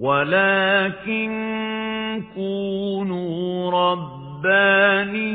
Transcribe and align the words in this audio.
ولكن 0.00 1.30
كونوا 2.34 3.70
ربانيين 3.70 5.28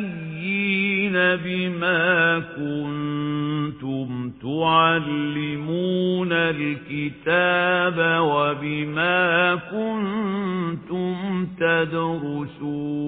بما 1.46 2.40
كنتم 2.40 4.32
تعلمون 4.42 6.32
الكتاب 6.32 8.22
وبما 8.24 9.56
كنتم 9.56 11.48
تدرسون 11.60 13.04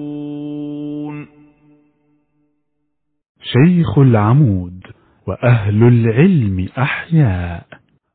شيخ 3.42 3.98
العمود 3.98 4.80
وأهل 5.26 5.82
العلم 5.82 6.68
أحياء. 6.78 7.66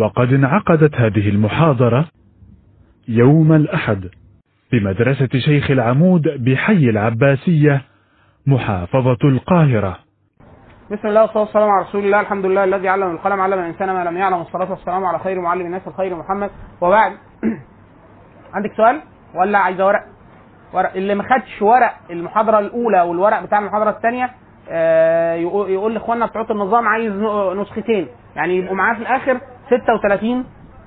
وقد 0.00 0.32
انعقدت 0.32 0.94
هذه 0.94 1.28
المحاضرة 1.28 2.08
يوم 3.08 3.52
الأحد 3.52 4.08
بمدرسة 4.72 5.28
شيخ 5.38 5.70
العمود 5.70 6.22
بحي 6.44 6.90
العباسية 6.90 7.82
محافظة 8.46 9.18
القاهرة. 9.24 9.98
بسم 10.90 11.08
الله 11.08 11.20
والصلاة 11.22 11.42
والسلام 11.42 11.70
على 11.70 11.82
رسول 11.82 12.04
الله 12.04 12.20
الحمد 12.20 12.46
لله 12.46 12.64
الذي 12.64 12.88
علم 12.88 13.10
القلم 13.10 13.40
علم 13.40 13.58
الإنسان 13.58 13.92
ما 13.92 14.04
لم 14.04 14.16
يعلم. 14.16 14.36
والصلاة 14.36 14.70
والسلام 14.70 15.04
على 15.04 15.18
خير 15.18 15.40
معلم 15.40 15.66
الناس 15.66 15.82
الخير 15.86 16.16
محمد. 16.16 16.50
وبعد 16.80 17.12
عندك 18.54 18.72
سؤال؟ 18.76 19.00
ولا 19.34 19.58
عايزه 19.58 19.86
ورق؟ 19.86 20.04
ورق 20.72 20.92
اللي 20.96 21.14
ما 21.14 21.22
خدش 21.22 21.62
ورق 21.62 21.94
المحاضرة 22.10 22.58
الأولى 22.58 23.00
والورق 23.00 23.42
بتاع 23.42 23.58
المحاضرة 23.58 23.90
الثانية 23.90 24.30
يقول 25.42 25.70
يقول 25.70 25.94
لإخواننا 25.94 26.26
بتوع 26.26 26.46
النظام 26.50 26.88
عايز 26.88 27.12
نسختين. 27.60 28.08
يعني 28.36 28.56
يبقوا 28.56 28.76
معاه 28.76 28.94
في 28.94 29.00
الآخر 29.00 29.40
36 30.00 30.44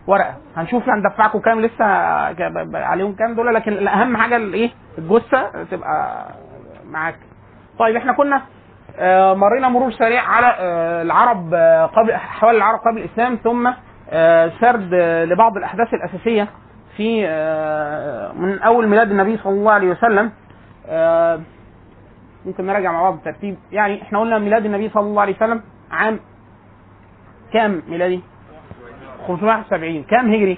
ورقة. 0.09 0.35
هنشوف 0.57 0.89
هندفعكم 0.89 1.39
كام 1.39 1.61
لسه 1.61 1.85
عليهم 2.75 3.15
كام 3.15 3.35
دول 3.35 3.55
لكن 3.55 3.71
الأهم 3.71 4.17
حاجة 4.17 4.35
الايه 4.35 4.69
الجثة 4.97 5.63
تبقى 5.63 6.25
معاك. 6.91 7.15
طيب 7.79 7.95
إحنا 7.95 8.13
كنا 8.13 8.41
آه، 8.99 9.33
مرينا 9.33 9.69
مرور 9.69 9.91
سريع 9.91 10.21
على 10.21 10.55
آه، 10.59 11.01
العرب 11.01 11.53
آه، 11.53 11.85
قبل 11.85 12.11
احوال 12.11 12.55
العرب 12.55 12.79
قبل 12.79 12.97
الإسلام 12.97 13.35
ثم 13.43 13.71
سرد 14.61 14.93
لبعض 15.29 15.57
الأحداث 15.57 15.93
الأساسية 15.93 16.47
في 16.97 17.21
من 18.39 18.59
أول 18.59 18.87
ميلاد 18.87 19.11
النبي 19.11 19.37
صلى 19.37 19.53
الله 19.53 19.71
عليه 19.71 19.89
وسلم. 19.89 20.31
ممكن 22.45 22.65
نراجع 22.65 22.91
مع 22.91 23.01
بعض 23.01 23.13
الترتيب 23.13 23.57
يعني 23.71 24.01
إحنا 24.01 24.19
قلنا 24.19 24.39
ميلاد 24.39 24.65
النبي 24.65 24.89
صلى 24.89 25.03
الله 25.03 25.21
عليه 25.21 25.35
وسلم 25.35 25.61
عام 25.91 26.19
كام 27.53 27.81
ميلادي؟ 27.87 28.21
571 29.37 30.03
كام 30.03 30.33
هجري؟ 30.33 30.57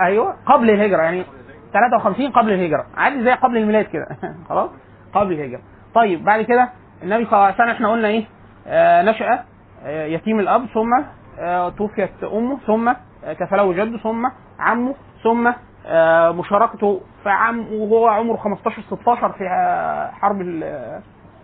أيوه 0.00 0.36
قبل 0.46 0.70
الهجرة 0.70 1.02
يعني 1.02 1.24
53 1.72 2.30
قبل 2.30 2.52
الهجرة. 2.52 2.86
عادي 2.96 3.24
زي 3.24 3.32
قبل 3.32 3.56
الميلاد 3.56 3.84
كده. 3.84 4.06
خلاص؟ 4.48 4.70
قبل 5.14 5.32
الهجرة. 5.32 5.60
طيب 5.94 6.24
بعد 6.24 6.42
كده 6.42 6.68
النبي 7.02 7.24
صلى 7.24 7.32
الله 7.32 7.44
عليه 7.44 7.54
وسلم 7.54 7.68
إحنا 7.68 7.90
قلنا 7.92 8.08
إيه؟ 8.08 8.24
آه 8.66 9.02
نشأ 9.02 9.44
آه 9.84 10.04
يتيم 10.06 10.40
الأب 10.40 10.66
ثم 10.74 11.02
آه 11.38 11.68
توفيت 11.68 12.24
أمه 12.24 12.58
ثم 12.66 12.88
آه 12.88 13.32
كفله 13.32 13.72
جده 13.72 13.98
ثم 13.98 14.26
عمه 14.58 14.94
ثم 15.22 15.52
آه 15.86 16.30
مشاركته 16.32 17.00
في 17.22 17.28
عام 17.28 17.72
وهو 17.72 18.08
عمره 18.08 18.36
15 18.36 18.82
16 18.82 19.32
في 19.32 19.44
آه 19.44 20.10
حرب 20.10 20.40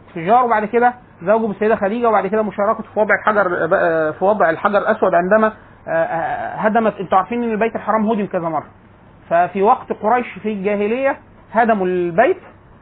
الفجار 0.09 0.45
وبعد 0.45 0.65
كده 0.65 0.95
زوجه 1.23 1.47
بالسيدة 1.47 1.77
خديجة 1.77 2.09
وبعد 2.09 2.27
كده 2.27 2.43
مشاركته 2.43 2.83
في 2.95 3.01
وضع 3.01 3.15
الحجر 3.15 3.69
آه 3.75 4.11
في 4.11 4.25
وضع 4.25 4.51
الحجر 4.51 4.79
الأسود 4.79 5.15
عندما 5.15 5.53
آه 5.89 6.55
هدمت. 6.55 6.95
أنتوا 7.01 7.19
عارفين 7.19 7.43
إن 7.43 7.51
البيت 7.51 7.77
الحرام 7.77 8.07
هدم 8.11 8.27
كذا 8.27 8.49
مرة. 8.49 8.67
ففي 9.31 9.63
وقت 9.63 9.93
قريش 9.93 10.27
في 10.43 10.53
الجاهلية 10.53 11.17
هدموا 11.53 11.87
البيت 11.87 12.41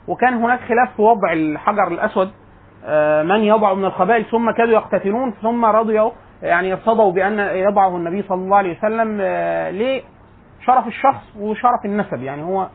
وكان 0.08 0.34
هناك 0.34 0.60
خلاف 0.60 0.96
في 0.96 1.02
وضع 1.02 1.32
الحجر 1.32 1.88
الأسود. 1.88 2.30
من 3.28 3.40
يضع 3.40 3.74
من 3.74 3.84
القبائل 3.84 4.24
ثم 4.24 4.50
كادوا 4.50 4.72
يقتتلون 4.72 5.32
ثم 5.42 5.64
رضيوا 5.64 6.10
يعني 6.42 6.72
ارتضوا 6.72 7.12
بأن 7.12 7.38
يضعه 7.38 7.96
النبي 7.96 8.22
صلى 8.22 8.38
الله 8.38 8.56
عليه 8.56 8.78
وسلم 8.78 9.20
لشرف 9.70 10.86
الشخص 10.86 11.36
وشرف 11.40 11.84
النسب. 11.84 12.22
يعني 12.22 12.42
هو 12.42 12.68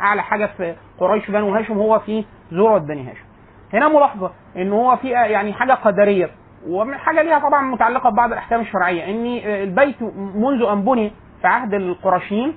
أعلى 0.00 0.22
حاجة 0.22 0.46
في 0.56 0.74
قريش 0.98 1.30
بنو 1.30 1.54
هاشم 1.54 1.74
هو 1.78 1.98
في 1.98 2.24
ذروة 2.52 2.78
بني 2.78 3.10
هاشم. 3.10 3.24
هنا 3.72 3.88
ملاحظة 3.88 4.30
إن 4.56 4.72
هو 4.72 4.96
في 4.96 5.08
يعني 5.10 5.52
حاجة 5.52 5.72
قدرية 5.72 6.30
وحاجه 6.66 7.22
ليها 7.22 7.38
طبعا 7.38 7.62
متعلقة 7.62 8.10
ببعض 8.10 8.32
الأحكام 8.32 8.60
الشرعية 8.60 9.04
إن 9.10 9.26
البيت 9.62 10.02
منذ 10.34 10.62
أن 10.62 10.82
بني 10.84 11.12
في 11.40 11.46
عهد 11.48 11.74
القرشيين 11.74 12.54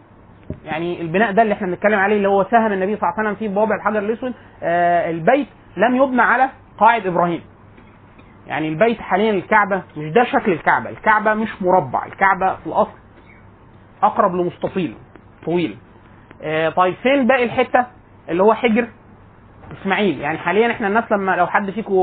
يعني 0.66 1.02
البناء 1.02 1.32
ده 1.32 1.42
اللي 1.42 1.54
إحنا 1.54 1.68
بنتكلم 1.68 2.00
عليه 2.00 2.16
اللي 2.18 2.28
هو 2.28 2.44
ساهم 2.44 2.72
النبي 2.72 2.96
صلى 2.98 3.10
الله 3.10 3.14
عليه 3.20 3.30
وسلم 3.30 3.36
فيه 3.36 3.56
بوابع 3.56 3.76
الحجر 3.76 4.00
الأسود 4.00 4.34
آه 4.64 5.10
البيت 5.10 5.48
لم 5.78 5.96
يبنى 5.96 6.22
على 6.22 6.50
قاعد 6.80 7.08
إبراهيم. 7.08 7.42
يعني 8.48 8.68
البيت 8.70 9.02
حاليا 9.02 9.32
الكعبة 9.32 9.82
مش 9.98 10.12
ده 10.14 10.24
شكل 10.24 10.52
الكعبة 10.52 10.90
الكعبة 10.90 11.34
مش 11.34 11.62
مربع 11.62 12.06
الكعبة 12.06 12.56
في 12.56 12.68
الأصل 12.68 12.92
أقرب 14.04 14.36
لمستطيل 14.36 14.96
طويل. 15.46 15.78
آه 16.44 16.70
طيب 16.70 16.94
فين 17.04 17.28
باقي 17.28 17.44
الحتة؟ 17.44 17.86
اللي 18.30 18.44
هو 18.44 18.54
حجر 18.54 18.88
إسماعيل. 19.82 20.20
يعني 20.22 20.38
حاليا 20.38 20.72
إحنا 20.72 20.88
الناس 20.88 21.12
لما 21.12 21.32
لو 21.36 21.48
حد 21.48 21.70
فيكم 21.72 21.94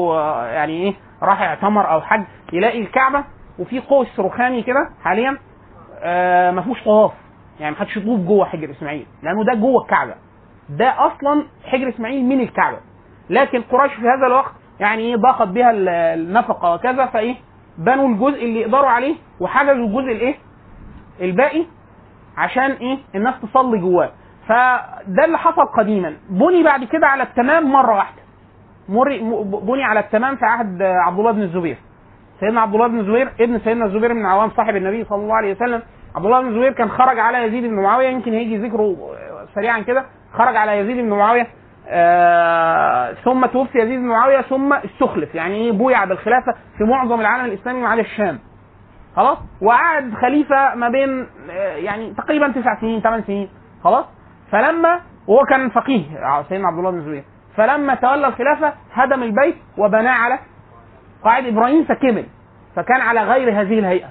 يعني 0.52 0.72
إيه 0.82 0.94
راح 1.22 1.42
اعتمر 1.42 1.90
أو 1.92 2.00
حج 2.00 2.22
يلاقي 2.52 2.80
الكعبة 2.80 3.24
وفي 3.58 3.80
قوس 3.80 4.20
رخامي 4.20 4.62
كده 4.62 4.90
حاليا 5.04 5.38
آه 6.00 6.50
ما 6.50 6.62
فيهوش 6.62 6.84
طواف. 6.84 7.12
يعني 7.60 7.72
ما 7.74 7.80
حدش 7.80 7.96
يطوف 7.96 8.20
جوه 8.20 8.44
حجر 8.44 8.70
إسماعيل 8.70 9.06
لأنه 9.22 9.44
ده 9.44 9.54
جوه 9.54 9.82
الكعبة. 9.82 10.14
ده 10.68 11.06
أصلا 11.06 11.44
حجر 11.64 11.88
إسماعيل 11.88 12.24
من 12.24 12.40
الكعبة. 12.40 12.78
لكن 13.30 13.62
قريش 13.62 13.92
في 13.92 14.00
هذا 14.02 14.26
الوقت 14.26 14.52
يعني 14.80 15.02
إيه 15.02 15.16
ضاقت 15.16 15.48
بها 15.48 15.70
النفقة 16.14 16.74
وكذا 16.74 17.06
فإيه 17.06 17.34
بنوا 17.78 18.08
الجزء 18.08 18.44
اللي 18.44 18.60
يقدروا 18.60 18.88
عليه 18.88 19.14
وحجزوا 19.40 19.72
الجزء 19.86 20.12
الإيه 20.12 20.34
الباقي 21.20 21.64
عشان 22.36 22.70
إيه 22.72 22.98
الناس 23.14 23.34
تصلي 23.42 23.78
جواه. 23.78 24.10
فده 24.48 25.24
اللي 25.24 25.38
حصل 25.38 25.64
قديما. 25.64 26.16
بني 26.30 26.62
بعد 26.62 26.84
كده 26.84 27.06
على 27.06 27.22
التمام 27.22 27.72
مرة 27.72 27.96
واحدة. 27.96 28.22
بني 29.44 29.84
على 29.84 30.00
التمام 30.00 30.36
في 30.36 30.44
عهد 30.44 30.82
عبد 30.82 31.18
الله 31.18 31.32
بن 31.32 31.42
الزبير. 31.42 31.76
سيدنا 32.40 32.60
عبد 32.60 32.74
الله 32.74 32.86
بن 32.86 32.98
الزبير 32.98 33.32
ابن 33.40 33.58
سيدنا 33.58 33.84
الزبير 33.84 34.12
بن 34.12 34.26
عوام 34.26 34.50
صاحب 34.50 34.76
النبي 34.76 35.04
صلى 35.04 35.22
الله 35.22 35.34
عليه 35.34 35.54
وسلم. 35.54 35.82
عبد 36.16 36.24
الله 36.24 36.40
بن 36.40 36.48
الزبير 36.48 36.72
كان 36.72 36.90
خرج 36.90 37.18
على 37.18 37.46
يزيد 37.46 37.64
بن 37.64 37.82
معاوية. 37.82 38.08
يمكن 38.08 38.32
هيجي 38.32 38.56
ذكره 38.56 38.96
سريعا 39.54 39.80
كده. 39.80 40.04
خرج 40.32 40.56
على 40.56 40.78
يزيد 40.78 40.96
بن 40.96 41.10
معاوية. 41.10 41.46
آه 41.88 43.12
ثم 43.12 43.46
توفي 43.46 43.78
يزيد 43.78 43.98
بن 43.98 44.06
معاوية 44.06 44.40
ثم 44.40 44.72
استخلف. 44.72 45.34
يعني 45.34 45.54
إيه؟ 45.54 45.72
بويع 45.72 46.04
بالخلافة 46.04 46.52
في 46.78 46.84
معظم 46.84 47.20
العالم 47.20 47.44
الإسلامي 47.44 47.86
عدا 47.86 48.00
الشام. 48.00 48.38
خلاص؟ 49.16 49.38
وقعد 49.62 50.14
خليفة 50.14 50.74
ما 50.74 50.88
بين 50.88 51.26
آه 51.50 51.76
يعني 51.76 52.14
تقريبا 52.14 52.48
تسع 52.48 52.80
سنين 52.80 53.00
ثمان 53.00 53.22
سنين. 53.22 53.48
خلاص؟ 53.84 54.04
فلما 54.52 55.00
وهو 55.26 55.44
كان 55.44 55.70
فقيه 55.70 56.02
سيدنا 56.48 56.68
عبد 56.68 56.78
الله 56.78 56.90
بن 56.90 56.98
الزبير 56.98 57.24
فلما 57.56 57.94
تولى 57.94 58.26
الخلافة 58.26 58.72
هدم 58.92 59.22
البيت 59.22 59.56
وبناه 59.78 60.10
على 60.12 60.38
قاعد 61.24 61.46
إبراهيم 61.46 61.84
فكمل 61.84 62.26
فكان 62.76 63.00
على 63.00 63.22
غير 63.24 63.60
هذه 63.60 63.78
الهيئة. 63.78 64.08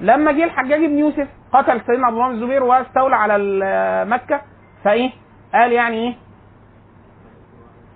لما 0.00 0.32
جه 0.32 0.44
الحجاج 0.44 0.80
بن 0.80 0.98
يوسف 0.98 1.28
قتل 1.52 1.80
سيدنا 1.86 2.06
عبد 2.06 2.16
الله 2.16 2.28
بن 2.28 2.34
الزبير 2.34 2.62
واستولى 2.62 3.16
على 3.16 4.04
مكة 4.08 4.40
فإيه؟ 4.84 5.10
قال 5.54 5.72
يعني 5.72 5.96
إيه؟ 5.96 6.14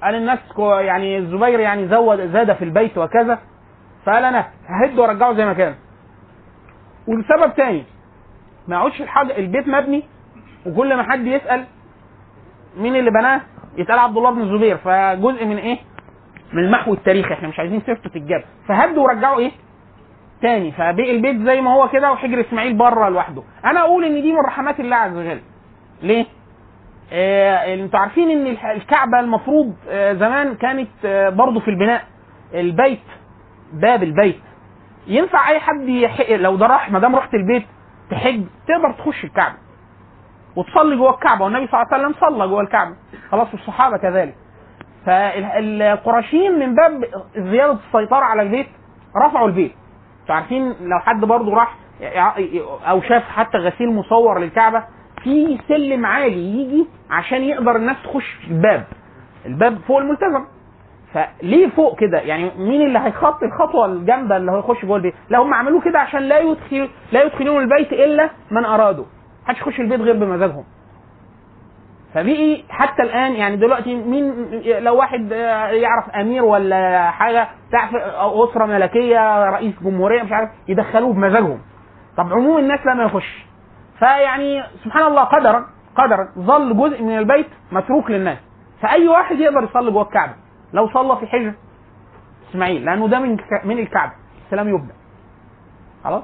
قال 0.02 0.14
الناس 0.14 0.38
يعني 0.58 1.18
الزبير 1.18 1.60
يعني 1.60 1.88
زود 1.88 2.20
زاد 2.32 2.52
في 2.52 2.64
البيت 2.64 2.98
وكذا 2.98 3.38
فقال 4.06 4.24
أنا 4.24 4.46
ههد 4.66 4.98
وارجعه 4.98 5.34
زي 5.34 5.44
ما 5.46 5.52
كان. 5.52 5.74
ولسبب 7.08 7.54
تاني 7.54 7.84
ما 8.68 8.76
يقعدش 8.76 9.00
الحاج 9.02 9.30
البيت 9.30 9.68
مبني 9.68 10.04
وكل 10.66 10.96
ما 10.96 11.02
حد 11.02 11.26
يسأل 11.26 11.64
مين 12.76 12.96
اللي 12.96 13.10
بناه 13.10 13.40
يتقال 13.76 13.98
عبد 13.98 14.16
الله 14.16 14.30
بن 14.30 14.40
الزبير. 14.40 14.76
فجزء 14.76 15.44
من 15.46 15.56
إيه؟ 15.56 15.78
من 16.52 16.64
المحو 16.64 16.92
التاريخي. 16.92 17.34
إحنا 17.34 17.48
مش 17.48 17.58
عايزين 17.58 17.82
سيرته 17.86 18.10
تتجاب 18.10 18.44
فهدوا 18.68 19.04
ورجعوا 19.04 19.38
إيه؟ 19.38 19.50
تاني. 20.42 20.72
فبقي 20.72 21.10
البيت 21.10 21.36
زي 21.36 21.60
ما 21.60 21.74
هو 21.74 21.88
كده 21.88 22.12
وحجر 22.12 22.40
إسماعيل 22.40 22.74
بره 22.76 23.08
لوحده. 23.08 23.42
أنا 23.64 23.80
أقول 23.80 24.04
إن 24.04 24.22
دي 24.22 24.32
من 24.32 24.38
رحمات 24.38 24.80
الله 24.80 24.96
عز 24.96 25.16
وجل. 25.16 25.40
ليه؟ 26.02 26.26
آه، 27.12 27.74
إنتوا 27.74 28.00
عارفين 28.00 28.30
إن 28.30 28.56
الكعبة 28.76 29.20
المفروض 29.20 29.74
آه، 29.88 30.12
زمان 30.12 30.54
كانت 30.54 30.88
آه، 31.04 31.28
برضه 31.28 31.60
في 31.60 31.68
البناء. 31.68 32.04
البيت 32.54 33.00
باب 33.72 34.02
البيت. 34.02 34.40
ينفع 35.06 35.48
أي 35.50 35.60
حد 35.60 35.88
يح... 35.88 36.30
لو 36.30 36.56
ده 36.56 36.66
راح 36.66 36.90
ما 36.90 36.98
دام 36.98 37.16
رحت 37.16 37.34
البيت 37.34 37.66
تحج 38.10 38.44
تقدر 38.68 38.92
تخش 38.98 39.24
الكعبة. 39.24 39.54
وتصلي 40.60 40.96
جوه 40.96 41.10
الكعبة 41.14 41.44
والنبي 41.44 41.66
صلى 41.66 41.82
الله 41.82 41.94
عليه 41.94 42.06
وسلم 42.06 42.28
صلى 42.28 42.48
جوه 42.48 42.60
الكعبة. 42.60 42.94
خلاص 43.30 43.48
والصحابه 43.52 43.96
كذلك. 43.96 44.34
فالقرشيين 45.06 46.58
من 46.58 46.74
باب 46.74 47.04
زيادة 47.36 47.72
السيطرة 47.72 48.24
على 48.24 48.42
البيت 48.42 48.66
رفعوا 49.26 49.48
البيت. 49.48 49.72
أنتوا 50.22 50.34
عارفين 50.34 50.74
لو 50.80 50.98
حد 50.98 51.20
برضه 51.20 51.54
راح 51.54 51.74
أو 52.88 53.00
شاف 53.00 53.22
حتى 53.22 53.58
غسيل 53.58 53.94
مصور 53.94 54.38
للكعبة 54.38 54.84
في 55.22 55.58
سلم 55.68 56.06
عالي 56.06 56.60
يجي 56.60 56.86
عشان 57.10 57.42
يقدر 57.42 57.76
الناس 57.76 57.96
تخش 58.04 58.38
الباب. 58.50 58.84
الباب 59.46 59.78
فوق 59.88 59.98
الملتزم. 59.98 60.44
فليه 61.14 61.68
فوق 61.68 61.98
كده؟ 61.98 62.18
يعني 62.20 62.50
مين 62.56 62.82
اللي 62.86 62.98
هيخطي 62.98 63.46
الخطوة 63.46 63.86
الجامدة 63.86 64.36
اللي 64.36 64.52
هيخش 64.52 64.84
جوه 64.84 64.96
البيت؟ 64.96 65.14
لا 65.28 65.38
هم 65.38 65.54
عملوه 65.54 65.80
كده 65.80 65.98
عشان 66.00 66.20
لا 66.22 66.38
يدخل 66.38 66.88
لا 67.12 67.22
يدخلون 67.22 67.62
البيت 67.62 67.92
إلا 67.92 68.30
من 68.50 68.64
أرادوا. 68.64 69.04
محدش 69.50 69.60
يخش 69.60 69.80
البيت 69.80 70.00
غير 70.00 70.16
بمزاجهم. 70.16 70.64
فبقي 72.14 72.62
حتى 72.68 73.02
الآن 73.02 73.32
يعني 73.32 73.56
دلوقتي 73.56 73.94
مين 73.94 74.32
لو 74.78 74.96
واحد 74.96 75.32
يعرف 75.72 76.10
أمير 76.10 76.44
ولا 76.44 77.10
حاجة 77.10 77.48
أو 77.94 78.44
أسرة 78.44 78.66
ملكية 78.66 79.44
رئيس 79.50 79.74
جمهورية 79.82 80.22
مش 80.22 80.32
عارف 80.32 80.50
يدخلوه 80.68 81.12
بمزاجهم 81.12 81.60
طب 82.16 82.32
عموم 82.32 82.58
الناس 82.58 82.80
لما 82.86 83.04
يخش 83.04 83.44
فيعني 83.98 84.62
سبحان 84.84 85.06
الله 85.06 85.22
قدرا 85.24 85.66
قدرا 85.96 86.28
ظل 86.38 86.76
جزء 86.76 87.02
من 87.02 87.18
البيت 87.18 87.46
متروك 87.72 88.10
للناس. 88.10 88.38
فأي 88.82 89.08
واحد 89.08 89.38
يقدر 89.38 89.62
يصلي 89.64 89.90
جوه 89.90 90.02
الكعبة؟ 90.02 90.32
لو 90.72 90.88
صلى 90.88 91.16
في 91.16 91.26
حجر 91.26 91.52
إسماعيل 92.50 92.84
لأنه 92.84 93.08
ده 93.08 93.18
من 93.18 93.36
من 93.64 93.78
الكعبة 93.78 94.12
السلام 94.46 94.68
يبدأ. 94.68 94.94
خلاص؟ 96.04 96.22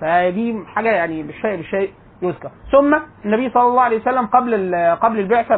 فدي 0.00 0.64
حاجة 0.74 0.88
يعني 0.88 1.22
بالشيء 1.22 1.56
بالشيء 1.56 1.90
يذكر. 2.22 2.50
ثم 2.72 2.98
النبي 3.24 3.50
صلى 3.50 3.62
الله 3.62 3.82
عليه 3.82 4.00
وسلم 4.00 4.26
قبل 4.26 4.74
قبل 5.00 5.18
البعثة 5.18 5.56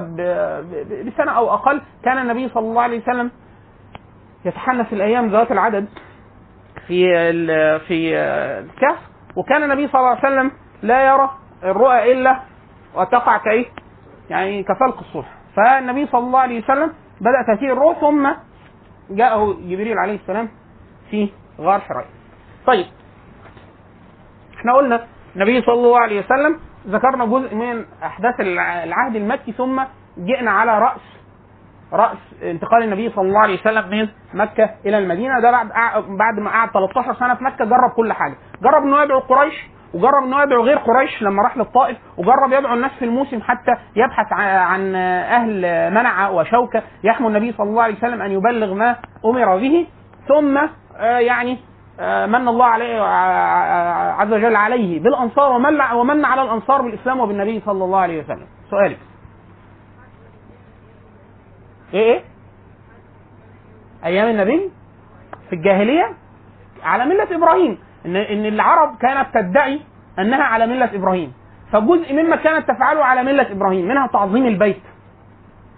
بسنة 1.06 1.32
أو 1.32 1.54
أقل 1.54 1.80
كان 2.04 2.18
النبي 2.18 2.48
صلى 2.48 2.62
الله 2.66 2.82
عليه 2.82 3.00
وسلم 3.02 3.30
يتحنث 4.44 4.92
الأيام 4.92 5.30
ذات 5.30 5.52
العدد 5.52 5.88
في 6.86 7.04
في 7.78 8.16
الكهف. 8.60 8.98
وكان 9.36 9.62
النبي 9.62 9.88
صلى 9.88 9.98
الله 10.00 10.08
عليه 10.08 10.18
وسلم 10.18 10.50
لا 10.82 11.06
يرى 11.06 11.30
الرؤى 11.64 12.12
إلا 12.12 12.40
وتقع 12.94 13.36
كأيه؟ 13.36 13.66
يعني 14.30 14.62
كفلق 14.62 14.98
الصبح. 14.98 15.34
فالنبي 15.56 16.06
صلى 16.06 16.20
الله 16.26 16.38
عليه 16.40 16.62
وسلم 16.64 16.92
بدأ 17.20 17.42
تاثير 17.46 17.72
الروح 17.72 18.00
ثم 18.00 18.30
جاءه 19.10 19.52
جبريل 19.52 19.98
عليه 19.98 20.14
السلام 20.14 20.48
في 21.10 21.28
غار 21.60 21.80
حراء 21.80 22.06
طيب 22.66 22.86
إحنا 24.58 24.72
قلنا 24.74 25.06
النبي 25.36 25.62
صلى 25.62 25.74
الله 25.74 26.00
عليه 26.00 26.20
وسلم 26.24 26.60
ذكرنا 26.88 27.24
جزء 27.26 27.54
من 27.54 27.84
أحداث 28.04 28.40
الع- 28.40 28.84
العهد 28.84 29.16
المكي 29.16 29.52
ثم 29.52 29.82
جئنا 30.18 30.50
على 30.50 30.78
رأس 30.78 31.00
رأس 31.92 32.18
انتقال 32.42 32.82
النبي 32.82 33.10
صلى 33.10 33.28
الله 33.28 33.40
عليه 33.40 33.60
وسلم 33.60 33.88
من 33.90 34.08
مكة 34.34 34.70
إلى 34.86 34.98
المدينة. 34.98 35.40
ده 35.40 35.50
بعد 35.50 35.68
بعد 36.18 36.38
ما 36.38 36.50
قعد 36.50 36.68
13 36.70 37.14
سنة 37.14 37.34
في 37.34 37.44
مكة 37.44 37.64
جرب 37.64 37.90
كل 37.96 38.12
حاجة. 38.12 38.34
جرب 38.62 38.82
إنه 38.82 39.02
يدعو 39.02 39.18
قريش 39.20 39.54
وجرب 39.94 40.22
إنه 40.24 40.42
يدعو 40.42 40.62
غير 40.62 40.78
قريش 40.78 41.22
لما 41.22 41.42
راح 41.42 41.56
للطائف 41.56 41.96
وجرب 42.18 42.52
يدعو 42.52 42.74
الناس 42.74 42.90
في 42.98 43.04
الموسم 43.04 43.40
حتى 43.42 43.70
يبحث 43.96 44.32
عن 44.32 44.94
أهل 44.94 45.90
منع 45.94 46.28
وشوكة. 46.28 46.82
يحموا 47.04 47.28
النبي 47.30 47.52
صلى 47.52 47.70
الله 47.70 47.82
عليه 47.82 47.94
وسلم 47.96 48.22
أن 48.22 48.30
يبلغ 48.30 48.74
ما 48.74 48.96
أمر 49.24 49.56
به 49.56 49.86
ثم 50.28 50.58
آه، 50.96 51.18
يعني 51.18 51.58
من 52.26 52.48
الله 52.48 52.64
عليه 52.64 53.00
ع- 53.02 54.20
عز 54.20 54.32
وجل 54.32 54.56
عليه 54.56 55.00
بالأنصار 55.00 55.52
ومن 55.52 55.80
ومن 55.92 56.24
على 56.24 56.42
الأنصار 56.42 56.82
بالإسلام 56.82 57.20
وبالنبي 57.20 57.62
صلى 57.66 57.84
الله 57.84 57.98
عليه 57.98 58.22
وسلم. 58.24 58.46
سؤالك 58.70 58.98
إيه 61.94 62.00
إيه؟ 62.14 62.20
أيام 64.04 64.28
النبي؟ 64.28 64.70
في 65.50 65.56
الجاهلية؟ 65.56 66.14
على 66.82 67.04
ملة 67.04 67.26
إبراهيم. 67.36 67.78
إن 68.06 68.16
إن 68.16 68.46
العرب 68.46 68.96
كانت 69.00 69.26
تدعي 69.34 69.80
أنها 70.18 70.42
على 70.42 70.66
ملة 70.66 70.90
إبراهيم. 70.94 71.32
فجزء 71.72 72.12
مما 72.14 72.36
كانت 72.36 72.68
تفعله 72.70 73.04
على 73.04 73.22
ملة 73.22 73.52
إبراهيم 73.52 73.88
منها 73.88 74.06
تعظيم 74.06 74.46
البيت 74.46 74.82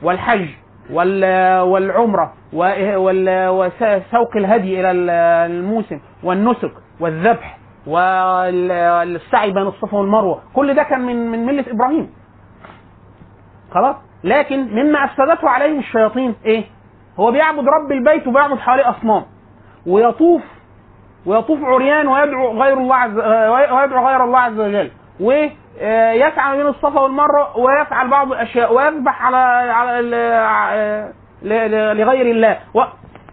والحج. 0.03 0.49
وال- 0.92 1.60
والعمرة 1.60 2.32
و- 2.52 2.96
وال- 2.98 3.48
وسوق 3.48 4.36
الهدي 4.36 4.90
ال- 4.90 5.10
الموسم 5.50 6.00
والنسك 6.22 6.72
والذبح 7.00 7.58
والسعي 7.86 9.50
بين 9.50 9.62
الصفا 9.62 9.96
والمروة. 9.98 10.42
كل 10.54 10.74
ده 10.74 10.82
كان 10.82 11.00
من 11.00 11.30
من 11.30 11.46
ملة 11.46 11.64
إبراهيم. 11.70 12.10
خلاص؟ 13.74 13.96
لكن 14.24 14.58
مما 14.74 15.04
أفسدته 15.04 15.48
عليهم 15.48 15.78
الشياطين 15.78 16.34
إيه؟ 16.44 16.64
هو 17.20 17.30
بيعبد 17.32 17.68
رب 17.68 17.92
البيت 17.92 18.26
وبيعبد 18.26 18.58
حواليه 18.58 18.90
أصنام. 18.90 19.22
ويطوف 19.86 20.42
ويطوف 21.26 21.58
عريان 21.64 22.08
ويدعو 22.08 22.62
غير 22.62 22.78
الله 22.78 22.96
عز 22.96 23.16
ويدعو 23.72 24.06
غير 24.08 24.24
الله 24.24 24.38
عز 24.38 24.58
وجل. 24.60 24.90
ويسعى 25.80 26.56
بين 26.56 26.66
الصفا 26.66 27.00
والمروة 27.00 27.58
ويفعل 27.58 28.08
بعض 28.08 28.32
الأشياء 28.32 28.74
ويذبح 28.74 29.26
على 29.26 29.36
على 29.72 30.16
آه، 30.16 31.12
لغير 31.94 32.26
الله. 32.30 32.58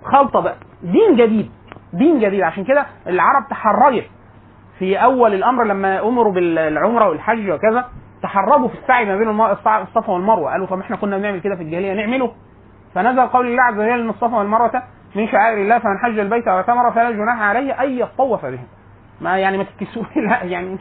خلطة 0.04 0.40
بقى. 0.40 0.56
دين 0.84 1.16
جديد. 1.16 1.52
دين 1.94 2.20
جديد. 2.20 2.42
عشان 2.42 2.64
كده 2.64 2.86
العرب 3.08 3.48
تحرجت 3.50 4.06
في 4.80 5.04
أول 5.04 5.34
الأمر 5.34 5.64
لما 5.64 6.08
أمروا 6.08 6.34
بالعمرة 6.34 7.10
والحج 7.10 7.50
وكذا 7.50 7.86
تحرجوا 8.24 8.68
في 8.68 8.74
السعي 8.84 9.06
ما 9.06 9.16
بين 9.18 9.30
الصفا 9.82 10.12
والمروة. 10.14 10.52
قالوا 10.52 10.68
طب 10.68 10.80
إحنا 10.80 10.96
كنا 10.96 11.18
بنعمل 11.18 11.42
كده 11.42 11.56
في 11.56 11.62
الجاهلية 11.64 11.94
نعمله. 11.94 12.32
فنزل 12.96 13.28
قول 13.28 13.48
الله 13.48 13.64
عز 13.64 13.74
وجل 13.74 14.00
إن 14.00 14.10
الصفا 14.10 14.38
والمروة 14.38 14.84
من 15.16 15.28
شعائر 15.28 15.58
الله 15.58 15.80
فمن 15.80 15.98
حج 15.98 16.20
البيت 16.20 16.48
أو 16.48 16.58
اعتمر 16.58 16.92
فلا 16.92 17.12
جناح 17.12 17.42
عليه 17.42 17.84
أن 17.84 17.92
يطوف 17.92 18.46
بهم. 18.46 18.68
ما 19.22 19.38
يعني 19.38 19.58
ما 19.58 19.64
تتكسوش 19.64 20.06
لا 20.30 20.44
يعني 20.44 20.78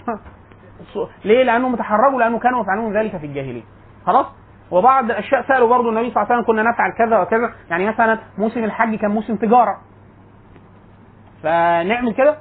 ليه؟ 1.25 1.43
لأنهم 1.43 1.77
تحرجوا 1.77 2.21
لأنه 2.21 2.39
كانوا 2.39 2.61
يفعلون 2.63 2.97
ذلك 2.97 3.17
في 3.17 3.27
الجاهلية. 3.27 3.63
خلاص؟ 4.07 4.27
وبعض 4.71 5.05
الأشياء 5.05 5.49
سألوا 5.49 5.69
برضه 5.69 5.89
النبي 5.89 6.11
صلى 6.11 6.23
الله 6.23 6.33
عليه 6.33 6.43
وسلم 6.43 6.47
كنا 6.55 6.71
نفعل 6.71 6.91
كذا 6.99 7.19
وكذا. 7.19 7.53
يعني 7.71 7.87
مثلا 7.89 8.19
موسم 8.39 8.65
الحج 8.65 8.95
كان 8.95 9.11
موسم 9.11 9.37
تجارة. 9.37 9.79
فنعمل 11.43 12.13
كده؟ 12.13 12.37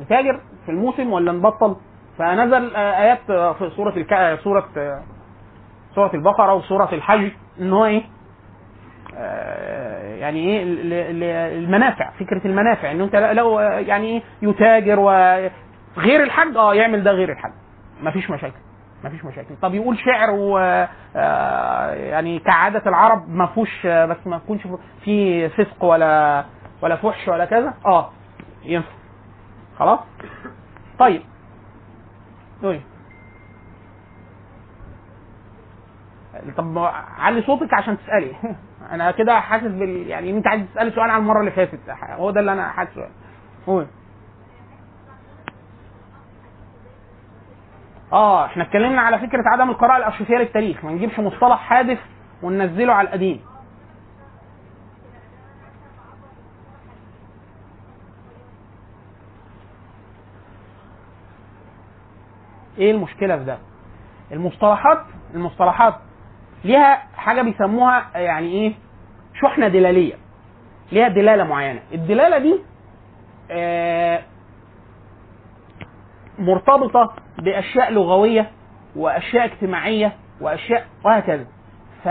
نتاجر 0.00 0.40
في 0.66 0.72
الموسم 0.72 1.12
ولا 1.12 1.32
نبطل؟ 1.32 1.76
فنزل 2.18 2.76
آيات 2.76 3.18
في 3.58 3.70
سورة 3.76 3.96
الك... 3.96 4.38
سورة 4.44 4.68
سورة 5.94 6.10
البقرة 6.14 6.54
وسورة 6.54 6.88
الحج 6.92 7.30
إن 7.60 7.72
هو 7.72 7.84
إيه؟ 7.84 8.02
آه، 9.16 10.14
يعني 10.14 10.38
إيه؟ 10.38 10.62
المنافع 11.58 12.10
فكرة 12.10 12.46
المنافع 12.46 12.90
انه 12.90 13.04
أنت 13.04 13.16
لو 13.16 13.60
يعني 13.60 14.06
إيه؟ 14.06 14.22
يتاجر 14.42 15.00
وغير 15.96 16.22
الحج 16.22 16.56
آه 16.56 16.74
يعمل 16.74 17.02
ده 17.04 17.10
غير 17.10 17.32
الحج 17.32 17.52
مفيش 18.02 18.30
مشاكل. 18.30 18.58
مفيش 19.04 19.24
مشاكل. 19.24 19.54
طب 19.62 19.74
يقول 19.74 19.98
شعر 19.98 20.30
و 20.30 20.58
آه، 21.16 21.90
يعني 21.94 22.38
كعادة 22.38 22.82
العرب 22.86 23.28
ما 23.28 23.46
فيهوش 23.46 23.86
آه، 23.86 24.06
بس 24.06 24.16
ما 24.26 24.36
يكونش 24.36 24.60
في 25.04 25.48
فسق 25.48 25.84
ولا 25.84 26.44
ولا 26.82 26.96
فحش 26.96 27.28
ولا 27.28 27.44
كذا؟ 27.44 27.74
آه 27.86 28.10
ينفع. 28.64 28.88
خلاص؟ 29.78 29.98
طيب. 30.98 31.22
قولي 32.62 32.80
طب 36.56 36.66
ما 36.66 36.86
علي 37.18 37.42
صوتك 37.42 37.74
عشان 37.74 37.98
تسألي. 37.98 38.32
أنا 38.92 39.10
كده 39.10 39.40
حاسس 39.40 39.64
بال 39.64 40.06
يعني 40.06 40.30
أنت 40.30 40.46
عايز 40.46 40.62
تسألي 40.74 40.90
سؤال 40.90 41.10
عن 41.10 41.20
المرة 41.20 41.40
اللي 41.40 41.50
فاتت. 41.50 41.80
هو 42.02 42.30
ده 42.30 42.40
اللي 42.40 42.52
أنا 42.52 42.68
حاسه 42.68 43.08
قول. 43.66 43.86
آه 48.12 48.46
إحنا 48.46 48.62
اتكلمنا 48.62 49.00
على 49.00 49.18
فكرة 49.18 49.42
عدم 49.46 49.70
القراءة 49.70 49.96
الارشيفيه 49.96 50.36
للتاريخ 50.36 50.84
ما 50.84 50.90
نجيبش 50.90 51.18
مصطلح 51.20 51.58
حادث 51.58 51.98
وننزله 52.42 52.92
على 52.92 53.08
القديم. 53.08 53.40
إيه 62.78 62.90
المشكلة 62.90 63.36
في 63.36 63.44
ده؟ 63.44 63.58
المصطلحات 64.32 64.98
المصطلحات 65.34 65.94
ليها 66.64 66.94
حاجة 67.16 67.42
بيسموها 67.42 68.06
يعني 68.14 68.46
إيه؟ 68.52 68.74
شحنة 69.40 69.68
دلالية 69.68 70.14
ليها 70.92 71.08
دلالة 71.08 71.44
معينة. 71.44 71.80
الدلالة 71.94 72.38
دي 72.38 72.60
آه 73.50 74.22
مرتبطة 76.38 77.14
بأشياء 77.38 77.92
لغوية 77.92 78.50
وأشياء 78.96 79.44
اجتماعية 79.44 80.12
وأشياء 80.40 80.86
وهكذا. 81.04 81.46
ف 82.04 82.08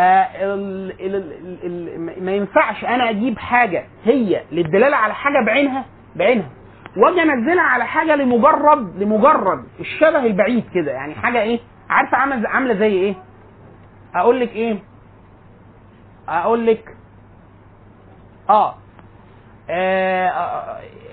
ما 2.22 2.32
ينفعش 2.32 2.86
أنا 2.86 3.10
أجيب 3.10 3.40
حاجة 3.40 3.86
هي 4.06 4.42
للدلالة 4.52 4.98
على 4.98 5.14
حاجة 5.14 5.46
بعينها 5.46 5.86
بعينها. 6.16 6.50
وأجي 6.98 7.22
أنزلها 7.24 7.64
على 7.64 7.86
حاجة 7.86 8.16
لمجرد 8.16 9.04
لمجرد 9.04 9.64
الشبه 9.80 10.26
البعيد 10.26 10.64
كده. 10.74 10.92
يعني 10.92 11.16
حاجة 11.16 11.42
إيه؟ 11.42 11.60
عارفة 11.90 12.18
عاملة 12.18 12.50
عاملة 12.50 12.74
زي 12.74 12.94
إيه؟ 12.94 13.16
أقول 14.16 14.40
لك 14.40 14.50
إيه؟ 14.56 14.78
أقول 16.30 16.66
لك 16.66 16.96
آه 18.50 18.70
آه، 18.70 18.76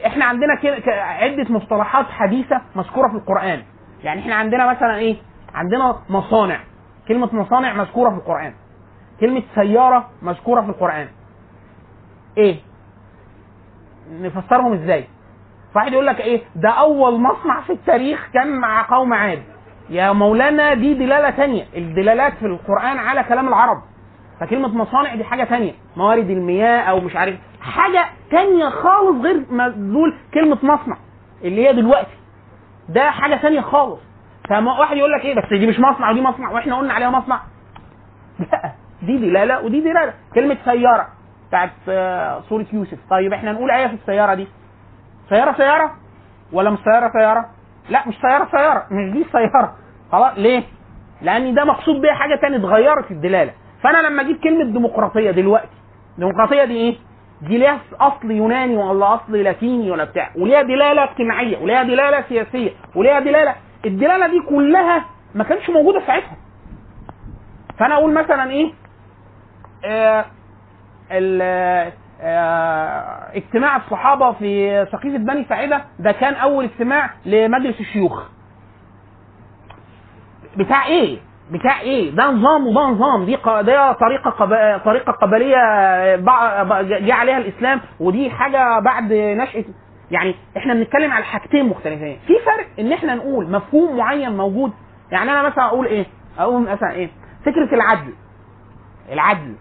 إحنا 0.06 0.24
عندنا 0.24 0.54
كده 0.54 0.82
عدة 1.02 1.46
مصطلحات 1.50 2.06
حديثة 2.06 2.60
مذكورة 2.76 3.08
في 3.08 3.14
القرآن. 3.14 3.62
يعني 4.04 4.20
إحنا 4.20 4.34
عندنا 4.34 4.70
مثلا 4.70 4.96
إيه؟ 4.96 5.16
عندنا 5.54 5.96
مصانع. 6.08 6.60
كلمة 7.08 7.28
مصانع 7.32 7.72
مذكورة 7.72 8.10
في 8.10 8.16
القرآن. 8.16 8.54
كلمة 9.20 9.42
سيارة 9.54 10.08
مذكورة 10.22 10.60
في 10.60 10.68
القرآن. 10.68 11.08
إيه؟ 12.38 12.56
نفسرهم 14.20 14.72
إزاي؟ 14.72 15.04
واحد 15.76 15.92
يقول 15.92 16.06
لك 16.06 16.20
إيه؟ 16.20 16.40
ده 16.56 16.70
أول 16.70 17.20
مصنع 17.20 17.60
في 17.60 17.72
التاريخ 17.72 18.28
كان 18.34 18.60
مع 18.60 18.86
قوم 18.90 19.12
عاد. 19.12 19.42
يا 19.90 20.12
مولانا 20.12 20.74
دي 20.74 20.94
دلالة 20.94 21.30
تانية. 21.30 21.64
الدلالات 21.76 22.32
في 22.32 22.46
القرآن 22.46 22.98
على 22.98 23.24
كلام 23.24 23.48
العرب. 23.48 23.82
فكلمة 24.40 24.68
مصانع 24.68 25.14
دي 25.14 25.24
حاجة 25.24 25.44
تانية. 25.44 25.72
موارد 25.96 26.30
المياه 26.30 26.80
أو 26.80 27.00
مش 27.00 27.16
عارف 27.16 27.38
حاجة 27.60 28.04
تانية 28.30 28.68
خالص 28.68 29.24
غير 29.24 29.42
مدلول 29.50 30.14
كلمة 30.34 30.58
مصنع 30.62 30.96
اللي 31.44 31.68
هي 31.68 31.72
دلوقتي. 31.72 32.16
ده 32.88 33.10
حاجة 33.10 33.34
تانية 33.36 33.60
خالص. 33.60 34.00
فما 34.48 34.78
واحد 34.78 34.96
يقول 34.96 35.12
لك 35.12 35.24
إيه 35.24 35.34
بس 35.34 35.48
دي 35.58 35.66
مش 35.66 35.80
مصنع 35.80 36.10
ودي 36.10 36.20
مصنع 36.20 36.50
وإحنا 36.50 36.78
قلنا 36.78 36.92
عليها 36.94 37.10
مصنع. 37.10 37.40
لا 38.38 38.72
دي 39.02 39.16
دلالة 39.18 39.60
ودي 39.64 39.80
دلالة 39.80 40.14
كلمة 40.34 40.56
سيارة 40.64 41.08
بتاعت 41.48 41.70
آه، 41.88 42.40
سورة 42.48 42.66
يوسف. 42.72 42.98
طيب 43.10 43.32
إحنا 43.32 43.52
نقول 43.52 43.70
إيه 43.70 43.86
في 43.86 43.94
السيارة 43.94 44.34
دي. 44.34 44.48
سيارة 45.28 45.52
سيارة؟ 45.56 45.92
ولا 46.52 46.70
مش 46.70 46.78
سيارة 46.84 47.12
سيارة؟ 47.12 47.46
لا 47.90 48.08
مش 48.08 48.14
سيارة 48.20 48.48
سيارة. 48.50 48.86
مش 48.90 49.12
دي 49.12 49.22
السيارة 49.22 49.74
خلاص 50.12 50.32
ليه؟ 50.38 50.62
لأن 51.22 51.54
ده 51.54 51.64
مقصود 51.64 52.00
بيها 52.00 52.14
حاجة 52.14 52.34
تانية 52.34 52.56
اتغيرت 52.56 53.10
الدلالة. 53.10 53.52
فأنا 53.82 53.98
لما 54.08 54.22
أجيب 54.22 54.36
كلمة 54.40 54.64
ديمقراطية 54.64 55.30
دلوقتي 55.30 55.68
ديمقراطية 56.18 56.64
دي 56.64 56.76
إيه؟ 56.76 56.96
ليها 57.42 57.80
أصل 58.00 58.30
يوناني 58.30 58.76
ولا 58.76 59.14
أصل 59.14 59.32
لاتيني 59.36 59.90
ولا 59.90 60.04
بتاع. 60.04 60.30
وليها 60.36 60.62
دلالة 60.62 61.04
اجتماعية 61.04 61.58
وليها 61.58 61.82
دلالة 61.82 62.24
سياسية 62.28 62.70
وليها 62.94 63.20
دلالة. 63.20 63.54
الدلالة 63.84 64.26
دي 64.26 64.40
كلها 64.48 65.04
ما 65.34 65.44
كانتش 65.44 65.70
موجودة 65.70 66.06
ساعتها. 66.06 66.36
فأنا 67.78 67.94
أقول 67.94 68.14
مثلا 68.14 68.50
إيه؟ 68.50 68.72
آه 69.84 70.24
ال 71.12 71.42
آه 72.20 73.36
اجتماع 73.36 73.76
الصحابة 73.76 74.32
في 74.32 74.86
سقيفه 74.92 75.18
بني 75.18 75.44
ساعدة 75.48 75.84
ده 75.98 76.12
كان 76.12 76.34
أول 76.34 76.64
اجتماع 76.64 77.10
لمجلس 77.26 77.80
الشيوخ. 77.80 78.22
بتاع 80.56 80.86
إيه؟ 80.86 81.18
بتاع 81.52 81.80
إيه؟ 81.80 82.10
ده 82.10 82.30
نظام 82.30 82.66
وده 82.66 82.80
نظام 82.80 83.24
دي 83.24 83.36
ده 83.46 83.92
طريقة 83.92 84.30
قب... 84.30 84.80
طريقة 84.84 85.12
قبلية 85.12 85.56
جه 86.98 87.14
عليها 87.14 87.38
الإسلام 87.38 87.80
ودي 88.00 88.30
حاجة 88.30 88.78
بعد 88.80 89.12
نشأة. 89.12 89.64
يعني 90.10 90.34
إحنا 90.56 90.74
بنتكلم 90.74 91.12
على 91.12 91.24
حاجتين 91.24 91.64
مختلفين. 91.68 92.18
في 92.26 92.34
فرق 92.46 92.66
إن 92.78 92.92
إحنا 92.92 93.14
نقول 93.14 93.50
مفهوم 93.50 93.96
معين 93.96 94.36
موجود. 94.36 94.72
يعني 95.12 95.30
أنا 95.30 95.42
مثلا 95.42 95.64
أقول 95.66 95.86
إيه؟ 95.86 96.06
أقول 96.38 96.62
مثلا 96.62 96.92
إيه؟ 96.92 97.10
فكرة 97.46 97.74
العدل. 97.74 98.14
العدل. 99.12 99.54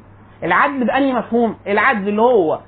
العدل 0.44 0.84
بأني 0.86 1.14
مفهوم؟ 1.14 1.56
العدل 1.68 2.08
اللي 2.08 2.22
هو 2.22 2.60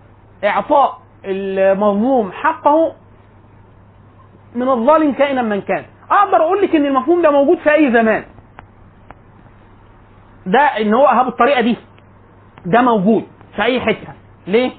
إعطاء 0.44 0.98
المظلوم 1.26 2.32
حقه 2.32 2.94
من 4.56 4.70
الظالم 4.70 5.12
كائنا 5.14 5.42
من 5.42 5.62
كان. 5.62 5.84
أقدر 6.12 6.38
أقول 6.38 6.62
لك 6.62 6.76
إن 6.76 6.86
المفهوم 6.86 7.22
ده 7.22 7.32
موجود 7.32 7.58
في 7.58 7.74
أي 7.74 7.92
زمان. 7.94 8.24
ده 10.52 10.60
إن 10.60 10.94
هو 10.94 11.06
أهاب 11.08 11.28
الطريقة 11.28 11.62
دي. 11.62 11.78
ده 12.66 12.82
موجود 12.82 13.24
في 13.56 13.64
أي 13.64 13.80
حتة. 13.82 14.14
ليه؟ 14.48 14.72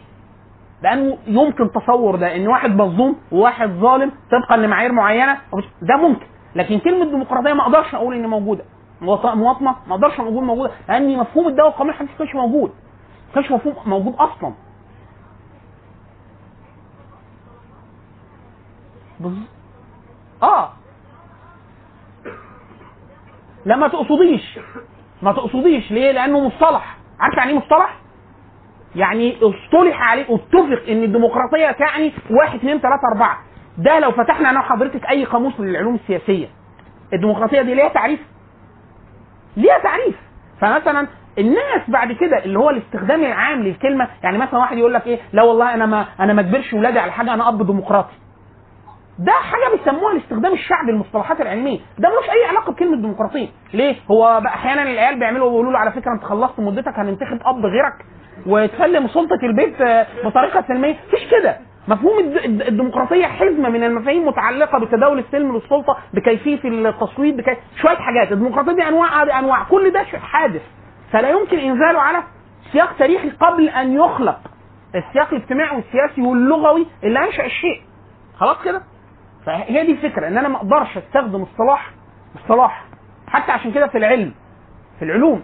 لأنه 0.82 1.18
يمكن 1.26 1.70
تصور 1.72 2.16
ده 2.16 2.36
إن 2.36 2.48
واحد 2.48 2.70
مظلوم 2.70 3.16
وواحد 3.32 3.70
ظالم 3.70 4.12
طبقا 4.30 4.56
لمعايير 4.56 4.92
معينة 4.92 5.38
ده 5.82 5.96
ممكن. 5.96 6.26
لكن 6.54 6.78
كلمة 6.78 7.04
ديمقراطية 7.04 7.52
ما 7.52 7.62
أقدرش 7.62 7.94
أقول 7.94 8.14
إن 8.14 8.26
موجودة. 8.26 8.64
مواط- 9.00 9.26
مواطنة 9.26 9.76
ما 9.86 9.94
أقدرش 9.94 10.20
أقول 10.20 10.44
موجودة 10.44 10.72
لأن 10.88 11.16
مفهوم 11.18 11.48
الدولة 11.48 11.74
الحديث 11.90 12.10
ما 12.10 12.18
كانش 12.18 12.34
موجود. 12.34 12.70
ما 13.28 13.34
كانش 13.34 13.50
مفهوم 13.52 13.74
موجود 13.86 14.14
أصلا. 14.14 14.54
بز- 19.20 19.48
آه. 20.42 20.72
لا 23.64 23.76
ما 23.76 23.88
تقصديش. 23.88 24.58
ما 25.22 25.32
تقصديش. 25.32 25.90
ليه؟ 25.92 26.12
لأنه 26.12 26.40
مصطلح. 26.40 26.96
عارف 27.20 27.34
يعني 27.36 27.50
إيه 27.50 27.58
مصطلح؟ 27.58 27.96
يعني 28.96 29.36
اصطلح 29.42 30.02
عليه 30.10 30.22
اتفق 30.34 30.82
إن 30.88 31.02
الديمقراطية 31.02 31.70
تعني 31.70 32.12
واحد 32.30 32.58
اثنين 32.58 32.78
ثلاثة 32.78 33.02
أربعة. 33.14 33.38
ده 33.78 33.98
لو 33.98 34.10
فتحنا 34.10 34.50
أنا 34.50 34.60
وحضرتك 34.60 35.06
أي 35.10 35.24
قاموس 35.24 35.60
للعلوم 35.60 35.94
السياسية. 35.94 36.46
الديمقراطية 37.12 37.62
دي 37.62 37.74
ليها 37.74 37.88
تعريف. 37.88 38.20
ليها 39.56 39.78
تعريف. 39.78 40.16
فمثلا 40.60 41.06
الناس 41.38 41.80
بعد 41.90 42.12
كده 42.12 42.44
اللي 42.44 42.58
هو 42.58 42.70
الاستخدام 42.70 43.24
العام 43.24 43.62
للكلمة 43.62 44.08
يعني 44.22 44.38
مثلا 44.38 44.58
واحد 44.60 44.78
يقول 44.78 44.94
لك 44.94 45.06
إيه؟ 45.06 45.18
لا 45.32 45.42
والله 45.42 45.74
أنا 45.74 45.86
ما 45.86 46.06
أنا 46.20 46.32
ما 46.32 46.40
أجبرش 46.40 46.72
ولادي 46.72 46.98
على 46.98 47.12
حاجة 47.12 47.34
أنا 47.34 47.48
أب 47.48 47.66
ديمقراطي. 47.66 48.14
ده 49.26 49.32
حاجة 49.32 49.76
بيسموها 49.76 50.12
الاستخدام 50.12 50.52
الشعبي 50.52 50.92
للمصطلحات 50.92 51.40
العلمية. 51.40 51.78
ده 51.98 52.08
ملوش 52.08 52.30
أي 52.30 52.44
علاقة 52.48 52.72
بكلمة 52.72 52.96
ديمقراطية. 52.96 53.48
ليه؟ 53.74 53.96
هو 54.10 54.40
بقى 54.42 54.54
أحيانا 54.54 54.82
العيال 54.82 55.18
بيعملوا 55.18 55.48
بيقولوا 55.50 55.72
له 55.72 55.78
على 55.78 55.92
فكرة 55.92 56.12
أنت 56.12 56.24
خلصت 56.24 56.60
مدتك 56.60 56.98
هننتخب 56.98 57.38
أب 57.44 57.66
غيرك 57.66 57.94
وتسلم 58.46 59.08
سلطة 59.08 59.38
البيت 59.42 59.80
آه، 59.80 60.06
بطريقة 60.24 60.64
سلمية. 60.68 60.96
مفيش 61.08 61.30
كده. 61.30 61.56
مفهوم 61.88 62.18
الد- 62.18 62.36
الد- 62.44 62.62
الديمقراطية 62.62 63.26
حزمة 63.26 63.68
من 63.68 63.84
المفاهيم 63.84 64.26
متعلقة 64.28 64.78
بتداول 64.78 65.18
السلم 65.18 65.54
للسلطة 65.56 65.96
بكيفية 66.14 66.60
التصويت 66.64 67.34
بكي... 67.34 67.56
شوية 67.82 67.96
حاجات. 67.96 68.32
الديمقراطية 68.32 68.72
دي 68.72 68.88
أنواع 68.88 69.24
دي 69.24 69.32
أنواع. 69.32 69.62
كل 69.64 69.90
ده 69.92 70.02
حادث. 70.04 70.62
فلا 71.12 71.30
يمكن 71.30 71.58
إنزاله 71.58 72.00
على 72.00 72.22
سياق 72.72 72.96
تاريخي 72.98 73.30
قبل 73.30 73.68
أن 73.68 73.92
يخلق 73.92 74.38
السياق 74.94 75.34
الاجتماعي 75.34 75.76
والسياسي 75.76 76.22
واللغوي 76.22 76.86
اللي 77.04 77.18
أنشأ 77.26 77.44
الشيء. 77.46 77.82
خلاص 78.36 78.56
كده؟ 78.64 78.82
فهي 79.46 79.86
دي 79.86 79.92
الفكرة 79.92 80.28
إن 80.28 80.38
أنا 80.38 80.48
ما 80.48 80.56
أقدرش 80.56 80.98
أستخدم 80.98 81.42
اصطلاح 81.42 81.90
اصطلاح 82.36 82.84
حتى 83.28 83.52
عشان 83.52 83.72
كده 83.72 83.86
في 83.86 83.98
العلم 83.98 84.32
في 84.98 85.04
العلوم 85.04 85.42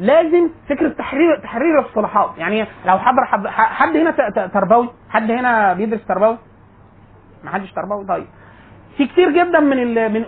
لازم 0.00 0.50
فكرة 0.68 0.88
تحرير 0.88 1.36
تحرير 1.42 1.78
الاصطلاحات 1.80 2.30
يعني 2.38 2.66
لو 2.86 2.98
حضر 2.98 3.24
حد, 3.50 3.96
هنا 3.96 4.10
تربوي؟ 4.46 4.88
حد 5.10 5.30
هنا 5.30 5.72
بيدرس 5.72 6.06
تربوي؟ 6.06 6.38
ما 7.44 7.50
حدش 7.50 7.72
تربوي؟ 7.72 8.06
طيب. 8.06 8.26
في 8.96 9.06
كتير 9.06 9.30
جدا 9.30 9.60
من 9.60 9.78
ال... 9.78 10.12
من 10.12 10.24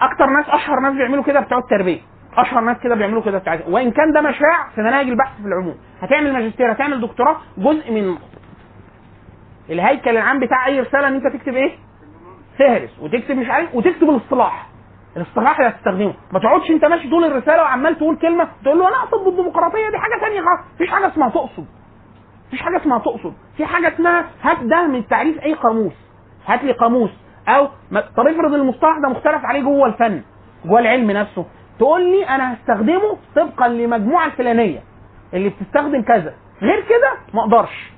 أكتر 0.00 0.26
ناس 0.26 0.46
أشهر 0.48 0.80
ناس 0.80 0.94
بيعملوا 0.94 1.24
كده 1.24 1.40
بتوع 1.40 1.58
التربية. 1.58 2.00
أشهر 2.36 2.60
ناس 2.60 2.76
كده 2.82 2.94
بيعملوا 2.94 3.22
كده 3.22 3.38
بتاع 3.38 3.58
وإن 3.68 3.90
كان 3.90 4.12
ده 4.12 4.20
مشاع 4.20 4.68
في 4.74 4.80
مناهج 4.80 5.08
البحث 5.08 5.40
في 5.42 5.48
العموم. 5.48 5.74
هتعمل 6.02 6.32
ماجستير 6.32 6.72
هتعمل 6.72 7.00
دكتوراه 7.00 7.36
جزء 7.58 7.92
من 7.92 8.16
الهيكل 9.70 10.10
العام 10.10 10.40
بتاع 10.40 10.66
أي 10.66 10.80
رسالة 10.80 11.08
إن 11.08 11.14
أنت 11.14 11.26
تكتب 11.36 11.54
إيه؟ 11.54 11.72
فهرس 12.58 12.98
وتكتب 13.00 13.36
مش 13.36 13.48
عارف 13.50 13.74
وتكتب 13.74 14.10
الاصطلاح 14.10 14.66
الاصطلاح 15.16 15.58
اللي 15.58 15.70
هتستخدمه. 15.70 16.14
ما 16.32 16.38
تقعدش 16.38 16.70
انت 16.70 16.84
ماشي 16.84 17.10
طول 17.10 17.24
الرسالة 17.24 17.62
وعمال 17.62 17.98
تقول 17.98 18.16
كلمة 18.16 18.48
تقول 18.64 18.78
له 18.78 18.88
أنا 18.88 18.96
اقصد 18.96 19.24
بالديمقراطيه 19.24 19.90
دي 19.90 19.98
حاجة 19.98 20.20
ثانية 20.20 20.40
خالص. 20.40 20.60
مفيش 20.74 20.90
حاجة 20.90 21.06
اسمها 21.06 21.28
تقصد. 21.28 21.66
مفيش 22.48 22.62
حاجة 22.62 22.76
اسمها 22.76 22.98
تقصد. 22.98 23.32
في 23.56 23.66
حاجة 23.66 23.88
اسمها 23.94 24.26
هات 24.42 24.58
ده 24.62 24.86
من 24.86 25.06
تعريف 25.08 25.42
أي 25.42 25.54
قاموس. 25.54 25.92
هات 26.46 26.64
لي 26.64 26.72
قاموس. 26.72 27.10
أو 27.48 27.66
طب 28.16 28.26
افرض 28.26 28.54
المصطلح 28.54 28.98
ده 29.02 29.08
مختلف 29.08 29.44
عليه 29.44 29.60
جوه 29.62 29.86
الفن 29.86 30.22
جوه 30.64 30.80
العلم 30.80 31.10
نفسه. 31.10 31.46
تقول 31.78 32.10
لي 32.10 32.28
أنا 32.28 32.54
هستخدمه 32.54 33.16
طبقا 33.36 33.68
لمجموعة 33.68 34.26
الفلانيه 34.26 34.82
اللي 35.34 35.48
بتستخدم 35.48 36.02
كذا. 36.02 36.34
غير 36.62 36.80
كده 36.88 37.12
ما 37.34 37.40
أقدرش. 37.42 37.92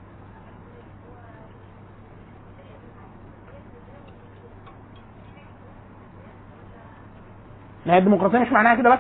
ما 7.89 7.95
هي 7.95 7.99
الديمقراطية 7.99 8.39
مش 8.39 8.53
معناها 8.53 8.75
كده 8.75 8.91
بس. 8.91 8.99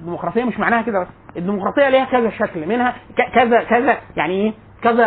الديمقراطية 0.00 0.44
مش 0.44 0.58
معناها 0.58 0.82
كده 0.82 1.00
بس. 1.00 1.08
الديمقراطية 1.36 1.88
ليها 1.88 2.04
كذا 2.04 2.30
شكل. 2.30 2.68
منها 2.68 2.94
كذا 3.34 3.62
كذا 3.64 3.96
يعني 4.16 4.34
إيه؟ 4.34 4.52
كذا 4.82 5.06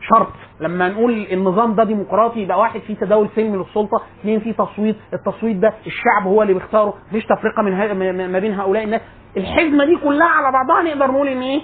شرط. 0.00 0.28
لما 0.60 0.88
نقول 0.88 1.26
النظام 1.32 1.74
ده 1.74 1.84
ديمقراطي 1.84 2.40
يبقى 2.40 2.58
واحد 2.58 2.80
فيه 2.80 2.94
تداول 2.96 3.28
سلمي 3.36 3.56
للسلطة 3.56 4.02
اثنين 4.20 4.40
فيه 4.40 4.52
تصويت. 4.52 4.96
التصويت 5.12 5.56
ده 5.56 5.72
الشعب 5.86 6.26
هو 6.26 6.42
اللي 6.42 6.54
بيختاره. 6.54 6.94
مفيش 7.08 7.24
تفرقة 7.26 7.62
من 7.62 8.32
ما 8.32 8.38
بين 8.38 8.54
هؤلاء 8.60 8.84
الناس. 8.84 9.00
الحزمة 9.36 9.84
دي 9.84 9.96
كلها 9.96 10.28
على 10.28 10.52
بعضها 10.52 10.82
نقدر 10.82 11.10
نقول 11.12 11.28
إن 11.28 11.42
إيه؟ 11.42 11.60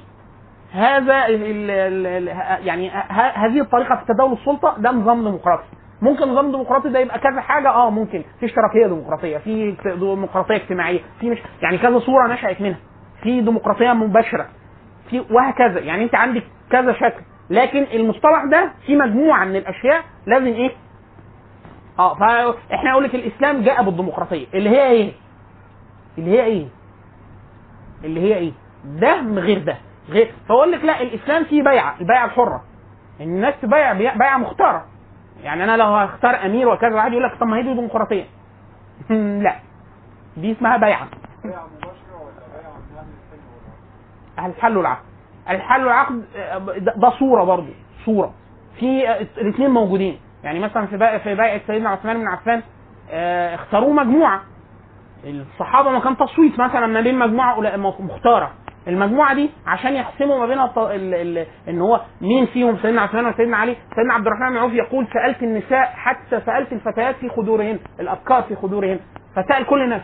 هذا 0.72 1.26
ال 1.26 1.42
ال 1.70 2.06
ال 2.06 2.28
يعني 2.66 2.90
هذه 3.34 3.60
الطريقة 3.60 3.96
في 3.96 4.04
تداول 4.14 4.32
السلطة. 4.32 4.74
ده 4.78 4.90
نظام 4.92 5.24
ديمقراطي. 5.24 5.64
ممكن 6.02 6.28
نظام 6.28 6.50
ديمقراطي 6.52 6.88
ده 6.88 6.98
يبقى 6.98 7.18
كذا 7.18 7.40
حاجة 7.40 7.68
آه 7.70 7.90
ممكن. 7.90 8.22
في 8.40 8.46
اشتراكية 8.46 8.86
ديمقراطية 8.86 9.38
في 9.38 9.76
ديمقراطية 9.84 10.56
اجتماعية 10.56 11.00
في 11.20 11.30
مش 11.30 11.38
يعني 11.62 11.78
كذا 11.78 11.98
صورة 11.98 12.26
نشأت 12.32 12.60
منها. 12.60 12.78
في 13.22 13.40
ديمقراطية 13.40 13.92
مباشرة 13.92 14.46
في 15.10 15.24
وهكذا. 15.30 15.80
يعني 15.80 16.04
أنت 16.04 16.14
عندك 16.14 16.42
كذا 16.70 16.92
شكل. 16.92 17.20
لكن 17.50 17.86
المصطلح 17.92 18.44
ده 18.44 18.70
في 18.86 18.96
مجموعة 18.96 19.44
من 19.44 19.56
الأشياء 19.56 20.02
لازم 20.26 20.46
إيه؟ 20.46 20.70
آه 21.98 22.14
فاحنا 22.14 22.90
نقول 22.90 23.04
لك 23.04 23.14
الإسلام 23.14 23.62
جاء 23.62 23.82
بالديمقراطية. 23.82 24.46
اللي 24.54 24.70
هي 24.70 24.86
إيه؟ 24.90 25.12
اللي 26.18 26.30
هي 26.30 26.44
إيه؟ 26.44 26.66
اللي 28.04 28.20
هي 28.20 28.34
إيه؟ 28.36 28.52
ده 28.84 29.20
غير 29.20 29.58
ده. 29.58 29.76
غير. 30.10 30.32
فأقول 30.48 30.72
لك 30.72 30.84
لا 30.84 31.02
الإسلام 31.02 31.44
فيه 31.44 31.62
بيعة 31.62 31.94
البيعة 32.00 32.24
الحرة. 32.24 32.62
الناس 33.20 33.54
بيع- 33.64 33.92
بيعة 33.92 34.38
مختارة. 34.38 34.84
يعني 35.42 35.64
أنا 35.64 35.76
لو 35.76 35.86
هختار 35.86 36.46
أمير 36.46 36.68
وكذا 36.68 36.94
واحد 36.94 37.12
يقول 37.12 37.24
لك 37.24 37.34
طب 37.40 37.46
ما 37.46 37.56
هي 37.56 37.62
دي 37.62 37.74
ديمقراطيه 37.74 38.24
لا. 39.44 39.54
دي 40.36 40.52
اسمها 40.52 40.76
بيعة. 40.76 41.08
الحل 44.38 44.76
والعقد. 44.76 45.02
الحل 45.50 45.84
والعقد 45.84 46.24
آه، 46.36 46.58
ده 46.96 47.10
صورة 47.10 47.44
برضه 47.44 47.72
صورة. 48.04 48.32
في 48.80 49.08
آه، 49.08 49.26
الاثنين 49.38 49.70
موجودين. 49.70 50.18
يعني 50.44 50.58
مثلا 50.60 50.86
في 50.86 51.18
في 51.18 51.34
بيعه 51.34 51.60
سيدنا 51.66 51.88
عثمان 51.90 52.18
بن 52.20 52.28
عفان 52.28 52.62
آه، 53.10 53.54
اختاروه 53.54 53.92
مجموعة. 53.92 54.40
الصحابة 55.24 55.90
ما 55.90 55.98
كان 56.00 56.16
تصويت 56.16 56.60
مثلا 56.60 56.86
ما 56.86 57.00
بين 57.00 57.18
مجموعة 57.18 57.60
مختارة. 58.00 58.50
المجموعة 58.88 59.34
دي 59.34 59.50
عشان 59.66 59.94
يحسموا 59.94 60.38
ما 60.38 60.46
بين 60.46 60.58
ال- 60.60 61.14
ال- 61.38 61.46
إن 61.68 61.80
هو 61.80 62.00
مين 62.20 62.46
فيهم؟ 62.46 62.76
سيدنا 62.82 63.00
عثمان 63.02 63.26
وسيدنا 63.26 63.56
علي. 63.56 63.76
سيدنا 63.96 64.14
عبد 64.14 64.26
الرحمن 64.26 64.50
بن 64.50 64.56
عوف 64.56 64.72
يقول 64.72 65.06
سألت 65.12 65.42
النساء 65.42 65.92
حتى 65.94 66.40
سألت 66.46 66.72
الفتيات 66.72 67.16
في 67.16 67.28
خدورهن 67.28 67.78
الابكار 68.00 68.42
في 68.42 68.54
خدورهن 68.56 69.00
فسأل 69.36 69.66
كل 69.66 69.82
الناس. 69.82 70.02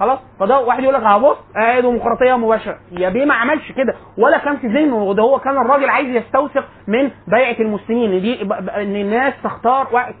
خلاص؟ 0.00 0.18
فده 0.40 0.58
واحد 0.60 0.82
يقول 0.82 0.94
لك 0.94 1.02
هبص 1.02 1.36
آه 1.56 1.80
ديمقراطيه 1.80 2.36
مباشرة. 2.36 2.78
يا 2.92 3.08
بيه 3.08 3.24
ما 3.24 3.34
عملش 3.34 3.72
كده. 3.72 3.94
ولا 4.18 4.38
كان 4.38 4.56
في 4.56 4.66
ذهنه 4.66 4.96
وده 5.02 5.22
هو 5.22 5.38
كان 5.38 5.56
الراجل 5.58 5.88
عايز 5.88 6.08
يستوثق 6.16 6.64
من 6.88 7.10
بيعة 7.28 7.56
المسلمين. 7.60 8.12
إن 8.12 8.20
دي 8.22 8.42
إن 8.82 8.96
الناس 8.96 9.34
تختار 9.44 9.88
واحد. 9.92 10.14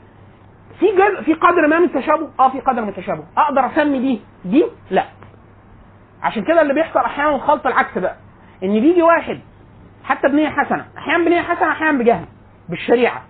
في 0.80 0.86
جزء 0.86 1.22
في 1.22 1.34
قدر 1.34 1.66
ما 1.66 1.78
من 1.78 1.84
التشابه 1.84 2.28
آه 2.40 2.48
في 2.50 2.60
قدر 2.60 2.82
من 2.82 2.88
التشابه 2.88 3.22
أقدر 3.38 3.66
أسمي 3.66 3.98
دي 3.98 4.20
دي؟ 4.44 4.64
لا. 4.90 5.04
عشان 6.22 6.44
كده 6.44 6.62
اللي 6.62 6.74
بيحصل 6.74 7.00
أحيانا 7.00 7.34
الخلط 7.36 7.66
العكس 7.66 7.98
بقى. 7.98 8.16
إن 8.62 8.72
بيجي 8.80 9.02
واحد 9.02 9.40
حتى 10.04 10.28
بنية 10.28 10.48
حسنة 10.48 10.84
أحيانا 10.98 11.24
بنية 11.24 11.42
حسنة 11.42 11.70
أحيانا 11.72 11.98
بجهل 11.98 12.24
بالشريعة. 12.68 13.22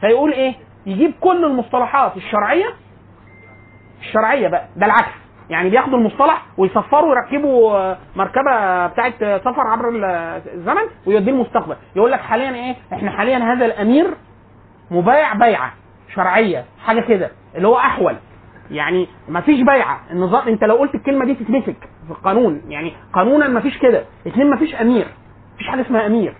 فيقول 0.00 0.32
إيه؟ 0.32 0.54
يجيب 0.86 1.14
كل 1.20 1.44
المصطلحات 1.44 2.16
الشرعية 2.16 2.66
الشرعية 4.00 4.48
بقى 4.48 4.68
ده 4.76 4.86
العكس. 4.86 5.14
يعني 5.50 5.70
بياخدوا 5.70 5.98
المصطلح 5.98 6.42
ويصفروا 6.58 7.10
ويركبوا 7.14 7.72
آه، 7.78 7.98
مركبة 8.16 8.86
بتاعت 8.86 9.22
آه، 9.22 9.38
سفر 9.38 9.60
عبر 9.66 9.88
ال- 9.88 10.04
الزمن 10.54 10.82
ويوديه 11.06 11.32
المستقبل. 11.32 11.76
يقول 11.96 12.12
لك 12.12 12.20
حاليا 12.20 12.50
إيه؟ 12.54 12.76
إحنا 12.92 13.10
حاليا 13.10 13.38
هذا 13.38 13.66
الأمير 13.66 14.14
مبايع 14.90 15.34
بيعة 15.34 15.72
شرعية 16.14 16.64
حاجة 16.86 17.00
كده 17.00 17.30
اللي 17.56 17.68
هو 17.68 17.76
أحول. 17.78 18.16
يعني 18.70 19.08
ما 19.28 19.40
فيش 19.40 19.60
بيعة. 19.60 20.00
النظام 20.10 20.48
إنت 20.48 20.64
لو 20.64 20.74
قلت 20.76 20.94
الكلمة 20.94 21.24
دي 21.24 21.34
تتمسك. 21.34 21.76
في 22.04 22.10
القانون 22.10 22.62
يعني 22.68 22.92
قانونا 23.12 23.48
ما 23.48 23.60
فيش 23.60 23.78
كده 23.78 24.04
اتنين 24.26 24.50
ما 24.50 24.56
فيش 24.56 24.74
أمير 24.74 25.06
مفيش 25.54 25.68
حاجة 25.68 25.80
اسمها 25.82 26.06
أمير. 26.06 26.34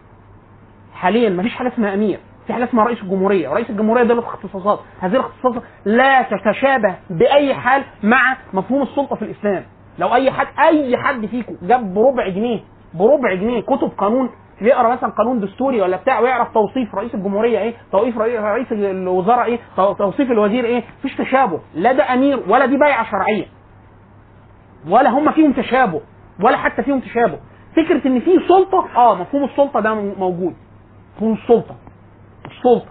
حاليا 0.95 1.31
ما 1.31 1.43
فيش 1.43 1.55
حاجة 1.55 1.69
اسمها 1.69 1.95
أمير 1.95 2.19
في 2.47 2.53
حاجة 2.53 2.65
اسمها 2.65 2.85
رئيس 2.85 3.03
الجمهورية 3.03 3.49
رئيس 3.49 3.71
الجمهورية 3.71 4.03
ده 4.03 4.15
له 4.15 4.21
اختصاصات 4.21 4.81
هذه 5.01 5.13
الاختصاصات 5.17 5.63
لا 5.85 6.23
تتشابه 6.23 6.95
بأي 7.11 7.55
حال 7.55 7.83
مع 8.03 8.37
مفهوم 8.53 8.83
السلطة 8.83 9.17
في 9.17 9.23
الإسلام. 9.23 9.65
لو 9.99 10.15
أي 10.15 10.31
حد 10.31 10.47
أي 10.69 10.97
حد 10.97 11.27
فيكم 11.27 11.57
جاب 11.63 11.95
بربع 11.95 12.29
جنيه 12.29 12.61
بربع 12.95 13.35
جنيه 13.35 13.61
كتب 13.61 13.91
قانون 13.99 14.31
يقرأ 14.61 14.93
مثلا 14.93 15.11
قانون 15.11 15.41
دستوري 15.41 15.81
ولا 15.81 15.97
بتاع 15.97 16.21
ويعرف 16.21 16.49
توصيف 16.55 16.95
رئيس 16.95 17.15
الجمهورية 17.15 17.59
إيه 17.59 17.75
توصيف 17.93 18.19
رئيس 18.19 18.73
الوزراء 18.73 19.45
إيه 19.45 19.59
تو- 19.77 19.93
توصيف 19.93 20.31
الوزير 20.31 20.65
إيه 20.65 20.83
مفيش 20.99 21.17
تشابه 21.17 21.61
لا 21.75 21.93
ده 21.93 22.15
أمير 22.15 22.43
ولا 22.49 22.67
دي 22.67 22.77
بيعة 22.77 23.11
شرعية. 23.11 23.47
ولا 24.89 25.11
هم 25.11 25.33
فيهم 25.33 25.53
تشابه 25.53 26.01
ولا 26.41 26.57
حتى 26.57 26.83
فيهم 26.83 27.01
تشابه. 27.01 27.39
فكرة 27.77 28.09
إن 28.09 28.21
في 28.21 28.31
سلطة 28.49 28.87
آه 28.97 29.15
مفهوم 29.15 29.45
السلطة 29.45 29.81
ده 29.81 29.95
موجود. 29.95 30.55
مفهوم 31.17 31.33
السلطة. 31.33 31.75
السلطة. 32.51 32.87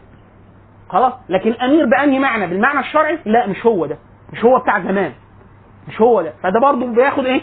خلاص؟ 0.90 1.14
لكن 1.30 1.54
أمير 1.54 1.86
بأنهي 1.86 2.20
معنى؟ 2.20 2.48
بالمعنى 2.48 2.80
الشرعي؟ 2.80 3.20
لا 3.26 3.48
مش 3.48 3.66
هو 3.66 3.86
ده. 3.86 3.98
مش 4.34 4.46
هو 4.46 4.60
بتاع 4.60 4.80
زمان. 4.80 5.12
مش 5.88 6.02
هو 6.02 6.22
ده. 6.22 6.34
فده 6.44 6.60
برضه 6.60 6.86
بياخد 6.88 7.26
إيه؟ 7.26 7.42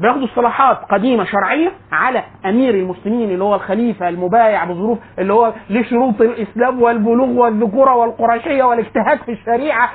بياخدوا 0.00 0.24
اصطلاحات 0.24 0.76
قديمة 0.76 1.24
شرعية 1.24 1.72
على 1.92 2.24
أمير 2.46 2.74
المسلمين 2.74 3.30
اللي 3.30 3.44
هو 3.44 3.54
الخليفة 3.54 4.08
المبايع 4.08 4.64
بظروف 4.64 4.98
اللي 5.18 5.32
هو 5.32 5.52
لشروط 5.70 6.20
الإسلام 6.20 6.82
والبلوغ 6.82 7.28
والذكورة 7.28 7.94
والقرشيه 7.94 8.64
والاجتهاد 8.64 9.18
في 9.26 9.32
الشريعة. 9.32 9.90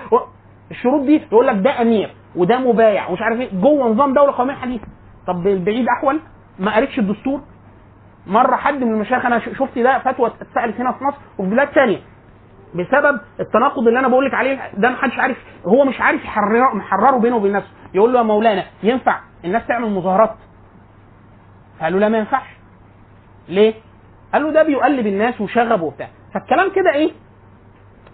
الشروط 0.71 1.01
دي 1.03 1.21
يقول 1.31 1.47
لك 1.47 1.55
ده 1.55 1.81
أمير. 1.81 2.13
وده 2.35 2.57
مبايع 2.59 3.07
ومش 3.09 3.21
عارف 3.21 3.39
إيه 3.39 3.49
جوه 3.61 3.87
نظام 3.87 4.13
دولة 4.13 4.31
قومية 4.31 4.53
حديثة. 4.53 4.85
طب 5.27 5.47
البعيد 5.47 5.87
أحول؟ 5.87 6.19
ما 6.59 6.75
قريتش 6.75 6.99
الدستور. 6.99 7.41
مرة 8.27 8.55
حد 8.55 8.83
من 8.83 8.93
المشايخ 8.93 9.25
أنا 9.25 9.39
شفت 9.39 9.79
ده 9.79 9.99
فتوى 9.99 10.27
اتسألت 10.41 10.79
هنا 10.81 10.91
في 10.91 11.03
مصر 11.03 11.17
وفي 11.37 11.49
بلاد 11.49 11.67
ثانية 11.67 11.99
بسبب 12.75 13.19
التناقض 13.39 13.87
اللي 13.87 13.99
أنا 13.99 14.07
بقول 14.07 14.25
لك 14.25 14.33
عليه 14.33 14.71
ده 14.77 14.89
ما 14.89 14.95
حدش 14.95 15.19
عارف 15.19 15.37
هو 15.65 15.85
مش 15.85 16.01
عارف 16.01 16.23
يحرره 16.25 16.73
محرره 16.75 17.17
بينه 17.17 17.35
وبين 17.35 17.51
نفسه. 17.51 17.69
يقول 17.93 18.13
له 18.13 18.19
يا 18.19 18.23
مولانا 18.23 18.63
ينفع 18.83 19.19
الناس 19.45 19.67
تعمل 19.67 19.91
مظاهرات؟ 19.91 20.35
قال 21.81 21.93
له 21.93 21.99
لا 21.99 22.09
ما 22.09 22.17
ينفعش. 22.17 22.47
ليه؟ 23.49 23.73
قال 24.33 24.43
له 24.43 24.51
ده 24.51 24.63
بيقلب 24.63 25.07
الناس 25.07 25.41
وشغب 25.41 25.81
وبتاع. 25.81 26.07
فالكلام 26.33 26.69
كده 26.75 26.93
إيه؟ 26.93 27.11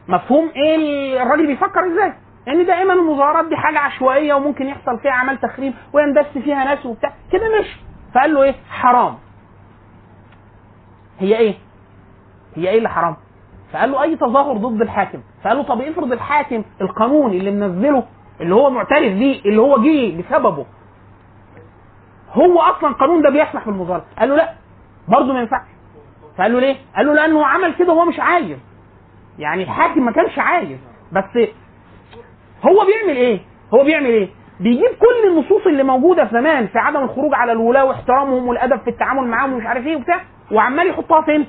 مفهوم 0.07 0.51
إيه؟ 0.55 0.75
ال- 0.75 1.17
الراجل 1.21 1.47
بيفكر 1.47 1.79
إزاي؟ 1.93 2.13
ان 2.47 2.65
دائما 2.65 2.93
المظاهرات 2.93 3.45
دي 3.45 3.56
حاجة 3.56 3.80
عشوائية 3.80 4.34
وممكن 4.34 4.65
يحصل 4.67 4.99
فيها 4.99 5.12
عمل 5.12 5.38
تخريب 5.38 5.73
ويندس 5.93 6.25
فيها 6.34 6.63
ناس 6.63 6.86
وبتاع. 6.86 7.13
كده 7.32 7.49
ماشي. 7.58 7.80
فقال 8.13 8.34
له 8.34 8.43
إيه؟ 8.43 8.56
حرام. 8.69 9.15
هي 11.19 11.38
إيه؟ 11.38 11.56
هي 12.56 12.69
إيه 12.69 12.77
اللي 12.77 12.89
حرام؟ 12.89 13.15
فقال 13.73 13.91
له 13.91 14.01
أي 14.04 14.15
تظاهر 14.15 14.58
ضد 14.58 14.82
الحاكم؟ 14.82 15.19
فقال 15.43 15.58
له 15.58 15.63
طب 15.63 15.82
افرض 15.82 16.12
الحاكم 16.12 16.63
القانون 16.82 17.32
اللي 17.32 17.51
منزله 17.51 18.04
اللي 18.41 18.56
هو 18.56 18.69
معترف 18.69 19.13
بيه 19.13 19.41
اللي 19.45 19.62
هو 19.62 19.77
جه 19.77 20.21
بسببه 20.21 20.65
هو 22.34 22.60
أصلا 22.60 22.89
القانون 22.89 23.21
ده 23.21 23.30
بيسمح 23.30 23.65
بالمظاهرة؟ 23.65 24.06
قال 24.19 24.30
له 24.30 24.36
لا. 24.36 24.54
برضه 25.08 25.34
ما 25.34 25.39
ينفعش. 25.39 25.67
فقال 26.38 26.54
له 26.54 26.60
ليه؟ 26.60 26.75
قال 26.95 27.06
له 27.08 27.13
لأنه 27.13 27.45
عمل 27.45 27.73
كده 27.75 27.93
وهو 27.93 28.06
مش 28.06 28.19
عايز. 28.19 28.58
يعني 29.39 29.63
الحاكم 29.63 30.06
ما 30.06 30.12
كانش 30.12 30.39
عايز. 30.39 30.80
بس 31.12 31.47
هو 32.65 32.86
بيعمل 32.86 33.17
إيه؟ 33.17 33.39
هو 33.74 33.84
بيعمل 33.84 34.06
إيه؟ 34.06 34.30
بيجيب 34.60 34.89
كل 35.00 35.28
النصوص 35.30 35.65
اللي 35.67 35.84
موجودة 35.84 36.26
في 36.26 36.32
زمان 36.34 36.67
في 36.67 36.80
عدم 36.80 37.04
الخروج 37.04 37.34
على 37.34 37.52
الولاه 37.52 37.86
واحترامهم 37.86 38.47
والأدب 38.47 38.80
في 38.80 38.89
التعامل 38.89 39.28
معاهم 39.28 39.54
ومش 39.54 39.65
عارف 39.65 39.86
إيه 39.88 39.95
وبتاع 39.95 40.21
وعمال 40.52 40.88
يحطها 40.89 41.21
فين؟ 41.21 41.45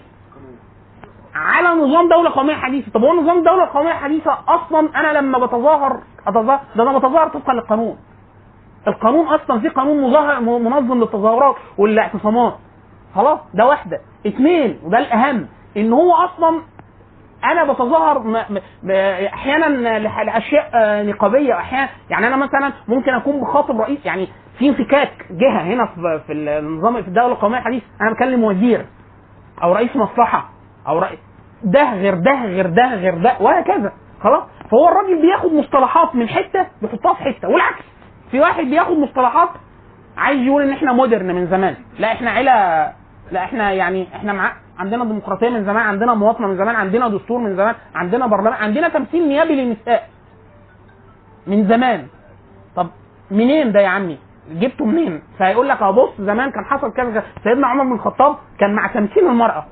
على 1.35 1.69
نظام 1.69 2.09
دولة 2.09 2.31
قومية 2.31 2.55
حديثة. 2.55 2.93
طب 2.93 3.05
هو 3.05 3.13
نظام 3.15 3.39
الدولة 3.39 3.65
القوميه 3.65 3.91
الحديثه 3.91 4.39
أصلا 4.49 4.89
أنا 5.01 5.19
لما 5.19 5.39
بتظاهر 5.39 6.01
اتظاهر 6.27 6.61
ده 6.77 6.83
أنا 6.83 6.99
بتظاهر 6.99 7.29
طبقا 7.29 7.53
للقانون. 7.53 7.97
القانون 8.89 9.27
أصلا 9.27 9.61
في 9.61 9.69
قانون 9.69 10.03
مظاهر 10.03 10.41
منظم 10.41 11.01
للتظاهرات 11.01 11.57
والاعتصامات. 11.79 12.55
خلاص 13.15 13.39
ده 13.55 13.67
واحدة. 13.67 14.01
اثنين 14.27 14.79
وده 14.85 14.99
الأهم 14.99 15.47
إن 15.77 15.93
هو 15.93 16.13
أصلا 16.13 16.61
أنا 17.45 17.73
بتظاهر 17.73 18.47
أحيانا 19.35 19.99
لأشياء 19.99 20.71
آه، 20.75 21.03
نقابية 21.03 21.55
أحيانا 21.55 21.89
يعني 22.11 22.27
أنا 22.27 22.37
مثلا 22.37 22.73
ممكن 22.89 23.15
أكون 23.15 23.41
بخاطب 23.41 23.81
رئيس 23.81 24.07
يعني 24.07 24.29
في 24.59 24.69
انفكاك 24.69 25.27
جهة 25.31 25.63
هنا 25.63 25.87
في 25.87 26.21
في 26.27 26.33
النظام 26.33 27.03
في 27.03 27.09
الدولة 27.09 27.33
القومية 27.33 27.59
الحديثه 27.59 27.87
أنا 28.01 28.11
بكلم 28.13 28.45
وزير 28.45 28.87
أو 29.63 29.73
رئيس 29.73 29.97
مصلحة 29.97 30.49
أو 30.89 30.99
رئيس 30.99 31.19
ده 31.65 31.93
غير 31.95 32.15
ده 32.15 32.45
غير 32.45 32.67
ده 32.67 32.95
غير 32.95 33.19
ده 33.19 33.33
وهكذا 33.41 33.93
خلاص؟ 34.23 34.43
فهو 34.71 34.89
الراجل 34.89 35.23
بياخد 35.23 35.53
مصطلحات 35.53 36.15
من 36.15 36.29
حتة 36.29 36.67
بيحطها 36.83 37.15
في 37.15 37.23
حتة 37.23 37.49
والعكس 37.49 37.85
في 38.31 38.41
واحد 38.41 38.65
بياخد 38.65 38.97
مصطلحات 38.99 39.49
عايز 40.17 40.41
يقول 40.41 40.63
إن 40.63 40.71
إحنا 40.73 40.93
مودرن 40.93 41.35
من 41.35 41.47
زمان 41.47 41.75
لا 41.99 42.13
إحنا 42.13 42.31
عيله 42.31 42.53
لا 43.31 43.45
إحنا 43.45 43.73
يعني 43.73 44.07
إحنا 44.17 44.33
مع 44.33 44.53
عندنا 44.79 45.05
ديمقراطية 45.05 45.49
من 45.49 45.65
زمان 45.65 45.77
عندنا 45.87 46.15
مواطنة 46.15 46.47
من 46.47 46.57
زمان 46.57 46.75
عندنا 46.77 47.09
دستور 47.09 47.39
من 47.39 47.57
زمان 47.57 47.75
عندنا 47.95 48.27
برلمان 48.27 48.53
عندنا 48.53 48.89
تمثيل 48.89 49.29
نيابي 49.29 49.55
للنساء. 49.55 50.09
من 51.47 51.69
زمان. 51.69 52.07
طب 52.77 52.87
منين 53.31 53.73
ده 53.73 53.81
يا 53.81 53.89
عمي؟ 53.89 54.19
جبته 54.51 54.85
منين؟ 54.85 55.23
فهيقول 55.39 55.69
لك 55.69 55.83
آه 55.83 55.91
بص 55.91 56.11
زمان 56.19 56.51
كان 56.51 56.65
حصل 56.65 56.93
كذا. 56.93 57.23
سيدنا 57.45 57.67
عمر 57.67 57.85
بن 57.85 57.93
الخطاب 57.93 58.37
كان 58.59 58.75
مع 58.75 58.87
تمثيل 58.87 59.27
المرأة. 59.27 59.65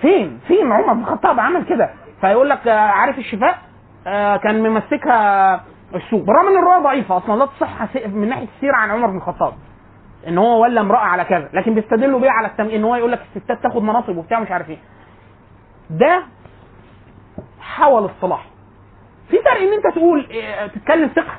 فين؟ 0.00 0.38
فين 0.48 0.72
عمر 0.72 0.92
بن 0.92 1.00
الخطاب 1.00 1.40
عمل 1.40 1.64
كده؟ 1.64 1.90
فيقول 2.20 2.48
لك 2.50 2.68
آه، 2.68 2.78
عارف 2.80 3.18
الشفاء؟ 3.18 3.58
آه، 4.06 4.36
كان 4.36 4.62
ممسكها 4.70 5.60
السوق. 5.94 6.22
بالرغم 6.24 6.46
إن 6.48 6.58
الروايه 6.58 6.82
ضعيفة 6.82 7.16
أصلا 7.16 7.36
لا 7.38 7.46
تصح 7.46 7.96
من 8.06 8.28
ناحية 8.28 8.46
السيرة 8.56 8.76
عن 8.76 8.90
عمر 8.90 9.06
بن 9.06 9.16
الخطاب. 9.16 9.52
ان 10.28 10.38
هو 10.38 10.62
ولا 10.62 10.80
امرأة 10.80 10.98
على 10.98 11.24
كذا 11.24 11.48
لكن 11.52 11.74
بيستدلوا 11.74 12.20
بيه 12.20 12.30
على 12.30 12.46
التم... 12.48 12.64
ان 12.68 12.84
هو 12.84 12.96
يقول 12.96 13.12
لك 13.12 13.22
الستات 13.36 13.62
تاخد 13.62 13.82
مناصب 13.82 14.16
وبتاع 14.16 14.40
مش 14.40 14.50
عارف 14.50 14.70
إيه. 14.70 14.78
ده 15.90 16.22
حول 17.60 18.04
الصلاح. 18.04 18.46
في 19.30 19.36
فرق 19.38 19.60
ان 19.60 19.72
انت 19.72 19.94
تقول 19.94 20.26
إيه، 20.30 20.66
تتكلم 20.66 21.08
فقه 21.08 21.34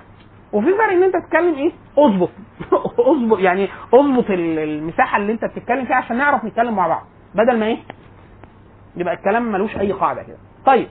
وفي 0.53 0.67
فرق 0.77 0.91
ان 0.91 1.03
انت 1.03 1.13
تتكلم 1.17 1.55
إيه؟ 1.55 1.71
اظبط. 1.97 2.29
اظبط 2.99 3.39
يعني 3.39 3.69
اظبط 3.93 4.29
ال- 4.29 4.59
المساحة 4.59 5.17
اللي 5.17 5.31
انت 5.33 5.45
بتتكلم 5.45 5.85
فيها 5.85 5.95
عشان 5.95 6.17
نعرف 6.17 6.45
نتكلم 6.45 6.75
مع 6.75 6.87
بعض. 6.87 7.03
بدل 7.35 7.59
ما 7.59 7.65
إيه؟ 7.65 7.77
يبقى 8.95 9.13
الكلام 9.13 9.51
ملوش 9.51 9.77
اي 9.77 9.91
قاعدة 9.91 10.23
كده. 10.23 10.37
طيب. 10.65 10.87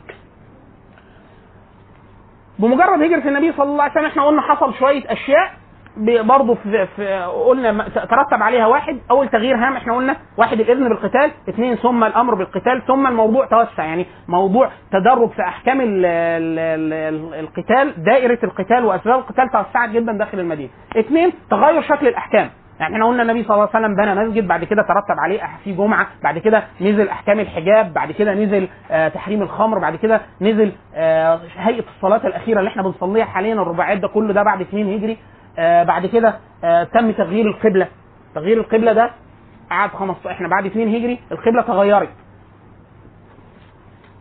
بمجرد 2.58 3.02
هجرة 3.02 3.28
النبي 3.28 3.52
صلى 3.52 3.62
الله 3.70 3.82
عليه 3.82 3.92
وسلم 3.92 4.04
إحنا 4.06 4.24
قلنا 4.26 4.40
حصل 4.42 4.74
شوية 4.74 5.12
أشياء 5.12 5.52
برضه 5.98 6.54
في, 6.54 6.86
في 6.96 7.18
قلنا 7.22 7.88
ترتب 7.88 8.42
عليها 8.42 8.66
واحد. 8.66 8.98
أول 9.10 9.28
تغيير 9.28 9.56
هام 9.56 9.76
إحنا 9.76 9.94
قلنا 9.96 10.16
واحد 10.38 10.60
الإذن 10.60 10.88
بالقتال 10.88 11.30
اثنين 11.48 11.74
ثم 11.74 12.04
الأمر 12.04 12.34
بالقتال 12.34 12.82
ثم 12.86 13.06
الموضوع 13.06 13.46
توسع. 13.46 13.84
يعني 13.84 14.06
موضوع 14.28 14.70
تدرج 14.92 15.30
في 15.30 15.42
أحكام 15.42 15.80
ال 15.80 16.04
ال 16.06 16.58
ال 16.58 17.34
القتال 17.34 18.04
دائرة 18.04 18.38
القتال 18.44 18.84
وأسباب 18.84 19.18
القتال 19.18 19.48
توسعت 19.48 19.90
جدا 19.90 20.12
داخل 20.12 20.38
المدينة. 20.40 20.70
اثنين 20.96 21.32
تغير 21.50 21.82
شكل 21.82 22.08
الأحكام. 22.08 22.50
يعني 22.80 22.94
إحنا 22.94 23.06
قلنا 23.06 23.22
النبي 23.22 23.42
صلى 23.42 23.54
الله 23.54 23.68
عليه 23.74 23.86
وسلم 23.86 23.96
بنى 23.96 24.14
مسجد 24.28 24.48
بعد 24.48 24.64
كده 24.64 24.82
ترتب 24.82 25.20
عليه 25.20 25.40
في 25.64 25.72
جمعة 25.72 26.06
بعد 26.22 26.38
كده 26.38 26.62
نزل 26.80 27.08
أحكام 27.08 27.40
الحجاب 27.40 27.92
بعد 27.94 28.12
كده 28.12 28.34
نزل 28.34 28.68
آه 28.90 29.08
تحريم 29.08 29.42
الخمر 29.42 29.78
بعد 29.78 29.96
كده 29.96 30.20
نزل 30.40 30.72
آه 30.94 31.40
هيئة 31.56 31.84
الصلاة 31.96 32.26
الأخيرة 32.26 32.58
اللي 32.58 32.70
إحنا 32.70 32.82
بنصليها 32.82 33.24
حاليا 33.24 33.54
الرباعيات 33.54 33.98
ده 33.98 34.08
كله 34.08 34.32
ده 34.32 34.42
بعد 34.42 34.60
2 34.60 34.92
هجري. 34.94 35.16
بعد 35.84 36.06
كده 36.06 36.38
آه 36.64 36.84
تم 36.84 37.10
تغيير 37.10 37.46
القبلة. 37.46 37.88
تغيير 38.34 38.60
القبلة 38.60 38.92
ده 38.92 39.10
قعد 39.70 39.90
15 39.90 40.30
إحنا 40.30 40.48
بعد 40.48 40.66
2 40.66 40.88
هجري 40.88 41.20
القبلة 41.32 41.62
تغيرت. 41.62 42.08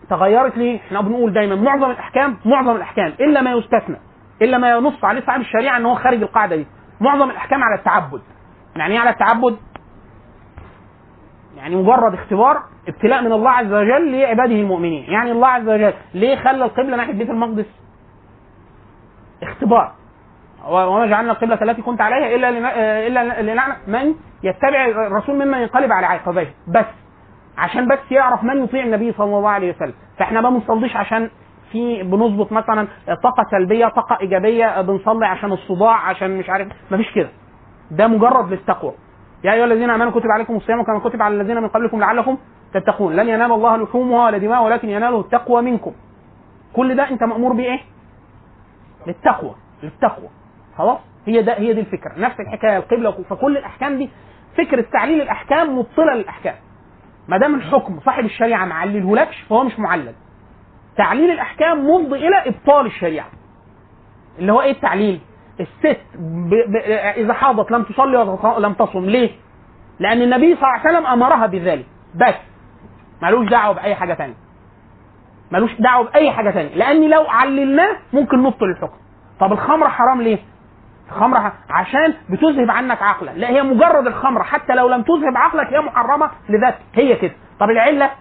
تغيرت 0.10 0.58
ليه؟ 0.58 0.78
إحنا 0.80 1.02
بنقول 1.02 1.34
دايما 1.34 1.56
معظم 1.56 1.92
الأحكام 1.92 2.38
معظم 2.46 2.76
الأحكام 2.76 3.14
إلا 3.20 3.42
ما 3.42 3.52
يستثنى 3.52 3.98
إلا 4.42 4.58
ما 4.58 4.70
ينص 4.72 5.04
عليه 5.04 5.22
صاحب 5.26 5.42
الشريعة 5.42 5.78
إن 5.78 5.86
هو 5.86 5.96
خارج 5.96 6.22
القاعدة 6.22 6.56
دي. 6.56 6.68
معظم 7.02 7.30
الأحكام 7.30 7.64
على 7.64 7.76
التعبد. 7.80 8.22
يعني 8.76 8.94
إيه 8.94 9.00
على 9.00 9.10
التعبد؟ 9.10 9.58
يعني 11.58 11.76
مجرد 11.76 12.14
اختبار 12.14 12.64
ابتلاء 12.88 13.22
من 13.22 13.32
الله 13.32 13.50
عز 13.52 13.74
وجل 13.74 14.12
لعباده 14.12 14.56
المؤمنين. 14.56 15.04
يعني 15.04 15.32
الله 15.32 15.48
عز 15.48 15.68
وجل 15.70 15.94
ليه 16.14 16.36
خلى 16.36 16.66
القبلة 16.66 16.98
ناحية 16.98 17.14
بيت 17.14 17.30
المقدس؟ 17.30 17.66
اختبار. 19.44 19.94
وما 20.66 21.06
جعلنا 21.06 21.32
القبلة 21.32 21.60
التي 21.62 21.82
كنت 21.82 22.02
عليها 22.02 22.36
إلا 22.36 22.52
لن... 22.52 22.66
إلا 23.08 23.42
لنعلم 23.42 23.76
من 23.88 24.16
يتبع 24.44 24.86
الرسول 24.86 25.36
ممن 25.36 25.58
ينقلب 25.58 25.92
على 25.92 26.06
عقبيه. 26.06 26.54
بس. 26.68 26.86
عشان 27.58 27.88
بس 27.88 28.00
يعرف 28.12 28.44
من 28.44 28.64
يطيع 28.64 28.84
النبي 28.84 29.12
صلى 29.14 29.38
الله 29.38 29.50
عليه 29.50 29.76
وسلم. 29.76 29.94
فإحنا 30.18 30.42
ما 30.42 30.50
بنصليش 30.50 30.96
عشان 30.96 31.30
في 31.72 32.04
بنظبط 32.04 32.52
مثلا 32.52 32.88
طاقة 33.24 33.44
سلبية 33.52 33.88
طاقة 33.88 34.18
إيجابية 34.22 34.82
بنصلي 34.82 35.26
عشان 35.26 35.52
الصداع 35.52 35.96
عشان 35.96 36.38
مش 36.38 36.50
عارف. 36.50 36.68
مفيش 36.92 37.12
كده. 37.14 37.30
ده 37.92 38.08
مجرد 38.08 38.52
للتقوى. 38.52 38.94
يا 39.44 39.54
أيها 39.54 39.66
الذين 39.66 39.90
آمنوا 39.90 40.12
كتب 40.12 40.32
عليكم 40.32 40.56
الصيام 40.56 40.84
كما 40.84 41.00
كتب 41.00 41.22
على 41.22 41.42
الذين 41.42 41.62
من 41.62 41.68
قبلكم 41.68 42.00
لعلكم 42.00 42.38
تتقون. 42.74 43.16
لن 43.16 43.30
ينال 43.30 43.52
الله 43.52 43.78
لحومها 43.78 44.26
ولا 44.26 44.38
دماء 44.38 44.64
ولكن 44.64 44.90
يناله 44.90 45.20
التقوى 45.20 45.62
منكم. 45.62 45.94
كل 46.76 46.96
ده 46.96 47.10
أنت 47.10 47.24
مأمور 47.24 47.54
بإيه؟ 47.54 47.80
للتقوى. 49.08 49.56
للتقوى. 49.84 50.28
خلاص؟ 50.78 51.00
هي 51.26 51.42
ده 51.42 51.54
هي 51.54 51.74
دي 51.74 51.80
الفكرة. 51.80 52.12
نفس 52.18 52.40
الحكاية 52.40 52.78
القبلة. 52.78 53.12
فكل 53.12 53.58
الأحكام 53.58 53.98
دي 53.98 54.10
فكرة 54.58 54.86
تعليل 54.94 55.22
الأحكام 55.22 55.78
مبطله 55.78 56.14
للاحكام 56.14 56.56
ما 57.28 57.38
دام 57.38 57.56
الحكم 57.56 58.00
صاحب 58.06 58.26
الشريعة 58.26 58.66
ما 58.66 58.76
عللهولكش 58.76 59.42
فهو 59.50 59.64
مش 59.64 59.80
معلل. 59.80 60.14
تعليل 60.98 61.32
الأحكام 61.32 61.90
مفضي 61.90 62.28
إلى 62.28 62.36
إبطال 62.46 62.86
الشريعة. 62.86 63.28
اللي 64.40 64.52
هو 64.52 64.62
إيه 64.62 64.72
التعليل؟ 64.72 65.20
الست 65.60 66.02
ب... 66.16 66.50
ب... 66.50 66.76
إذا 67.18 67.34
حاضت 67.34 67.72
لم 67.72 67.84
تصلي 67.84 68.18
ولم 68.18 68.74
تصم. 68.74 69.06
ليه؟ 69.06 69.30
لأن 70.00 70.22
النبي 70.22 70.56
صلى 70.56 70.64
الله 70.64 70.68
عليه 70.68 70.90
وسلم 70.98 71.06
أمرها 71.08 71.46
بذلك. 71.46 71.86
بس. 72.16 72.36
ملوش 73.22 73.50
دعوة 73.50 73.74
بأي 73.76 73.96
حاجة 73.96 74.14
ثانية 74.14 74.34
ملوش 75.52 75.72
دعوة 75.80 76.06
بأي 76.06 76.32
حاجة 76.32 76.52
ثانية 76.52 76.76
لأن 76.76 77.10
لو 77.10 77.24
عللناه 77.28 77.98
ممكن 78.14 78.44
نبطل 78.44 78.66
الحكم. 78.66 78.98
طب 79.40 79.52
الخمره 79.54 79.88
حرام 79.88 80.22
ليه؟ 80.22 80.38
ح- 81.40 81.54
عشان 81.70 82.14
بتذهب 82.30 82.72
عنك 82.72 83.02
عقلا 83.02 83.32
لا 83.32 83.50
هي 83.50 83.64
مجرد 83.64 84.08
الخمرة. 84.08 84.44
حتى 84.44 84.74
لو 84.76 84.90
لم 84.90 85.02
تذهب 85.02 85.38
عقلك 85.38 85.74
هي 85.74 85.80
محرمة 85.82 86.30
لذاتها. 86.50 86.80
هي 86.96 87.16
كده. 87.16 87.34
طب 87.60 87.70
العلة؟ 87.70 88.12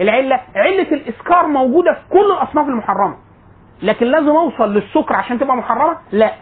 العلة 0.00 0.40
علة 0.56 0.92
الإسكار 0.92 1.46
موجودة 1.46 1.92
في 1.92 2.08
كل 2.10 2.32
الأصناف 2.32 2.68
المحرمة. 2.68 3.16
لكن 3.82 4.06
لازم 4.06 4.28
أوصل 4.28 4.74
للسكر 4.74 5.14
عشان 5.16 5.38
تبقى 5.38 5.56
محرمة؟ 5.56 5.96
لا. 6.12 6.32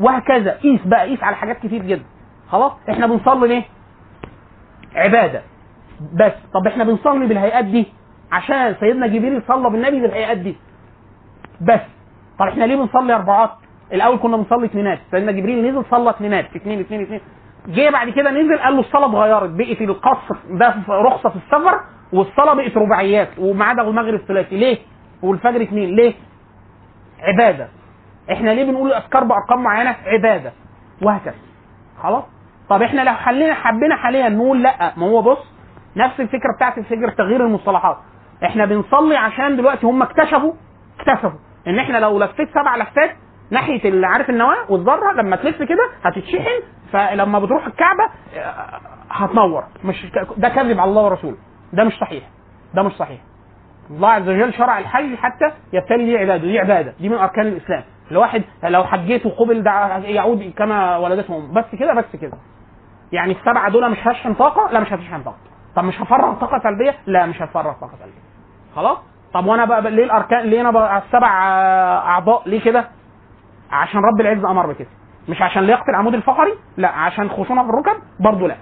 وهكذا. 0.00 0.50
قيس 0.50 0.80
بقى 0.84 1.08
قيس 1.08 1.22
على 1.22 1.36
حاجات 1.36 1.58
كتير 1.58 1.82
جدا. 1.82 2.04
خلاص؟ 2.50 2.72
إحنا 2.90 3.06
بنصلي 3.06 3.48
ليه؟ 3.48 3.62
عبادة. 4.94 5.42
بس. 6.12 6.32
طب 6.54 6.66
إحنا 6.66 6.84
بنصلي 6.84 7.26
بالهيئات 7.26 7.64
دي؟ 7.64 7.86
عشان 8.32 8.74
سيدنا 8.80 9.06
جبريل 9.06 9.42
صلى 9.48 9.70
بالنبي 9.70 10.00
بالهيئات 10.00 10.36
دي. 10.38 10.56
بس. 11.60 11.80
طب 12.38 12.46
إحنا 12.46 12.64
ليه 12.64 12.76
بنصلي 12.76 13.14
أربعات؟ 13.14 13.50
الأول 13.92 14.18
كنا 14.18 14.36
بنصلي 14.36 14.66
اثنينات 14.66 14.98
سيدنا 15.10 15.32
جبريل 15.32 15.68
نزل 15.70 15.84
صلى 15.90 16.10
اثنينات 16.10 16.56
اثنين 16.56 16.80
اثنين 16.80 17.02
اثنين 17.02 17.20
جه 17.68 17.90
بعد 17.90 18.08
كده 18.10 18.30
نزل 18.30 18.58
قال 18.58 18.74
له 18.74 18.80
الصلاة 18.80 19.06
اتغيرت 19.10 19.50
بقت 19.50 19.80
القصر 19.80 20.36
ده 20.50 20.74
رخصة 20.88 21.28
في 21.28 21.36
السفر 21.36 21.80
والصلاة 22.12 22.54
بقت 22.54 22.76
رباعيات 22.76 23.28
وما 23.38 23.64
عدا 23.64 23.82
المغرب 23.82 24.20
ثلاثي 24.28 24.56
ليه؟ 24.58 24.78
والفجر 25.22 25.62
اثنين 25.62 25.96
ليه؟ 25.96 26.14
عبادة 27.22 27.68
إحنا 28.32 28.50
ليه 28.50 28.64
بنقول 28.64 28.88
الأذكار 28.88 29.24
بأرقام 29.24 29.62
معينة؟ 29.62 29.96
عبادة 30.06 30.52
وهكذا 31.02 31.34
خلاص؟ 32.02 32.24
طب 32.68 32.82
إحنا 32.82 33.00
لو 33.02 33.12
حلينا 33.14 33.54
حبينا 33.54 33.96
حاليا 33.96 34.28
نقول 34.28 34.62
لأ 34.62 34.92
ما 34.96 35.06
هو 35.06 35.22
بص 35.22 35.38
نفس 35.96 36.20
الفكرة 36.20 36.52
بتاعت 36.56 36.80
فكره 36.80 37.10
تغيير 37.10 37.46
المصطلحات 37.46 37.96
إحنا 38.44 38.64
بنصلي 38.64 39.16
عشان 39.16 39.56
دلوقتي 39.56 39.86
هم 39.86 40.02
اكتشفوا 40.02 40.52
اكتشفوا 40.98 41.30
إن 41.66 41.78
إحنا 41.78 41.98
لو 41.98 42.18
لفيت 42.18 42.48
سبع 42.50 42.76
لفات 42.76 43.10
ناحية 43.50 43.88
اللي 43.88 44.06
عارف 44.06 44.30
النواة 44.30 44.56
والذرة 44.68 45.12
لما 45.12 45.36
تلف 45.36 45.62
كده 45.62 45.90
هتتشحن 46.04 46.60
فلما 46.92 47.38
بتروح 47.38 47.66
الكعبة 47.66 48.04
هتنور. 49.10 49.64
مش 49.84 50.06
ده 50.36 50.48
كذب 50.48 50.80
على 50.80 50.90
الله 50.90 51.02
ورسوله. 51.02 51.36
ده 51.72 51.84
مش 51.84 51.92
صحيح. 52.00 52.24
ده 52.74 52.82
مش 52.82 52.92
صحيح. 52.92 53.20
الله 53.90 54.08
عز 54.08 54.28
وجل 54.28 54.54
شرع 54.54 54.78
الحج 54.78 55.14
حتى 55.14 55.50
يبتلي 55.72 56.18
عباده. 56.18 56.36
دي 56.42 56.58
عبادة. 56.58 56.94
دي 57.00 57.08
من 57.08 57.18
أركان 57.18 57.46
الإسلام. 57.46 57.82
الواحد 58.10 58.42
لو 58.64 58.84
حجيت 58.84 59.26
وقبل 59.26 59.62
ده 59.62 59.70
يعود 59.96 60.52
كما 60.56 60.96
ولدته 60.96 61.36
امه 61.36 61.52
بس 61.52 61.64
كده 61.80 61.94
بس 61.94 62.16
كده. 62.20 62.36
يعني 63.12 63.32
السبعة 63.32 63.70
دول 63.70 63.90
مش 63.90 63.98
هشحن 64.06 64.34
طاقة؟ 64.34 64.72
لا 64.72 64.80
مش 64.80 64.92
هتشحن 64.92 65.22
طاقة. 65.22 65.36
طب 65.76 65.84
مش 65.84 66.00
هفرغ 66.00 66.34
طاقة 66.34 66.58
سلبية؟ 66.62 66.94
لا 67.06 67.26
مش 67.26 67.42
هفرغ 67.42 67.72
طاقة 67.72 67.92
سلبية. 67.98 68.20
خلاص؟ 68.76 68.98
طب 69.34 69.46
وأنا 69.46 69.64
بقى 69.64 69.90
ليه 69.90 70.04
الأركان 70.04 70.40
ليه 70.40 70.60
أنا 70.60 70.70
بقى 70.70 70.98
السبع 70.98 71.28
أعضاء 71.98 72.42
ليه 72.48 72.60
كده؟ 72.60 72.84
عشان 73.70 74.00
رب 74.00 74.20
العزه 74.20 74.50
أمر 74.50 74.66
بكده. 74.66 74.88
مش 75.28 75.42
عشان 75.42 75.62
لياقة 75.62 75.84
العمود 75.90 76.14
الفقري؟ 76.14 76.52
لا 76.76 76.88
عشان 76.88 77.28
خشونة 77.30 77.62
في 77.62 77.68
الركب؟ 77.68 78.02
برضه 78.20 78.48
لا. 78.48 78.56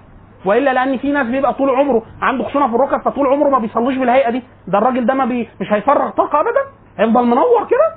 وإلا 0.45 0.73
لأن 0.73 0.97
في 0.97 1.11
ناس 1.11 1.27
بيبقى 1.27 1.53
طول 1.53 1.69
عمره 1.69 2.03
عنده 2.21 2.43
خشونة 2.43 2.67
في 2.67 2.75
الركب 2.75 3.01
فطول 3.01 3.27
عمره 3.27 3.49
ما 3.49 3.59
بيصليش 3.59 3.97
بالهيئة 3.97 4.29
دي. 4.29 4.43
ده 4.67 4.77
الراجل 4.77 5.05
ده 5.05 5.13
ما 5.13 5.25
بي 5.25 5.49
مش 5.61 5.67
هيفرغ 5.73 6.09
طاقهابدا 6.09 6.61
هيفضل 6.97 7.25
منور 7.25 7.67
كده. 7.69 7.95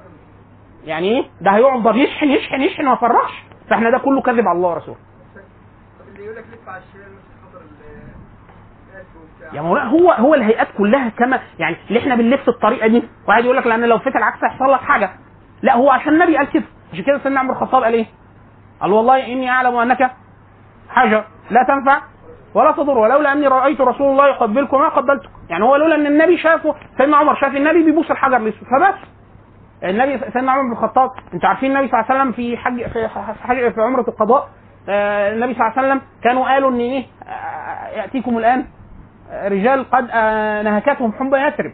يعني 0.85 1.09
إيه؟ 1.09 1.25
ده 1.41 1.51
هيقعد 1.51 1.97
يشحن 1.97 2.27
يشحن 2.29 2.61
يشحن 2.61 2.87
وما 2.87 2.93
يفرغش 2.95 3.33
فإحنا 3.71 3.91
ده 3.91 3.99
كله 3.99 4.21
كذب 4.21 4.49
على 4.49 4.57
الله 4.57 4.69
ورسوله 4.69 4.97
اللي 6.09 6.25
يقول 6.25 6.37
لك 6.37 6.45
يا 9.53 9.61
مولانا 9.63 9.91
هو 9.91 10.11
هو 10.11 10.35
الهيئات 10.35 10.69
كلها 10.79 11.09
كما 11.09 11.41
يعني 11.59 11.77
اللي 11.89 11.99
إحنا 12.01 12.15
بنلف 12.15 12.49
الطريقة 12.49 12.87
دي. 12.87 13.03
واحد 13.29 13.45
يقول 13.45 13.57
لك 13.57 13.67
لأن 13.67 13.85
لو 13.85 13.99
فات 13.99 14.17
العكس 14.17 14.45
هيحصل 14.45 14.73
لك 14.73 14.81
حاجة. 14.81 15.11
لا 15.63 15.77
هو 15.77 15.91
عشان 15.91 16.13
النبي 16.13 16.37
قال 16.37 16.51
كده. 16.51 16.65
عشان 16.93 17.05
كده 17.05 17.19
سيدنا 17.19 17.41
عمر 17.41 17.53
الخطاب 17.53 17.83
قال 17.83 17.95
إيه؟ 17.95 18.07
قال 18.81 18.93
والله 18.93 19.27
إني 19.27 19.51
أعلم 19.51 19.77
أنك 19.77 20.11
حجر 20.89 21.25
لا 21.51 21.65
تنفع 21.69 22.01
ولا 22.55 22.71
تضر 22.73 22.99
ولولا 22.99 23.33
أني 23.33 23.47
رأيت 23.47 23.81
رسول 23.81 24.11
الله 24.11 24.29
يقبلكم 24.29 24.79
ما 24.81 24.89
قبلتكم. 24.89 25.31
يعني 25.51 25.65
هو 25.65 25.77
لولا 25.77 25.95
إن 25.95 26.07
النبي 26.07 26.37
شافه 26.37 26.75
سيدنا 26.99 27.17
عمر 27.17 27.35
شاف 27.35 27.57
النبي 27.57 27.83
بيبوس 27.83 28.11
الحجر 28.11 28.37
الأسود 28.37 28.69
فبس. 28.69 28.95
النبي 29.85 30.19
سيدنا 30.33 30.53
عمر 30.53 30.63
بن 30.63 30.73
الخطاب 30.73 31.11
أنتوا 31.35 31.49
عارفين 31.49 31.71
النبي 31.77 31.89
صلى 31.89 32.01
الله 32.01 32.11
عليه 32.11 32.21
وسلم 32.21 32.33
في 32.33 32.57
حج 32.57 32.87
في 32.93 33.09
حج 33.43 33.73
في 33.73 33.81
عمرة 33.81 34.05
القضاء 34.09 34.49
آه، 34.89 35.33
النبي 35.35 35.55
صلى 35.55 35.63
الله 35.67 35.79
عليه 35.79 35.89
وسلم 35.89 36.01
كانوا 36.25 36.49
قالوا 36.49 36.71
إن 36.71 36.79
إيه؟ 36.81 37.05
آه، 37.29 37.89
يأتيكم 37.89 38.39
الآن 38.39 38.65
آه، 39.31 39.49
رجال 39.49 39.91
قد 39.91 40.09
آه، 40.13 40.63
نهكتهم 40.63 41.13
حمى 41.13 41.39
يثرب. 41.39 41.73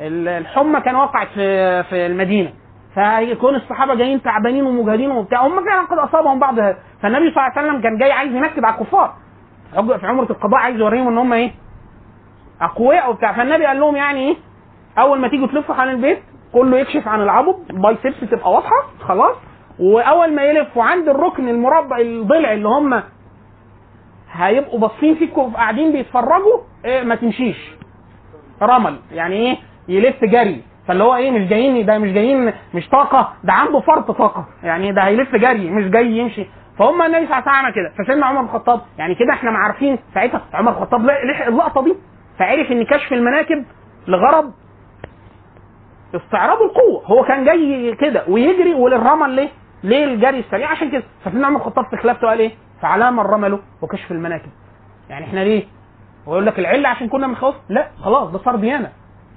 ال- 0.00 0.28
الحمى 0.28 0.80
كان 0.80 0.94
وقعت 0.96 1.28
في 1.28 1.82
في 1.82 2.06
المدينة. 2.06 2.52
فيكون 3.00 3.54
الصحابة 3.54 3.94
جايين 3.94 4.22
تعبانين 4.22 4.64
ومجهدين 4.66 5.10
وبتاع. 5.10 5.46
هم 5.46 5.64
فعلا 5.64 5.86
قد 5.86 5.98
أصابهم 5.98 6.38
بعض. 6.38 6.54
فالنبي 7.02 7.30
صلى 7.30 7.46
الله 7.46 7.52
عليه 7.56 7.68
وسلم 7.68 7.80
كان 7.82 7.98
جاي 7.98 8.12
عايز 8.12 8.32
ينكد 8.34 8.64
على 8.64 8.74
الكفار. 8.74 9.14
في 10.00 10.06
عمرة 10.06 10.30
القضاء 10.30 10.60
عايز 10.60 10.76
يوريهم 10.76 11.08
إن 11.08 11.18
هم 11.18 11.32
إيه؟ 11.32 11.50
أقوياء 12.60 13.10
وبتاع. 13.10 13.32
فالنبي 13.32 13.66
قال 13.66 13.80
لهم 13.80 13.96
يعني 13.96 14.28
إيه؟ 14.28 14.36
أول 14.98 15.18
ما 15.20 15.28
تيجوا 15.28 15.46
تلفوا 15.46 15.74
عن 15.74 15.88
البيت 15.88 16.22
كله 16.52 16.78
يكشف 16.78 17.08
عن 17.08 17.20
العضد 17.22 17.56
بايسبس 17.68 18.30
تبقى 18.30 18.52
واضحة. 18.52 18.82
خلاص. 19.00 19.36
وأول 19.78 20.34
ما 20.34 20.42
يلفوا 20.42 20.84
عند 20.84 21.08
الركن 21.08 21.48
المربع 21.48 21.98
الضلع 21.98 22.52
اللي 22.52 22.68
هم 22.68 23.02
هيبقوا 24.32 24.78
باصين 24.78 25.14
فيكم 25.14 25.52
قاعدين 25.54 25.92
بيتفرجوا 25.92 26.58
إيه؟ 26.84 27.02
ما 27.02 27.14
تمشيش. 27.14 27.70
رمل. 28.62 28.96
يعني 29.12 29.34
إيه؟ 29.36 29.56
يلف 29.88 30.24
جري. 30.24 30.62
فاللي 30.90 31.04
هو 31.04 31.16
إيه 31.16 31.30
مش 31.30 31.48
جايين 31.48 31.86
ده 31.86 31.98
مش 31.98 32.12
جايين 32.12 32.52
مش 32.74 32.88
طاقة 32.88 33.32
ده 33.44 33.52
عنده 33.52 33.80
فرط 33.80 34.10
طاقة. 34.10 34.44
يعني 34.62 34.92
ده 34.92 35.02
هيلف 35.02 35.34
جري 35.36 35.70
مش 35.70 35.84
جاي 35.90 36.06
يمشي. 36.06 36.46
فهم 36.78 37.02
النبي 37.02 37.26
صلى 37.26 37.38
الله 37.38 37.50
عليه 37.50 37.68
وسلم 37.68 37.74
كده. 37.74 38.04
فسيدنا 38.04 38.26
عمر 38.26 38.40
بن 38.40 38.46
الخطاب 38.46 38.80
يعني 38.98 39.14
كده 39.14 39.32
إحنا 39.32 39.50
عارفين 39.50 39.98
ساعتها 40.14 40.40
عمر 40.54 40.70
بن 40.72 40.76
الخطاب 40.78 41.00
لحق 41.06 41.46
اللقطة 41.46 41.84
دي. 41.84 41.94
فعرف 42.38 42.70
ان 42.72 42.84
كشف 42.84 43.12
المناكب 43.12 43.64
لغرض 44.08 44.52
استعراض 46.14 46.58
القوة. 46.62 47.02
هو 47.06 47.24
كان 47.24 47.44
جاي 47.44 47.94
كده 47.94 48.24
ويجري 48.28 48.74
والرمل 48.74 49.30
ليه؟ 49.30 49.48
ليه 49.84 50.04
الجري 50.04 50.38
السريع؟ 50.40 50.70
عشان 50.70 50.90
كده. 50.90 51.02
فسيدنا 51.24 51.46
عمر 51.46 51.56
الخطاب 51.60 51.84
في 51.90 51.96
خلافته 51.96 52.28
قال 52.28 52.38
إيه؟ 52.38 52.50
فعلام 52.82 53.20
الرمل 53.20 53.58
وكشف 53.82 54.10
المناكب. 54.12 54.50
يعني 55.10 55.24
إحنا 55.24 55.40
ليه؟ 55.40 55.64
هو 56.28 56.32
يقول 56.32 56.46
لك 56.46 56.58
العلة 56.58 56.88
عشان 56.88 57.08
كنا 57.08 57.26
بنخوف 57.26 57.54
لا 57.68 57.88
خلاص 58.02 58.30
ده 58.30 58.38
صار 58.38 58.56
ديانة. 58.56 58.90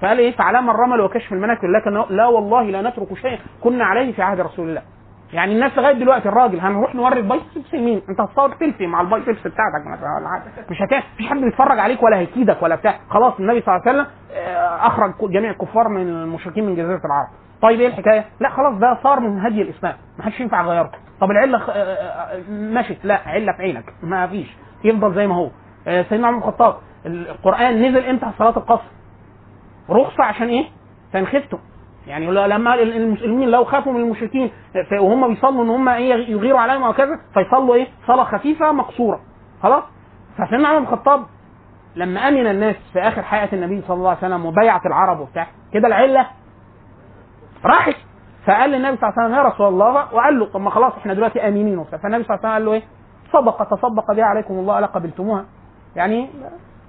فقال 0.04 0.20
إيه؟ 0.20 0.32
فعلام 0.32 0.70
الرمل 0.70 1.02
وكشف 1.02 1.34
المناكب. 1.34 1.66
لكن 1.70 2.16
لا 2.16 2.26
والله 2.26 2.64
لا 2.64 2.90
نترك 2.90 3.14
شيئا 3.14 3.38
كنا 3.64 3.86
عليه 3.86 4.14
في 4.14 4.22
عهد 4.22 4.40
رسول 4.40 4.70
الله. 4.70 4.82
يعني 5.34 5.54
الناس 5.54 5.78
لغاية 5.78 5.94
دلوقتي 5.94 6.30
الراجل 6.30 6.60
هنروح 6.60 6.96
نوري 6.96 7.20
ال 7.20 7.27
biceps 7.27 7.74
لمين؟ 7.74 8.02
أنت 8.10 8.22
هتصور 8.22 8.56
سيلفي 8.60 8.88
مع 8.88 9.02
ال 9.02 9.07
biceps 9.07 9.40
بتاعتك 9.40 9.88
مثلا 9.88 10.10
ولا 10.20 10.30
حاجة. 10.30 10.66
مش 10.72 10.82
هتعمل 10.82 11.04
مفيش 11.14 11.28
حد 11.28 11.38
بيتفرج 11.38 11.80
عليك 11.80 12.04
ولا 12.04 12.18
هيكيدك 12.18 12.64
ولا 12.64 12.76
بتاع. 12.76 13.00
خلاص 13.10 13.34
النبي 13.40 13.62
صلى 13.62 13.76
الله 13.76 13.88
عليه 13.88 14.00
وسلم 14.02 14.14
آه، 14.34 14.88
أخرج 14.88 15.14
جميع 15.32 15.52
الكفار 15.52 15.88
من 15.88 16.02
المشركين 16.08 16.66
من 16.66 16.76
جزيرة 16.76 17.02
العرب. 17.06 17.28
طيب 17.62 17.80
إيه 17.80 17.88
الحكاية؟ 17.88 18.26
لا 18.40 18.50
خلاص 18.50 18.80
ده 18.80 18.98
صار 19.04 19.20
من 19.20 19.40
هدي 19.46 19.62
الإسلام. 19.62 19.96
ما 20.18 20.24
حدش 20.26 20.40
ينفع 20.40 20.62
يغيره. 20.62 20.92
طب 21.22 21.32
العلة 21.32 21.58
آه، 21.58 21.72
آه، 21.72 22.42
مشت 22.50 22.98
لا 23.06 23.22
علة 23.26 23.52
في 23.52 23.62
عينك. 23.64 23.86
ما 24.04 24.28
فيش. 24.28 24.58
يفضل 24.84 25.16
زي 25.16 25.28
ما 25.28 25.36
هو. 25.36 25.50
سيدنا 25.86 26.28
عمر 26.28 26.38
بن 26.40 26.44
الخطاب 26.48 26.76
القرآن 27.06 27.82
نزل 27.82 28.06
إمتى؟ 28.06 28.26
صلاة 28.40 28.58
القصر. 28.58 28.84
رخصة 29.90 30.24
عشان 30.24 30.48
إيه؟ 30.48 30.66
فان 31.14 31.26
خفتم 31.28 31.58
يعني 32.08 32.32
لما 32.32 32.74
المسلمين 32.74 33.50
لو 33.50 33.64
خافوا 33.64 33.94
من 33.94 34.00
المشركين 34.02 34.52
وهم 35.00 35.28
بيصلوا 35.34 35.64
إن 35.64 35.70
هم 35.70 35.90
إيه 35.90 36.14
يغيروا 36.32 36.60
عليهم 36.60 36.84
أو 36.84 36.94
كذا 36.94 37.20
فيصلوا 37.34 37.76
إيه؟ 37.76 37.88
صلاة 38.08 38.24
خفيفة 38.24 38.72
مقصورة 38.72 39.20
خلاص؟ 39.64 39.84
فسيدنا 40.38 40.68
عمر 40.68 40.80
بن 40.80 40.86
الخطاب 40.86 41.26
لما 41.96 42.28
أمن 42.28 42.48
الناس 42.48 42.76
في 42.94 43.00
آخر 43.00 43.22
حياة 43.22 43.50
النبي 43.54 43.82
صلى 43.88 43.98
الله 43.98 44.10
عليه 44.10 44.18
وسلم 44.20 44.46
وبيعة 44.46 44.82
العرب 44.86 45.20
وبتاع 45.20 45.48
كده 45.74 45.88
العلة 45.88 46.28
راحت 47.66 47.96
فقال 48.48 48.70
للنبي 48.70 48.98
صلى 48.98 49.10
الله 49.10 49.20
عليه 49.22 49.28
وسلم 49.34 49.38
يا 49.46 49.50
رسول 49.54 49.68
الله 49.68 49.90
وقال 50.14 50.40
له 50.40 50.46
طب 50.46 50.62
ما 50.62 50.70
خلاص 50.70 50.94
إحنا 50.98 51.14
دلوقتي 51.14 51.48
آمنين 51.48 51.78
وبتاع 51.78 52.00
فالنبي 52.00 52.24
صلى 52.24 52.36
الله 52.38 52.50
عليه 52.50 52.66
وسلم 52.66 52.66
قال 52.66 52.66
له 52.66 52.74
إيه؟ 52.74 52.84
صدق 53.34 53.64
تصدق 53.64 54.12
بها 54.14 54.26
عليكم 54.26 54.54
الله 54.54 54.80
الا 54.80 54.88
قبلتموها 54.88 55.46
يعني 55.96 56.30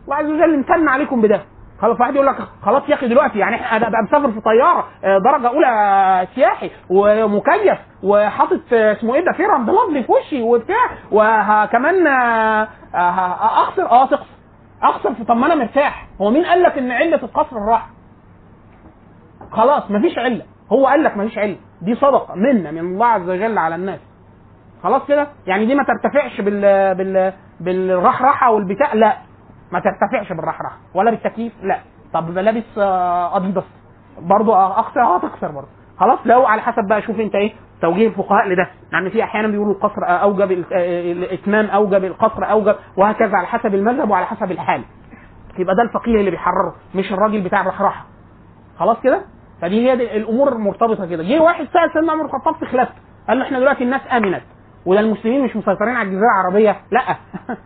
الله 0.05 0.17
عز 0.17 0.25
وجل 0.27 0.55
امتن 0.55 0.89
عليكم 0.89 1.21
بده 1.23 1.41
خلاص 1.85 2.01
واحد 2.01 2.15
يقول 2.15 2.27
لك 2.27 2.37
خلاص 2.63 2.83
يا 2.89 2.95
أخي 2.95 3.09
دلوقتي 3.09 3.39
يعني 3.39 3.57
أنا 3.57 3.89
ابقى 3.89 4.03
مسافر 4.03 4.31
في 4.33 4.41
طيارة 4.41 4.87
آه، 5.05 5.19
درجة 5.19 5.49
أولى 5.49 6.27
سياحي 6.35 6.71
ومكيف 6.91 7.79
وحاطط 8.03 8.61
آه، 8.73 8.93
اسمه 8.93 9.15
إيه 9.15 9.25
ده 9.25 9.33
فيرم 9.33 9.67
بلافلي 9.67 10.03
في 10.03 10.13
وشي 10.13 10.43
وبتاع 10.43 10.87
وكمان 11.13 12.07
أخسر 12.95 13.91
آه 13.91 14.07
تخسر. 14.07 14.27
أخسر 14.83 15.13
طب 15.29 15.37
ما 15.37 15.47
أنا 15.47 15.55
مرتاح. 15.55 16.07
هو 16.21 16.31
مين 16.31 16.45
قال 16.45 16.63
لك 16.63 16.79
إن 16.79 16.91
علة 16.91 17.17
القصر 17.23 17.57
الراحة؟ 17.57 17.89
خلاص 19.53 19.91
مفيش 19.91 20.19
علة. 20.19 20.43
هو 20.73 20.87
قال 20.87 21.03
لك 21.05 21.17
مفيش 21.17 21.39
علة. 21.39 21.57
دي 21.83 21.95
صدقة 21.95 22.35
منا 22.35 22.71
من 22.71 22.79
الله 22.79 23.07
عز 23.07 23.29
وجل 23.31 23.59
على 23.59 23.75
الناس. 23.75 24.01
خلاص 24.83 25.03
كده؟ 25.09 25.27
يعني 25.47 25.67
دي 25.67 25.75
ما 25.75 25.85
ترتفعش 25.85 26.41
بال 26.41 26.61
بال 26.95 27.33
بالرحرحة 27.61 28.51
والبتاع 28.51 28.95
لا. 28.95 29.17
ما 29.75 29.81
ترتفعش 29.81 30.33
بالرحرحه 30.33 30.77
ولا 30.95 31.11
بالتكييف 31.11 31.53
لا. 31.63 31.79
طب 32.13 32.31
لابس 32.31 32.79
آه، 32.79 33.37
اديداس 33.37 33.65
برضه 34.21 34.81
اخسر 34.81 35.01
آه 35.01 35.19
تخسر 35.19 35.51
برضه 35.51 35.69
خلاص 35.99 36.19
لو 36.25 36.47
على 36.47 36.63
حسب 36.63 36.85
بقى 36.89 37.03
شوف 37.03 37.21
أنت 37.21 37.35
إيه 37.35 37.53
توجيه 37.83 38.09
الفقهاء 38.09 38.49
لده. 38.49 38.69
يعني 38.93 39.11
في 39.11 39.23
أحيانا 39.23 39.49
بيقولوا 39.49 39.75
القصر 39.75 40.03
أوجب 40.05 40.53
آه، 40.73 41.13
الإتمام 41.13 41.67
أوجب 41.67 42.05
القصر 42.05 42.51
أوجب 42.51 42.77
وهكذا 42.97 43.37
على 43.37 43.47
حسب 43.47 43.75
المذهب 43.75 44.11
وعلى 44.11 44.27
حسب 44.27 44.51
الحال. 44.51 44.85
يبقى 45.59 45.75
ده 45.75 45.83
الفقيه 45.83 46.15
اللي 46.21 46.31
بيحرره 46.31 46.75
مش 46.95 47.13
الراجل 47.13 47.41
بتاع 47.41 47.61
الرحرحه 47.61 48.05
خلاص 48.79 48.97
كده؟ 49.01 49.23
فدي 49.63 49.91
هي 49.91 49.97
دي 49.97 50.17
الأمور 50.17 50.59
مرتبطة 50.59 51.07
كده. 51.07 51.23
جه 51.23 51.41
واحد 51.43 51.65
سأل 51.73 51.91
سيدنا 51.93 52.13
عمر 52.13 52.25
الخطاب 52.25 52.55
في 52.55 52.67
خلافته 52.67 52.95
قال 53.29 53.39
له 53.39 53.45
إحنا 53.45 53.59
دلوقتي 53.59 53.85
الناس 53.85 54.01
آمنت. 54.13 54.43
وده 54.87 55.01
المسلمين 55.01 55.45
مش 55.45 55.57
مسيطرين 55.57 55.97
على 55.97 56.09
الجزيرة 56.09 56.27
العربية؟ 56.41 56.77
لأ. 56.91 57.11
آه، 57.11 57.17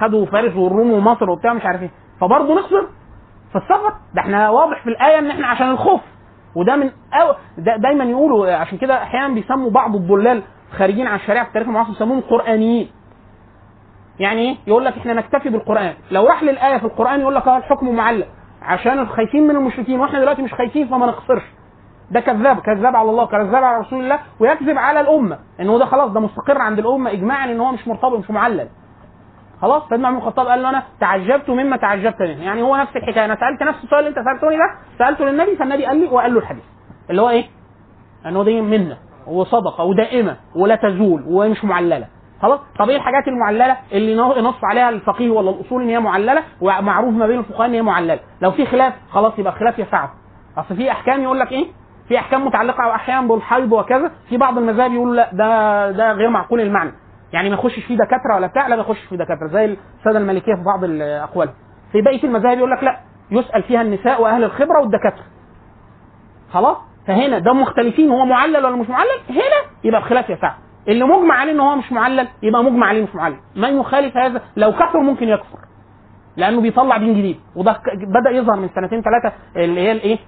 خدوا 0.00 0.26
فارس 0.26 0.56
والروم 0.56 0.90
ومصر 0.92 1.30
وبتاع 1.30 1.52
مش 1.52 1.64
عارف 1.64 1.82
إيه. 1.82 1.90
فبرضه 2.20 2.54
نخسر. 2.54 2.86
في 3.52 3.56
السفر 3.58 3.92
ده 4.14 4.20
إحنا 4.22 4.50
واضح 4.50 4.82
في 4.82 4.90
الآية 4.90 5.18
إن 5.18 5.30
إحنا 5.30 5.46
عشان 5.46 5.70
الخوف. 5.70 6.00
وده 6.54 6.76
من 6.76 6.90
أو 7.12 7.34
دا 7.58 7.76
دايما 7.76 8.04
يقولوا 8.04 8.52
عشان 8.54 8.78
كده 8.78 9.02
أحيانا 9.02 9.34
بيسموا 9.34 9.70
بعض 9.70 9.94
الضلال 9.94 10.42
خارجين 10.78 11.06
عن 11.06 11.14
الشريعة 11.16 11.44
في 11.44 11.48
التاريخ 11.48 11.68
المعاصر 11.68 11.90
يسموهم 11.92 12.20
قرآنيين. 12.20 12.88
يعني 14.20 14.40
إيه؟ 14.40 14.56
يقول 14.66 14.84
لك 14.84 14.96
إحنا 14.98 15.14
نكتفي 15.14 15.48
بالقرآن. 15.48 15.94
لو 16.10 16.26
راح 16.26 16.42
للآية 16.42 16.78
في 16.78 16.84
القرآن 16.84 17.20
يقول 17.20 17.34
لك 17.34 17.48
آه 17.48 17.56
الحكم 17.56 17.94
معلق. 17.94 18.26
عشان 18.62 19.08
خايفين 19.08 19.46
من 19.46 19.56
المشركين 19.56 20.00
وإحنا 20.00 20.20
دلوقتي 20.20 20.42
مش 20.42 20.54
خايفين 20.54 20.88
فما 20.88 21.06
نخسرش. 21.06 21.42
ده 22.10 22.20
كذاب 22.20 22.58
كذاب 22.60 22.96
على 22.96 23.10
الله 23.10 23.26
كذاب 23.26 23.64
على 23.64 23.78
رسول 23.78 24.04
الله 24.04 24.18
ويكذب 24.40 24.78
على 24.78 25.00
الأمة. 25.00 25.38
انه 25.60 25.78
ده 25.78 25.84
خلاص 25.84 26.10
ده 26.10 26.20
مستقر 26.20 26.58
عند 26.58 26.78
الأمة 26.78 27.12
اجماعا 27.12 27.44
إن 27.44 27.60
هو 27.60 27.72
مش 27.72 27.88
مرتبط 27.88 28.18
مش 28.18 28.30
معلل. 28.30 28.68
خلاص؟ 29.62 29.82
سيدنا 29.88 30.08
عمر 30.08 30.18
الخطاب 30.18 30.46
قال 30.46 30.62
له 30.62 30.68
أنا 30.70 30.82
تعجبت 31.00 31.50
مما 31.50 31.76
تعجبت 31.76 32.20
منه 32.20 32.44
يعني 32.44 32.62
هو 32.62 32.76
نفس 32.76 32.96
الحكاية. 32.96 33.24
أنا 33.24 33.36
سألت 33.36 33.62
نفس 33.62 33.84
السؤال 33.84 34.06
اللي 34.06 34.18
أنت 34.20 34.28
سألتوني 34.28 34.56
ده 34.56 34.70
سألته 34.98 35.24
للنبي 35.24 35.56
فالنبي 35.56 35.84
قال 35.86 35.96
لي 35.96 36.06
وقال 36.08 36.34
له 36.34 36.40
الحديث. 36.40 36.64
اللي 37.10 37.22
هو 37.22 37.30
إيه؟ 37.30 37.44
أنه 38.26 38.44
دي 38.44 38.60
منة 38.60 38.96
وصدقة 39.26 39.84
ودائمة 39.84 40.36
ولا 40.56 40.74
تزول 40.74 41.24
ومش 41.26 41.64
معللة. 41.64 42.06
خلاص؟ 42.42 42.60
طب 42.78 42.88
إيه 42.90 42.96
الحاجات 42.96 43.28
المعللة؟ 43.28 43.76
اللي 43.92 44.16
نص 44.42 44.64
عليها 44.64 44.88
الفقيه 44.88 45.30
ولا 45.30 45.50
الأصول 45.50 45.82
إن 45.82 45.88
هي 45.88 46.00
معللة 46.00 46.42
ومعروف 46.60 47.14
ما 47.14 47.26
بين 47.26 47.38
الفقهاء 47.38 47.66
إن 47.68 47.74
هي 47.74 47.82
معللة. 47.82 48.18
لو 48.42 48.50
في 48.50 48.66
خلاف 48.66 48.92
خلاص 49.10 49.32
يبقى 49.38 49.52
خلاف 49.52 49.78
يسعه 49.78 50.10
أصل 50.58 50.76
في 50.76 50.90
أحكام 50.90 51.22
يقول 51.22 51.40
لك 51.40 51.52
إيه؟ 51.52 51.66
في 52.08 52.18
أحكام 52.18 52.46
متعلقة 52.46 52.94
أحيانا 52.94 53.26
بالحيض 53.28 53.72
وكذا 53.72 54.10
في 54.28 54.36
بعض 54.36 54.58
المذاهب 54.58 54.92
يقولوا 54.92 55.14
لا 55.14 55.30
ده 55.32 55.90
ده 55.90 56.12
غير 56.12 56.28
معقول 56.30 56.60
المعنى. 56.60 56.92
يعني 57.32 57.48
ما 57.48 57.54
يخشش 57.54 57.84
فيه 57.84 57.96
دكاترة 57.96 58.36
ولا 58.36 58.46
بتاع 58.46 58.66
لا 58.66 58.76
ما 58.76 58.82
يخشش 58.82 59.04
فيه 59.04 59.16
دكاترة 59.16 59.46
زي 59.52 59.64
السادة 59.98 60.18
المالكيه 60.18 60.54
في 60.54 60.62
بعض 60.62 60.84
الأقوال. 60.84 61.48
في 61.92 62.02
بقية 62.02 62.24
المذاهب 62.24 62.58
يقول 62.58 62.70
لك 62.70 62.84
لا 62.84 63.00
يسأل 63.30 63.62
فيها 63.62 63.82
النساء 63.82 64.22
وأهل 64.22 64.44
الخبرة 64.44 64.80
والدكاترة. 64.80 65.24
خلاص؟ 66.52 66.76
فهنا 67.06 67.38
ده 67.38 67.52
مختلفين 67.52 68.10
هو 68.10 68.24
معلل 68.24 68.56
ولا 68.66 68.76
مش 68.76 68.88
معلل؟ 68.88 69.20
هنا 69.30 69.70
يبقى 69.84 70.00
بخلاف 70.00 70.30
يسع 70.30 70.54
اللي 70.88 71.04
مجمع 71.04 71.34
عليه 71.34 71.52
إن 71.52 71.60
هو 71.60 71.76
مش 71.76 71.92
معلل 71.92 72.28
يبقى 72.42 72.64
مجمع 72.64 72.86
عليه 72.86 73.02
مش 73.02 73.14
معلل. 73.14 73.36
من 73.56 73.80
يخالف 73.80 74.16
هذا؟ 74.16 74.42
لو 74.56 74.72
كفر 74.72 75.00
ممكن 75.00 75.28
يكفر. 75.28 75.58
لأنه 76.36 76.60
بيطلع 76.60 76.96
دين 76.96 77.14
جديد. 77.14 77.40
وده 77.56 77.80
بدأ 77.96 78.30
يظهر 78.30 78.56
من 78.56 78.68
سنتين 78.74 79.02
ثلاثة 79.02 79.36
اللي 79.56 79.80
هي 79.80 79.92
الإيه؟ 79.92 80.18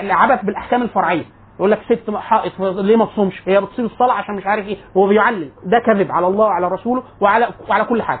العبث 0.00 0.44
بالأحكام 0.44 0.82
الفرعية. 0.82 1.24
يقول 1.58 1.70
لك 1.70 1.80
ست 1.82 2.10
حائط 2.10 2.52
ليه 2.60 2.96
ما 2.96 3.04
تصومش؟ 3.04 3.42
هي 3.48 3.60
بتصير 3.60 3.84
الصلاة 3.84 4.12
عشان 4.14 4.34
مش 4.34 4.46
عارف 4.46 4.66
إيه 4.66 4.76
هو 4.96 5.06
بيعلل 5.08 5.50
ده 5.64 5.78
كذب 5.86 6.12
على 6.12 6.26
الله 6.26 6.44
وعلى 6.46 6.68
رسوله 6.68 7.02
وعلى 7.20 7.48
وعلى 7.68 7.84
كل 7.84 8.02
حاجة. 8.02 8.20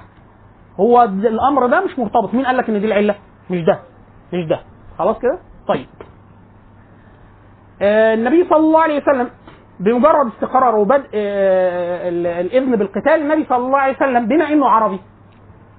هو 0.80 1.02
الأمر 1.02 1.66
ده 1.66 1.84
مش 1.84 1.98
مرتبط. 1.98 2.34
مين 2.34 2.46
قال 2.46 2.56
لك 2.56 2.68
إن 2.68 2.80
دي 2.80 2.86
العلة؟ 2.86 3.14
مش 3.50 3.60
ده 3.64 3.78
مش 4.32 4.44
ده. 4.48 4.60
خلاص 4.98 5.18
كده؟ 5.18 5.38
طيب. 5.68 5.86
آه، 7.82 8.14
النبي 8.14 8.46
صلى 8.50 8.58
الله 8.58 8.80
عليه 8.80 9.02
وسلم 9.02 9.30
بمجرد 9.80 10.26
استقرار 10.26 10.76
وبدء 10.76 11.06
آه، 11.14 12.08
ال- 12.08 12.26
الإذن 12.26 12.76
بالقتال 12.76 13.12
النبي 13.22 13.44
صلى 13.48 13.58
الله 13.66 13.78
عليه 13.78 13.96
وسلم 13.96 14.26
بما 14.28 14.48
إنه 14.52 14.66
عربي 14.68 15.00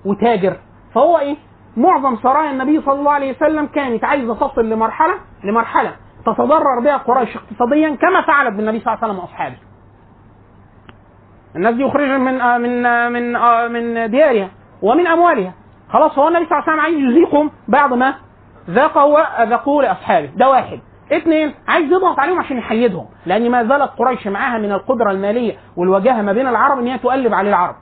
وتاجر 0.06 0.56
فهو 0.96 1.18
إيه؟ 1.18 1.36
معظم 1.78 2.16
سرايا 2.18 2.52
النبي 2.52 2.82
صلى 2.82 3.00
الله 3.00 3.12
عليه 3.12 3.36
وسلم 3.36 3.66
كانت 3.66 4.04
عايزة 4.04 4.36
تصل 4.36 4.70
لمرحلة 4.70 5.14
لمرحلة 5.44 5.96
تتضرر 6.34 6.80
بها 6.80 6.98
قريش 6.98 7.36
اقتصاديا 7.38 7.96
كما 7.96 8.22
فعلت 8.22 8.54
بالنبي 8.56 8.80
صلى 8.80 8.94
الله 8.94 9.04
عليه 9.04 9.14
وسلم 9.14 9.24
وأصحابه. 9.24 9.56
الناس 11.56 11.76
دي 11.76 11.82
يخرجوا 11.84 12.18
من 12.18 12.42
آه، 12.42 12.58
من 12.58 12.86
آه، 12.86 13.10
من 13.10 13.36
آه، 13.36 13.68
من 13.68 14.12
ديارها 14.12 14.50
ومن 14.82 15.08
أموالها. 15.08 15.54
خلاص 15.90 16.18
هو 16.20 16.28
النبي 16.28 16.46
صلى 16.46 16.58
الله 16.60 16.64
عليه 16.70 16.72
وسلم 16.72 16.80
عايز 16.80 16.98
يذيقهم 17.10 17.52
بعد 17.68 17.94
ما 17.94 18.14
ذاقه 18.70 19.06
وذاقوه 19.06 19.84
لأصحابه، 19.84 20.30
ده 20.36 20.50
واحد. 20.50 20.80
اثنين 21.12 21.54
عايز 21.68 21.92
يضغط 21.92 22.20
عليهم 22.20 22.40
عشان 22.40 22.58
يحيدهم 22.58 23.06
لأن 23.26 23.52
ما 23.52 23.64
زالت 23.64 23.92
قريش 23.98 24.28
معاها 24.28 24.58
من 24.60 24.72
القدرة 24.72 25.12
المالية 25.12 25.58
والوجاهة 25.78 26.22
ما 26.22 26.34
بين 26.34 26.48
العرب 26.48 26.80
إن 26.80 26.88
هي 26.88 26.98
تقلب 26.98 27.34
عليه 27.34 27.50
العرب 27.50 27.76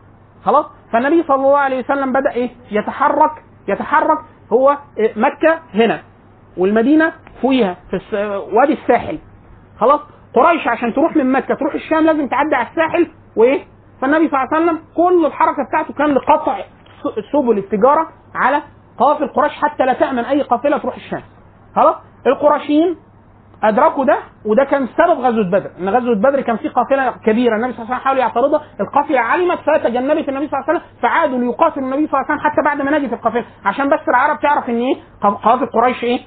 خلاص 0.45 0.65
فالنبي 0.93 1.23
صلى 1.23 1.35
الله 1.35 1.57
عليه 1.57 1.79
وسلم 1.83 2.13
بدأ 2.13 2.31
إيه 2.31 2.49
يتحرك 2.71 3.31
يتحرك 3.67 4.17
هو؟ 4.53 4.77
مكة 5.15 5.59
هنا 5.73 5.99
والمدينة 6.57 7.11
فوقيها 7.41 7.77
في. 7.89 8.25
وادي 8.53 8.73
الساحل. 8.73 9.19
خلاص؟ 9.79 9.99
قريش 10.35 10.67
عشان 10.67 10.93
تروح 10.93 11.15
من 11.15 11.31
مكة 11.31 11.55
تروح 11.55 11.73
الشام 11.73 12.05
لازم 12.05 12.27
تعدي 12.27 12.55
على 12.55 12.67
الساحل 12.67 13.07
وإيه؟ 13.35 13.63
فالنبي 14.01 14.27
صلى 14.29 14.39
الله 14.43 14.47
عليه 14.55 14.65
وسلم 14.65 14.79
كل 14.95 15.25
الحركة 15.25 15.63
بتاعته 15.69 15.93
كان 15.93 16.13
لقطع 16.13 16.57
سبل 17.33 17.57
التجارة 17.57 18.07
على 18.35 18.61
قوافل 18.97 19.27
قريش 19.27 19.51
حتى 19.53 19.85
لا 19.85 19.93
تأمن 19.93 20.19
أي 20.25 20.41
قافلة 20.41 20.77
تروح 20.77 20.95
الشام. 20.95 21.21
خلاص؟ 21.75 21.95
القرشيين 22.27 22.95
أدركوا 23.63 24.05
ده 24.05 24.17
وده 24.45 24.63
كان 24.63 24.87
سبب 24.87 25.19
غزوة 25.19 25.43
بدر. 25.51 25.69
إن 25.79 25.89
غزوة 25.89 26.15
بدر 26.15 26.41
كان 26.41 26.57
في 26.57 26.67
قافلة 26.67 27.11
كبيرة 27.25 27.55
النبي 27.55 27.73
صلى 27.73 27.83
الله 27.83 27.95
عليه 27.95 28.01
وسلم 28.01 28.05
حاول 28.07 28.17
يعترضها. 28.17 28.61
القافلة 28.79 29.19
علمت 29.19 29.57
فتجنبت 29.59 30.29
النبي 30.29 30.47
صلى 30.47 30.59
الله 30.59 30.65
عليه 30.67 30.79
وسلم 30.79 30.81
فعادوا 31.01 31.37
ليقاتلوا 31.39 31.85
النبي 31.85 32.07
صلى 32.07 32.19
الله 32.19 32.25
عليه 32.31 32.39
وسلم 32.41 32.51
حتى 32.51 32.61
بعد 32.65 32.81
ما 32.81 32.99
نجت 32.99 33.13
القافلة. 33.13 33.45
عشان 33.65 33.89
بس 33.89 33.99
العرب 34.07 34.39
تعرف 34.39 34.69
إن 34.69 34.77
إيه؟ 34.77 34.95
قوافل 35.21 35.65
قريش 35.65 36.03
إيه؟ 36.03 36.19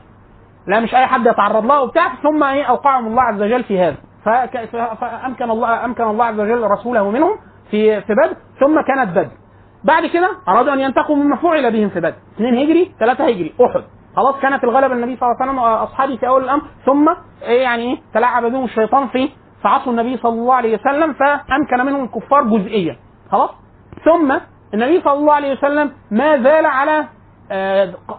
لا 0.71 0.81
مش 0.81 0.95
أي 0.95 1.07
حد 1.07 1.27
يتعرض 1.27 1.67
لها 1.67 1.79
وبتاع 1.81 2.15
ثم 2.23 2.43
إيه 2.45 2.65
أوقعهم 2.65 3.07
الله 3.07 3.23
عز 3.23 3.43
وجل 3.43 3.65
في 3.65 3.81
هذا. 3.81 3.97
فامكن 5.01 5.51
الله 5.51 5.85
أمكن 5.85 6.05
الله 6.05 6.25
عز 6.25 6.41
وجل 6.41 6.63
رسوله 6.71 7.11
منهم 7.11 7.31
في 7.71 8.01
في 8.01 8.13
بدر 8.15 8.37
ثم 8.61 8.81
كانت 8.81 9.11
بدر. 9.11 9.31
بعد 9.85 10.07
كده 10.07 10.31
أرادوا 10.49 10.73
أن 10.73 10.81
ينتقموا 10.81 11.25
مما 11.25 11.37
فعل 11.37 11.73
بهم 11.73 11.89
في 11.89 12.01
بدر. 12.01 12.15
اثنين 12.37 12.55
هجري 12.59 12.93
ثلاثة 13.01 13.25
هجري 13.25 13.55
أحد. 13.61 13.83
خلاص 14.17 14.35
كانت 14.43 14.65
الغلبه 14.65 14.95
النبي 14.95 15.17
صلى 15.17 15.27
الله 15.29 15.37
عليه 15.41 15.51
وسلم 15.53 15.59
واصحابه 15.63 16.17
في 16.17 16.29
أول 16.29 16.45
الأمر. 16.45 16.63
ثم 16.87 17.09
إيه 17.43 17.63
يعني 17.63 17.83
إيه 17.83 17.99
تلاعب 18.15 18.45
بهم 18.45 18.65
الشيطان 18.65 19.07
في 19.09 19.29
عصر 19.65 19.91
النبي 19.91 20.17
صلى 20.17 20.33
الله 20.33 20.55
عليه 20.55 20.75
وسلم 20.79 21.13
فأمكن 21.13 21.87
منهم 21.87 22.05
الكفار 22.05 22.43
جزئيا 22.45 22.97
خلاص؟ 23.33 23.51
ثم 24.05 24.37
النبي 24.75 25.01
صلى 25.01 25.13
الله 25.13 25.33
عليه 25.33 25.53
وسلم 25.53 25.93
ما 26.11 26.43
زال 26.43 26.67
على 26.67 26.99
آه، 26.99 27.07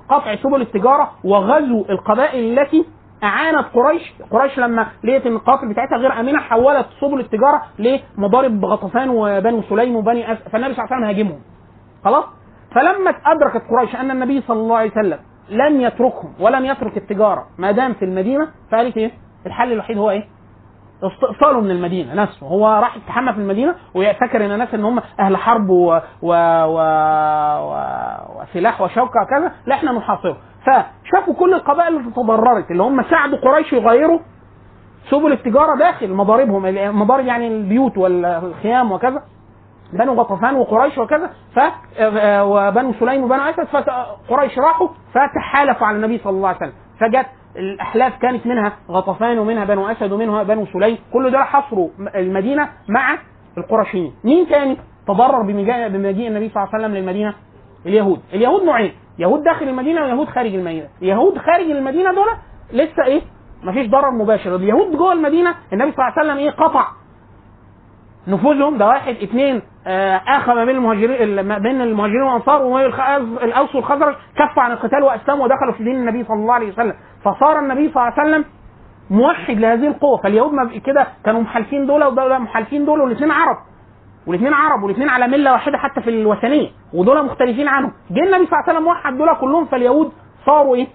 قطع 0.09 0.35
سبل 0.35 0.61
التجارة 0.61 1.11
وغزو 1.23 1.85
القبائل 1.89 2.59
التي 2.59 2.85
أعانت 3.23 3.65
قريش. 3.73 4.13
قريش 4.31 4.57
لما 4.59 4.87
لقيت 5.03 5.25
إن 5.25 5.33
القوافل 5.35 5.69
بتاعتها 5.69 5.97
غير 5.97 6.19
آمنة 6.19 6.39
حولت 6.39 6.85
سبل 7.01 7.19
التجارة 7.19 7.61
لمضارب 7.79 8.65
غطفان 8.65 9.09
وبنو 9.09 9.61
سليم 9.69 9.95
وبني 9.95 10.33
أس... 10.33 10.37
فالنبي 10.51 10.73
صلى 10.73 10.83
الله 10.85 10.95
عليه 10.95 10.95
وسلم 10.95 11.03
هاجمهم. 11.03 11.41
خلاص؟ 12.05 12.25
فلما 12.75 13.13
أدركت 13.25 13.63
قريش 13.71 13.95
أن 13.95 14.11
النبي 14.11 14.41
صلى 14.41 14.59
الله 14.59 14.77
عليه 14.77 14.91
وسلم 14.91 15.19
لم 15.49 15.81
يتركهم 15.81 16.33
ولم 16.39 16.65
يترك 16.65 16.97
التجارة 16.97 17.47
ما 17.57 17.71
دام 17.71 17.93
في 17.93 18.05
المدينة 18.05 18.47
فقالت 18.71 18.97
إيه؟ 18.97 19.11
الحل 19.45 19.71
الوحيد 19.71 19.97
هو 19.97 20.09
إيه؟ 20.09 20.23
استئصاله 21.03 21.61
من 21.61 21.71
المدينة 21.71 22.13
نفسه. 22.13 22.47
هو 22.47 22.67
راح 22.67 22.97
يتحمى 22.97 23.33
في 23.33 23.39
المدينة 23.39 23.75
وفاكر 23.95 24.45
ان 24.45 24.51
الناس 24.51 24.73
إن 24.73 24.83
هم 24.85 25.01
أهل 25.19 25.37
حرب 25.37 25.69
و... 25.69 25.99
و... 26.21 26.33
و... 26.65 26.77
و... 27.61 27.73
وسلاح 28.41 28.81
وشوكة 28.81 29.21
وكذا 29.21 29.51
لا 29.65 29.75
إحنا 29.75 29.91
نحاصره. 29.91 30.37
فشافوا 30.65 31.33
كل 31.33 31.53
القبائل 31.53 31.97
اللي 31.97 32.11
تضررت 32.11 32.71
اللي 32.71 32.83
هم 32.83 33.03
ساعدوا 33.03 33.37
قريش 33.37 33.73
يغيروا 33.73 34.19
سبل 35.09 35.31
التجارة 35.31 35.75
داخل 35.75 36.13
مضاربهم 36.13 36.65
المضارب 36.65 37.25
يعني 37.25 37.47
البيوت 37.47 37.97
والخيام 37.97 38.91
وكذا 38.91 39.23
بنو 39.93 40.13
غطفان 40.13 40.55
وقريش 40.55 40.97
وكذا. 40.97 41.29
ف 41.55 41.59
وبنو 42.41 42.93
سليم 42.99 43.23
وبنو 43.23 43.41
اسد 43.41 43.63
فقريش 43.63 44.59
راحوا 44.59 44.87
فتحالفوا 45.13 45.87
على 45.87 45.97
النبي 45.97 46.17
صلى 46.17 46.29
الله 46.31 46.47
عليه 46.47 46.57
وسلم. 46.57 46.73
فجت 46.99 47.25
الأحلاف 47.55 48.17
كانت 48.21 48.47
منها 48.47 48.73
غطفان 48.89 49.39
ومنها 49.39 49.65
بنو 49.65 49.87
أسد 49.87 50.11
ومنها 50.11 50.43
بنو 50.43 50.65
سليم. 50.65 50.97
كل 51.13 51.31
دول 51.31 51.43
حصروا 51.43 51.89
المدينة 52.15 52.69
مع 52.89 53.17
القرشيين. 53.57 54.13
مين 54.23 54.47
تاني 54.49 54.77
تضرر 55.07 55.41
بمجيء 55.41 56.27
النبي 56.27 56.49
صلى 56.49 56.63
الله 56.63 56.69
عليه 56.73 56.85
وسلم 56.85 56.95
للمدينة؟ 56.95 57.33
اليهود. 57.85 58.19
اليهود 58.33 58.63
نوعين. 58.63 58.91
يهود 59.19 59.43
داخل 59.43 59.67
المدينة 59.67 60.01
ويهود 60.01 60.27
خارج 60.27 60.55
المدينة. 60.55 60.87
اليهود 61.01 61.37
خارج 61.37 61.69
المدينة 61.71 62.13
دول 62.13 62.27
لسه 62.73 63.03
إيه؟ 63.05 63.21
مفيش 63.63 63.89
ضرر 63.89 64.11
مباشر. 64.11 64.55
اليهود 64.55 64.97
جوه 64.97 65.13
المدينة 65.13 65.55
النبي 65.73 65.91
صلى 65.91 66.05
الله 66.07 66.13
عليه 66.17 66.21
وسلم 66.31 66.37
إيه؟ 66.37 66.51
قطع 66.51 66.87
نفوذهم. 68.27 68.77
ده 68.77 68.87
واحد 68.87 69.15
اثنين 69.23 69.61
آه، 69.87 70.21
اخى 70.27 70.53
ما 70.53 70.65
بين 70.65 70.75
المهاجرين 70.75 71.39
ما 71.41 71.57
بين 71.57 71.81
المهاجرين 71.81 72.21
والأنصار 72.21 72.61
والاوس 72.63 73.75
والخزرج 73.75 74.15
كفوا 74.35 74.63
عن 74.63 74.71
القتال 74.71 75.03
وأسلموا 75.03 75.43
ودخلوا 75.45 75.73
في 75.77 75.83
دين 75.83 75.95
النبي 75.95 76.23
صلى 76.23 76.35
الله 76.35 76.53
عليه 76.53 76.71
وسلم. 76.71 76.93
فصار 77.23 77.59
النبي 77.59 77.91
صلى 77.91 78.03
الله 78.03 78.13
عليه 78.19 78.29
وسلم 78.29 78.45
موحد 79.09 79.57
لهذه 79.59 79.87
القوة. 79.87 80.17
فاليهود 80.17 80.77
كده 80.85 81.07
كانوا 81.25 81.41
محالفين 81.41 81.85
دول 81.85 82.03
ودول 82.03 82.39
محالفين 82.39 82.85
دول 82.85 83.01
والاثنين 83.01 83.31
عرب. 83.31 83.57
والاثنين 84.27 84.53
عرب 84.53 84.83
والاثنين 84.83 85.09
على 85.09 85.27
ملة 85.27 85.51
واحدة 85.51 85.77
حتى 85.77 86.01
في 86.01 86.09
الوثنية 86.09 86.69
ودول 86.93 87.25
مختلفين 87.25 87.67
عنهم. 87.67 87.91
جه 88.11 88.19
النبي 88.23 88.45
صلى 88.45 88.59
الله 88.59 88.63
عليه 88.67 88.73
وسلم 88.73 88.87
وحد 88.87 89.17
دول 89.17 89.35
كلهم 89.41 89.65
فاليهود 89.65 90.11
صاروا 90.45 90.75
إيه؟ 90.75 90.87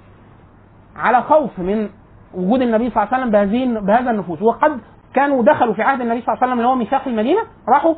على 0.97 1.23
خوف 1.23 1.59
من 1.59 1.89
وجود 2.35 2.63
النبي 2.63 2.91
صلى 2.91 3.03
الله 3.03 3.15
عليه 3.15 3.19
وسلم 3.25 3.31
بهذه 3.31 3.81
بهذا 3.87 4.11
النفوذ 4.11 4.43
وقد 4.45 4.81
كانوا 5.15 5.43
دخلوا 5.43 5.75
في 5.75 5.83
عهد 5.83 6.01
النبي 6.01 6.21
صلى 6.21 6.29
الله 6.35 6.43
عليه 6.43 6.47
وسلم 6.53 6.59
اللي 6.59 6.69
هو 6.69 6.75
ميثاق 6.75 7.03
المدينة 7.09 7.41
راحوا 7.69 7.95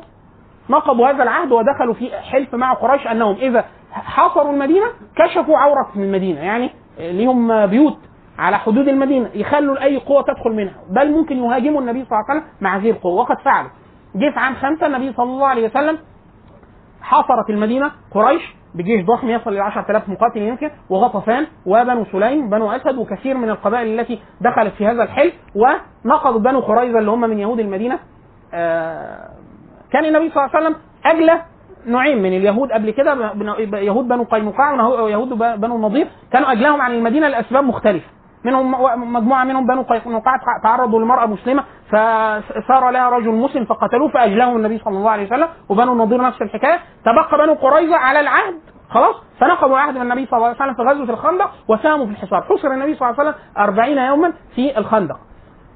نقضوا 0.69 1.09
هذا 1.09 1.23
العهد 1.23 1.51
ودخلوا 1.51 1.93
في 1.93 2.11
حلف 2.31 2.55
مع 2.55 2.73
قريش 2.73 3.07
أنهم 3.07 3.35
إذا 3.35 3.65
حاصروا 3.91 4.53
المدينة 4.53 4.85
كشفوا 5.15 5.57
عورة 5.57 5.87
من 5.95 6.03
المدينة. 6.03 6.39
يعني 6.39 6.69
ليهم 6.99 7.65
بيوت. 7.65 7.97
على 8.39 8.57
حدود 8.57 8.87
المدينة 8.87 9.29
يخلوا 9.33 9.83
اي 9.83 9.97
قوة 9.97 10.21
تدخل 10.21 10.51
منها. 10.51 10.73
بل 10.89 11.11
ممكن 11.11 11.37
يهاجموا 11.37 11.81
النبي 11.81 12.05
صلى 12.05 12.11
الله 12.11 12.25
عليه 12.29 12.39
وسلم 12.39 12.51
مع 12.61 12.77
هذه 12.77 12.89
القوة. 12.91 13.13
وقد 13.13 13.39
فعلوا. 13.45 13.69
جه 14.15 14.29
في 14.33 14.39
عام 14.39 14.55
خمسة 14.55 14.85
النبي 14.87 15.13
صلى 15.13 15.23
الله 15.29 15.47
عليه 15.47 15.65
وسلم 15.69 15.97
حاصرت 17.01 17.49
المدينة 17.49 17.91
قريش 18.11 18.41
بجيش 18.75 19.05
ضخم 19.05 19.29
يصل 19.29 19.49
إلى 19.49 19.59
10000 19.59 20.09
مقاتل 20.09 20.41
يمكن 20.41 20.69
وغطفان 20.89 21.47
وبنو 21.65 22.05
سليم 22.11 22.49
بنو 22.49 22.71
أسد 22.71 22.97
وكثير 22.97 23.37
من 23.37 23.49
القبائل 23.49 23.99
التي 23.99 24.19
دخلت 24.41 24.73
في 24.73 24.87
هذا 24.87 25.03
الحلف 25.03 25.33
ونقضوا 25.55 26.39
بنو 26.39 26.59
قريظة 26.59 26.99
اللي 26.99 27.11
هم 27.11 27.21
من 27.21 27.39
يهود 27.39 27.59
المدينة. 27.59 27.99
آه 28.53 29.29
كان 29.91 30.05
النبي 30.05 30.29
صلى 30.29 30.45
الله 30.45 30.55
عليه 30.55 30.65
وسلم 30.67 30.75
اجلى 31.05 31.41
نوعين 31.87 32.17
من 32.21 32.33
اليهود 32.37 32.71
قبل 32.71 32.91
كده 32.91 33.33
يهود 33.79 34.07
بنو 34.07 34.23
قينقاع 34.23 34.87
ويهود 34.87 35.29
بنو 35.61 35.75
النضير 35.75 36.07
كانوا 36.31 36.51
أجلاهم 36.51 36.81
عن 36.81 36.91
المدينة 36.91 37.27
لأسباب 37.27 37.63
مختلفة. 37.63 38.07
منهم 38.43 38.71
مجموعة 39.13 39.43
منهم 39.43 39.67
بنو 39.67 39.81
قينقاع 39.81 40.37
تعرضوا 40.63 40.99
لمرأة 40.99 41.25
مسلمة 41.25 41.63
فصار 41.89 42.89
لها 42.89 43.09
رجل 43.09 43.31
مسلم 43.31 43.65
فقتلوه 43.65 44.09
فاجلاهم 44.09 44.55
النبي 44.57 44.77
صلى 44.77 44.97
الله 44.97 45.11
عليه 45.11 45.27
وسلم 45.27 45.47
وبنو 45.69 45.93
النضير 45.93 46.21
نفس 46.21 46.41
الحكاية. 46.41 46.79
تبقى 47.05 47.45
بنو 47.45 47.53
قريظة 47.53 47.95
على 47.95 48.19
العهد 48.19 48.55
خلاص؟ 48.89 49.15
فنقضوا 49.39 49.77
عهد 49.77 49.95
من 49.95 50.01
النبي 50.01 50.25
صلى 50.25 50.37
الله 50.37 50.47
عليه 50.47 50.55
وسلم 50.57 50.73
في 50.73 50.81
غزوة 50.81 51.09
الخندق 51.13 51.51
وساهموا 51.67 52.05
في 52.05 52.11
الحصار. 52.11 52.41
حصر 52.41 52.67
النبي 52.67 52.95
صلى 52.95 53.09
الله 53.09 53.19
عليه 53.19 53.29
وسلم 53.29 53.43
40 53.57 53.97
يوما 53.97 54.33
في 54.55 54.77
الخندق. 54.77 55.15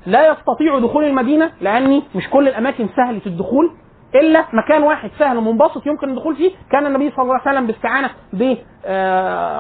لا 0.05 0.31
يستطيع 0.31 0.79
دخول 0.79 1.03
المدينة 1.03 1.51
لأن 1.61 2.01
مش 2.15 2.29
كل 2.29 2.47
الأماكن 2.47 2.87
سهلة 2.95 3.21
الدخول 3.25 3.71
إلا 4.15 4.45
مكان 4.53 4.83
واحد 4.83 5.11
سهل 5.19 5.37
ومنبسط 5.37 5.87
يمكن 5.87 6.09
الدخول 6.09 6.35
فيه 6.35 6.51
كان 6.71 6.85
النبي 6.85 7.11
صلى 7.11 7.23
الله 7.23 7.33
عليه 7.45 7.51
وسلم 7.51 7.67
باستعانة 7.67 8.09
ب 8.33 8.55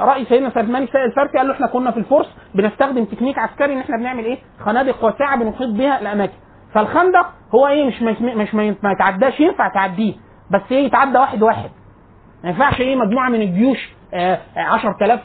رأي 0.09 0.25
سيدنا 0.25 0.49
سلمان 0.49 0.83
الفارسي 0.83 1.37
قال 1.37 1.47
له 1.47 1.53
إحنا 1.53 1.67
كنا 1.67 1.91
في 1.91 1.97
الفرس 1.97 2.27
بنستخدم 2.55 3.05
تكنيك 3.05 3.39
عسكري 3.39 3.73
إن 3.73 3.79
إحنا 3.79 3.97
بنعمل 3.97 4.25
إيه؟ 4.25 4.37
خنادق 4.65 5.03
واسعه 5.05 5.37
بنحيط 5.37 5.69
بها 5.69 6.01
الأماكن. 6.01 6.33
فالخندق 6.73 7.25
هو 7.55 7.67
إيه؟ 7.67 7.85
مش 7.87 8.01
مش, 8.01 8.21
مش 8.21 8.55
ما 8.55 8.91
يتعداش 8.91 9.39
ينفع 9.39 9.67
تعديه 9.73 10.13
بس 10.51 10.61
إيه؟ 10.71 10.85
يتعدى 10.85 11.17
واحد 11.17 11.43
واحد. 11.43 11.69
ما 12.43 12.49
ينفعش 12.49 12.81
إيه؟ 12.81 12.95
مجموعة 12.95 13.29
من 13.29 13.41
الجيوش 13.41 13.89
10000 14.57 15.19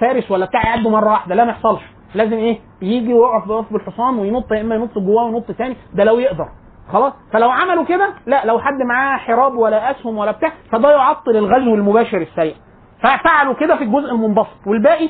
فارس 0.00 0.30
ولا 0.30 0.46
بتاع 0.46 0.62
يعدوا 0.66 0.90
مرة 0.90 1.10
واحدة. 1.10 1.34
لا 1.34 1.44
ما 1.44 1.50
يحصلش. 1.50 1.82
لازم 2.14 2.32
إيه؟ 2.36 2.58
يجي 2.82 3.12
ويقف 3.14 3.46
يقف 3.48 3.72
بالحصان 3.72 4.18
وينط 4.18 4.52
يا 4.52 4.60
إما 4.60 4.74
ينط 4.74 4.98
جواه 4.98 5.24
وينط 5.24 5.52
تاني. 5.52 5.76
ده 5.94 6.04
لو 6.04 6.18
يقدر. 6.18 6.48
خلاص؟ 6.92 7.12
فلو 7.32 7.50
عملوا 7.50 7.84
كده 7.84 8.08
لا 8.26 8.44
لو 8.44 8.58
حد 8.58 8.82
معاه 8.82 9.16
حراب 9.16 9.54
ولا 9.54 9.90
أسهم 9.90 10.18
ولا 10.18 10.30
بتاع 10.30 10.52
فده 10.72 10.90
يعطل 10.90 11.36
الغزو 11.36 11.74
المباشر 11.74 12.18
السريع. 12.20 12.54
ففعلوا 13.02 13.54
كده 13.54 13.76
في 13.76 13.84
الجزء 13.84 14.10
المنبسط. 14.12 14.66
والباقي 14.66 15.08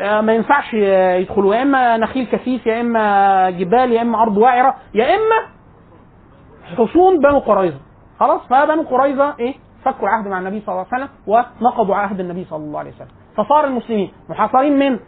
ما 0.00 0.32
ينفعش 0.32 0.74
يدخلوا. 0.74 1.54
يا 1.54 1.62
إما 1.62 1.96
نخيل 1.96 2.26
كثيف 2.26 2.66
يا 2.66 2.80
إما 2.80 3.50
جبال 3.50 3.92
يا 3.92 4.02
إما 4.02 4.22
أرض 4.22 4.36
واعرة 4.36 4.74
يا 4.94 5.14
إما 5.14 5.52
حصون 6.76 7.20
بنو 7.20 7.38
قريظة. 7.38 7.78
خلاص؟ 8.20 8.40
فبنو 8.50 8.82
قريظة 8.82 9.34
إيه؟ 9.40 9.54
فكوا 9.84 10.08
العهد 10.08 10.28
مع 10.28 10.38
النبي 10.38 10.60
صلى 10.60 10.72
الله 10.72 10.86
عليه 10.92 11.04
وسلم 11.04 11.16
ونقضوا 11.26 11.96
عهد 11.96 12.20
النبي 12.20 12.44
صلى 12.44 12.64
الله 12.64 12.78
عليه 12.78 12.90
وسلم. 12.90 13.08
فصار 13.36 13.64
المسلمين 13.64 14.12
محاصرين 14.28 14.78
من؟ 14.78 14.98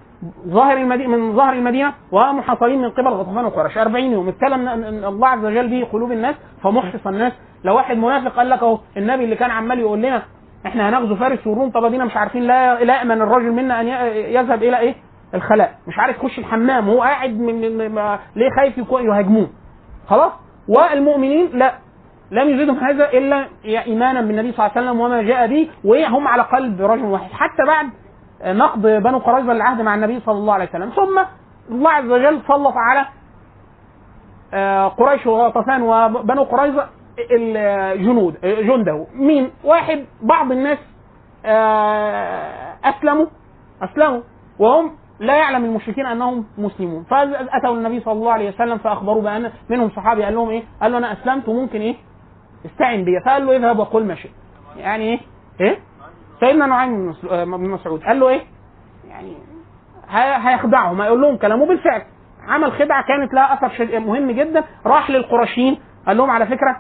ظاهر 0.49 0.77
المدينة 0.77 1.17
من 1.17 1.37
ظهر 1.37 1.53
المدينة 1.53 1.93
ومحاصرين 2.13 2.83
من 2.83 2.91
قبل 2.91 3.09
غطفان 3.09 3.45
وقريش. 3.45 3.79
40 3.79 4.05
يوم. 4.13 4.29
اتكلم 4.29 4.69
الله 5.05 5.29
عز 5.29 5.45
وجل 5.45 5.69
به 5.71 5.89
قلوب 5.93 6.13
الناس 6.13 6.35
فمحرص 6.63 7.07
الناس. 7.07 7.33
لو 7.65 7.75
واحد 7.77 7.97
منافق 7.97 8.37
قال 8.37 8.51
لك 8.51 8.63
أهو 8.63 8.79
النبي 8.97 9.25
اللي 9.25 9.37
كان 9.37 9.51
عمال 9.51 9.79
يقول 9.81 9.99
لنا 10.03 10.23
إحنا 10.67 10.89
هنغزو 10.89 11.17
فارس 11.17 11.47
والروم 11.47 11.71
طب 11.71 11.85
أدينا 11.85 12.05
مش 12.05 12.17
عارفين 12.17 12.43
لا 12.43 12.85
لا 12.85 12.97
يأمن 12.97 13.23
الرجل 13.23 13.53
منا 13.53 13.81
أن 13.81 13.87
يذهب 14.17 14.63
إلى 14.63 14.79
إيه؟ 14.79 14.95
الخلاء. 15.35 15.75
مش 15.89 15.99
عارف 15.99 16.17
يخش 16.17 16.39
الحمام 16.39 16.89
وهو 16.89 17.03
قاعد 17.03 17.41
من 17.41 17.61
ليه 18.37 18.51
خايف 18.57 18.79
يهاجموه. 18.79 19.49
خلاص؟ 20.09 20.33
والمؤمنين 20.69 21.49
لا. 21.53 21.75
لم 22.31 22.49
يزيدهم 22.49 22.77
هذا 22.79 23.09
إلا 23.13 23.47
إيمانا 23.65 24.21
بالنبي 24.21 24.53
صلى 24.53 24.67
الله 24.67 24.77
عليه 24.77 24.87
وسلم 24.89 25.01
وما 25.01 25.23
جاء 25.23 25.47
به 25.47 25.69
وهم 25.85 26.29
على 26.29 26.43
قلب 26.43 26.81
رجل 26.83 27.05
واحد. 27.05 27.31
حتى 27.33 27.63
بعد 27.67 27.87
نقض 28.45 28.83
بنو 28.87 29.19
قريظة 29.19 29.53
العهد 29.53 29.81
مع 29.81 29.95
النبي 29.95 30.21
صلى 30.21 30.39
الله 30.39 30.55
عليه 30.55 30.69
وسلم 30.69 30.91
ثم 30.91 31.21
الله 31.71 31.91
عز 31.91 32.11
وجل 32.11 32.41
سلط 32.49 32.75
على 32.77 33.07
آه، 34.55 34.89
قريش 34.89 35.27
وغطفان 35.27 35.83
وبنو 35.83 36.43
قريظة 36.43 36.89
الجنود 37.31 38.37
جنده 38.45 39.07
مين 39.15 39.51
واحد 39.65 40.05
بعض 40.23 40.53
الناس 40.53 40.79
آه، 41.47 42.75
أسلموا 42.85 43.27
أسلموا 43.83 44.21
وهم 44.59 44.91
لا 45.21 45.37
يعلم 45.37 45.65
المشركين 45.65 46.07
أنهم 46.07 46.45
مسلمون 46.59 47.05
فأتوا 47.05 47.75
النبي 47.75 48.01
صلى 48.01 48.13
الله 48.13 48.33
عليه 48.33 48.49
وسلم 48.49 48.79
فاخبروه 48.79 49.23
بأن 49.23 49.51
منهم 49.69 49.91
صحابي 49.91 50.23
قال 50.25 50.35
لهم 50.35 50.49
إيه؟ 50.51 50.63
قال 50.83 50.93
له 50.93 50.99
أنا 50.99 51.13
أسلمت 51.13 51.49
وممكن 51.49 51.81
إيه؟ 51.81 51.95
استعن 52.67 53.05
بي 53.05 53.21
فقال 53.27 53.47
له 53.47 53.57
اذهب 53.57 53.79
وقل 53.79 54.05
ما 54.05 54.15
شئت 54.15 54.31
يعني 54.77 55.05
إيه؟ 55.05 55.21
إيه؟ 55.61 55.79
سيدنا 56.41 56.67
نعيم 56.67 57.15
آه، 57.31 57.45
بن 57.45 57.71
مسعود 57.71 58.03
قال 58.05 58.21
له 58.21 58.29
إيه؟ 58.29 58.43
يعني 59.09 59.37
هي- 60.09 60.55
هيخدعهم 60.55 61.01
هيقول 61.01 61.21
لهم 61.21 61.37
كلامه 61.37 61.67
بالفعل. 61.67 62.03
عمل 62.49 62.73
خدعة 62.73 63.05
كانت 63.09 63.35
لها 63.35 63.55
أثر 63.55 63.99
مهم 64.01 64.31
جدا. 64.31 64.65
راح 64.87 65.11
للقرشيين 65.11 65.79
قال 66.07 66.17
لهم 66.17 66.31
على 66.31 66.47
فكرة 66.47 66.77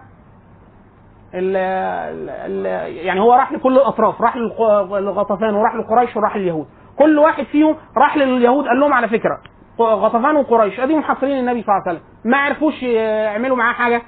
ال 1.34 1.57
ال 1.57 2.66
يعني 3.07 3.20
هو 3.20 3.34
راح 3.34 3.52
لكل 3.52 3.76
الأطراف 3.76 4.20
راح 4.22 4.36
للغطفان 4.36 5.55
وراح 5.55 5.74
لقريش 5.74 6.16
وراح 6.16 6.36
لليهود. 6.36 6.66
كل 6.98 7.18
واحد 7.18 7.44
فيهم 7.44 7.76
راح 7.96 8.16
لليهود 8.16 8.66
قال 8.68 8.80
لهم 8.80 8.92
على 8.92 9.09
فكرة 9.09 9.38
غطفان 9.80 10.36
وقريش 10.36 10.80
أديهم 10.80 10.98
محاصرين 10.98 11.38
النبي 11.38 11.62
صلى 11.62 11.74
الله 11.74 11.82
عليه 11.88 11.98
وسلم. 11.98 12.30
ما 12.30 12.36
عرفوش 12.36 12.82
يعملوا 12.82 13.57
معاه 13.57 13.72
حاجة. 13.72 14.02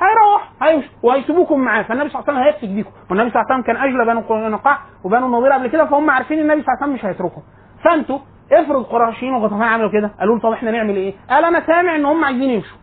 هيروح 0.00 0.50
هيمشي. 0.62 0.90
وهيسيبوكم 1.02 1.60
معاه. 1.60 1.82
فالنبي 1.82 2.08
صلى 2.10 2.20
الله 2.22 2.32
عليه 2.32 2.40
وسلم 2.40 2.54
هيفسك 2.54 2.68
بيكم. 2.76 2.90
والنبي 3.10 3.30
صلى 3.30 3.40
الله 3.42 3.52
عليه 3.52 3.62
وسلم 3.62 3.74
كان 3.74 3.76
اجلى 3.88 4.04
بنو 4.04 4.20
قنقاع 4.20 4.78
وبنو 5.04 5.26
النضير 5.26 5.52
قبل 5.52 5.66
كده 5.66 5.84
فهم 5.86 6.10
عارفين 6.10 6.38
النبي 6.38 6.62
صلى 6.62 6.72
الله 6.74 6.82
عليه 6.82 6.92
وسلم 6.92 6.94
مش 6.94 7.04
هيتركهم. 7.04 7.42
فأنتوا 7.84 8.18
افرض 8.52 8.84
قريشين 8.84 9.32
وغطفان 9.32 9.62
عملوا 9.62 9.90
كده 9.90 10.10
قالوا 10.20 10.34
له 10.34 10.40
طب 10.40 10.52
إحنا 10.52 10.70
نعمل 10.70 10.96
إيه؟ 10.96 11.14
قال 11.30 11.44
أنا 11.44 11.66
سامع 11.66 11.96
إن 11.96 12.04
هم 12.04 12.24
عايزين 12.24 12.50
يمشوا. 12.50 12.76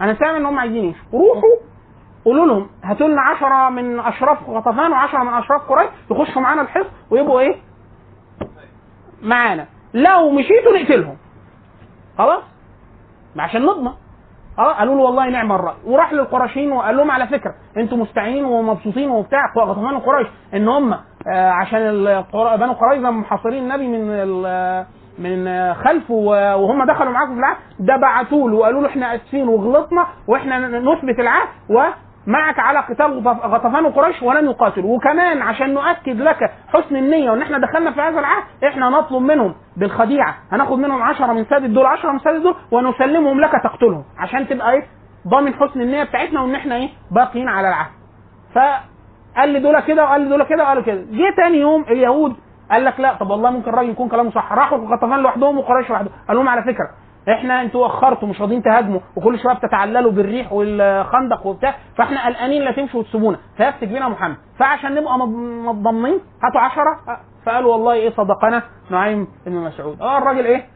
أنا 0.00 0.14
سامع 0.14 0.36
إن 0.36 0.46
هم 0.46 0.58
عايزين 0.58 0.84
يمشوا. 0.84 1.02
روحوا. 1.12 1.56
قولوا 2.24 2.46
لهم 2.46 2.70
هاتوا 2.84 3.08
لنا 3.08 3.20
10 3.20 3.68
من 3.70 4.00
اشراف 4.00 4.48
غطفان 4.50 4.92
و10 4.94 5.14
من 5.14 5.34
اشراف 5.34 5.62
قريش 5.62 5.88
يخشوا 6.10 6.42
معانا 6.42 6.62
الحصن 6.62 6.88
ويبقوا 7.10 7.40
إيه؟ 7.40 7.56
معانا. 9.22 9.66
لو 9.94 10.30
مشيتوا 10.30 10.78
نقتلهم. 10.78 11.16
خلاص؟ 12.18 12.42
عشان 13.38 13.62
نضمن. 13.62 13.92
آه 14.58 14.72
قالوا 14.72 14.94
له 14.94 15.00
والله 15.02 15.28
نعم 15.30 15.52
الرأي. 15.52 15.74
وراح 15.86 16.12
للقرشيين 16.12 16.72
وقال 16.72 16.96
لهم 16.96 17.10
على 17.10 17.26
فكرة 17.26 17.54
أنتم 17.76 18.00
مستعينين 18.00 18.44
ومبسوطين 18.44 19.10
وبتاع 19.10 19.40
غطفان 19.58 19.94
وقريش 19.96 20.26
ان 20.54 20.68
هم 20.68 20.92
آه 20.92 21.50
عشان 21.50 21.80
بنو 22.56 22.72
قريظة 22.72 23.10
محاصرين 23.10 23.62
النبي 23.62 23.88
من 23.88 24.26
من 25.18 25.74
خلفه 25.74 26.14
وهم 26.14 26.84
دخلوا 26.86 27.12
معاكم 27.12 27.32
في 27.34 27.38
العهد 27.38 27.56
ده 27.80 27.96
بعتوا 27.96 28.50
له 28.50 28.56
وقالوا 28.56 28.80
له 28.82 28.88
إحنا 28.88 29.14
آسفين 29.14 29.48
وغلطنا 29.48 30.06
وإحنا 30.28 30.58
نثبت 30.68 31.18
العهد 31.18 31.48
ومعك 32.28 32.58
على 32.58 32.78
قتال 32.78 33.18
غطف- 33.28 33.44
غطفان 33.46 33.84
وقريش 33.84 34.22
ولن 34.22 34.44
يقاتلوا. 34.44 34.96
وكمان 34.96 35.42
عشان 35.42 35.74
نؤكد 35.74 36.20
لك 36.20 36.50
حسن 36.72 36.96
النية 36.96 37.30
وإن 37.30 37.42
إحنا 37.42 37.58
دخلنا 37.58 37.90
في 37.90 38.00
هذا 38.00 38.20
العهد 38.20 38.42
إحنا 38.68 38.88
نطلب 38.90 39.22
منهم 39.22 39.54
بالخديعة. 39.76 40.34
هناخد 40.52 40.78
منهم 40.78 41.02
10 41.02 41.32
من 41.32 41.44
سادة 41.44 41.66
دول 41.66 41.86
10 41.86 42.12
من 42.12 42.18
سادة 42.18 42.38
دول 42.38 42.54
ونسلمهم 42.70 43.40
لك 43.40 43.52
تقتلهم. 43.64 44.04
عشان 44.18 44.48
تبقى 44.48 44.72
إيه؟ 44.72 44.82
ضامن 45.28 45.54
حسن 45.54 45.80
النية 45.80 46.04
بتاعتنا 46.04 46.40
وإن 46.40 46.54
إحنا 46.54 46.74
إيه؟ 46.74 46.88
باقيين 47.10 47.48
على 47.48 47.68
العهد. 47.68 47.90
فقال 48.54 49.48
لي 49.48 49.58
دول 49.58 49.80
كده 49.80 50.04
وقال 50.04 50.20
لي 50.20 50.28
دول 50.28 50.42
كده 50.44 50.62
وقالوا 50.64 50.82
كده. 50.82 51.00
جه 51.10 51.34
تاني 51.36 51.58
يوم 51.58 51.82
اليهود 51.82 52.36
قال 52.70 52.84
لك 52.84 53.00
لا. 53.00 53.14
طب 53.14 53.30
والله 53.30 53.50
ممكن 53.50 53.70
الراجل 53.70 53.90
يكون 53.90 54.08
كلامه 54.08 54.30
صح. 54.30 54.52
راحوا 54.52 54.78
غطفان 54.78 55.20
لوحدهم 55.20 55.58
وقريش 55.58 55.90
لوحدهم. 55.90 56.12
قال 56.28 56.36
لهم 56.36 56.48
على 56.48 56.62
فكرة 56.62 56.90
إحنا 57.28 57.62
أنتوا 57.62 57.86
اخرتوا 57.86 58.28
مش 58.28 58.40
راضيين 58.40 58.62
تهاجموا 58.62 59.00
وكل 59.16 59.38
شوية 59.38 59.54
بتتعللوا 59.54 60.12
بالريح 60.12 60.52
والخندق 60.52 61.46
وبتاع 61.46 61.74
فاحنا 61.96 62.26
قلقانين 62.26 62.62
لا 62.62 62.72
تمشوا 62.72 63.00
وتسيبونا. 63.00 63.38
فيفتك 63.56 63.88
بينا 63.88 64.08
محمد. 64.08 64.36
فعشان 64.58 64.94
نبقى 64.94 65.18
متضمنين 65.18 66.20
هاتوا 66.44 66.60
عشرة. 66.60 66.96
فقالوا 67.46 67.72
والله 67.72 67.92
إيه 67.92 68.10
صدقنا 68.10 68.62
نعيم 68.90 69.28
بن 69.46 69.52
مسعود. 69.52 70.00
آه 70.02 70.18
الراجل 70.18 70.44
إيه؟ 70.44 70.66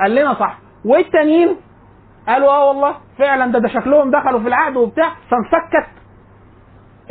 قال 0.00 0.14
لنا 0.14 0.34
صح. 0.34 0.58
والتانيين 0.84 1.56
قالوا 2.28 2.48
آه 2.48 2.68
والله 2.68 2.94
فعلا 3.18 3.52
ده 3.52 3.58
ده 3.58 3.68
شكلهم 3.68 4.10
دخلوا 4.10 4.40
في 4.40 4.48
العهد 4.48 4.76
وبتاع 4.76 5.08
فانفكت 5.30 5.90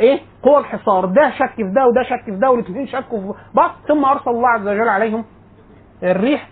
إيه؟ 0.00 0.20
قوى 0.42 0.58
الحصار. 0.58 1.04
ده 1.04 1.30
شك 1.30 1.52
في 1.56 1.62
ده 1.62 1.86
وده 1.86 2.02
شك 2.02 2.24
في 2.24 2.30
ده 2.38 2.50
والاثنين 2.50 2.86
شكوا 2.86 3.18
في 3.32 3.38
بعض 3.54 3.70
ثم 3.88 4.04
أرسل 4.04 4.30
الله 4.30 4.48
عز 4.48 4.68
وجل 4.68 4.88
عليهم 4.88 5.24
الريح 6.02 6.48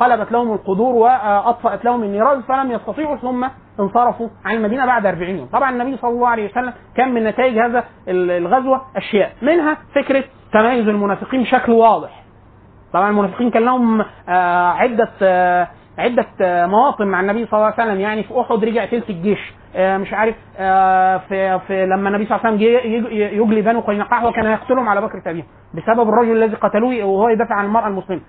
فقلبت 0.00 0.32
لهم 0.32 0.52
القدور 0.52 0.94
وأطفأت 0.94 1.84
لهم 1.84 2.02
النيران 2.02 2.42
فلم 2.42 2.70
يستطيعوا 2.70 3.16
ثم 3.16 3.46
انصرفوا 3.80 4.28
عن 4.44 4.54
المدينة 4.56 4.86
بعد 4.86 5.06
40 5.06 5.36
يوم. 5.36 5.46
طبعا 5.52 5.70
النبي 5.70 5.96
صلى 5.96 6.10
الله 6.10 6.28
عليه 6.28 6.50
وسلم 6.50 6.72
كان 6.96 7.14
من 7.14 7.24
نتائج 7.24 7.58
هذا 7.58 7.84
الغزوة 8.08 8.82
أشياء. 8.96 9.32
منها 9.42 9.76
فكرة 9.94 10.24
تميز 10.52 10.88
المنافقين 10.88 11.42
بشكل 11.42 11.72
واضح. 11.72 12.22
طبعا 12.92 13.10
المنافقين 13.10 13.50
كان 13.50 13.64
لهم 13.64 14.00
آه، 14.28 14.68
عدة 14.68 15.10
آه، 15.22 15.68
عدة 15.98 16.26
آه، 16.40 16.66
مواطن 16.66 17.06
مع 17.06 17.20
النبي 17.20 17.46
صلى 17.46 17.52
الله 17.52 17.74
عليه 17.78 17.90
وسلم. 17.90 18.00
يعني 18.00 18.22
في 18.22 18.40
أحد 18.40 18.64
رجع 18.64 18.84
تلت 18.84 19.10
الجيش. 19.10 19.52
مش 19.76 20.12
عارف 20.12 20.34
في 21.28 21.60
في 21.66 21.86
لما 21.86 22.08
النبي 22.08 22.26
صلى 22.26 22.36
الله 22.36 22.46
عليه 22.46 22.56
وسلم 22.56 23.12
يجلي 23.42 23.62
بنو 23.62 23.80
قينقاع 23.80 24.24
وكان 24.24 24.44
يقتلهم 24.44 24.88
على 24.88 25.00
بكر 25.00 25.22
ابيهم 25.26 25.44
بسبب 25.74 26.08
الرجل 26.08 26.36
الذي 26.42 26.56
قتلوه 26.56 27.04
وهو 27.04 27.28
يدافع 27.28 27.54
عن 27.54 27.64
المرأة 27.64 27.88
المسلمة. 27.88 28.20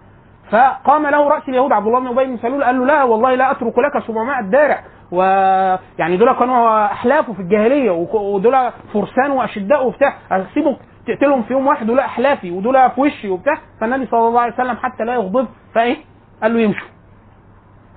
فقام 0.52 1.08
له 1.08 1.30
رأس 1.30 1.50
اليهود 1.50 1.72
عبد 1.72 1.88
الله 1.88 2.00
بن 2.00 2.08
أبي 2.08 2.26
بن 2.26 2.38
سلول 2.38 2.64
قال 2.64 2.80
له 2.80 2.86
لا 2.86 3.04
والله 3.04 3.36
لا 3.36 3.52
أترك 3.52 3.74
لك 3.80 4.04
700 4.08 4.42
دارع. 4.42 4.84
ويعني 5.12 6.18
دول 6.18 6.34
كانوا 6.34 6.86
احلافه 6.86 7.34
في 7.34 7.40
الجاهلية 7.40 7.92
ودول 7.92 8.72
فرسان 8.94 9.32
وأشداء 9.32 9.88
وبتاع. 9.88 10.14
أسيبك 10.32 10.78
تقتلهم 11.08 11.44
في 11.44 11.54
يوم 11.54 11.68
واحد 11.68 11.88
دول 11.88 12.00
أحلافي 12.00 12.52
ودول 12.52 12.90
في 12.90 13.02
وشي 13.02 13.30
وبتاع. 13.30 13.54
فالنبي 13.82 14.06
صلى 14.06 14.28
الله 14.28 14.42
عليه 14.42 14.54
وسلم 14.54 14.76
حتى 14.76 15.04
لا 15.04 15.14
يغضب 15.14 15.48
فإيه؟ 15.76 15.98
قال 16.44 16.54
له 16.54 16.60
يمشوا. 16.60 16.88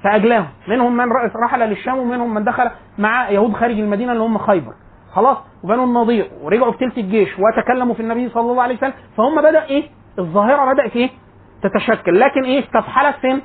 فأجلاهم. 0.05 0.49
منهم 0.69 0.97
من 0.97 1.13
رحل 1.37 1.61
للشام 1.61 1.99
ومنهم 1.99 2.35
من 2.35 2.45
دخل 2.45 2.71
مع 2.99 3.31
يهود 3.31 3.53
خارج 3.53 3.79
المدينة 3.79 4.13
اللي 4.13 4.23
هم 4.25 4.39
خيبر. 4.39 4.73
خلاص؟ 5.13 5.37
وبنو 5.65 5.85
النضير 5.85 6.31
ورجعوا 6.43 6.73
تلت 6.73 6.99
الجيش 6.99 7.29
وتكلموا 7.39 7.95
في 7.95 8.01
النبي 8.01 8.29
صلى 8.29 8.51
الله 8.51 8.63
عليه 8.63 8.77
وسلم. 8.77 8.93
فهم 9.17 9.43
بدأ 9.43 9.65
إيه؟ 9.65 9.83
الظاهرة 10.19 10.73
بدأت 10.73 10.97
إيه؟ 10.97 11.11
تتشكل. 11.67 12.21
لكن 12.21 12.45
إيه؟ 12.45 12.65
استفحلت 12.65 13.17
فين؟ 13.17 13.43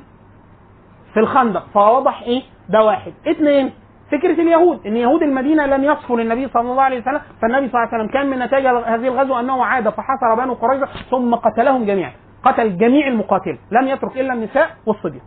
في 1.14 1.20
الخندق. 1.20 1.66
فوضح 1.74 2.22
إيه؟ 2.22 2.42
ده 2.68 2.84
واحد. 2.84 3.12
اثنين 3.28 3.70
فكرة 4.12 4.32
اليهود. 4.32 4.86
إن 4.86 4.96
يهود 4.96 5.22
المدينة 5.22 5.66
لم 5.66 5.84
يصفوا 5.84 6.20
للنبي 6.20 6.48
صلى 6.48 6.70
الله 6.70 6.82
عليه 6.82 7.00
وسلم 7.00 7.20
فالنبي 7.42 7.68
صلى 7.68 7.80
الله 7.82 7.88
عليه 7.92 8.04
وسلم 8.04 8.12
كان 8.12 8.30
من 8.30 8.38
نتائج 8.38 8.66
هذه 8.66 9.08
الغزوة 9.08 9.40
أنه 9.40 9.64
عاد 9.64 9.88
فحاصر 9.88 10.34
بنو 10.34 10.54
قريظة 10.54 10.88
ثم 11.10 11.34
قتلهم 11.34 11.84
جميعا. 11.84 12.12
قتل 12.44 12.78
جميع 12.78 13.08
المقاتل 13.08 13.58
لم 13.70 13.88
يترك 13.88 14.16
إلا 14.16 14.32
النساء 14.32 14.70
والصبيان. 14.86 15.22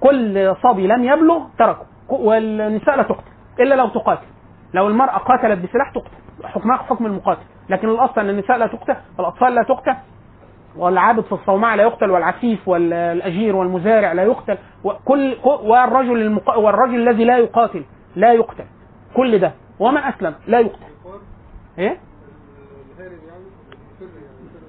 كل 0.00 0.54
صبي 0.62 0.86
لم 0.86 1.04
يبلغ 1.04 1.42
تركه. 1.58 1.86
والنساء 2.08 2.96
لا 2.96 3.02
تقتل 3.02 3.30
إلا 3.60 3.74
لو 3.74 3.88
تقاتل. 3.88 4.26
لو 4.74 4.88
المرأة 4.88 5.18
قاتلت 5.18 5.58
بسلاح 5.58 5.90
تقتل. 5.90 6.16
حكمها 6.44 6.76
حكم 6.76 7.06
المقاتل. 7.06 7.42
لكن 7.68 7.88
الأصل 7.88 8.20
أن 8.20 8.30
النساء 8.30 8.56
لا 8.58 8.66
تقتل 8.66 8.96
والاطفال 9.18 9.54
لا 9.54 9.62
تقتل 9.62 9.94
والعابد 10.78 11.24
في 11.24 11.32
الصومعة 11.32 11.76
لا 11.76 11.82
يقتل 11.82 12.10
والعفيف 12.10 12.68
والأجير 12.68 13.56
والمزارع 13.56 14.12
لا 14.12 14.22
يقتل 14.22 14.58
وكل 14.84 15.36
والرجل 15.44 16.22
المق... 16.22 16.58
والرجل 16.58 17.08
الذي 17.08 17.24
لا 17.24 17.38
يقاتل 17.38 17.84
لا 18.16 18.32
يقتل. 18.32 18.64
كل 19.16 19.38
ده. 19.38 19.52
ومن 19.78 19.98
أسلم. 19.98 20.34
لا 20.46 20.60
يقتل. 20.60 20.86
يعني 21.78 21.98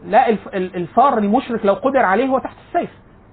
لا 0.06 0.30
الف... 0.30 0.48
ال- 0.48 0.76
الفار 0.76 1.18
المشرك 1.18 1.66
لو 1.66 1.74
قدر 1.74 2.00
عليه 2.00 2.28
هو 2.28 2.40
تحت 2.40 2.56
السيف. 2.68 2.90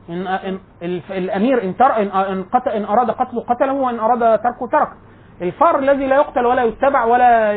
إن, 0.08 0.26
إن 0.26 0.58
الف... 0.82 1.12
الأمير 1.12 1.62
إن, 1.64 1.76
تر... 1.76 1.86
إن... 1.86 2.06
إن. 2.08 2.44
إن 2.76 2.84
أراد 2.84 3.10
قتله 3.10 3.40
قتله 3.40 3.72
وإن 3.72 3.98
أراد 4.00 4.20
تركه 4.38 4.66
تركه 4.72 4.96
الفار 5.42 5.78
الذي 5.78 6.06
لا 6.06 6.16
يقتل 6.16 6.46
ولا 6.46 6.64
يتبع 6.64 7.04
ولا 7.04 7.52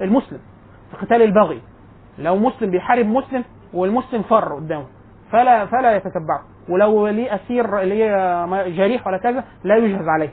المسلم 0.00 0.38
في 0.90 0.96
قتال 1.06 1.22
البغي. 1.22 1.62
لو 2.18 2.36
مسلم 2.36 2.70
بيحارب 2.70 3.06
مسلم 3.06 3.44
والمسلم 3.74 4.22
فر 4.22 4.54
قدامه. 4.54 4.86
فلا 5.32 5.66
فلا 5.66 5.96
يتتبعه. 5.96 6.42
ولو 6.68 7.06
ليه 7.08 7.34
أسير 7.34 7.78
ليه 7.78 8.44
جريح 8.68 9.06
ولا 9.06 9.18
كذا 9.18 9.44
لا 9.64 9.76
يجهز 9.76 10.08
عليه. 10.08 10.32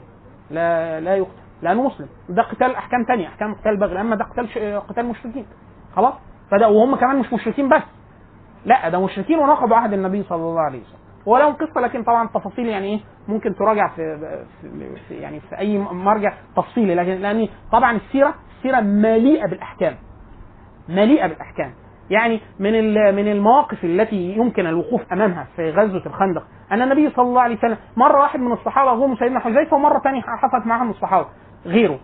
لا 0.50 1.00
لا 1.00 1.16
يقتل. 1.16 1.32
لأنه 1.62 1.82
مسلم. 1.82 2.08
ده 2.28 2.42
قتال 2.42 2.74
أحكام 2.74 3.04
تانية 3.04 3.28
أحكام 3.28 3.54
قتال 3.54 3.76
بغي 3.76 4.00
أما 4.00 4.16
ده 4.16 4.24
قتال 4.24 4.80
قتال 4.88 5.06
مشركين. 5.06 5.46
خلاص؟ 5.96 6.14
فده 6.50 6.68
وهم 6.68 6.96
كمان 6.96 7.18
مش 7.18 7.32
مشركين 7.32 7.68
بس. 7.68 7.82
لا 8.64 8.88
ده 8.88 9.04
مشركين 9.04 9.38
ونقضوا 9.38 9.76
عهد 9.76 9.92
النبي 9.92 10.22
صلى 10.22 10.42
الله 10.42 10.60
عليه 10.60 10.80
وسلم. 10.80 10.98
ولهم 11.26 11.52
قصة 11.52 11.80
لكن 11.80 12.02
طبعا 12.02 12.24
التفاصيل 12.24 12.66
يعني 12.66 12.86
إيه؟ 12.86 13.00
ممكن 13.28 13.54
تراجع 13.54 13.88
في, 13.88 14.18
في 15.08 15.14
يعني 15.14 15.40
في 15.40 15.58
أي 15.58 15.78
مرجع 15.78 16.32
تفصيلي. 16.56 16.94
لكن 16.94 17.10
لأن 17.10 17.48
طبعا 17.72 17.96
السيره 17.96 18.34
السيرة 18.56 18.80
مليئة 18.80 19.46
بالأحكام. 19.46 19.94
مليئة 20.88 21.26
بالأحكام. 21.26 21.72
يعني 22.10 22.40
من 22.58 22.72
من 23.14 23.32
المواقف 23.32 23.84
التي 23.84 24.32
يمكن 24.36 24.66
الوقوف 24.66 25.12
أمامها 25.12 25.46
في 25.56 25.70
غزوة 25.70 26.02
الخندق. 26.06 26.42
أن 26.72 26.82
النبي 26.82 27.10
صلى 27.10 27.24
الله 27.26 27.42
عليه 27.42 27.56
وسلم 27.56 27.76
مرة 27.96 28.18
واحد 28.20 28.40
من 28.40 28.52
الصحابة 28.52 28.92
اظن 28.92 29.16
سيدنا 29.16 29.40
حذيفة 29.40 29.76
ومرة 29.76 29.98
ثانية 29.98 30.20
حصلت 30.20 30.66
معاه 30.66 30.84
من 30.84 30.90
الصحابة 30.90 31.26
غيره. 31.66 31.98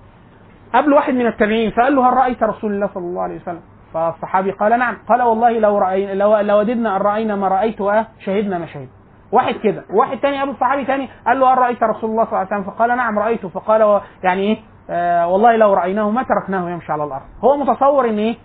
قبل 0.75 0.93
واحد 0.93 1.15
من 1.15 1.27
التابعين 1.27 1.71
فقال 1.71 1.97
له 1.97 2.09
هل 2.09 2.15
رأيت 2.17 2.43
رسول 2.43 2.73
الله 2.73 2.87
صلى 2.95 3.05
الله 3.05 3.23
عليه 3.23 3.37
وسلم؟ 3.37 3.61
فالصحابي 3.95 4.51
قال 4.51 4.79
نعم. 4.79 4.97
قال 5.09 5.23
والله 5.23 5.59
لو 5.59 5.79
رأينا 5.79 6.15
لو 6.15 6.37
لوددنا 6.37 6.97
أن 6.97 7.01
رأينا 7.01 7.37
ما 7.37 7.49
رايت 7.49 7.81
وشهدنا 7.81 8.59
ما 8.59 8.67
شهدنا. 8.67 8.89
واحد 9.33 9.55
كده. 9.55 9.85
واحد 9.91 10.19
تاني 10.19 10.41
قبل 10.41 10.55
صحابي 10.61 10.85
تاني 10.85 11.09
قال 11.27 11.41
له 11.41 11.55
هل 11.55 11.59
رأيت 11.59 11.83
رسول 11.83 12.11
الله 12.11 12.25
صلى 12.25 12.33
الله 12.33 12.39
عليه 12.39 12.49
وسلم؟ 12.63 12.75
فقال 12.75 12.97
نعم 12.97 13.19
رأيته. 13.19 13.49
فقال 13.49 14.01
يعني 14.23 14.41
إيه؟ 14.41 14.59
آه 14.91 15.29
والله 15.29 15.57
لو 15.57 15.75
رأيناه 15.75 16.11
ما 16.11 16.23
تركناه 16.23 16.71
يمشي 16.71 16.93
على 16.93 17.05
الأرض. 17.05 17.23
هو 17.45 17.57
متصور 17.57 18.09
إن 18.09 18.19
إيه؟ 18.19 18.37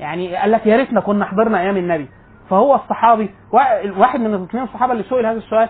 يعني 0.00 0.36
قال 0.36 0.52
لك 0.52 0.66
يا 0.66 0.76
ريتنا 0.76 1.00
كنا 1.00 1.24
حضرنا 1.24 1.60
أيام 1.60 1.76
النبي. 1.76 2.08
فهو 2.50 2.74
الصحابي 2.74 3.30
وا- 3.52 3.98
واحد 4.00 4.20
من 4.20 4.34
الاثنين 4.34 4.62
الصحابة 4.64 4.92
اللي 4.92 5.02
سئل 5.04 5.26
هذا 5.26 5.38
السؤال 5.38 5.68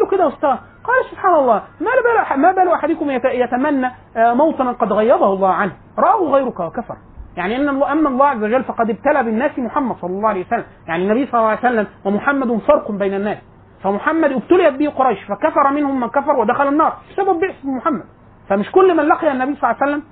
له 0.00 0.06
كده 0.10 0.26
واستوى 0.26 0.58
قال 0.84 1.10
سبحان 1.10 1.34
الله 1.34 1.62
ما 1.80 1.90
بال 2.30 2.40
ما 2.40 2.52
بال 2.52 2.68
أحدكم 2.72 3.10
يت- 3.10 3.24
يتمنى 3.24 3.90
آه، 4.16 4.34
موطنا 4.34 4.72
قد 4.72 4.92
غيبه 4.92 5.32
الله 5.32 5.48
عنه؟ 5.48 5.72
رآه 5.98 6.22
غيرك 6.30 6.60
وكفر. 6.60 6.96
يعني 7.36 7.56
إن 7.56 7.68
أما 7.68 8.08
الله 8.08 8.26
عز 8.26 8.42
وجل 8.44 8.64
فقد 8.64 8.90
ابتلى 8.90 9.22
بالناس 9.22 9.58
محمد 9.58 9.96
صلى 9.96 10.10
الله 10.10 10.28
عليه 10.28 10.46
وسلم. 10.46 10.64
يعني 10.88 11.02
النبي 11.04 11.26
صلى 11.26 11.38
الله 11.40 11.48
عليه 11.50 11.58
وسلم 11.60 11.86
ومحمد 12.04 12.58
فرق 12.58 12.90
بين 12.92 13.14
الناس. 13.14 13.38
فمحمد 13.82 14.32
ابتليت 14.32 14.74
به 14.74 14.88
قريش 14.90 15.24
فكفر 15.24 15.70
منهم 15.70 16.00
من 16.00 16.08
كفر 16.08 16.36
ودخل 16.36 16.68
النار 16.68 16.96
بسبب 17.12 17.40
بعث 17.40 17.54
محمد. 17.64 18.04
فمش 18.48 18.70
كل 18.72 18.96
من 18.96 19.04
لقي 19.04 19.32
النبي 19.32 19.54
صلى 19.54 19.70
الله 19.70 19.82
عليه 19.82 19.92
وسلم 19.92 20.02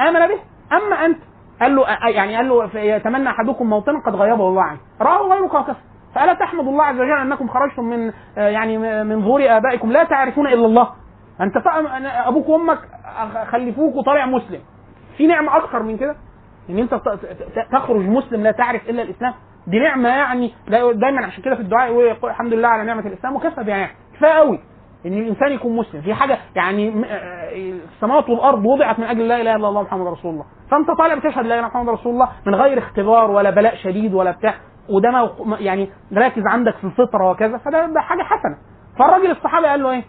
آمن 0.00 0.26
به. 0.28 0.38
أما 0.76 1.06
أنت 1.06 1.18
قال 1.60 1.76
له 1.76 1.84
يعني 2.08 2.36
قال 2.36 2.48
له 2.48 2.70
يتمنى 2.80 3.28
أحدكم 3.28 3.66
موطنا 3.70 3.98
قد 4.06 4.14
غيبه 4.16 4.48
الله 4.48 4.62
عنه. 4.62 4.78
رآه 5.00 5.28
غيرك 5.28 5.54
وكفر 5.54 5.74
فألا 6.14 6.34
تحمد 6.34 6.66
الله 6.66 6.84
عز 6.84 6.94
وجل 6.94 7.12
أنكم 7.12 7.48
خرجتم 7.48 7.84
من 7.84 8.12
آه، 8.38 8.48
يعني 8.48 9.04
من 9.04 9.22
ظهور 9.22 9.40
آبائكم. 9.56 9.92
لا 9.92 10.04
تعرفون 10.04 10.46
إلا 10.46 10.66
الله. 10.66 10.88
أنت 11.40 11.54
أبوك 12.26 12.48
وأمك 12.48 12.78
خلفوك 13.52 13.96
وطالع 13.96 14.26
مسلم. 14.26 14.60
في 15.16 15.26
نعمة 15.26 15.56
أكثر 15.56 15.82
من 15.82 15.96
كده؟ 15.96 16.16
إن 16.70 16.78
أنت 16.78 16.94
ت- 16.94 17.08
ت- 17.08 17.72
تخرج 17.72 18.00
مسلم 18.08 18.42
لا 18.42 18.50
تعرف 18.50 18.90
إلا 18.90 19.02
الإسلام. 19.02 19.34
دي 19.66 19.78
نعمة 19.78 20.08
يعني 20.08 20.54
دا- 20.68 20.92
دايما 20.92 21.26
عشان 21.26 21.42
كده 21.42 21.54
في 21.54 21.60
الدعاء 21.62 21.92
يقول 21.92 22.30
الحمد 22.30 22.52
لله 22.54 22.68
على 22.68 22.84
نعمة 22.84 23.06
الإسلام 23.06 23.36
وكفى 23.36 23.64
بها 23.64 23.76
يعني. 23.76 23.92
كفاية 24.16 24.32
قوي 24.32 24.60
إن 25.06 25.12
الإنسان 25.12 25.52
يكون 25.52 25.76
مسلم. 25.76 26.00
في 26.00 26.14
حاجة 26.14 26.38
يعني 26.56 26.88
آه، 27.06 27.52
السماوات 27.94 28.30
والأرض 28.30 28.64
وضعت 28.66 28.98
من 28.98 29.04
أجل 29.04 29.28
لا 29.28 29.40
إله 29.40 29.56
إلا 29.56 29.68
الله 29.68 29.82
محمد 29.82 30.06
رسول 30.06 30.32
الله. 30.32 30.44
فأنت 30.70 30.90
طالع 30.98 31.14
بتشهد 31.14 31.46
لا 31.46 31.54
إله 31.54 31.58
إلا 31.58 31.66
محمد 31.66 31.88
رسول 31.88 32.12
الله 32.12 32.28
من 32.46 32.54
غير 32.54 32.78
اختبار 32.78 33.30
ولا 33.30 33.50
بلاء 33.50 33.74
شديد 33.76 34.14
ولا 34.14 34.30
بتاع. 34.30 34.54
وده 34.90 35.10
ما 35.10 35.56
يعني 35.60 35.88
راكز 36.12 36.42
عندك 36.46 36.74
في 36.76 36.84
الفطرة 36.84 37.30
وكذا. 37.30 37.58
فده 37.58 37.86
ده 37.86 38.00
حاجة 38.00 38.22
حسنة. 38.22 38.56
فالراجل 38.98 39.30
الصحابي 39.30 39.66
قال 39.66 39.82
له 39.82 39.90
إيه؟ 39.90 40.02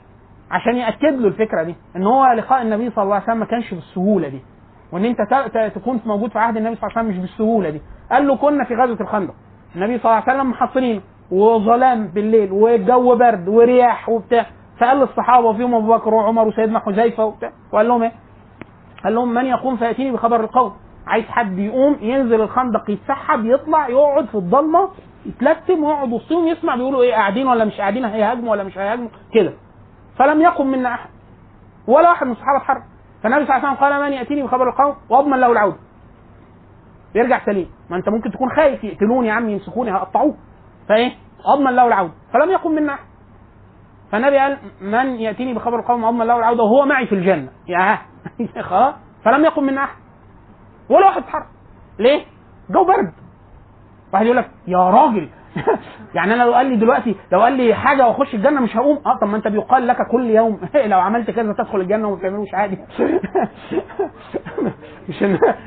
عشان 0.52 0.76
يأكد 0.76 1.14
له 1.20 1.28
الفكرة 1.28 1.64
دي 1.64 1.76
إن 1.96 2.04
هو 2.04 2.26
لقاء 2.26 2.62
النبي 2.62 2.90
صلى 2.90 3.04
الله 3.04 3.16
عليه 3.16 3.24
وسلم 3.24 3.40
ما 3.40 3.46
كانش 3.46 3.74
بالسهولة 3.74 4.28
دي. 4.28 4.42
وإن 4.92 5.06
أنت 5.06 5.18
تكون 5.76 6.02
موجود 6.06 6.32
في 6.32 6.40
عهد 6.40 6.58
النبي 6.58 6.76
صلى 6.76 6.88
الله 6.88 6.98
عليه 7.00 7.10
وسلم 7.10 7.24
مش 7.24 7.30
بالسهولة 7.30 7.70
دي. 7.70 7.82
قال 8.12 8.28
له 8.28 8.36
كنا 8.38 8.64
في 8.64 8.76
غزوة 8.76 9.02
الخندق. 9.02 9.34
النبي 9.76 9.98
صلى 9.98 10.06
الله 10.12 10.24
عليه 10.28 10.34
وسلم 10.40 10.50
محصرين 10.52 11.02
وظلام 11.32 12.08
بالليل 12.08 12.52
والجو 12.52 13.16
برد 13.16 13.48
ورياح 13.48 14.10
وبتاع. 14.10 14.46
فقال 14.80 14.98
للصحابة 14.98 15.48
وفيهم 15.48 15.76
أبو 15.76 15.94
بكر 15.98 16.14
وعمر 16.14 16.48
وسيدنا 16.48 16.80
حذيفة 16.80 17.34
وقال 17.72 17.88
لهم 17.88 18.04
إيه؟ 18.04 18.12
قال 19.04 19.16
لهم 19.16 19.34
من 19.34 19.46
يقوم 19.46 19.78
فيأتيني 19.78 20.12
بخبر 20.12 20.40
القوم 20.40 20.74
عايز 21.08 21.26
حد 21.26 21.58
يقوم 21.60 21.98
ينزل 22.02 22.42
الخندق 22.42 22.90
يتسحب 22.90 23.46
يطلع 23.46 23.88
يقعد 23.90 24.26
في 24.26 24.36
الضلمة 24.36 24.90
يتلتم 25.26 25.84
ويقعد 25.84 26.12
وسطهم 26.14 26.48
يسمع 26.48 26.76
بيقولوا 26.76 27.02
إيه 27.04 27.14
قاعدين 27.14 27.48
ولا 27.48 27.66
مش 27.66 27.78
قاعدين 27.78 28.06
هيهاجموا 28.06 28.52
ولا 28.52 28.64
مش 28.64 28.78
هيهاجموا؟ 28.78 29.10
كده. 29.34 29.54
فلم 30.18 30.42
يقم 30.42 30.68
منا 30.68 30.94
أحد. 30.94 31.10
ولا 31.88 32.10
واحد 32.10 32.26
من 32.26 32.32
الصحابة 32.32 32.58
اتحرك. 32.58 32.84
فالنبي 33.24 33.46
صلى 33.46 33.56
الله 33.56 33.68
عليه 33.68 33.78
وسلم 33.78 33.90
قال 33.90 34.02
من 34.06 34.14
يأتيني 34.18 34.44
بخبر 34.44 34.70
القوم 34.70 34.96
وأضمن 35.10 35.38
له 35.40 35.52
العودة. 35.52 35.78
يرجع 37.16 37.46
سليم. 37.46 37.70
ما 37.90 37.98
أنت 37.98 38.10
ممكن 38.10 38.32
تكون 38.32 38.50
خايف 38.56 38.84
يقتلوني 38.84 39.28
يا 39.28 39.34
عم 39.34 39.50
يمسكوني 39.50 39.92
هيقطعوه 39.92 40.36
فإيه؟ 40.90 41.12
أضمن 41.46 41.72
له 41.76 41.88
العودة. 41.88 42.14
فلم 42.34 42.52
يقم 42.52 42.72
منا 42.72 42.94
أحد. 42.94 43.06
فالنبي 44.16 44.38
قال 44.38 44.58
من 44.82 45.16
يأتيني 45.16 45.54
بخبر 45.54 45.80
القوم 45.80 46.04
واضمن 46.04 46.26
له 46.26 46.38
العودة 46.38 46.64
وهو 46.64 46.86
معي 46.86 47.08
في 47.08 47.16
الجنة؟ 47.16 47.48
يا 47.68 47.98
خلاص 48.70 48.94
فلم 49.26 49.46
يقم 49.46 49.64
منا 49.64 49.84
أحد 49.84 49.96
ولا 50.90 51.06
واحد 51.06 51.22
اتحرك 51.22 51.46
ليه؟ 52.00 52.26
جو 52.70 52.86
برد. 52.86 53.14
واحد 54.14 54.26
يقول 54.26 54.38
لك 54.38 54.52
يا 54.68 54.90
راجل. 54.90 55.30
يعني 56.16 56.34
أنا 56.34 56.44
لو 56.44 56.54
قال 56.54 56.66
لي 56.66 56.76
دلوقتي 56.76 57.16
لو 57.32 57.42
قال 57.42 57.54
لي 57.54 57.74
حاجة 57.74 58.08
وأخش 58.08 58.36
الجنة 58.36 58.62
مش 58.62 58.78
هقوم. 58.78 59.02
آه 59.06 59.18
طب 59.22 59.28
ما 59.28 59.38
أنت 59.38 59.48
بيقال 59.48 59.88
لك 59.88 59.98
كل 60.12 60.30
يوم. 60.30 60.60
لو 60.92 61.00
عملت 61.00 61.32
كذا 61.32 61.54
تدخل 61.54 61.82
الجنة 61.82 62.08
وما 62.08 62.16
بتعملوش 62.16 62.54
عادي 62.54 62.78
مش 65.10 65.24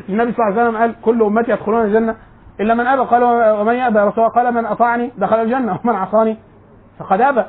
النبي 0.08 0.32
صلى 0.32 0.48
الله 0.48 0.60
عليه 0.60 0.62
وسلم 0.62 0.76
قال 0.76 1.00
كل 1.02 1.22
أمتي 1.22 1.52
يدخلون 1.52 1.84
الجنة 1.84 2.16
إلا 2.60 2.74
من 2.74 2.86
أبى. 2.86 3.02
قال 3.02 3.22
ومن 3.60 3.74
يأبى 3.74 3.98
يا 3.98 4.04
رسول 4.04 4.24
الله؟ 4.24 4.34
قال 4.34 4.54
من 4.54 4.66
أطاعني 4.66 5.12
دخل 5.18 5.36
الجنة 5.36 5.78
ومن 5.84 5.94
عصاني 5.94 6.36
فقد 6.98 7.20
أبى. 7.20 7.44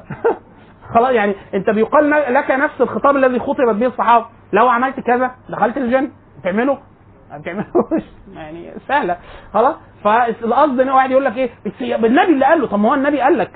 خلاص 0.93 1.09
يعني 1.11 1.35
انت 1.53 1.69
بيقال 1.69 2.09
لك 2.09 2.51
نفس 2.51 2.81
الخطاب 2.81 3.15
الذي 3.15 3.39
خطبت 3.39 3.75
به 3.75 3.85
الصحابة. 3.85 4.25
لو 4.53 4.69
عملت 4.69 4.99
كذا 4.99 5.31
دخلت 5.49 5.77
الجنة. 5.77 6.09
بتعمله؟ 6.39 6.77
ما 7.31 7.37
بتعملوش. 7.37 8.03
يعني 8.35 8.71
سهلة. 8.87 9.17
خلاص؟ 9.53 9.75
فالقصد 10.03 10.79
ان 10.79 10.89
واحد 10.89 11.11
يقول 11.11 11.25
لك 11.25 11.37
إيه؟ 11.37 11.49
النبي 11.81 12.33
اللي 12.33 12.45
قال 12.45 12.61
له 12.61 12.67
طب 12.67 12.79
ما 12.79 12.89
هو 12.89 12.93
النبي 12.93 13.21
قال 13.21 13.37
لك. 13.37 13.51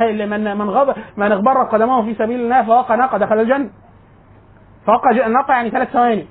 من 0.30 0.56
من 0.58 0.70
غاب 0.70 0.96
من 1.16 1.32
اغبر 1.32 1.62
قدمه 1.62 2.02
في 2.02 2.14
سبيل 2.14 2.40
الله 2.40 2.62
فوقع 2.62 2.94
ناقة 2.94 3.18
دخل 3.18 3.40
الجنة. 3.40 3.70
فوقع 4.86 5.26
ناقه 5.26 5.54
يعني 5.54 5.70
ثلاث 5.70 5.90
ثواني. 5.90 6.26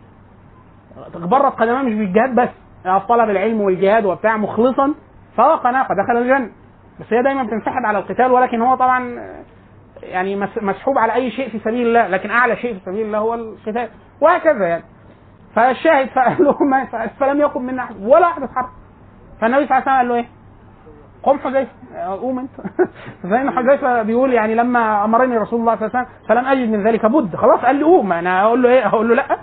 تغبرت 1.13 1.53
قدماه 1.53 1.81
مش 1.81 1.93
بالجهاد 1.93 2.35
بس. 2.35 2.49
يعني 2.85 2.99
طلب 2.99 3.29
العلم 3.29 3.61
والجهاد 3.61 4.05
وبتاع 4.05 4.37
مخلصا 4.37 4.93
فوقع 5.37 5.71
ناقة 5.71 5.95
دخل 5.95 6.17
الجنة. 6.17 6.49
بس 6.99 7.13
هي 7.13 7.23
دايما 7.23 7.43
بتنسحب 7.43 7.85
على 7.85 7.97
القتال 7.97 8.31
ولكن 8.31 8.61
هو 8.61 8.75
طبعا 8.75 9.19
يعني 10.05 10.35
مس- 10.35 10.63
مسحوب 10.63 10.97
على 10.97 11.13
أي 11.13 11.31
شيء 11.31 11.49
في 11.49 11.59
سبيل 11.59 11.87
الله 11.87 12.07
لكن 12.07 12.31
أعلى 12.31 12.55
شيء 12.55 12.73
في 12.73 12.79
سبيل 12.85 13.05
الله 13.05 13.17
هو 13.19 13.33
القتال 13.33 13.89
وهكذا 14.21 14.67
يعني 14.67 14.83
فالشاهد 15.55 16.07
فقال 16.09 16.43
له 16.43 17.07
فلم 17.19 17.39
يقم 17.39 17.61
منا 17.61 17.83
احد 17.83 17.95
ولا 18.01 18.27
واحد 18.27 18.43
اتحرك 18.43 18.69
فالنبي 19.41 19.67
صلى 19.67 19.77
الله 19.77 19.89
عليه 19.91 19.91
وسلم 19.91 19.97
قال 19.97 20.07
له 20.07 20.15
إيه؟ 20.15 20.25
قم 21.23 21.39
حذيفة 21.39 21.71
قوم 22.21 22.39
أنت 22.39 22.51
زي 23.31 23.49
حذيفة 23.51 24.01
بيقول 24.01 24.33
يعني 24.33 24.55
لما 24.55 25.05
أمرني 25.05 25.37
رسول 25.37 25.59
الله 25.59 25.75
صلى 25.75 25.85
الله 25.87 25.99
عليه 25.99 26.07
وسلم 26.09 26.27
فلم 26.29 26.45
أجد 26.45 26.69
من 26.69 26.83
ذلك 26.87 27.05
بد 27.05 27.35
خلاص 27.35 27.59
قال 27.59 27.75
لي 27.75 27.83
قوم 27.83 28.13
أنا 28.13 28.41
أقول 28.43 28.63
له 28.63 28.69
إيه؟ 28.69 28.87
أقول 28.87 29.09
له 29.09 29.15
لأ 29.15 29.37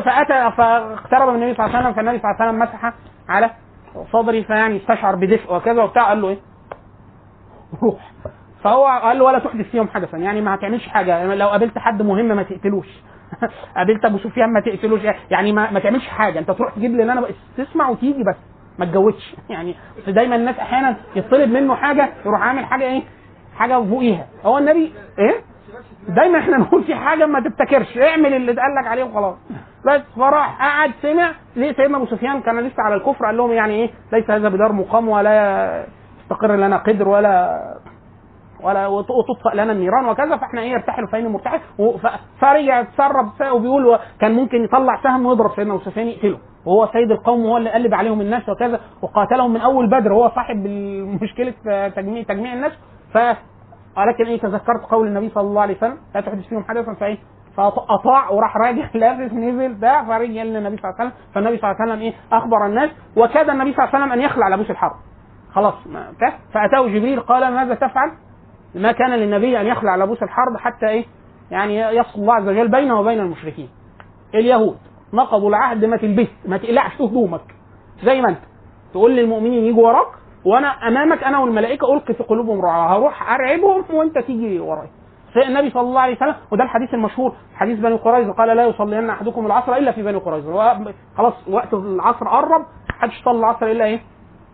فأتى 0.00 0.56
فاقترب 0.56 1.28
من 1.28 1.42
النبي 1.42 1.54
صلى 1.54 1.66
الله 1.66 1.76
عليه 1.76 1.88
وسلم 1.88 1.92
فالنبي 1.92 2.18
صلى 2.18 2.30
الله 2.30 2.42
عليه 2.42 2.50
وسلم 2.50 2.58
مسح 2.62 2.92
على 3.28 3.50
صدري 4.12 4.44
فيعني 4.44 4.76
استشعر 4.76 5.14
بدفء 5.14 5.54
وكذا 5.54 5.82
وبتاع 5.82 6.08
قال 6.08 6.22
له 6.22 6.28
إيه؟ 6.28 6.38
روح 7.82 8.10
فهو 8.64 8.86
قال 8.86 9.18
له 9.18 9.24
ولا 9.24 9.38
تحدث 9.38 9.70
فيهم 9.70 9.88
حدثا 9.88 10.16
يعني 10.16 10.40
ما 10.40 10.54
هتعملش 10.54 10.88
حاجة. 10.88 11.10
يعني 11.10 11.34
لو 11.34 11.48
قابلت 11.48 11.78
حد 11.78 12.02
مهم 12.02 12.24
ما 12.36 12.42
تقتلوش. 12.42 12.88
قابلت 13.76 14.04
أبو 14.04 14.18
سفيان 14.18 14.52
ما 14.52 14.60
تقتلوش. 14.60 15.00
يعني 15.30 15.52
ما, 15.52 15.70
ما 15.70 15.80
تعملش 15.80 16.08
حاجة. 16.08 16.38
أنت 16.38 16.50
تروح 16.50 16.74
تجيب 16.74 16.96
لي 16.96 17.02
أنا 17.02 17.24
تسمع 17.56 17.88
وتيجي 17.88 18.22
بس. 18.24 18.36
ما 18.78 18.84
تجودش 18.84 19.34
يعني 19.50 19.74
دايما 20.06 20.36
الناس 20.36 20.58
أحيانا 20.58 20.96
يطلب 21.16 21.50
منه 21.50 21.74
حاجة 21.74 22.08
يروح 22.26 22.42
عامل 22.42 22.64
حاجة 22.64 22.84
إيه؟ 22.84 23.02
حاجة 23.56 23.82
فوقيها. 23.82 24.26
هو 24.44 24.58
النبي 24.58 24.92
إيه؟ 25.18 25.34
دايما 26.08 26.38
إحنا 26.38 26.56
نقول 26.62 26.84
في 26.84 26.94
حاجة 26.94 27.26
ما 27.26 27.40
تفتكرش 27.40 27.98
اعمل 27.98 28.34
اللي 28.34 28.52
اتقال 28.52 28.74
لك 28.80 28.86
عليه 28.86 29.04
وخلاص. 29.04 29.36
بس 29.86 30.00
فراح 30.16 30.62
قعد 30.62 30.90
سمع. 31.02 31.32
ليه؟ 31.56 31.72
سيدنا 31.72 31.96
أبو 31.96 32.06
سفيان 32.06 32.40
كان 32.40 32.60
لسه 32.60 32.82
على 32.82 32.94
الكفر. 32.94 33.26
قال 33.26 33.36
لهم 33.36 33.52
يعني 33.52 33.74
إيه؟ 33.74 33.90
ليس 34.12 34.30
هذا 34.30 34.48
بدار 34.48 34.72
مقام 34.72 35.08
ولا 35.08 35.84
يستقر 36.22 36.56
لنا 36.56 36.76
قدر 36.76 37.08
ولا 37.08 37.58
ولا 38.62 38.86
وت- 38.86 39.10
وتطفأ 39.10 39.54
لنا 39.54 39.72
النيران 39.72 40.08
وكذا 40.08 40.36
فإحنا 40.36 40.60
إيه 40.60 40.74
ارتحلوا 40.74 41.08
فين 41.08 41.28
مرتحل 41.28 41.60
فرجع 42.40 42.80
اتسرب 42.80 43.26
وبيقول 43.52 43.98
كان 44.20 44.32
ممكن 44.34 44.64
يطلع 44.64 45.02
سهم 45.02 45.26
ويضرب 45.26 45.50
سيدنا 45.56 45.74
ابو 45.74 45.82
سفيان 45.82 46.06
يقتله. 46.06 46.38
وهو 46.66 46.86
سيد 46.92 47.10
القوم 47.10 47.44
وهو 47.44 47.56
اللي 47.56 47.70
قلب 47.70 47.94
عليهم 47.94 48.20
الناس 48.20 48.48
وكذا 48.48 48.80
وقاتلهم 49.02 49.52
من 49.52 49.60
أول 49.60 49.86
بدر. 49.90 50.12
وهو 50.12 50.28
صاحب 50.34 50.56
مشكله 51.22 51.54
تجميع 51.88 52.22
تجميع 52.22 52.52
الناس. 52.52 52.72
ف 53.14 53.18
ولكن 53.98 54.24
إيه 54.26 54.38
تذكرت 54.40 54.84
قول 54.90 55.06
النبي 55.08 55.28
صلى 55.28 55.42
الله 55.48 55.62
عليه 55.62 55.76
وسلم 55.76 55.96
لا 56.14 56.20
تحدث 56.20 56.46
فيهم 56.48 56.64
حدثا 56.68 56.94
فإيه؟ 57.00 57.18
فأطاع 57.56 58.30
وراح 58.30 58.56
راجع 58.56 58.86
لابس 58.94 59.32
نزل 59.32 59.80
ده 59.80 60.04
فرجع 60.04 60.42
للنبي 60.42 60.76
صلى 60.76 60.90
الله 60.90 61.00
عليه 61.00 61.10
وسلم. 61.10 61.12
فالنبي 61.34 61.56
صلى 61.58 61.70
الله 61.70 61.80
عليه 61.82 61.92
وسلم 61.92 62.02
إيه 62.02 62.12
أخبر 62.32 62.66
الناس. 62.66 62.90
وكاد 63.16 63.50
النبي 63.50 63.72
صلى 63.72 63.84
الله 63.84 63.94
عليه 63.94 64.04
وسلم 64.04 64.12
أن 64.12 64.20
يخلع 64.20 64.48
لبوس 64.48 64.70
الحرب 64.70 64.92
خلاص 65.54 65.74
فأتاه 66.54 66.86
جبريل 66.88 67.20
قال 67.20 67.52
ماذا 67.54 67.74
تفعل؟ 67.74 68.10
ما 68.74 68.92
كان 68.92 69.10
للنبي 69.10 69.60
أن 69.60 69.66
يخلع 69.66 69.96
لبوس 69.96 70.22
الحرب 70.22 70.56
حتى 70.56 70.88
إيه؟ 70.88 71.04
يعني 71.50 71.78
يفصل 71.80 72.20
الله 72.20 72.34
عز 72.34 72.48
وجل 72.48 72.68
بينه 72.68 73.00
وبين 73.00 73.20
المشركين. 73.20 73.68
اليهود 74.34 74.78
نقضوا 75.12 75.48
العهد 75.48 75.84
ما 75.84 75.96
تلبس 75.96 76.28
ما 76.46 76.56
تقلعش 76.56 77.00
هدومك 77.00 77.54
زي 78.04 78.20
ما 78.20 78.28
أنت. 78.28 78.38
تقول 78.92 79.16
للمؤمنين 79.16 79.64
يجوا 79.64 79.86
وراك 79.88 80.08
وأنا 80.44 80.68
أمامك 80.68 81.24
أنا 81.24 81.38
والملائكة 81.38 81.94
ألقي 81.94 82.14
في 82.14 82.22
قلوبهم 82.22 82.60
رعاها 82.60 82.96
هروح 82.96 83.32
أرعبهم 83.32 83.84
وأنت 83.92 84.18
تيجي 84.18 84.60
ورايا 84.60 84.90
النبي 85.46 85.70
صلى 85.70 85.82
الله 85.82 86.00
عليه 86.00 86.16
وسلم 86.16 86.34
وده 86.52 86.64
الحديث 86.64 86.94
المشهور 86.94 87.32
حديث 87.54 87.78
بني 87.78 87.94
قريظة 87.96 88.32
قال 88.32 88.56
لا 88.56 88.66
يصلين 88.66 89.10
أحدكم 89.10 89.46
العصر 89.46 89.76
إلا 89.76 89.92
في 89.92 90.02
بني 90.02 90.18
قريظة. 90.18 90.74
خلاص 91.16 91.34
وقت 91.50 91.74
العصر 91.74 92.28
قرب 92.28 92.64
محدش 92.90 93.22
صلى 93.24 93.38
العصر 93.38 93.66
إلا 93.66 93.84
إيه؟ 93.84 94.00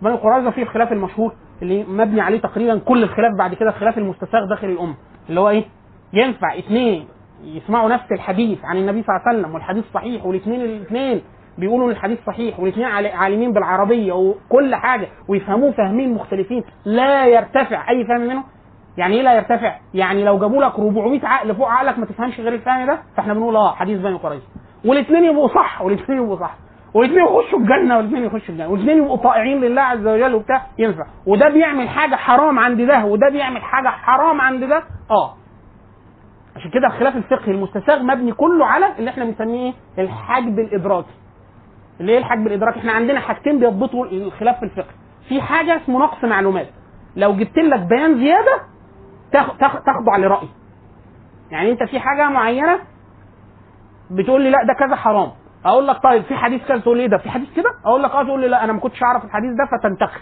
بني 0.04 0.14
قريظه 0.14 0.50
فيه 0.50 0.62
الخلاف 0.62 0.92
المشهور 0.92 1.32
اللي 1.62 1.84
مبني 1.84 2.20
عليه 2.20 2.40
تقريبا 2.40 2.78
كل 2.78 3.02
الخلاف 3.02 3.32
بعد 3.38 3.54
كده 3.54 3.68
الخلاف 3.70 3.98
المستساغ 3.98 4.48
داخل 4.48 4.66
الأمة 4.68 4.94
اللي 5.28 5.40
هو 5.40 5.48
إيه؟ 5.48 5.64
ينفع 6.12 6.58
اثنين 6.58 7.08
يسمعوا 7.44 7.88
نفس 7.88 8.12
الحديث 8.12 8.64
عن 8.64 8.76
النبي 8.76 9.02
صلى 9.02 9.16
الله 9.16 9.28
عليه 9.28 9.38
وسلم 9.38 9.54
والحديث 9.54 9.84
صحيح 9.94 10.26
والاثنين 10.26 10.60
الاثنين 10.60 11.22
بيقولوا 11.58 11.90
الحديث 11.90 12.18
صحيح 12.26 12.60
والاثنين 12.60 12.86
عال- 12.86 13.06
عالمين 13.06 13.52
بالعربية 13.52 14.12
وكل 14.12 14.74
حاجة 14.74 15.08
ويفهموه 15.28 15.70
فاهمين 15.72 16.14
مختلفين 16.14 16.64
لا 16.84 17.26
يرتفع 17.26 17.90
أي 17.90 18.04
فهم 18.04 18.20
منه. 18.20 18.44
يعني 18.96 19.16
إيه 19.16 19.22
لا 19.22 19.34
يرتفع؟ 19.34 19.76
يعني 19.94 20.24
لو 20.24 20.38
جابوا 20.38 20.64
لك 20.64 20.78
400 20.78 21.26
عقل 21.26 21.54
فوق 21.54 21.68
عقلك 21.68 21.98
ما 21.98 22.06
تفهمش 22.06 22.40
غير 22.40 22.52
الفهم 22.54 22.86
ده 22.86 22.98
فإحنا 23.16 23.34
بنقول 23.34 23.56
آه 23.56 23.74
حديث 23.74 24.00
بني 24.00 24.14
قريظه 24.16 24.42
والاثنين 24.84 25.24
يبقوا 25.24 25.48
صح 25.48 25.82
والاثنين 25.82 26.22
يبقوا 26.22 26.36
صح. 26.40 26.54
والاثنين 26.94 27.24
يخشوا 27.24 27.58
الجنة 27.58 27.96
والاثنين 27.96 28.24
يخشوا 28.24 28.48
الجنة 28.54 28.68
والاثنين 28.68 28.98
يبقوا 28.98 29.16
طائعين 29.16 29.60
لله 29.60 29.82
عز 29.82 30.06
وجل 30.06 30.34
وبتاع 30.34 30.66
ينفع 30.78 31.06
وده 31.26 31.48
بيعمل 31.48 31.88
حاجة 31.88 32.16
حرام 32.16 32.58
عند 32.58 32.80
ده 32.80 33.04
وده 33.04 33.28
بيعمل 33.28 33.62
حاجة 33.62 33.88
حرام 33.88 34.40
عند 34.40 34.64
ده 34.64 34.82
آه 35.10 35.34
عشان 36.56 36.70
كده 36.70 36.86
الخلاف 36.86 37.16
الفقهي 37.16 37.52
المستساغ 37.52 38.02
مبني 38.02 38.32
كله 38.32 38.66
على 38.66 38.86
اللي 38.98 39.10
إحنا 39.10 39.24
بنسميه 39.24 39.72
إيه؟ 39.98 40.04
الحجب 40.04 40.58
الإدراكي. 40.58 41.10
اللي 42.00 42.12
إيه 42.12 42.18
الحجب 42.18 42.46
الإدراكي؟ 42.46 42.78
إحنا 42.78 42.92
عندنا 42.92 43.20
حاجتين 43.20 43.58
بيضبطوا 43.60 44.06
الخلاف 44.06 44.56
في 44.58 44.62
الفقه. 44.64 44.94
في 45.28 45.40
حاجة 45.42 45.76
اسمه 45.76 45.98
نقص 45.98 46.24
معلومات. 46.24 46.66
لو 47.16 47.36
جبت 47.36 47.58
لك 47.58 47.80
بيان 47.80 48.18
زيادة 48.18 48.60
تخضع 49.86 50.16
لرايي. 50.16 50.48
يعني 51.50 51.70
انت 51.70 51.82
في 51.82 52.00
حاجة 52.00 52.28
معينة 52.28 52.78
بتقول 54.10 54.42
لي 54.42 54.50
لا 54.50 54.58
ده 54.64 54.74
كذا 54.86 54.96
حرام. 54.96 55.30
أقول 55.66 55.86
لك 55.86 56.02
طيب 56.02 56.22
في 56.22 56.36
حديث 56.36 56.64
كذا 56.68 56.78
تقول 56.78 56.96
لي 56.96 57.02
إيه 57.02 57.08
ده؟ 57.08 57.18
في 57.18 57.30
حديث 57.30 57.48
كده؟ 57.56 57.70
أقول 57.84 58.02
لك 58.02 58.10
آه 58.10 58.22
تقول 58.22 58.40
لي 58.40 58.48
لا 58.48 58.64
أنا 58.64 58.72
ما 58.72 58.80
كنتش 58.80 59.02
أعرف 59.02 59.24
الحديث 59.24 59.50
ده 59.50 59.78
فتنتخب. 59.78 60.20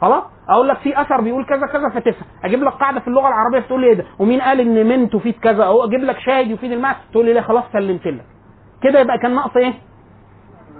خلاص؟ 0.00 0.22
أقول 0.48 0.68
لك 0.68 0.76
في 0.78 1.00
أثر 1.00 1.20
بيقول 1.20 1.44
كذا 1.46 1.66
كذا 1.66 1.88
فتفهم. 1.88 2.26
أجيب 2.44 2.62
لك 2.62 2.72
قاعدة 2.72 3.00
في 3.00 3.08
اللغة 3.08 3.28
العربية 3.28 3.60
تقول 3.60 3.80
لي 3.80 3.86
إيه 3.86 3.94
ده؟ 3.94 4.04
ومين 4.18 4.40
قال 4.40 4.60
إن 4.60 4.86
من 4.86 5.10
تفيد 5.10 5.34
كذا؟ 5.42 5.64
أو 5.64 5.84
أجيب 5.84 6.00
لك 6.00 6.18
شاهد 6.18 6.50
يفيد 6.50 6.72
المعنى 6.72 6.96
تقول 7.12 7.26
لي 7.26 7.32
لا 7.32 7.40
خلاص 7.42 7.64
سلمت 7.72 8.06
لك. 8.06 8.24
كده 8.82 9.00
يبقى 9.00 9.18
كان 9.18 9.34
ناقص 9.34 9.56
إيه؟ 9.56 9.74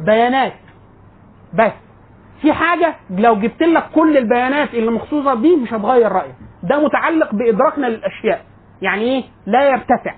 بيانات. 0.00 0.52
بس. 1.54 1.72
في 2.42 2.52
حاجة 2.52 2.94
لو 3.10 3.36
جبت 3.36 3.62
لك 3.62 3.84
كل 3.94 4.16
البيانات 4.16 4.74
اللي 4.74 4.90
مخصوصة 4.90 5.34
دي 5.34 5.56
مش 5.56 5.72
هتغير 5.74 6.12
رأيك. 6.12 6.34
ده 6.62 6.78
متعلق 6.84 7.34
بإدراكنا 7.34 7.86
للأشياء. 7.86 8.44
يعني 8.82 9.02
إيه؟ 9.02 9.24
لا 9.46 9.68
يرتفع. 9.70 10.14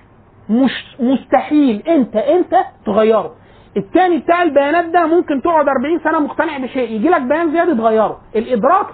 مش 0.51 0.97
مستحيل 1.01 1.83
أنت 1.89 2.17
أنت 2.17 2.57
تغيره. 2.87 3.35
التاني 3.77 4.19
بتاع 4.19 4.43
البيانات 4.43 4.85
ده 4.85 5.07
ممكن 5.07 5.43
تقعد 5.43 5.69
40 5.69 6.01
سنة 6.05 6.19
مقتنع 6.21 6.59
بشيء 6.59 6.91
يجي 6.91 7.09
لك 7.09 7.23
بيان 7.23 7.53
زيادة 7.53 7.75
تغيره. 7.75 8.21
الإدراك 8.37 8.87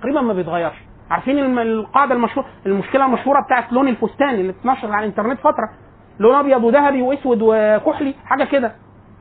تقريبا 0.00 0.20
ما 0.20 0.32
بيتغيرش. 0.32 0.74
عارفين 1.10 1.58
القاعدة 1.58 2.14
المشهوره 2.14 2.46
المشكلة 2.66 3.06
المشهورة 3.06 3.40
بتاعت 3.40 3.72
لون 3.72 3.88
الفستان 3.88 4.28
اللي 4.34 4.50
اتنشر 4.50 4.92
على 4.92 5.06
الإنترنت 5.06 5.38
فترة؟ 5.40 5.70
لون 6.18 6.34
أبيض 6.34 6.64
وذهبي 6.64 7.02
وأسود 7.02 7.38
وكحلي 7.42 8.14
حاجة 8.24 8.44
كده. 8.44 8.72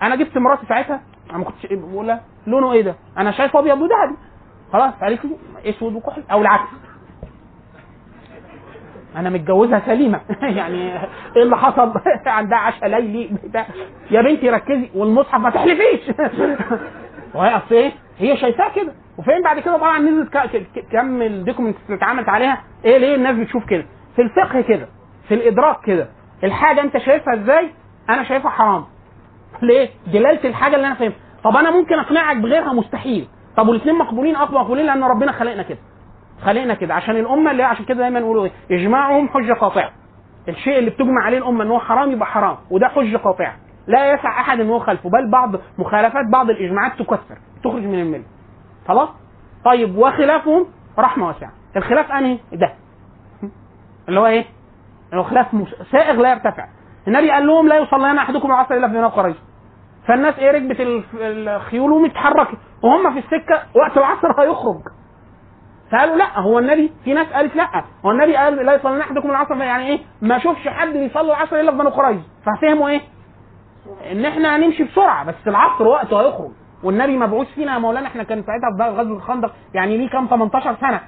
أنا 0.02 0.16
جبت 0.16 0.38
مراتي 0.38 0.66
ساعتها 0.66 1.02
أنا 1.30 1.38
ما 1.38 1.44
كنتش 1.44 1.66
بقول 1.72 2.08
لها 2.08 2.22
لونه 2.48 2.72
إيه 2.74 2.82
ده؟ 2.82 2.96
أنا 3.18 3.32
شايف 3.32 3.58
أبيض 3.58 3.78
وذهبي 3.82 4.16
خلاص 4.74 4.94
لي 5.02 5.20
أسود 5.70 5.96
وكحلي 5.96 6.24
أو 6.32 6.42
العكس. 6.42 6.70
أنا 9.18 9.30
متجوزها 9.30 9.82
سليمة. 9.86 10.22
يعني 10.58 10.94
إيه 11.36 11.44
اللي 11.44 11.58
حصل؟ 11.58 11.94
عندها 12.26 12.58
عشاء 12.58 12.90
ليلي. 12.90 13.30
بتاع 13.44 13.66
يا 14.12 14.22
بنتي 14.22 14.50
ركزي 14.50 14.90
والمصحف 14.96 15.40
ما 15.40 15.50
تحلفيش. 15.50 16.02
وهي 17.36 17.56
أصل 17.58 17.76
إيه؟ 17.76 17.92
هي 18.20 18.38
شايفاه 18.38 18.72
كده. 18.76 18.94
وفين 19.18 19.42
بعد 19.44 19.60
كده؟ 19.60 19.78
طبعا 19.78 20.00
نزلت 20.00 20.38
كم 20.92 21.22
الدوكيومنتس 21.22 21.80
اللي 21.86 21.98
اتعملت 21.98 22.30
عليها. 22.30 22.62
إيه 22.86 22.98
ليه 22.98 23.16
الناس 23.16 23.36
بتشوف 23.36 23.66
كده؟ 23.66 23.86
في 24.16 24.22
الفقه 24.22 24.62
كده 24.62 24.88
في 25.28 25.34
الإدراك 25.34 25.86
كده. 25.86 26.08
الحاجة 26.44 26.82
أنت 26.82 26.98
شايفها 26.98 27.34
إزاي؟ 27.34 27.70
أنا 28.10 28.24
شايفها 28.24 28.52
حرام. 28.52 28.86
ليه؟ 29.62 29.90
دلاله 30.14 30.40
الحاجة 30.50 30.76
اللي 30.76 30.88
أنا 30.88 30.96
فاهمها. 30.96 31.16
طب 31.44 31.56
أنا 31.56 31.72
ممكن 31.72 32.00
أقنعك 32.00 32.38
بغيرها؟ 32.38 32.74
مستحيل. 32.74 33.28
طب 33.58 33.68
والاثنين 33.68 33.96
مقبولين؟ 33.96 34.36
أه 34.36 34.52
مقبولين 34.52 34.86
لأن 34.86 35.04
ربنا 35.04 35.32
خلقنا 35.32 35.64
كده. 35.64 35.78
خلقنا 36.46 36.74
كده 36.74 36.94
عشان 36.94 37.16
الأمة 37.18 37.52
اللي 37.52 37.64
عشان 37.64 37.86
كده 37.86 37.98
دايما 37.98 38.20
يقولوا 38.20 38.46
إيه؟ 38.46 38.52
إجماعهم 38.72 39.30
حجة 39.30 39.54
قاطعة. 39.54 39.92
الشيء 40.50 40.80
اللي 40.80 40.90
بتجمع 40.90 41.24
عليه 41.26 41.38
الأمة 41.38 41.64
إن 41.64 41.70
هو 41.72 41.80
حرام 41.80 42.12
يبقى 42.12 42.28
حرام 42.28 42.58
وده 42.72 42.88
حجة 42.88 43.18
قاطعة. 43.18 43.56
لا 43.88 44.14
يسع 44.14 44.40
أحد 44.42 44.60
إن 44.60 44.70
هو 44.70 44.80
خلفه 44.80 45.10
بل 45.10 45.32
بعض 45.32 45.52
مخالفات 45.78 46.26
بعض 46.32 46.50
الإجماعات 46.50 47.00
تكفر 47.00 47.38
تخرج 47.64 47.84
من 47.84 48.00
الملة. 48.00 48.24
خلاص؟ 48.88 49.10
طيب 49.66 49.98
وخلافهم 49.98 50.66
رحمة 51.00 51.28
واسعة. 51.28 51.52
الخلاف 51.76 52.12
أنهي؟ 52.12 52.40
ده. 52.54 52.74
اللي 54.10 54.20
هو 54.20 54.26
إيه؟ 54.26 54.46
اللي 55.12 55.22
هو 55.22 55.24
خلاف 55.24 55.48
سائغ 55.92 56.22
لا 56.22 56.32
يرتفع. 56.32 56.68
النبي 57.08 57.32
قال 57.32 57.48
لهم 57.48 57.68
لا 57.68 57.78
يصلين 57.78 58.18
أحدكم 58.18 58.48
العصر 58.48 58.74
إلا 58.76 58.88
في 58.88 59.16
قريظه 59.16 59.40
فالناس 60.08 60.40
إيه 60.40 60.52
ركبت 60.52 60.78
الخيول 61.20 61.92
ومتحركت 61.92 62.58
وهم 62.84 63.14
في 63.14 63.20
السكة 63.20 63.62
وقت 63.76 63.98
العصر 63.98 64.42
هيخرج. 64.42 64.82
فقالوا 65.92 66.16
لا 66.16 66.40
هو 66.40 66.60
النبي 66.60 66.92
في 67.04 67.14
ناس 67.14 67.28
قالت 67.28 67.56
لا. 67.56 67.84
هو 68.06 68.12
النبي 68.12 68.36
قال 68.36 68.66
لا 68.66 68.74
يصلي 68.76 69.02
أحدكم 69.02 69.30
العصر 69.30 69.56
يعني 69.58 69.88
إيه؟ 69.88 70.00
ما 70.22 70.38
اشوفش 70.38 70.68
حد 70.68 70.88
بيصلي 70.88 71.22
العصر 71.32 71.56
إلا 71.60 71.72
في 71.72 71.78
بني 71.78 71.90
قريظه 71.90 72.22
ففهموا 72.46 72.90
إيه؟ 72.90 73.02
إن 74.12 74.26
إحنا 74.26 74.56
هنمشي 74.56 74.84
بسرعة 74.84 75.26
بس 75.26 75.36
العصر 75.48 75.88
وقته 75.88 76.22
هيخرج. 76.22 76.52
والنبي 76.84 77.18
مبعوث 77.18 77.48
فينا 77.48 77.74
يا 77.74 77.80
مولانا 77.80 78.08
إحنا 78.08 78.24
كان 78.24 78.44
ساعتها 78.44 78.78
في 78.78 78.98
غزوة 79.02 79.18
الخندق 79.18 79.54
يعني 79.74 79.98
ليه 79.98 80.10
كام؟ 80.10 80.28
18 80.28 80.76
سنة. 80.82 81.00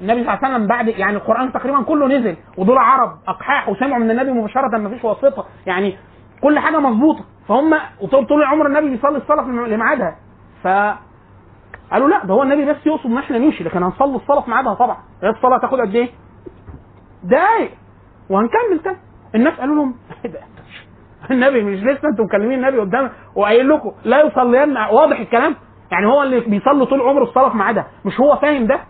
النبي 0.00 0.24
صلى 0.24 0.34
الله 0.34 0.44
عليه 0.44 0.54
وسلم 0.54 0.66
بعد 0.66 0.88
يعني 0.88 1.16
القرآن 1.16 1.52
تقريبا 1.52 1.82
كله 1.82 2.06
نزل. 2.06 2.36
ودول 2.58 2.78
عرب 2.78 3.10
أقحاح 3.28 3.68
وسمعوا 3.68 3.98
من 4.02 4.10
النبي 4.10 4.30
مباشرة 4.32 4.78
ما 4.78 4.88
فيش 4.88 5.04
واسطة. 5.04 5.46
يعني 5.66 5.96
كل 6.42 6.58
حاجة 6.58 6.78
مظبوطة. 6.80 7.24
فهم 7.48 7.74
وطول 8.00 8.26
طول 8.26 8.40
العمر 8.42 8.66
النبي 8.66 8.88
بيصلي 8.88 9.16
الصلاة 9.16 9.42
في 9.44 9.50
لميعادها 9.50 10.16
ف 10.62 10.68
قالوا 11.92 12.08
لا 12.08 12.24
ده 12.24 12.34
هو 12.34 12.42
النبي 12.42 12.64
بس 12.64 12.86
يقصد 12.86 13.06
ان 13.06 13.18
إحنا 13.18 13.38
نمشي 13.38 13.64
لكن 13.64 13.82
هنصلي 13.82 14.16
الصلاة 14.16 14.40
في 14.40 14.50
ميعادها 14.50 14.74
طبعا. 14.74 14.96
هي 15.22 15.28
الصلاة 15.28 15.58
تاخد 15.58 15.80
قد 15.80 15.94
إيه؟ 15.94 16.10
دقايق. 17.24 17.70
وهنكمل 18.30 18.78
تاني. 18.84 18.96
الناس 19.34 19.54
قالوا 19.60 19.74
لهم 19.76 19.94
إيه؟ 20.24 20.32
النبي 21.30 21.62
مش 21.62 21.78
لسه 21.82 22.08
أنتم 22.08 22.24
مكلمين 22.24 22.58
النبي 22.58 22.78
قدام 22.80 23.10
وقايل 23.36 23.68
لكم 23.68 23.92
لا 24.04 24.20
يصلين 24.22 24.76
واضح 24.76 25.18
الكلام؟ 25.20 25.56
يعني 25.90 26.06
هو 26.06 26.22
اللي 26.22 26.40
بيصلي 26.40 26.86
طول 26.86 27.00
عمره 27.00 27.22
الصلاة 27.22 27.48
في 27.48 27.56
ميعادها. 27.56 27.86
مش 28.04 28.20
هو 28.20 28.36
فاهم 28.36 28.66
ده؟ 28.66 28.80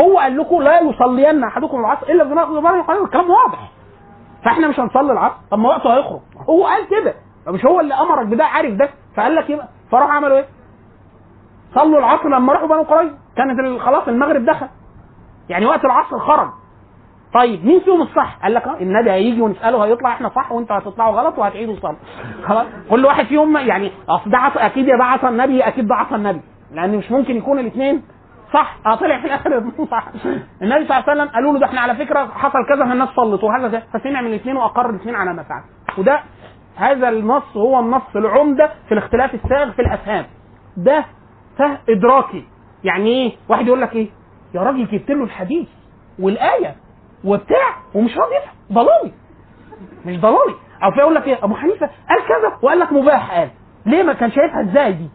هو 0.00 0.18
قال 0.18 0.36
لكم 0.38 0.62
لا 0.62 0.80
يصلين 0.80 1.44
أحدكم 1.44 1.80
العصر 1.80 2.06
إلا 2.06 2.24
قريظه 2.24 3.04
الكلام 3.04 3.30
واضح. 3.30 3.70
فإحنا 4.44 4.68
مش 4.68 4.80
هنصلي 4.80 5.12
العصر. 5.12 5.34
طب 5.50 5.58
ما 5.58 5.68
وقته 5.68 5.96
هيخرج. 5.96 6.20
هو 6.48 6.66
قال 6.66 6.86
كده. 6.88 7.14
مش 7.48 7.64
هو 7.64 7.80
اللي 7.80 7.94
أمرك 7.94 8.26
بده؟ 8.26 8.44
عارف 8.44 8.74
ده. 8.74 8.88
فقال 9.16 9.34
لك 9.36 9.50
يبقى 9.50 9.68
فراح 9.90 10.10
عملوا 10.10 10.36
إيه؟ 10.36 10.44
صلوا 11.74 11.98
العصر 11.98 12.28
لما 12.28 12.52
راحوا 12.52 12.68
بني 12.68 12.82
قريظه 12.82 13.14
كانت 13.36 13.80
خلاص 13.80 14.08
المغرب 14.08 14.44
دخل. 14.44 14.66
يعني 15.48 15.66
وقت 15.66 15.84
العصر 15.84 16.18
خرج. 16.18 16.48
طيب 17.34 17.64
مين 17.66 17.80
فيهم 17.80 18.02
الصح؟ 18.02 18.38
قال 18.42 18.54
لك 18.54 18.66
آه 18.68 18.76
النبي 18.80 19.10
هيجي 19.10 19.42
ونسأله 19.42 19.84
هيطلع 19.84 20.12
إحنا 20.12 20.28
صح 20.28 20.52
وإنتوا 20.52 20.78
هتطلعوا 20.78 21.12
غلط 21.20 21.38
وهتعيدوا 21.38 21.74
الصلاة. 21.74 21.96
خلاص 22.44 22.66
كل 22.90 23.04
واحد 23.04 23.24
فيهم 23.26 23.56
يعني 23.56 23.92
أصل 24.08 24.30
ده 24.30 24.38
أكيد 24.56 24.86
ده 24.86 25.04
عصا 25.04 25.28
النبي 25.28 25.60
أكيد 25.62 25.86
ده 25.86 25.94
عصا 25.94 26.16
النبي. 26.16 26.40
لأن 26.72 26.96
مش 26.96 27.10
ممكن 27.10 27.36
يكون 27.36 27.58
الاثنين 27.58 28.02
صح. 28.54 28.76
آه 28.86 28.94
طلع 28.94 29.18
في 29.20 29.26
الآخر 29.26 29.62
صح؟ 29.90 30.04
النبي 30.62 30.84
صلى 30.88 30.98
الله 30.98 31.04
عليه 31.08 31.12
وسلم 31.12 31.28
قالوا 31.28 31.52
له 31.52 31.58
ده 31.58 31.66
إحنا 31.66 31.80
على 31.80 31.94
فكرة 31.96 32.26
حصل 32.26 32.66
كذا 32.68 32.84
فالناس 32.88 33.08
صلت 33.08 33.44
وهذا 33.44 33.68
ده 33.68 33.82
فسمع 33.94 34.20
من 34.20 34.26
الاثنين 34.26 34.56
وأقر 34.56 34.90
الاثنين 34.90 35.14
على 35.14 35.34
ما 35.34 35.42
فعل. 35.42 35.62
وده 35.98 36.20
هذا 36.76 37.08
النص 37.08 37.56
هو 37.56 37.80
النص 37.80 38.16
العمدة 38.16 38.70
في 38.88 38.92
الاختلاف 38.94 39.34
السائغ 39.34 39.70
في 39.70 39.82
الأفهام. 39.82 40.24
ده 40.76 41.04
فهم 41.58 41.78
ادراكي 41.88 42.44
يعني 42.84 43.08
إيه؟ 43.08 43.32
واحد 43.48 43.66
يقول 43.66 43.80
لك 43.80 43.94
إيه؟ 43.94 44.08
يا 44.54 44.60
راجل 44.60 44.86
جبت 44.86 45.10
له 45.10 45.24
الحديث 45.24 45.68
والآية 46.18 46.76
وبتاع 47.24 47.76
ومش 47.94 48.16
راضي 48.18 48.34
يفهم. 48.34 48.54
ضلالي. 48.72 49.12
مش 50.06 50.20
ضلالي. 50.20 50.54
أو 50.84 50.90
في 50.90 50.98
يقول 51.00 51.14
لك 51.14 51.26
إيه؟ 51.26 51.44
أبو 51.44 51.54
حنيفة 51.54 51.86
قال 52.08 52.18
كذا 52.28 52.58
وقال 52.62 52.78
لك 52.78 52.92
مباح. 52.92 53.30
قال. 53.38 53.50
ليه 53.86 54.02
ما 54.02 54.12
كان 54.12 54.30
شايفها 54.30 54.60
إزاي 54.70 54.92
دي؟ 54.92 55.08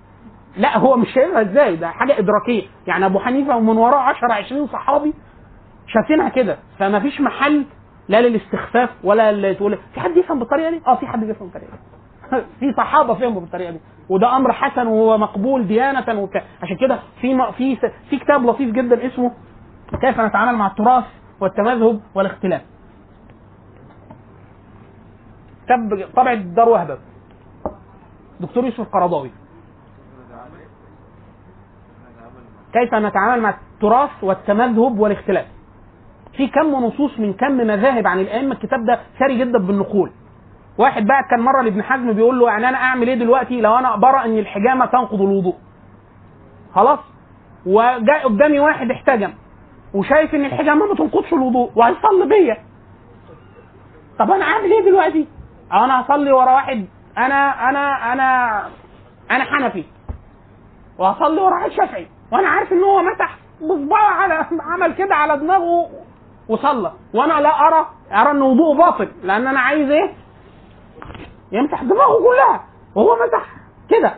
لا 0.58 0.78
هو 0.78 0.98
مش 0.98 1.14
شايفها 1.14 1.42
إزاي؟ 1.42 1.76
ده 1.76 1.90
حاجة 1.90 2.20
إدراكية. 2.20 2.64
يعني 2.88 3.06
أبو 3.06 3.20
حنيفة 3.20 3.58
ومن 3.58 3.78
وراه 3.78 4.00
10 4.00 4.34
20 4.34 4.68
صحابي 4.68 5.14
شايفينها 5.88 6.30
كده. 6.30 6.58
فما 6.80 7.00
فيش 7.00 7.22
محل 7.22 7.66
لا 8.10 8.22
للاستخفاف 8.22 8.90
ولا 9.04 9.54
تقول 9.54 9.78
في 9.94 10.00
حد 10.00 10.18
يفهم 10.18 10.40
بالطريقة 10.40 10.70
دي؟ 10.70 10.82
آه 10.88 10.96
في 10.96 11.08
حد 11.08 11.24
بيفهم 11.24 11.48
بالطريقة 11.50 11.72
دي. 11.72 11.78
في 12.60 12.74
صحابة 12.78 13.14
فهموا 13.14 13.42
بالطريقة 13.42 13.72
دي. 13.72 13.80
وده 14.10 14.38
أمر 14.38 14.52
حسن 14.54 14.88
وهو 14.88 15.18
مقبول 15.18 15.68
ديانة 15.68 16.20
وبتاع 16.22 16.44
عشان 16.64 16.78
كده 16.78 17.00
في 17.22 17.52
في 17.58 17.76
في 18.10 18.18
كتاب 18.20 18.46
لطيف 18.46 18.72
جدا 18.72 19.08
اسمه 19.08 19.32
كيف 20.02 20.20
نتعامل 20.20 20.58
مع 20.58 20.68
التراث 20.68 21.04
والتمذهب 21.40 22.02
والاختلاف. 22.16 22.62
كتاب 25.66 26.10
طبع 26.16 26.34
دار 26.34 26.70
وهبة. 26.70 26.98
دكتور 28.40 28.66
يوسف 28.66 28.90
قرضاوي 28.90 29.32
كيف 32.74 32.94
نتعامل 32.96 33.42
مع 33.42 33.50
التراث 33.50 34.10
والتمذهب 34.22 35.00
والاختلاف. 35.00 35.46
في 36.34 36.48
كم 36.48 36.72
نصوص 36.86 37.20
من 37.20 37.34
كم 37.34 37.52
مذاهب 37.52 38.08
عن 38.08 38.20
الأئمة. 38.20 38.52
الكتاب 38.52 38.86
ده 38.86 39.00
ثري 39.20 39.38
جدا 39.38 39.60
بالنقول. 39.60 40.12
واحد 40.78 41.06
بقى 41.08 41.24
كان 41.30 41.40
مرة 41.40 41.62
لابن 41.62 41.84
حزم 41.84 42.14
بيقول 42.14 42.40
له 42.40 42.48
يعني 42.48 42.70
أنا 42.70 42.78
أعمل 42.78 43.08
إيه 43.08 43.16
دلوقتي؟ 43.16 43.62
لو 43.62 43.76
أنا 43.76 43.96
برى 43.96 44.26
إن 44.26 44.38
الحجامة 44.38 44.86
تنقض 44.86 45.22
الوضوء. 45.22 45.56
خلاص؟ 46.76 47.00
وجاء 47.66 48.24
قدامي 48.24 48.60
واحد 48.60 48.92
احتجم. 48.92 49.34
وشايف 49.94 50.36
إن 50.36 50.46
الحجامة 50.46 50.86
ما 50.86 50.96
تنقضش 50.96 51.34
الوضوء 51.34 51.72
وهيصلي 51.76 52.26
بيا. 52.26 52.58
طب 54.20 54.32
أنا 54.32 54.46
أعمل 54.46 54.72
إيه 54.72 54.86
دلوقتي؟ 54.86 55.28
أنا 55.74 56.02
هصلي 56.02 56.32
ورا 56.32 56.52
واحد 56.54 56.86
أنا 57.18 57.70
أنا 57.70 58.14
أنا 58.14 58.60
أنا 59.32 59.44
حنفي. 59.44 59.84
وهصلي 60.98 61.42
ورا 61.42 61.54
واحد 61.56 61.72
شافعي. 61.72 62.08
وأنا 62.32 62.48
عارف 62.48 62.72
إن 62.74 62.84
هو 62.84 63.02
مسح 63.02 63.38
بصباعه 63.62 64.14
على 64.14 64.46
عمل 64.60 64.94
كده 64.94 65.16
على 65.16 65.38
دماغه 65.38 65.90
وصلى. 66.50 66.92
وأنا 67.14 67.42
لا 67.42 67.50
أرى 67.68 67.88
أرى 68.12 68.32
إن 68.32 68.42
وضوءه 68.42 68.78
باطل. 68.78 69.12
لأن 69.24 69.48
أنا 69.48 69.60
عايز 69.60 69.90
إيه؟ 69.90 70.14
يمسح 71.52 71.84
دماغه 71.84 72.18
كلها 72.24 72.64
وهو 72.96 73.16
مسح 73.16 73.46
كده. 73.90 74.14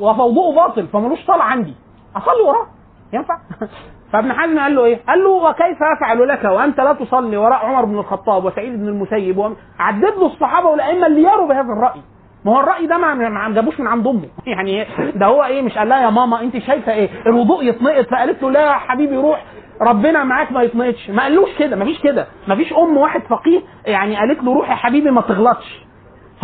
ووضوءه 0.00 0.54
باطل 0.54 0.86
فملوش 0.86 1.18
صلاه 1.26 1.42
عندي. 1.42 1.74
أصلي 2.16 2.42
وراه. 2.46 2.66
ينفع؟ 3.12 3.38
فابن 4.12 4.32
حزم 4.32 4.58
قال 4.58 4.74
له 4.74 4.84
إيه؟ 4.84 5.00
قال 5.08 5.24
له 5.24 5.30
وكيف 5.30 5.78
أفعل 5.96 6.28
لك 6.28 6.44
وأنت 6.44 6.80
لا 6.80 6.92
تصلي 6.92 7.36
وراء 7.36 7.66
عمر 7.66 7.84
بن 7.84 7.98
الخطاب 7.98 8.44
وسعيد 8.44 8.72
بن 8.80 8.88
المسيب 8.88 9.38
وم- 9.38 9.56
عدد 9.78 10.04
له 10.04 10.26
الصحابة 10.26 10.68
والأئمة 10.68 11.06
اللي 11.06 11.22
يروا 11.22 11.48
بهذا 11.48 11.72
الرأي. 11.72 12.00
ما 12.44 12.52
هو 12.52 12.60
الرأي 12.60 12.86
ده 12.86 12.98
ما 12.98 13.14
ما 13.14 13.54
جابوش 13.54 13.80
من 13.80 13.86
عند 13.86 14.06
أمه. 14.06 14.28
يعني؟ 14.56 14.86
ده 15.14 15.26
هو 15.26 15.44
إيه؟ 15.44 15.62
مش 15.62 15.78
قال 15.78 15.88
لها 15.88 16.02
يا 16.02 16.10
ماما 16.10 16.40
أنت 16.40 16.58
شايفة 16.58 16.92
إيه؟ 16.92 17.08
الوضوء 17.26 17.64
يتنقط. 17.64 18.06
فقالت 18.06 18.42
له 18.42 18.50
لا 18.50 18.60
يا 18.66 18.72
حبيبي 18.72 19.16
روح. 19.16 19.44
ربنا 19.80 20.24
معاك 20.24 20.52
ما 20.52 20.62
يتنقطش. 20.62 21.10
ما 21.10 21.22
قالوش 21.22 21.58
كده. 21.58 21.76
ما 21.76 21.84
فيش 21.84 22.00
كده. 22.02 22.26
ما 22.48 22.56
فيش 22.56 22.72
أم 22.72 22.96
واحد 22.96 23.22
فقيه 23.22 23.60
يعني 23.86 24.16
قالت 24.16 24.42
له 24.42 24.54
روح 24.54 24.70
يا 24.70 24.74
حبيبي 24.74 25.10
ما 25.10 25.20
تغلطش. 25.20 25.84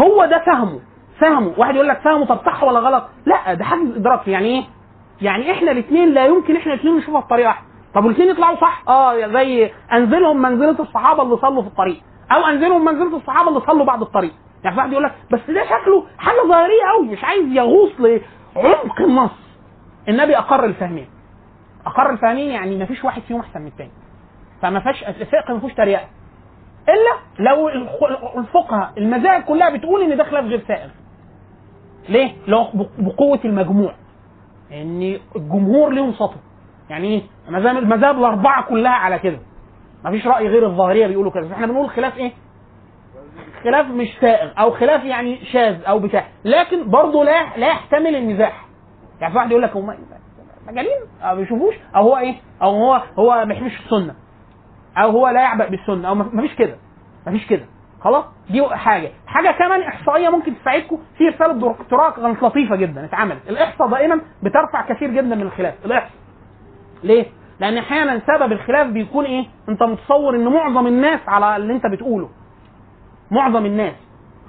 هو 0.00 0.24
ده 0.24 0.38
فهمه. 0.46 0.80
فهمه. 1.20 1.52
واحد 1.56 1.74
يقول 1.74 1.88
لك 1.88 2.00
فهمه 2.00 2.26
طب 2.26 2.38
صح 2.46 2.62
ولا 2.64 2.80
غلط؟ 2.80 3.04
لا 3.26 3.54
ده 3.54 3.64
حاجة 3.64 3.82
إدراك. 3.96 4.28
يعني 4.28 4.46
إيه؟ 4.46 4.64
يعني 5.22 5.52
إحنا 5.52 5.70
الاثنين 5.70 6.08
لا 6.14 6.26
يمكن 6.26 6.56
إحنا 6.56 6.72
الاثنين 6.74 6.96
نشوفها 6.96 7.20
بطريقة 7.20 7.46
واحدة. 7.48 7.66
طب 7.94 8.04
والاثنين 8.04 8.28
يطلعوا 8.30 8.56
صح؟ 8.56 8.82
آه 8.88 9.26
زي 9.26 9.70
أنزلهم 9.92 10.42
منزلة 10.42 10.76
الصحابة 10.80 11.22
اللي 11.22 11.36
صلوا 11.36 11.62
في 11.62 11.68
الطريق. 11.68 12.00
أو 12.32 12.46
أنزلهم 12.46 12.84
منزلة 12.84 13.16
الصحابة 13.16 13.48
اللي 13.48 13.60
صلوا 13.60 13.84
بعد 13.84 14.00
الطريق. 14.02 14.32
يعني 14.64 14.76
واحد 14.76 14.92
يقول 14.92 15.04
لك 15.04 15.14
بس 15.32 15.40
ده 15.48 15.64
شكله 15.64 16.04
حاجة 16.18 16.48
ظاهرية 16.48 16.82
قوي 16.94 17.06
مش 17.08 17.24
عايز 17.24 17.46
يغوص 17.52 17.90
لعمق 18.56 19.00
النص. 19.00 19.30
النبي 20.08 20.38
أقر 20.38 20.64
الفهمين. 20.64 21.06
أقر 21.86 22.10
الفهمين 22.10 22.48
يعني 22.50 22.76
ما 22.78 22.84
فيش 22.84 23.04
واحد 23.04 23.22
فيهم 23.22 23.40
أحسن 23.40 23.60
من 23.60 23.66
الثاني 23.66 23.90
فما 24.62 24.80
فيش 24.80 25.04
الفقه 25.04 25.54
ما 25.54 25.60
فيهوش 25.60 25.72
تريقة. 25.74 26.04
إلا 26.88 27.44
لو 27.50 27.68
الفقهاء 28.38 28.92
المذاهب 28.98 29.42
كلها 29.42 29.70
بتقول 29.76 30.02
إن 30.02 30.16
ده 30.16 30.24
خلاف 30.24 30.44
غير 30.44 30.64
سائغ 30.68 30.88
ليه؟ 32.08 32.32
لو 32.46 32.66
بقوة 32.98 33.40
المجموع. 33.44 33.94
ان 34.72 35.18
الجمهور 35.36 35.90
ليهم 35.92 36.12
سطو. 36.12 36.36
يعني 36.90 37.08
إيه؟ 37.08 37.22
المذاهب 37.78 38.18
الأربعة 38.18 38.64
كلها 38.68 38.92
على 38.92 39.18
كده. 39.18 39.38
مفيش 40.04 40.26
رأي 40.26 40.48
غير 40.48 40.66
الظاهرية 40.66 41.06
بيقولوا 41.06 41.32
كده. 41.32 41.52
إحنا 41.52 41.66
بنقول 41.66 41.90
خلاف 41.90 42.16
إيه؟ 42.16 42.32
خلاف 43.64 43.86
مش 43.86 44.08
سائغ 44.20 44.50
أو 44.58 44.70
خلاف 44.70 45.04
يعني 45.04 45.44
شاذ 45.44 45.82
أو 45.84 45.98
بتاع. 45.98 46.24
لكن 46.44 46.90
برضه 46.90 47.24
لا 47.24 47.56
لا 47.56 47.66
يحتمل 47.66 48.16
النزاح 48.16 48.66
يعني 49.20 49.32
في 49.32 49.38
واحد 49.38 49.50
يقول 49.50 49.62
لك 49.62 49.76
هم 49.76 49.94
مجانين 50.66 50.98
ما 51.22 51.34
بيشوفوش. 51.34 51.74
أو 51.96 52.02
هو 52.02 52.16
إيه؟ 52.16 52.34
أو 52.62 52.70
هو 52.70 53.02
هو 53.18 53.30
ما 53.34 53.44
بيحبش 53.44 53.80
السنة. 53.84 54.14
أو 54.98 55.10
هو 55.10 55.28
لا 55.28 55.40
يعبأ 55.40 55.68
بالسنة 55.68 56.08
أو 56.08 56.14
مفيش 56.14 56.54
كده 56.54 56.76
مفيش 57.26 57.46
كده. 57.46 57.64
خلاص؟ 58.00 58.24
دي 58.50 58.66
حاجة. 58.68 59.10
حاجة 59.26 59.50
كمان 59.50 59.80
إحصائية 59.82 60.28
ممكن 60.28 60.54
تساعدكم 60.60 60.98
في 61.18 61.28
رساله 61.28 61.52
دكتوراه 61.52 62.10
كانت 62.10 62.42
لطيفة 62.42 62.76
جدا 62.76 63.04
اتعملت. 63.04 63.48
الإحصاء 63.48 63.88
دائما 63.88 64.20
بترفع 64.42 64.82
كثير 64.88 65.10
جدا 65.10 65.34
من 65.36 65.42
الخلاف. 65.42 65.74
الإحصاء. 65.84 66.10
ليه؟ 67.04 67.26
لأن 67.60 67.78
أحيانا 67.78 68.20
سبب 68.26 68.52
الخلاف 68.52 68.86
بيكون 68.86 69.24
إيه؟ 69.24 69.44
أنت 69.68 69.82
متصور 69.82 70.36
إن 70.36 70.48
معظم 70.48 70.86
الناس 70.86 71.20
على 71.28 71.56
اللي 71.56 71.72
أنت 71.72 71.86
بتقوله. 71.86 72.28
معظم 73.30 73.66
الناس. 73.66 73.94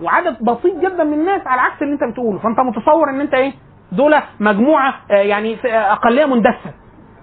وعدد 0.02 0.38
بسيط 0.44 0.76
جدا 0.80 1.04
من 1.04 1.14
الناس 1.14 1.48
على 1.48 1.62
عكس 1.62 1.82
اللي 1.82 1.94
أنت 1.94 2.04
بتقوله. 2.04 2.40
فأنت 2.40 2.60
متصور 2.60 3.10
إن 3.10 3.22
أنت 3.22 3.34
إيه؟ 3.34 3.54
دول 3.92 4.16
مجموعة 4.40 4.94
آه، 5.12 5.14
يعني 5.14 5.58
آه، 5.66 5.92
أقلية 5.94 6.26
مندسه 6.26 6.74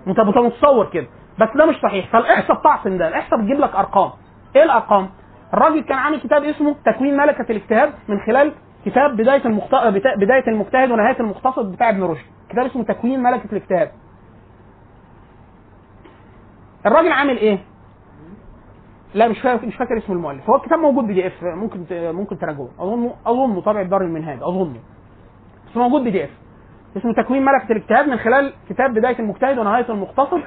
أنت 0.07 0.21
متصور 0.21 0.87
كده. 0.93 1.07
بس 1.41 1.49
ده 1.57 1.67
مش 1.67 1.77
صحيح. 1.83 2.11
فالاحصاء 2.13 2.57
بتعصم 2.61 2.99
ده 2.99 3.09
الاحصاء 3.09 3.41
بتجيب 3.41 3.61
لك 3.61 3.75
أرقام. 3.75 4.11
إيه 4.57 4.63
الأرقام؟ 4.63 5.09
الراجل 5.55 5.81
كان 5.81 5.99
عامل 5.99 6.21
كتاب 6.21 6.45
اسمه 6.45 6.77
تكوين 6.85 7.17
ملكة 7.17 7.47
الاجتهاد 7.51 7.93
من 8.09 8.21
خلال 8.21 8.53
كتاب 8.85 9.17
بداية 9.17 9.45
المخت... 9.45 9.75
بداية 10.17 10.49
المجتهد 10.49 10.91
ونهاية 10.91 11.21
المقتصد 11.21 11.73
بتاع 11.73 11.89
ابن 11.89 12.03
رشد. 12.03 12.25
كتاب 12.49 12.67
اسمه 12.67 12.85
تكوين 12.85 13.23
ملكة 13.23 13.49
الاجتهاد. 13.53 13.91
الراجل 16.87 17.13
عامل 17.13 17.37
إيه؟ 17.37 17.59
لا 19.15 19.29
مش 19.29 19.39
فاكر 19.41 19.67
مش 19.67 19.77
فاكر 19.77 19.99
اسم 19.99 20.13
المؤلف. 20.13 20.51
هو 20.51 20.57
الكتاب 20.57 20.79
موجود 20.79 21.07
PDF. 21.07 21.43
ممكن 21.43 21.85
ممكن 21.91 22.39
تراجعوه 22.39 22.71
اظن 22.79 23.11
أظن 23.27 23.61
طبع 23.61 23.83
دار 23.83 24.01
المنهاج. 24.01 24.39
أظن. 24.43 24.77
بس 25.71 25.77
موجود 25.77 26.05
PDF. 26.05 26.31
اسمه 26.97 27.13
تكوين 27.13 27.45
ملكة 27.45 27.73
الاجتهاد 27.73 28.09
من 28.09 28.17
خلال 28.17 28.53
كتاب 28.69 28.95
بداية 28.95 29.19
المجتهد 29.19 29.59
ونهاية 29.59 29.89
المقتصد 29.89 30.43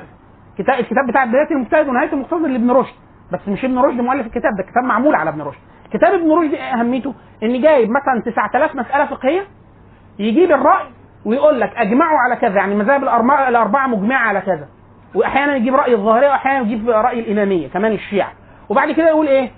كتاب 0.59 0.79
الكتاب 0.79 1.07
بتاع 1.07 1.25
بداية 1.25 1.51
المجتهد 1.51 1.87
ونهاية 1.87 2.13
المقتصد 2.13 2.45
لابن 2.45 2.71
رشد. 2.71 2.93
بس 3.31 3.39
مش 3.47 3.65
ابن 3.65 3.79
رشد 3.79 4.01
مؤلف 4.01 4.25
الكتاب 4.25 4.55
ده 4.57 4.63
كتاب 4.63 4.83
معمول 4.83 5.15
على 5.15 5.29
ابن 5.29 5.41
رشد. 5.41 5.59
كتاب 5.93 6.13
ابن 6.13 6.31
رشد 6.31 6.53
إيه 6.53 6.73
أهميته؟ 6.73 7.13
إن 7.43 7.61
جايب 7.61 7.89
مثلا 7.89 8.31
9000 8.33 8.75
مسألة 8.75 9.05
فقهية 9.05 9.41
يجيب 10.19 10.51
الرأي 10.51 10.85
ويقول 11.25 11.59
لك 11.59 11.71
أجمعوا 11.77 12.17
على 12.19 12.35
كذا 12.35 12.55
يعني 12.55 12.73
المذاهب 12.73 13.03
الأربعة 13.49 13.87
مجمعة 13.87 14.27
على 14.27 14.41
كذا. 14.41 14.67
واحيانا 15.15 15.55
يجيب 15.55 15.75
رأي 15.75 15.93
الظاهرية 15.93 16.27
واحيانا 16.29 16.59
يجيب 16.59 16.89
رأي 16.89 17.19
الإمامية 17.19 17.67
كمان 17.67 17.91
الشيعة. 17.91 18.31
وبعد 18.69 18.91
كده 18.91 19.07
يقول 19.07 19.27
إيه؟ 19.27 19.51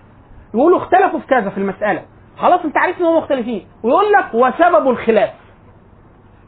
يقولوا 0.54 0.78
اختلفوا 0.78 1.20
في 1.20 1.28
كذا 1.28 1.50
في 1.50 1.58
المسألة. 1.58 2.02
خلاص 2.38 2.66
أنت 2.66 2.78
عارف 2.78 3.00
إن 3.02 3.06
هم 3.06 3.18
مختلفين. 3.18 3.68
ويقول 3.84 4.12
لك 4.12 4.34
وسبب 4.34 4.90
الخلاف. 4.90 5.30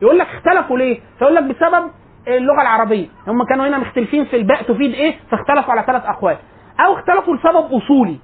يقول 0.01 0.19
لك 0.19 0.27
اختلفوا 0.27 0.77
ليه؟ 0.77 0.99
فيقول 1.19 1.35
لك 1.35 1.43
بسبب 1.43 1.91
اللغة 2.27 2.61
العربية. 2.61 3.07
هم 3.27 3.43
كانوا 3.43 3.67
هنا 3.67 3.77
مختلفين 3.77 4.25
في 4.25 4.35
الباء 4.35 4.63
تفيد 4.63 4.93
إيه؟ 4.93 5.15
فاختلفوا 5.31 5.71
على 5.73 5.83
ثلاث 5.87 6.05
أقوال. 6.05 6.37
أو 6.79 6.93
اختلفوا 6.93 7.35
لسبب 7.35 7.73
أصولي. 7.73 8.19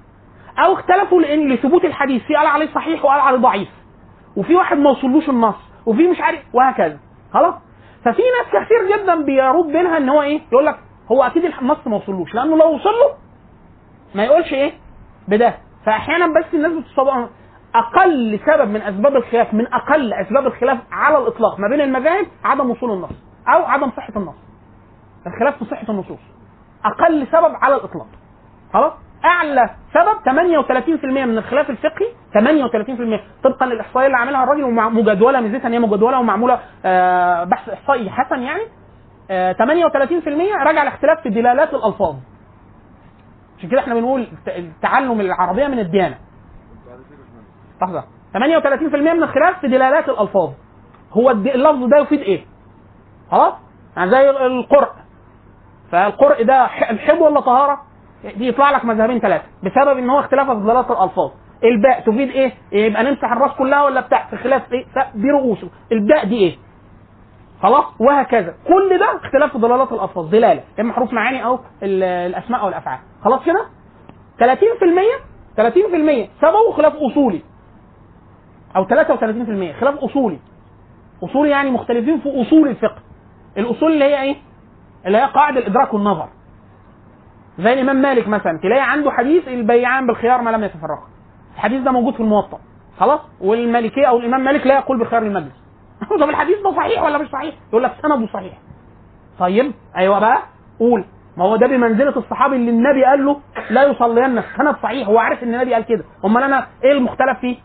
أو 0.58 0.72
اختلفوا 0.72 1.20
لأن 1.20 1.52
لثبوت 1.52 1.84
الحديث. 1.84 2.22
في 2.22 2.34
قال 2.34 2.46
عليه 2.46 2.66
صحيح 2.74 3.04
وقال 3.04 3.20
عليه 3.20 3.38
ضعيف. 3.38 3.68
وفي 4.36 4.54
واحد 4.54 4.78
ما 4.78 4.90
وصلوش 4.90 5.28
النص. 5.28 5.54
وفي 5.86 6.08
مش 6.08 6.20
عارف 6.20 6.40
وهكذا. 6.54 6.98
خلاص؟ 7.32 7.54
ففي 8.04 8.22
ناس 8.22 8.64
كثير 8.64 8.96
جدا 8.96 9.14
بيرد 9.24 9.66
بينها 9.66 9.96
إن 9.96 10.08
هو 10.08 10.22
إيه؟ 10.22 10.40
يقول 10.52 10.66
لك 10.66 10.78
هو 11.12 11.22
أكيد 11.22 11.44
النص 11.44 11.86
ما 11.86 11.96
وصلوش. 11.96 12.34
لأنه 12.34 12.56
لو 12.56 12.74
وصل 12.74 12.90
له 12.90 13.14
ما 14.14 14.24
يقولش 14.24 14.52
إيه؟ 14.52 14.72
بده. 15.28 15.54
فاحيانا 15.86 16.26
بس 16.26 16.54
الناس 16.54 16.72
بتصور 16.72 17.28
أقل 17.74 18.40
سبب 18.46 18.68
من 18.68 18.82
أسباب 18.82 19.16
الخلاف 19.16 19.54
من 19.54 19.66
أقل 19.66 20.12
أسباب 20.12 20.46
الخلاف 20.46 20.78
على 20.92 21.18
الإطلاق. 21.18 21.60
ما 21.60 21.68
بين 21.68 21.80
المذاهب 21.80 22.26
عدم 22.44 22.70
وصول 22.70 22.90
النص. 22.90 23.29
أو 23.48 23.64
عدم 23.64 23.90
صحة 23.90 24.12
النص. 24.16 24.34
الخلاف 25.26 25.58
في 25.58 25.64
صحة 25.64 25.86
النصوص. 25.88 26.18
أقل 26.84 27.26
سبب 27.26 27.54
على 27.62 27.74
الإطلاق. 27.74 28.06
خلاص؟ 28.72 28.92
أعلى 29.24 29.70
سبب 29.94 30.18
38% 30.24 31.04
من 31.26 31.38
الخلاف 31.38 31.70
الفقهي 31.70 32.06
38% 32.34 33.20
طبقا 33.44 33.66
للإحصائية 33.66 34.06
اللي 34.06 34.16
عاملها 34.16 34.44
الراجل 34.44 34.64
ومجدوله 34.64 35.40
ميزتها 35.40 35.66
إن 35.68 35.72
هي 35.72 35.78
مجدوله 35.78 36.18
ومعمولة 36.20 36.58
آه، 36.84 37.44
بحث 37.44 37.68
إحصائي 37.68 38.10
حسن 38.10 38.42
يعني. 38.42 38.62
آه، 39.30 39.52
38% 39.52 40.56
راجع 40.66 40.82
لاختلاف 40.84 41.20
في 41.22 41.28
دلالات 41.28 41.74
الألفاظ. 41.74 42.14
عشان 43.58 43.70
كده 43.70 43.80
إحنا 43.80 43.94
بنقول 43.94 44.26
تعلم 44.82 45.20
العربية 45.20 45.66
من 45.66 45.78
الديانة. 45.78 46.18
لحظة. 47.82 48.04
38% 48.34 49.12
من 49.12 49.22
الخلاف 49.22 49.60
في 49.60 49.68
دلالات 49.68 50.08
الألفاظ. 50.08 50.50
هو 51.12 51.30
اللفظ 51.30 51.84
ده 51.84 51.98
يفيد 51.98 52.20
إيه؟ 52.20 52.44
خلاص؟ 53.30 53.52
يعني 53.96 54.10
زي 54.10 54.30
القرء. 54.30 54.88
فالقرء 55.92 56.42
ده 56.44 56.64
الحب 56.90 57.20
ولا 57.20 57.40
طهارة؟ 57.40 57.80
دي 58.36 58.48
يطلع 58.48 58.70
لك 58.70 58.84
مذهبين 58.84 59.18
ثلاثة 59.20 59.44
بسبب 59.62 59.98
إن 59.98 60.10
هو 60.10 60.20
اختلاف 60.20 60.50
في 60.50 60.54
دلالات 60.62 60.90
الألفاظ. 60.90 61.30
الباء 61.64 62.00
تفيد 62.00 62.28
إيه؟ 62.30 62.52
يبقى 62.72 63.04
نمسح 63.04 63.32
الراس 63.32 63.50
كلها 63.52 63.82
ولا 63.84 64.00
بتاع؟ 64.00 64.26
في 64.30 64.36
خلاف 64.36 64.72
إيه؟ 64.72 64.84
ف- 64.84 65.16
برؤوسه 65.16 65.68
الباء 65.92 66.26
دي 66.26 66.36
إيه؟ 66.36 66.56
خلاص؟ 67.62 67.84
وهكذا. 68.00 68.54
كل 68.68 68.98
ده 68.98 69.16
اختلاف 69.24 69.52
في 69.52 69.58
دلالات 69.58 69.92
الألفاظ. 69.92 70.28
دلالة. 70.30 70.62
اما 70.80 70.92
حروف 70.92 71.12
معاني 71.12 71.44
أو 71.44 71.58
ال- 71.82 72.02
الأسماء 72.02 72.60
أو 72.60 72.68
الافعال 72.68 72.98
خلاص 73.24 73.44
كده؟ 73.44 73.64
30% 74.38 75.20
30% 75.56 76.28
سببه 76.42 76.72
خلاف 76.76 76.92
أصولي. 76.96 77.42
أو 78.76 78.84
33% 78.84 79.72
خلاف 79.80 79.94
أصولي. 79.98 80.38
اصولي 81.24 81.50
يعني 81.50 81.70
مختلفين 81.70 82.20
في 82.20 82.42
أصول 82.42 82.68
الفقه. 82.68 82.98
الأصول 83.58 83.92
اللي 83.92 84.04
هي 84.04 84.22
إيه؟ 84.22 84.36
اللي 85.06 85.18
هي 85.18 85.24
قاعدة 85.24 85.60
الإدراك 85.60 85.94
والنظر. 85.94 86.28
زي 87.58 87.72
الإمام 87.72 87.96
مالك 87.96 88.28
مثلا 88.28 88.58
تلاقي 88.62 88.90
عنده 88.90 89.10
حديث 89.10 89.48
البيعان 89.48 90.06
بالخيار 90.06 90.42
ما 90.42 90.50
لم 90.50 90.64
يتفرقا. 90.64 91.08
الحديث 91.54 91.82
ده 91.82 91.90
موجود 91.90 92.14
في 92.14 92.20
الموطأ. 92.20 92.58
خلاص؟ 92.98 93.20
والمالكية 93.40 94.06
أو 94.06 94.18
الإمام 94.18 94.44
مالك 94.44 94.66
لا 94.66 94.74
يقول 94.74 94.98
بخيار 95.00 95.22
المجلس. 95.22 95.64
طب 96.20 96.28
الحديث 96.30 96.56
ده 96.64 96.76
صحيح 96.76 97.02
ولا 97.02 97.18
مش 97.18 97.28
صحيح؟ 97.30 97.54
يقول 97.68 97.82
لك 97.82 97.92
سنده 98.02 98.26
صحيح. 98.32 98.52
طيب 99.38 99.72
أيوه 99.96 100.18
بقى 100.18 100.42
قول. 100.78 101.04
ما 101.36 101.44
هو 101.44 101.56
ده 101.56 101.66
بمنزلة 101.66 102.16
الصحابي 102.16 102.56
اللي 102.56 102.70
النبي 102.70 103.04
قال 103.04 103.24
له 103.24 103.40
لا 103.70 103.82
يصلين 103.82 104.42
سند 104.56 104.76
صحيح 104.82 105.08
هو 105.08 105.18
عارف 105.18 105.42
إن 105.42 105.54
النبي 105.54 105.74
قال 105.74 105.84
كده. 105.84 106.04
أمال 106.24 106.42
أنا 106.42 106.66
إيه 106.84 106.92
المختلف 106.92 107.38
فيه؟ 107.40 107.56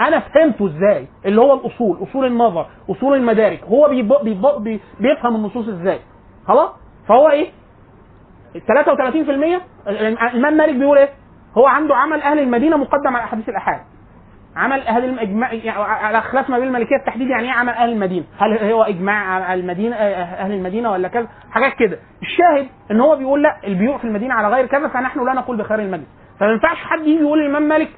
أنا 0.00 0.18
فهمته 0.18 0.66
إزاي 0.66 1.06
اللي 1.26 1.40
هو 1.40 1.54
الأصول 1.54 2.02
أصول 2.02 2.26
النظر 2.26 2.66
أصول 2.90 3.16
المدارك 3.16 3.64
هو. 3.64 3.88
بي... 3.88 4.80
بيفهم 5.00 5.34
النصوص 5.36 5.68
إزاي 5.68 5.98
خلاص 6.48 6.70
فهو 7.08 7.28
إيه 7.30 7.50
ال 8.56 8.62
33% 9.86 9.88
الإمام 9.88 10.56
مالك 10.56 10.74
بيقول 10.74 10.98
إيه 10.98 11.08
هو 11.58 11.66
عنده 11.66 11.96
عمل 11.96 12.22
أهل 12.22 12.38
المدينة 12.38 12.76
مقدم 12.76 13.16
على 13.16 13.24
احاديث 13.24 13.48
الأحاد 13.48 13.80
عمل 14.56 14.80
أهل 14.80 15.04
الإجماع 15.04 15.52
يعني 15.52 15.80
على 15.80 16.20
خلاف 16.20 16.50
ما 16.50 16.58
بين 16.58 16.68
المالكيه 16.68 16.96
التحديد 16.96 17.28
يعني 17.28 17.44
إيه 17.44 17.52
عمل 17.52 17.72
أهل 17.72 17.92
المدينة؟ 17.92 18.24
هل 18.38 18.58
هو 18.72 18.82
إجماع 18.82 19.14
على 19.44 19.60
المدينة 19.60 19.96
أهل 19.96 20.52
المدينة 20.52 20.90
ولا 20.90 21.08
كذا؟ 21.08 21.26
حاجات 21.50 21.72
كده. 21.74 21.98
الشاهد 22.22 22.68
إن 22.90 23.00
هو 23.00 23.16
بيقول 23.16 23.42
لأ 23.42 23.56
البيوع 23.64 23.98
في 23.98 24.04
المدينة 24.04 24.34
على 24.34 24.48
غير 24.48 24.66
كذا 24.66 24.88
فنحن 24.88 25.24
لا 25.26 25.32
نقول 25.32 25.56
بخير 25.56 25.78
المجلس. 25.80 26.06
فما 26.40 26.50
ينفعش 26.52 26.76
حد 26.76 27.00
يجي 27.00 27.20
يقول 27.20 27.38
للإمام 27.38 27.62
مالك 27.62 27.88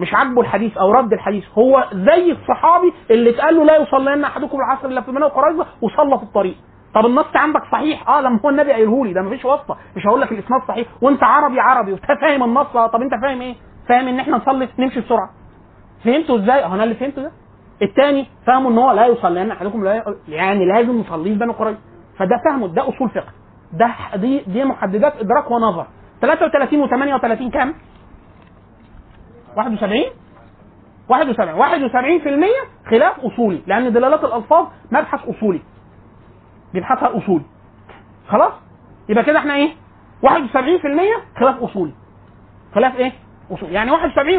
مش 0.00 0.14
عاجبه 0.14 0.40
الحديث 0.40 0.76
أو 0.78 0.92
رد 0.92 1.12
الحديث. 1.12 1.44
هو 1.58 1.84
زي 1.92 2.32
الصحابي 2.32 2.92
اللي 3.10 3.30
اتقال 3.30 3.56
له 3.56 3.64
لا 3.64 3.76
يصلين 3.76 4.24
أحدكم 4.24 4.58
العصر 4.58 4.88
إلا 4.88 5.00
في 5.00 5.10
منى 5.12 5.24
وقريظة 5.24 5.66
وصلى 5.82 6.18
في 6.18 6.22
الطريق. 6.24 6.54
طب 6.94 7.06
النص 7.06 7.26
عندك 7.34 7.62
صحيح؟ 7.72 8.08
آه 8.08 8.20
لما 8.20 8.40
هو 8.44 8.50
النبي 8.50 8.72
قايله 8.72 9.06
لي 9.06 9.12
ده 9.12 9.22
مفيش 9.22 9.44
واسطة. 9.44 9.76
مش 9.96 10.06
هقول 10.06 10.20
لك 10.20 10.32
الإسناد 10.32 10.60
صحيح. 10.68 10.86
وأنت 11.02 11.22
عربي 11.22 11.60
عربي. 11.60 11.92
وفاهم 11.92 12.42
النص؟ 12.42 12.76
آه، 12.76 12.86
طب 12.86 13.02
أنت 13.02 13.12
فاهم 13.22 13.40
إيه؟ 13.40 13.54
فاهم 13.88 14.08
إن 14.08 14.20
إحنا 14.20 14.36
نصلي 14.36 14.68
نمشي 14.78 15.00
بسرعة. 15.00 15.30
فهمته 16.04 16.36
إزاي؟ 16.36 16.64
أه 16.64 16.74
أنا 16.74 16.84
اللي 16.84 16.94
فهمته 16.94 17.22
ده. 17.22 17.32
الثاني 17.82 18.26
فهمه 18.46 18.70
إن 18.70 18.78
هو 18.78 18.92
لا 18.92 19.06
يصلين 19.06 19.50
أحدكم 19.50 19.84
لا 19.84 20.14
يعني 20.28 20.64
لازم 20.64 21.00
نصلي 21.00 21.24
في 21.32 21.38
بني 21.38 21.52
قريظة. 21.52 21.78
فده 22.18 22.40
فهمه 22.44 22.68
ده 22.68 22.88
أصول 22.88 23.08
فقه. 23.10 23.32
ده 23.72 23.94
دي 24.16 24.40
دي 24.46 24.64
محددات 24.64 25.12
إدراك 25.20 25.50
ونظر. 25.50 25.86
33 26.20 26.88
و38 26.88 27.52
كام؟ 27.52 27.74
71 29.56 30.00
71 31.08 31.90
71% 32.86 32.90
خلاف 32.90 33.20
أصولي 33.20 33.62
لأن 33.66 33.92
دلالات 33.92 34.24
الألفاظ 34.24 34.66
مبحث 34.92 35.20
أصولي. 35.28 35.62
بيبحثها 36.74 37.08
الاصولي 37.08 37.44
خلاص؟ 38.28 38.52
يبقى 39.08 39.24
كده 39.24 39.38
إحنا 39.38 39.54
إيه؟ 39.54 39.70
71% 40.22 40.28
خلاف 41.40 41.62
أصولي. 41.62 41.92
خلاف 42.74 42.96
إيه؟ 42.96 43.12
اصول 43.50 43.72
يعني 43.72 43.90
71% 43.90 43.96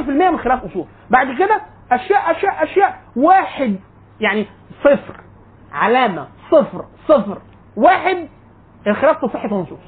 من 0.09 0.37
خلاف 0.39 0.63
اصول 0.63 0.85
بعد 1.09 1.37
كده 1.39 1.61
أشياء 1.91 2.31
أشياء 2.31 2.63
أشياء. 2.63 2.99
واحد 3.15 3.75
يعني 4.19 4.45
صفر 4.83 5.19
علامة 5.73 6.27
صفر 6.51 6.85
صفر 7.07 7.41
واحد 7.77 8.27
الخلاف 8.87 9.17
في 9.25 9.27
صحه 9.33 9.45
النصوص 9.45 9.79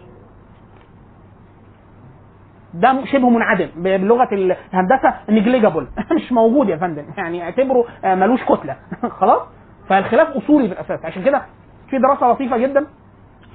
ده 2.80 3.06
شبه 3.06 3.30
منعدم 3.30 3.68
بلغة 3.76 4.28
الهندسة 4.32 5.14
نجليجابل 5.30 5.88
مش 6.16 6.32
موجود 6.32 6.70
يا 6.70 6.78
فندم. 6.78 7.06
يعني 7.18 7.44
اعتبره 7.44 7.86
آه، 8.06 8.16
ملوش 8.16 8.44
كتلة. 8.44 8.76
خلاص؟ 9.20 9.42
فالخلاف 9.90 10.28
أصولي 10.28 10.68
في 10.68 10.74
الأساس. 10.74 11.06
عشان 11.06 11.24
كده 11.24 11.42
في 11.90 11.98
دراسة 11.98 12.32
لطيفة 12.32 12.58
جدا 12.58 12.86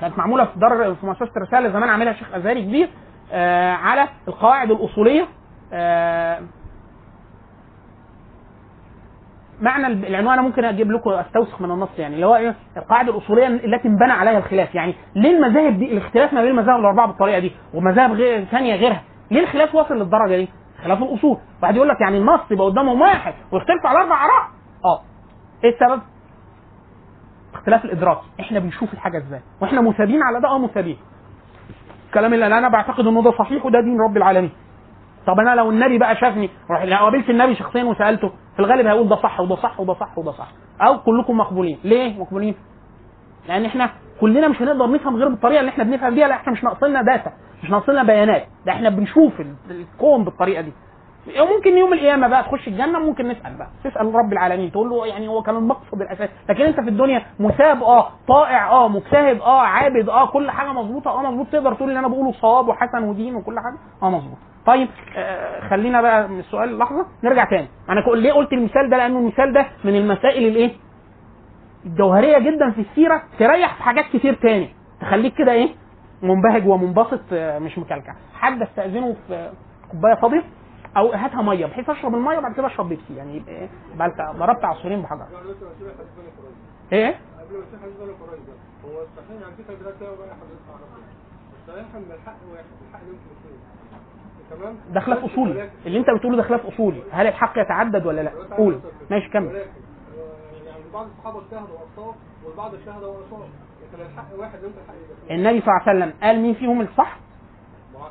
كانت 0.01 0.19
معمولة 0.19 0.45
في 0.45 0.59
دار 0.59 0.95
في 0.95 1.07
مؤسسه 1.07 1.31
الرساله 1.37 1.69
زمان 1.69 1.89
عاملها 1.89 2.13
شيخ 2.13 2.35
أزهري 2.35 2.63
كبير 2.63 2.89
آه 3.33 3.73
على 3.73 4.09
القواعد 4.29 4.71
الأصولية 4.71 5.27
آه 5.73 6.39
معنى 9.61 9.87
العنوان 9.87 10.33
أنا 10.33 10.43
ممكن 10.43 10.65
أجيب 10.65 10.91
لكم 10.93 11.11
أستوسخ 11.11 11.61
من 11.63 11.71
النص 11.71 11.89
يعني 11.99 12.15
اللي 12.15 12.27
هو 12.27 12.37
إيه؟ 12.37 12.55
القاعده 12.77 13.13
الأصولية 13.13 13.47
التي 13.47 13.89
انبنى 13.89 14.13
عليها 14.13 14.39
الخلاف. 14.39 14.75
يعني 14.75 14.95
ليه 15.15 15.31
المذاهب 15.37 15.79
دي 15.79 15.93
الاختلاف 15.93 16.33
ما 16.33 16.41
بين 16.43 16.51
المذاهب 16.51 16.81
الأربعة 16.81 17.07
بالطريقة 17.07 17.39
دي 17.39 17.53
ومذاهب 17.75 18.13
غير 18.13 18.45
ثانية 18.45 18.75
غيرها؟ 18.77 19.03
ليه 19.33 19.41
الخلاف 19.41 19.75
واصل 19.75 19.95
للدرجة 19.95 20.37
دي؟ 20.37 20.49
خلاف 20.85 21.03
الأصول. 21.03 21.39
واحد 21.63 21.77
يقول 21.77 21.89
لك 21.89 22.01
يعني 22.01 22.19
النص 22.19 22.41
يبقى 22.51 22.67
قدامهم 22.67 23.01
واحد 23.01 23.35
ويختلفوا 23.53 23.91
على 23.91 23.99
أربع 23.99 24.25
أراء. 24.25 24.49
آه. 24.85 25.01
إيه 25.65 25.71
السبب؟ 25.75 26.03
اختلاف 27.55 27.85
الإدراك. 27.85 28.19
إحنا 28.41 28.59
بنشوف 28.59 28.93
الحاجة 28.93 29.19
إزاي؟ 29.19 29.41
وإحنا 29.61 29.81
مثابين 29.81 30.23
على 30.23 30.41
ده 30.41 30.49
آه 30.49 30.59
مثابين؟ 30.59 30.97
الكلام 32.07 32.35
اللي 32.35 32.47
أنا 32.47 32.69
بعتقد 32.69 33.07
انه 33.07 33.23
ده 33.23 33.33
صحيح 33.39 33.67
وده 33.67 33.81
دين 33.81 34.01
رب 34.01 34.17
العالمين. 34.17 34.51
طب 35.27 35.41
أنا 35.41 35.55
لو 35.55 35.71
النبي 35.71 35.99
بقى 35.99 36.17
شافني 36.17 36.51
روح 36.71 36.83
لو 36.83 36.97
قابلت 36.97 37.31
النبي 37.31 37.55
شخصيا 37.55 37.85
وسألته 37.85 38.29
في 38.29 38.59
الغالب 38.61 38.87
هيقول 38.87 39.09
ده 39.09 39.17
صح 39.17 39.41
وده 39.41 39.57
صح 39.57 39.81
وده 39.81 39.95
صح 39.95 40.19
وده 40.19 40.33
صح. 40.33 40.49
أو 40.81 40.99
كلكم 41.03 41.37
مقبولين. 41.39 41.79
ليه 41.85 42.19
مقبولين؟ 42.21 42.55
لأن 43.49 43.65
إحنا 43.65 43.91
كلنا 44.21 44.49
مش 44.49 44.63
هنقدر 44.63 44.91
نفهم 44.91 45.17
غير 45.17 45.29
بالطريقة 45.29 45.61
اللي 45.61 45.71
إحنا 45.71 45.85
بنفهم 45.85 46.15
بيها 46.15 46.29
لأ 46.29 46.35
إحنا 46.35 46.53
مش 46.53 46.65
ناقصنا 46.65 47.03
داتا 47.03 47.33
مش 47.63 47.71
ناقصنا 47.71 48.03
بيانات. 48.03 48.47
ده 48.67 48.73
إحنا 48.73 48.89
بنشوف 48.89 49.41
ال- 49.41 49.55
الكون 49.71 50.25
بالطريقة 50.25 50.61
دي. 50.63 50.73
وممكن 51.41 51.79
يوم 51.79 51.93
القيامة 51.93 52.29
بقى 52.29 52.43
تخش 52.43 52.69
الجنة 52.69 52.99
ممكن 52.99 53.29
نسأل 53.29 53.55
بقى. 53.59 53.69
تسأل 53.85 54.15
رب 54.15 54.33
العالمين. 54.33 54.73
تقول 54.73 54.91
له 54.91 55.07
يعني 55.07 55.29
هو 55.29 55.43
كان 55.43 55.57
المقصد 55.57 56.01
الأساسي. 56.01 56.33
لكن 56.49 56.63
أنت 56.65 56.81
في 56.81 56.89
الدنيا 56.89 57.23
مثاب 57.41 57.83
آه 57.83 58.09
طائع 58.29 58.71
آه 58.71 58.89
مجتهد 58.89 59.41
آه 59.41 59.61
عابد 59.61 60.09
آه 60.09 60.27
كل 60.27 60.51
حاجة 60.51 60.73
مظبوطة 60.73 61.11
آه 61.11 61.23
مظبوط. 61.31 61.47
تقدر 61.53 61.75
تقول 61.75 61.89
اللي 61.89 61.99
أنا 62.01 62.09
بقوله 62.09 62.33
صواب 62.33 62.69
وحسن 62.69 63.03
ودين 63.03 63.35
وكل 63.37 63.61
حاجة 63.61 63.77
آه 64.03 64.11
مظبوط. 64.11 64.39
طيب 64.67 64.89
آه 65.17 65.69
خلينا 65.69 66.01
بقى 66.03 66.29
من 66.29 66.39
السؤال 66.39 66.79
لحظة 66.79 67.07
نرجع 67.25 67.45
تاني. 67.45 67.69
أنا 67.89 68.01
ليه 68.01 68.33
قلت 68.33 68.53
المثال 68.53 68.91
ده؟ 68.91 68.97
لأنه 68.97 69.19
المثال 69.19 69.53
ده 69.53 69.67
من 69.85 69.97
المسائل 69.97 70.47
الإيه؟ 70.49 70.71
الجوهرية 71.87 72.39
جدا 72.39 72.71
في 72.71 72.81
السيرة 72.81 73.23
تريح 73.39 73.75
في 73.77 73.83
حاجات 73.83 74.05
كتير 74.13 74.35
تاني. 74.35 74.69
تخليك 75.01 75.35
كده 75.35 75.53
إيه؟ 75.53 75.69
منبهج 76.23 76.69
ومنبسط 76.69 77.21
آه، 77.33 77.59
مش 77.59 77.79
مكلكع. 77.79 78.15
حد 78.35 78.63
استأذنه 78.63 79.17
في 79.29 79.53
كوباية 79.91 80.15
فاضية 80.15 80.45
أو 80.97 81.13
هاتها 81.13 81.43
مية 81.43 81.67
بحيث 81.67 81.91
أشرب 81.91 82.15
المية 82.15 82.39
وبعد 82.39 82.55
كده 82.55 82.67
أشرب 82.67 82.89
بيبسي 82.89 83.17
يعني 83.17 83.37
يبقى 83.37 83.53
إيه 83.55 83.69
يبقى 83.95 84.07
انت 84.07 84.39
ضربت 84.39 84.65
عصفورين 84.65 85.03
بحجر. 85.03 85.27
إيه؟ 86.93 87.09
قبل 87.41 87.57
ما 87.59 87.79
حديث 87.83 87.97
هو 88.85 89.03
الصحيح 89.03 89.41
يعني 89.41 89.55
بقى 90.01 90.35
حضرتك 90.35 90.93
الصحيح 91.63 91.95
إن 91.95 92.13
الحق 92.13 92.37
واحد 92.53 92.65
الحق 92.89 93.01
يمكن 93.01 93.31
اثنين 93.41 93.61
تمام؟ 94.51 94.77
ده 94.95 95.01
خلاف 95.01 95.25
أصولي. 95.25 95.71
اللي 95.87 95.99
أنت 95.99 96.11
بتقوله 96.11 96.37
ده 96.37 96.43
خلاف 96.43 96.67
أصولي. 96.67 97.03
هل 97.13 97.27
الحق 97.27 97.59
يتعدد 97.59 98.07
ولا 98.07 98.21
لا؟ 98.21 98.33
قول. 98.57 98.81
ماشي 99.11 99.29
كمل. 99.31 99.57
آه، 99.57 99.61
يعني 100.67 100.83
بعض 100.93 101.07
الصحابه 101.07 101.39
اجتهدوا 101.39 101.79
واصابوا 101.79 102.13
والبعض 102.47 102.75
اجتهد 102.75 103.03
واصاب 103.03 103.49
النبي 105.31 105.61
صلى 105.61 105.69
الله 105.69 105.83
عليه 105.87 105.99
وسلم 105.99 106.13
قال 106.23 106.41
مين 106.41 106.55
فيهم 106.55 106.81
الصح؟ 106.81 107.17
هو 107.97 108.03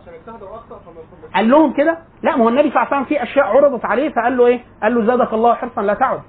قال 1.35 1.49
لهم 1.49 1.73
كده؟ 1.73 1.97
لا 2.23 2.35
ما 2.35 2.43
هو 2.43 2.49
النبي 2.49 2.69
صلى 2.69 2.77
الله 2.77 2.87
عليه 2.93 2.95
وسلم 2.95 3.05
في 3.05 3.23
أشياء 3.23 3.45
عرضت 3.45 3.85
عليه 3.85 4.09
فقال 4.09 4.37
له 4.37 4.45
إيه؟ 4.45 4.63
قال 4.83 4.95
له 4.95 5.05
زادك 5.05 5.33
الله 5.33 5.53
حرصا 5.53 5.81
لا 5.81 5.93
تعد. 5.93 6.21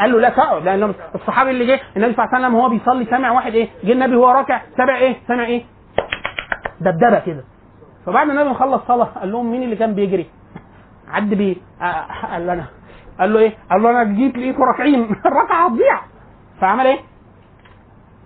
قال 0.00 0.12
له 0.12 0.20
لا 0.20 0.28
تقعد 0.28 0.62
لأن 0.62 0.94
الصحابي 1.14 1.50
اللي 1.50 1.66
جه 1.66 1.80
النبي 1.96 2.14
صلى 2.14 2.24
الله 2.24 2.34
عليه 2.34 2.46
وسلم 2.46 2.54
وهو 2.54 2.68
بيصلي 2.68 3.04
سمع 3.04 3.30
واحد 3.30 3.54
إيه؟ 3.54 3.68
جه 3.84 3.92
النبي 3.92 4.16
وهو 4.16 4.30
راكع 4.32 4.60
سمع 4.76 4.96
إيه؟ 4.96 5.16
سمع 5.28 5.46
إيه؟ 5.46 5.64
دبدبة 6.80 7.18
كده. 7.18 7.44
فبعد 8.06 8.28
النبي 8.28 8.48
ما 8.48 8.54
خلص 8.54 8.82
صلاة 8.88 9.04
قال 9.04 9.32
لهم 9.32 9.50
مين 9.52 9.62
اللي 9.62 9.76
كان 9.76 9.94
بيجري؟ 9.94 10.26
عد 11.08 11.34
بيه 11.34 11.56
آه، 11.82 12.06
قال 12.32 12.46
له 12.46 12.52
أنا. 12.52 12.66
قال 13.20 13.32
له 13.32 13.38
إيه؟ 13.38 13.52
قال 13.70 13.82
له 13.82 13.90
أنا 13.90 14.04
جيت 14.04 14.36
لقيته 14.36 14.64
راكعين. 14.64 15.04
الركعة 15.26 15.66
هتضيع. 15.66 16.00
فعمل 16.60 16.86
إيه؟ 16.86 16.98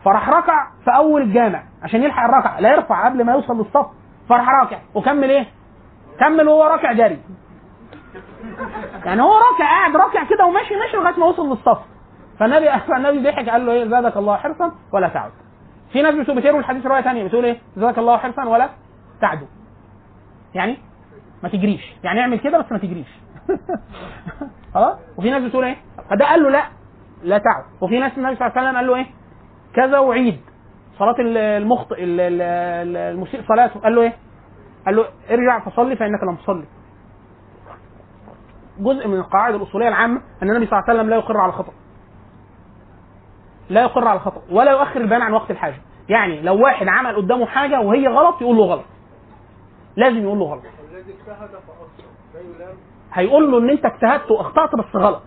فراح 0.05 0.29
ركع 0.31 0.67
في 0.85 0.91
أول 0.91 1.23
الجامع 1.23 1.63
عشان 1.83 2.03
يلحق 2.03 2.25
الركعه 2.25 2.61
لا 2.61 2.73
يرفع 2.73 3.05
قبل 3.05 3.25
ما 3.25 3.33
يوصل 3.33 3.59
للصف 3.59 3.87
فراح 4.29 4.49
راكع. 4.49 4.79
وكمل 4.95 5.31
إيه؟ 5.31 5.47
كمل 6.21 6.49
وهو 6.49 6.63
راكع 6.63 6.93
جري. 6.93 7.19
يعني 9.05 9.23
هو 9.23 9.33
راكع 9.33 9.65
قاعد 9.65 9.97
راكع 9.97 10.25
كده 10.25 10.47
وماشي 10.47 10.77
ماشي 10.77 10.97
لغاية 10.97 11.19
ما 11.19 11.27
وصل 11.27 11.51
للصف. 11.51 11.79
فالنبي 12.39 12.71
فالنبي 12.89 13.31
ضحك 13.31 13.49
قال 13.49 13.67
له 13.67 13.73
إيه؟ 13.73 13.89
زادك 13.89 14.17
الله 14.17 14.37
حرصا 14.37 14.73
ولا 14.93 15.09
تعد. 15.09 15.31
في 15.93 16.03
ناس 16.03 16.15
بتروي 16.15 16.59
الحديث 16.59 16.87
رواية 16.87 17.03
ثانية 17.03 17.25
بتقول 17.25 17.45
إيه؟ 17.45 17.59
زادك 17.77 17.99
الله 17.99 18.17
حرصا 18.17 18.45
ولا 18.45 18.69
تعدو 19.21 19.47
يعني 20.55 20.79
ما 21.43 21.49
تجريش. 21.49 21.95
يعني 22.05 22.21
اعمل 22.21 22.39
كده 22.39 22.59
بس 22.59 22.73
ما 22.73 22.79
تجريش. 22.79 23.09
خلاص؟ 24.75 24.99
وفي 25.19 25.31
ناس 25.31 25.43
بتقول 25.43 25.65
إيه؟ 25.65 25.77
فده 26.11 26.27
قال 26.27 26.43
له 26.43 26.51
لا 26.51 26.65
لا 27.23 27.39
تعد. 27.39 27.65
وفي 27.81 27.99
ناس 27.99 28.19
النبي 28.19 28.37
صلى 28.37 28.47
الله 28.47 28.59
عليه 28.59 28.69
وسلم 28.69 28.77
قال 28.77 28.87
له 28.87 28.97
إيه؟ 28.97 29.20
كذا 29.75 29.99
وعيد 29.99 30.41
صلاة 30.99 31.14
ال- 31.18 31.37
المخطئ 31.37 32.05
ال- 32.05 32.21
ال- 32.21 32.43
ال- 32.43 32.97
المسيء 32.97 33.43
صلاته 33.49 33.81
قال 33.81 33.95
له 33.95 34.03
إيه؟ 34.03 34.16
قال 34.87 34.97
له 34.97 35.05
ارجع 35.31 35.61
فصلي 35.61 35.97
فإنك 35.97 36.23
لم 36.23 36.37
تصلي. 36.37 36.64
جزء 38.79 39.09
من 39.09 39.14
القواعد 39.14 39.55
الأصولية 39.55 39.89
العامة 39.89 40.23
أن 40.43 40.51
النبي 40.51 40.66
صلى 40.66 40.79
الله 40.79 40.85
عليه 40.89 40.99
وسلم 41.01 41.11
لا 41.11 41.16
يقر 41.16 41.37
على 41.37 41.49
الخطأ. 41.51 41.73
لا 43.71 43.83
يقر 43.83 44.09
على 44.09 44.16
الخطأ 44.16 44.43
ولا 44.51 44.71
يؤخر 44.73 45.01
البيان 45.01 45.23
عن 45.23 45.33
وقت 45.33 45.51
الحاجة. 45.51 45.77
يعني 46.09 46.41
لو 46.41 46.62
واحد 46.64 46.89
عمل 46.89 47.16
قدامه 47.16 47.47
حاجة 47.47 47.81
وهي 47.81 48.09
غلط 48.09 48.41
يقول 48.43 48.57
له 48.57 48.64
غلط. 48.64 48.85
لازم 49.97 50.23
يقول 50.23 50.39
له 50.39 50.45
غلط. 50.45 50.62
هيقول 53.12 53.53
له 53.53 53.59
إن 53.59 53.71
أنت 53.71 53.85
اجتهدت 53.85 54.31
واخطأت 54.31 54.75
بس 54.75 54.97
غلط 54.97 55.23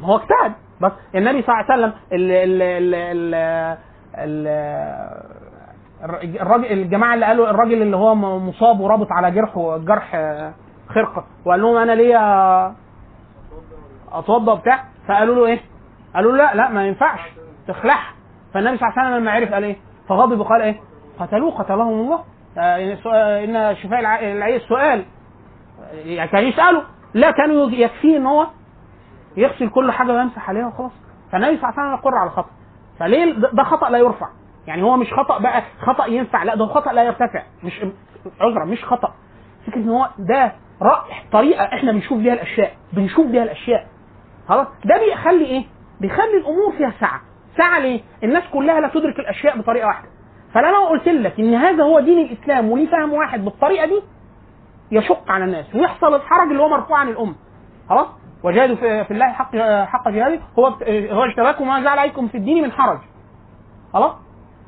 ما 0.00 0.06
هو 0.08 0.16
اجتهد 0.16 0.52
بس 0.82 0.92
النبي 1.14 1.42
صلى 1.42 1.54
الله 1.60 1.64
عليه 1.72 1.74
وسلم 1.74 1.92
ال 2.12 2.30
ال 2.32 2.62
ال 2.62 2.94
ال 2.94 3.34
ال 4.18 4.48
الراجل 6.40 6.64
الجماعة 6.72 7.14
اللي 7.14 7.26
قالوا 7.26 7.50
الراجل 7.50 7.82
اللي 7.82 7.96
هو 7.96 8.14
مصاب 8.38 8.80
ورابط 8.80 9.06
على 9.12 9.30
جرحه 9.30 9.78
جرح 9.78 10.10
خرقة 10.88 11.24
وقال 11.46 11.62
لهم 11.62 11.76
أنا 11.76 11.92
ليا 11.92 12.74
اتوضى 14.12 14.60
بتاع 14.60 14.84
فقالوا 15.08 15.34
له 15.34 15.46
إيه؟ 15.46 15.60
قالوا 16.14 16.32
له 16.32 16.38
لا 16.38 16.54
لا 16.54 16.68
ما 16.68 16.86
ينفعش 16.86 17.20
تخلعها 17.68 18.12
فالنبي 18.54 18.76
صلى 18.78 18.88
الله 18.88 18.98
عليه 19.00 19.08
وسلم 19.10 19.22
لما 19.22 19.30
عرف 19.32 19.52
قال 19.54 19.64
إيه؟ 19.64 19.76
فغضب 20.08 20.40
وقال 20.40 20.62
إيه؟ 20.62 20.80
قتلوه 21.20 21.50
قتلهم 21.58 22.00
الله 22.00 22.20
آه، 22.58 22.76
إن 23.44 23.76
شفاء 23.76 24.00
الع- 24.00 24.20
العي 24.20 24.56
السؤال 24.56 25.04
يعني 26.04 26.30
كان 26.30 26.44
يسأله 26.44 26.82
لا 27.14 27.30
كانوا 27.30 27.70
يكفيه 27.70 28.16
إن 28.16 28.26
هو 28.26 28.46
يغسل 29.36 29.68
كل 29.68 29.90
حاجة 29.92 30.12
ويمسح 30.12 30.48
عليها 30.48 30.66
وخلاص. 30.66 30.92
فالنبي 31.32 31.56
صلى 31.56 31.68
الله 31.70 31.80
عليه 31.80 31.90
وسلم 31.92 31.98
يقر 32.00 32.18
على 32.18 32.26
الخطا 32.30 32.50
فليه 32.98 33.32
ده 33.32 33.50
ده 33.52 33.62
خطأ 33.62 33.90
لا 33.90 33.98
يرفع. 33.98 34.28
يعني 34.66 34.82
هو 34.82 34.96
مش 34.96 35.12
خطأ 35.14 35.38
بقى 35.38 35.62
خطأ 35.80 36.06
ينفع. 36.06 36.42
لا 36.42 36.54
ده 36.54 36.66
خطأ 36.66 36.92
لا 36.92 37.02
يرتفع. 37.02 37.42
مش 37.64 37.80
عذرا 38.40 38.64
مش 38.64 38.84
خطأ. 38.84 39.14
فكرة 39.66 39.76
إن 39.76 39.88
هو 39.88 40.08
ده 40.18 40.52
رأي 40.82 41.12
طريقة 41.32 41.64
إحنا 41.64 41.92
بنشوف 41.92 42.18
بيها 42.18 42.32
الأشياء. 42.34 42.74
بنشوف 42.92 43.26
بيها 43.26 43.42
الأشياء. 43.42 43.86
خلاص؟ 44.48 44.66
ده 44.84 44.94
بيخلي 44.98 45.44
إيه؟ 45.44 45.64
بيخلي 46.00 46.36
الأمور 46.36 46.72
فيها 46.78 46.92
سعة. 47.00 47.20
سعة 47.56 47.78
ليه؟ 47.78 48.00
الناس 48.24 48.44
كلها 48.52 48.80
لا 48.80 48.88
تدرك 48.88 49.18
الأشياء 49.18 49.58
بطريقة 49.58 49.86
واحدة. 49.86 50.08
فلما 50.54 50.78
قلت 50.88 51.08
لك 51.08 51.40
إن 51.40 51.54
هذا 51.54 51.84
هو 51.84 52.00
دين 52.00 52.18
الإسلام 52.18 52.70
وليه 52.70 52.86
فهم 52.90 53.12
واحد 53.12 53.44
بالطريقة 53.44 53.86
دي 53.86 54.02
يشق 54.90 55.30
على 55.30 55.44
الناس 55.44 55.74
ويحصل 55.74 56.14
الحرج 56.14 56.50
اللي 56.50 56.62
هو 56.62 56.68
مرفوع 56.68 56.98
عن 56.98 57.08
الأمة. 57.08 57.34
خلاص؟ 57.88 58.06
وجاهدوا 58.44 58.76
في, 59.04 59.10
الله 59.10 59.32
حق 59.32 59.56
حق 59.84 60.08
جهاده 60.08 60.40
هو 60.58 60.66
هو 61.10 61.24
اجتباكم 61.24 61.64
وما 61.64 61.80
جعل 61.80 61.98
عليكم 61.98 62.28
في 62.28 62.38
الدين 62.38 62.62
من 62.62 62.72
حرج. 62.72 62.98
خلاص؟ 63.92 64.12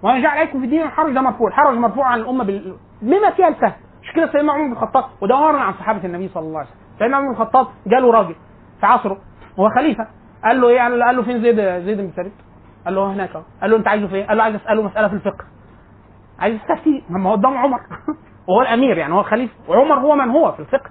وما 0.02 0.20
جعل 0.20 0.38
عليكم 0.38 0.58
في 0.58 0.64
الدين 0.64 0.84
من 0.84 0.90
حرج 0.90 1.14
ده 1.14 1.20
مرفوع. 1.20 1.48
الحرج 1.48 1.76
مرفوع 1.78 2.06
عن 2.06 2.20
الأمة 2.20 2.44
بال... 2.44 2.76
بما 3.02 3.30
فيها 3.30 3.48
الفهم. 3.48 3.72
مش 4.02 4.12
كده 4.12 4.32
سيدنا 4.32 4.52
عمر 4.52 4.66
بن 4.66 4.72
الخطاب؟ 4.72 5.04
وده 5.22 5.36
عن 5.36 5.72
صحابة 5.72 6.04
النبي 6.04 6.28
صلى 6.28 6.42
الله 6.42 6.58
عليه 6.58 6.68
وسلم. 6.68 6.98
سيدنا 6.98 7.16
عمر 7.16 7.26
بن 7.26 7.32
الخطاب 7.32 7.66
جاله 7.86 8.12
راجل 8.12 8.34
في 8.80 8.86
عصره 8.86 9.18
هو 9.58 9.68
خليفة. 9.78 10.06
قال 10.44 10.60
له 10.60 10.68
إيه؟ 10.68 10.80
قال 10.80 11.16
له, 11.16 11.22
فين 11.22 11.42
زيد 11.42 11.56
زيد 11.84 11.98
بن 12.00 12.10
ثابت؟ 12.10 12.32
قال 12.84 12.94
له 12.94 13.12
هناك. 13.12 13.30
قال 13.60 13.70
له 13.70 13.76
أنت 13.76 13.88
عايزه 13.88 14.06
في 14.06 14.14
إيه 14.14 14.26
قال 14.26 14.36
له 14.36 14.42
عايز 14.42 14.56
أسأله 14.56 14.82
مسألة 14.82 15.08
في 15.08 15.14
الفقه. 15.14 15.44
عايز 16.38 16.54
يستفتي 16.54 17.02
ما 17.10 17.30
هو 17.30 17.32
قدام 17.32 17.56
عمر. 17.56 17.80
وهو 18.48 18.62
الأمير 18.62 18.98
يعني 18.98 19.14
هو 19.14 19.20
الخليفة. 19.20 19.54
وعمر 19.68 19.98
هو 19.98 20.14
من 20.16 20.30
هو 20.30 20.52
في 20.52 20.60
الفقه. 20.60 20.90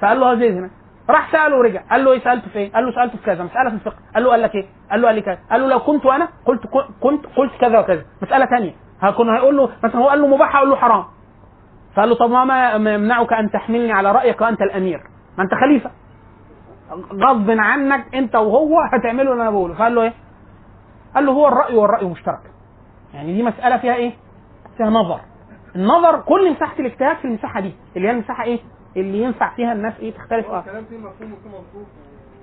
فقال 0.00 0.20
له 0.20 0.34
زيد 0.34 0.56
هنا. 0.56 0.70
راح 1.10 1.32
سأله 1.32 1.56
ورجع. 1.58 1.82
قال 1.90 2.04
له 2.04 2.12
إيه 2.12 2.20
سألته 2.20 2.48
في 2.50 2.58
إيه؟ 2.58 2.72
قال 2.72 2.86
له 2.86 2.92
سألته 2.94 3.18
في 3.18 3.24
كذا. 3.24 3.44
مسألة 3.44 3.68
في 3.70 3.74
الفقه. 3.74 3.96
قال 4.14 4.24
له 4.24 4.30
قال 4.30 4.42
لك 4.42 4.54
إيه؟ 4.54 4.66
قال 4.90 5.00
له 5.00 5.06
قال 5.06 5.14
لي 5.14 5.22
كذا. 5.22 5.38
قال 5.50 5.60
له 5.60 5.66
لو 5.68 5.78
كنت 5.78 6.06
أنا 6.06 6.28
قلت 6.44 6.66
كنت 7.00 7.26
قلت 7.36 7.52
كذا 7.60 7.78
وكذا. 7.78 8.04
مسألة 8.22 8.46
ثانية 8.46 8.72
هكون 9.00 9.30
هيقول 9.34 9.56
له 9.56 9.68
مثلا 9.84 10.00
هو 10.00 10.08
قال 10.08 10.20
له 10.20 10.26
مباح 10.26 10.56
أقول 10.56 10.70
له 10.70 10.76
حرام. 10.76 11.04
فقال 11.94 12.08
له 12.08 12.14
طب 12.14 12.30
ما 12.30 12.72
يمنعك 12.74 13.32
أن 13.32 13.50
تحملني 13.50 13.92
على 13.92 14.12
رأيك 14.12 14.40
وأنت 14.40 14.62
الأمير. 14.62 15.00
ما 15.38 15.44
أنت 15.44 15.54
خليفة. 15.54 15.90
غصب 17.12 17.50
عنك 17.50 18.14
أنت 18.14 18.34
وهو 18.34 18.80
هتعملوا 18.92 19.32
اللي 19.32 19.42
أنا 19.42 19.50
بقوله. 19.50 19.74
فقال 19.74 19.94
له 19.94 20.02
إيه؟ 20.02 20.12
قال 21.14 21.26
له 21.26 21.32
هو 21.32 21.48
الرأي 21.48 21.76
والرأي 21.76 22.06
مشترك. 22.06 22.40
يعني 23.14 23.32
دي 23.34 23.42
مسألة 23.42 23.76
فيها 23.76 23.94
إيه؟ 23.94 24.12
فيها 24.76 24.86
نظر. 24.86 25.20
النظر 25.76 26.20
كل 26.20 26.52
مساحة 26.52 26.74
الاجتهاد 26.78 27.16
في 27.16 27.24
المساحة 27.24 27.60
دي. 27.60 27.74
اللي 27.96 28.08
هي 28.08 28.12
المساحة 28.12 28.44
إيه؟ 28.44 28.58
اللي 28.96 29.22
ينفع 29.22 29.54
فيها 29.54 29.72
الناس 29.72 29.94
إيه 30.00 30.12
تختلف. 30.14 30.46
آه. 30.46 30.58
الكلام 30.60 30.84
فيه 30.84 30.96
مفهوم 30.98 31.32
وفيه 31.32 31.48
منطوق. 31.48 31.86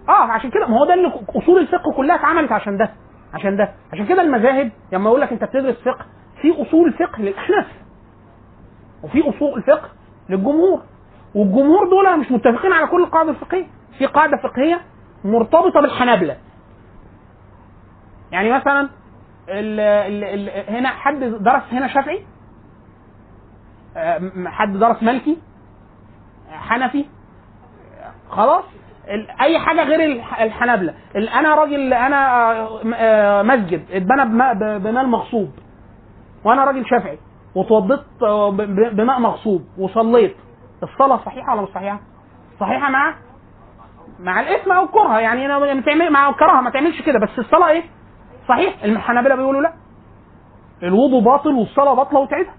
آه 0.09 0.31
عشان 0.31 0.49
كده 0.51 0.67
ما 0.67 0.77
هو 0.79 0.85
ده 0.85 0.93
اللي 0.93 1.07
اصول 1.29 1.61
الفقه 1.61 1.93
كلها 1.97 2.15
اتعملت 2.15 2.51
عشان 2.51 2.77
ده 2.77 2.89
عشان 3.33 3.57
ده. 3.57 3.73
عشان 3.93 4.05
كده 4.05 4.21
المذاهب 4.21 4.71
لما 4.91 5.09
أقول 5.09 5.21
لك 5.21 5.31
انت 5.31 5.43
بتدرس 5.43 5.75
فقه 5.85 6.05
في 6.41 6.61
اصول 6.61 6.93
فقه 6.93 7.21
للأحناف 7.21 7.65
وفي 9.03 9.29
اصول 9.29 9.63
فقه 9.63 9.89
للجمهور 10.29 10.81
والجمهور 11.35 11.89
دول 11.89 12.19
مش 12.19 12.31
متفقين 12.31 12.73
على 12.73 12.87
كل 12.87 13.03
القواعد 13.03 13.27
الفقهية. 13.29 13.67
في 13.97 14.05
قاعدة 14.05 14.37
فقهية 14.37 14.81
مرتبطة 15.23 15.81
بالحنابلة. 15.81 16.37
يعني 18.31 18.51
مثلا 18.51 18.89
ال 19.49 19.79
ال 19.79 20.23
ال 20.49 20.69
هنا 20.75 20.89
حد 20.89 21.19
درس 21.19 21.63
هنا 21.71 21.87
شافعي؟ 21.87 22.25
آه، 23.97 24.31
حد 24.45 24.73
درس 24.77 25.03
مالكي 25.03 25.37
حنفي. 26.51 27.05
خلاص؟ 28.29 28.63
أي 29.41 29.59
حاجة 29.59 29.83
غير 29.83 30.11
الح- 30.11 30.41
الحنابلة. 30.41 30.93
ال- 31.15 31.29
أنا 31.29 31.55
راجل 31.55 31.93
أنا 31.93 32.51
آه، 32.51 32.81
آه، 32.95 33.41
مسجد. 33.43 33.85
اتبنى 33.91 34.25
بماء- 34.79 35.05
مغصوب. 35.05 35.49
وأنا 36.45 36.63
راجل 36.63 36.85
شافعي. 36.89 37.17
وتوضيت 37.55 37.99
آه، 38.23 38.49
بماء 38.91 39.19
مغصوب. 39.19 39.61
وصليت. 39.77 40.35
الصلاة 40.83 41.17
صحيحة 41.25 41.53
ولا 41.53 41.61
مش 41.61 41.69
صحيحة؟ 41.69 41.99
صحيحة 42.59 42.89
مع 42.89 43.13
مع 44.19 44.39
الإثم 44.39 44.71
أو 44.71 44.83
الكره 44.83 45.19
يعني 45.19 45.45
أنا 45.45 45.59
ما 45.59 45.81
تعمل 45.81 46.11
مع 46.11 46.29
الكراهه 46.29 46.61
ما 46.61 46.69
تعملش 46.69 47.01
كده. 47.01 47.19
بس 47.19 47.39
الصلاة 47.39 47.69
إيه؟ 47.69 47.83
صحيح. 48.49 48.83
الحنابلة 48.83 49.35
بيقولوا 49.35 49.61
لا. 49.61 49.73
الوضوء 50.83 51.23
باطل 51.23 51.49
والصلاة 51.55 51.93
باطلة 51.93 52.19
وتعيدها 52.19 52.53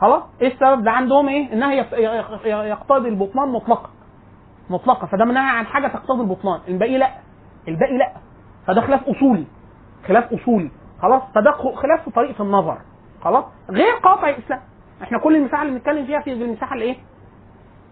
خلاص؟ 0.00 0.22
إيه 0.42 0.52
السبب؟ 0.54 0.84
ده 0.84 0.90
عندهم 0.90 1.28
إيه؟ 1.28 1.52
إنها 1.52 1.72
يق- 1.74 1.94
يق- 1.98 2.46
يقتضي 2.46 3.08
البطلان 3.08 3.48
مطلقا. 3.48 3.90
مطلقا. 4.70 5.06
فده 5.06 5.24
منها 5.24 5.50
عن 5.52 5.66
حاجة 5.66 5.86
تقتضي 5.88 6.20
البطلان. 6.22 6.60
الباقي 6.68 6.98
لأ. 6.98 7.10
الباقي 7.68 7.98
لأ. 7.98 8.12
فده 8.66 8.80
خلاف 8.80 9.08
اصولي 9.08 9.44
خلاف 10.08 10.32
اصولي 10.32 10.70
خلاص؟ 11.02 11.22
فده 11.34 11.52
خلاف 11.52 12.04
في 12.04 12.10
طريقة 12.10 12.42
النظر. 12.42 12.78
خلاص؟ 13.24 13.44
غير 13.70 13.92
قاطع 14.02 14.28
الإسلام. 14.28 14.60
إحنا 15.02 15.18
كل 15.18 15.36
المساحة 15.36 15.62
اللي 15.62 15.74
بنتكلم 15.74 16.06
فيها 16.06 16.20
في 16.20 16.32
المساحة 16.32 16.74
اللي 16.74 16.84
إيه؟ 16.84 16.96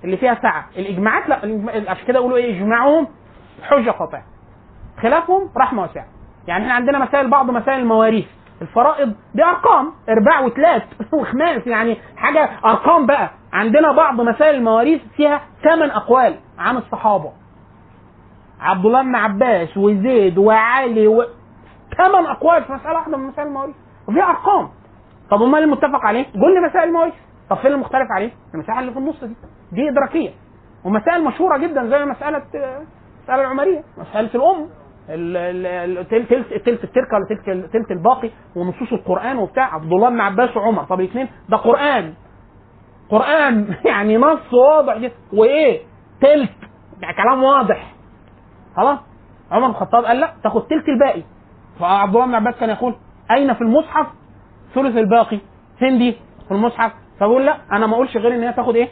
اللي 0.05 0.17
فيها 0.17 0.35
سعه 0.43 0.67
الإجماعات 0.77 1.29
لأ. 1.29 1.37
عشان 1.91 2.07
كده 2.07 2.19
يقولوا 2.19 2.37
إيه؟ 2.37 2.57
إجماعهم 2.61 3.07
حجة 3.63 3.91
قاطعة. 3.91 4.23
خلافهم 5.03 5.51
رحمة 5.57 5.83
واسعة. 5.83 6.07
يعني 6.47 6.63
إحنا 6.63 6.75
عندنا 6.75 6.99
مسائل 6.99 7.31
بعض 7.31 7.51
مسائل 7.51 7.79
المواريث. 7.81 8.27
الفرائض 8.63 9.13
دي 9.35 9.45
ارقام 9.45 9.93
ارباع 10.09 10.41
وثلاث 10.41 10.83
وخماس 11.13 11.67
يعني 11.67 11.97
حاجة 12.17 12.51
أرقام 12.65 13.07
بقى. 13.07 13.31
عندنا 13.53 13.93
بعض 13.93 14.21
مسائل 14.21 14.55
المواريث 14.55 15.01
فيها 15.17 15.41
ثمان 15.65 15.91
أقوال 15.91 16.35
عن 16.59 16.77
الصحابة. 16.77 17.33
عبد 18.61 18.87
الله 18.87 19.03
بن 19.03 19.15
عباس 19.17 19.77
وزيد 19.77 20.39
وعلي 20.39 21.07
و... 21.07 21.25
ثمان 21.99 22.27
أقوال 22.27 22.65
في 22.65 22.73
مسألة 22.73 22.95
واحدة 22.95 23.17
من 23.17 23.27
مسائل 23.27 23.49
المواريث 23.49 23.75
وفيها 24.09 24.25
أرقام. 24.25 24.69
طب 25.31 25.43
أمال 25.43 25.63
المتفق 25.63 26.05
عليه؟ 26.07 26.27
لي 26.55 26.69
مسائل 26.69 26.89
المواريث. 26.89 27.15
طب 27.51 27.57
فين 27.57 27.73
المختلف 27.73 28.09
عليه؟ 28.11 28.31
المسائل 28.55 28.79
اللي 28.79 28.93
في 28.93 28.99
النص 28.99 29.25
دي. 29.25 29.35
دي 29.73 29.89
إدراكية. 29.91 30.31
ومسائل 30.85 31.25
مشهورة 31.25 31.57
جدا 31.57 31.87
زي 31.87 32.05
مسألة 32.05 32.43
المساله 32.55 33.41
العمرية 33.41 33.83
مسألة 33.99 34.31
الأم. 34.35 34.57
ال- 34.57 34.63
ال- 34.63 34.69
ال- 34.69 34.82
تلت 35.09 36.85
التركة 36.85 37.17
ولا 37.17 37.67
تلت 37.73 37.91
الباقي 37.91 38.31
ونصوص 38.57 38.93
القرآن 38.93 39.39
وبتاع. 39.39 39.75
عبد 39.75 39.93
الله 39.93 40.11
بن 40.11 40.21
عباس 40.21 40.57
وعمر. 40.57 40.85
طب 40.85 41.01
الاثنين؟ 41.01 41.29
ده 41.49 41.57
قرآن. 41.57 42.15
قرآن 43.11 43.75
يعني 43.91 44.17
نص 44.17 44.55
واضح 44.55 44.99
جدا. 44.99 45.15
وإيه؟ 45.33 45.81
تلت. 46.21 46.51
يعني 47.01 47.17
كلام 47.17 47.43
واضح. 47.43 47.95
خلاص؟ 48.77 48.99
عمر 49.51 49.67
بن 49.67 49.71
الخطاب 49.75 50.05
قال 50.05 50.21
لا 50.21 50.33
تاخد 50.43 50.67
تلت 50.67 50.89
الباقي. 50.89 51.23
فعبد 51.81 52.15
الله 52.15 52.27
بن 52.27 52.35
عباس 52.35 52.55
كان 52.61 52.71
يقول 52.71 52.95
أين 53.31 53.55
في 53.55 53.61
المصحف 53.61 54.07
ثلث 54.75 54.97
الباقي؟ 54.97 55.39
فين 55.79 55.99
دي؟ 55.99 56.17
في 56.49 56.55
المصحف. 56.55 56.93
فبقول 57.21 57.47
لا 57.47 57.57
أنا 57.73 57.87
ما 57.87 57.95
أقولش 57.95 58.17
غير 58.17 58.35
إن 58.35 58.43
هي 58.43 58.53
تاخد 58.53 58.77
إيه؟ 58.77 58.89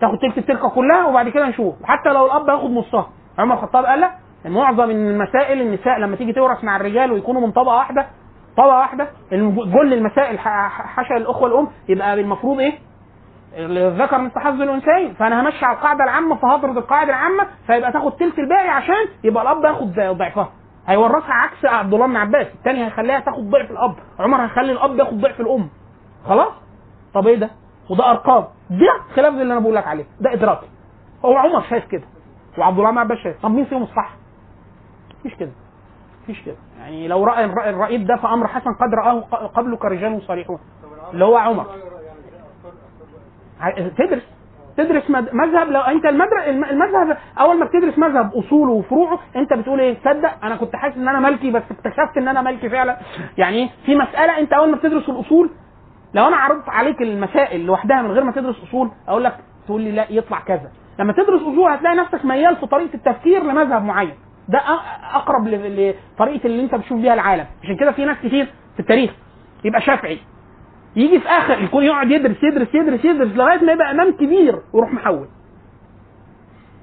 تاخد 0.00 0.18
تلت 0.18 0.38
التركة 0.38 0.68
كلها 0.68 1.06
وبعد 1.06 1.28
كده 1.28 1.48
نشوف. 1.48 1.74
حتى 1.84 2.08
لو 2.12 2.26
الأب 2.26 2.48
ياخد 2.48 2.70
نصها. 2.70 3.10
عمر 3.38 3.54
الخطاب 3.54 3.84
قال 3.84 4.00
لا 4.00 4.23
معظم 4.44 4.90
المسائل 4.90 5.60
النساء 5.60 5.98
لما 5.98 6.16
تيجي 6.16 6.32
تورث 6.32 6.64
مع 6.64 6.76
الرجال 6.76 7.12
ويكونوا 7.12 7.40
من 7.40 7.52
طبقة 7.52 7.74
واحدة 7.76 8.06
طبقة 8.56 8.78
واحدة 8.78 9.08
كل 9.72 9.92
المسائل 9.94 10.38
حاشا 10.38 11.16
الاخوه 11.16 11.48
الام 11.48 11.68
يبقى 11.88 12.14
المفروض 12.14 12.60
إيه؟ 12.60 12.72
الذكر 13.56 14.30
حظ 14.40 14.60
الأنثيين. 14.62 15.14
فأنا 15.14 15.40
همشي 15.40 15.64
على 15.64 15.76
القاعدة 15.76 16.04
العامة 16.04 16.36
فهضرب 16.36 16.78
القاعدة 16.78 17.10
العامة 17.10 17.46
فيبقى 17.66 17.92
تاخد 17.92 18.12
تلت 18.16 18.38
الباقي 18.38 18.68
عشان 18.68 18.94
يبقى 19.24 19.42
الأب 19.42 19.64
ياخد 19.64 19.92
ضعفها. 20.18 20.48
هيورثها 20.86 21.32
عكس 21.34 21.64
عبد 21.64 21.94
الله 21.94 22.06
بن 22.06 22.16
عباس 22.16 22.46
الثاني 22.46 22.86
هيخليها 22.86 23.20
تاخد 23.20 23.50
ضعف 23.50 23.70
الأب. 23.70 23.94
عمر 24.18 24.44
هيخلي 24.44 24.72
الأب 24.72 24.98
ياخد 24.98 25.20
ضعف 25.20 25.40
الأم. 25.40 25.68
خلاص؟ 26.28 26.52
طب 27.14 27.26
إيه 27.26 27.36
ده؟ 27.36 27.50
وده 27.90 28.10
أرقام. 28.10 28.44
ده 28.70 29.14
خلاف 29.16 29.32
اللي 29.34 29.52
أنا 29.52 29.60
بقول 29.60 29.74
لك 29.74 29.86
عليه. 29.86 30.04
ده 30.20 30.32
ادراكي 30.32 30.66
هو 31.24 31.36
عمر 31.36 31.62
شايف 31.70 31.84
كده. 31.84 32.04
وعبد 32.58 32.78
الله 32.78 32.90
بن 32.90 32.98
عباس 32.98 33.18
شايف. 33.18 33.42
طب 33.42 33.50
مين 33.50 33.64
فيهم 33.64 33.82
الصح؟ 33.82 34.10
مفيش 35.24 35.34
كده 35.38 35.50
مفيش 36.22 36.42
كده. 36.42 36.56
يعني 36.80 37.08
لو 37.08 37.24
رأى 37.24 37.44
الرئيب 37.44 38.06
ده 38.06 38.16
فأمر 38.16 38.46
حسن 38.46 38.72
قد 38.74 38.94
راه 38.94 39.20
قبله 39.46 39.78
رجال 39.84 40.22
صريحون 40.22 40.58
اللي 41.12 41.24
هو 41.24 41.36
عمر. 41.36 41.66
ع- 43.60 43.70
تدرس 43.88 44.22
تدرس 44.76 45.10
مذهب 45.10 45.68
لو 45.70 45.80
أنت 45.80 46.04
المذهب 46.06 47.16
أول 47.40 47.58
ما 47.58 47.64
بتدرس 47.64 47.98
مذهب 47.98 48.34
أصوله 48.34 48.72
وفروعه 48.72 49.18
أنت 49.36 49.52
بتقول 49.52 49.80
إيه؟ 49.80 49.94
تصدق 49.94 50.44
أنا 50.44 50.56
كنت 50.56 50.76
حاسس 50.76 50.96
إن 50.96 51.08
أنا 51.08 51.20
مالكي 51.20 51.50
بس 51.50 51.62
اكتشفت 51.70 52.16
إن 52.16 52.28
أنا 52.28 52.42
مالكي 52.42 52.68
فعلا. 52.68 52.98
يعني 53.38 53.70
في 53.86 53.94
مسألة 53.96 54.38
أنت 54.38 54.52
أول 54.52 54.70
ما 54.70 54.76
بتدرس 54.76 55.08
الأصول 55.08 55.50
لو 56.14 56.28
أنا 56.28 56.36
عرضت 56.36 56.68
عليك 56.68 57.02
المسائل 57.02 57.60
لوحدها 57.66 58.02
من 58.02 58.10
غير 58.10 58.24
ما 58.24 58.32
تدرس 58.32 58.62
أصول 58.68 58.90
أقول 59.08 59.24
لك 59.24 59.36
تقول 59.66 59.80
لي 59.82 59.90
لا 59.92 60.06
يطلع 60.10 60.40
كذا. 60.40 60.70
لما 60.98 61.12
تدرس 61.12 61.40
أصول 61.42 61.70
هتلاقي 61.70 61.96
نفسك 61.96 62.24
ميال 62.24 62.56
في 62.56 62.66
طريقة 62.66 62.94
التفكير 62.94 63.42
لمذهب 63.42 63.84
معين. 63.84 64.14
ده 64.48 64.58
أقرب 65.14 65.48
لطريقة 65.48 66.46
اللي 66.46 66.62
أنت 66.62 66.74
بتشوف 66.74 67.00
بيها 67.00 67.14
العالم. 67.14 67.46
عشان 67.62 67.76
كده 67.76 67.92
في 67.92 68.04
ناس 68.04 68.16
كتير 68.18 68.44
في 68.74 68.80
التاريخ 68.80 69.10
يبقى 69.64 69.80
شافعي. 69.80 70.18
يجي 70.96 71.20
في 71.20 71.28
آخر 71.28 71.62
يكون 71.62 71.84
يقعد 71.84 72.10
يدرس 72.10 72.36
يدرس 72.42 72.74
يدرس 72.74 73.04
يدرس 73.04 73.36
لغاية 73.36 73.58
ما 73.64 73.72
يبقى 73.72 73.90
إمام 73.90 74.12
كبير 74.12 74.58
ويروح 74.72 74.92
محول. 74.92 75.28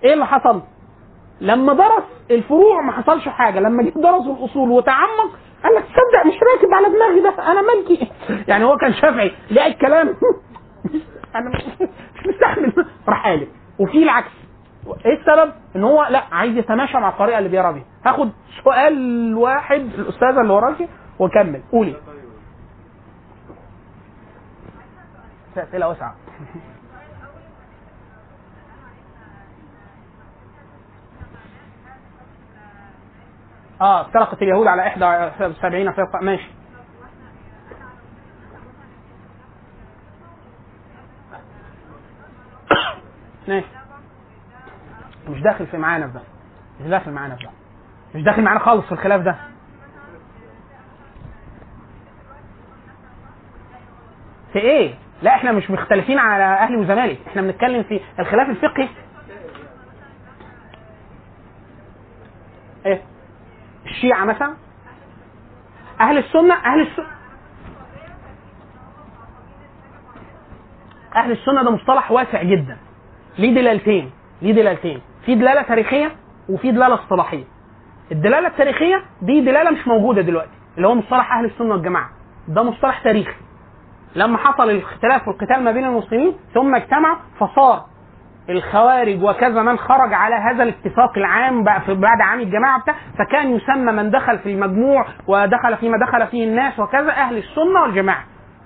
إيه 0.03 0.13
اللي 0.13 0.25
حصل؟ 0.25 0.61
لما 1.41 1.73
درس 1.73 2.03
الفروع 2.31 2.81
ما 2.81 2.91
حصلش 2.91 3.27
حاجة. 3.27 3.59
لما 3.59 3.83
جه 3.83 3.89
درس 3.89 4.25
الأصول 4.39 4.71
وتعمق 4.71 5.31
قال 5.63 5.75
لك 5.75 5.83
تصدق 5.83 6.25
مش 6.27 6.33
راكب 6.53 6.73
على 6.73 6.87
دماغي 6.89 7.21
ده 7.21 7.51
أنا 7.51 7.61
مالكي 7.61 8.11
يعني 8.51 8.63
هو 8.63 8.77
كان 8.77 8.93
شافعي 8.93 9.31
لقى 9.51 9.67
الكلام. 9.67 10.07
أنا 11.35 11.49
مش 11.49 11.63
مستحمل. 12.27 12.85
راح 13.07 13.27
قالب. 13.27 13.47
وفي 13.79 14.03
العكس. 14.03 14.31
إيه 15.05 15.19
السبب؟ 15.19 15.53
ان 15.75 15.83
هو 15.83 16.03
لا 16.09 16.23
عايز 16.31 16.57
يتماشى 16.57 16.97
مع 16.97 17.09
الطريقة 17.09 17.37
اللي 17.37 17.49
بيقرا 17.49 17.71
بيها. 17.71 17.85
هاخد 18.05 18.31
سؤال 18.63 19.35
واحد 19.35 19.79
الاستاذه 19.79 20.41
اللي 20.41 20.53
وراكي 20.53 20.87
واكمل 21.19 21.61
قولي. 21.71 21.95
اسئله 25.57 25.87
واسعة. 25.87 26.15
آه 33.81 34.01
افترقت 34.01 34.41
اليهود 34.41 34.67
على 34.67 34.81
71 34.81 35.91
فرقة. 35.91 36.19
ماشي. 36.21 36.49
ماشي. 43.47 43.80
مش 45.31 45.41
داخل 45.41 45.67
في 45.67 45.77
معانا 45.77 46.07
في 46.07 46.13
ده. 46.13 46.21
مش 46.81 46.87
داخل 46.89 47.11
معانا 47.11 47.35
في 47.35 47.43
ده. 47.43 47.49
مش 48.15 48.23
داخل 48.23 48.41
معانا 48.41 48.59
خالص 48.59 48.85
في 48.85 48.91
الخلاف 48.91 49.21
ده. 49.21 49.35
في 54.53 54.59
إيه؟ 54.59 54.93
لا 55.21 55.35
إحنا 55.35 55.51
مش 55.51 55.71
مختلفين 55.71 56.17
على 56.19 56.43
أهلي 56.43 56.77
وزمالك. 56.77 57.17
إحنا 57.27 57.41
بنتكلم 57.41 57.83
في 57.83 57.99
الخلاف 58.19 58.49
الفقهي. 58.49 58.89
إيه؟ 62.85 63.01
الشيعة 63.85 64.25
مثلا. 64.25 64.53
أهل 66.01 66.17
السنة 66.17 66.53
أهل 66.53 66.81
السنة 66.81 67.07
أهل 71.15 71.31
السنة 71.31 71.63
ده 71.63 71.71
مصطلح 71.71 72.11
واسع 72.11 72.43
جدا. 72.43 72.77
ليه 73.37 73.55
دلالتين؟ 73.55 74.11
ليه 74.41 74.53
دلالتين؟ 74.53 75.01
في 75.25 75.35
دلالة 75.35 75.61
تاريخية 75.61 76.11
وفي 76.49 76.71
دلالة 76.71 76.95
اصطلاحية. 76.95 77.43
الدلالة 78.11 78.47
التاريخية 78.47 79.01
دي 79.21 79.41
دلالة 79.41 79.71
مش 79.71 79.87
موجودة 79.87 80.21
دلوقتي 80.21 80.51
اللي 80.77 80.87
هو 80.87 80.95
مصطلح 80.95 81.33
أهل 81.37 81.45
السنة 81.45 81.71
والجماعة. 81.73 82.09
ده 82.47 82.63
مصطلح 82.63 82.99
تاريخي. 83.03 83.35
لما 84.15 84.37
حصل 84.37 84.69
الاختلاف 84.69 85.27
والقتال 85.27 85.63
ما 85.63 85.71
بين 85.71 85.85
المسلمين 85.85 86.33
ثم 86.53 86.75
اجتمعوا 86.75 87.17
فصار 87.39 87.85
الخوارج 88.49 89.23
وكذا 89.23 89.61
من 89.61 89.77
خرج 89.77 90.13
على 90.13 90.35
هذا 90.35 90.63
الاتفاق 90.63 91.17
العام 91.17 91.63
بعد 91.87 92.21
عام 92.21 92.39
الجماعة 92.39 92.81
بتاع 92.81 92.95
فكان 93.19 93.55
يسمى 93.55 93.91
من 93.91 94.11
دخل 94.11 94.39
في 94.39 94.51
المجموع 94.53 95.05
ودخل 95.27 95.77
فيما 95.77 95.97
دخل 95.97 96.27
فيه 96.27 96.43
الناس 96.47 96.79
وكذا 96.79 97.11
أهل 97.11 97.37
السنة 97.37 97.81
والجماعة. 97.81 98.23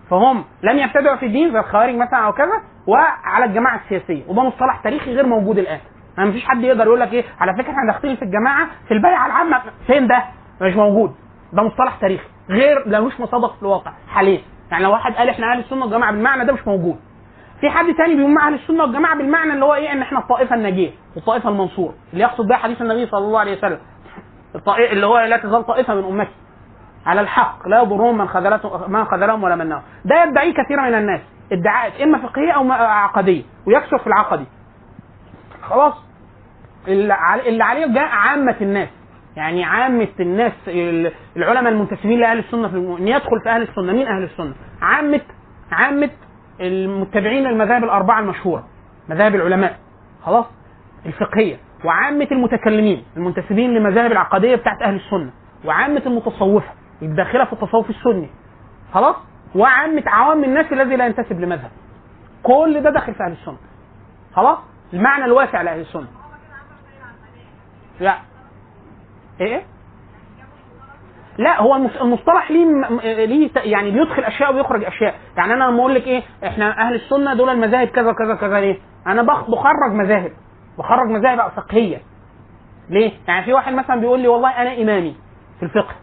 فهم 0.09 0.43
لم 0.63 0.77
يبتدعوا 0.77 1.15
في 1.17 1.25
الدين 1.25 1.51
زي 1.53 1.59
الخوارج 1.59 1.95
مثلا 1.95 2.19
أو 2.19 2.31
كذا 2.33 2.61
وعلى 2.87 3.45
الجماعة 3.45 3.79
السياسية. 3.83 4.23
وده 4.27 4.43
مصطلح 4.43 4.79
تاريخي 4.83 5.13
غير 5.15 5.25
موجود 5.25 5.57
الآن. 5.57 5.79
يعني 6.17 6.29
مفيش 6.29 6.45
حد 6.45 6.63
يقدر 6.63 6.85
يقول 6.85 6.99
لك 6.99 7.13
إيه 7.13 7.23
على 7.39 7.53
فكرة 7.53 7.71
إحنا 7.71 7.91
داخلين 7.93 8.15
في 8.15 8.21
الجماعة 8.21 8.67
في 8.87 8.93
البيعة 8.93 9.25
العامة. 9.25 9.61
فين 9.87 10.07
ده؟ 10.07 10.23
مش 10.61 10.75
موجود. 10.75 11.15
ده 11.53 11.63
مصطلح 11.63 11.95
تاريخي. 12.01 12.27
غير 12.49 12.83
ملوش 12.87 13.19
مصادق 13.19 13.55
في 13.55 13.61
الواقع. 13.61 13.91
حاليا 14.09 14.41
يعني 14.71 14.83
لو 14.83 14.91
واحد 14.91 15.13
قال 15.13 15.29
إحنا 15.29 15.51
أهل 15.51 15.59
السنة 15.59 15.81
والجماعة 15.81 16.11
بالمعنى 16.11 16.45
ده 16.45 16.53
مش 16.53 16.67
موجود. 16.67 16.95
في 17.61 17.69
حد 17.69 17.85
تاني 17.97 18.15
بيقول 18.15 18.31
مع 18.33 18.47
أهل 18.47 18.53
السنة 18.53 18.83
والجماعة 18.83 19.15
بالمعنى 19.17 19.53
اللي 19.53 19.65
هو 19.65 19.73
إيه 19.73 19.91
إن 19.91 20.01
إحنا 20.01 20.19
الطائفة 20.19 20.55
الناجية 20.55 20.91
والطائفة 21.15 21.49
المنصورة. 21.49 21.93
اللي 22.13 22.23
يقصد 22.23 22.47
بها 22.47 22.57
حديث 22.57 22.81
النبي 22.81 23.05
صلى 23.07 23.25
الله 23.25 23.39
عليه 23.39 23.57
وسلم. 23.57 23.79
الطائفه 24.55 24.91
اللي 24.93 25.05
هو 25.05 25.19
لا 25.19 25.37
تزال 25.37 25.65
طائفة 25.65 25.95
من 25.95 26.03
أمتي. 26.03 26.31
على 27.05 27.21
الحق. 27.21 27.67
لا 27.67 27.81
يضرهم 27.81 28.17
من 28.17 28.27
خذلتهم 28.27 28.91
من 28.91 29.05
خذلهم 29.05 29.43
ولا 29.43 29.55
منهم. 29.55 29.81
ده 30.05 30.23
يدعيه 30.23 30.53
كثير 30.53 30.81
من 30.81 30.93
الناس. 30.95 31.21
ادعاءات 31.51 32.01
إما 32.01 32.17
فقهية 32.17 32.51
أو 32.51 32.71
عقدية. 32.71 33.43
ويكثر 33.67 33.97
في 33.97 34.07
العقدي. 34.07 34.45
خلاص. 35.69 36.04
اللي 36.87 37.13
علي- 37.13 37.49
اللي 37.49 37.63
عليه 37.63 37.85
جاء 37.93 38.07
عامة 38.07 38.55
الناس. 38.61 38.89
يعني 39.35 39.63
عامة 39.63 40.07
الناس 40.19 40.51
ال- 40.67 41.11
العلماء 41.37 41.73
المنتسبين 41.73 42.19
لأهل 42.19 42.39
السنة 42.39 42.67
في 42.67 42.73
الم... 42.75 43.07
يدخل 43.07 43.41
في 43.43 43.49
أهل 43.49 43.61
السنة. 43.61 43.93
مين 43.93 44.07
أهل 44.07 44.23
السنة؟ 44.23 44.53
عامة 44.81 45.21
عامة 45.71 46.09
المتبعين 46.61 47.43
للمذاهب 47.43 47.83
الأربعة 47.83 48.19
المشهورة 48.19 48.63
مذاهب 49.09 49.35
العلماء. 49.35 49.77
خلاص؟ 50.23 50.45
الفقهية. 51.05 51.57
وعامة 51.85 52.27
المتكلمين 52.31 53.03
المنتسبين 53.17 53.73
لمذاهب 53.73 54.11
العقدية 54.11 54.55
بتاعت 54.55 54.81
أهل 54.81 54.95
السنة. 54.95 55.31
وعامة 55.65 56.01
المتصوفة 56.05 56.69
الداخلة 57.01 57.45
في 57.45 57.53
التصوف 57.53 57.89
السني. 57.89 58.29
خلاص؟ 58.93 59.15
وعامة 59.55 60.03
عوام 60.07 60.43
الناس 60.43 60.65
الذي 60.73 60.95
لا 60.95 61.05
ينتسب 61.05 61.39
لمذهب. 61.39 61.71
كل 62.43 62.81
ده 62.83 62.89
داخل 62.89 63.13
في 63.13 63.23
أهل 63.23 63.31
السنة. 63.31 63.57
خلاص؟ 64.35 64.57
المعنى 64.93 65.25
الواسع 65.25 65.61
لأهل 65.61 65.79
السنة. 65.79 66.07
لا. 67.99 68.15
إيه؟ 69.41 69.63
لا 71.37 71.61
هو 71.61 71.75
المص- 71.75 72.01
المصطلح 72.01 72.51
ليه 72.51 72.65
ليه 73.25 73.49
يعني 73.55 73.91
بيدخل 73.91 74.23
أشياء 74.23 74.55
ويخرج 74.55 74.83
أشياء. 74.83 75.15
يعني 75.37 75.53
أنا 75.53 75.63
لما 75.63 75.79
أقول 75.79 75.95
لك 75.95 76.07
إيه 76.07 76.23
إحنا 76.47 76.81
أهل 76.81 76.95
السنة 76.95 77.33
دول 77.33 77.49
المذاهب 77.49 77.87
كذا 77.87 78.13
كذا 78.13 78.35
كذا 78.35 78.59
ليه؟ 78.59 78.77
أنا 79.07 79.21
بخ- 79.21 79.49
بخرج 79.49 79.91
مذاهب. 79.91 80.31
بخرج 80.77 81.07
مذاهب 81.09 81.51
فقهية. 81.55 82.01
ليه؟ 82.89 83.11
يعني 83.27 83.45
في 83.45 83.53
واحد 83.53 83.73
مثلا 83.73 83.95
بيقول 83.99 84.19
لي 84.19 84.27
والله 84.27 84.49
أنا 84.49 84.81
إمامي 84.81 85.15
في 85.59 85.63
الفقه. 85.65 85.95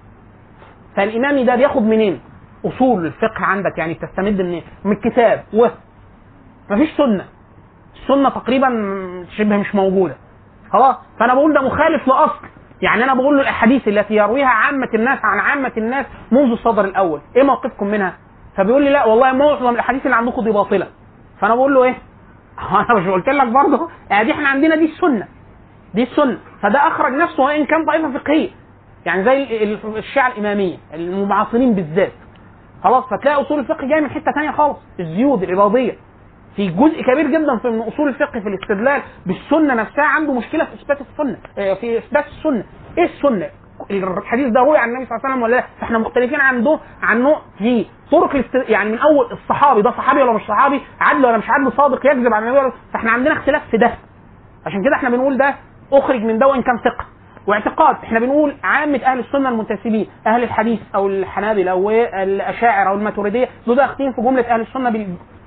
فالإمامي 0.96 1.44
ده 1.44 1.56
بياخد 1.56 1.82
منين؟ 1.82 2.20
أصول 2.64 3.06
الفقه 3.06 3.44
عندك 3.44 3.78
يعني 3.78 3.94
بتستمد 3.94 4.40
منين 4.40 4.62
من 4.84 4.92
الكتاب 4.92 5.44
و 5.54 5.66
مفيش 6.70 6.96
سنة. 6.96 7.24
السنة 8.02 8.28
تقريبا 8.28 8.68
شبه 9.36 9.56
مش 9.56 9.74
موجودة. 9.74 10.16
خلاص؟ 10.72 10.96
فأنا 11.20 11.34
بقول 11.34 11.54
ده 11.54 11.60
مخالف 11.60 12.08
لأصل. 12.08 12.46
يعني 12.82 13.04
أنا 13.04 13.14
بقول 13.14 13.36
له 13.36 13.42
الأحاديث 13.42 13.88
التي 13.88 14.14
يرويها 14.14 14.46
عامة 14.46 14.88
الناس 14.94 15.18
عن 15.22 15.38
عامة 15.38 15.72
الناس 15.76 16.06
منذ 16.30 16.50
الصدر 16.52 16.84
الأول. 16.84 17.20
إيه 17.36 17.42
موقفكم 17.42 17.86
منها؟ 17.86 18.14
فبيقول 18.56 18.82
لي 18.84 18.90
لا 18.90 19.04
والله 19.04 19.32
معظم 19.32 19.68
الأحاديث 19.68 20.04
اللي 20.04 20.16
عندكم 20.16 20.44
دي 20.44 20.50
باطلة. 20.50 20.86
فأنا 21.40 21.54
بقول 21.54 21.74
له 21.74 21.84
إيه؟ 21.84 21.94
أنا 22.90 23.00
مش 23.00 23.08
قلت 23.08 23.28
لك 23.28 23.46
برضه؟ 23.48 23.88
يعني 24.10 24.24
دي 24.24 24.32
إحنا 24.32 24.48
عندنا 24.48 24.76
دي 24.76 24.84
السنة. 24.84 25.28
دي 25.94 26.02
السنة. 26.02 26.38
فده 26.62 26.88
أخرج 26.88 27.12
نفسه 27.12 27.42
وإن 27.42 27.64
كان 27.66 27.84
طائفه 27.86 28.18
فقهية. 28.18 28.50
يعني 29.06 29.24
زي 29.24 29.42
ال- 29.42 29.72
ال- 29.86 29.98
الشيعة 29.98 30.28
الإمامية 30.28 30.76
المعاصرين 30.94 31.74
بالذات. 31.74 32.12
خلاص؟ 32.84 33.04
فتلاقي 33.10 33.40
أصول 33.42 33.58
الفقه 33.58 33.86
جاي 33.86 34.00
من 34.00 34.10
حتة 34.10 34.32
ثانية 34.32 34.50
خالص. 34.50 34.78
الزيود 35.00 35.42
العباضيه 35.42 35.92
في 36.56 36.68
جزء 36.68 37.02
كبير 37.02 37.26
جدا 37.26 37.58
في 37.58 37.68
من 37.70 37.80
أصول 37.82 38.08
الفقه 38.08 38.40
في 38.40 38.48
الاستدلال 38.48 39.02
بالسنة 39.26 39.74
نفسها 39.74 40.04
عنده 40.04 40.32
مشكلة 40.32 40.64
في 40.64 40.74
إثبات 40.74 40.98
السنة 41.00 41.36
آه، 41.58 41.74
في 41.74 41.98
إثبات 41.98 42.24
السنة. 42.26 42.64
إيه 42.98 43.04
السنة؟ 43.04 43.46
الحديث 43.90 44.48
ده 44.48 44.60
روي 44.60 44.78
عن 44.78 44.88
النبي 44.88 45.06
صلى 45.06 45.16
الله 45.16 45.24
عليه 45.24 45.34
وسلم 45.34 45.42
ولا 45.42 45.56
لا؟ 45.56 45.64
فإحنا 45.80 45.98
مختلفين 45.98 46.40
عنده 46.40 46.78
عنه 47.02 47.36
في 47.58 47.86
طرق 48.10 48.34
الاست... 48.34 48.54
يعني 48.70 48.90
من 48.92 48.98
أول 48.98 49.26
الصحابي 49.32 49.82
ده 49.82 49.90
صحابي 49.90 50.22
ولا 50.22 50.32
مش 50.32 50.42
صحابي؟ 50.42 50.80
عدل 51.00 51.26
ولا 51.26 51.38
مش 51.38 51.44
عدل؟ 51.50 51.72
صادق 51.76 52.06
يكذب 52.06 52.32
عن 52.34 52.42
النبي 52.42 52.58
ولا 52.58 52.72
فإحنا 52.92 53.10
عندنا 53.10 53.32
اختلاف 53.34 53.62
في 53.70 53.76
ده. 53.76 53.92
عشان 54.66 54.84
كده 54.84 54.96
إحنا 54.96 55.10
بنقول 55.10 55.36
ده 55.38 55.54
أخرج 55.92 56.20
من 56.22 56.38
ده 56.38 56.46
وإن 56.46 56.62
كان 56.62 56.76
فقه 56.78 57.04
واعتقاد 57.46 57.96
إحنا 58.04 58.20
بنقول 58.20 58.54
عامة 58.64 59.00
أهل 59.04 59.18
السنة 59.18 59.48
المنتسبين 59.48 60.06
أهل 60.26 60.42
الحديث 60.42 60.80
أو 60.94 61.06
الحنابلة 61.06 61.70
أو 61.70 61.90
الاشاعرة 61.90 62.88
أو 62.90 62.94
الماتريدية 62.94 63.48
دول 63.66 63.76
داخلين 63.76 64.12
في 64.12 64.22
جملة 64.22 64.42
أهل 64.54 64.60
السنة 64.60 64.90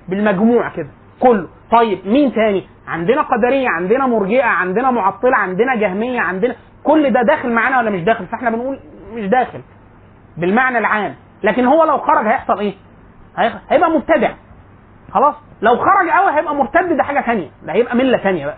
بالمجموع 0.09 0.69
كده. 0.69 0.89
كله. 1.19 1.47
طيب 1.71 1.99
مين 2.07 2.33
تاني؟ 2.33 2.67
عندنا 2.87 3.21
قدرية 3.21 3.69
عندنا 3.69 4.07
مرجئة 4.07 4.43
عندنا 4.45 4.91
معطلة 4.91 5.37
عندنا 5.37 5.75
جهمية 5.75 6.21
عندنا 6.21 6.55
كل 6.83 7.09
ده 7.13 7.21
داخل 7.21 7.51
معانا 7.51 7.79
ولا 7.79 7.89
مش 7.89 8.01
داخل؟ 8.01 8.25
فاحنا 8.25 8.49
بنقول 8.49 8.79
مش 9.13 9.25
داخل. 9.27 9.61
بالمعنى 10.37 10.77
العام. 10.77 11.15
لكن 11.43 11.65
هو 11.65 11.83
لو 11.83 11.97
خرج 11.97 12.27
هيحصل 12.27 12.59
إيه؟ 12.59 12.73
هيبقى 13.69 13.89
مبتدع. 13.91 14.31
خلاص؟ 15.11 15.35
لو 15.61 15.75
خرج 15.77 16.09
قوي 16.09 16.31
هيبقى 16.39 16.55
مرتد 16.55 16.97
ده 16.97 17.03
حاجة 17.03 17.21
تانية 17.21 17.47
ده 17.63 17.73
هيبقى 17.73 17.95
ملة 17.95 18.17
تانية 18.17 18.45
بقى. 18.45 18.57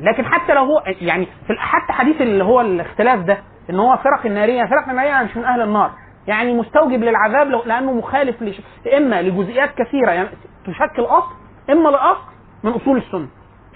لكن 0.00 0.24
حتى 0.24 0.54
لو 0.54 0.64
هو 0.64 0.82
يعني 1.00 1.26
في 1.46 1.52
حتى 1.58 1.92
حديث 1.92 2.20
اللي 2.20 2.44
هو 2.44 2.60
الاختلاف 2.60 3.20
ده 3.20 3.38
إن 3.70 3.80
هو 3.80 3.96
فرق 3.96 4.26
النارية 4.26 4.64
فرق 4.64 4.88
النارية 4.88 5.22
مش 5.24 5.36
من 5.36 5.44
أهل 5.44 5.62
النار. 5.62 5.90
يعني 6.26 6.54
مستوجب 6.54 7.02
للعذاب 7.04 7.48
لأنه 7.66 7.92
مخالف 7.92 8.42
لش... 8.42 8.60
إما 8.96 9.22
لجزئيات 9.22 9.70
كثيرة 9.74 10.10
يعني 10.10 10.28
تشكل 10.66 11.02
أصل 11.02 11.34
إما 11.70 11.88
لأصل 11.88 12.20
من 12.64 12.72
أصول 12.72 12.96
السنة 12.98 13.28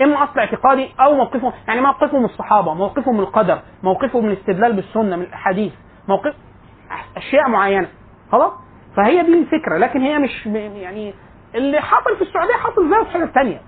إما 0.03 0.25
أصل 0.25 0.39
اعتقادي 0.39 0.89
أو 1.01 1.15
موقفه 1.15 1.53
يعني 1.69 1.81
موقفه 1.81 2.19
من 2.19 2.25
الصحابة 2.25 2.75
موقفه 2.75 3.13
من 3.13 3.21
القدر 3.21 3.59
موقفه 3.83 4.21
من 4.21 4.29
الاستدلال 4.31 4.73
بالسنة 4.73 5.17
من 5.17 5.23
الأحاديث 5.23 5.73
موقف 6.09 6.35
أشياء 7.17 7.49
معينة 7.49 7.89
خلاص؟ 8.33 8.53
فهي 8.97 9.23
دي 9.23 9.39
الفكرة 9.41 9.79
لكن 9.79 10.01
هي 10.01 10.19
مش 10.19 10.47
يعني 10.47 11.15
اللي 11.55 11.81
حصل 11.81 12.17
في 12.17 12.23
السعودية 12.23 12.55
حصل 12.55 12.91
زيه 12.91 13.05
في 13.05 13.11
حاجة 13.11 13.25
ثانية 13.25 13.61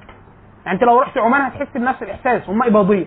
يعني 0.66 0.74
أنت 0.78 0.82
لو 0.82 1.00
رحت 1.00 1.18
عمان 1.18 1.40
هتحس 1.42 1.68
بنفس 1.74 2.02
الإحساس 2.02 2.48
هم 2.48 2.62
إباضية. 2.62 3.06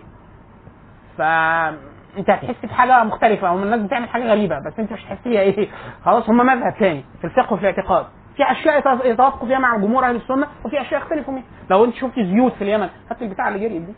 فانت 2.16 2.30
هتحس 2.30 2.56
بحاجة 2.66 3.04
مختلفة. 3.04 3.48
هم 3.48 3.64
الناس 3.64 3.82
بتعمل 3.82 4.10
حاجة 4.10 4.24
غريبة 4.24 4.60
بس 4.60 4.74
انت 4.80 4.94
مش 4.94 5.06
هتحس 5.06 5.28
إيه. 5.28 5.68
خلاص 6.06 6.30
هم 6.30 6.38
مذهب 6.38 6.74
ثاني 6.80 7.04
في 7.22 7.28
الفقه 7.28 7.54
وفي 7.54 7.62
الاعتقاد. 7.70 8.06
في 8.36 8.44
أشياء 8.52 8.78
يتوافقوا 9.12 9.48
فيها 9.48 9.60
مع 9.60 9.78
جمهور 9.78 10.06
أهل 10.06 10.16
السنة 10.16 10.48
وفي 10.66 10.82
أشياء 10.82 11.02
يختلفوا 11.02 11.34
فيها 11.34 11.44
لو 11.70 11.86
انت 11.86 11.96
شفت 11.96 12.20
زيوت 12.20 12.54
في 12.54 12.64
اليمن 12.64 12.90
هات 13.12 13.22
البتاع 13.22 13.48
اللي 13.48 13.60
جريت 13.60 13.82
دي. 13.82 13.94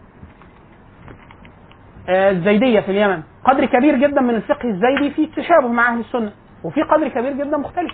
آه، 2.09 2.31
الزيدية 2.31 2.79
في 2.79 2.91
اليمن. 2.91 3.23
قدر 3.45 3.65
كبير 3.65 3.95
جدا 3.95 4.21
من 4.21 4.35
الفقه 4.35 4.69
الزيدي 4.69 5.11
فيه 5.15 5.27
تشابه 5.35 5.67
مع 5.67 5.93
أهل 5.93 5.99
السنة. 5.99 6.31
وفي 6.63 6.81
قدر 6.81 7.07
كبير 7.07 7.33
جدا 7.33 7.57
مختلف. 7.57 7.93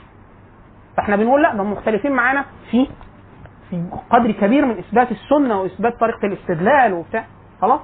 فاحنا 0.97 1.15
بنقول 1.15 1.41
لا 1.41 1.53
هم 1.61 1.71
مختلفين 1.71 2.11
معانا 2.11 2.45
في 2.71 2.87
في 3.69 3.83
قدر 4.09 4.31
كبير 4.31 4.65
من 4.65 4.77
إثبات 4.77 5.11
السنة 5.11 5.61
وإثبات 5.61 5.99
طريقة 5.99 6.25
الاستدلال 6.27 6.93
وبتاع. 6.93 7.25
خلاص؟ 7.61 7.79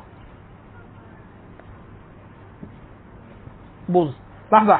بوز. 3.89 4.17
لحظة. 4.51 4.79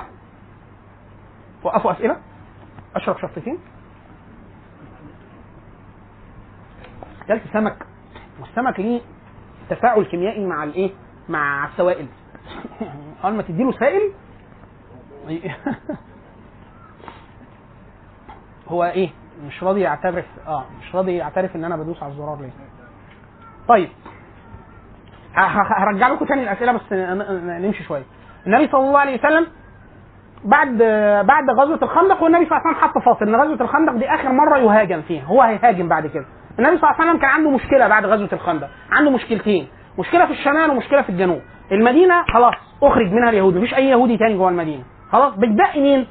وقفوا 1.63 1.91
أسئلة. 1.91 2.17
أشرب 2.95 3.17
شطتين 3.17 3.59
اكلت 7.21 7.41
سمك 7.53 7.85
والسمك 8.39 8.79
ليه 8.79 9.01
تفاعل 9.69 10.03
كيميائي 10.03 10.45
مع 10.45 10.63
الإيه؟ 10.63 10.91
مع 11.29 11.65
السوائل. 11.65 12.07
اول 13.23 13.33
ما 13.33 13.43
تديله 13.43 13.71
سائل. 13.71 14.11
هو 18.67 18.83
إيه؟ 18.83 19.09
مش 19.45 19.63
راضي 19.63 19.81
يعترف. 19.81 20.25
آه 20.47 20.65
مش 20.81 20.95
راضي 20.95 21.15
يعترف 21.15 21.55
إن 21.55 21.63
أنا 21.63 21.77
بدوس 21.77 22.03
على 22.03 22.11
الزرار 22.11 22.41
ليه. 22.41 22.51
طيب. 23.67 23.89
هرجع 25.35 26.07
لكم 26.07 26.25
تاني 26.25 26.43
الأسئلة 26.43 26.71
بس 26.71 26.93
نمشي 27.61 27.83
شوية. 27.83 28.03
النبي 28.47 28.67
صلى 28.67 28.81
الله 28.87 28.99
عليه 28.99 29.19
وسلم 29.19 29.47
بعد 30.45 30.77
بعد 31.27 31.49
غزوة 31.49 31.79
الخندق 31.81 32.23
والنبي 32.23 32.45
صلى 32.45 32.57
الله 32.57 32.67
عليه 32.67 32.77
وسلم 32.77 32.89
حط 32.89 32.97
فاصل 33.05 33.25
إن 33.25 33.35
غزوة 33.35 33.61
الخندق 33.61 33.93
دي 33.93 34.09
آخر 34.09 34.31
مرة 34.31 34.57
يهاجم 34.57 35.01
فيها. 35.01 35.25
هو 35.25 35.41
هيهاجم 35.41 35.89
بعد 35.89 36.07
كده. 36.07 36.25
النبي 36.59 36.77
صلى 36.77 36.89
الله 36.89 36.95
عليه 36.99 37.09
وسلم 37.09 37.21
كان 37.21 37.29
عنده 37.29 37.49
مشكلة 37.49 37.87
بعد 37.87 38.05
غزوة 38.05 38.29
الخندق. 38.33 38.67
عنده 38.91 39.11
مشكلتين. 39.11 39.67
مشكلة 39.99 40.25
في 40.25 40.31
الشمال 40.31 40.69
ومشكلة 40.69 41.01
في 41.01 41.09
الجنوب. 41.09 41.41
المدينة 41.71 42.23
خلاص 42.33 42.53
أخرج 42.83 43.11
منها 43.11 43.29
اليهود. 43.29 43.57
مفيش 43.57 43.73
أي 43.73 43.89
يهودي 43.89 44.17
تاني 44.17 44.37
جوه 44.37 44.49
المدينة. 44.49 44.83
خلاص 45.11 45.33
بتبقي 45.33 45.81
مين؟ 45.81 46.07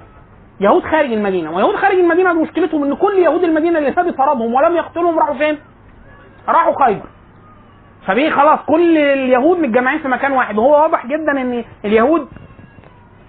يهود 0.60 0.82
خارج 0.82 1.12
المدينة. 1.12 1.56
ويهود 1.56 1.76
خارج 1.76 1.98
المدينة 1.98 2.32
مشكلتهم 2.32 2.84
إن 2.84 2.94
كل 2.94 3.14
يهود 3.18 3.44
المدينة 3.44 3.78
اللي 3.78 3.90
النبي 3.90 4.12
طردهم 4.12 4.54
ولم 4.54 4.76
يقتلهم 4.76 5.18
راحوا 5.18 5.34
فين؟ 5.34 5.58
راحوا 6.48 6.84
خيبر. 6.84 7.06
فبيه 8.06 8.30
خلاص 8.30 8.58
كل 8.66 8.98
اليهود 8.98 9.58
متجمعين 9.58 9.98
في 9.98 10.08
مكان 10.08 10.32
واحد. 10.32 10.58
وهو 10.58 10.82
واضح 10.82 11.06
جدا 11.06 11.32
إن 11.32 11.64
اليهود 11.84 12.28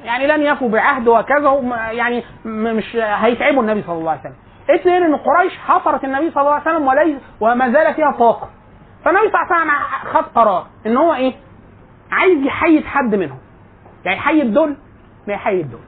يعني 0.04 0.28
لن 0.28 0.42
يفوا 0.42 0.70
بعهد 0.70 1.08
وكذا 1.08 1.62
يعني 1.92 2.24
مش 2.46 2.96
هيتعبوا 2.96 3.62
النبي 3.62 3.82
صلى 3.82 3.96
الله 3.96 4.12
عليه 4.12 4.22
وسلم. 4.22 4.36
اثنين 4.70 5.04
إن 5.04 5.16
قريش 5.16 5.58
حصرت 5.58 6.04
النبي 6.04 6.32
صلى 6.32 6.42
الله 6.42 6.54
عليه 6.54 6.72
وسلم 6.72 6.88
وليس 6.88 7.18
وما 7.40 7.72
زال 7.72 7.94
فيها 7.94 8.12
طاقة. 8.12 8.50
فالنبي 9.06 9.30
صلى 9.32 9.42
الله 9.42 9.54
عليه 9.54 9.72
وسلم 9.72 10.14
خد 10.14 10.24
قرار 10.36 10.66
إن 10.86 10.98
هو 10.98 11.14
إيه؟ 11.14 11.34
عايز 12.12 12.46
يحيد 12.46 12.86
حد 12.86 13.16
منهم. 13.16 13.38
يعني 14.06 14.18
يحيد 14.18 14.54
دول 14.54 14.76
ما 15.28 15.34
يحيد 15.34 15.72
دول. 15.72 15.82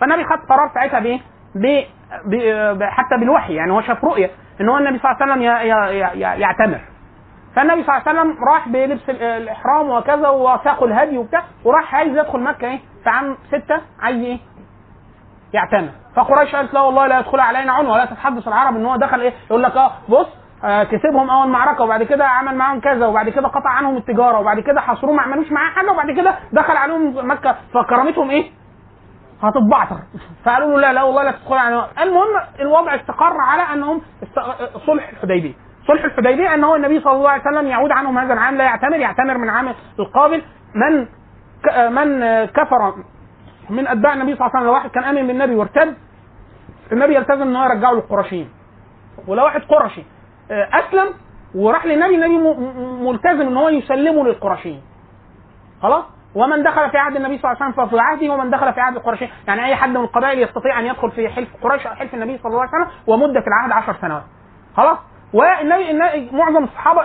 فالنبي 0.00 0.24
خد 0.24 0.38
قرار 0.48 0.70
ساعتها 0.74 1.00
بإيه؟ 1.54 1.86
حتى 2.82 3.16
بالوحي. 3.20 3.54
يعني 3.54 3.72
هو 3.72 3.80
شاف 3.80 4.04
رؤية 4.04 4.30
إن 4.60 4.68
هو 4.68 4.78
النبي 4.78 4.98
صلى 4.98 5.10
الله 5.10 5.22
عليه 5.22 5.32
وسلم. 5.32 6.40
يعتمر. 6.40 6.80
فالنبي 7.56 7.84
صلى 7.84 7.96
الله 7.96 8.08
عليه 8.08 8.20
وسلم 8.20 8.44
راح 8.44 8.68
بلبس 8.68 9.10
ال- 9.10 9.22
الإحرام 9.22 9.90
وكذا 9.90 10.28
وساق 10.28 10.82
الهدي 10.82 11.18
وبتاع 11.18 11.42
وراح 11.64 11.94
عايز 11.94 12.16
يدخل 12.16 12.40
مكة 12.40 12.66
إيه؟ 12.68 12.78
في 13.04 13.10
عام 13.10 13.36
ستة 13.48 13.80
عايز 14.00 14.22
إيه؟ 14.24 14.38
يعتمر 15.52 15.90
فقريش 16.16 16.54
قالت 16.56 16.74
لا 16.74 16.80
والله 16.80 17.06
لا 17.06 17.18
يدخل 17.18 17.40
علينا 17.40 17.72
عنوه 17.72 17.92
ولا 17.92 18.04
تتحدث 18.04 18.48
العرب 18.48 18.76
إن 18.76 18.86
هو 18.86 18.96
دخل 18.96 19.20
إيه؟ 19.20 19.32
يقول 19.50 19.62
لك 19.62 19.76
آه 19.76 19.90
بص 20.08 20.26
آه 20.64 20.82
كسبهم 20.84 21.30
أول 21.30 21.48
معركة 21.48 21.84
وبعد 21.84 22.02
كده 22.02 22.26
عمل 22.26 22.54
معاهم 22.54 22.80
كذا 22.80 23.06
وبعد 23.06 23.28
كده 23.28 23.48
قطع 23.48 23.70
عنهم 23.70 23.96
التجارة 23.96 24.38
وبعد 24.38 24.60
كده 24.60 24.80
حصروه 24.80 25.12
ما 25.14 25.22
عملوش 25.22 25.52
معاه 25.52 25.70
حاجة 25.70 25.90
وبعد 25.90 26.10
كده 26.10 26.34
دخل 26.52 26.76
عليهم 26.76 27.30
مكة. 27.30 27.56
فكرامتهم 27.74 28.30
إيه؟ 28.30 28.50
هتتبعتر. 29.42 29.96
فقالوا 30.44 30.68
له 30.70 30.80
لا 30.80 30.92
لا 30.92 31.02
والله 31.02 31.22
لا 31.22 31.30
تدخل 31.30 31.54
علينا. 31.54 31.86
المهم 32.02 32.26
الوضع 32.60 32.94
استقر 32.94 33.36
على 33.40 33.62
أنهم 33.62 34.02
است... 34.22 34.38
صلح 34.86 35.08
الحديبية. 35.08 35.54
صلح 35.90 36.04
الحديبية 36.04 36.54
أن 36.54 36.64
هو 36.64 36.76
النبي 36.76 37.00
صلى 37.00 37.12
الله 37.12 37.30
عليه 37.30 37.42
وسلم 37.42 37.66
يعود 37.66 37.90
عنهم 37.90 38.18
هذا 38.18 38.32
العام 38.32 38.54
لا 38.54 38.64
يعتمر 38.64 38.96
يعتمر 38.96 39.38
من 39.38 39.48
عام 39.50 39.74
القابل. 39.98 40.42
من. 40.74 41.06
من 41.90 42.20
كفر 42.44 42.94
من 43.70 43.88
أتباع 43.88 44.14
النبي 44.14 44.36
صلى 44.36 44.46
الله 44.46 44.50
عليه 44.56 44.58
وسلم 44.58 44.64
لو 44.64 44.72
واحد 44.72 44.90
كان 44.90 45.04
آمن 45.04 45.26
بالنبي 45.26 45.54
وارتد 45.54 45.94
النبي 46.92 47.14
يلتزم 47.14 47.42
إن 47.42 47.56
هو 47.56 47.64
يرجعه 47.64 47.92
للقرشيين. 47.92 48.48
ولو 49.28 49.44
واحد 49.44 49.60
قرشي. 49.62 50.02
آه، 50.50 50.68
أسلم 50.72 51.08
وراح 51.54 51.86
للنبي 51.86 52.14
النبي 52.14 52.38
ملتزم 53.04 53.40
إن 53.40 53.56
هو 53.56 53.68
يسلمه 53.68 54.24
للقرشيين. 54.24 54.82
خلاص؟ 55.82 56.04
ومن 56.34 56.62
دخل 56.62 56.90
في 56.90 56.98
عهد 56.98 57.16
النبي 57.16 57.38
صلى 57.38 57.50
الله 57.50 57.62
عليه 57.62 57.72
وسلم 57.72 57.86
ففي 57.86 57.98
عهده 58.00 58.32
ومن 58.32 58.50
دخل 58.50 58.72
في 58.72 58.80
عهد 58.80 58.96
القرشيين. 58.96 59.30
يعني 59.48 59.64
أي 59.64 59.74
حد 59.76 59.88
من 59.88 59.96
القبائل 59.96 60.38
يستطيع 60.42 60.80
أن 60.80 60.86
يدخل 60.86 61.10
في 61.10 61.28
حلف 61.28 61.48
قريش 61.62 61.86
أو 61.86 61.94
حلف 61.94 62.14
النبي 62.14 62.38
صلى 62.38 62.50
الله 62.50 62.60
عليه 62.60 62.70
وسلم 62.70 62.90
ومدة 63.06 63.44
العهد 63.46 63.72
10 63.72 63.96
سنوات. 64.00 64.22
خلاص؟ 64.76 64.98
معظم 66.32 66.64
الصحابة 66.64 67.02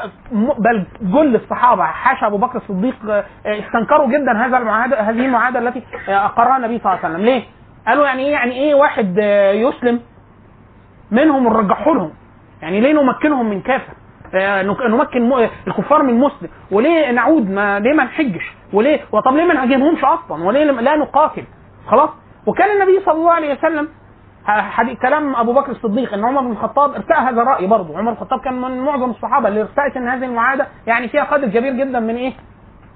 بل 0.57 0.85
جل 1.01 1.35
الصحابة 1.35 1.83
حاشا 1.83 2.27
أبو 2.27 2.37
بكر 2.37 2.57
الصديق 2.57 2.95
آه، 3.09 3.25
استنكروا 3.45 4.07
جدا 4.07 4.45
هذا 4.45 4.57
المعاهده 4.57 4.99
هذه 5.01 5.25
المعاهدة 5.25 5.59
التي 5.59 5.83
آه، 6.09 6.25
أقرها 6.25 6.57
النبي 6.57 6.79
صلى 6.79 6.93
الله 6.93 7.05
عليه 7.05 7.15
وسلم. 7.15 7.25
ليه؟ 7.25 7.43
قالوا 7.87 8.05
يعني 8.05 8.25
إيه 8.25 8.31
يعني 8.31 8.51
إيه 8.51 8.75
واحد 8.75 9.15
آه، 9.19 9.51
يسلم؟ 9.51 9.99
منهم 11.11 11.45
ونرجحه 11.45 11.93
لهم. 11.93 12.11
يعني 12.61 12.81
ليه 12.81 12.93
نمكنهم 12.93 13.49
من 13.49 13.61
كافر 13.61 13.93
نمكن 14.93 15.33
الكفار 15.67 16.03
من 16.03 16.09
المسلم 16.09 16.49
وليه 16.71 17.11
نعود؟ 17.11 17.49
ما 17.49 17.79
ليه 17.79 17.93
ما 17.93 18.03
نحجش؟ 18.03 18.53
وليه؟ 18.73 18.99
وطب 19.11 19.33
ليه 19.35 19.45
ما 19.45 19.53
نهاجمهمش 19.53 20.03
أصلا؟ 20.03 20.43
وليه 20.43 20.63
لا 20.63 20.95
نقاتل؟ 20.95 21.43
خلاص؟ 21.87 22.09
وكان 22.45 22.69
النبي 22.81 22.99
صلى 23.05 23.13
الله 23.13 23.31
عليه 23.31 23.53
وسلم 23.53 23.87
حديث 24.47 24.99
كلام 24.99 25.35
أبو 25.35 25.53
بكر 25.53 25.71
الصديق 25.71 26.13
إن 26.13 26.25
عمر 26.25 26.41
بن 26.41 26.51
الخطاب 26.51 26.93
ارتأى 26.93 27.17
هذا 27.17 27.41
الرأي 27.41 27.67
برضه. 27.67 27.97
عمر 27.97 28.11
بن 28.11 28.17
الخطاب 28.17 28.39
كان 28.39 28.61
من 28.61 28.79
معظم 28.81 29.09
الصحابة 29.09 29.47
اللي 29.47 29.61
ارتأت 29.61 29.97
إن 29.97 30.07
هذه 30.07 30.25
المعاهدة. 30.25 30.67
يعني 30.87 31.07
فيها 31.07 31.23
قدر 31.23 31.47
كبير 31.47 31.73
جدا 31.73 31.99
من 31.99 32.15
إيه؟ 32.15 32.33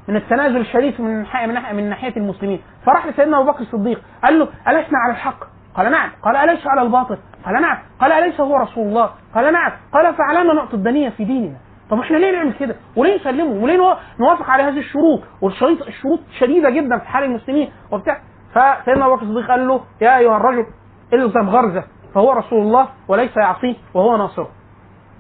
من 0.07 0.15
التنازل 0.15 0.57
الشريف 0.57 0.99
من 0.99 1.19
ناحيه 1.21 1.47
من 1.47 1.53
ناحيه, 1.53 1.73
من 1.73 1.89
ناحية 1.89 2.13
المسلمين. 2.17 2.61
فراح 2.85 3.07
لسيدنا 3.07 3.39
أبو 3.41 3.51
بكر 3.51 3.61
الصديق 3.61 4.01
قال 4.23 4.39
له 4.39 4.45
ألسنا 4.67 4.97
على 4.99 5.11
الحق؟ 5.13 5.43
قال 5.75 5.91
نعم. 5.91 6.09
قال 6.23 6.35
أليس 6.35 6.67
على 6.67 6.81
الباطل؟ 6.81 7.17
قال 7.45 7.61
نعم. 7.61 7.77
قال 8.01 8.11
أليس 8.11 8.39
هو 8.41 8.55
رسول 8.57 8.87
الله؟ 8.87 9.09
قال 9.35 9.53
نعم. 9.53 9.71
قال 9.93 10.15
فعلنا 10.15 10.53
نعطي 10.53 10.73
الدنيه 10.73 11.09
في 11.09 11.23
ديننا. 11.23 11.57
طب 11.89 11.99
إحنا 11.99 12.17
ليه 12.17 12.31
نعمل 12.31 12.53
كده؟ 12.53 12.75
وليه 12.95 13.15
نسلمه؟ 13.15 13.63
وليه 13.63 13.77
نوا- 13.77 13.95
نوافق 14.19 14.49
على 14.49 14.63
هذه 14.63 14.79
الشروط؟ 14.79 15.21
والشروط 15.41 15.81
الشروط 15.81 16.19
شديدة 16.39 16.69
جدا 16.69 16.97
في 16.97 17.07
حال 17.07 17.23
المسلمين 17.23 17.71
وبتاع. 17.91 18.17
فسيدنا 18.53 19.05
أبو 19.05 19.15
بكر 19.15 19.23
الصديق 19.23 19.47
قال 19.51 19.67
له 19.67 19.81
يا 20.01 20.17
أيها 20.17 20.37
الرجل 20.37 20.65
الزم 21.13 21.49
غرزة 21.49 21.83
فهو 22.13 22.31
رسول 22.31 22.61
الله 22.61 22.87
وليس 23.07 23.37
يعصيه 23.37 23.75
وهو 23.93 24.17
ناصره. 24.17 24.49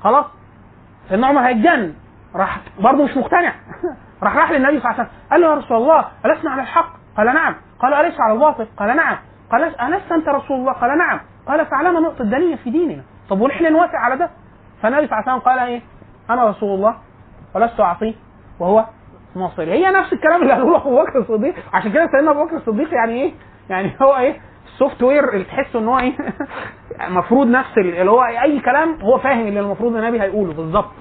خلاص؟ 0.03 0.25
سيدنا 1.09 1.27
عمر 1.27 1.41
هيتجنن 1.41 1.93
راح 2.35 2.59
برضه 2.79 3.03
مش 3.03 3.17
مقتنع. 3.17 3.53
راح 4.23 4.35
راح 4.35 4.51
للنبي 4.51 4.79
صلى 4.79 4.91
الله 4.91 4.99
عليه 4.99 5.09
وسلم. 5.09 5.19
قال 5.31 5.41
له 5.41 5.47
يا 5.47 5.55
رسول 5.55 5.77
الله 5.77 6.05
ألسنا 6.25 6.51
على 6.51 6.61
الحق؟ 6.61 6.89
قال 7.17 7.25
نعم. 7.33 7.55
قال 7.79 7.93
أليس 7.93 8.19
على 8.19 8.33
الباطل؟ 8.33 8.67
قال 8.77 8.95
نعم. 8.95 9.17
قال 9.51 9.63
ألست 9.63 10.11
أنت 10.11 10.29
رسول 10.29 10.59
الله؟ 10.59 10.71
قال 10.71 10.97
نعم. 10.97 11.19
قال 11.47 11.65
فعلنا 11.65 11.99
نقطة 11.99 12.21
الدنية 12.21 12.55
في 12.55 12.69
ديننا. 12.69 13.03
طب 13.29 13.41
ونحن 13.41 13.73
نوافق 13.73 13.95
على 13.95 14.17
ده؟ 14.17 14.29
فالنبي 14.81 15.07
صلى 15.07 15.19
الله 15.19 15.29
عليه 15.29 15.31
وسلم 15.31 15.51
قال 15.51 15.59
إيه؟ 15.59 15.81
أنا 16.29 16.49
رسول 16.49 16.75
الله 16.75 16.95
ولست 17.55 17.79
أعصيه 17.79 18.13
وهو 18.59 18.85
ناصري. 19.35 19.71
هي 19.71 19.91
نفس 19.91 20.13
الكلام 20.13 20.41
اللي 20.41 20.53
قاله 20.53 20.65
له 20.65 20.77
أبو 20.77 21.01
بكر 21.01 21.19
الصديق. 21.19 21.55
عشان 21.73 21.91
كده 21.91 22.07
سيدنا 22.11 22.31
أبو 22.31 22.45
بكر 22.45 22.57
الصديق 22.57 22.93
يعني 22.93 23.13
إيه؟ 23.13 23.33
يعني 23.69 23.95
هو 24.01 24.17
إيه؟ 24.17 24.41
السوفت 24.73 25.03
وير 25.03 25.33
اللي 25.33 25.43
تحسه 25.45 25.79
إن 25.79 25.87
هو 25.87 25.99
إيه؟ 25.99 26.13
المفروض 27.07 27.47
نفس 27.47 27.77
ال- 27.77 27.95
اللي 27.95 28.11
هو 28.11 28.23
أي 28.23 28.59
كلام 28.59 29.01
هو 29.01 29.17
فاهم 29.17 29.47
اللي 29.47 29.59
المفروض 29.59 29.95
النبي 29.95 30.21
هيقوله 30.21 30.53
بالظبط. 30.53 30.91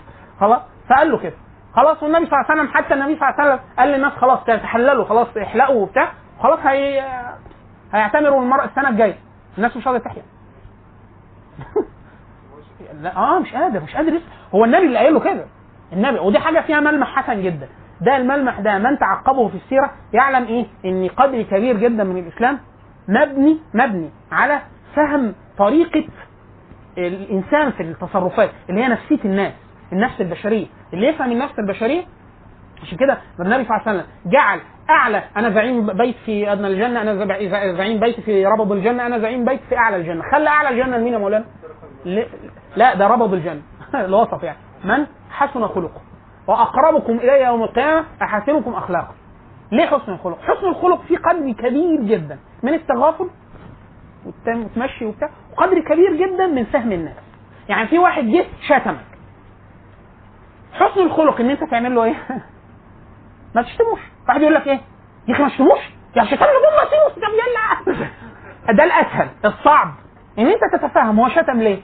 خلاص؟ 0.41 0.61
فقال 0.91 1.11
له 1.11 1.19
كده. 1.19 1.35
خلاص؟ 1.77 2.03
والنبي 2.03 2.27
صلى 2.27 2.33
الله 2.39 2.51
عليه 2.51 2.61
وسلم 2.63 2.75
حتى 2.75 2.95
النبي 2.95 3.17
صلى 3.19 3.29
الله 3.29 3.41
عليه 3.41 3.53
وسلم 3.55 3.61
قال 3.79 3.89
للناس 3.89 4.13
خلاص 4.13 4.45
تحللوا 4.45 5.05
خلاص 5.05 5.29
احلقوا 5.43 5.83
وبتاع 5.83 6.13
خلاص 6.43 6.59
هي 6.63 7.01
هيعتمروا 7.95 8.43
المرأة 8.43 8.65
السنة 8.65 8.89
الجاية. 8.89 9.17
الناس 9.59 9.77
مش 9.77 9.85
قادرة 9.85 9.99
تحلق. 9.99 10.23
لا 13.03 13.17
آه 13.17 13.39
مش 13.39 13.53
قادر 13.55 13.81
مش 13.81 13.97
قادر 13.97 14.21
هو 14.55 14.65
النبي 14.65 14.87
اللي 14.87 14.99
قايل 14.99 15.15
له 15.15 15.21
كده. 15.21 15.45
النبي 15.93 16.19
ودي 16.19 16.39
حاجة 16.39 16.61
فيها 16.61 16.81
ملمح 16.81 17.17
حسن 17.23 17.43
جدا. 17.43 17.69
ده 18.01 18.17
الملمح 18.17 18.61
ده 18.61 18.79
من 18.79 18.99
تعقبه 18.99 19.49
في 19.49 19.55
السيرة 19.55 19.91
يعلم 20.13 20.45
إيه؟ 20.45 20.67
إن 20.85 21.09
قدر 21.09 21.43
كبير 21.43 21.77
جدا 21.77 22.05
من 22.05 22.19
الإسلام 22.19 22.59
مبني 23.09 23.59
مبني 23.75 24.11
على 24.33 24.61
فهم 24.97 25.35
طريقة 25.59 26.05
الإنسان 26.99 27.71
في 27.71 27.83
التصرفات 27.83 28.51
اللي 28.71 28.81
هي 28.85 28.89
نفسية 28.89 29.19
الناس 29.25 29.53
النفس 29.93 30.21
البشرية. 30.21 30.67
اللي 30.93 31.07
يفهم 31.07 31.33
النفس 31.33 31.59
البشرية 31.59 32.03
عشان 32.83 32.99
كده 32.99 33.19
النبي 33.41 33.65
صلى 33.65 33.77
الله 33.77 33.83
عليه 33.89 33.99
وسلم 33.99 34.07
جعل 34.27 34.61
أعلى 34.91 35.23
أنا 35.37 35.51
زعيم 35.51 35.87
بيت 35.87 36.17
في 36.27 36.53
أدنى 36.53 36.67
الجنة 36.67 37.03
أنا 37.03 37.15
زع- 37.27 37.77
زعيم 37.77 38.01
بيت 38.01 38.21
في 38.21 38.47
ربض 38.47 38.73
الجنة 38.73 39.07
أنا 39.07 39.19
زعيم 39.19 39.45
بيت 39.45 39.61
في 39.69 39.77
أعلى 39.77 39.97
الجنة. 39.97 40.23
خلى 40.33 40.49
أعلى 40.49 40.69
الجنة 40.69 40.97
لمين 40.97 41.13
يا 41.13 41.19
مولانا؟ 41.19 41.45
لا 42.77 42.95
ده 42.95 43.07
ربض 43.07 43.33
الجنة 43.35 43.63
الوصف 44.05 44.43
يعني. 44.43 44.59
من؟ 44.85 45.07
حسن 45.31 45.67
خلقه. 45.67 46.01
وأقربكم 46.47 47.13
الي 47.19 47.45
يوم 47.45 47.63
القيامة 47.63 48.05
احسنكم 48.23 48.75
اخلاقا 48.75 49.15
ليه 49.73 49.87
حسن 49.87 50.13
الخلق؟ 50.13 50.39
حسن 50.43 50.67
الخلق 50.67 51.03
فيه 51.03 51.19
قدر 51.19 51.53
كبير 51.53 52.03
جدا 52.03 52.39
من 52.63 52.75
التغافل 52.75 53.31
وتمشي 54.27 55.05
وبتاع 55.05 55.31
وقدر 55.53 55.81
كبير 55.81 56.17
جدا 56.17 56.47
من 56.47 56.65
فهم 56.65 56.93
الناس 56.93 57.17
يعني 57.69 57.89
في 57.89 57.99
واحد 57.99 58.25
جه 58.25 58.45
شتمك 58.67 59.05
حسن 60.73 61.01
الخلق 61.01 61.41
إن 61.41 61.51
أنت 61.51 61.65
تعمل 61.65 61.95
له 61.95 62.05
إيه؟ 62.05 62.15
ما 63.55 63.63
تشتموش 63.63 64.01
واحد 64.29 64.41
يقول 64.41 64.55
لك 64.55 64.67
إيه؟ 64.67 64.81
يا 65.29 65.35
أخي 65.35 65.43
ما 65.43 65.49
تشتموش 65.49 65.81
يا 66.17 66.25
شتمنا 66.25 66.53
دول 66.53 66.77
ما 66.77 67.09
طب 67.09 67.33
يلا 67.35 68.09
ده 68.79 68.85
الأسهل 68.85 69.29
الصعب 69.45 69.95
إن 70.39 70.47
أنت 70.47 70.61
تتفهم 70.73 71.21
هو 71.21 71.29
شتم 71.29 71.61
ليه؟ 71.61 71.81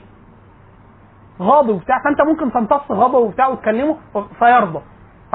غاضب 1.41 1.69
وبتاع 1.69 2.03
فأنت 2.03 2.21
ممكن 2.21 2.51
تمتص 2.51 2.91
غضبه 2.91 3.17
وبتاع 3.17 3.47
وتكلمه 3.47 3.97
فيرضى 4.39 4.81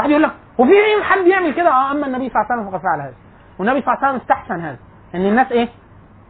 واحد 0.00 0.10
يقول 0.10 0.22
لك 0.22 0.30
وفي 0.58 0.72
حد 1.02 1.26
يعمل 1.26 1.54
كده؟ 1.54 1.68
آه 1.70 1.90
أما 1.90 2.06
النبي 2.06 2.28
صلى 2.30 2.36
الله 2.42 2.46
عليه 2.50 2.60
وسلم 2.62 2.70
فقد 2.70 2.82
فعل 2.82 3.00
هذا. 3.00 3.14
والنبي 3.58 3.80
صلى 3.82 3.94
الله 3.94 4.04
عليه 4.06 4.16
وسلم 4.16 4.20
استحسن 4.20 4.60
هذا. 4.60 4.76
ان 5.14 5.26
الناس 5.26 5.52
إيه؟ 5.52 5.68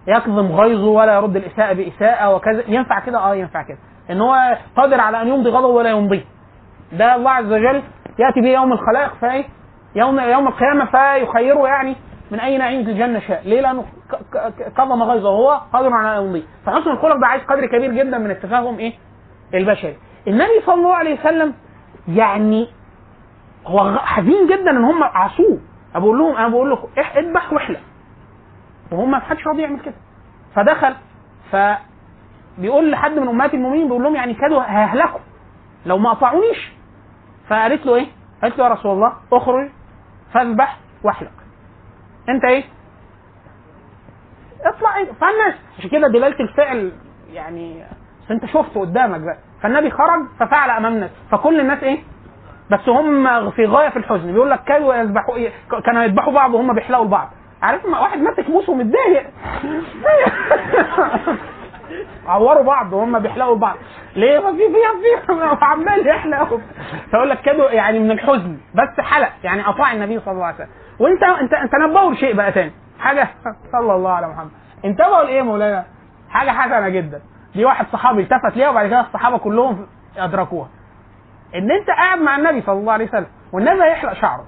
يكظم 0.09 0.47
غيظه 0.53 0.87
ولا 0.87 1.15
يرد 1.15 1.37
الإساءة 1.37 1.73
بإساءة 1.73 2.35
وكذا. 2.35 2.63
ينفع 2.69 3.01
كده؟ 3.01 3.19
آه 3.19 3.35
ينفع 3.35 3.63
كده. 3.63 3.79
إن 4.11 4.21
هو 4.21 4.59
قادر 4.77 5.01
على 5.01 5.23
أن 5.23 5.29
يمضي 5.29 5.51
غضبه 5.51 5.69
ولا 5.69 5.91
يمضيه 5.91 6.25
ده 6.93 7.15
الله 7.15 7.31
عز 7.31 7.53
وجل 7.53 7.83
يأتي 8.19 8.41
به 8.41 8.49
يوم 8.49 8.73
الخلائق 8.73 9.15
فإيه؟ 9.21 9.45
يوم 9.95 10.21
يوم 10.21 10.49
القيامة 10.49 10.85
فيخيره 10.85 11.67
يعني 11.69 11.97
من 12.31 12.41
اي 12.41 12.59
نعيم 12.59 12.85
في 12.85 12.91
الجنة 12.91 13.21
شاء 13.21 13.43
ليه؟ 13.45 13.61
لأنه 13.61 13.85
كظم 14.77 15.03
غيظه 15.03 15.29
وهو 15.31 15.61
قادر 15.73 15.93
على 15.93 16.19
أن 16.19 16.25
يمضيه 16.27 16.43
فحسن 16.67 16.91
الخلق 16.91 17.17
ده 17.17 17.27
عايز 17.27 17.43
قدر 17.43 17.67
كبير 17.67 17.93
جدا 17.93 18.19
من 18.19 18.31
التفاهم 18.31 18.79
إيه؟ 18.79 18.93
البشري. 19.55 19.97
النبي 20.29 20.61
صلى 20.67 20.75
الله 20.75 20.95
عليه 20.95 21.21
وسلم 21.21 21.55
يعني 22.09 22.69
هو 23.71 23.99
حزين 23.99 24.47
جدا 24.47 24.71
إن 24.71 24.85
هم 24.85 25.03
عصوه 25.05 25.59
أنا 25.95 25.99
بقول 26.05 26.19
لهم 26.19 26.37
أنا 26.37 26.49
بقول 26.49 26.71
لكم 26.71 26.89
اذبح 27.17 27.53
واحلق 27.53 27.81
وهم 28.93 29.11
ما 29.11 29.19
حدش 29.19 29.47
راضي 29.47 29.63
يعمل 29.63 29.81
كده. 29.81 29.95
فدخل 30.55 30.95
ف 31.53 31.57
بيقول 32.59 32.91
لحد 32.91 33.19
من 33.19 33.29
أمهات 33.29 33.55
المؤمنين 33.55 33.87
بيقول 33.87 34.03
لهم 34.03 34.15
يعني 34.17 34.35
كادوا 34.35 34.63
هيهلكوا. 34.63 35.21
لو 35.87 35.99
ما 35.99 36.11
قطعونيش. 36.11 36.73
فقالت 37.49 37.87
له 37.87 37.95
إيه؟ 37.95 38.07
قالت 38.43 38.59
له 38.59 38.65
يا 38.65 38.71
رسول 38.71 38.93
الله 38.93 39.13
اخرج 39.33 39.71
فاذبح 40.35 40.79
واحلق. 41.05 41.31
أنت 42.29 42.45
إيه؟ 42.45 42.65
اطلع 44.65 44.97
إيه؟ 44.97 45.05
فالناس. 45.13 45.55
عشان 45.79 45.91
كده 45.91 46.09
دلالة 46.09 46.41
الفعل 46.41 46.93
يعني 47.33 47.85
أنت 48.31 48.47
شفته 48.47 48.81
قدامك 48.81 49.21
بقى. 49.21 49.39
فالنبي 49.63 49.91
خرج 49.91 50.27
ففعل 50.41 50.71
امام 50.71 50.95
الناس 50.95 51.11
فكل 51.31 51.61
الناس 51.61 51.83
إيه؟ 51.83 52.03
بس 52.71 52.89
هم 52.89 53.51
في 53.51 53.67
غاية 53.67 53.89
في 53.89 53.97
الحزن. 53.97 54.33
بيقول 54.33 54.51
لك 54.51 54.65
كانوا 54.65 54.95
يذبحوا 54.95 55.35
إيه؟ 55.37 55.51
كانوا 55.85 56.03
يذبحوا 56.03 56.33
بعض 56.33 56.55
وهم 56.55 56.73
بيحلقوا 56.75 57.05
لبعض 57.05 57.29
عارف 57.63 57.85
واحد 57.85 58.19
ماسك 58.19 58.51
موس 58.51 58.69
ومتضايق. 58.69 59.27
عوروا 62.29 62.63
بعض 62.63 62.93
وهم 62.93 63.19
بيحلقوا 63.19 63.57
بعض. 63.57 63.77
ليه؟ 64.17 64.39
ما 64.41 64.53
في 64.53 64.59
في 64.59 65.37
في 65.57 65.65
عمال 65.65 66.07
يحلق. 66.07 66.61
فيقول 67.11 67.31
لك 67.31 67.41
كده 67.41 67.71
يعني 67.71 67.99
من 67.99 68.11
الحزن. 68.11 68.57
بس 68.75 69.01
حلق. 69.01 69.29
يعني 69.45 69.69
أطاع 69.69 69.93
النبي 69.93 70.21
صلى 70.21 70.33
الله 70.35 70.45
عليه 70.45 70.55
وسلم. 70.55 70.69
وانت 70.99 71.23
انت 71.23 71.53
انت 71.53 71.75
نبهوا 71.75 72.13
لشيء 72.13 72.35
بقى 72.37 72.53
تاني. 72.53 72.73
حاجة 73.01 73.29
صلى 73.73 73.95
الله 73.95 74.11
على 74.11 74.29
محمد. 74.29 74.51
انتبهوا 74.85 75.23
لإيه 75.25 75.43
مولانا؟ 75.43 75.85
حاجة 76.31 76.51
حسنة 76.51 76.89
جدا. 76.89 77.21
دي 77.55 77.65
واحد 77.65 77.87
صحابي 77.93 78.23
التفت 78.23 78.57
ليها 78.57 78.69
وبعد 78.71 78.87
كده 78.87 79.01
الصحابة 79.01 79.39
كلهم 79.39 79.87
أدركوها. 80.19 80.69
إن 81.55 81.71
أنت 81.71 81.91
قاعد 81.91 82.19
مع 82.19 82.37
النبي 82.37 82.63
صلى 82.63 82.79
الله 82.79 82.93
عليه 82.93 83.09
وسلم 83.09 83.27
والنبي 83.53 83.83
هيحلق 83.83 84.13
شعره. 84.13 84.47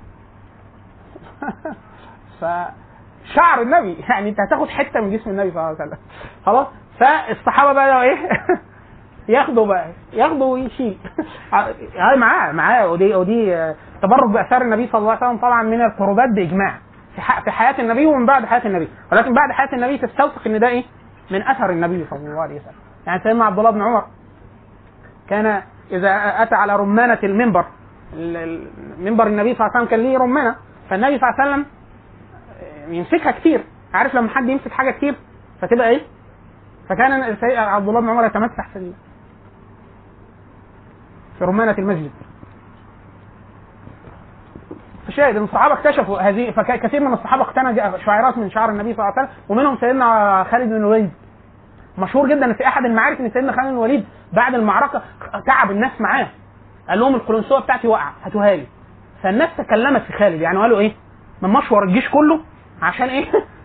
فشعر 2.40 3.62
النبي 3.62 3.96
يعني 4.08 4.28
أنت 4.28 4.40
هتاخد 4.40 4.68
حتة 4.68 5.00
من 5.00 5.16
جسم 5.16 5.30
النبي 5.30 5.50
صلى 5.50 5.60
الله 5.60 5.76
عليه 5.80 5.90
وسلم. 5.90 5.98
خلاص؟ 6.46 6.66
فالصحابة 7.00 7.72
بقى 7.72 8.02
إيه؟ 8.02 8.16
ياخدوا 9.36 9.66
بقى 9.66 9.86
ياخدوا 10.12 10.52
ويشيل. 10.52 10.98
هاي 11.96 12.16
معاه 12.16 12.52
معاه. 12.52 12.88
ودي 12.88 13.14
ودي 13.14 13.74
تبرك 14.02 14.30
بأثار 14.30 14.62
النبي 14.62 14.86
صلى 14.86 14.98
الله 14.98 15.10
عليه 15.10 15.26
وسلم 15.26 15.38
طبعا 15.38 15.62
من 15.62 15.80
القربات 15.84 16.28
بإجماع. 16.28 16.74
في 17.44 17.50
حياة 17.50 17.80
النبي 17.80 18.06
ومن 18.06 18.26
بعد 18.26 18.44
حياة 18.44 18.66
النبي. 18.66 18.88
ولكن 19.12 19.34
بعد 19.34 19.50
حياة 19.52 19.72
النبي 19.72 19.98
تستوثق 19.98 20.46
إن 20.46 20.58
ده 20.58 20.68
إيه؟ 20.68 20.84
من 21.30 21.42
أثر 21.42 21.70
النبي 21.70 22.06
صلى 22.10 22.18
الله 22.18 22.40
عليه 22.42 22.54
وسلم. 22.60 22.74
يعني 23.06 23.22
سيدنا 23.22 23.44
عبد 23.44 23.58
الله 23.58 23.70
بن 23.70 23.82
عمر 23.82 24.04
كان 25.28 25.62
إذا 25.90 26.42
أتى 26.42 26.54
على 26.54 26.76
رمانة 26.76 27.18
المنبر. 27.24 27.64
ال- 28.12 28.36
ال- 28.36 28.68
منبر 28.98 29.26
النبي 29.26 29.54
صلى 29.54 29.66
الله 29.66 29.76
عليه 29.76 29.86
وسلم 29.86 29.90
كان 29.90 30.00
ليه 30.00 30.18
رمانة. 30.18 30.56
فالنبي 30.90 31.18
صلى 31.18 31.28
الله 31.30 31.40
عليه 31.40 31.50
وسلم 31.52 31.66
يمسكها 32.94 33.30
كتير. 33.30 33.64
عارف 33.94 34.14
لما 34.14 34.28
حد 34.28 34.48
يمسك 34.48 34.70
حاجة 34.72 34.90
كتير 34.90 35.14
فتبقى 35.60 35.88
إيه؟ 35.88 36.00
فكان 36.88 37.12
عبد 37.56 37.88
الله 37.88 38.00
بن 38.00 38.08
عمر 38.08 38.24
يتمسح 38.24 38.68
في 38.72 38.92
في 41.38 41.44
رمانة 41.44 41.74
المسجد. 41.78 42.10
فشاهد 45.06 45.36
إن 45.36 45.42
الصحابة 45.44 45.74
اكتشفوا 45.74 46.20
هذه 46.20 46.50
فكثير 46.50 47.00
من 47.00 47.12
الصحابة 47.12 47.42
اقتنى 47.42 47.74
شعيرات 48.04 48.38
من 48.38 48.50
شعر 48.50 48.68
النبي 48.70 48.94
صلى 48.94 49.04
الله 49.08 49.18
عليه 49.18 49.28
وسلم 49.28 49.38
ومنهم 49.48 49.76
سيدنا 49.76 50.44
خالد 50.50 50.68
بن 50.70 50.76
الوليد. 50.76 51.10
مشهور 51.98 52.28
جدا 52.28 52.52
في 52.52 52.66
أحد 52.66 52.84
المعارك 52.84 53.20
إن 53.20 53.30
سيدنا 53.30 53.52
خالد 53.52 53.66
بن 53.68 53.74
الوليد 53.74 54.04
بعد 54.32 54.54
المعركة 54.54 55.02
تعب 55.46 55.70
الناس 55.70 56.00
معاه. 56.00 56.28
قال 56.88 57.00
لهم 57.00 57.14
القلنسوه 57.14 57.60
بتاعتي 57.60 57.88
واقعة 57.88 58.12
هاتوها 58.24 58.56
لي. 58.56 58.66
فالناس 59.22 59.48
تكلمت 59.58 60.02
في 60.02 60.12
خالد 60.12 60.40
يعني 60.40 60.58
قالوا 60.58 60.78
إيه؟ 60.78 60.92
من 61.42 61.50
مشور 61.50 61.84
الجيش 61.84 62.08
كله 62.08 62.40
عشان 62.82 63.08
إيه؟ 63.08 63.24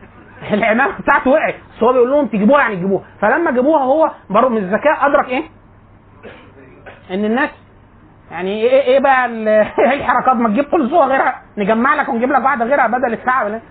العمامه 0.53 0.97
بتاعته 0.99 1.29
وقعت. 1.31 1.55
بس 1.77 1.83
هو 1.83 1.93
بيقول 1.93 2.11
لهم 2.11 2.27
تجيبوها 2.27 2.61
يعني 2.61 2.75
تجيبوها. 2.75 3.03
فلما 3.21 3.51
جابوها 3.51 3.83
هو 3.83 4.11
برضه 4.29 4.49
من 4.49 4.57
الذكاء 4.57 5.05
أدرك 5.07 5.29
إيه؟ 5.29 5.43
إن 7.11 7.25
الناس 7.25 7.49
يعني 8.31 8.61
إيه 8.61 8.81
إيه 8.81 8.99
بقى 8.99 9.25
إيه 9.91 9.93
الحركات؟ 9.99 10.35
ما 10.35 10.49
تجيب 10.49 10.65
قلنسوه 10.65 11.05
غيرها 11.07 11.41
نجمع 11.57 11.95
لك 11.95 12.09
ونجيب 12.09 12.31
لك 12.31 12.43
واحدة 12.43 12.65
غيرها 12.65 12.87
بدل 12.87 13.17
ف- 13.17 13.61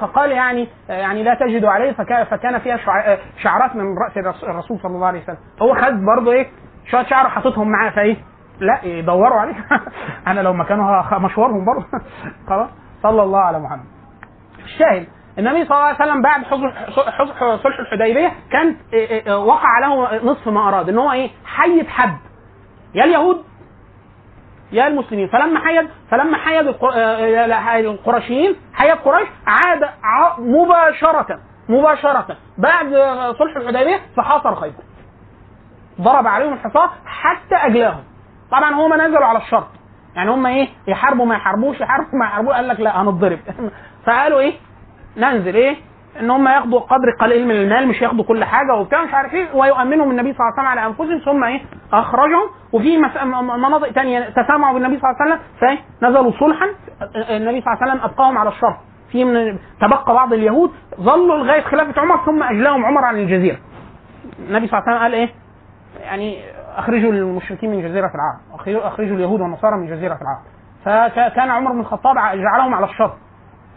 فقال 0.00 0.30
يعني 0.30 0.68
يعني 0.88 1.22
لا 1.22 1.34
تجد 1.34 1.64
عليه 1.64 1.92
فكان, 1.92 2.58
فيها 2.58 2.76
شع- 2.76 3.16
شعرات 3.42 3.76
من 3.76 3.98
رأس 3.98 4.16
الرس- 4.16 4.44
الرسول 4.44 4.78
صلى 4.80 4.94
الله 4.94 5.06
عليه 5.06 5.22
وسلم. 5.22 5.36
هو 5.62 5.74
خد 5.74 6.04
برضه 6.16 6.32
إيه؟ 6.32 6.46
شوية 6.90 7.02
شعر 7.04 7.28
حاططهم 7.28 7.68
معاه 7.68 7.90
فإيه؟ 7.90 8.16
لا 8.60 8.84
يدوروا 8.84 9.40
عليه. 9.40 9.54
أنا 10.26 10.40
لو 10.40 10.52
مكانه 10.52 11.18
مشوارهم 11.18 11.64
برضه. 11.64 11.86
خلاص. 12.48 12.68
صلى 13.02 13.22
الله 13.22 13.40
على 13.40 13.58
محمد. 13.58 13.84
الشاهد 14.64 15.06
النبي 15.38 15.64
صلى 15.64 15.76
الله 15.76 15.86
عليه 15.86 15.96
وسلم 15.96 16.22
بعد 16.22 16.44
صلح 17.62 17.78
الحديبية 17.80 18.32
كان 18.52 18.76
إيه 18.92 19.26
إيه 19.26 19.36
وقع 19.38 19.78
له 19.78 20.24
نصف 20.24 20.48
ما 20.48 20.68
أراد 20.68 20.88
إن 20.88 20.98
هو 20.98 21.12
إيه؟ 21.12 21.30
حيد 21.44 21.86
حد 21.88 22.16
يا 22.94 23.04
اليهود 23.04 23.44
يا 24.72 24.86
المسلمين. 24.86 25.28
فلما 25.28 25.60
حيد 25.60 25.88
فلما 26.10 26.36
حيد 26.36 26.66
الق- 26.66 26.94
آه، 26.94 27.80
القرشيين 27.80 28.56
حيد 28.74 28.90
قريش 28.96 29.28
عاد 29.46 29.88
مباشرة 30.38 31.40
مباشرة 31.68 32.36
بعد 32.58 32.86
صلح 33.38 33.56
الحديبية 33.56 34.00
فحاصر 34.16 34.54
خيبر. 34.54 34.82
ضرب 36.00 36.26
عليهم 36.26 36.52
الحصار 36.52 36.90
حتى 37.06 37.54
أجلاهم. 37.56 38.04
طبعا 38.50 38.70
هم 38.74 38.94
نزلوا 38.94 39.24
على 39.26 39.38
الشرط 39.38 39.66
يعني 40.16 40.30
هم 40.30 40.46
إيه؟ 40.46 40.68
يحاربوا 40.86 41.26
ما 41.26 41.34
يحاربوش 41.34 41.80
يحاربوا 41.80 42.18
ما 42.18 42.26
يحاربوش. 42.26 42.54
قال 42.54 42.68
لك 42.68 42.80
لا 42.80 43.02
هنضرب. 43.02 43.38
فقالوا 44.06 44.40
إيه؟ 44.40 44.54
ننزل 45.16 45.54
إيه؟ 45.54 45.76
إن 46.20 46.30
هم 46.30 46.48
ياخدوا 46.48 46.80
قدر 46.80 47.10
قليل 47.20 47.46
من 47.46 47.56
المال 47.56 47.88
مش 47.88 48.02
ياخدوا 48.02 48.24
كل 48.24 48.44
حاجة 48.44 48.74
وبتاع 48.74 49.04
مش 49.04 49.14
عارف 49.14 49.34
إيه 49.34 49.48
ويؤمنهم 49.54 50.10
النبي 50.10 50.32
صلى 50.32 50.40
الله 50.40 50.52
عليه 50.52 50.62
وسلم 50.62 50.66
على 50.66 50.86
أنفسهم 50.86 51.18
ثم 51.32 51.44
إيه؟ 51.44 51.60
أخرجهم. 51.92 52.48
وفي 52.72 52.98
مناطق 53.58 53.92
تانية 53.92 54.20
تسامعوا 54.30 54.74
بالنبي 54.74 54.98
صلى 54.98 55.10
الله 55.10 55.22
عليه 55.22 55.34
وسلم 55.34 55.40
فنزلوا 56.00 56.32
صلحا 56.40 56.66
النبي 57.36 57.60
صلى 57.60 57.72
الله 57.72 57.82
عليه 57.82 57.92
وسلم 57.92 58.00
أبقاهم 58.04 58.38
على 58.38 58.48
الشرط 58.48 58.76
في 59.12 59.24
من 59.24 59.58
تبقى 59.80 60.14
بعض 60.14 60.32
اليهود 60.32 60.70
ظلوا 61.00 61.36
لغاية 61.38 61.60
خلافه 61.60 62.00
عمر 62.00 62.24
ثم 62.26 62.42
أجلاهم 62.42 62.84
عمر 62.84 63.04
عن 63.04 63.16
الجزيرة. 63.18 63.56
النبي 64.48 64.66
صلى 64.66 64.78
الله 64.78 64.90
عليه 64.90 64.96
وسلم 64.98 65.02
قال 65.02 65.14
إيه؟ 65.14 65.28
يعني 66.04 66.38
أخرجوا 66.76 67.12
المشركين 67.12 67.70
من 67.70 67.82
جزيرة 67.82 68.10
العرب 68.14 68.84
أخرجوا 68.86 69.16
اليهود 69.16 69.40
والنصارى 69.40 69.76
من 69.76 69.86
جزيرة 69.86 70.18
العرب. 70.22 70.42
فكان 70.84 71.50
عمر 71.50 71.72
بن 71.72 71.80
الخطاب 71.80 72.14
جعلهم 72.16 72.74
على 72.74 72.84
الشرط 72.86 73.12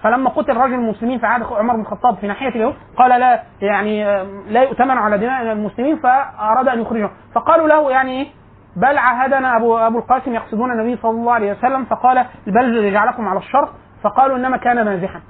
فلما 0.03 0.30
قتل 0.30 0.57
رجل 0.57 0.73
المسلمين 0.73 1.19
في 1.19 1.26
عهد 1.26 1.44
عمر 1.44 1.73
بن 1.73 1.82
الخطاب 1.82 2.15
في 2.15 2.28
ناحية 2.28 2.49
اليهود 2.49 2.73
قال 2.98 3.19
لا 3.19 3.44
يعني 3.61 4.07
آه، 4.07 4.26
لا 4.49 4.64
يؤتمن 4.64 4.91
على 4.98 5.18
دماء 5.18 5.41
المسلمين 5.52 5.98
فأراد 5.98 6.68
أن 6.68 6.82
يخرجهم 6.82 7.10
فقالوا 7.36 7.68
له 7.68 7.91
يعني 7.91 8.32
بل 8.76 8.98
عاهدنا 8.98 9.57
أبو 9.57 9.78
أبو 9.78 9.98
القاسم 9.99 10.34
يقصدون 10.34 10.72
النبي 10.72 11.02
صلى 11.02 11.11
الله 11.11 11.34
عليه 11.34 11.52
وسلم 11.52 11.86
فقال 11.86 12.26
بل 12.48 12.91
جعلكم 12.91 13.28
على 13.28 13.40
الشرط 13.40 13.69
فقالوا 14.03 14.38
إنما 14.38 14.57
كان 14.57 14.86
مازحا 14.86 15.22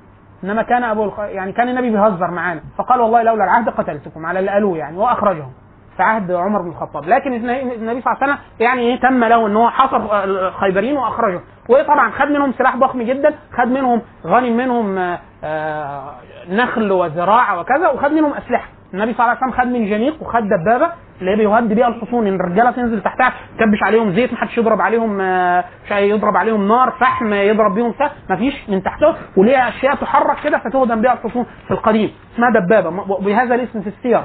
إنما 0.44 0.64
كان 0.64 0.84
أبو. 0.84 1.12
يعني 1.18 1.52
كان 1.52 1.70
النبي 1.70 1.90
بيهزر 1.90 2.32
معانا. 2.32 2.62
فقال 2.78 3.02
والله 3.02 3.24
لولا 3.24 3.44
العهد 3.44 3.70
قتلتكم 3.70 4.26
على 4.26 4.40
اللي 4.40 4.52
قالوه 4.52 4.78
يعني 4.78 4.98
وأخرجهم. 4.98 5.52
في 6.02 6.06
عهد 6.08 6.32
عمر 6.32 6.62
بن 6.62 6.70
الخطاب. 6.70 7.06
لكن 7.06 7.34
النبي 7.34 7.80
صلى 7.80 7.90
الله 7.90 8.02
عليه 8.08 8.18
وسلم 8.24 8.38
يعني 8.60 8.82
إيه 8.82 9.00
تم 9.00 9.24
له 9.24 9.48
إن 9.48 9.56
هو 9.56 9.70
حصر 9.70 10.24
الخيبريين 10.24 10.98
واخرجهم 10.98 11.42
وطبعا 11.70 12.12
خد 12.12 12.28
منهم 12.28 12.54
سلاح 12.58 12.76
ضخم 12.76 13.02
جدا 13.02 13.34
خد 13.58 13.68
منهم 13.68 14.02
غنم 14.26 14.58
منهم 14.58 14.98
آه، 14.98 15.20
آه، 15.44 16.14
نخل 16.50 16.92
وزراعة 16.92 17.60
وكذا 17.60 17.90
وخد 17.90 18.12
منهم 18.12 18.34
أسلحة. 18.34 18.70
النبي 18.94 19.14
صلى 19.14 19.20
الله 19.26 19.38
عليه 19.42 19.48
وسلم 19.48 19.62
خد 19.62 19.68
من 19.68 19.86
جنيق 19.90 20.22
وخد 20.22 20.44
دبابة 20.44 20.92
اللي 21.22 21.36
بيهد 21.36 21.74
بيها 21.74 21.88
الحصون. 21.88 22.28
إن 22.28 22.36
الرجالة 22.36 22.72
تنزل 22.72 23.02
تحتها 23.02 23.34
تكبش 23.58 23.84
عليهم 23.84 24.14
زيت 24.14 24.34
محدش 24.34 24.58
يضرب 24.58 24.82
عليهم 24.82 25.22
آه، 25.22 25.64
مش 25.86 25.92
يضرب 25.92 26.38
عليهم 26.38 26.68
نار 26.68 26.92
فحم 26.92 27.34
يضرب 27.34 27.76
بيهم 27.76 27.94
سهم 28.00 28.10
مفيش 28.30 28.70
من 28.70 28.84
تحتهم 28.84 29.16
وليها 29.38 29.70
أشياء 29.70 29.96
تحرك 29.96 30.38
كده 30.44 30.58
فتهدم 30.58 31.02
بيها 31.02 31.14
الحصون 31.14 31.46
في 31.68 31.72
القديم. 31.72 32.12
اسمها 32.36 32.50
دبابة. 32.50 32.90
بهذا 33.20 33.56
الاسم 33.56 33.82
في 33.82 33.88
السير 33.90 34.22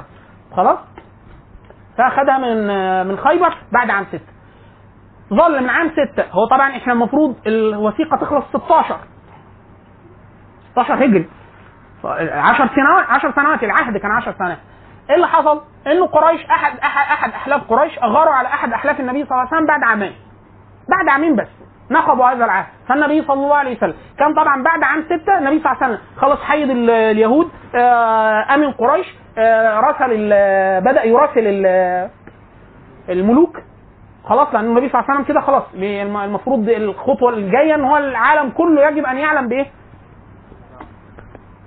خلاص؟ 0.56 0.78
فاخدها 1.98 2.38
من 2.38 2.66
من 3.08 3.16
خيبر 3.18 3.54
بعد 3.72 3.90
عام 3.90 4.04
ستة. 4.04 4.32
ظل 5.34 5.62
من 5.62 5.68
عام 5.70 5.90
ستة. 5.90 6.24
هو 6.30 6.46
طبعا 6.50 6.70
إحنا 6.76 6.92
المفروض 6.92 7.36
الوثيقة 7.46 8.16
تخلص 8.16 8.44
16 8.48 8.96
16 10.72 10.94
هجري. 11.04 11.28
10 12.04 12.70
سنوات 12.76 13.04
10 13.08 13.32
سنوات 13.36 13.62
العهد 13.64 13.96
كان 13.96 14.10
10 14.10 14.34
سنوات. 14.38 14.58
إيه 15.10 15.16
اللي 15.16 15.26
حصل؟ 15.28 15.62
إنه 15.86 16.06
قريش 16.06 16.44
أحد 16.46 16.78
أحد 16.78 17.10
أحد 17.12 17.30
أحلاف 17.30 17.62
قريش 17.70 17.98
أغاروا 17.98 18.34
على 18.34 18.48
أحد 18.48 18.72
أحلاف 18.72 19.00
النبي 19.00 19.24
صلى 19.24 19.30
الله 19.30 19.40
عليه 19.46 19.56
وسلم 19.56 19.66
بعد 19.66 19.82
عامين. 19.82 20.12
بعد 20.88 21.08
عامين 21.08 21.36
بس. 21.36 21.48
نقضوا 21.90 22.26
هذا 22.26 22.44
العهد. 22.44 22.66
فالنبي 22.88 23.22
صلى 23.22 23.34
الله 23.44 23.56
عليه 23.56 23.76
وسلم 23.76 23.94
كان 24.18 24.34
طبعا 24.34 24.62
بعد 24.62 24.82
عام 24.82 25.02
ستة 25.04 25.38
النبي 25.38 25.62
صلى 25.62 25.72
الله 25.72 25.82
عليه 25.84 25.94
وسلم 25.94 25.98
خلص 26.16 26.40
حيد 26.42 26.70
ال- 26.70 26.90
اليهود 26.90 27.50
آه، 27.74 28.54
أمن 28.54 28.72
قريش. 28.72 29.06
رسل 29.80 30.10
ال- 30.12 30.80
بدأ 30.84 31.04
يراسل 31.04 31.40
ال- 31.46 32.10
الملوك. 33.08 33.56
خلاص 34.24 34.54
لأن 34.54 34.64
النبي 34.64 34.88
صلى 34.88 35.00
الله 35.00 35.10
عليه 35.10 35.14
وسلم 35.20 35.32
كده 35.32 35.40
خلاص 35.40 35.62
الم- 35.74 36.16
المفروض 36.16 36.68
الخطوة 36.68 37.30
الجاية 37.34 37.74
إن 37.74 37.84
هو 37.84 37.96
العالم 37.96 38.50
كله 38.50 38.88
يجب 38.88 39.04
أن 39.06 39.18
يعلم 39.18 39.48
بإيه؟ 39.48 39.66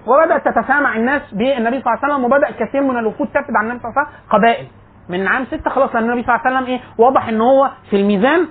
وبدأت 0.08 0.46
تتسامع 0.48 0.96
الناس 0.96 1.22
بالنبي 1.34 1.82
صلى 1.82 1.94
الله 1.94 2.00
عليه 2.04 2.14
وسلم 2.14 2.24
وبدأ 2.26 2.52
كثير 2.52 2.82
من 2.84 2.98
الوفود 2.98 3.28
تفد 3.28 3.56
عن 3.56 3.66
النبي 3.66 3.80
صلى 3.80 3.90
الله 3.91 4.00
عليه 4.02 4.10
وسلم 4.10 4.20
قبائل. 4.30 4.68
من 5.10 5.28
عام 5.28 5.46
ستة 5.46 5.70
خلاص 5.70 5.96
لأن 5.96 6.04
النبي 6.04 6.24
صلى 6.24 6.36
الله 6.36 6.46
عليه 6.48 6.56
وسلم 6.58 6.68
إيه؟ 6.74 6.80
واضح 6.98 7.28
إن 7.28 7.41
هو 7.41 7.70
في 7.90 7.96
الميزان 7.96 8.48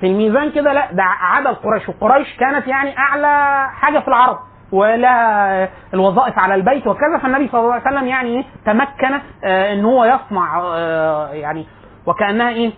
في 0.00 0.06
الميزان 0.06 0.50
كده 0.50 0.72
لا 0.72 0.92
ده 0.92 1.02
عدد 1.02 1.46
قريش 1.56 1.88
وقريش 1.88 2.36
كانت 2.38 2.66
يعني 2.66 2.98
أعلى 2.98 3.66
حاجة 3.70 3.98
في 3.98 4.08
العرب. 4.08 4.38
ولها 4.72 5.68
الوظائف 5.94 6.38
على 6.38 6.54
البيت 6.54 6.86
وكذا 6.86 7.18
فالنبي 7.22 7.48
صلى 7.48 7.60
الله 7.60 7.72
عليه 7.72 7.82
وسلم 7.82 8.06
يعني 8.06 8.28
إيه 8.36 8.44
تمكن 8.66 9.20
آه 9.44 9.72
إن 9.72 9.84
هو 9.84 10.04
يصنع 10.04 10.60
آه 10.64 11.28
يعني 11.28 11.66
وكأنها 12.06 12.48
إيه 12.48 12.72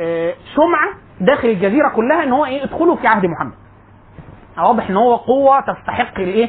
آه 0.00 0.34
سمعة 0.56 0.88
داخل 1.20 1.48
الجزيرة 1.48 1.88
كلها 1.88 2.22
إن 2.22 2.32
هو 2.32 2.44
إيه 2.44 2.64
ادخلوا 2.64 2.96
في 2.96 3.06
عهد 3.06 3.26
محمد. 3.26 3.52
واضح 4.58 4.90
إن 4.90 4.96
هو 4.96 5.16
قوة 5.16 5.60
تستحق 5.60 6.18
الإيه 6.18 6.48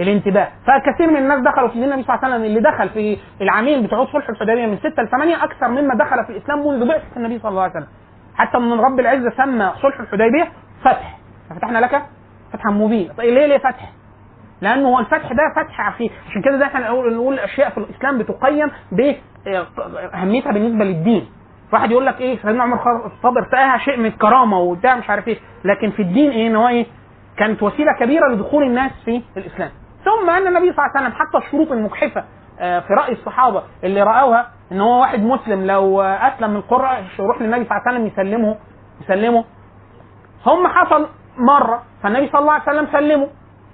الانتباه. 0.00 0.48
فكثير 0.66 1.10
من 1.10 1.16
الناس 1.16 1.40
دخلوا 1.40 1.68
في 1.68 1.74
النبي 1.74 2.02
صلى 2.02 2.14
الله 2.14 2.24
عليه 2.24 2.34
وسلم 2.34 2.44
اللي 2.44 2.60
دخل 2.60 2.88
في 2.88 3.18
العامين 3.40 3.82
بتوع 3.86 4.04
صلح 4.12 4.28
الحديبية 4.28 4.66
من 4.66 4.76
6 4.78 5.02
ل 5.02 5.08
8 5.08 5.44
أكثر 5.44 5.68
مما 5.68 5.94
دخل 5.94 6.24
في 6.26 6.30
الإسلام 6.30 6.66
منذ 6.66 6.88
بعثة 6.88 7.16
النبي 7.16 7.38
صلى 7.38 7.48
الله 7.50 7.62
عليه 7.62 7.72
وسلم. 7.72 7.86
حتى 8.36 8.58
من 8.58 8.80
رب 8.80 9.00
العزة 9.00 9.30
سمى 9.36 9.72
صلح 9.82 10.00
الحديبية 10.00 10.48
فتح. 10.84 11.18
ففتحنا 11.50 11.78
لك 11.78 12.02
فتحا 12.52 12.70
مبينا. 12.70 13.12
طيب 13.14 13.34
ليه 13.34 13.46
ليه 13.46 13.58
فتح؟ 13.58 13.92
لأنه 14.60 14.88
هو 14.88 14.98
الفتح 14.98 15.32
ده 15.32 15.42
فتح 15.56 15.80
عفيف 15.80 16.12
عشان 16.30 16.42
كده 16.42 16.56
ده 16.56 16.66
إحنا 16.66 16.90
نقول 16.90 17.34
الاشياء 17.34 17.70
في 17.70 17.78
الإسلام 17.78 18.18
بتقيم 18.18 18.70
باهميتها 18.92 20.52
بالنسبة 20.52 20.84
للدين. 20.84 21.28
واحد 21.72 21.90
يقول 21.90 22.06
لك 22.06 22.20
إيه 22.20 22.36
سيدنا 22.42 22.62
عمر 22.62 22.76
الخطاب 23.06 23.36
ارتقاها 23.36 23.78
شيء 23.78 23.96
من 23.96 24.06
الكرامة 24.06 24.58
وبتاع 24.58 24.96
مش 24.96 25.10
عارف 25.10 25.28
إيه. 25.28 25.38
لكن 25.64 25.90
في 25.90 26.02
الدين 26.02 26.30
إيه 26.30 26.46
إن 26.46 26.56
هو 26.56 26.68
إيه 26.68 26.86
كانت 27.36 27.62
وسيلة 27.62 27.92
كبيرة 28.00 28.28
لدخول 28.28 28.62
الناس 28.62 28.90
في 29.04 29.22
الإسلام. 29.36 29.70
ثم 30.04 30.30
أن 30.30 30.46
النبي 30.46 30.72
صلى 30.72 30.84
الله 30.86 30.90
عليه 30.96 31.00
وسلم 31.08 31.12
حتى 31.12 31.38
الشروط 31.38 31.72
المجحفه 31.72 32.24
آه، 32.60 32.80
في 32.80 32.92
رأي 32.94 33.12
الصحابة 33.12 33.62
اللي 33.84 34.02
رأوها 34.02 34.46
إن 34.72 34.80
هو 34.80 35.00
واحد 35.00 35.22
مسلم 35.22 35.66
لو 35.66 36.02
آه، 36.02 36.04
أسلم 36.28 36.50
من 36.50 36.60
قرى 36.60 37.04
يروح 37.18 37.40
للنبي 37.42 37.64
صلى 37.64 37.78
الله 37.78 37.82
عليه 37.86 37.98
وسلم 37.98 38.06
يسلمه 38.06 38.56
يسلمه. 39.00 39.44
هم 40.46 40.66
حصل 40.68 41.08
مرة 41.38 41.82
فالنبي 42.02 42.28
صلى 42.28 42.40
الله 42.40 42.52
عليه 42.52 42.62
وسلم 42.62 42.86
سلمه. 42.92 43.28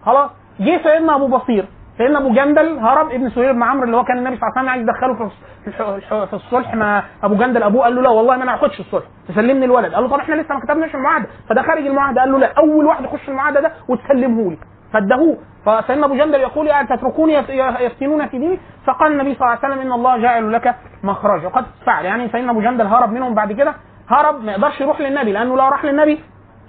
خلاص. 0.07 0.31
جه 0.61 0.81
سيدنا 0.83 1.17
أبو 1.17 1.27
بصير. 1.27 1.65
سيدنا 1.99 2.19
أبو 2.19 2.29
جندل 2.33 2.79
هرب 2.79 3.11
ابن 3.11 3.31
سهيل 3.31 3.53
بن 3.55 3.63
عمرو 3.63 3.85
اللي 3.85 3.97
هو 3.97 4.05
كان 4.05 4.19
النبي 4.19 4.37
صلى 4.37 4.49
الله 4.49 4.59
عليه 4.59 4.61
وسلم 4.61 4.69
عايز 4.69 4.83
يدخله 4.83 5.29
في 5.65 6.27
في 6.27 6.35
الصلح 6.35 6.75
ما 6.75 7.03
أبو 7.23 7.35
جندل. 7.35 7.63
أبوه 7.63 7.83
قال 7.85 7.95
له 7.95 8.03
لا 8.03 8.09
والله 8.11 8.37
ما 8.37 8.43
أنا 8.43 8.55
هاخدش 8.55 8.81
الصلح. 8.81 9.05
تسلمني 9.29 9.65
الولد. 9.65 9.95
قال 9.95 10.03
له 10.05 10.09
طب 10.11 10.19
إحنا 10.19 10.35
لسه 10.35 10.55
ما 10.55 10.61
كتبناش 10.61 10.95
المعاهدة. 10.95 11.27
فده 11.49 11.63
خارج 11.63 11.87
المعاهدة 11.87 12.21
قال 12.21 12.33
له 12.33 12.39
لا 12.39 12.53
أول 12.59 12.85
واحد 12.87 13.05
يخش 13.05 13.29
المعاهدة 13.29 13.61
ده 13.61 13.73
وتسلمه 13.89 14.51
لي 14.51 14.59
فادهوه. 14.93 15.37
فسيدنا 15.67 16.07
أبو 16.07 16.15
جندل 16.15 16.41
يقول 16.41 16.67
يعني 16.67 16.89
تتركوني 16.89 17.35
يف- 17.35 17.81
يفتنون 17.81 18.27
في 18.27 18.39
ديني. 18.39 18.59
فقال 18.87 19.13
النبي 19.13 19.35
صلى 19.35 19.47
الله 19.47 19.59
عليه 19.63 19.75
وسلم 19.75 19.87
إن 19.87 19.93
الله 19.93 20.17
جاعل 20.19 20.53
لك 20.53 20.75
مخرجا. 21.03 21.47
وقد 21.47 21.65
فعل. 21.87 22.05
يعني 22.05 22.29
سيدنا 22.29 22.51
أبو 22.51 22.61
جندل 22.61 22.87
هرب 22.87 23.13
منهم 23.13 23.35
بعد 23.35 23.53
كده. 23.53 23.75
هرب 24.09 24.45
ما 24.45 24.53
يقدرش 24.53 24.81
يروح 24.81 25.01
للنبي 25.01 25.33
لأنه 25.33 25.57
لو 25.57 25.69
راح 25.69 25.85
للنبي 25.85 26.21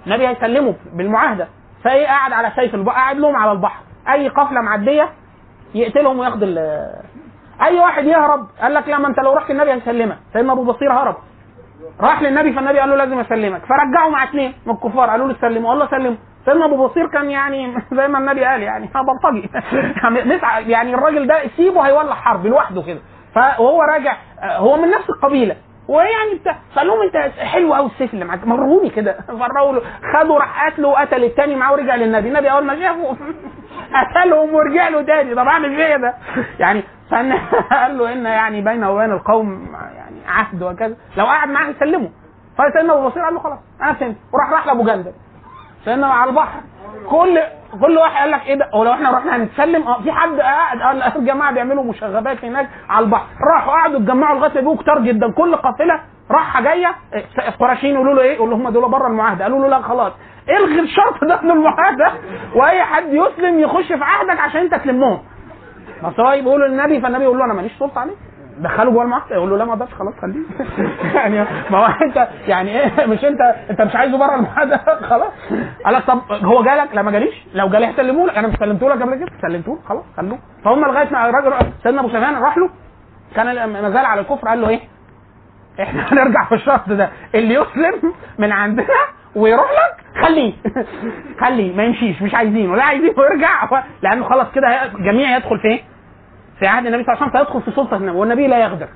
النبي 0.06 0.28
هيسلمه 0.28 0.74
بالمعاهدة. 0.94 1.48
فايه 1.86 2.06
قاعد 2.06 2.32
على 2.32 2.52
سيف 2.56 2.74
البحر 2.74 2.94
قاعد 2.96 3.16
لهم 3.16 3.36
على 3.36 3.52
البحر. 3.52 3.80
أي 4.12 4.28
قافله 4.28 4.60
معدية 4.60 5.08
يقتلهم 5.74 6.18
وياخد 6.18 6.42
ال- 6.42 6.92
أي 7.62 7.78
واحد 7.80 8.04
يهرب 8.04 8.46
قال 8.62 8.74
لك 8.74 8.88
لا 8.88 8.98
ما 8.98 9.08
أنت 9.08 9.18
لو 9.20 9.34
رحت 9.34 9.50
النبي 9.50 9.72
هيسلمك. 9.72 10.18
سيدنا 10.32 10.52
أبو 10.52 10.64
بصير 10.64 10.92
هرب. 10.92 11.16
راح 12.00 12.22
للنبي 12.22 12.52
فالنبي 12.52 12.78
قال 12.78 12.88
له 12.90 12.96
لازم 12.96 13.18
أسلمك. 13.18 13.60
فرجعوا 13.66 14.10
مع 14.10 14.24
اثنين 14.24 14.54
من 14.66 14.74
الكفار 14.74 15.10
قالوا 15.10 15.28
له 15.28 15.36
سلموا. 15.40 15.72
الله 15.72 15.86
سلموا. 15.90 16.16
سيدنا 16.44 16.64
أبو 16.64 16.86
بصير 16.86 17.06
كان 17.06 17.30
يعني 17.30 17.74
زي 17.98 18.08
ما 18.08 18.18
النبي 18.18 18.44
قال 18.44 18.62
يعني 18.62 18.88
بلطجي 18.94 19.50
نسعى 20.36 20.70
يعني 20.70 20.94
الراجل 20.94 21.26
ده 21.26 21.38
سيبه 21.56 21.80
هيولع 21.86 22.14
حرب 22.14 22.46
لوحده 22.46 22.82
كده. 22.82 23.00
فهو 23.34 23.82
راجع 23.82 24.16
هو 24.42 24.76
من 24.76 24.90
نفس 24.90 25.10
القبيلة. 25.10 25.56
ويعني 25.88 26.34
بتاع 26.40 26.56
فقال 26.74 26.86
لهم 26.86 27.02
انت 27.02 27.16
حلو 27.38 27.74
قوي 27.74 27.86
السيف 27.86 28.14
اللي 28.14 28.24
معاك. 28.24 28.46
مرهوني 28.46 28.90
كده. 28.90 29.16
فروا 29.28 29.72
له 29.72 29.82
خدوا 30.14 30.38
راح 30.38 30.66
قتله 30.66 30.88
وقتل 30.88 31.24
التاني 31.24 31.56
معاه 31.56 31.72
ورجع 31.72 31.94
للنبي. 31.94 32.28
النبي 32.28 32.50
أول 32.50 32.64
ما 32.64 32.80
شافه 32.80 33.16
قتلهم 33.96 34.54
ورجع 34.54 34.88
له 34.88 35.02
تاني. 35.02 35.34
طب 35.34 35.48
أعمل 35.48 35.80
إيه 35.80 35.96
ده؟ 35.96 36.14
يعني 36.60 36.82
قال 37.70 37.98
له 37.98 38.12
إن 38.12 38.24
يعني 38.26 38.60
بينه 38.60 38.90
وبين 38.90 39.12
القوم 39.12 39.68
يعني 39.96 40.16
عهد 40.28 40.62
وكذا. 40.62 40.96
لو 41.16 41.24
قعد 41.26 41.48
معاه 41.48 41.68
يسلمه 41.70 42.10
فسيدنا 42.58 42.92
ابو 42.94 43.08
بصير 43.08 43.22
قال 43.22 43.34
له 43.34 43.40
خلاص 43.40 43.58
أنا 43.82 43.92
فهمت. 43.92 44.16
وراح 44.32 44.50
راح 44.52 44.66
لأبو 44.66 44.84
جندل. 44.84 45.12
سيدنا 45.86 46.06
على 46.06 46.30
البحر. 46.30 46.60
كل 47.10 47.38
كل 47.80 47.98
واحد 47.98 48.16
قال 48.20 48.30
لك 48.30 48.46
إيه 48.46 48.54
ده؟ 48.54 48.70
ولو 48.74 48.92
إحنا 48.92 49.10
رحنا 49.10 49.36
هنتسلم؟ 49.36 49.82
آه 49.88 50.02
في 50.02 50.12
حد 50.12 50.40
قاعد؟ 50.40 50.78
قال 50.82 51.02
الجماعه 51.02 51.52
بيعملوا 51.54 51.84
مشاغبات 51.84 52.44
هناك 52.44 52.68
على 52.88 53.04
البحر. 53.04 53.26
راحوا 53.54 53.72
قعدوا 53.72 53.96
اتجمعوا 53.96 54.38
لغاية 54.38 54.60
ما 54.62 54.76
كتار 54.76 54.98
جدا. 54.98 55.32
كل 55.32 55.56
قافلة 55.56 56.00
راحة 56.30 56.62
جاية 56.62 56.86
آه، 57.14 57.48
القرشيين 57.48 57.94
يقولوا 57.94 58.14
له 58.14 58.22
إيه؟ 58.22 58.34
يقول 58.34 58.50
لهم 58.50 58.68
دول 58.68 58.90
بره 58.90 59.06
المعاهدة. 59.06 59.44
قالوا 59.44 59.60
له 59.60 59.68
لا 59.68 59.82
خلاص. 59.82 60.12
الغي 60.48 60.80
الشرط 60.80 61.24
ده 61.24 61.40
من 61.42 61.50
المعاهدة؟ 61.50 62.12
وأي 62.56 62.82
حد 62.82 63.04
يسلم 63.12 63.60
يخش 63.60 63.86
في 63.86 64.04
عهدك 64.04 64.40
عشان 64.40 64.60
أنت 64.60 64.74
تلمهم. 64.74 65.18
بس 66.04 66.20
هو 66.20 66.30
بيقولوا 66.30 66.66
للنبي 66.68 67.00
فالنبي 67.00 67.24
يقول 67.24 67.38
له 67.38 67.44
أنا 67.44 67.54
ماليش 67.54 67.72
سلطة 67.78 68.00
عليك. 68.00 68.16
دخله 68.58 68.90
جوه 68.90 69.02
المعسكر 69.04 69.34
يقول 69.34 69.50
له 69.50 69.56
لا 69.56 69.64
ما 69.64 69.72
أقدرش 69.72 69.94
خلاص 69.94 70.14
خليه 70.22 70.40
يعني 71.20 71.44
ما 71.70 71.78
هو 71.78 71.86
انت 72.02 72.28
يعني 72.48 72.80
إيه 72.80 73.06
مش 73.06 73.24
انت 73.24 73.40
انت 73.70 73.80
مش 73.82 73.96
عايزه 73.96 74.18
بره 74.18 74.34
المعاهده 74.34 74.76
خلاص. 75.10 75.32
قال 75.84 75.94
لك 75.94 76.04
طب 76.04 76.20
هو 76.30 76.62
جالك؟ 76.62 76.94
لا 76.94 77.02
ما 77.02 77.10
جاليش. 77.10 77.34
لو 77.54 77.68
جالي 77.68 77.90
هسلمه 77.90 78.26
لك. 78.26 78.38
أنا 78.38 78.48
مش 78.48 78.54
سلمته 78.56 78.88
لك 78.88 79.02
قبل 79.02 79.14
كده 79.14 79.28
سلمته 79.42 79.78
خلاص 79.88 80.04
خلوه. 80.16 80.38
فهم 80.64 80.80
لغاية 80.84 81.08
ما 81.12 81.28
الراجل 81.28 81.72
سيدنا 81.82 82.00
ابو 82.00 82.08
سفيان 82.08 82.34
راح 82.42 82.58
له 82.58 82.70
كان 83.36 83.68
ما 83.68 83.90
زال 83.90 84.04
على 84.04 84.20
الكفر 84.20 84.48
قال 84.48 84.60
له 84.60 84.68
إيه؟ 84.68 84.80
إحنا 85.80 86.02
هنرجع 86.12 86.44
في 86.44 86.54
الشرط 86.54 86.88
ده. 86.88 87.10
اللي 87.34 87.54
يسلم 87.54 88.12
من 88.38 88.52
عندنا 88.52 88.86
ويروح 89.34 89.70
لك 89.70 90.22
خليه. 90.26 90.52
خليه 91.44 91.76
ما 91.76 91.82
يمشيش 91.84 92.22
مش 92.22 92.34
عايزينه 92.34 92.76
لا 92.76 92.84
عايزينه 92.84 93.14
يرجع. 93.18 93.82
لأنه 94.02 94.24
خلاص 94.28 94.46
كده 94.54 94.86
جميع 94.98 95.36
يدخل 95.36 95.58
في 95.58 95.68
إيه؟ 95.68 95.80
في 96.58 96.66
عهد 96.66 96.86
النبي 96.86 97.04
صلى 97.04 97.12
الله 97.14 97.22
عليه 97.22 97.30
وسلم 97.32 97.44
فيدخل 97.44 97.62
في 97.62 97.70
سلطة 97.76 97.96
النبي 97.96 98.16
والنبي 98.18 98.46
لا 98.46 98.58
يغدر. 98.58 98.88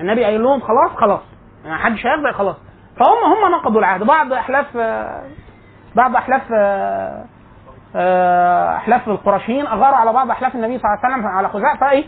النبي 0.00 0.24
قايل 0.24 0.42
لهم 0.42 0.60
خلاص 0.60 0.90
خلاص. 0.96 1.20
ما 1.64 1.76
حدش 1.76 2.06
هيغدر 2.06 2.32
خلاص. 2.32 2.56
فهم 2.96 3.32
هم 3.32 3.52
نقضوا 3.52 3.80
العهد. 3.80 4.02
بعض 4.02 4.32
أحلاف 4.32 4.76
بعض 5.96 6.16
أحلاف 6.16 6.42
أحلاف 8.76 9.08
القرشيين 9.08 9.66
أغاروا 9.66 9.96
على 9.96 10.12
بعض 10.12 10.30
أحلاف 10.30 10.54
النبي 10.54 10.78
صلى 10.78 10.84
الله 10.90 10.98
عليه 11.04 11.14
وسلم 11.14 11.26
على 11.26 11.48
خزاع 11.48 11.76
فإيه؟ 11.76 12.04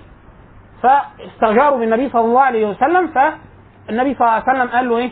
فاستغاروا 0.83 1.79
بالنبي 1.79 2.11
صلى 2.11 2.25
الله 2.25 2.41
عليه 2.41 2.67
وسلم 2.67 3.07
فالنبي 3.09 4.15
صلى 4.15 4.21
الله 4.21 4.31
عليه 4.31 4.43
وسلم 4.43 4.69
قال 4.77 4.89
له 4.89 4.97
إيه؟ 4.97 5.11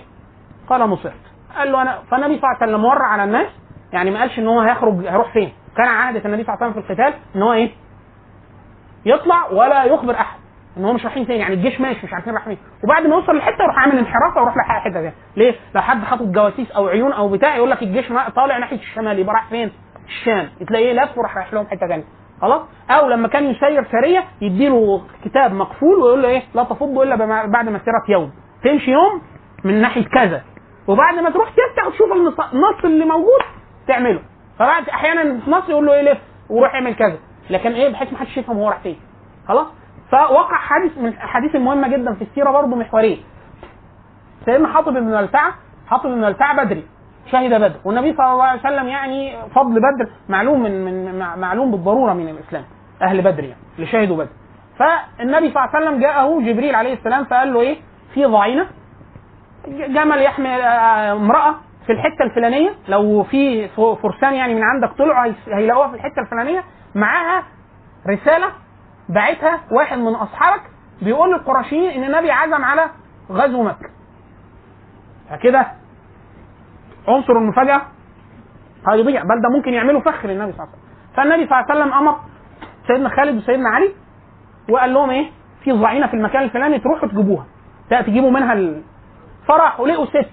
قال 0.68 0.80
نصرت 0.80 1.12
قال 1.58 1.72
له 1.72 1.82
أنا 1.82 1.98
فالنبي 2.10 2.38
صلى 2.38 2.44
الله 2.50 2.56
عليه 2.62 2.72
وسلم 2.72 2.84
ورع 2.84 3.06
على 3.06 3.24
الناس 3.24 3.46
يعني 3.92 4.10
ما 4.10 4.20
قالش 4.20 4.38
إن 4.38 4.46
هو 4.48 4.60
هيخرج 4.60 5.06
هيروح 5.06 5.32
فين. 5.32 5.52
كان 5.76 5.86
عادة 5.88 6.24
النبي 6.24 6.44
صلى 6.44 6.54
الله 6.54 6.64
عليه 6.66 6.72
وسلم 6.72 6.82
في 6.82 6.92
القتال 6.92 7.14
إن 7.36 7.42
هو 7.42 7.52
إيه؟ 7.52 7.70
يطلع 9.04 9.46
ولا 9.52 9.84
يخبر 9.84 10.14
أحد. 10.14 10.40
إن 10.76 10.84
هو 10.84 10.92
مش 10.92 11.04
رايحين 11.04 11.24
فين 11.24 11.36
يعني 11.40 11.54
الجيش 11.54 11.80
ماشي 11.80 12.06
مش 12.06 12.12
عارفين 12.14 12.32
رايح 12.34 12.44
فين 12.44 12.58
وبعد 12.84 13.06
ما 13.06 13.14
يوصل 13.16 13.36
لحته 13.36 13.62
يروح 13.62 13.78
عامل 13.78 13.98
انحراف 13.98 14.36
ويروح 14.36 14.54
لحق 14.56 14.80
حتة 14.80 14.92
ثانية 14.94 15.14
ليه؟ 15.36 15.54
لو 15.74 15.80
حد 15.82 16.04
حاطط 16.04 16.22
جواسيس 16.22 16.70
أو 16.72 16.88
عيون 16.88 17.12
أو 17.12 17.28
بتاع 17.28 17.56
يقول 17.56 17.70
لك 17.70 17.82
الجيش 17.82 18.12
طالع 18.36 18.58
ناحية 18.58 18.76
الشمال 18.76 19.18
يبقى 19.18 19.34
رايح 19.34 19.48
فين؟ 19.48 19.70
الشام. 20.06 20.48
تلاقيه 20.68 20.92
لف 20.92 21.18
وراح 21.18 21.36
رايح 21.36 21.52
لهم 21.54 21.66
حتة 21.66 21.86
ثانية 21.88 22.04
خلاص؟ 22.40 22.62
أو 22.90 23.08
لما 23.08 23.28
كان 23.28 23.44
يسير 23.44 23.84
سريه 23.92 24.24
يديله 24.40 25.02
كتاب 25.24 25.52
مقفول 25.52 25.98
ويقول 25.98 26.22
له 26.22 26.28
إيه؟ 26.28 26.42
لا 26.54 26.64
تفض 26.64 26.98
إلا 26.98 27.46
بعد 27.46 27.68
مسيره 27.68 28.02
يوم. 28.08 28.30
تمشي 28.64 28.90
يوم 28.90 29.22
من 29.64 29.80
ناحية 29.80 30.04
كذا. 30.04 30.42
وبعد 30.88 31.14
ما 31.18 31.30
تروح 31.30 31.48
تفتح 31.48 31.86
وتشوف 31.86 32.12
النص 32.52 32.84
اللي 32.84 33.04
موجود 33.04 33.40
تعمله. 33.88 34.20
فبعد 34.58 34.88
أحيانا 34.88 35.22
النص 35.22 35.68
يقول 35.68 35.86
له 35.86 35.94
إيه 35.94 36.12
لف 36.12 36.18
وروح 36.50 36.74
اعمل 36.74 36.94
كذا. 36.94 37.18
لكن 37.50 37.72
إيه 37.72 37.92
بحيث 37.92 38.12
ما 38.12 38.18
حدش 38.18 38.36
يفهم 38.36 38.56
هو 38.56 38.68
راح 38.68 38.78
فين. 38.78 38.96
خلاص؟ 39.48 39.66
فوقع 40.12 40.56
حادث 40.56 40.98
من 40.98 41.06
الاحاديث 41.08 41.54
المهمه 41.54 41.88
جدا 41.88 42.14
في 42.14 42.22
السيرة 42.22 42.50
برضه 42.50 42.76
محوريه 42.76 43.16
سيدنا 44.44 44.68
حاطب 44.68 44.92
بن 44.92 45.04
ملتعه 45.04 45.52
حاطب 45.86 46.10
بن 46.10 46.20
ملتعه 46.20 46.64
بدري 46.64 46.84
شهد 47.32 47.54
بدر. 47.54 47.76
والنبي 47.84 48.14
صلى 48.16 48.32
الله 48.32 48.44
عليه 48.44 48.60
وسلم 48.60 48.88
يعني 48.88 49.36
فضل 49.54 49.74
بدر 49.74 50.10
معلوم 50.28 50.62
من 50.62 50.84
من 50.84 51.18
مع- 51.18 51.36
معلوم 51.36 51.70
بالضرورة 51.70 52.12
من 52.12 52.28
الإسلام 52.28 52.64
أهل 53.02 53.22
بدر 53.22 53.44
يعني 53.44 53.60
اللي 53.76 53.86
شهدوا 53.86 54.16
بدر. 54.16 54.30
فالنبي 54.78 55.50
صلى 55.52 55.64
الله 55.64 55.68
عليه 55.76 55.86
وسلم 55.86 56.00
جاءه 56.00 56.40
جبريل 56.40 56.74
عليه 56.74 56.92
السلام 56.94 57.24
فقال 57.24 57.52
له 57.52 57.60
إيه؟ 57.60 57.76
في 58.14 58.24
ضعينة. 58.24 58.66
جمل 59.68 60.22
يحمل 60.22 60.46
آه، 60.60 61.12
امرأة 61.12 61.54
في 61.86 61.92
الحتة 61.92 62.22
الفلانية 62.22 62.70
لو 62.88 63.22
في 63.22 63.68
فرسان 64.02 64.34
يعني 64.34 64.54
من 64.54 64.62
عندك 64.62 64.90
طلعوا 64.98 65.32
هيلاقوها 65.46 65.88
في 65.88 65.94
الحتة 65.94 66.20
الفلانية 66.20 66.64
معاها 66.94 67.42
رسالة 68.08 68.46
باعتها 69.08 69.60
واحد 69.70 69.98
من 69.98 70.14
أصحابك 70.14 70.62
بيقول 71.02 71.30
للقرشيين 71.32 71.90
إن 71.90 72.04
النبي 72.04 72.30
عزم 72.30 72.64
على 72.64 72.90
غزو 73.30 73.62
مكة. 73.62 73.90
فكده 75.30 75.66
عنصر 77.08 77.32
المفاجأة 77.32 77.82
هيضيع 78.88 79.22
بل 79.22 79.42
ده 79.42 79.56
ممكن 79.56 79.72
يعملوا 79.72 80.00
فخ 80.00 80.26
للنبي 80.26 80.52
صلى 80.52 80.62
الله 80.64 80.68
عليه 80.68 80.72
وسلم. 80.72 81.14
فالنبي 81.16 81.46
صلى 81.48 81.58
الله 81.60 81.70
عليه 81.70 81.80
وسلم 81.80 81.92
أمر 81.92 82.16
سيدنا 82.86 83.08
خالد 83.08 83.36
وسيدنا 83.36 83.68
علي 83.68 83.92
وقال 84.70 84.94
لهم 84.94 85.10
إيه؟ 85.10 85.30
في 85.64 85.72
ضعينة 85.72 86.06
في 86.06 86.14
المكان 86.14 86.42
الفلاني 86.42 86.78
تروحوا 86.78 87.08
تجيبوها. 87.08 87.46
تجيبوا 87.90 88.30
منها 88.30 88.52
ال... 88.52 88.82
فرحوا 89.48 89.88
لقوا 89.88 90.06
ست 90.06 90.30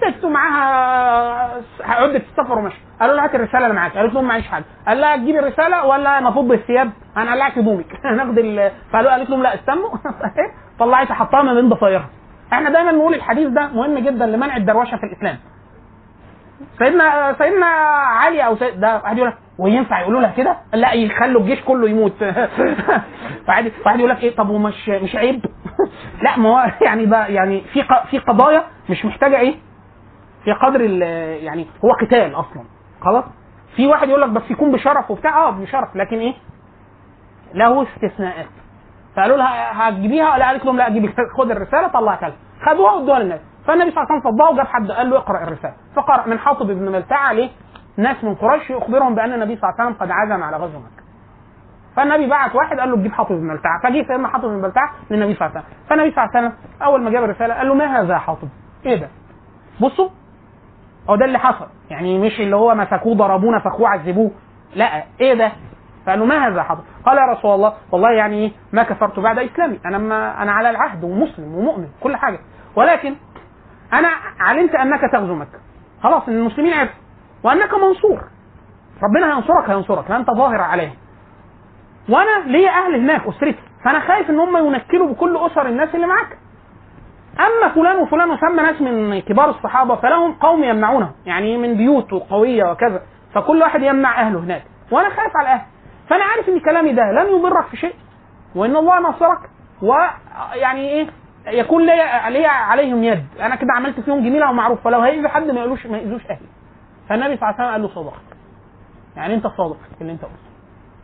ست 0.00 0.24
ومعاها 0.24 1.60
عدة 1.80 2.16
السفر 2.30 2.58
ومشي. 2.58 2.76
قالوا 3.00 3.14
لها 3.16 3.24
هات 3.24 3.34
الرسالة 3.34 3.64
اللي 3.66 3.74
معاك. 3.76 3.96
قالت 3.96 4.14
لهم 4.14 4.24
معيش 4.24 4.46
حاجة. 4.46 4.64
قال 4.88 5.00
لها 5.00 5.16
تجيبي 5.16 5.38
الرسالة 5.38 5.86
ولا 5.86 6.20
نفض 6.20 6.52
الثياب 6.52 6.90
أنا 7.16 7.32
قلعت 7.32 7.58
هدومك 7.58 8.04
ناخد 8.16 8.38
ال... 8.38 8.70
فقالوا 8.92 9.10
قالت 9.10 9.30
لهم 9.30 9.42
لا 9.42 9.54
استنوا. 9.54 9.90
طلعت 10.80 11.12
حطها 11.12 11.42
ما 11.42 11.54
بين 11.54 11.68
ضفايرها. 11.68 12.08
إحنا 12.52 12.70
دايما 12.70 12.92
نقول 12.92 13.14
الحديث 13.14 13.48
ده 13.48 13.66
مهم 13.68 13.98
جدا 13.98 14.26
لمنع 14.26 14.56
الدروشة 14.56 14.96
في 14.96 15.06
الإسلام. 15.06 15.36
سيدنا 16.78 17.34
سيدنا 17.38 17.66
علي 17.66 18.46
أو 18.46 18.56
سيد 18.56 18.80
ده 18.80 18.94
واحد 18.96 19.16
يقول 19.18 19.28
لك 19.28 19.36
وينفع 19.58 20.00
يقولوا 20.00 20.20
لها 20.20 20.30
كده؟ 20.36 20.56
لا 20.74 20.92
يخلوا 20.92 21.40
الجيش 21.40 21.60
كله 21.60 21.88
يموت. 21.88 22.22
واحد 23.48 23.72
واحد 23.86 23.98
يقول 23.98 24.10
لك 24.10 24.22
إيه؟ 24.22 24.36
طب 24.36 24.48
ومش 24.48 24.88
مش 24.88 25.16
عيب؟ 25.16 25.44
لا 26.22 26.38
ما 26.38 26.48
هو 26.48 26.70
يعني 26.80 27.06
ده 27.06 27.26
يعني 27.26 27.60
في 27.72 27.84
في 28.10 28.18
قضايا 28.18 28.62
مش 28.90 29.04
محتاجة 29.04 29.38
إيه؟ 29.38 29.54
في 30.44 30.52
قدر 30.52 30.80
يعني 30.80 31.66
هو 31.84 31.92
قتال 31.92 32.34
أصلا. 32.34 32.64
خلاص؟ 33.00 33.24
في 33.76 33.86
واحد 33.86 34.08
يقول 34.08 34.22
لك 34.22 34.28
بس 34.30 34.50
يكون 34.50 34.72
بشرف 34.72 35.10
وبتاع 35.10 35.38
آه 35.48 35.50
بشرف 35.50 35.96
لكن 35.96 36.18
إيه؟ 36.18 36.34
له 37.54 37.82
استثناءات. 37.82 38.46
فقالوا 39.16 39.36
لها 39.36 39.88
هتجيبيها؟ 39.88 40.38
لا 40.38 40.46
قالت 40.46 40.64
لهم 40.64 40.76
لا 40.76 40.88
جيبي 40.88 41.14
خد 41.38 41.50
الرسالة 41.50 41.88
طلعتها 41.88 42.28
لها 42.28 42.36
خدوها 42.66 42.92
وادوها 42.92 43.18
للنبي 43.18 43.40
فالنبي 43.66 43.90
صلى 43.90 44.02
الله 44.02 44.12
عليه 44.12 44.20
وسلم 44.20 44.32
فضاه 44.32 44.50
وجاب 44.50 44.66
حد 44.66 44.90
قال 44.90 45.10
له 45.10 45.16
اقرأ 45.16 45.42
الرسالة. 45.42 45.74
فقرأ 45.96 46.26
من 46.28 46.38
حاطب 46.38 46.66
بن 46.66 46.92
ملتعة 46.92 47.28
عليه 47.28 47.50
ناس 47.96 48.24
من 48.24 48.34
قريش 48.34 48.70
يخبرهم 48.70 49.14
بأن 49.14 49.32
النبي 49.32 49.56
صلى 49.56 49.70
الله 49.70 49.74
عليه 49.80 49.90
وسلم 49.90 50.02
قد 50.02 50.10
عزم 50.10 50.42
على 50.42 50.56
غزو 50.56 50.78
مكة. 50.78 51.02
فالنبي 51.96 52.26
بعت 52.26 52.54
واحد 52.54 52.80
قال 52.80 52.90
له 52.90 52.96
تجيب 52.96 53.12
حاطب 53.12 53.34
بن 53.34 53.46
ملتعة. 53.46 53.80
فجه 53.82 54.06
سيدنا 54.08 54.28
حاطب 54.28 54.48
بن 54.48 54.62
ملتعة 54.62 54.90
للنبي 55.10 55.34
صلى 55.34 55.46
الله 55.46 55.56
عليه 55.58 55.66
وسلم. 55.66 55.86
فالنبي 55.88 56.10
صلى 56.10 56.24
الله 56.24 56.36
عليه 56.36 56.48
وسلم 56.48 56.58
أول 56.82 57.02
ما 57.02 57.10
جاب 57.10 57.24
الرسالة 57.24 57.54
قال 57.54 57.68
له 57.68 57.74
ما 57.74 58.00
هذا 58.00 58.12
يا 58.14 58.18
حاطب؟ 58.18 58.48
إيه 58.86 59.00
ده؟ 59.00 59.08
بصوا 59.80 60.08
هو 61.10 61.16
ده 61.16 61.24
اللي 61.24 61.38
حصل. 61.38 61.66
يعني 61.90 62.18
مش 62.18 62.40
اللي 62.40 62.56
هو 62.56 62.74
مسكوه 62.74 63.14
ضربوه 63.14 63.56
نفخوه 63.56 63.88
عذبوه. 63.88 64.30
لا 64.74 65.04
إيه 65.20 65.34
ده؟ 65.34 65.52
فقالوا 66.06 66.26
ما 66.26 66.46
هذا 66.46 66.62
حاضر؟ 66.62 66.82
قال 67.06 67.18
يا 67.18 67.32
رسول 67.32 67.54
الله 67.54 67.72
والله 67.92 68.10
يعني 68.10 68.36
إيه؟ 68.36 68.52
ما 68.72 68.82
كفرت 68.82 69.20
بعد 69.20 69.38
إسلامي. 69.38 69.80
أنا 69.86 69.98
ما 69.98 70.42
أنا 70.42 70.52
على 70.52 70.70
العهد 70.70 71.04
ومسلم 71.04 71.54
ومؤمن 71.54 71.88
كل 72.00 72.16
حاجة. 72.16 72.38
ولكن 72.76 73.14
أنا 73.92 74.08
علمت 74.40 74.74
أنك 74.74 75.00
تغزو 75.12 75.34
مكه 75.34 75.58
خلاص 76.02 76.28
إن 76.28 76.36
المسلمين 76.36 76.72
عرفوا. 76.72 77.00
وأنك 77.42 77.74
منصور. 77.74 78.24
ربنا 79.02 79.34
هينصرك 79.36 79.70
هينصرك. 79.70 80.10
أنت 80.10 80.30
ظاهر 80.30 80.60
عليهم 80.60 80.94
وأنا 82.08 82.44
ليا 82.46 82.70
أهل 82.70 82.94
هناك 82.94 83.26
أسرتي. 83.26 83.58
فأنا 83.84 84.00
خايف 84.00 84.30
إن 84.30 84.38
هم 84.38 84.56
ينكلوا 84.66 85.08
بكل 85.12 85.36
أسر 85.36 85.66
الناس 85.66 85.94
اللي 85.94 86.06
معاك. 86.06 86.38
أما 87.40 87.74
فلان 87.74 87.96
وفلان 87.96 88.30
وسمى 88.30 88.62
ناس 88.62 88.80
من 88.80 89.20
كبار 89.20 89.50
الصحابة 89.50 89.96
فلهم 89.96 90.32
قوم 90.32 90.64
يمنعونهم 90.64 91.12
يعني 91.26 91.56
من 91.56 91.74
بيوت 91.76 92.10
قويه 92.10 92.64
وكذا. 92.70 93.02
فكل 93.34 93.62
واحد 93.62 93.82
يمنع 93.82 94.20
أهله 94.20 94.38
هناك. 94.38 94.62
وأنا 94.90 95.08
خايف 95.08 95.32
على 95.36 95.48
أهلي 95.48 95.66
فأنا 96.08 96.24
عارف 96.24 96.48
إن 96.48 96.60
كلامي 96.60 96.92
ده 96.92 97.02
لن 97.12 97.38
يضرك 97.38 97.66
في 97.66 97.76
شيء. 97.76 97.94
وإن 98.54 98.76
الله 98.76 99.00
نصرك. 99.00 99.38
ويعني 99.82 100.88
إيه؟ 100.88 101.06
يكون 101.46 101.86
ليا 101.86 102.30
ليا 102.30 102.48
عليهم 102.48 103.04
يد. 103.04 103.24
أنا 103.40 103.54
كده 103.54 103.68
عملت 103.76 104.00
فيهم 104.00 104.18
جميلة 104.18 104.50
ومعروف 104.50 104.84
فلو 104.84 105.00
هيأذي 105.00 105.28
حد 105.28 105.50
ما 105.50 105.58
يقولوش 105.60 105.86
ما 105.86 105.98
يأذوش 105.98 106.26
أهلي. 106.26 106.46
فالنبي 107.08 107.36
صلى 107.36 107.48
الله 107.50 107.60
عليه 107.60 107.64
وسلم 107.64 107.70
قال 107.72 107.82
له 107.82 107.88
صدقت 107.88 108.22
يعني 109.16 109.34
أنت 109.34 109.46
صادق 109.46 109.76
في 109.96 110.00
اللي 110.00 110.12
أنت 110.12 110.22
قلته. 110.22 110.48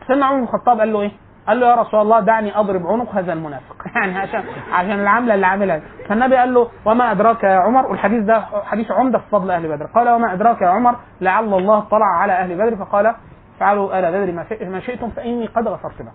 سيدنا 0.07 0.25
عمر 0.25 0.37
بن 0.37 0.43
الخطاب 0.43 0.79
قال 0.79 0.93
له 0.93 1.01
إيه؟ 1.01 1.11
قال 1.47 1.59
له 1.59 1.67
يا 1.67 1.75
رسول 1.75 2.01
الله 2.01 2.19
دعني 2.19 2.59
أضرب 2.59 2.87
عنق 2.87 3.15
هذا 3.15 3.33
المنافق. 3.33 3.75
يعني 3.95 4.17
عشان 4.17 4.43
عشان 4.71 4.99
العملة 4.99 5.33
اللي 5.33 5.45
عاملها 5.45 5.81
فالنبي 6.09 6.35
قال 6.35 6.53
له 6.53 6.69
وما 6.85 7.11
أدراك 7.11 7.43
يا 7.43 7.55
عمر؟ 7.55 7.85
والحديث 7.87 8.23
ده 8.23 8.41
حديث 8.65 8.91
عمدة 8.91 9.19
في 9.19 9.29
فضل 9.31 9.51
أهل 9.51 9.67
بدر. 9.67 9.85
قال 9.85 10.09
وما 10.09 10.33
أدراك 10.33 10.61
يا 10.61 10.67
عمر؟ 10.67 10.95
لعل 11.21 11.53
الله 11.53 11.77
اطلع 11.77 12.05
على 12.05 12.33
أهل 12.33 12.55
بدر. 12.55 12.85
فقال 12.85 13.15
فعلوا 13.59 13.99
ال 13.99 14.11
بدر 14.11 14.31
ما 14.69 14.79
شئتم 14.79 15.09
فإني 15.09 15.45
قد 15.47 15.67
غفرت 15.67 16.01
لكم. 16.01 16.11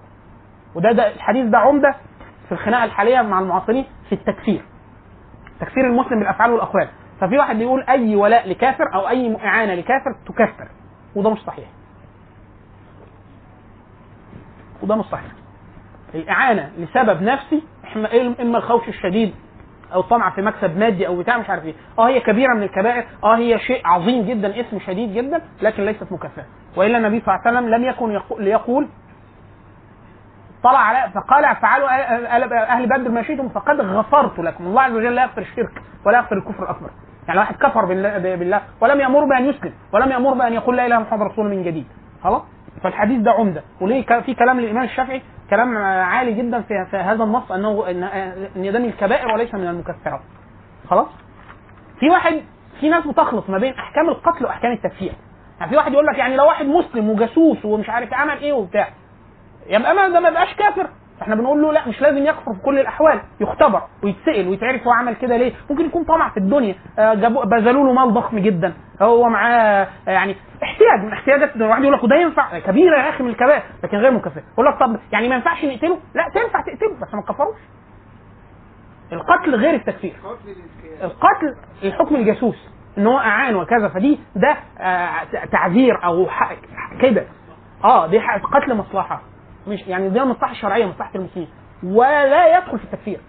وده 0.75 0.93
ده 0.93 1.13
الحديث 1.15 1.47
ده 1.47 1.59
عمدة 1.59 1.95
في 2.49 2.53
الخناقة 2.53 2.85
الحالية 2.85 3.23
مع 3.23 3.41
المعاصرين 3.41 3.85
في 4.09 4.15
التكفير. 4.15 4.65
تكفير 5.61 5.87
المسلم 5.87 6.19
بالأفعال 6.19 6.51
والأقوال. 6.51 6.89
ففي 7.21 7.39
واحد 7.39 7.57
بيقول 7.57 7.85
أي 7.89 8.17
ولاء 8.17 8.49
لكافر 8.51 8.85
أو 8.95 9.09
أي 9.09 9.37
إعانة 9.45 9.75
لكافر 9.75 10.17
تكفر. 10.27 10.69
وده 11.17 11.31
مش 11.31 11.39
صحيح. 11.39 11.69
وده 14.83 14.97
مش 14.97 15.05
صحيح 15.05 15.31
الإعانة 16.15 16.71
لسبب 16.79 17.23
نفسي 17.23 17.63
إما 18.41 18.59
الخوف 18.59 18.89
الشديد 18.89 19.35
أو 19.95 20.01
الطمع 20.01 20.31
في 20.31 20.43
مكسب 20.43 20.79
مادي 20.79 21.07
أو 21.07 21.17
بتاع 21.17 21.39
مش 21.39 21.51
عارف 21.51 21.65
إيه. 21.65 21.75
أه 21.99 22.09
هي 22.09 22.21
كبيرة 22.21 22.55
من 22.55 22.63
الكبائر. 22.63 23.05
أه 23.25 23.37
هي 23.37 23.59
شيء 23.59 23.81
عظيم 23.87 24.25
جدا 24.27 24.61
اسم 24.61 24.79
شديد 24.81 25.15
جدا 25.15 25.41
لكن 25.63 25.85
ليست 25.85 26.13
مكافأة 26.13 26.45
وإلا 26.77 26.99
النبي 26.99 27.21
صلى 27.21 27.35
الله 27.35 27.47
عليه 27.47 27.59
وسلم 27.59 27.75
لم 27.75 27.85
يكن 27.85 28.19
يقو- 28.21 28.41
ليقول 28.41 28.89
طلع 30.65 30.79
على 30.79 31.13
فقال 31.13 31.57
فعلوا 31.57 31.89
أهل 32.73 32.87
بدر 32.89 33.11
ما 33.11 33.23
شئتم 33.23 33.49
فقد 33.49 33.81
غفرت 33.81 34.39
لكم. 34.39 34.67
الله 34.67 34.83
عز 34.83 34.93
وجل 34.93 35.15
لا 35.15 35.23
يغفر 35.23 35.41
الشرك 35.43 35.83
ولا 36.07 36.19
يغفر 36.19 36.37
الكفر 36.37 36.63
الأكبر. 36.63 36.91
يعني 37.29 37.41
واحد 37.41 37.55
كفر 37.57 37.85
بالله, 37.85 38.19
بالله 38.19 38.61
ولم 38.81 39.01
يأمر 39.01 39.25
بأن 39.25 39.45
يسلم 39.45 39.73
ولم 39.93 40.11
يأمر 40.11 40.35
بأن 40.35 40.53
يقول 40.53 40.77
لا 40.77 40.87
إله 40.87 40.97
إلا 40.97 41.05
محمد 41.05 41.23
رسول 41.23 41.49
من 41.51 41.63
جديد. 41.63 41.87
خلاص؟ 42.25 42.43
فالحديث 42.83 43.21
ده 43.21 43.31
عمده 43.31 43.63
وليه 43.81 44.21
في 44.21 44.35
كلام 44.35 44.61
للامام 44.61 44.85
الشافعي 44.85 45.23
كلام 45.51 45.77
آه، 45.77 46.03
عالي 46.03 46.33
جدا 46.33 46.61
في, 46.61 46.75
هذا 46.97 47.25
النص 47.25 47.53
انه 47.53 47.91
ان 47.91 48.03
ان 48.57 48.73
ده 48.73 48.79
من 48.79 48.85
الكبائر 48.85 49.33
وليس 49.33 49.55
من 49.55 49.69
المكفرات 49.69 50.21
خلاص 50.91 51.09
في 52.01 52.11
واحد 52.11 52.41
في 52.81 52.89
ناس 52.89 53.07
بتخلط 53.07 53.51
ما 53.51 53.59
بين 53.59 53.75
احكام 53.75 54.09
القتل 54.09 54.45
واحكام 54.45 54.73
التكفير 54.73 55.13
يعني 55.61 55.71
في 55.71 55.77
واحد 55.77 55.93
يقول 55.93 56.07
لك 56.07 56.19
يعني 56.19 56.37
لو 56.37 56.47
واحد 56.47 56.67
مسلم 56.67 57.11
وجاسوس 57.11 57.65
ومش 57.65 57.91
عارف 57.91 58.15
عمل 58.15 58.39
إيه 58.39 58.53
وبتاع 58.53 58.89
يبقى 59.67 59.95
ما 59.95 60.09
ده 60.09 60.21
ما 60.21 60.29
يبقاش 60.29 60.55
كافر 60.55 60.89
إحنا 61.23 61.35
بنقول 61.35 61.63
له 61.63 61.73
لا 61.73 61.89
مش 61.89 62.01
لازم 62.01 62.19
يكفر 62.27 62.55
في 62.55 62.61
كل 62.65 62.79
الأحوال 62.79 63.21
يختبر 63.41 63.83
ويتسأل 64.03 64.49
ويتعرف 64.49 64.83
هو 64.87 64.93
عمل 64.93 65.15
كده 65.15 65.37
ليه. 65.37 65.53
ممكن 65.71 65.85
يكون 65.85 66.05
طمع 66.05 66.29
في 66.29 66.37
الدنيا. 66.37 66.75
آه، 66.99 67.15
جابوا 67.15 67.45
بذلوا 67.45 67.85
له 67.87 67.93
مال 67.93 68.15
ضخم 68.15 68.39
جدا. 68.39 68.75
هو 69.03 69.29
معاه 69.29 69.87
آه، 70.09 70.11
يعني 70.11 70.37
احتياج 70.63 71.01
من 71.01 71.13
احتياجات 71.13 71.57
واحد 71.57 71.83
يقول 71.83 71.95
لك 71.95 72.05
وده 72.05 72.17
ينفع 72.17 72.59
كبيره 72.59 72.97
يا 72.97 73.09
أخي 73.09 73.23
من 73.23 73.31
الكبائر. 73.31 73.63
لكن 73.85 73.97
غير 73.99 74.11
مكفر 74.11 74.43
يقول 74.53 74.67
لك 74.67 74.79
طب 74.81 74.97
يعني 75.13 75.29
ما 75.29 75.35
ينفعش 75.35 75.65
نقتله؟ 75.65 75.99
لا 76.15 76.25
تنفع 76.35 76.61
تقتله 76.61 76.95
بس 77.03 77.15
ما 77.15 77.23
تكفروش. 77.23 77.57
القتل 79.13 79.55
غير 79.55 79.75
التكفير. 79.75 80.15
القتل 81.03 81.57
الحكم 81.83 82.17
الجاسوس 82.17 82.69
إن 82.99 83.07
هو 83.07 83.19
أعان 83.19 83.57
وكذا 83.57 83.89
فدي 83.89 84.21
ده 84.37 84.57
آه، 84.79 85.25
تعذير 85.53 86.05
أو 86.05 86.29
كده. 87.01 87.25
آه 87.85 88.07
دي 88.07 88.19
قتل 88.55 88.75
مصلحة. 88.75 89.21
مش 89.67 89.87
يعني 89.87 90.09
دي 90.09 90.21
مصلحة 90.21 90.55
شرعية 90.55 90.87
مصلحة 90.87 91.11
المسلمين 91.15 91.49
ولا 91.85 92.59
يدخل 92.59 92.79
في 92.79 92.85
التكفير. 92.85 93.21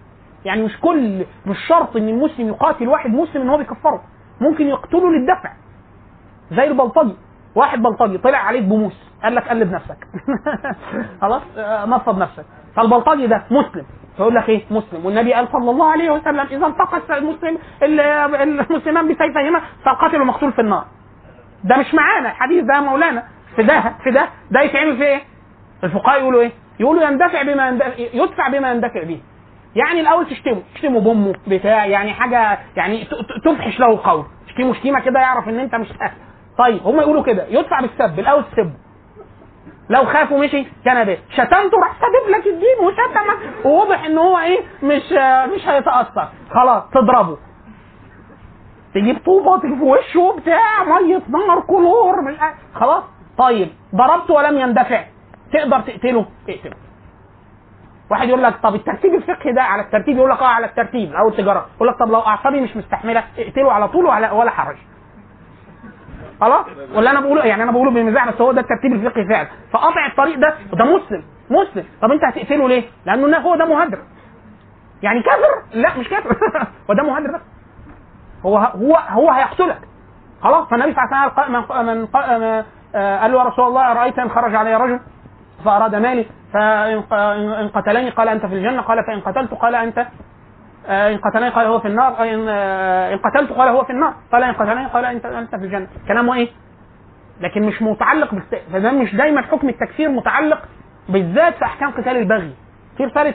يعني 0.45 0.63
مش 0.63 0.79
كل 0.79 1.25
مش 1.45 1.57
شرط 1.67 1.95
إن 1.95 2.09
المسلم 2.09 2.47
يقاتل 2.47 2.87
واحد 2.87 3.09
مسلم 3.09 3.41
إن 3.41 3.49
هو 3.49 3.57
بيكفره. 3.57 4.01
ممكن 4.41 4.67
يقتله 4.67 5.09
للدفع. 5.11 5.53
زي 6.51 6.63
البلطجي. 6.67 7.15
واحد 7.55 7.81
بلطجي 7.81 8.17
طلع 8.17 8.37
عليك 8.37 8.63
بموس. 8.63 9.11
قال 9.23 9.35
لك 9.35 9.47
قلب 9.49 9.71
نفسك. 9.71 9.97
خلاص؟ 11.21 11.41
آه، 11.57 11.85
نصب 11.85 12.17
نفسك. 12.17 12.45
فالبلطجي 12.75 13.27
ده 13.27 13.43
مسلم. 13.51 13.85
فيقول 14.17 14.35
لك 14.35 14.49
إيه؟ 14.49 14.61
مسلم. 14.71 15.05
والنبي 15.05 15.33
قال 15.33 15.47
صلى 15.51 15.71
الله 15.71 15.91
عليه 15.91 16.11
وسلم 16.11 16.39
إذا 16.39 16.67
التقى 16.67 17.17
المسلم 17.17 17.57
ال- 17.83 17.99
المسلمان 18.35 19.05
بسيفيهما 19.07 19.61
فالقاتل 19.85 20.15
المقتول 20.15 20.53
في 20.53 20.61
النار. 20.61 20.85
ده 21.63 21.77
مش 21.77 21.93
معانا. 21.93 22.29
الحديث 22.29 22.63
ده 22.63 22.81
مولانا. 22.81 23.23
في 23.55 23.63
ده 23.63 23.81
في 24.03 24.11
ده. 24.11 24.29
ده 24.51 24.61
يتعمل 24.61 24.97
في 24.97 25.03
إيه؟ 25.03 25.21
الفقهاء 25.83 26.19
يقولوا 26.19 26.41
إيه؟ 26.41 26.51
يقولوا 26.79 27.03
يندفع 27.03 27.41
بما 27.41 27.67
يندفع 27.67 27.91
يدفع 28.13 28.47
بما 28.47 28.71
يندفع 28.71 29.03
به. 29.03 29.21
يعني 29.75 29.99
الأول 29.99 30.29
تشتمه، 30.29 30.61
تشتمه 30.75 30.99
بأمه 31.01 31.33
بتاع 31.47 31.85
يعني 31.85 32.13
حاجة 32.13 32.59
يعني 32.75 33.07
تفحش 33.45 33.79
له 33.79 33.89
القول، 33.91 34.25
تشتمه 34.47 34.73
شتيمة 34.73 34.99
كده 34.99 35.19
يعرف 35.19 35.49
إن 35.49 35.59
أنت 35.59 35.75
مش 35.75 35.87
أهل. 36.01 36.17
طيب 36.57 36.83
هم 36.83 36.99
يقولوا 36.99 37.23
كده 37.23 37.45
يدفع 37.49 37.81
بالسب، 37.81 38.19
الأول 38.19 38.43
تسبه. 38.51 38.73
لو 39.89 40.05
خاف 40.05 40.31
ومشي 40.31 40.65
كان 40.85 41.03
به 41.03 41.17
شتمته 41.29 41.77
راح 41.83 41.93
سابب 41.99 42.29
لك 42.29 42.47
الدين 42.47 42.77
وشتمك 42.81 43.65
وواضح 43.65 44.03
إن 44.05 44.17
هو 44.17 44.37
إيه 44.39 44.59
مش 44.83 45.11
مش 45.55 45.67
هيتأثر 45.67 46.27
خلاص 46.51 46.83
تضربه 46.93 47.37
تجيب 48.93 49.17
طوبة 49.25 49.59
في 49.59 49.81
وشه 49.83 50.35
بتاع 50.41 50.83
مية 50.83 51.21
نار 51.29 51.59
كلور 51.67 52.21
مش. 52.21 52.35
خلاص 52.75 53.03
طيب 53.37 53.69
ضربته 53.95 54.33
ولم 54.33 54.57
يندفع 54.57 55.03
تقدر 55.53 55.79
تقتله؟ 55.79 56.25
اقتله. 56.49 56.75
واحد 58.11 58.27
يقول 58.29 58.43
لك 58.43 58.55
طب 58.63 58.75
الترتيب 58.75 59.13
الفقهي 59.15 59.51
ده 59.53 59.61
على 59.63 59.81
الترتيب 59.81 60.17
يقول 60.17 60.29
لك 60.29 60.41
آه 60.41 60.45
على 60.47 60.65
الترتيب 60.65 61.13
أو 61.13 61.29
التجارة. 61.29 61.65
يقول 61.75 61.87
لك 61.87 61.95
طب 61.99 62.07
لو 62.11 62.19
أعصابي 62.19 62.61
مش 62.61 62.75
مستحملة 62.77 63.23
اقتله 63.37 63.71
على 63.73 63.87
طول 63.87 64.05
ولا 64.05 64.31
ولا 64.31 64.51
حرج. 64.51 64.75
خلاص؟ 66.41 66.65
ولا 66.95 67.11
أنا 67.11 67.19
بقوله 67.19 67.45
يعني 67.45 67.63
أنا 67.63 67.71
بقوله 67.71 67.91
بمزاح 67.91 68.29
بس 68.29 68.41
هو 68.41 68.51
ده 68.51 68.61
الترتيب 68.61 68.93
الفقهي 68.93 69.25
فعلا. 69.27 69.47
فقطع 69.73 70.05
الطريق 70.05 70.39
ده 70.39 70.53
ده 70.73 70.85
مسلم 70.85 71.23
مسلم. 71.49 71.85
طب 72.01 72.11
أنت 72.11 72.23
هتقتله 72.25 72.67
ليه؟ 72.69 72.83
لأنه 73.05 73.37
هو 73.37 73.55
ده 73.55 73.65
مهاجر 73.65 73.99
يعني 75.03 75.23
كافر؟ 75.23 75.63
لا 75.73 75.97
مش 75.97 76.09
كافر. 76.09 76.29
هو 76.89 76.93
ده 76.93 77.03
مهاجر 77.03 77.31
بس. 77.35 77.41
هو 78.45 78.57
هو 78.57 78.95
هو 79.09 79.29
هيقتلك. 79.31 79.79
خلاص؟ 80.41 80.67
فالنبي 80.67 80.93
صلى 80.93 81.03
الله 81.03 81.17
عليه 81.17 81.33
وسلم 81.33 81.61
قال- 81.61 81.85
من 81.85 82.63
آه، 82.95 83.19
قال 83.19 83.31
له 83.31 83.37
يا 83.39 83.43
رسول 83.43 83.65
الله 83.67 83.91
أرأيت 83.91 84.19
إن 84.19 84.29
خرج 84.29 84.55
علي 84.55 84.75
رجل؟ 84.75 84.99
فأراد 85.61 85.95
مالي 85.95 86.25
فإن 86.53 87.01
ق- 87.01 87.13
إن 87.13 87.67
قتلني 87.67 88.09
قال 88.09 88.27
أنت 88.29 88.45
في 88.45 88.53
الجنة 88.55 88.81
قال 88.81 89.03
فإن 89.07 89.19
قتلت 89.19 89.53
قال 89.53 89.75
أنت 89.75 90.05
آه، 90.87 91.13
إن 91.13 91.17
قتلني 91.17 91.49
قال 91.49 91.67
هو 91.67 91.79
في 91.79 91.87
النار 91.87 92.23
إن 92.23 92.45
آه، 92.49 93.13
إن 93.13 93.17
قتلت 93.19 93.51
قال 93.51 93.69
هو 93.69 93.83
في 93.83 93.89
النار 93.89 94.13
قال 94.31 94.43
إن 94.43 94.53
قتلني 94.53 94.85
قال 94.87 95.05
أنت 95.05 95.25
أنت 95.25 95.55
في 95.55 95.65
الجنة. 95.65 95.87
كلامه 96.07 96.33
إيه؟ 96.35 96.49
لكن 97.41 97.61
مش 97.63 97.81
متعلق 97.81 98.33
بالت... 98.35 98.55
فده 98.73 98.91
مش 98.91 99.15
دايما 99.15 99.41
حكم 99.41 99.69
التكفير 99.69 100.09
متعلق 100.09 100.61
بالذات 101.09 101.53
في 101.55 101.65
أحكام 101.65 101.91
قتال 101.91 102.17
البغي. 102.17 102.53
في 102.97 103.03
رسالة 103.05 103.33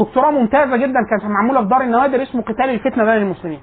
دكتوراه 0.00 0.30
ممتازة 0.30 0.76
جدا 0.76 1.00
كانت 1.10 1.24
معمولة 1.24 1.60
في 1.62 1.68
دار 1.68 1.80
النوادر 1.80 2.22
اسمه 2.22 2.42
قتال 2.42 2.70
الفتنة 2.70 3.04
بين 3.04 3.14
المسلمين. 3.22 3.60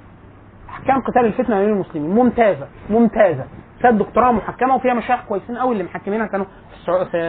أحكام 0.69 1.01
قتال 1.01 1.25
الفتنة 1.25 1.59
بين 1.59 1.69
المسلمين. 1.69 2.15
ممتازة 2.15 2.67
ممتازة. 2.89 3.43
كانت 3.81 3.99
دكتوراه 4.01 4.31
محكمة 4.31 4.75
وفيها 4.75 4.93
مشايخ 4.93 5.21
كويسين 5.27 5.57
قوي 5.57 5.73
اللي 5.73 5.83
محكمينها 5.83 6.27
كانوا 6.27 6.45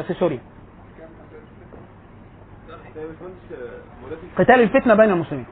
في, 0.07 0.15
سوريا. 0.15 0.39
قتال 4.39 4.61
الفتنة 4.61 4.95
بين 4.95 5.11
المسلمين. 5.11 5.47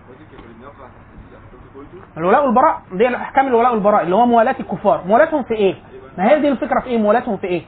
الولاء 2.16 2.44
والبراء 2.46 2.82
دي 2.92 3.08
الاحكام 3.08 3.46
الولاء 3.46 3.72
والبراء 3.72 4.02
اللي 4.02 4.14
هو 4.14 4.26
موالاة 4.26 4.56
الكفار. 4.60 5.04
موالاتهم 5.06 5.42
في 5.42 5.54
إيه؟ 5.54 5.74
ما 6.18 6.30
هي 6.30 6.40
دي 6.40 6.48
الفكرة 6.48 6.80
في 6.80 6.86
إيه؟ 6.86 6.98
موالاتهم 6.98 7.36
في 7.36 7.46
إيه؟ 7.46 7.62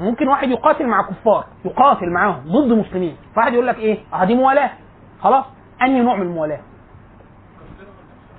ممكن 0.00 0.28
واحد 0.28 0.48
يقاتل 0.50 0.86
مع 0.86 1.02
كفار 1.02 1.46
يقاتل 1.64 2.10
معاهم 2.10 2.42
ضد 2.46 2.72
مسلمين. 2.72 3.16
فواحد 3.34 3.52
يقول 3.52 3.66
لك 3.66 3.78
إيه؟ 3.78 3.98
آه 4.14 4.24
دي 4.24 4.34
موالاة. 4.34 4.70
خلاص 5.22 5.44
أنهي 5.82 6.00
نوع 6.00 6.16
من 6.16 6.22
الموالاة؟ 6.22 6.60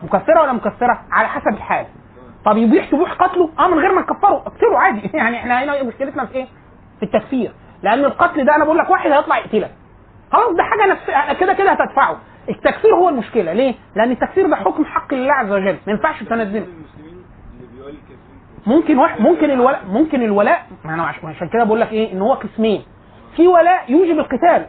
مكفرة 0.03 0.41
ولا 0.41 0.53
مكفرة؟ 0.53 1.01
على 1.11 1.27
حسب 1.27 1.47
الحال. 1.47 1.85
طب 2.45 2.57
يبيح 2.57 2.89
تبوح 2.89 3.13
قتله؟ 3.13 3.49
آه 3.59 3.67
من 3.67 3.79
غير 3.79 3.93
ما 3.93 4.01
نكفره. 4.01 4.35
اقتله 4.37 4.79
عادي. 4.79 5.09
يعني 5.17 5.37
إحنا 5.37 5.63
هنا 5.63 5.83
مشكلتنا 5.83 6.25
في 6.25 6.35
إيه؟ 6.35 6.47
في 6.99 7.03
التكفير. 7.05 7.51
لأن 7.83 8.05
القتل 8.05 8.45
ده 8.45 8.55
أنا 8.55 8.65
بقول 8.65 8.77
لك 8.77 8.89
واحد 8.89 9.11
هيطلع 9.11 9.37
يقتلك. 9.37 9.71
خلاص 10.31 10.55
ده 10.55 10.63
حاجة 10.63 10.91
نفس 10.91 11.37
كده 11.39 11.53
كده 11.53 11.71
هتدفعه. 11.71 12.17
التكفير 12.49 12.95
هو 12.95 13.09
المشكلة. 13.09 13.53
ليه؟ 13.53 13.75
لأن 13.95 14.11
التكفير 14.11 14.47
ده 14.49 14.55
حكم 14.55 14.85
حق 14.85 15.13
لله 15.13 15.33
عز 15.33 15.51
وجل. 15.51 15.77
ما 15.87 15.93
ينفعش 15.93 16.23
تنزله 16.23 16.67
ممكن 18.67 18.97
واحد 18.97 19.21
ممكن 19.21 19.51
الولاء 19.51 19.81
ممكن 19.85 20.21
الولاء 20.23 20.65
ما 20.85 20.93
أنا 20.93 21.03
عشان 21.03 21.47
كده 21.49 21.63
بقول 21.63 21.81
لك 21.81 21.91
إيه؟ 21.91 22.13
إن 22.13 22.21
هو 22.21 22.33
قسمين. 22.33 22.83
في 23.35 23.47
ولاء 23.47 23.91
يوجب 23.91 24.19
القتال. 24.19 24.65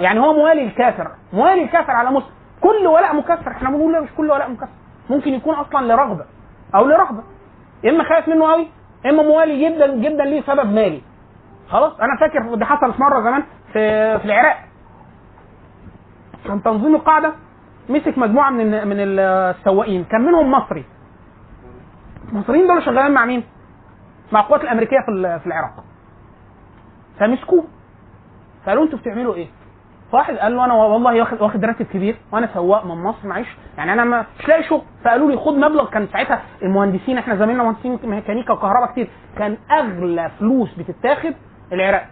يعني 0.00 0.20
هو 0.20 0.32
موالي 0.32 0.64
الكافر. 0.64 1.10
موالي 1.32 1.62
الكافر 1.62 1.90
على 1.90 2.10
مسلم. 2.10 2.30
كل 2.60 2.86
ولاء 2.86 3.16
مكفر. 3.16 3.50
إحنا 3.50 3.70
بنقول 3.70 4.02
مش 4.02 4.08
كل 4.16 4.30
ولاء 4.30 4.50
مكفر. 4.50 4.68
ممكن 5.10 5.34
يكون 5.34 5.54
أصلا 5.54 5.92
لرغبة. 5.92 6.24
أو 6.74 6.86
لرهبة. 6.86 7.22
يا 7.84 7.90
إما 7.90 8.04
خايف 8.04 8.28
منه 8.28 8.52
قوي 8.52 8.68
يا 9.04 9.10
إما 9.10 9.22
موالي 9.22 9.68
جدا 9.68 9.96
جدا 9.96 10.24
ليه 10.24 10.42
سبب 10.42 10.72
مالي. 10.72 11.02
خلاص 11.68 12.00
أنا 12.00 12.16
فاكر 12.20 12.54
دي 12.54 12.64
حصلت 12.64 13.00
مرة 13.00 13.20
زمان 13.20 13.42
في 13.72 14.18
في 14.18 14.24
العراق. 14.24 14.56
كان 16.46 16.62
تنظيم 16.62 16.94
القاعدة 16.94 17.32
مسك 17.88 18.18
مجموعة 18.18 18.50
من 18.50 18.88
من 18.88 18.96
السواقين 19.00 20.04
كان 20.04 20.20
منهم 20.20 20.50
مصري. 20.50 20.84
المصريين 22.32 22.66
دول 22.66 22.82
شغالين 22.82 23.14
مع 23.14 23.24
مين؟ 23.24 23.44
مع 24.32 24.40
القوات 24.40 24.60
الأمريكية 24.60 24.96
في 25.06 25.38
في 25.40 25.46
العراق. 25.46 25.84
فمسكوه. 27.18 27.64
فقالوا 28.64 28.84
أنتوا 28.84 28.98
بتعملوا 28.98 29.34
إيه؟ 29.34 29.48
فواحد 30.12 30.34
قال 30.36 30.56
له 30.56 30.64
أنا 30.64 30.74
والله 30.74 31.20
واخد 31.20 31.42
واخد 31.42 31.64
راتب 31.64 31.86
كبير 31.86 32.16
وأنا 32.32 32.48
سواق 32.54 32.86
من 32.86 33.02
مصر 33.02 33.28
معيش. 33.28 33.48
يعني 33.78 33.92
أنا 33.92 34.04
مش 34.40 34.48
لاقي 34.48 34.62
شغل. 34.62 34.82
فقالوا 35.04 35.30
لي 35.30 35.36
خد 35.36 35.54
مبلغ. 35.54 35.90
كان 35.90 36.08
ساعتها 36.12 36.42
المهندسين 36.62 37.18
إحنا 37.18 37.36
زمايلنا 37.36 37.62
مهندسين 37.64 37.98
ميكانيكا 38.04 38.52
وكهرباء 38.52 38.92
كتير 38.92 39.10
كان 39.38 39.56
أغلى 39.70 40.30
فلوس 40.38 40.74
بتتاخد 40.74 41.34
العراق. 41.72 42.06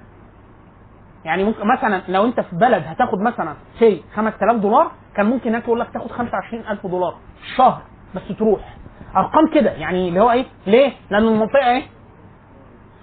يعني 1.24 1.44
ممكن 1.44 1.66
مثلا 1.66 2.02
لو 2.08 2.24
أنت 2.24 2.40
في 2.40 2.56
بلد 2.56 2.82
هتاخد 2.86 3.20
مثلا 3.20 3.54
شيء 3.78 4.02
5000 4.14 4.56
دولار 4.62 4.90
كان 5.16 5.26
ممكن 5.26 5.50
هناك 5.50 5.64
يقول 5.64 5.80
لك 5.80 5.90
تاخد 5.92 6.10
25000 6.10 6.86
دولار 6.86 7.14
شهر 7.56 7.82
بس 8.14 8.22
تروح. 8.38 8.60
أرقام 9.16 9.48
كده. 9.54 9.70
يعني 9.70 10.08
اللي 10.08 10.20
هو 10.20 10.30
إيه؟ 10.30 10.44
ليه؟ 10.66 10.92
لأن 11.10 11.22
المنطقة 11.24 11.70
إيه؟ 11.70 11.82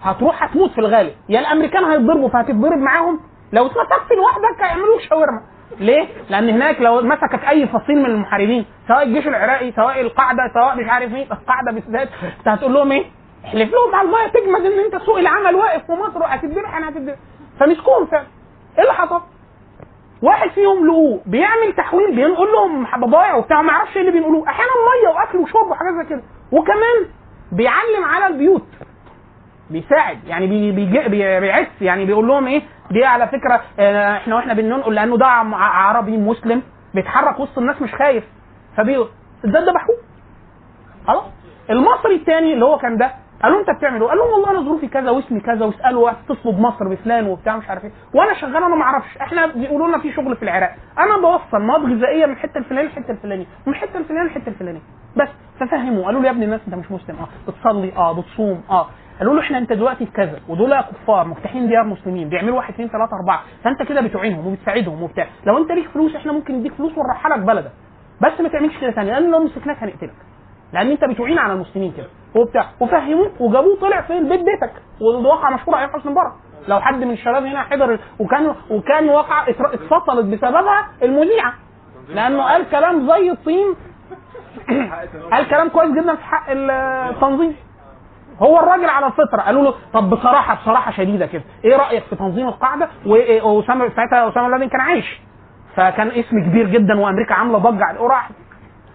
هتروح 0.01 0.43
هتموت 0.43 0.71
في 0.71 0.77
الغالب. 0.77 1.13
يا 1.29 1.39
الأمريكان 1.39 1.83
هيتضربوا 1.83 2.29
فهتتضرب 2.29 2.77
معاهم 2.77 3.19
لو 3.53 3.65
اتمسكت 3.65 4.11
لوحدك 4.17 4.61
هيعملوا 4.61 4.99
شاورما 5.09 5.41
ليه؟ 5.79 6.07
لأن 6.29 6.49
هناك 6.49 6.81
لو 6.81 7.01
مسكك 7.01 7.45
أي 7.49 7.67
فصيل 7.67 7.95
من 7.99 8.05
المحاربين 8.05 8.65
سواء 8.87 9.03
الجيش 9.03 9.27
العراقي 9.27 9.71
سواء 9.71 10.01
القاعدة 10.01 10.51
سواء 10.53 10.75
مش 10.77 10.89
عارف 10.89 11.13
إيه 11.15 11.23
القاعدة 11.31 11.71
بالذات 11.71 12.09
أنت 12.39 12.47
هتقول 12.47 12.73
لهم 12.73 12.91
إيه؟ 12.91 13.05
احلف 13.45 13.71
لهم 13.73 13.95
على 13.95 14.07
الله 14.07 14.27
تجمد 14.27 14.61
إن 14.71 14.79
أنت 14.85 14.95
سوق 15.05 15.17
العمل 15.17 15.55
واقف 15.55 15.85
في 15.85 15.91
مصر 15.91 16.19
وهتتذبح 16.19 16.77
أنا 16.77 16.89
هتتذبح 16.89 17.15
فمسكوهم 17.59 18.05
فعلا 18.05 18.25
إيه 18.77 18.83
اللي 18.83 18.93
حصل؟ 18.93 19.21
واحد 20.21 20.49
فيهم 20.49 20.87
لقوه 20.87 21.21
بيعمل 21.25 21.73
تحويل 21.77 22.15
بينقل 22.15 22.47
لهم 22.51 22.87
بضايع 23.01 23.35
وبتاع 23.35 23.61
ما 23.61 23.71
يعرفش 23.73 23.95
إيه 23.95 24.01
اللي 24.01 24.11
بينقلوه 24.11 24.47
أحيانا 24.49 24.71
مية 24.71 25.09
واكل 25.15 25.37
وشرب 25.37 25.67
وحاجات 25.67 25.93
زي 26.03 26.09
كده 26.09 26.21
وكمان 26.51 27.05
بيعلم 27.51 28.03
على 28.05 28.27
البيوت 28.27 28.67
بيساعد 29.69 30.17
يعني 30.27 30.47
بي 30.47 30.71
بي 30.71 31.39
بيعس 31.39 31.67
يعني 31.81 32.05
بيقول 32.05 32.27
لهم 32.27 32.47
إيه؟ 32.47 32.61
دي 32.91 33.05
على 33.05 33.27
فكرة 33.27 33.61
آه، 33.79 34.17
إحنا 34.17 34.35
وإحنا 34.35 34.53
بننقل 34.53 34.93
لأنه 34.95 35.17
ده 35.17 35.25
عربي 35.55 36.17
مسلم 36.17 36.61
بيتحرك 36.93 37.39
وسط 37.39 37.57
الناس 37.57 37.81
مش 37.81 37.93
خايف 37.95 38.23
فبي 38.77 38.95
ده 39.43 39.59
ذبحوه 39.59 39.95
خلاص؟ 41.07 41.23
المصري 41.69 42.15
الثاني 42.15 42.53
اللي 42.53 42.65
هو 42.65 42.77
كان 42.77 42.97
ده 42.97 43.11
قالوا 43.43 43.59
أنت 43.59 43.69
بتعمل 43.77 44.01
إيه؟ 44.01 44.07
قال 44.09 44.17
لهم 44.17 44.27
والله 44.33 44.51
أنا 44.51 44.61
ظروفي 44.61 44.87
كذا 44.87 45.09
واسمي 45.11 45.39
كذا 45.39 45.65
واسألوا 45.65 46.11
اتصلوا 46.11 46.53
بمصر 46.53 46.87
بفلان 46.87 47.27
وبتاع 47.27 47.57
مش 47.57 47.69
عارف 47.69 47.85
إيه 47.85 47.91
وأنا 48.13 48.33
شغال 48.33 48.55
أنا 48.55 48.75
ما 48.75 48.83
أعرفش 48.83 49.17
إحنا 49.17 49.45
بيقولوا 49.45 49.87
لنا 49.87 49.97
في 49.99 50.13
شغل 50.13 50.35
في 50.35 50.43
العراق 50.43 50.75
أنا 50.99 51.17
بوصل 51.17 51.61
مواد 51.65 51.81
غذائية 51.81 52.25
من 52.25 52.33
الحتة 52.33 52.57
الفلانية 52.57 52.87
للحتة 52.89 53.11
الفلانية 53.11 53.45
من 53.67 53.73
الحتة 53.73 53.97
الفلانية 53.97 54.23
للحتة 54.23 54.49
الفلانية 54.49 54.81
بس 55.17 55.27
ففهموا 55.59 56.05
قالوا 56.05 56.21
له 56.21 56.25
يا 56.27 56.31
ابني 56.31 56.45
الناس 56.45 56.61
أنت 56.67 56.75
مش 56.75 56.91
مسلم 56.91 57.15
آه 57.15 57.27
بتصلي 57.51 57.93
آه 57.97 58.13
بتصوم 58.21 58.63
آه 58.69 58.87
قالوا 59.19 59.33
له 59.33 59.41
إحنا 59.41 59.57
أنت 59.57 59.73
دلوقتي 59.73 60.05
في 60.05 60.11
كذا 60.11 60.39
ودول 60.49 60.81
كفار 60.81 61.27
مفتاحين 61.27 61.67
ديار 61.67 61.83
مسلمين 61.83 62.29
بيعملوا 62.29 62.57
واحد 62.57 62.73
اثنين 62.73 62.87
ثلاثة 62.87 63.15
أربعة 63.15 63.41
فأنت 63.63 63.83
كده 63.83 64.01
بتعينهم 64.01 64.47
وبتساعدهم 64.47 65.03
وبتاع. 65.03 65.27
لو 65.45 65.57
أنت 65.57 65.71
ليك 65.71 65.89
فلوس 65.89 66.15
إحنا 66.15 66.31
ممكن 66.31 66.53
نديك 66.55 66.73
فلوس 66.73 66.97
ونرحلك 66.97 67.39
بلدك. 67.39 67.71
بس 68.21 68.41
ما 68.41 68.49
تعملش 68.49 68.77
كده 68.77 68.91
ثاني 68.91 69.11
لأن 69.11 69.31
لو 69.31 69.39
مسكناك 69.39 69.83
هنقتلك. 69.83 70.15
لأن 70.73 70.91
أنت 70.91 71.05
بتعين 71.05 71.39
على 71.39 71.53
المسلمين 71.53 71.91
كده. 71.97 72.07
وبتاع. 72.35 72.65
وفهموه 72.79 73.31
وجابوه 73.39 73.79
طلع 73.81 74.01
في 74.01 74.17
البيت 74.17 74.39
بيتك. 74.39 74.73
والواقع 75.01 75.49
مشهور 75.49 75.77
أيام 75.77 75.89
حسني 75.89 76.11
مبارك 76.11 76.31
لو 76.67 76.79
حد 76.79 77.03
من 77.03 77.11
الشباب 77.11 77.45
هنا 77.45 77.63
حضر 77.63 77.99
وكان 78.19 78.55
وكان 78.69 79.09
واقع 79.09 79.47
اتفصلت 79.49 80.25
بسببها 80.25 80.87
المذيعة. 81.03 81.53
لأنه 82.09 82.43
قال 82.43 82.69
كلام 82.69 83.09
زي 83.09 83.31
الطين. 83.31 83.75
قال 85.31 85.47
كلام 85.49 85.69
كويس 85.69 85.91
جدا 85.91 86.15
في 86.15 86.23
حق 86.23 86.45
التنظيم. 86.49 87.55
هو 88.39 88.59
الراجل 88.59 88.89
على 88.89 89.07
الفطرة 89.07 89.41
قالوا 89.41 89.63
له 89.63 89.73
طب 89.93 90.09
بصراحة 90.09 90.55
بصراحة 90.55 90.91
شديدة 90.91 91.25
كده. 91.25 91.43
إيه 91.65 91.75
رأيك 91.75 92.03
في 92.03 92.15
تنظيم 92.15 92.47
القاعدة؟ 92.47 92.87
واسامه 93.05 93.89
ساعتها 93.95 94.29
اسامه 94.29 94.47
بن 94.47 94.51
لادن 94.51 94.69
كان 94.69 94.81
عايش. 94.81 95.21
فكان 95.75 96.07
اسم 96.07 96.39
كبير 96.39 96.67
جدا 96.69 96.99
وأمريكا 96.99 97.33
عاملة 97.33 97.57
ضجة 97.57 98.01
وراح 98.01 98.29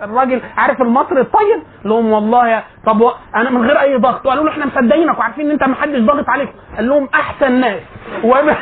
الراجل 0.03 0.41
عارف 0.57 0.83
المصري 0.83 1.21
الطيب 1.21 1.63
لهم 1.85 2.13
والله 2.13 2.49
يا 2.49 2.63
طب 2.87 3.13
أنا 3.37 3.51
من 3.51 3.67
غير 3.67 3.81
أي 3.81 3.97
ضغط. 3.97 4.27
وقالوا 4.27 4.45
له 4.45 4.51
إحنا 4.51 4.67
مصدقينك 4.67 5.19
وعارفين 5.19 5.45
إن 5.47 5.51
أنت 5.51 5.65
ما 5.65 5.75
حدش 5.75 5.99
ضاغط 6.01 6.29
عليك. 6.29 6.49
قال 6.77 6.89
لهم 6.89 7.09
أحسن 7.15 7.53
ناس. 7.53 7.81
وب... 8.25 8.55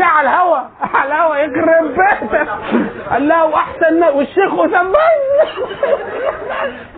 على 0.00 0.28
الهوا. 0.28 0.58
على 0.94 1.14
الهوا 1.14 1.36
يخرب 1.36 1.88
بيتك 1.88 2.48
قال 3.10 3.28
له 3.28 3.44
وأحسن 3.44 4.00
ناس. 4.00 4.14
والشيخ 4.14 4.52
أسامة. 4.54 4.98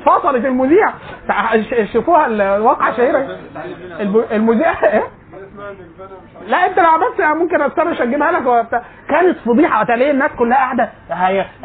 فصلت 0.06 0.44
المذيع. 0.44 0.92
شوفوها 1.92 2.26
الواقعة 2.26 2.96
شهيرة. 2.96 3.36
المذيع 4.32 4.72
إيه؟ 4.84 5.17
لا 6.46 6.66
انت 6.66 6.78
لو 6.78 6.86
عملت 6.86 7.20
ممكن 7.20 7.62
استنى 7.62 8.02
اجيبها 8.02 8.32
لك. 8.32 8.46
وبتاع 8.46 8.82
كانت 9.08 9.38
فضيحة. 9.38 9.78
وقت 9.78 9.90
ليه 9.90 10.10
الناس 10.10 10.30
كلها 10.38 10.58
قاعدة. 10.58 10.90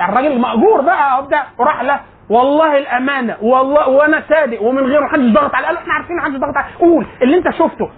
الراجل 0.09 0.39
مأجور 0.39 0.81
بقى 0.81 1.19
وبتاع 1.19 1.43
وراح 1.57 1.81
لا. 1.81 1.99
والله 2.29 2.77
الأمانة. 2.77 3.37
والله 3.41 3.89
وأنا 3.89 4.23
صادق. 4.29 4.61
ومن 4.61 4.83
غير 4.83 5.01
محدش 5.01 5.33
ضغط 5.33 5.51
قالوا 5.51 5.79
إحنا 5.79 5.93
عارفين 5.93 6.15
محدش 6.15 6.37
ضغط 6.37 6.57
عليه 6.57 6.75
قول. 6.79 7.05
اللي 7.21 7.37
أنت 7.37 7.49
شفته. 7.49 7.89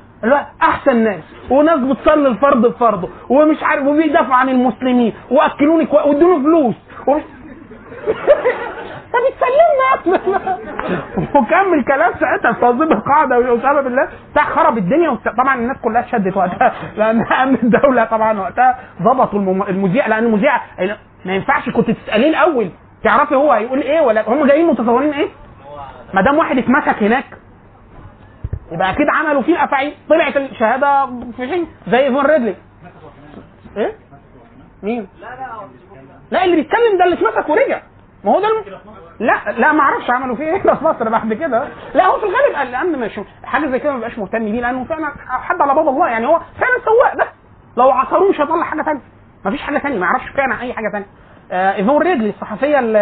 أحسن 0.61 0.95
ناس. 0.97 1.23
وناس 1.49 1.79
بتصلي 1.79 2.27
الفرض 2.27 2.61
بفرضه 2.65 3.09
ومش 3.29 3.63
عارف 3.63 3.85
وبيدافعوا 3.87 4.35
عن 4.35 4.49
المسلمين. 4.49 5.13
وأكلوني 5.31 5.85
كويس 5.85 6.05
وادوني 6.05 6.43
فلوس. 6.43 6.75
طب 9.13 9.21
اتسلمنا. 9.29 9.84
وكمل 11.35 11.83
كلام 11.87 12.13
ساعتها 12.19 12.51
تنظيم 12.61 12.91
القاعدة 12.91 13.39
واسامه 13.39 13.81
بالله 13.81 14.07
بتاع 14.31 14.43
خرب 14.43 14.77
الدنيا. 14.77 15.17
طبعا 15.37 15.55
الناس 15.55 15.77
كلها 15.83 16.01
اتشدت 16.01 16.37
وقتها 16.37 16.73
لأن 16.97 17.21
أمن 17.33 17.55
الدولة 17.63 18.03
طبعا 18.05 18.39
وقتها 18.39 18.79
المم- 19.33 19.63
المذيع 19.63 20.07
لأن 20.07 20.23
المذيع 20.25 20.61
ما 21.25 21.35
ينفعش 21.35 21.69
كنت 21.69 21.91
تسأليه 21.91 22.29
الأول 22.29 22.69
تعرفي 23.03 23.35
هو 23.35 23.51
هيقول 23.51 23.81
إيه 23.81 24.01
ولا 24.01 24.29
هم 24.29 24.45
جايين 24.47 24.67
متصورين 24.67 25.13
إيه؟ 25.13 25.27
ما 26.13 26.21
دام 26.21 26.37
واحد 26.37 26.57
اتمسك 26.57 27.03
هناك 27.03 27.25
يبقى 28.71 28.89
أكيد 28.91 29.07
عملوا 29.09 29.41
فيه 29.41 29.53
الافاعيل 29.53 29.93
طلعت 30.09 30.37
الشهادة 30.37 31.05
في 31.37 31.47
حين 31.47 31.67
زي 31.87 31.97
إيفون 31.97 32.25
ريدلي 32.25 32.55
إيه؟ 33.77 33.91
مين؟ 34.83 35.07
لا 36.31 36.45
اللي 36.45 36.55
بيتكلم 36.55 36.97
ده 36.99 37.05
اللي 37.05 37.15
اتمسك 37.15 37.49
ورجع 37.49 37.81
ما 38.23 38.31
هو 38.31 38.39
ده. 38.41 38.47
لا 39.19 39.51
لا 39.57 39.71
ما 39.71 39.79
أعرفش 39.81 40.09
عملوا 40.09 40.35
فيه 40.35 40.43
إيه 40.43 40.61
في 40.61 40.67
مصر 40.85 41.09
بعد 41.09 41.33
كده. 41.33 41.67
لا 41.93 42.05
هو 42.05 42.19
في 42.19 42.25
الغالب 42.25 42.55
قال 42.55 42.71
لأن 42.71 42.99
مش 42.99 43.19
حاجة 43.43 43.67
زي 43.67 43.79
كده 43.79 43.89
ما 43.91 43.95
بيبقاش 43.97 44.19
مهتم 44.19 44.39
بيه 44.45 44.61
لأنه 44.61 44.83
فعلا 44.83 45.11
حد 45.27 45.61
على 45.61 45.73
باب 45.75 45.87
الله 45.87 46.07
يعني 46.07 46.27
هو 46.27 46.39
فعلا 46.59 46.73
سواق 46.85 47.15
بس. 47.17 47.27
لو 47.77 47.91
عصروه 47.91 48.29
مش 48.29 48.41
هيطلع 48.41 48.63
حاجة 48.63 48.81
ثانية 48.81 49.01
ما 49.45 49.51
فيش 49.51 49.61
حاجة 49.61 49.77
ثانية 49.77 49.99
ما 49.99 50.05
يعرفش 50.05 50.29
فعلا 50.29 50.61
أي 50.61 50.73
حاجة 50.73 50.89
ثانية 50.91 51.05
آه 51.51 51.75
ايفون 51.75 52.01
ريدلي 52.01 52.29
الصحفية 52.29 52.79
ال- 52.79 52.95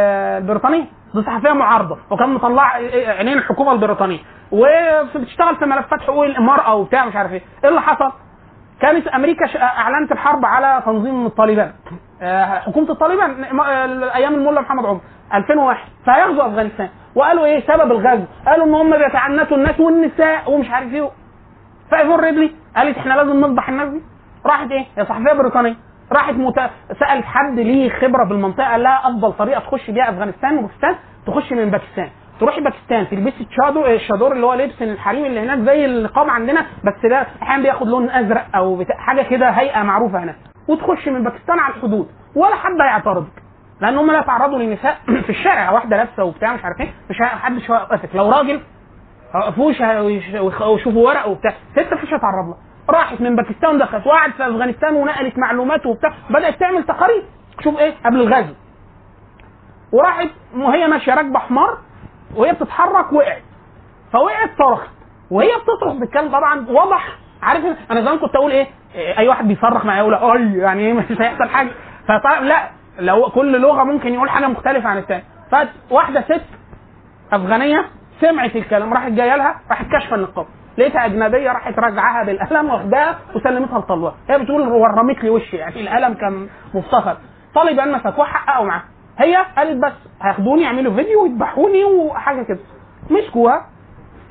البريطانية 0.44 0.86
دي 1.16 1.22
صحفية 1.24 1.52
معارضة 1.54 1.98
وكان 2.12 2.30
مطلع 2.34 2.64
عينين 3.08 3.38
الحكومة 3.38 3.72
البريطانية. 3.72 4.20
وبتشتغل 4.52 5.56
في 5.56 5.66
ملفات 5.66 6.02
حقوق 6.02 6.26
المراه 6.26 6.76
وبتاع 6.76 7.06
مش 7.06 7.16
عارف 7.16 7.32
إيه. 7.32 7.42
إيه 7.64 7.70
اللي 7.70 7.82
حصل؟ 7.82 8.12
كانت 8.82 9.08
أمريكا 9.08 9.46
أعلنت 9.64 10.12
الحرب 10.12 10.46
على 10.46 10.82
تنظيم 10.86 11.26
الطالبان. 11.26 11.72
آه، 12.22 12.60
حكومة 12.60 12.90
الطالبان 12.92 13.44
آه، 13.44 14.16
أيام 14.16 14.34
الملا 14.34 14.62
محمد 14.62 14.86
عمر. 14.86 15.02
2001 15.34 15.78
فهيغزوا 16.06 16.48
أفغانستان. 16.48 16.90
وقالوا 17.16 17.46
إيه؟ 17.46 17.60
سبب 17.68 17.92
الغزو. 17.92 18.24
قالوا 18.48 18.66
إن 18.66 18.74
هم 18.74 18.98
بيتعنتوا 18.98 19.58
الناس 19.58 19.80
والنساء 19.80 20.52
ومش 20.52 20.70
عارف 20.70 20.94
إيه 20.94 21.10
فأيفون 21.92 22.20
ريدلي 22.20 22.52
قالت 22.76 22.98
إحنا 22.98 23.14
لازم 23.14 23.40
نفضح 23.40 23.70
الناس 23.70 23.90
دي. 23.90 24.02
راحت 24.46 24.72
إيه؟ 24.72 24.86
هي 24.98 25.06
صحفية 25.06 25.34
بريطانية. 25.34 25.76
راحت 26.12 26.34
مت... 26.34 26.56
سألت 27.00 27.26
حد 27.26 27.60
ليه 27.60 27.90
خبرة 27.90 28.24
بالمنطقة 28.24 28.72
قال 28.72 28.84
لها 28.84 29.00
أفضل 29.08 29.34
طريقة 29.34 29.60
تخش 29.60 29.92
بيها 29.92 30.10
أفغانستان 30.10 30.58
وباكستان 30.58 30.96
تخش 31.28 31.54
من 31.54 31.70
باكستان. 31.70 32.10
تروحي 32.40 32.62
باكستان 32.62 33.10
تلبسي 33.10 33.46
تشادو 33.46 33.86
الشادور 33.86 34.32
اللي 34.32 34.46
هو 34.46 34.54
لبس 34.54 34.82
الحريم 34.82 35.26
اللي 35.26 35.40
هناك 35.40 35.60
زي 35.60 35.86
النقاب 35.86 36.30
عندنا 36.30 36.62
بس 36.84 37.10
ده 37.10 37.26
أحيانا 37.42 37.64
بياخد 37.64 37.88
لون 37.88 38.10
أزرق 38.10 38.46
أو 38.56 38.76
بتاع 38.76 38.96
حاجة 38.98 39.22
كده 39.22 39.50
هيئة 39.50 39.84
معروفة 39.84 40.24
هناك. 40.24 40.36
وتخش 40.68 41.08
من 41.08 41.24
باكستان 41.24 41.60
على 41.60 41.74
الحدود. 41.76 42.08
ولا 42.36 42.56
حد 42.56 42.82
هيعترضك 42.82 43.43
لأن 43.84 43.98
هم 43.98 44.12
لا 44.12 44.20
يتعرضوا 44.20 44.60
للنساء 44.60 44.98
في 45.26 45.30
الشارع 45.30 45.72
واحدة 45.72 45.98
لابسة 45.98 46.24
وبتاع 46.24 46.54
مش 46.54 46.64
عارف 46.66 46.82
إيه 46.82 46.94
مش 47.10 47.22
محدش 47.22 47.72
هيوقفك 47.72 48.16
لو 48.16 48.32
راجل 48.32 48.62
وقفوش 49.36 49.82
ويشوفوا 50.62 51.08
ورق 51.08 51.28
وبتاع. 51.28 51.54
ست 51.72 51.94
مش 51.94 52.14
هتعرض 52.14 52.46
لها 52.48 52.58
راحت 52.90 53.22
من 53.22 53.36
باكستان 53.36 53.78
دخلت 53.78 54.08
وقعدت 54.08 54.36
في 54.36 54.48
أفغانستان 54.48 54.96
ونقلت 54.96 55.38
معلومات 55.38 55.86
وبتاع. 55.86 56.14
بدأت 56.30 56.60
تعمل 56.60 56.84
تقارير. 56.84 57.24
شوف 57.64 57.80
إيه 57.80 57.94
قبل 58.06 58.22
الغزو. 58.22 58.54
وراحت 59.92 60.30
وهي 60.56 60.88
ماشية 60.88 61.14
راكبة 61.14 61.40
حمار 61.40 61.78
وهي 62.36 62.54
بتتحرك 62.54 63.14
وقعت. 63.14 63.44
فوقعت 64.14 64.50
صرخت. 64.58 64.90
وهي 65.32 65.50
بتصرخ 65.58 65.94
بتتكلم 65.94 66.32
طبعا 66.32 66.66
واضح. 66.70 67.18
عارف 67.42 67.66
أنا 67.92 68.02
زمان 68.02 68.20
كنت 68.20 68.36
أقول 68.36 68.52
إيه 68.52 68.68
إيه، 68.96 69.18
أي 69.18 69.28
واحد 69.28 69.48
بيصرخ 69.48 69.86
معايا 69.86 70.00
يقول 70.00 70.16
أي 70.16 70.58
يعني 70.58 70.82
إيه 70.88 70.94
مش 70.94 71.22
هيحصل 71.22 71.50
حاجة. 71.50 71.70
فطبعا 72.08 72.40
لا. 72.40 72.83
لو 73.00 73.30
كل 73.30 73.62
لغة 73.62 73.84
ممكن 73.84 74.14
يقول 74.14 74.30
حاجة 74.30 74.48
مختلفة 74.48 74.90
عن 74.90 74.98
الثاني 74.98 75.24
فواحده 75.90 76.22
ست 76.22 76.46
أفغانية 77.34 77.86
سمعت 78.22 78.56
الكلام 78.56 78.94
راحت 78.94 79.12
جاية 79.12 79.36
لها 79.36 79.56
راحت 79.70 79.86
كاشفه 79.92 80.16
النقاب. 80.16 80.46
لقيتها 80.78 81.06
أجنبية 81.06 81.52
راحت 81.52 81.80
رجعها 81.80 82.24
بالقلم 82.26 82.70
واخداها 82.70 83.20
وسلمتها 83.36 83.80
لطلوها 83.80 84.16
هي 84.30 84.40
بتقول 84.40 84.62
ورمت 84.68 85.24
لي 85.24 85.30
وشي 85.30 85.58
يعني 85.58 85.82
القلم 85.82 86.14
كان 86.14 86.48
مفتخر. 86.74 87.18
طالبان 87.56 87.92
مسكوها 87.92 88.26
حققوا 88.28 88.66
معاها. 88.66 88.84
هي 89.20 89.36
قالت 89.58 89.84
بس 89.86 89.94
هياخدوني 90.22 90.62
يعملوا 90.62 90.96
فيديو 90.96 91.24
ويذبحوني 91.24 91.84
وحاجة 91.84 92.44
كده. 92.44 92.60
مسكوها 93.10 93.66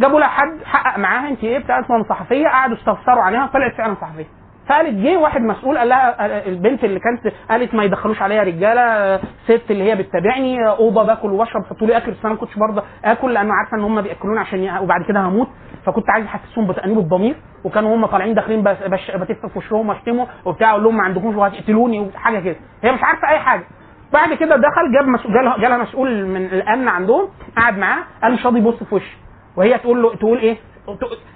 جابوا 0.01 0.21
لها 0.21 0.29
حد 0.29 0.65
حقق 0.65 0.99
معاها 0.99 1.29
انت 1.29 1.45
إيه 1.45 1.59
بتاع 1.59 1.81
اسمها 1.81 2.03
صحفية 2.09 2.49
قعدوا 2.49 2.77
استفسروا 2.77 3.23
عليها 3.23 3.47
طلعت 3.47 3.75
فعلا 3.75 3.95
صحفية. 4.01 4.27
فقالت 4.69 4.95
جه 5.05 5.17
واحد 5.19 5.41
مسؤول 5.41 5.79
قال 5.79 5.89
لها 5.89 6.27
البنت 6.49 6.85
اللي 6.85 7.01
كانت 7.01 7.35
قالت 7.51 7.75
ما 7.75 7.85
يدخلوش 7.85 8.23
عليها 8.23 8.43
رجالة 8.43 9.17
ست 9.45 9.71
اللي 9.71 9.85
هي 9.85 9.97
بتتابعني 9.97 10.69
أوضة 10.69 11.03
باكل 11.03 11.33
وبشرب 11.33 11.65
حطوا 11.65 11.87
لي 11.87 11.97
آكل 11.97 12.11
بس 12.11 12.17
أنا 12.25 12.33
ما 12.35 12.39
كنتش 12.41 12.59
برضه 12.59 12.83
آكل 13.05 13.35
لأنه 13.35 13.53
عارفة 13.55 13.77
إن 13.77 13.83
هم 13.83 14.03
بيأكلوني 14.03 14.41
عشان. 14.41 14.79
وبعد 14.83 15.03
كده 15.09 15.21
هموت 15.21 15.49
فكنت 15.87 16.11
عايز 16.11 16.27
أحسسهم 16.27 16.67
بتأنيب 16.67 16.99
الضمير 16.99 17.37
وكانوا 17.65 17.97
هم 17.97 18.07
طالعين 18.07 18.35
داخلين. 18.35 18.63
بتف 18.63 19.47
في 19.47 19.59
وشهم 19.59 19.89
واشتموا 19.89 20.27
وبتاع 20.45 20.71
أقول 20.71 20.85
لهم 20.85 20.97
ما 20.97 21.03
عندكمش 21.03 21.35
وهتقتلوني 21.35 22.01
وحاجة 22.01 22.39
كده 22.41 22.57
هي 22.83 22.93
مش 22.93 23.03
عارفة 23.03 23.29
أي 23.29 23.39
حاجة 23.39 23.65
بعد 24.13 24.35
كده 24.35 24.57
دخل 24.57 24.93
جاب 24.95 25.09
مسؤول 25.09 25.35
جالها 25.61 25.79
مسؤول 25.79 26.27
من 26.27 26.45
الأمن 26.47 26.89
عندهم 26.89 27.29
قعد 27.57 27.79
معاه 27.79 27.99
قال 28.23 28.33
مش 28.33 28.47
راضي 28.47 28.59
يبص 28.59 28.83
في 28.83 28.95
وشي 28.95 29.17
وهي 29.57 29.79
تقول 29.79 30.03
له 30.03 30.15
تقول 30.17 30.39
إيه 30.39 30.57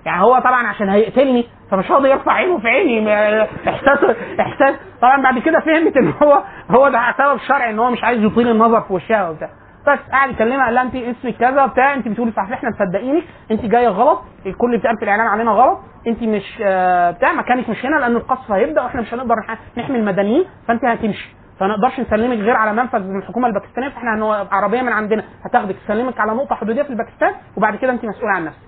يعني 0.07 0.23
هو 0.23 0.39
طبعا 0.39 0.67
عشان 0.67 0.89
هيقتلني 0.89 1.47
فمش 1.71 1.91
راضي 1.91 2.11
يرفع 2.11 2.33
عينه 2.33 2.59
في 2.59 2.69
عيني 2.69 3.13
احساس 3.43 4.17
إحساس. 4.41 4.75
طبعا 5.03 5.23
بعد 5.23 5.39
كده 5.39 5.61
فهمت 5.61 5.97
إن 5.97 6.13
هو 6.23 6.43
هو 6.71 6.89
ده 6.89 7.15
سبب 7.19 7.37
شرعي 7.49 7.71
إن 7.71 7.79
هو 7.79 7.91
مش 7.91 8.05
عايز 8.05 8.23
يطيل 8.23 8.49
النظر 8.51 8.81
في 8.81 8.93
وشها 8.93 9.29
وبتاع. 9.31 9.49
بس 9.87 9.99
قاعد 10.13 10.31
يكلمها 10.31 10.65
قال 10.65 10.75
لها 10.75 10.83
انت 10.83 10.95
اسمك 10.97 11.37
كذا 11.37 11.65
وبتاع 11.65 11.95
انت 11.95 12.09
بتقولي 12.09 12.33
صح 12.33 12.43
إحنا 12.53 12.71
مصدقينك 12.71 13.25
انت 13.51 13.65
جاية 13.67 13.89
غلط 13.89 14.23
الكل 14.47 14.71
بيتقال 14.71 14.99
في 14.99 15.11
علينا 15.11 15.51
غلط 15.51 15.79
انت 16.07 16.23
مش 16.23 16.59
آه، 16.63 17.11
بتاع 17.11 17.33
مكانك 17.33 17.69
مش 17.69 17.85
هنا 17.87 17.97
لأن 17.97 18.17
القصف 18.17 18.53
هيبدأ 18.53 18.83
وإحنا 18.83 19.01
مش 19.01 19.15
هنقدر 19.15 19.35
نح- 19.35 19.79
نحمي 19.79 19.97
المدنيين 19.99 20.45
فانت 20.69 20.85
هتمشي. 20.85 21.35
فما 21.61 21.69
نقدرش 21.69 22.01
نسلمك 22.01 22.39
غير 22.39 22.57
على 22.57 22.73
منفذ 22.73 23.03
من 23.03 23.19
الحكومة 23.19 23.49
الباكستانية 23.49 23.89
فإحنا 23.89 24.47
عربية 24.53 24.83
من 24.83 24.93
عندنا. 24.93 25.25
هتاخدك 25.45 25.77
تسلمك 25.85 26.21
على 26.21 26.33
نقطة 26.33 26.55
حدودية 26.55 26.83
في 26.83 26.91
الباكستان 26.91 27.33
وبعد 27.57 27.77
كده 27.77 27.93
انت 27.93 28.05
مسؤولة 28.05 28.33
عن 28.33 28.45
نفسك. 28.45 28.59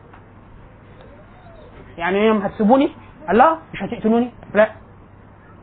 يعني 1.98 2.18
إيه 2.18 2.32
هتسيبوني؟ 2.32 2.90
قال 3.28 3.38
لها 3.38 3.58
مش 3.72 3.82
هتقتلوني؟ 3.82 4.30
لا. 4.54 4.68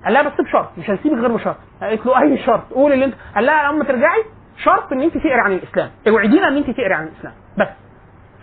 قال 0.06 0.14
لها 0.14 0.22
بس 0.22 0.42
بشرط 0.42 0.70
مش 0.78 0.90
هنسيبك 0.90 1.18
غير 1.18 1.32
بشرط. 1.32 1.56
قالت 1.82 2.06
له 2.06 2.22
أي 2.22 2.38
شرط. 2.38 2.74
قول 2.74 2.94
اللي 2.94 3.06
انت 3.06 3.14
قال 3.36 3.46
لها 3.46 3.72
لما 3.72 3.84
ترجعي. 3.84 4.24
شرط 4.64 4.92
إن 4.92 5.02
أنت 5.02 5.18
تقري 5.18 5.42
عن 5.46 5.52
الإسلام. 5.52 5.90
اوعدينا 6.08 6.48
إن 6.48 6.58
أنت 6.58 6.70
تقري 6.70 6.94
عن 6.94 7.04
الإسلام. 7.08 7.34
بس. 7.58 7.68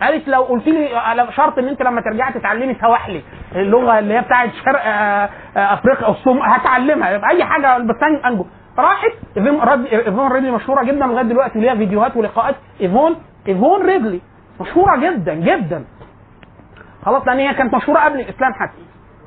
قالت 0.01 0.27
لو 0.27 0.41
قلت 0.43 0.67
لي 0.67 0.89
شرط 1.35 1.57
إن 1.59 1.67
أنت 1.67 1.81
لما 1.81 2.01
ترجعي 2.01 2.33
تتعلمي 2.33 2.75
سواحلي 2.81 3.23
اللغة 3.55 3.99
اللي 3.99 4.13
هي 4.13 4.21
بتاعت 4.21 4.49
شرق 4.65 4.81
آه، 4.85 5.29
آه، 5.57 5.73
أفريقيا 5.73 6.09
الصوم 6.09 6.39
هتعلمها. 6.41 7.29
أي 7.29 7.43
حاجة 7.45 7.77
بس 7.77 7.95
أنجو. 8.25 8.45
راحت. 8.77 9.11
إيفون 9.37 10.31
ريدلي 10.31 10.51
مشهورة 10.51 10.83
جدا 10.83 11.05
لغاية 11.05 11.23
دلوقتي 11.25 11.59
ليها 11.59 11.75
فيديوهات 11.75 12.17
ولقاءات. 12.17 12.55
ايفون 12.81 13.15
إيفون 13.47 13.85
ريدلي 13.85 14.21
مشهورة 14.61 14.95
جدا 14.97 15.33
جدا. 15.33 15.85
خلاص 17.05 17.27
لأن 17.27 17.39
هي 17.39 17.53
كانت 17.53 17.73
مشهورة 17.75 17.99
قبل 17.99 18.19
الإسلام 18.19 18.53
حتى. 18.53 18.77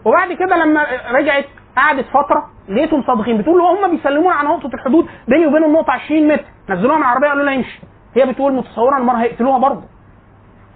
وبعد 0.04 0.32
كده 0.32 0.56
لما 0.56 0.86
رجعت 1.10 1.44
قعدت 1.76 2.06
فترة 2.06 2.46
لقيتهم 2.68 3.02
صادقين. 3.02 3.38
بتقول 3.38 3.60
هم 3.60 3.90
بيسلمونا 3.90 4.34
على 4.34 4.48
نقطة 4.48 4.70
الحدود 4.74 5.06
بيني 5.28 5.46
وبين 5.46 5.64
النقطة 5.64 5.92
20 5.92 6.28
متر. 6.28 6.44
نزلوها 6.70 6.96
من 6.96 7.02
العربية 7.02 7.28
قالوا 7.28 7.44
لها 7.44 7.52
يمشي. 7.54 7.80
هي 8.16 8.26
بتقول 8.26 8.52
متصورة 8.54 8.98
المره 8.98 9.16
هيقتلوها 9.16 9.58
برضه. 9.58 9.82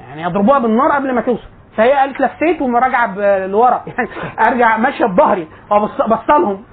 يعني 0.00 0.22
يضربوها 0.22 0.58
بالنار 0.58 0.92
قبل 0.92 1.14
ما 1.14 1.20
توصل. 1.20 1.48
فهي 1.76 1.92
قالت 1.92 2.20
لفيت 2.20 2.62
وراجعه 2.62 3.06
ب- 3.14 3.48
لورا. 3.50 3.82
يعني 3.86 4.08
أرجع 4.48 4.76
ماشية 4.76 5.04
بظهري. 5.04 5.48
وابص 5.70 6.00
بص 6.02 6.30
لهم 6.30 6.64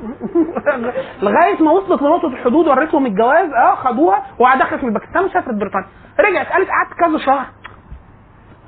لغاية 1.22 1.64
ما 1.64 1.72
وصلت 1.72 2.02
لنقطة 2.02 2.28
الحدود 2.28 2.68
وريتهم 2.68 3.06
الجواز. 3.06 3.50
آه 3.54 3.76
خدوها. 3.76 4.24
ودخلت 4.40 4.84
من 4.84 4.94
باكستان 4.94 5.24
وسافرت 5.26 5.54
بريطانيا. 5.56 5.88
رجعت 6.20 6.52
قالت 6.52 6.70
قعدت 6.70 6.94
كذا 7.00 7.18
شهر. 7.26 7.46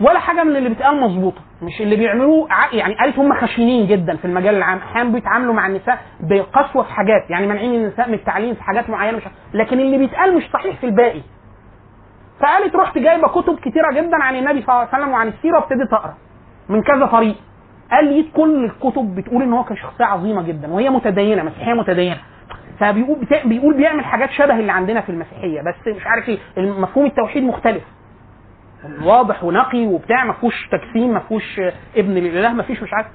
ولا 0.01 0.19
حاجة 0.19 0.43
من 0.43 0.55
اللي 0.55 0.69
بيتقال 0.69 1.01
مظبوطة. 1.01 1.41
مش 1.61 1.81
اللي 1.81 1.95
بيعملوه 1.95 2.47
يعني 2.73 2.93
قالت 2.95 3.19
هم 3.19 3.33
خشنين 3.33 3.87
جدا 3.87 4.15
في 4.15 4.25
المجال 4.25 4.55
العام 4.55 4.77
أحيانا 4.77 5.09
بيتعاملوا 5.09 5.53
مع 5.53 5.67
النساء 5.67 5.99
بقسوة 6.19 6.83
في 6.83 6.93
حاجات 6.93 7.29
يعني 7.29 7.47
مانعين 7.47 7.75
النساء 7.75 8.07
من 8.07 8.13
التعليم 8.13 8.55
في 8.55 8.63
حاجات 8.63 8.89
معينة 8.89 9.17
مش 9.17 9.23
لكن 9.53 9.79
اللي 9.79 9.97
بيتقال 9.97 10.35
مش 10.37 10.43
صحيح 10.53 10.75
في 10.79 10.85
الباقي. 10.85 11.21
فقالت 12.39 12.75
رحت 12.75 12.97
جايبة 12.97 13.27
كتب 13.27 13.59
كتيرة 13.59 13.91
جدا 13.91 14.23
عن 14.23 14.35
النبي 14.35 14.61
صلى 14.61 14.69
الله 14.69 14.87
عليه 14.93 15.03
وسلم 15.03 15.09
وعن 15.13 15.27
السيرة 15.27 15.55
وابتديت 15.59 15.93
أقرأ 15.93 16.13
من 16.69 16.81
كذا 16.83 17.05
طريق. 17.05 17.35
قال 17.91 18.05
لي 18.05 18.25
كل 18.35 18.65
الكتب 18.65 19.15
بتقول 19.15 19.43
إن 19.43 19.53
هو 19.53 19.63
كان 19.63 19.77
شخصية 19.77 20.05
عظيمة 20.05 20.41
جدا 20.41 20.73
وهي 20.73 20.89
متدينة 20.89 21.43
مسيحية 21.43 21.73
متدينة. 21.73 22.17
فبيقول. 22.79 23.17
بيقول 23.45 23.77
بيعمل 23.77 24.05
حاجات 24.05 24.29
شبه 24.31 24.59
اللي 24.59 24.71
عندنا 24.71 25.01
في 25.01 25.09
المسيحية 25.09 25.61
بس 25.61 25.95
مش 25.95 26.07
عارف 26.07 26.29
إيه 26.29 26.37
مفهوم 26.57 27.05
التوحيد 27.05 27.43
مختلف. 27.43 27.83
واضح 29.03 29.43
ونقي 29.43 29.85
وبتاع 29.87 30.25
ما 30.25 30.33
فيهوش 30.33 30.67
تجسيم 30.71 31.13
ما 31.13 31.19
فيهوش 31.19 31.61
ابن 31.97 32.11
للاله 32.13 32.53
ما 32.53 32.63
فيش 32.63 32.83
مش 32.83 32.93
عارف. 32.93 33.07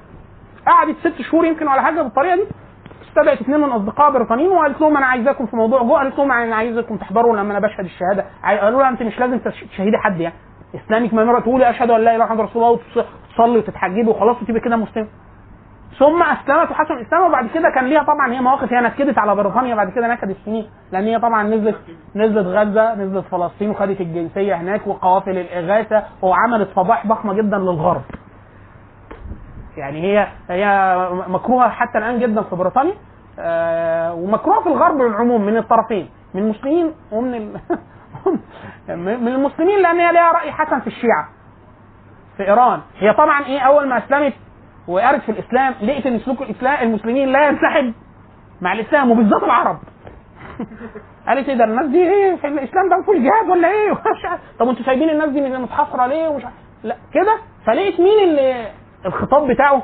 قعدت 0.66 0.96
ست 1.00 1.22
شهور 1.22 1.44
يمكن 1.46 1.68
ولا 1.68 1.82
حاجة 1.82 2.02
بالطريقة 2.02 2.36
دي. 2.36 2.42
استدعت 3.08 3.40
اثنين 3.40 3.60
من 3.60 3.68
اصدقائها 3.70 4.10
بريطانيين 4.10 4.50
وقالت 4.50 4.80
لهم 4.80 4.96
أنا 4.96 5.06
عايزاكم 5.06 5.46
في 5.46 5.56
موضوع 5.56 5.82
جوه 5.82 5.98
قالت 5.98 6.18
لهم 6.18 6.32
أنا 6.32 6.56
عايزاكم 6.56 6.96
تحضروا 6.96 7.36
لما 7.36 7.58
أنا 7.58 7.66
بشهد 7.66 7.84
الشهادة. 7.84 8.24
قالوا 8.44 8.80
لها 8.80 8.88
أنت 8.88 9.02
مش 9.02 9.18
لازم 9.18 9.38
تش- 9.38 9.64
تشهدي 9.64 9.98
حد 10.04 10.20
يعني. 10.20 10.34
اسلامك 10.74 11.14
ما 11.14 11.24
مرة 11.24 11.40
تقولي 11.40 11.70
أشهد 11.70 11.90
أن 11.90 12.00
لا 12.00 12.16
إله 12.16 12.24
إلا 12.24 12.32
الله 12.32 12.44
رسول 12.44 12.62
الله 12.62 12.80
وتصلي 13.30 13.58
وتتحجبي 13.58 14.08
وخلاص 14.08 14.42
وتبقى 14.42 14.60
كده 14.60 14.76
مسلم. 14.76 15.08
ثم 15.98 16.22
أسلمت 16.22 16.70
وحسن 16.70 16.94
الإسلام 16.94 17.26
وبعد 17.26 17.46
كده 17.54 17.70
كان 17.70 17.84
ليها 17.84 18.02
طبعا 18.02 18.32
هي 18.32 18.40
مواقف 18.40 18.72
هي 18.72 18.80
نكدت 18.80 19.18
على 19.18 19.34
بريطانيا 19.34 19.74
بعد 19.74 19.90
كده 19.90 20.08
نكدت 20.08 20.36
سنين 20.44 20.66
لأن 20.92 21.04
هي 21.04 21.18
طبعا 21.18 21.42
نزلت 21.42 21.76
نزلت 22.14 22.46
غزة 22.46 22.94
نزلت 22.94 23.24
فلسطين 23.24 23.70
وخدت 23.70 24.00
الجنسية 24.00 24.54
هناك 24.54 24.86
وقوافل 24.86 25.38
الإغاثة 25.38 26.04
وعملت 26.22 26.68
فضائح 26.68 27.06
ضخمة 27.06 27.34
جدا 27.34 27.58
للغرب. 27.58 28.02
يعني 29.76 30.02
هي 30.02 30.28
هي 30.50 30.96
مكروهة 31.28 31.68
حتى 31.68 31.98
الآن 31.98 32.18
جدا 32.18 32.42
في 32.42 32.56
بريطانيا 32.56 32.94
آه، 33.38 34.14
ومكروهة 34.14 34.60
في 34.60 34.66
الغرب 34.66 34.98
بالعموم 34.98 35.46
من 35.46 35.56
الطرفين 35.56 36.10
من 36.34 36.42
المسلمين 36.42 36.92
ومن 37.12 37.34
ال... 37.34 37.60
من 38.98 39.28
المسلمين 39.28 39.82
لأن 39.82 40.00
هي 40.00 40.12
ليها 40.12 40.32
رأي 40.32 40.52
حسن 40.52 40.80
في 40.80 40.86
الشيعة 40.86 41.28
في 42.36 42.42
إيران 42.42 42.80
هي 42.98 43.12
طبعا 43.12 43.44
إيه 43.44 43.60
أول 43.60 43.88
ما 43.88 43.98
أسلمت 43.98 44.34
وقرت 44.88 45.20
في 45.22 45.28
الإسلام 45.32 45.74
لقيت 45.82 46.06
إن 46.06 46.18
سلوك 46.18 46.42
الإسلام 46.42 46.82
المسلمين 46.88 47.28
لا 47.28 47.48
ينسحب 47.48 47.92
مع 48.60 48.72
الإسلام 48.72 49.10
وبالذات 49.10 49.42
العرب. 49.42 49.78
قالت 51.28 51.48
إيه 51.48 51.54
ده 51.56 51.64
الناس 51.64 51.86
دي 51.86 52.02
إيه 52.02 52.36
في 52.36 52.46
الإسلام 52.46 52.88
ده 52.90 52.96
ما 52.96 53.02
فيهوش 53.04 53.16
جهاد 53.16 53.48
ولا 53.50 53.68
إيه. 53.68 53.92
طب 54.58 54.68
أنتوا 54.68 54.84
سايبين 54.84 55.10
الناس 55.10 55.28
دي 55.28 55.40
متحصرة 55.58 56.06
ليه؟ 56.06 56.28
ومش. 56.28 56.42
لا 56.82 56.96
كده؟ 57.14 57.36
فلقيت 57.66 58.00
مين 58.00 58.28
اللي 58.28 58.66
الخطاب 59.06 59.46
بتاعه؟ 59.50 59.82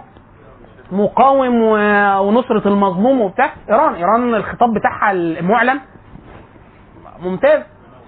مقاوم 0.93 1.62
و- 1.62 2.18
ونصرة 2.20 2.68
المظلوم 2.68 3.20
وبتاع. 3.20 3.51
إيران. 3.70 3.94
إيران 3.94 4.35
الخطاب 4.35 4.74
بتاعها 4.74 5.10
المعلن. 5.12 5.81
ممتاز. 7.22 7.62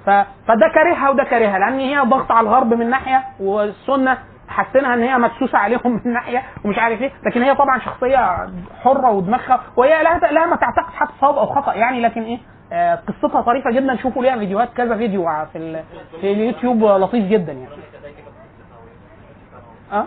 ف... 0.07 0.11
فده 0.49 0.69
كارهها 0.75 1.11
وده 1.11 1.25
كارهها 1.25 1.59
لأن 1.59 1.79
هي 1.79 1.99
ضغط 2.01 2.33
على 2.33 2.47
الغرب 2.49 2.75
من 2.75 2.91
ناحية 2.91 3.23
والسنة 3.41 4.19
حاسينها 4.53 4.95
إن 4.95 5.03
هي 5.03 5.19
مدسوسة 5.19 5.59
عليهم 5.59 6.01
من 6.05 6.13
ناحية 6.13 6.43
ومش 6.65 6.79
عارف 6.79 7.03
إيه. 7.03 7.13
لكن 7.27 7.43
هي 7.43 7.55
طبعا 7.55 7.79
شخصية 7.79 8.47
حرة 8.85 9.11
ودماغها 9.11 9.61
وهي 9.77 10.03
لا 10.03 10.19
لا 10.19 10.47
ما 10.47 10.57
تعتقد 10.57 10.93
حتى 10.95 11.13
صواب 11.21 11.37
أو 11.39 11.47
خطأ 11.47 11.75
يعني. 11.75 12.01
لكن 12.01 12.23
إيه 12.23 12.39
آه، 12.73 12.95
قصتها 12.95 13.41
طريفة 13.41 13.71
جدا. 13.71 13.97
شوفوا 13.97 14.23
ليها 14.23 14.39
فيديوهات 14.39 14.69
كذا 14.77 14.97
فيديو 14.97 15.29
في. 15.53 15.83
في 16.21 16.33
اليوتيوب 16.33 16.85
لطيف 16.85 17.25
جدا 17.29 17.53
يعني. 17.53 17.75
آه؟ 19.93 20.07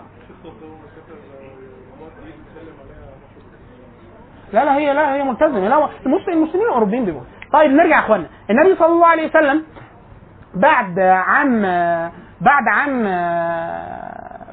لا 4.52 4.64
لا 4.64 4.76
هي 4.76 4.92
لا 4.94 5.14
هي 5.14 5.24
ملتزمة. 5.24 5.68
لا 5.68 5.88
المسلم 6.06 6.32
المسلمين 6.32 6.66
الأوروبيين 6.66 7.04
بيبقوا 7.04 7.24
طيب 7.52 7.70
نرجع 7.70 7.96
يا 7.96 8.00
اخوانا 8.00 8.26
النبي 8.50 8.76
صلى 8.76 8.86
الله 8.86 9.06
عليه 9.06 9.28
وسلم 9.28 9.64
بعد 10.54 10.98
عام 10.98 11.62
بعد 12.40 12.68
عام 12.68 13.06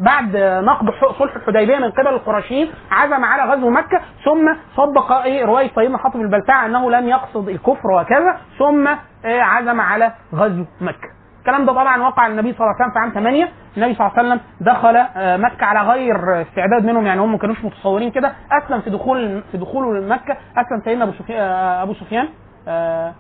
بعد 0.06 0.38
نقض 0.66 0.90
صلح 1.20 1.36
الحديبية 1.36 1.78
من 1.78 1.92
قبل 1.92 2.08
القرشيين 2.08 2.72
عزم 2.92 3.26
على 3.26 3.44
غزو 3.54 3.70
مكة 3.70 4.02
ثم 4.26 4.54
صدق 4.78 5.12
إيه 5.12 5.46
رواية 5.46 5.72
سيدنا 5.76 5.98
حاطب 5.98 6.22
البلتاع 6.22 6.66
أنه 6.66 6.92
لم 6.92 7.08
يقصد 7.10 7.50
الكفر 7.50 7.92
وكذا 7.92 8.38
ثم 8.60 8.88
إيه 9.26 9.42
عزم 9.42 9.82
على 9.82 10.12
غزو 10.36 10.66
مكة. 10.82 11.08
الكلام 11.40 11.66
ده 11.66 11.74
طبعا 11.74 12.02
وقع 12.02 12.28
النبي 12.28 12.54
صلى 12.54 12.60
الله 12.62 12.74
عليه 12.74 12.84
وسلم 12.86 12.94
في 12.94 13.00
عام 13.00 13.10
8 13.24 13.50
النبي 13.78 13.94
صلى 13.96 14.08
الله 14.08 14.20
عليه 14.20 14.30
وسلم 14.30 14.40
دخل 14.62 14.96
آه، 15.16 15.38
مكة 15.38 15.66
على 15.66 15.80
غير 15.82 16.42
استعداد 16.42 16.86
منهم 16.86 17.06
يعني 17.06 17.22
هم 17.22 17.32
ما 17.32 17.38
كانوش 17.38 17.64
متصورين 17.66 18.12
كده 18.12 18.34
أسلم 18.52 18.82
في 18.82 18.90
دخول 18.90 19.42
في 19.52 19.58
دخوله 19.58 19.94
لمكه 20.00 20.38
أسلم 20.58 20.82
سيدنا 20.86 21.04
أبو 21.04 21.12
سفيان 21.14 21.42
أبو 21.82 21.94
سفيان 21.94 22.28
آه، 22.68 23.14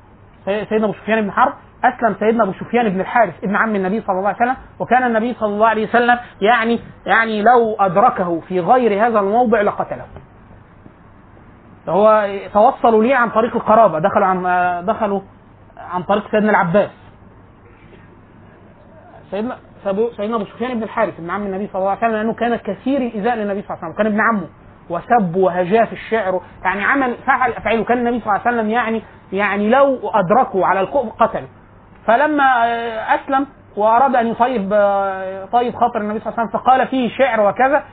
سي- 0.45 0.65
سيدنا 0.65 0.85
أبو 0.85 0.93
سفيان 0.93 1.21
بن 1.21 1.31
حرب. 1.31 1.53
أسلم 1.83 2.15
سيدنا 2.19 2.43
أبو 2.43 2.53
سفيان 2.53 2.89
بن 2.89 2.99
الحارث 3.01 3.33
ابن 3.43 3.55
عم 3.55 3.75
النبي 3.75 4.01
صلى 4.01 4.17
الله 4.19 4.27
عليه 4.27 4.37
وسلم 4.37 4.55
وكان 4.79 5.03
النبي 5.03 5.33
صلى 5.33 5.49
الله 5.53 5.67
عليه 5.67 5.87
وسلم 5.89 6.17
يعني 6.41 6.79
يعني 7.05 7.41
لو 7.41 7.75
أدركه 7.79 8.39
في 8.39 8.59
غير 8.59 9.07
هذا 9.07 9.19
الموضع 9.19 9.61
لقتله. 9.61 10.05
هو 11.89 12.27
توصلوا 12.53 13.03
ليه 13.03 13.15
عن 13.15 13.29
طريق 13.29 13.55
القرابة 13.55 13.99
دخلوا 13.99 14.25
عن 14.27 14.85
دخلوا 14.85 15.21
عن 15.77 16.03
طريق 16.03 16.31
سيدنا 16.31 16.49
العباس. 16.51 16.89
سيدنا 19.31 19.57
سيدنا 20.17 20.35
أبو 20.35 20.45
سفيان 20.45 20.73
بن 20.77 20.83
الحارث 20.83 21.19
ابن 21.19 21.29
عم 21.29 21.45
النبي 21.45 21.67
صلى 21.67 21.79
الله 21.79 21.89
عليه 21.89 21.99
وسلم 21.99 22.11
لأنه 22.11 22.33
كان 22.33 22.55
كثير 22.55 23.01
الإيذاء 23.01 23.35
للنبي 23.35 23.61
صلى 23.61 23.69
الله 23.77 23.83
عليه 23.83 23.93
وسلم 23.93 23.97
كان 23.97 24.05
ابن 24.05 24.21
عمه 24.21 24.47
وسب 24.89 25.35
وهجاه 25.35 25.85
في 25.85 25.93
الشعر 25.93 26.41
يعني 26.63 26.83
عمل 26.83 27.15
فعل 27.25 27.51
افعاله 27.51 27.83
كان 27.83 27.97
النبي 27.97 28.19
صلى 28.19 28.29
الله 28.33 28.41
عليه 28.47 28.57
وسلم 28.57 28.69
يعني 28.69 29.01
يعني 29.33 29.69
لو 29.69 29.99
أدركوا 30.13 30.65
على 30.65 30.81
الكفر 30.81 31.09
قتله 31.19 31.47
فلما 32.07 32.43
أسلم 33.15 33.47
وأراد 33.77 34.15
أن 34.15 34.27
يطيب 34.27 34.69
طيب 35.51 35.75
خاطر 35.75 36.01
النبي 36.01 36.19
صلى 36.19 36.27
الله 36.33 36.39
عليه 36.39 36.49
وسلم 36.49 36.61
فقال 36.61 36.87
فيه 36.87 37.09
شعر 37.17 37.41
وكذا 37.47 37.83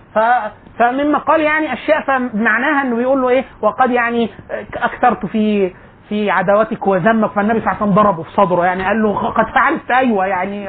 فمما 0.79 1.19
قال 1.19 1.41
يعني 1.41 1.73
اشياء 1.73 2.01
فمعناها 2.03 2.83
إنه 2.83 2.97
بيقول 2.97 3.23
له 3.23 3.29
إيه 3.29 3.45
وقد 3.63 3.91
يعني 3.91 4.31
أكثرت 4.77 5.27
في 5.27 5.73
في 6.09 6.31
عداوتك 6.31 6.87
وذمك 6.87 7.31
فالنبي 7.31 7.61
صلى 7.61 7.69
الله 7.73 7.77
عليه 7.83 7.83
وسلم 7.83 7.95
ضربه 7.95 8.23
في 8.23 8.31
صدره 8.31 8.65
يعني 8.65 8.85
قال 8.85 9.03
له 9.03 9.29
قد 9.31 9.45
فعلت 9.55 9.91
أيوه 9.91 10.27
يعني 10.27 10.69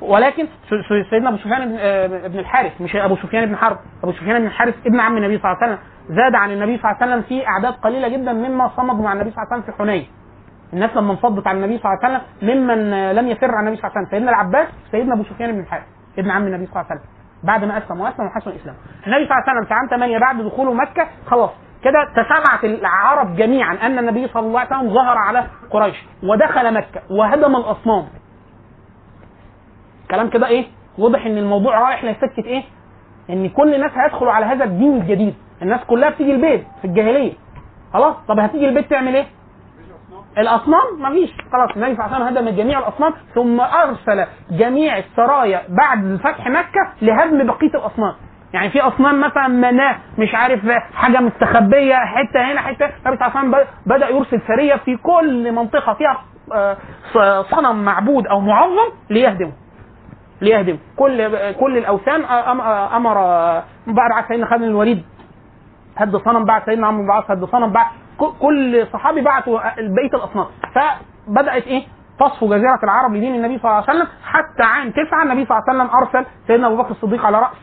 ولكن 0.00 0.46
سيدنا 1.10 1.28
أبو 1.28 1.36
سفيان 1.36 1.68
بن- 1.68 2.38
الحارث 2.38 2.80
مش 2.80 2.96
أبو 2.96 3.16
سفيان 3.16 3.46
بن 3.46 3.56
حرب 3.56 3.76
أبو 4.02 4.12
سفيان 4.12 4.38
بن 4.38 4.46
الحارث 4.46 4.74
ابن 4.86 5.00
عم 5.00 5.16
النبي 5.16 5.38
صلى 5.38 5.52
الله 5.52 5.62
عليه 5.62 5.72
وسلم 5.74 5.84
زاد 6.16 6.34
عن 6.34 6.50
النبي 6.50 6.78
صلى 6.78 6.90
الله 6.90 7.02
عليه 7.02 7.12
وسلم 7.12 7.22
في 7.28 7.46
أعداد 7.48 7.72
قليلة 7.72 8.08
جدا 8.08 8.32
مما 8.32 8.68
صمدوا 8.76 9.04
مع 9.04 9.12
النبي 9.12 9.30
صلى 9.30 9.42
الله 9.42 9.52
عليه 9.52 9.62
وسلم 9.62 9.74
في 9.76 9.82
حنين. 9.82 10.06
الناس 10.72 10.96
لما 10.96 11.12
انفضت 11.12 11.46
عن 11.46 11.56
النبي 11.56 11.78
صلى 11.78 11.92
الله 11.92 12.04
عليه 12.04 12.16
وسلم 12.18 12.56
ممن 12.56 13.12
لم 13.16 13.28
يفر 13.28 13.54
عن 13.54 13.66
النبي 13.68 13.76
صلى 13.76 13.86
الله 13.88 13.96
عليه 13.96 14.06
وسلم. 14.06 14.10
سيدنا 14.10 14.30
العباس 14.30 14.68
سيدنا 14.90 15.14
أبو 15.14 15.22
سفيان 15.24 15.52
بن 15.52 15.60
الحارث 15.60 15.84
ابن 16.18 16.30
عم 16.30 16.46
النبي 16.46 16.66
صلى 16.66 16.72
الله 16.80 16.86
عليه 16.90 17.00
وسلم. 17.00 17.12
بعد 17.44 17.64
ما 17.64 17.78
أسلم 17.78 18.00
وأسلم 18.00 18.26
وحسن 18.26 18.50
الإسلام. 18.50 18.76
النبي 19.06 19.24
صلى 19.26 19.34
الله 19.34 19.42
عليه 19.48 19.52
وسلم 19.52 19.64
في 19.64 19.74
عام 19.74 19.86
8 19.88 20.18
بعد 20.18 20.42
دخوله 20.42 20.72
مكة 20.72 21.06
خلاص. 21.26 21.50
كده 21.82 22.08
تسمعت 22.16 22.64
العرب 22.64 23.36
جميعا 23.36 23.74
أن 23.74 23.98
النبي 23.98 24.28
صلى 24.28 24.46
الله 24.46 24.60
عليه 24.60 24.76
وسلم 24.76 24.94
ظهر 24.94 25.18
على 25.18 25.46
قريش 25.70 26.04
ودخل 26.22 26.74
مكة 26.74 27.00
وهدم 27.10 27.56
الأصنام. 27.56 28.04
كلام 30.10 30.30
كده 30.30 30.46
إيه؟ 30.46 30.64
واضح 30.98 31.26
إن 31.26 31.38
الموضوع 31.38 31.80
رايح 31.88 32.04
لسكة 32.04 32.44
إيه؟ 32.44 32.62
إن 33.30 33.48
كل 33.48 33.74
الناس 33.74 33.92
هيدخلوا 33.94 34.32
على 34.32 34.46
هذا 34.46 34.64
الدين 34.64 34.96
الجديد. 34.96 35.34
الناس 35.62 35.80
كلها 35.84 36.10
بتيجي 36.10 36.32
البيت 36.34 36.64
في 36.80 36.84
الجاهلية. 36.84 37.32
خلاص؟ 37.92 38.14
طب 38.28 38.38
هتيجي 38.38 38.68
البيت 38.68 38.90
تعمل 38.90 39.16
إيه؟ 39.16 39.26
الأصنام 40.38 40.82
مفيش 40.98 41.30
خلاص 41.52 41.70
النبي 41.76 41.96
صلى 41.96 42.04
الله 42.06 42.16
عليه 42.16 42.26
وسلم 42.26 42.38
هدم 42.48 42.56
جميع 42.56 42.78
الأصنام 42.78 43.12
ثم 43.34 43.60
أرسل 43.60 44.26
جميع 44.50 44.98
السرايا 44.98 45.62
بعد 45.68 46.20
فتح 46.24 46.46
مكة 46.48 46.92
لهدم 47.02 47.46
بقية 47.46 47.74
الأصنام. 47.74 48.14
يعني 48.52 48.70
في 48.70 48.80
أصنام 48.80 49.20
مثلا 49.20 49.48
مناة 49.48 49.96
مش 50.18 50.34
عارف 50.34 50.60
حاجة 50.94 51.20
مستخبية 51.20 51.94
حتة 51.94 52.52
هنا 52.52 52.60
حتة 52.60 52.84
النبي 52.84 53.16
صلى 53.16 53.26
الله 53.26 53.36
عليه 53.38 53.48
وسلم 53.48 53.64
بدأ 53.86 54.08
يرسل 54.08 54.40
سرية 54.48 54.74
في 54.76 54.96
كل 54.96 55.52
منطقة 55.52 55.94
فيها 55.94 56.16
آه، 56.54 57.42
صنم 57.42 57.84
معبود 57.84 58.26
أو 58.26 58.40
معظم 58.40 58.92
ليهدمه. 59.10 59.52
ليهدم 60.40 60.78
كل 60.96 61.30
كل 61.52 61.76
الأوثان 61.76 62.22
أم- 62.22 62.94
أمر 62.94 63.14
بعد 63.86 64.24
سيدنا 64.28 64.46
خالد 64.46 64.62
الوليد. 64.62 65.04
هد 65.96 66.16
صنم 66.16 66.44
بعد 66.44 66.62
سيدنا 66.66 66.86
عمرو 66.86 67.02
بن 67.02 67.08
العاص 67.10 67.30
هد 67.30 67.44
صنم 67.44 67.70
بعد 67.72 67.86
كل 68.18 68.86
صحابي 68.92 69.20
بعتوا 69.20 69.58
بقيه 69.78 70.10
الأصنام. 70.14 70.46
فبدأت 70.74 71.66
إيه؟ 71.66 71.82
تصفو 72.20 72.46
جزيرة 72.46 72.78
العرب 72.84 73.14
لدين 73.14 73.34
النبي 73.34 73.58
صلى 73.58 73.64
الله 73.70 73.84
عليه 73.88 73.98
وسلم. 74.00 74.08
حتى 74.24 74.62
عام 74.62 74.90
تسعة 74.90 75.22
النبي 75.22 75.44
صلى 75.46 75.58
الله 75.58 75.64
عليه 75.68 75.84
وسلم 75.84 75.96
أرسل 75.96 76.26
سيدنا 76.46 76.66
أبو 76.66 76.76
بكر 76.76 76.90
الصديق 76.90 77.26
على 77.26 77.38
رأس 77.38 77.56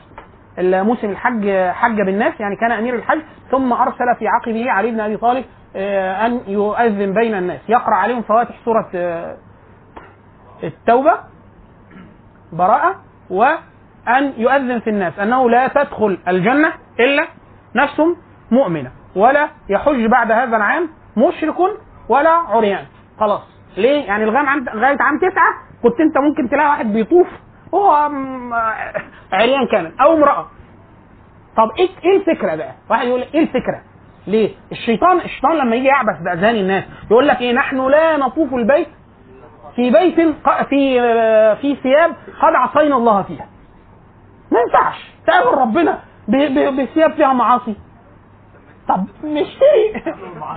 موسم 0.59 1.09
الحج 1.09 1.49
حج 1.71 1.97
بالناس 2.01 2.39
يعني 2.39 2.55
كان 2.55 2.71
أمير 2.71 2.95
الحج 2.95 3.21
ثم 3.51 3.73
أرسل 3.73 4.15
في 4.19 4.27
عقبه 4.27 4.71
علي 4.71 4.91
بن 4.91 4.99
أبي 4.99 5.17
طالب 5.17 5.45
آه، 5.75 6.25
أن 6.25 6.41
يؤذن 6.47 7.13
بين 7.13 7.35
الناس. 7.35 7.59
يقرأ 7.69 7.95
عليهم 7.95 8.21
فواتح 8.21 8.55
سورة 8.65 8.89
آه، 8.95 9.37
التوبة 10.63 11.13
براءة 12.53 12.95
وأن 13.29 14.33
يؤذن 14.37 14.79
في 14.79 14.89
الناس 14.89 15.19
أنه 15.19 15.49
لا 15.49 15.67
تدخل 15.67 16.17
الجنة 16.27 16.73
إلا 16.99 17.27
نفس 17.75 18.01
مؤمنة. 18.51 18.91
ولا 19.15 19.49
يحج 19.69 20.05
بعد 20.05 20.31
هذا 20.31 20.57
العام 20.57 20.89
مشرك 21.17 21.55
ولا 22.09 22.29
عريان 22.29 22.85
خلاص 23.19 23.41
ليه؟ 23.77 24.05
يعني 24.05 24.25
لغاية 24.25 24.47
عام 24.47 24.65
لغاية 24.73 24.97
عام 24.99 25.17
تسعة 25.19 25.53
كنت 25.83 25.99
أنت 25.99 26.17
ممكن 26.17 26.49
تلاقي 26.49 26.69
واحد 26.69 26.93
بيطوف 26.93 27.27
وهو 27.71 27.91
عريان 29.33 29.67
كامل 29.71 29.91
أو 30.01 30.13
امرأة 30.13 30.47
طب 31.57 31.71
إيه 31.79 31.89
إيه 32.03 32.17
الفكرة 32.17 32.55
بقى؟ 32.55 32.71
واحد 32.89 33.07
يقول 33.07 33.21
إيه 33.33 33.41
الفكرة؟ 33.41 33.81
ليه؟ 34.27 34.49
الشيطان 34.71 35.17
الشيطان 35.17 35.57
لما 35.57 35.75
يجي 35.75 35.87
يعبث 35.87 36.21
باذهان 36.25 36.55
الناس 36.55 36.83
يقول 37.11 37.27
لك 37.27 37.41
إيه 37.41 37.53
نحن 37.53 37.87
لا 37.87 38.17
نطوف 38.17 38.53
البيت 38.53 38.87
في 39.75 39.91
بيت 39.91 40.15
في 40.69 40.99
في 41.61 41.75
ثياب 41.83 42.11
قد 42.41 42.53
عصينا 42.55 42.95
الله 42.95 43.21
فيها. 43.23 43.45
ما 44.51 44.59
ينفعش 44.59 45.11
تقابل 45.27 45.57
ربنا 45.57 45.99
بثياب 46.83 47.11
فيها 47.13 47.33
معاصي. 47.33 47.75
طب 48.87 49.05
نشتري 49.23 50.03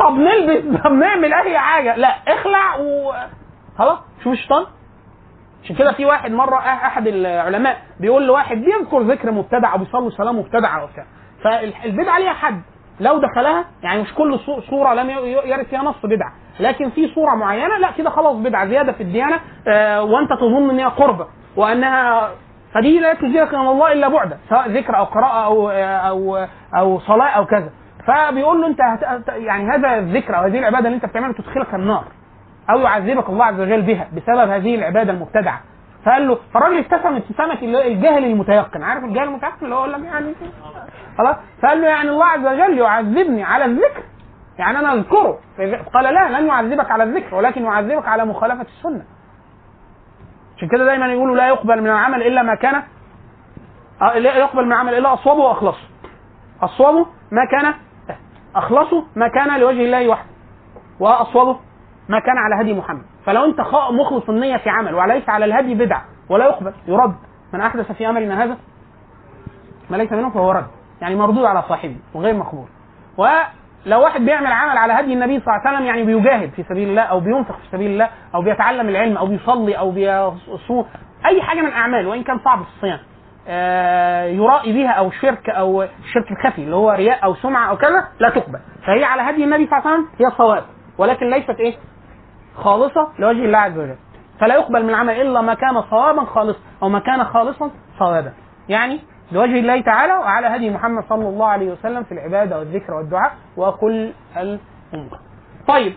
طب 0.01 0.13
نلبس 0.15 0.83
طب 0.85 0.93
نعمل 0.93 1.33
أي 1.35 1.59
حاجة. 1.59 1.97
لا 1.97 2.09
اخلع 2.09 2.77
و 2.77 3.13
خلاص. 3.79 3.99
شوف 4.25 4.33
الشيطان. 4.33 4.67
عشان 5.65 5.77
كده 5.77 5.93
في 5.93 6.05
واحد 6.05 6.31
مرة 6.31 6.59
أحد 6.59 7.07
العلماء 7.07 7.77
بيقول 8.01 8.27
لواحد 8.27 8.57
بيذكر 8.57 9.01
ذكر 9.03 9.31
مبتدع 9.33 9.73
أو 9.73 9.79
بيصلي 9.79 10.11
صلاة 10.11 10.33
مبتدعة 10.33 10.85
وبتاع 10.85 11.05
فالبدعة 11.45 12.19
ليها 12.19 12.33
حد. 12.33 12.61
لو 13.01 13.19
دخلها 13.19 13.65
يعني 13.83 14.03
مش 14.03 14.15
كل 14.15 14.39
صو- 14.39 14.61
صورة 14.61 14.95
لم 14.95 15.11
يرد 15.11 15.67
فيها 15.67 15.83
نص 15.83 16.07
بدعة. 16.07 16.33
لكن 16.61 16.91
في 16.91 17.09
صورة 17.15 17.35
معينة 17.35 17.79
لا 17.79 17.91
كده 17.91 18.11
خلاص 18.11 18.37
بدعة 18.37 18.67
زيادة 18.67 18.93
في 18.93 19.03
الديانة 19.03 19.41
آه 19.69 20.03
وأنت 20.03 20.31
تظن 20.33 20.71
ان 20.71 20.79
هي 20.79 20.85
قربه 20.87 21.27
وأنها 21.57 22.31
فدي 22.75 22.99
لا 23.01 23.15
تزيدك 23.15 23.55
من 23.55 23.61
الله 23.69 23.93
إلا 23.93 24.09
بعدا 24.09 24.39
سواء 24.49 24.69
ذكر 24.71 24.97
أو 24.99 25.05
قراءة 25.05 25.45
أو 25.45 25.71
أو 25.71 26.47
أو 26.79 27.01
صلاة 27.01 27.29
أو 27.29 27.47
كذا. 27.47 27.71
فبيقول 28.07 28.61
له 28.61 28.67
انت 28.67 28.81
هت... 28.81 29.29
يعني 29.29 29.71
هذا 29.71 29.99
الذكر 29.99 30.37
أو 30.37 30.43
هذه 30.43 30.59
العبادة 30.59 30.87
اللي 30.87 30.97
انت 30.97 31.07
بتعملها 31.07 31.33
تدخلك 31.33 31.75
النار. 31.75 32.05
أو 32.71 32.79
يعذبك 32.81 33.29
الله 33.29 33.45
عز 33.45 33.61
وجل 33.61 33.83
بها 33.83 34.09
بسبب 34.17 34.51
هذه 34.51 34.75
العبادة 34.75 35.13
المبتدعة. 35.13 35.61
فقال 36.05 36.29
له 36.29 36.39
فالراجل 36.55 36.79
ابتسم 36.79 37.15
ابتسامه 37.17 37.59
الجاهل 37.63 38.25
المتيقن. 38.25 38.83
عارف 38.83 39.05
الجاهل 39.05 39.29
المتيقن 39.29 39.57
اللي 39.63 39.75
هو 39.75 39.79
يقول 39.79 39.93
لك 39.93 40.05
يعني 40.05 40.35
خلاص؟ 41.19 41.37
فقال 41.63 41.81
له 41.81 41.87
يعني 41.89 42.09
الله 42.09 42.25
عز 42.25 42.47
وجل 42.47 42.79
يعذبني 42.79 43.45
على 43.45 43.65
الذكر. 43.65 44.03
يعني 44.59 44.79
أنا 44.79 44.93
أذكره. 44.93 45.39
قال 45.95 46.05
لا 46.05 46.41
لن 46.41 46.47
يعذبك 46.47 46.91
على 46.91 47.03
الذكر 47.05 47.35
ولكن 47.35 47.63
يعذبك 47.65 48.09
على 48.09 48.25
مخالفة 48.25 48.63
السنة. 48.63 49.05
عشان 50.57 50.69
كده 50.69 50.85
دايما 50.85 51.07
يقولوا 51.07 51.37
لا 51.37 51.49
يقبل 51.49 51.81
من 51.81 51.87
العمل 51.87 52.23
إلا 52.23 52.43
ما 52.43 52.55
كان 52.55 52.83
آه، 54.03 54.19
لا 54.19 54.37
يقبل 54.37 54.65
من 54.65 54.73
العمل 54.73 54.95
إلا 54.95 55.15
اصوبه 55.15 55.41
واخلصه 55.41 55.89
اصوبه 56.63 57.07
ما 57.33 57.45
كان 57.51 57.75
أخلصه 58.57 59.05
ما 59.17 59.29
كان 59.29 59.61
لوجه 59.61 59.85
الله 59.85 60.09
وحده 60.09 60.31
واصوبه 61.01 61.61
ما 62.09 62.19
كان 62.21 62.39
على 62.39 62.63
هدي 62.63 62.75
محمد. 62.75 63.03
فلو 63.27 63.45
أنت 63.45 63.61
مخلص 64.01 64.29
النية 64.29 64.57
في 64.57 64.71
عمل 64.71 64.95
وليس 64.95 65.29
على 65.29 65.45
الهدي 65.45 65.75
بدعه 65.75 66.05
ولا 66.29 66.45
يقبل 66.45 66.73
يرد. 66.87 67.15
من 67.53 67.61
أحدث 67.61 67.93
في 67.93 68.09
أمرنا 68.09 68.45
هذا؟ 68.45 68.57
ما 69.91 69.97
ليس 69.97 70.13
منه 70.13 70.31
فهو 70.31 70.53
رد. 70.53 70.67
يعني 71.01 71.15
مردود 71.15 71.45
على 71.45 71.63
صاحبه 71.63 71.97
وغير 72.15 72.35
مقبول. 72.35 72.67
ولو 73.17 74.03
واحد 74.03 74.21
بيعمل 74.21 74.53
عمل 74.53 74.79
على 74.79 74.93
هدي 74.93 75.13
النبي 75.13 75.41
صلى 75.41 75.55
الله 75.55 75.67
عليه 75.67 75.77
وسلم 75.77 75.87
يعني 75.87 76.03
بيجاهد 76.03 76.51
في 76.51 76.63
سبيل 76.63 76.89
الله 76.89 77.03
أو 77.03 77.21
بينفق 77.21 77.57
في 77.57 77.69
سبيل 77.73 77.91
الله 77.91 78.09
أو 78.35 78.43
بيتعلم 78.43 78.89
العلم 78.89 79.17
أو 79.17 79.27
بيصلي 79.27 79.79
أو 79.79 79.91
بيصوم 79.91 80.87
أي 81.27 81.43
حاجة 81.43 81.61
من 81.61 81.73
اعمال 81.73 82.07
وإن 82.07 82.23
كان 82.23 82.39
صعب 82.39 82.63
في 82.63 82.69
الصيام. 82.77 82.99
يرائي 84.37 84.73
بها 84.73 84.91
أو 84.91 85.11
شرك 85.11 85.51
أو 85.51 85.83
الشرك 85.83 86.31
الخفي 86.33 86.63
اللي 86.63 86.77
هو 86.77 86.91
رياء 86.91 87.25
أو 87.25 87.35
سمعة 87.35 87.71
أو 87.71 87.77
كذا 87.77 88.09
لا 88.21 88.31
تقبل. 88.31 88.59
فهي 88.87 89.05
على 89.05 89.23
هدي 89.23 89.45
النبي 89.45 89.67
صلى 89.67 89.79
الله 89.79 89.91
عليه 89.91 90.01
وسلم 90.01 90.09
هي 90.27 90.31
صواب 90.37 90.65
ولكن 90.99 91.31
ليست 91.31 91.51
إيه؟ 91.61 91.75
خالصة 92.57 93.09
لوجه 93.19 93.45
الله 93.45 93.59
عز 93.59 93.79
وجل. 93.79 93.97
فلا 94.41 94.55
يقبل 94.55 94.83
من 94.83 94.91
العمل 94.91 95.21
إلا 95.21 95.41
ما 95.41 95.55
كان 95.55 95.83
صوابا 95.83 96.25
خالصا 96.25 96.61
أو 96.83 96.89
ما 96.89 96.99
كان 96.99 97.25
خالصا 97.25 97.71
صوابا. 97.99 98.33
يعني 98.69 99.01
لوجه 99.33 99.59
الله 99.59 99.81
تعالى 99.81 100.13
وعلى 100.13 100.47
هدي 100.47 100.71
محمد 100.71 101.05
صلى 101.09 101.29
الله 101.29 101.47
عليه 101.47 101.73
وسلم 101.73 102.05
في 102.05 102.13
العبادة 102.13 102.59
والذكر 102.59 102.95
والدعاء 102.95 103.33
وكل 103.57 104.13
الأمور 104.37 105.19
طيب. 105.69 105.93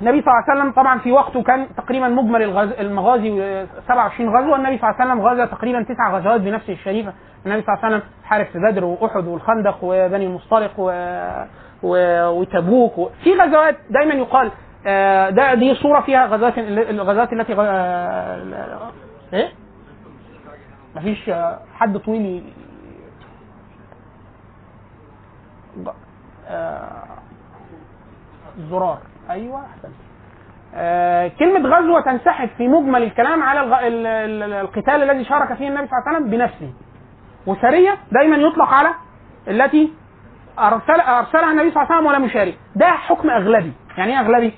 النبي 0.00 0.22
صلى 0.22 0.32
الله 0.32 0.44
عليه 0.48 0.60
وسلم 0.60 0.72
طبعا 0.72 0.98
في 0.98 1.12
وقته 1.12 1.42
كان 1.42 1.66
تقريبا 1.76 2.08
مجمل 2.08 2.42
الغز... 2.42 2.72
المغازي 2.72 3.42
آه، 3.42 3.66
27 3.88 4.36
غزوه 4.36 4.56
النبي 4.56 4.78
صلى 4.78 4.90
الله 4.90 5.00
عليه 5.00 5.10
وسلم 5.12 5.26
غزا 5.26 5.46
تقريبا 5.46 5.82
تسع 5.82 6.16
غزوات 6.18 6.40
بنفسه 6.40 6.72
الشريفه 6.72 7.12
النبي 7.46 7.62
صلى 7.62 7.74
الله 7.74 7.84
عليه 7.84 7.96
وسلم 7.96 8.08
حارب 8.24 8.46
في 8.46 8.58
بدر 8.58 8.84
واحد 8.84 9.26
والخندق 9.26 9.78
وبني 9.82 10.26
المصطلق 10.26 10.70
و... 10.78 10.90
و... 11.82 11.96
وتبوك 12.28 12.98
و... 12.98 13.08
في 13.24 13.34
غزوات 13.34 13.76
دايما 13.90 14.14
يقال 14.14 14.50
آه، 14.86 15.30
ده 15.30 15.54
دي 15.54 15.74
صوره 15.74 16.00
فيها 16.00 16.26
غزوات 16.26 16.58
الغزوات 16.58 17.32
التي 17.32 17.54
غ- 17.54 17.60
آه، 17.60 18.90
إيه 19.32 19.48
مفيش 20.96 21.28
آه، 21.28 21.58
حد 21.74 21.98
طويل 21.98 22.26
ي- 22.26 22.42
آه، 26.48 26.90
زرار 28.70 28.98
أيوه 29.30 29.60
احسن 29.60 29.88
آه، 30.74 31.28
كلمة 31.38 31.68
غزوة 31.68 32.00
تنسحب 32.00 32.48
في 32.58 32.68
مجمل 32.68 33.02
الكلام 33.02 33.42
على 33.42 33.60
الغ... 33.60 33.78
ال... 33.86 34.06
ال... 34.06 34.52
القتال 34.52 35.02
الذي 35.10 35.24
شارك 35.24 35.54
فيه 35.54 35.68
النبي 35.68 35.86
صلى 35.86 35.98
الله 35.98 36.08
عليه 36.08 36.18
وسلم 36.18 36.30
بنفسه. 36.30 36.72
وسرية 37.46 37.96
دايما 38.12 38.36
يطلق 38.36 38.68
على 38.68 38.88
التي 39.48 39.92
أرسل... 40.58 41.00
أرسلها 41.00 41.50
النبي 41.52 41.70
صلى 41.70 41.82
الله 41.82 41.86
عليه 41.94 41.96
وسلم 41.96 42.06
ولم 42.06 42.24
يشارك 42.24 42.58
ده 42.76 42.86
حكم 42.86 43.30
أغلبي. 43.30 43.72
يعني 43.98 44.12
إيه 44.12 44.20
أغلبي؟ 44.20 44.54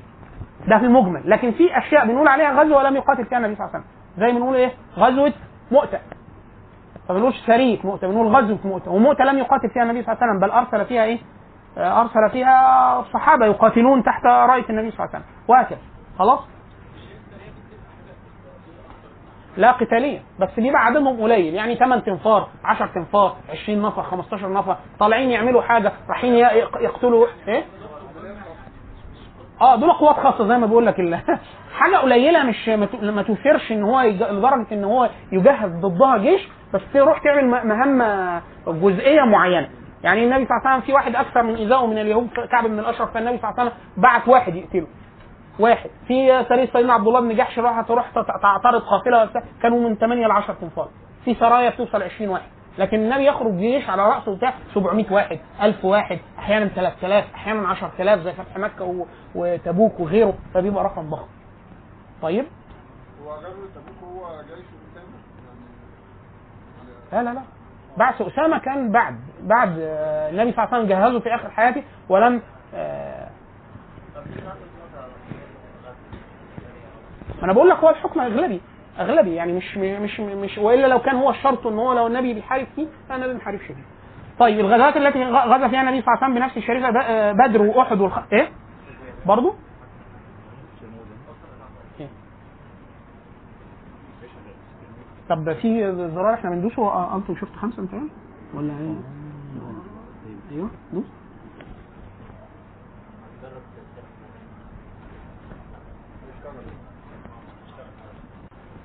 ده 0.68 0.78
في 0.78 0.84
المجمل. 0.84 1.22
لكن 1.30 1.50
في 1.52 1.78
أشياء 1.78 2.06
بنقول 2.06 2.28
عليها 2.28 2.62
غزوة 2.62 2.76
ولم 2.78 2.96
يقاتل 2.96 3.24
فيها 3.26 3.38
النبي 3.38 3.54
صلى 3.54 3.64
الله 3.66 3.74
عليه 3.76 3.84
وسلم. 3.84 4.26
زي 4.26 4.32
بنقول 4.38 4.56
إيه؟ 4.56 4.70
غزوة 4.96 5.32
مؤتة. 5.70 5.98
ما 7.08 7.14
بنقولش 7.14 7.36
سرية 7.46 7.78
مؤتة 7.84 8.08
بنقول 8.08 8.26
غزوة 8.26 8.58
مؤتة. 8.64 8.90
ومؤتة 8.90 9.24
لم 9.24 9.38
يقاتل 9.38 9.70
فيها 9.70 9.82
النبي 9.82 10.02
صلى 10.02 10.12
الله 10.12 10.22
عليه 10.22 10.32
وسلم 10.32 10.40
بل 10.48 10.50
أرسل 10.50 10.84
فيها 10.86 11.04
إيه؟ 11.04 11.18
أرسل 11.78 12.30
فيها 12.32 13.00
الصحابة 13.00 13.46
يقاتلون 13.46 14.02
تحت 14.02 14.24
راية 14.26 14.64
النبي 14.70 14.90
صلى 14.90 14.98
الله 15.06 15.08
عليه 15.14 15.24
وسلم. 15.24 15.24
وهكذا. 15.48 15.78
خلاص؟ 16.18 16.40
لا 19.56 19.72
قتالية. 19.72 20.22
بس 20.40 20.48
بيبقى 20.56 20.84
عددهم 20.84 21.20
قليل؟ 21.22 21.54
يعني 21.54 21.76
8 21.76 22.02
تنفار 22.02 22.48
10 22.64 22.86
تنفار 22.86 23.36
20 23.50 23.82
نفر 23.82 24.02
15 24.02 24.52
نفر. 24.52 24.76
طالعين 25.00 25.30
يعملوا 25.30 25.62
حاجة 25.62 25.92
رايحين 26.08 26.34
يقتلوا 26.80 27.26
إيه؟ 27.48 27.64
آه 29.60 29.76
دول 29.76 29.92
قوات 29.92 30.16
خاصة 30.16 30.48
زي 30.48 30.58
ما 30.58 30.66
بقول 30.66 30.86
لك 30.86 30.94
حاجة 31.78 31.96
قليلة 31.96 32.42
مش 32.42 32.68
ما 33.02 33.22
توفرش 33.22 33.72
إن 33.72 33.82
هو 33.82 34.00
لدرجة 34.00 34.66
إن 34.72 34.84
هو 34.84 35.10
يجهز 35.32 35.70
ضدها 35.72 36.18
جيش 36.18 36.48
بس 36.74 36.80
تروح 36.94 37.18
تعمل 37.24 37.44
م- 37.44 37.66
مهمة 37.68 38.42
جزئية 38.66 39.22
معينة. 39.22 39.68
يعني 40.04 40.24
النبي 40.24 40.46
صلى 40.46 40.56
الله 40.56 40.68
عليه 40.68 40.76
وسلم 40.76 40.86
في 40.86 40.92
واحد 40.92 41.16
أكثر 41.16 41.42
من 41.42 41.54
ايذائه 41.54 41.86
من 41.86 41.98
اليهود 41.98 42.28
كعب 42.50 42.64
بن 42.66 42.78
الأشرف 42.78 43.14
فالنبي 43.14 43.38
صلى 43.38 43.50
الله 43.50 43.60
عليه 43.60 43.70
وسلم 43.70 43.82
بعت 44.02 44.28
واحد 44.28 44.54
يقتله. 44.54 44.86
واحد. 45.58 45.90
في 46.08 46.44
سريه 46.48 46.66
سيدنا 46.72 46.92
عبد 46.92 47.06
الله 47.06 47.20
بن 47.20 47.36
جحش 47.36 47.58
راح 47.58 47.80
تروح 47.80 48.10
تعترض 48.42 48.82
قافلة 48.82 49.42
كانوا 49.62 49.88
من 49.88 49.96
8 49.96 50.26
ل 50.26 50.30
10 50.30 50.54
تنفار 50.60 50.88
في 51.24 51.34
سرايا 51.34 51.70
بتوصل 51.70 52.02
20 52.02 52.30
واحد. 52.30 52.48
لكن 52.78 52.96
النبي 52.96 53.26
يخرج 53.26 53.52
جيش 53.56 53.90
على 53.90 54.02
رأسه 54.08 54.36
بتاع 54.36 54.54
700 54.74 55.12
واحد 55.12 55.38
1000 55.62 55.84
واحد 55.84 56.18
أحيانا 56.38 56.68
3000 56.68 57.34
أحيانا 57.34 57.68
10000 57.68 58.20
زي 58.20 58.32
فتح 58.32 58.56
مكة 58.58 58.84
و- 58.84 59.06
وتبوك 59.34 60.00
وغيره 60.00 60.34
فبيبقى 60.54 60.84
رقم 60.84 61.10
ضخم. 61.10 61.26
طيب؟ 62.22 62.44
هو 63.24 63.30
غزوة 63.32 63.68
تبوك 63.74 64.10
هو 64.12 64.40
جيش 64.42 64.64
أسامة 64.92 65.18
لا 67.12 67.22
لا 67.30 67.34
لا. 67.34 67.42
بعث 67.96 68.22
أسامة 68.22 68.58
كان 68.58 68.92
بعد 68.92 69.16
بعد 69.42 69.78
آه، 69.78 70.30
النبي 70.30 70.52
صلى 70.52 70.64
الله 70.64 70.74
عليه 70.74 70.84
وسلم 70.84 70.98
جهزه 70.98 71.20
في 71.20 71.34
آخر 71.34 71.50
حياته 71.50 71.82
ولم 72.08 72.42
آه، 72.74 73.28
أنا 77.42 77.52
بقول 77.52 77.68
لك 77.68 77.76
هو 77.76 77.90
الحكم 77.90 78.20
أغلبي 78.20 78.60
أغلبي 78.98 79.34
يعني 79.34 79.52
مش 79.52 79.76
مش 79.76 80.20
مش 80.20 80.58
وإلا 80.58 80.86
لو 80.86 80.98
كان 80.98 81.16
هو 81.16 81.30
الشرط 81.30 81.66
إن 81.66 81.78
هو 81.78 81.92
لو 81.92 82.06
النبي 82.06 82.34
بيحارب 82.34 82.66
فيه 82.76 82.86
فالنبي 83.08 83.28
ما 83.32 83.38
بيحاربش 83.38 83.62
فيه. 83.62 83.74
طيب 84.38 84.60
الغزوات 84.60 84.96
التي 84.96 85.24
غزا 85.24 85.68
فيها 85.68 85.80
النبي 85.80 86.02
صلى 86.02 86.14
الله 86.14 86.24
عليه 86.24 86.26
وسلم 86.26 86.34
بنفس 86.34 86.56
الشريفة 86.56 87.00
آه، 87.00 87.32
بدر 87.32 87.62
وأحد 87.62 88.00
والخ... 88.00 88.18
إيه؟ 88.32 88.48
برضه؟ 89.26 89.54
إيه؟ 92.00 92.08
طب 95.32 95.52
في 95.52 95.92
زرار 96.14 96.34
إحنا 96.34 96.50
بندوسه 96.50 96.82
آه، 96.82 97.16
أنتوا 97.16 97.34
شفت 97.34 97.56
خمسة 97.56 97.82
أنت 97.82 97.94
ولا 98.54 98.72
إيه؟ 98.72 98.94
أيوه. 100.52 100.70
دوس 100.92 101.04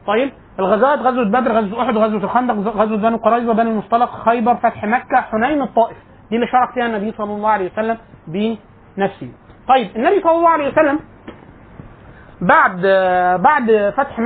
طيب 0.07 0.31
الغزوات 0.59 0.99
غزوة 0.99 1.23
بدر 1.23 1.51
غزوة 1.51 1.81
أحد 1.81 1.97
غزوة 1.97 2.23
الخندق 2.23 2.53
غزوة 2.53 2.97
بني 2.97 3.15
قريظة 3.17 3.53
بني 3.53 3.69
المصطلق 3.71 4.11
خيبر 4.11 4.55
فتح 4.55 4.85
مكة 4.85 5.21
حنين 5.21 5.61
الطائف. 5.61 5.97
دي 6.29 6.35
اللي 6.35 6.47
شارك 6.47 6.71
فيها 6.73 6.85
النبي 6.85 7.11
صلى 7.17 7.33
الله 7.33 7.49
عليه 7.49 7.71
وسلم 7.71 7.97
بنفسه. 8.27 9.29
طيب 9.67 9.95
النبي 9.95 10.21
صلى 10.21 10.31
الله 10.31 10.49
عليه 10.49 10.67
وسلم 10.67 10.99
بعد 12.41 12.81
بعد 13.43 13.93
فتح 13.97 14.19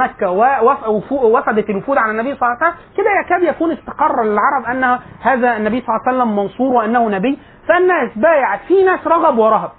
وفو- 0.87 1.23
وفدت 1.37 1.69
الوفود 1.69 1.97
على 1.97 2.11
النبي 2.11 2.35
صلى 2.35 2.41
الله 2.49 2.57
عليه 2.61 2.67
وسلم 2.71 2.73
كده 2.97 3.05
يكاد 3.25 3.55
يكون 3.55 3.71
استقر 3.71 4.23
للعرب 4.23 4.65
أن 4.71 4.99
هذا 5.21 5.57
النبي 5.57 5.81
صلى 5.81 5.95
الله 5.95 6.07
عليه 6.07 6.17
وسلم 6.17 6.35
منصور 6.35 6.73
وأنه 6.73 7.09
نبي 7.09 7.39
فالناس 7.67 8.17
بايعت. 8.17 8.59
في 8.67 8.83
ناس 8.83 9.07
رغب 9.07 9.37
ورهب. 9.37 9.71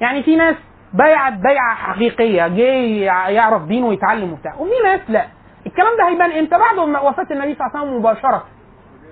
يعني 0.00 0.22
في 0.22 0.36
ناس 0.36 0.56
بايعت 0.92 1.32
بيعة 1.32 1.74
حقيقية 1.74 2.48
جاي 2.48 3.00
يعرف 3.34 3.62
دينه 3.62 3.86
ويتعلم 3.86 4.32
وبتاع 4.32 4.54
وفي 4.54 4.72
ناس 4.84 5.00
لا. 5.08 5.24
الكلام 5.66 5.96
ده 5.98 6.08
هيبان 6.08 6.30
إمتى؟ 6.38 6.58
بعد 6.58 6.88
ما 6.88 7.00
وفاة 7.00 7.26
النبي 7.30 7.54
صلى 7.54 7.66
الله 7.66 7.78
عليه 7.78 7.80
وسلم 7.88 7.98
مباشرة. 8.00 8.44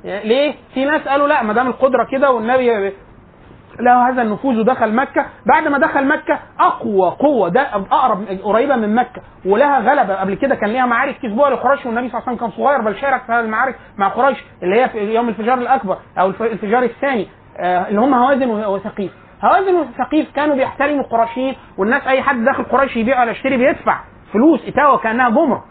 ليه؟ 0.05 0.55
في 0.74 0.84
ناس 0.84 1.09
قالوا 1.09 1.28
لا 1.28 1.42
ما 1.42 1.52
دام 1.52 1.66
القدرة 1.66 2.05
كده 2.12 2.30
والنبي 2.30 2.92
له 3.80 4.09
هذا 4.09 4.22
النفوذ 4.22 4.59
ودخل 4.60 4.94
مكة. 4.94 5.26
بعد 5.47 5.68
ما 5.68 5.78
دخل 5.78 6.09
مكة 6.09 6.38
أقوى 6.60 7.10
قوة 7.10 7.48
ده 7.48 7.60
أقرب 7.74 8.24
قريبة 8.44 8.76
من 8.76 8.94
مكة. 8.94 9.22
ولها 9.47 9.78
غلبة. 9.80 10.14
قبل 10.14 10.34
كده 10.34 10.55
كان 10.55 10.70
ليها 10.70 10.86
معارك 10.86 11.18
كسبوها 11.22 11.51
لقريش 11.51 11.86
والنبي 11.86 12.09
صلى 12.09 12.18
الله 12.18 12.28
عليه 12.28 12.36
وسلم 12.36 12.48
كان 12.48 12.51
صغير 12.64 12.80
بل 12.80 12.97
شارك 13.01 13.22
في 13.26 13.40
المعارك 13.40 13.78
مع 13.98 14.09
قريش 14.09 14.44
اللي 14.62 14.80
هي 14.82 14.88
في 14.88 14.98
يوم 15.14 15.28
الفجار 15.28 15.59
الأكبر 15.59 15.97
أو 16.18 16.26
الف- 16.26 16.42
الفجار 16.42 16.82
الثاني. 16.82 17.28
آه، 17.59 17.88
اللي 17.88 18.01
هم 18.01 18.14
هوازن 18.14 18.51
وثقيف. 18.51 19.12
هوازن 19.44 19.74
وثقيف 19.74 20.32
كانوا 20.36 20.56
بيحترموا 20.56 21.01
القرشيين 21.05 21.56
والناس 21.78 22.06
أي 22.06 22.22
حد 22.22 22.44
داخل 22.44 22.62
قريش 22.64 22.97
يبيع 22.97 23.22
ولا 23.22 23.30
يشتري 23.30 23.56
بيدفع 23.56 24.01
فلوس 24.32 24.60
إتاوة 24.68 24.98
كأنها 24.98 25.28
جمرك 25.28 25.62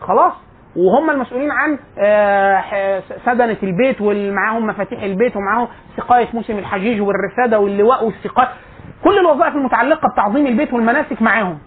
خلاص. 0.00 0.32
وهم 0.76 1.10
المسؤولين 1.10 1.50
عن 1.50 1.78
آه، 1.98 3.02
سدنة 3.26 3.56
البيت 3.62 3.96
ومعاهم 4.00 4.66
مفاتيح 4.66 5.02
البيت 5.02 5.36
ومعاهم 5.36 5.68
سقاية 5.96 6.28
موسم 6.34 6.58
الحجيج 6.58 7.00
والرفادة 7.00 7.58
واللواء 7.60 8.04
والسقاية. 8.04 8.48
كل 9.04 9.18
الوظائف 9.18 9.54
المتعلقة 9.54 10.08
بتعظيم 10.12 10.46
البيت 10.46 10.72
والمناسك 10.72 11.22
معاهم. 11.22 11.58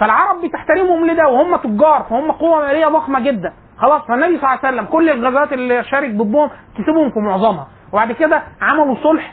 فالعرب 0.00 0.36
بتحترمهم 0.44 1.06
لده 1.06 1.28
وهم 1.28 1.56
تجار 1.56 2.06
فهم 2.10 2.32
قوة 2.32 2.60
مالية 2.66 2.86
ضخمة 2.86 3.20
جدا. 3.20 3.52
خلاص 3.78 4.02
فالنبي 4.08 4.38
صلى 4.38 4.48
الله 4.48 4.58
عليه 4.64 4.68
وسلم 4.68 4.84
كل 4.84 5.10
الغزوات 5.10 5.52
اللي 5.52 5.84
شارك 5.84 6.10
ضدهم 6.10 6.50
كسبهم 6.78 7.10
في 7.10 7.20
معظمها. 7.20 7.66
وبعد 7.92 8.12
كده 8.12 8.42
عملوا 8.62 8.96
صلح 9.02 9.32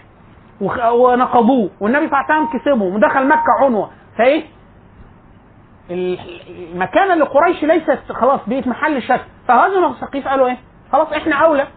ونقضوه. 0.91 1.69
والنبي 1.81 2.07
صلى 2.09 2.19
الله 2.19 2.25
عليه 2.29 2.43
وسلم 2.45 2.59
كسبهم 2.59 2.95
ودخل 2.95 3.27
مكة 3.27 3.51
عنوة. 3.61 3.89
فإيه؟ 4.17 4.43
المكان 5.91 7.11
اللي 7.11 7.23
قريش 7.25 7.63
ليست 7.63 8.11
خلاص 8.11 8.39
بقت 8.47 8.67
محل 8.67 9.01
شك. 9.01 9.21
فهزموا 9.47 9.89
الثقيف 9.89 10.27
قالوا 10.27 10.47
إيه؟ 10.47 10.57
خلاص 10.91 11.13
إحنا 11.13 11.35
أولى. 11.35 11.67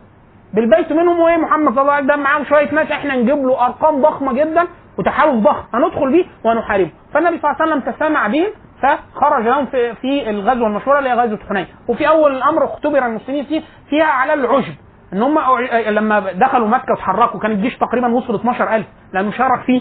بالبيت 0.54 0.92
منهم 0.92 1.20
وإيه؟ 1.20 1.36
محمد 1.36 1.72
صلى 1.72 1.80
الله 1.82 1.92
عليه 1.92 2.04
وسلم 2.06 2.20
معاهم 2.22 2.44
شوية 2.44 2.70
ناس 2.74 2.90
إحنا 2.90 3.16
نجيب 3.16 3.38
له 3.46 3.66
أرقام 3.66 4.02
ضخمة 4.02 4.32
جدا 4.32 4.66
وتحالف 4.98 5.34
ضخم. 5.34 5.64
هندخل 5.74 6.12
بيه 6.12 6.24
ونحاربه. 6.44 6.90
فالنبي 7.14 7.38
صلى 7.38 7.50
الله 7.50 7.62
عليه 7.62 7.72
وسلم 7.72 7.92
تسامع 7.92 8.26
بهم 8.26 8.46
فخرج 8.82 9.44
لهم 9.44 9.66
في, 9.66 9.94
في 9.94 10.30
الغزوة 10.30 10.66
المشهورة 10.66 10.98
اللي 10.98 11.10
هي 11.10 11.14
غزوة 11.14 11.38
حنين. 11.48 11.66
وفي 11.88 12.08
أول 12.08 12.36
الأمر 12.36 12.64
اختبر 12.64 13.06
المسلمين 13.06 13.44
فيه 13.44 13.62
فيها 13.90 14.04
على 14.04 14.34
العجب. 14.34 14.74
إن 15.12 15.22
هم 15.22 15.38
أع- 15.38 15.88
لما 15.88 16.32
دخلوا 16.32 16.68
مكة 16.68 16.92
وتحركوا 16.92 17.40
كان 17.40 17.50
الجيش 17.50 17.76
تقريبا 17.78 18.08
وصل 18.14 18.34
12000 18.34 18.86
لأنه 19.12 19.30
شارك 19.30 19.60
فيه. 19.66 19.80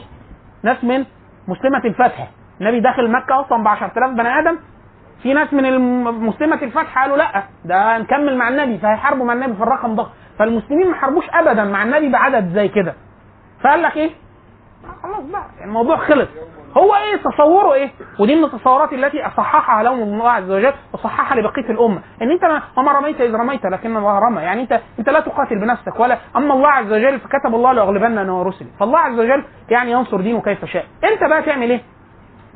ناس 0.63 0.83
من 0.83 1.05
مسلمة 1.47 1.81
الفتح. 1.85 2.27
النبي 2.61 2.79
داخل 2.79 3.11
مكة 3.11 3.39
أصلا 3.41 3.63
ب 3.63 3.67
10000 3.67 4.09
بني 4.11 4.39
آدم. 4.39 4.57
في 5.23 5.33
ناس 5.33 5.53
من 5.53 6.03
مسلمة 6.03 6.55
الفتح 6.61 6.99
قالوا 7.01 7.17
لأ 7.17 7.43
ده 7.65 7.97
نكمل 7.97 8.37
مع 8.37 8.49
النبي 8.49 8.77
فهيحاربوا 8.77 9.25
مع 9.25 9.33
النبي 9.33 9.53
في 9.53 9.63
الرقم 9.63 9.95
ضخم 9.95 10.09
فالمسلمين 10.39 10.87
ما 10.87 10.95
حاربوش 10.95 11.25
ابدا 11.33 11.63
مع 11.63 11.83
النبي 11.83 12.09
بعدد 12.09 12.53
زي 12.53 12.67
كده. 12.67 12.93
فقال 13.63 13.81
لك 13.81 13.97
إيه؟ 13.97 14.09
خلاص 15.03 15.23
بقى 15.31 15.45
الموضوع 15.63 15.97
خلص. 15.97 16.27
هو 16.77 16.95
إيه 16.95 17.17
تصوره 17.17 17.73
إيه؟ 17.73 17.89
ودي 18.19 18.35
من 18.35 18.43
التصورات 18.43 18.93
التي 18.93 19.27
أصححها 19.27 19.83
لهم 19.83 19.99
الله 19.99 20.29
عز 20.31 20.51
وجل 20.51 20.73
وصححها 20.93 21.37
لبقية 21.37 21.69
الأمة. 21.69 22.01
إن 22.21 22.31
أنت 22.31 22.45
ما 22.45 22.61
وما 22.77 22.91
رميت 22.91 23.21
إذ 23.21 23.35
رميت 23.35 23.65
لكن 23.65 23.97
الله 23.97 24.19
رمى. 24.19 24.41
يعني 24.41 24.61
انت 24.61 24.79
أنت 24.99 25.09
لا 25.09 25.19
تقاتل 25.19 25.59
بنفسك 25.59 25.99
ولا 25.99 26.17
أما 26.35 26.53
الله 26.53 26.69
عز 26.69 26.93
وجل 26.93 27.19
فكتب 27.19 27.55
الله 27.55 27.71
لاغلبن 27.73 28.17
أنا 28.17 28.31
ورسلي 28.33 28.67
فالله 28.79 28.99
عز 28.99 29.19
وجل 29.19 29.43
يعني 29.69 29.91
ينصر 29.91 30.21
دينه 30.21 30.41
كيف 30.41 30.65
شاء. 30.65 30.85
أنت 31.03 31.23
بقى 31.29 31.41
تعمل 31.41 31.69
إيه؟ 31.69 31.81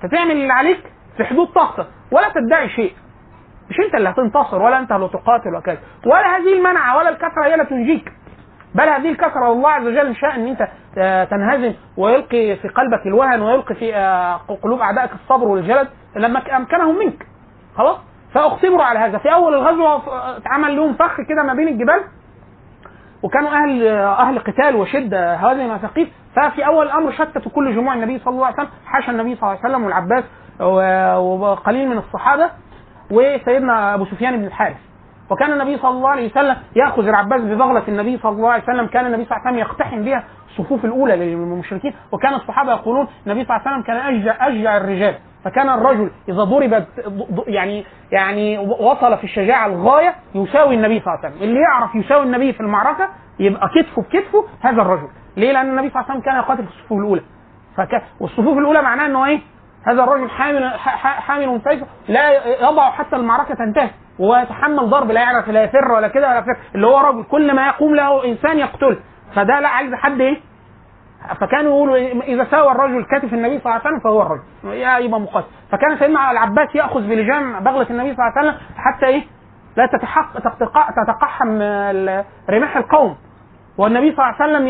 انت 0.03 0.11
تعمل 0.11 0.31
اللي 0.31 0.53
عليك 0.53 0.93
في 1.17 1.23
حدود 1.23 1.47
طاقتك 1.47 1.87
ولا 2.11 2.29
تدعي 2.29 2.69
شيء. 2.69 2.93
مش 3.69 3.79
انت 3.79 3.95
اللي 3.95 4.09
هتنتصر 4.09 4.61
ولا 4.61 4.79
انت 4.79 4.91
اللي 4.91 5.09
تقاتل 5.09 5.55
وكذا. 5.55 5.77
ولا 6.05 6.37
هذه 6.37 6.53
المنعة 6.53 6.97
ولا 6.97 7.09
الكثره 7.09 7.45
هي 7.45 7.53
اللي 7.53 7.65
تنجيك. 7.65 8.11
بل 8.75 8.89
هذه 8.89 9.09
الكثره 9.09 9.51
الله 9.51 9.69
عز 9.69 9.85
وجل 9.87 10.15
شاء 10.15 10.35
إن 10.35 10.47
أنت 10.47 10.67
آه، 10.97 11.23
تنهزم 11.23 11.73
ويلقي 11.97 12.55
في 12.55 12.67
قلبك 12.67 13.07
الوهن 13.07 13.41
ويلقي 13.41 13.75
في 13.75 13.95
آه، 13.95 14.35
قلوب 14.63 14.79
أعدائك 14.79 15.11
الصبر 15.13 15.47
والجلد 15.47 15.87
لما 16.15 16.57
أمكنهم 16.57 16.99
منك. 16.99 17.27
خلاص؟ 17.77 17.97
فاختبروا 18.33 18.83
على 18.83 18.99
هذا. 18.99 19.17
في 19.17 19.33
أول 19.33 19.53
الغزوه 19.53 19.87
آه، 19.87 20.37
اتعمل 20.37 20.75
لهم 20.75 20.93
فخ 20.93 21.21
كده 21.29 21.43
ما 21.43 21.53
بين 21.53 21.67
الجبال 21.67 22.03
وكانوا 23.23 23.49
أهل 23.49 23.87
أهل 23.97 24.39
قتال 24.39 24.75
وشدة 24.75 25.35
هذه 25.35 25.77
ثقيف 25.77 26.09
ففي 26.35 26.65
أول 26.65 26.85
الأمر 26.85 27.11
شتتوا 27.11 27.51
كل 27.51 27.75
جموع 27.75 27.93
النبي 27.93 28.19
صلى 28.19 28.33
الله 28.33 28.45
عليه 28.45 28.55
وسلم 28.55 28.69
حاشا 28.85 29.11
النبي 29.11 29.35
صلى 29.35 29.43
الله 29.43 29.59
عليه 29.63 29.69
وسلم 29.69 29.85
والعباس 29.85 30.23
وقليل 31.41 31.89
من 31.89 31.97
الصحابة 31.97 32.49
وسيدنا 33.11 33.93
أبو 33.93 34.05
سفيان 34.05 34.37
بن 34.37 34.45
الحارث. 34.45 34.77
وكان 35.29 35.53
النبي 35.53 35.77
صلى 35.77 35.91
الله 35.91 36.09
عليه 36.09 36.31
وسلم 36.31 36.55
يأخذ 36.75 37.07
العباس 37.07 37.41
ببغلة 37.41 37.83
النبي 37.87 38.17
صلى 38.17 38.31
الله 38.31 38.51
عليه 38.51 38.63
وسلم. 38.63 38.87
كان 38.87 39.05
النبي 39.05 39.25
صلى 39.25 39.37
الله 39.37 39.47
عليه 39.47 39.57
وسلم 39.57 39.69
يقتحم 39.69 40.03
بها 40.03 40.23
الصفوف 40.49 40.85
الأولى 40.85 41.15
للمشركين. 41.15 41.93
وكان 42.11 42.33
الصحابة 42.33 42.71
يقولون 42.71 43.07
النبي 43.27 43.45
صلى 43.45 43.55
الله 43.55 43.67
عليه 43.67 43.71
وسلم 43.71 43.83
كان 43.83 44.15
اشجع 44.15 44.47
أشجع 44.47 44.77
الرجال. 44.77 45.15
فكان 45.45 45.69
الرجل 45.69 46.11
إذا 46.29 46.43
ضرب 46.43 46.85
يعني 47.47 47.85
يعني 48.11 48.57
وصل 48.57 49.17
في 49.17 49.23
الشجاعة 49.23 49.67
الغاية 49.67 50.15
يساوي 50.35 50.75
النبي 50.75 50.99
صلى 50.99 51.13
الله 51.13 51.25
عليه 51.25 51.35
وسلم. 51.35 51.49
اللي 51.49 51.59
يعرف 51.59 51.95
يساوي 51.95 52.23
النبي 52.23 52.53
في 52.53 52.59
المعركة 52.59 53.09
يبقى 53.39 53.69
كتفه 53.69 54.01
بكتفه 54.01 54.45
هذا 54.61 54.81
الرجل. 54.81 55.07
ليه؟ 55.37 55.51
لأن 55.51 55.69
النبي 55.69 55.89
صلى 55.89 56.01
الله 56.01 56.11
عليه 56.11 56.19
وسلم 56.19 56.31
كان 56.31 56.35
يقاتل 56.35 56.63
في 56.63 56.69
الصفوف 56.69 56.99
الأولى. 56.99 57.21
فك... 57.77 58.03
والصفوف 58.19 58.57
الأولى 58.57 58.81
معناه 58.81 59.05
إنه 59.05 59.25
إيه؟ 59.25 59.39
هذا 59.87 60.03
الرجل 60.03 60.29
حامل 60.29 60.71
حامل 61.03 61.61
سيفه 61.63 61.85
لا 62.07 62.47
يضع 62.61 62.91
حتى 62.91 63.15
المعركة 63.15 63.55
تنتهي 63.55 63.89
ويتحمل 64.19 64.89
ضرب 64.89 65.11
لا 65.11 65.21
يعرف 65.21 65.49
لا 65.49 65.63
يفر 65.63 65.91
ولا 65.91 66.07
كده 66.07 66.27
ولا 66.29 66.37
يفر. 66.39 66.57
اللي 66.75 66.87
هو 66.87 66.97
رجل 66.99 67.23
كل 67.23 67.55
ما 67.55 67.67
يقوم 67.67 67.95
له 67.95 68.25
إنسان 68.25 68.57
يقتله. 68.59 68.97
فده 69.35 69.59
لا 69.59 69.67
عايز 69.67 69.93
حد 69.93 70.21
إيه؟ 70.21 70.37
فكانوا 71.41 71.71
يقولوا 71.71 71.95
إيه، 71.95 72.21
إذا 72.21 72.47
ساوى 72.51 72.71
الرجل 72.71 73.05
كتف 73.05 73.33
النبي 73.33 73.59
صلى 73.59 73.65
الله 73.65 73.71
عليه 73.71 73.81
وسلم 73.81 73.99
فهو 73.99 74.21
الرجل. 74.21 74.43
يا 74.63 74.97
يبقى 74.97 75.19
مقاتل 75.19 75.47
فكان 75.71 75.97
سيدنا 75.97 76.31
العباس 76.31 76.75
يأخذ 76.75 77.01
بلجام 77.01 77.59
بغلة 77.59 77.87
النبي 77.89 78.15
صلى 78.15 78.27
الله 78.27 78.33
عليه 78.37 78.49
وسلم 78.49 78.61
حتى 78.77 79.05
إيه؟ 79.05 79.23
لا 79.77 79.85
تتحق 79.85 80.39
تتقحم 81.05 81.61
رماح 82.49 82.77
القوم. 82.77 83.17
والنبي 83.79 84.15
صلى 84.15 84.25
الله 84.25 84.35
عليه 84.41 84.51
وسلم 84.57 84.67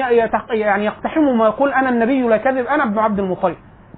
يعني 0.62 0.86
يقتحمهم 0.86 1.40
ويقول 1.42 1.74
أنا 1.74 1.90
النبي 1.90 2.22
لا 2.22 2.38
كذب 2.38 2.66
أنا 2.66 2.84
ابن 2.84 3.00
عبد 3.00 3.20
المطلب. 3.20 3.56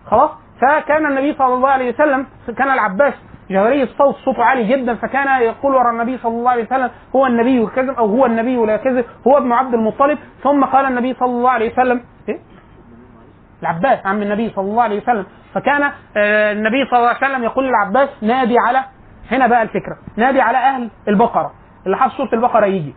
خلاص؟ 0.07 0.29
فكان 0.61 1.05
النبي 1.05 1.33
صلى 1.33 1.53
الله 1.53 1.69
عليه 1.69 1.93
وسلم 1.93 2.25
كان 2.57 2.69
العباس 2.71 3.13
جهري 3.49 3.83
الصوت 3.83 4.15
صوته 4.15 4.43
عالي 4.43 4.63
جدا 4.67 4.95
فكان 4.95 5.41
يقول 5.41 5.75
وراء 5.75 5.89
النبي 5.93 6.17
صلى 6.17 6.31
الله 6.31 6.51
عليه 6.51 6.63
وسلم 6.65 6.89
هو 7.15 7.25
النبي 7.27 7.63
الكذب 7.63 7.89
أو 7.89 8.05
هو 8.05 8.25
النبي 8.25 8.55
لا 8.65 8.77
كذب 8.77 9.05
هو 9.27 9.37
ابن 9.37 9.51
عبد 9.51 9.73
المطلب. 9.73 10.17
ثم 10.43 10.63
قال 10.65 10.85
النبي 10.85 11.13
صلى 11.13 11.29
الله 11.29 11.49
عليه 11.49 11.71
وسلم 11.73 12.01
إيه؟ 12.29 12.39
العباس 13.61 14.05
عم 14.05 14.21
النبي 14.21 14.49
صلى 14.49 14.65
الله 14.65 14.83
عليه 14.83 15.01
وسلم. 15.01 15.25
فكان 15.53 15.83
آه، 16.17 16.51
النبي 16.51 16.85
صلى 16.85 16.99
الله 16.99 17.09
عليه 17.09 17.27
وسلم 17.27 17.43
يقول 17.43 17.65
للعباس 17.67 18.09
نادي 18.21 18.55
على 18.67 18.79
هنا 19.31 19.47
بقى 19.47 19.61
الفكرة 19.61 19.97
نادي 20.17 20.41
على 20.41 20.57
أهل 20.57 20.89
البقرة 21.07 21.51
اللي 21.85 21.97
حافظ 21.97 22.15
سوره 22.17 22.29
البقرة 22.33 22.65
يجي. 22.65 22.93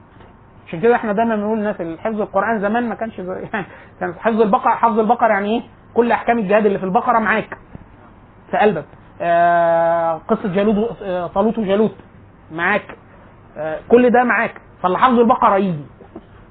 عشان 0.66 0.80
كده 0.80 0.94
إحنا 0.94 1.12
دايما 1.12 1.36
بنقول 1.36 1.58
للناس 1.58 1.98
حفظ 1.98 2.20
القرآن 2.20 2.60
زمان 2.60 2.88
ما 2.88 2.94
كانش 2.94 3.18
يعني 3.52 3.66
كان 4.00 4.14
حفظ 4.20 4.40
البقره 4.40 4.70
حفظ 4.70 4.98
البقرة 4.98 5.28
يعني 5.32 5.48
إيه؟ 5.56 5.62
كل 5.94 6.12
أحكام 6.12 6.38
الجهاد 6.38 6.66
اللي 6.66 6.78
في 6.78 6.84
البقرة 6.84 7.18
معاك 7.18 7.58
في 8.50 8.56
قلبك. 8.56 8.84
آه 9.20 10.20
قصة 10.28 10.48
جالوت 10.48 10.96
آه، 11.02 11.26
طالوت 11.26 11.58
وجالوت 11.58 11.94
معاك. 12.52 12.96
آه 13.56 13.78
كل 13.88 14.10
ده 14.10 14.24
معاك. 14.24 14.60
فاللي 14.82 14.98
حافظ 14.98 15.18
البقرة 15.18 15.56
يجي. 15.56 15.84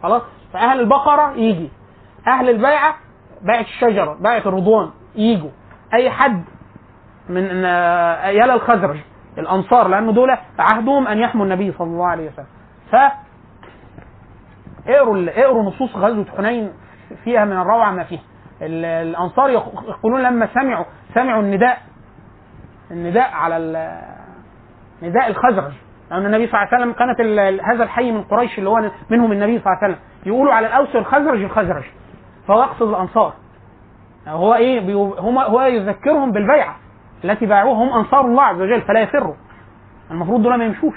خلاص؟ 0.03 0.21
فأهل 0.53 0.79
البقرة 0.79 1.33
يجي. 1.35 1.69
أهل 2.27 2.49
البيعة 2.49 2.95
بيعة 3.41 3.61
الشجرة 3.61 4.17
بيعة 4.19 4.37
الرضوان 4.45 4.89
يجوا. 5.15 5.49
أي 5.93 6.09
حد 6.09 6.43
من 7.29 7.43
يال 7.43 8.51
الخزرج 8.51 8.97
الأنصار 9.37 9.87
لأن 9.87 10.13
دول 10.13 10.37
عهدهم 10.59 11.07
أن 11.07 11.19
يحموا 11.19 11.45
النبي 11.45 11.71
صلى 11.71 11.87
الله 11.87 12.07
عليه 12.07 12.29
وسلم. 12.29 12.45
ف 12.91 12.95
اقروا 14.87 15.25
اقروا 15.29 15.63
نصوص 15.63 15.95
غزوة 15.95 16.25
حنين 16.37 16.71
فيها 17.23 17.45
من 17.45 17.51
الروعة 17.61 17.91
ما 17.91 18.03
فيها. 18.03 18.21
ال- 18.61 18.85
الأنصار 18.85 19.49
يق- 19.49 19.83
يقولون 19.87 20.21
لما 20.21 20.47
سمعوا 20.53 20.85
سمعوا 21.13 21.41
النداء 21.41 21.77
النداء 22.91 23.31
على 23.31 23.57
نداء 25.03 25.27
الخزرج. 25.27 25.73
لأن 26.11 26.25
النبي 26.25 26.47
صلى 26.47 26.55
الله 26.61 26.67
عليه 26.73 26.77
وسلم 26.77 26.93
كانت 26.93 27.19
هذا 27.61 27.83
الحي 27.83 28.11
من 28.11 28.23
قريش 28.23 28.57
اللي 28.59 28.69
هو 28.69 28.89
منهم 29.09 29.31
النبي 29.31 29.59
صلى 29.59 29.65
الله 29.73 29.77
عليه 29.83 29.93
وسلم. 29.93 30.03
يقولوا 30.25 30.53
على 30.53 30.67
الأوس 30.67 30.95
والخزرج 30.95 31.41
الخزرج. 31.43 31.83
فهو 32.47 32.61
يقصد 32.63 32.87
الأنصار. 32.89 33.33
هو 34.27 34.53
إيه؟ 34.55 34.93
هو 35.19 35.61
يذكرهم 35.61 36.31
بالبيعة 36.31 36.75
التي 37.23 37.45
باعوها. 37.45 37.83
هم 37.83 37.89
أنصار 37.93 38.21
الله 38.25 38.43
عز 38.43 38.61
وجل 38.61 38.81
فلا 38.81 38.99
يفروا. 38.99 39.35
المفروض 40.11 40.43
دول 40.43 40.57
ما 40.57 40.65
يمشوش. 40.65 40.95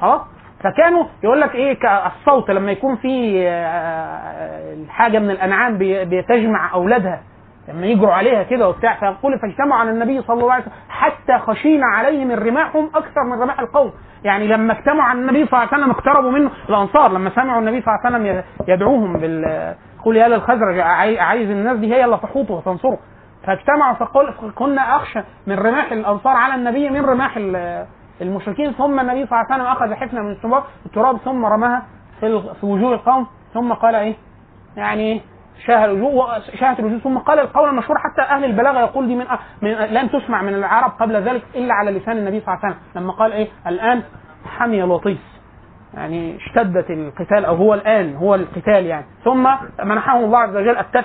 خلاص؟ 0.00 0.20
فكانوا 0.64 1.04
يقول 1.22 1.40
لك 1.40 1.54
إيه 1.54 1.78
كالصوت 1.78 2.50
لما 2.50 2.72
يكون 2.72 2.96
في 2.96 3.44
آه، 3.48 4.76
حاجة 4.88 5.18
من 5.18 5.30
الأنعام 5.30 5.78
بتجمع 5.80 6.74
أولادها 6.74 7.20
لما 7.68 7.86
يجروا 7.86 8.12
عليها 8.12 8.42
كده 8.42 8.68
وبتاع 8.68 8.94
فيقول 8.94 9.38
فاجتمعوا 9.38 9.80
على 9.80 9.90
النبي 9.90 10.22
صلى 10.22 10.40
الله 10.40 10.52
عليه 10.52 10.62
وسلم 10.62 10.74
حتى 10.88 11.38
خشينا 11.38 11.86
عليه 11.86 12.24
من 12.24 12.34
رماحهم 12.38 12.90
أكثر 12.94 13.24
من 13.24 13.42
رماح 13.42 13.60
القوم. 13.60 13.92
يعني 14.24 14.46
لما 14.48 14.72
اجتمعوا 14.72 15.02
على 15.02 15.18
النبي 15.18 15.46
صلى 15.46 15.52
الله 15.62 15.68
عليه 15.72 15.82
وسلم 15.82 15.90
اقتربوا 15.90 16.30
منه 16.30 16.50
الأنصار 16.68 17.12
لما 17.12 17.30
سمعوا 17.30 17.60
النبي 17.60 17.80
صلى 17.82 17.94
الله 17.94 18.06
عليه 18.06 18.16
وسلم 18.30 18.44
يدعوهم 18.68 19.12
بال 19.20 19.74
قل 20.04 20.16
يا 20.16 20.28
للخزرج 20.28 20.78
عاي- 20.78 21.20
عايز 21.20 21.50
الناس 21.50 21.76
دي 21.78 21.94
هي 21.94 22.04
اللي 22.04 22.16
تحوطه 22.16 22.54
وتنصره. 22.54 22.98
فاجتمعوا 23.46 23.94
فقل 23.94 24.34
كنا 24.54 24.96
أخشى 24.96 25.20
من 25.46 25.58
رماح 25.58 25.92
الأنصار 25.92 26.36
على 26.36 26.54
النبي 26.54 26.90
من 26.90 27.04
رماح 27.04 27.36
المشركين 28.20 28.72
ثم 28.72 29.00
النبي 29.00 29.26
صلى 29.26 29.40
الله 29.40 29.52
عليه 29.52 29.54
وسلم 29.54 29.66
أخذ 29.66 29.94
حفنة 29.94 30.20
من 30.22 30.36
التراب 30.86 31.16
ثم 31.16 31.44
رماها 31.44 31.82
في 32.20 32.42
في 32.60 32.66
وجوه 32.66 32.94
القوم 32.94 33.26
ثم 33.54 33.72
قال 33.72 33.94
إيه؟ 33.94 34.14
يعني 34.76 35.20
شاهد 35.66 35.88
الوجوه 35.88 36.38
شاهد 36.40 36.78
الوجوه 36.78 36.98
ثم 36.98 37.18
قال 37.18 37.38
القول 37.38 37.68
المشهور 37.68 37.98
حتى 37.98 38.22
أهل 38.22 38.44
البلاغة 38.44 38.80
يقول 38.80 39.06
دي 39.06 39.14
من, 39.14 39.26
من 39.62 39.70
لم 39.70 40.08
تسمع 40.08 40.42
من 40.42 40.54
العرب 40.54 40.90
قبل 41.00 41.16
ذلك 41.16 41.42
إلا 41.54 41.74
على 41.74 41.90
لسان 41.90 42.16
النبي 42.16 42.40
صلى 42.40 42.54
الله 42.54 42.64
عليه 42.64 42.74
وسلم 42.74 43.02
لما 43.02 43.12
قال 43.12 43.32
إيه؟ 43.32 43.48
الآن 43.66 44.02
حمي 44.46 44.82
لطيس 44.82 45.34
يعني 45.94 46.36
اشتدت 46.36 46.90
القتال 46.90 47.44
أو 47.44 47.54
هو 47.56 47.74
الآن 47.74 48.16
هو 48.16 48.34
القتال 48.34 48.86
يعني. 48.86 49.04
ثم 49.24 49.48
منحهم 49.84 50.24
الله 50.24 50.38
عز 50.38 50.56
وجل 50.56 50.76
اكتاف 50.76 51.04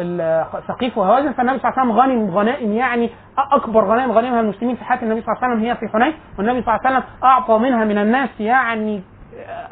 الثقيف 0.00 0.98
وهوازن 0.98 1.32
فالنبي 1.32 1.58
صلى 1.58 1.70
الله 1.70 1.80
عليه 1.80 1.92
وسلم 1.92 2.00
غنم 2.00 2.30
غنائم 2.36 2.72
يعني 2.72 3.10
أكبر 3.52 3.84
غنائم 3.84 4.12
غنمها 4.12 4.40
المسلمين 4.40 4.76
في 4.76 4.84
حياة 4.84 5.02
النبي 5.02 5.20
صلى 5.20 5.32
الله 5.34 5.44
عليه 5.44 5.54
وسلم 5.54 5.66
هي 5.68 5.76
في 5.76 5.88
حنين. 5.92 6.14
والنبي 6.38 6.62
صلى 6.62 6.74
الله 6.74 6.86
عليه 6.86 6.96
وسلم 6.98 7.10
أعطى 7.24 7.58
منها 7.58 7.84
من 7.84 7.98
الناس 7.98 8.28
يعني 8.40 9.02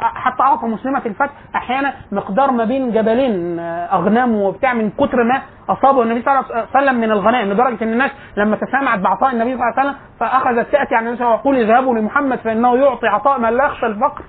حتى 0.00 0.42
أعطى 0.42 0.66
مسلمة 0.66 1.02
الفتح 1.06 1.30
أحيانا 1.56 1.92
مقدار 2.12 2.50
ما 2.50 2.64
بين 2.64 2.92
جبلين 2.92 3.58
أغنام 3.92 4.34
وبتاع 4.36 4.74
من 4.74 4.90
كتر 4.90 5.24
ما 5.24 5.42
أصابه 5.68 6.02
النبي 6.02 6.22
صلى 6.22 6.32
الله 6.32 6.44
عليه 6.54 6.66
وسلم 6.70 6.94
من 7.00 7.10
الغنائم. 7.10 7.48
لدرجة 7.52 7.84
إن 7.84 7.92
الناس 7.92 8.10
لما 8.36 8.56
تسامعت 8.56 8.98
بعطاء 8.98 9.32
النبي 9.32 9.54
صلى 9.56 9.62
الله 9.62 9.74
عليه 9.78 9.90
وسلم 9.90 10.00
فأخذت 10.20 10.72
تأتي 10.72 10.94
عن 10.94 11.02
النبي 11.06 11.16
صلى 11.18 11.26
الله 11.26 11.38
عليه 11.38 11.50
وسلم 11.50 11.54
ويقول 11.54 11.70
اذهبوا 11.70 11.98
لمحمد 11.98 12.38
فإنه 12.38 12.76
يعطي 12.76 13.06
عطاء 13.06 13.38
من 13.40 13.48
لا 13.56 13.64
يخشى 13.64 13.86
الفقر. 13.86 14.22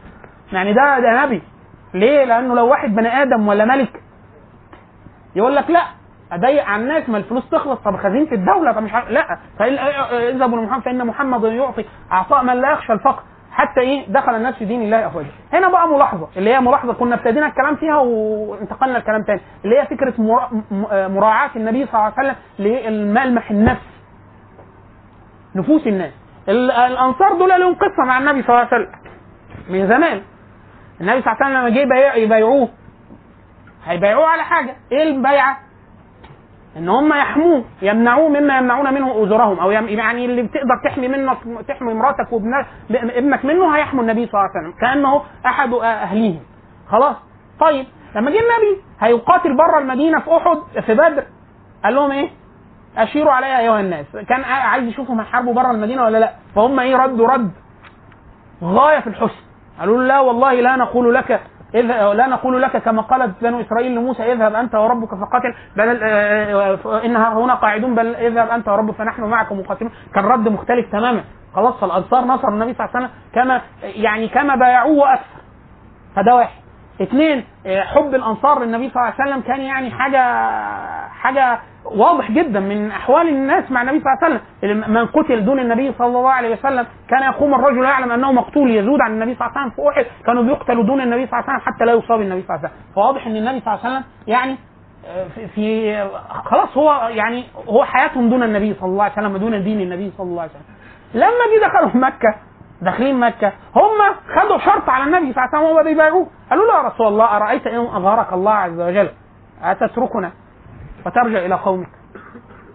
يعني 0.51 0.73
ده 0.73 0.99
ده 0.99 1.25
نبي. 1.25 1.41
ليه؟ 1.93 2.23
لأنه 2.25 2.55
لو 2.55 2.67
واحد 2.67 2.95
بني 2.95 3.21
آدم 3.21 3.47
ولا 3.47 3.65
ملك 3.65 4.01
يقول 5.35 5.55
لك 5.55 5.69
لا 5.69 5.83
اضيق 6.31 6.65
على 6.65 6.81
الناس 6.81 7.09
ما 7.09 7.17
الفلوس 7.17 7.49
تخلص 7.49 7.79
طب 7.79 7.97
خزينه 7.97 8.31
الدولة 8.31 8.71
طب 8.71 8.83
مش 8.83 8.93
عارف 8.93 9.09
لا. 9.09 9.37
اذهبوا 10.29 10.57
لمحمد 10.57 10.81
فإن 10.83 11.07
محمد 11.07 11.43
يعطي 11.43 11.85
عطاء 12.11 12.43
من 12.43 12.53
لا 12.61 12.71
يخشى 12.71 12.93
الفقر 12.93 13.23
حتى 13.51 13.81
إيه؟ 13.81 14.05
دخل 14.07 14.35
الناس 14.35 14.55
في 14.55 14.65
دين 14.65 14.81
الله 14.81 15.07
افواجا 15.07 15.29
هنا 15.53 15.67
بقى 15.69 15.87
ملاحظة 15.87 16.27
اللي 16.37 16.53
هي 16.53 16.59
ملاحظة 16.59 16.93
كنا 16.93 17.15
ابتدينا 17.15 17.47
الكلام 17.47 17.75
فيها 17.75 17.97
وانتقلنا 17.97 18.97
لكلام 18.97 19.23
تاني 19.23 19.41
اللي 19.65 19.79
هي 19.79 19.85
فكرة 19.85 20.13
م- 20.21 20.53
مراعاة 21.15 21.49
النبي 21.55 21.85
صلى 21.85 21.93
الله 21.93 22.13
عليه 22.17 22.29
وسلم 22.29 22.35
للملمح 22.59 23.51
النفس. 23.51 23.81
نفوس 25.55 25.87
الناس. 25.87 26.11
ال- 26.49 26.71
الأنصار 26.71 27.33
دول 27.37 27.49
لهم 27.49 27.73
قصة 27.75 28.03
مع 28.07 28.17
النبي 28.17 28.41
صلى 28.43 28.49
الله 28.49 28.67
عليه 28.71 28.83
وسلم 28.83 28.91
من 29.69 29.87
زمان. 29.87 30.21
النبي 31.01 31.21
صلى 31.21 31.33
الله 31.33 31.45
عليه 31.45 31.45
وسلم 31.45 31.57
لما 31.57 31.69
جه 31.69 32.15
يبايعوه 32.17 32.69
هيبايعوه 33.85 34.25
على 34.27 34.43
حاجة. 34.43 34.75
إيه 34.91 35.03
البيعة؟ 35.03 35.57
إن 36.77 36.89
هم 36.89 37.13
يحموه 37.13 37.63
يمنعوه 37.81 38.29
مما 38.29 38.57
يمنعون 38.57 38.93
منه 38.93 39.23
أجورهم 39.23 39.59
أو 39.59 39.71
يعني 39.71 40.25
اللي 40.25 40.41
بتقدر 40.41 40.81
تحمي 40.85 41.07
منك 41.07 41.37
تحمي 41.67 41.93
مراتك 41.93 42.31
وابنك 42.33 42.65
ابنك 42.91 43.45
منه 43.45 43.75
هيحموا 43.75 44.01
النبي 44.03 44.27
صلى 44.27 44.33
الله 44.41 44.49
عليه 44.55 44.59
وسلم 44.59 44.79
كأنه 44.81 45.21
أحد 45.45 45.73
أهليهم. 45.73 46.39
خلاص. 46.89 47.15
طيب 47.59 47.85
لما 48.15 48.31
جه 48.31 48.39
النبي 48.39 48.81
هيقاتل 48.99 49.57
بره 49.57 49.79
المدينة 49.79 50.19
في 50.19 50.37
أحد 50.37 50.57
في 50.85 50.93
بدر 50.93 51.23
قال 51.83 51.95
لهم 51.95 52.11
إيه؟ 52.11 52.29
أشيروا 52.97 53.31
علي 53.31 53.59
أيها 53.59 53.79
الناس. 53.79 54.05
كان 54.29 54.43
عايز 54.43 54.83
يشوفهم 54.87 55.19
هيحاربوا 55.19 55.53
بره 55.53 55.71
المدينة 55.71 56.03
ولا 56.03 56.17
لأ؟ 56.17 56.33
فهم 56.55 56.79
إيه؟ 56.79 56.95
ردوا 56.95 57.27
رد. 57.27 57.51
غاية 58.63 58.99
في 58.99 59.07
الحسن. 59.07 59.43
قالوا 59.79 59.97
له 60.01 60.07
لا 60.07 60.19
والله 60.19 60.53
لا 60.53 60.75
نقول 60.75 61.13
لك 61.15 61.41
إذ 61.75 61.81
لا 62.13 62.27
نقول 62.27 62.61
لك 62.61 62.77
كما 62.77 63.01
قالت 63.01 63.43
بنو 63.43 63.61
إسرائيل 63.61 63.95
لموسى 63.95 64.31
اذهب 64.33 64.55
أنت 64.55 64.75
وربك 64.75 65.09
فقاتل 65.09 65.53
بل 65.75 65.99
آه، 66.03 66.77
آه، 66.85 67.05
ان 67.05 67.15
هنا 67.15 67.53
قاعدون 67.53 67.95
بل 67.95 68.15
اذهب 68.15 68.49
أنت 68.49 68.67
وربك 68.69 68.95
فنحن 68.95 69.23
معكم 69.23 69.59
مقاتلون. 69.59 69.91
كان 70.15 70.25
رد 70.25 70.47
مختلف 70.49 70.91
تماما. 70.91 71.23
خلاص 71.55 71.73
فالانصار 71.81 72.25
نصر 72.25 72.47
النبي 72.47 72.73
صلى 72.73 72.85
الله 72.85 72.95
عليه 72.95 73.05
وسلم 73.05 73.09
كما 73.35 73.61
يعني 73.81 74.27
كما 74.27 74.55
بايعوه 74.55 74.97
وأكثر 74.97 75.41
فده 76.15 76.35
واحد. 76.35 76.61
اثنين 77.01 77.45
آه، 77.65 77.81
حب 77.81 78.15
الأنصار 78.15 78.59
للنبي 78.63 78.89
صلى 78.89 79.01
الله 79.03 79.13
عليه 79.19 79.31
وسلم 79.31 79.41
كان 79.41 79.61
يعني 79.61 79.91
حاجة 79.91 80.23
حاجة 81.09 81.59
واضح 81.85 82.31
جدا 82.31 82.59
من 82.59 82.91
أحوال 82.91 83.27
الناس 83.27 83.71
مع 83.71 83.81
النبي 83.81 83.99
صلى 83.99 84.13
الله 84.13 84.23
عليه 84.23 84.41
وسلم 84.63 84.93
من 84.93 85.05
قتل 85.05 85.45
دون 85.45 85.59
النبي 85.59 85.93
صلى 85.97 86.07
الله 86.07 86.29
عليه 86.29 86.53
وسلم 86.53 86.85
كان 87.09 87.23
يقوم 87.23 87.53
الرجل 87.53 87.83
يعلم 87.83 88.11
أنه 88.11 88.31
مقتول 88.31 88.71
يزود 88.75 89.01
عن 89.01 89.11
النبي 89.11 89.35
صلى 89.35 89.47
الله 89.47 89.57
عليه 89.59 89.71
وسلم 89.71 89.83
في 89.85 89.89
أحد 89.99 90.05
كانوا 90.25 90.43
بيقتلوا 90.43 90.83
دون 90.83 91.01
النبي 91.01 91.27
صلى 91.27 91.39
الله 91.39 91.49
عليه 91.49 91.61
وسلم 91.61 91.73
حتى 91.73 91.85
لا 91.85 91.93
يصاب 91.93 92.21
النبي 92.21 92.41
صلى 92.41 92.55
الله 92.55 92.67
عليه 92.67 92.75
وسلم. 92.75 92.93
فواضح 92.95 93.27
إن 93.27 93.35
النبي 93.35 93.59
صلى 93.59 93.73
الله 93.73 93.85
عليه 93.85 93.95
وسلم 93.95 94.03
يعني 94.27 94.57
آه، 95.07 95.27
في, 95.35 95.47
في 95.47 96.09
خلاص 96.45 96.77
هو 96.77 97.07
يعني 97.09 97.43
هو 97.69 97.83
حياتهم 97.85 98.29
دون 98.29 98.43
النبي 98.43 98.73
صلى 98.73 98.89
الله 98.89 99.03
عليه 99.03 99.13
وسلم 99.13 99.37
دون 99.37 99.63
دين 99.63 99.81
النبي 99.81 100.11
صلى 100.17 100.27
الله 100.27 100.41
عليه 100.41 100.51
وسلم. 100.51 100.75
لما 101.13 101.43
جه 101.57 101.65
دخلوا 101.67 102.05
مكة 102.07 102.35
داخلين 102.81 103.19
مكة 103.19 103.47
هم 103.75 104.15
خدوا 104.35 104.57
شرط 104.57 104.89
على 104.89 105.03
النبي 105.03 105.33
صلى 105.33 105.43
الله 105.43 105.49
عليه 105.53 105.57
وسلم 105.67 105.75
وهم 105.75 105.83
بيبايعوه 105.83 106.27
قالوا 106.49 106.65
له 106.67 106.73
يا 106.77 106.81
رسول 106.81 107.07
الله 107.07 107.25
أرأيت 107.37 107.67
إن 107.67 107.79
اظهرك 107.79 108.33
الله 108.33 108.51
عز 108.51 108.79
وجل؟ 108.79 109.09
أتتركنا؟ 109.63 110.31
وترجع 111.05 111.45
إلى 111.45 111.55
قومك. 111.55 111.89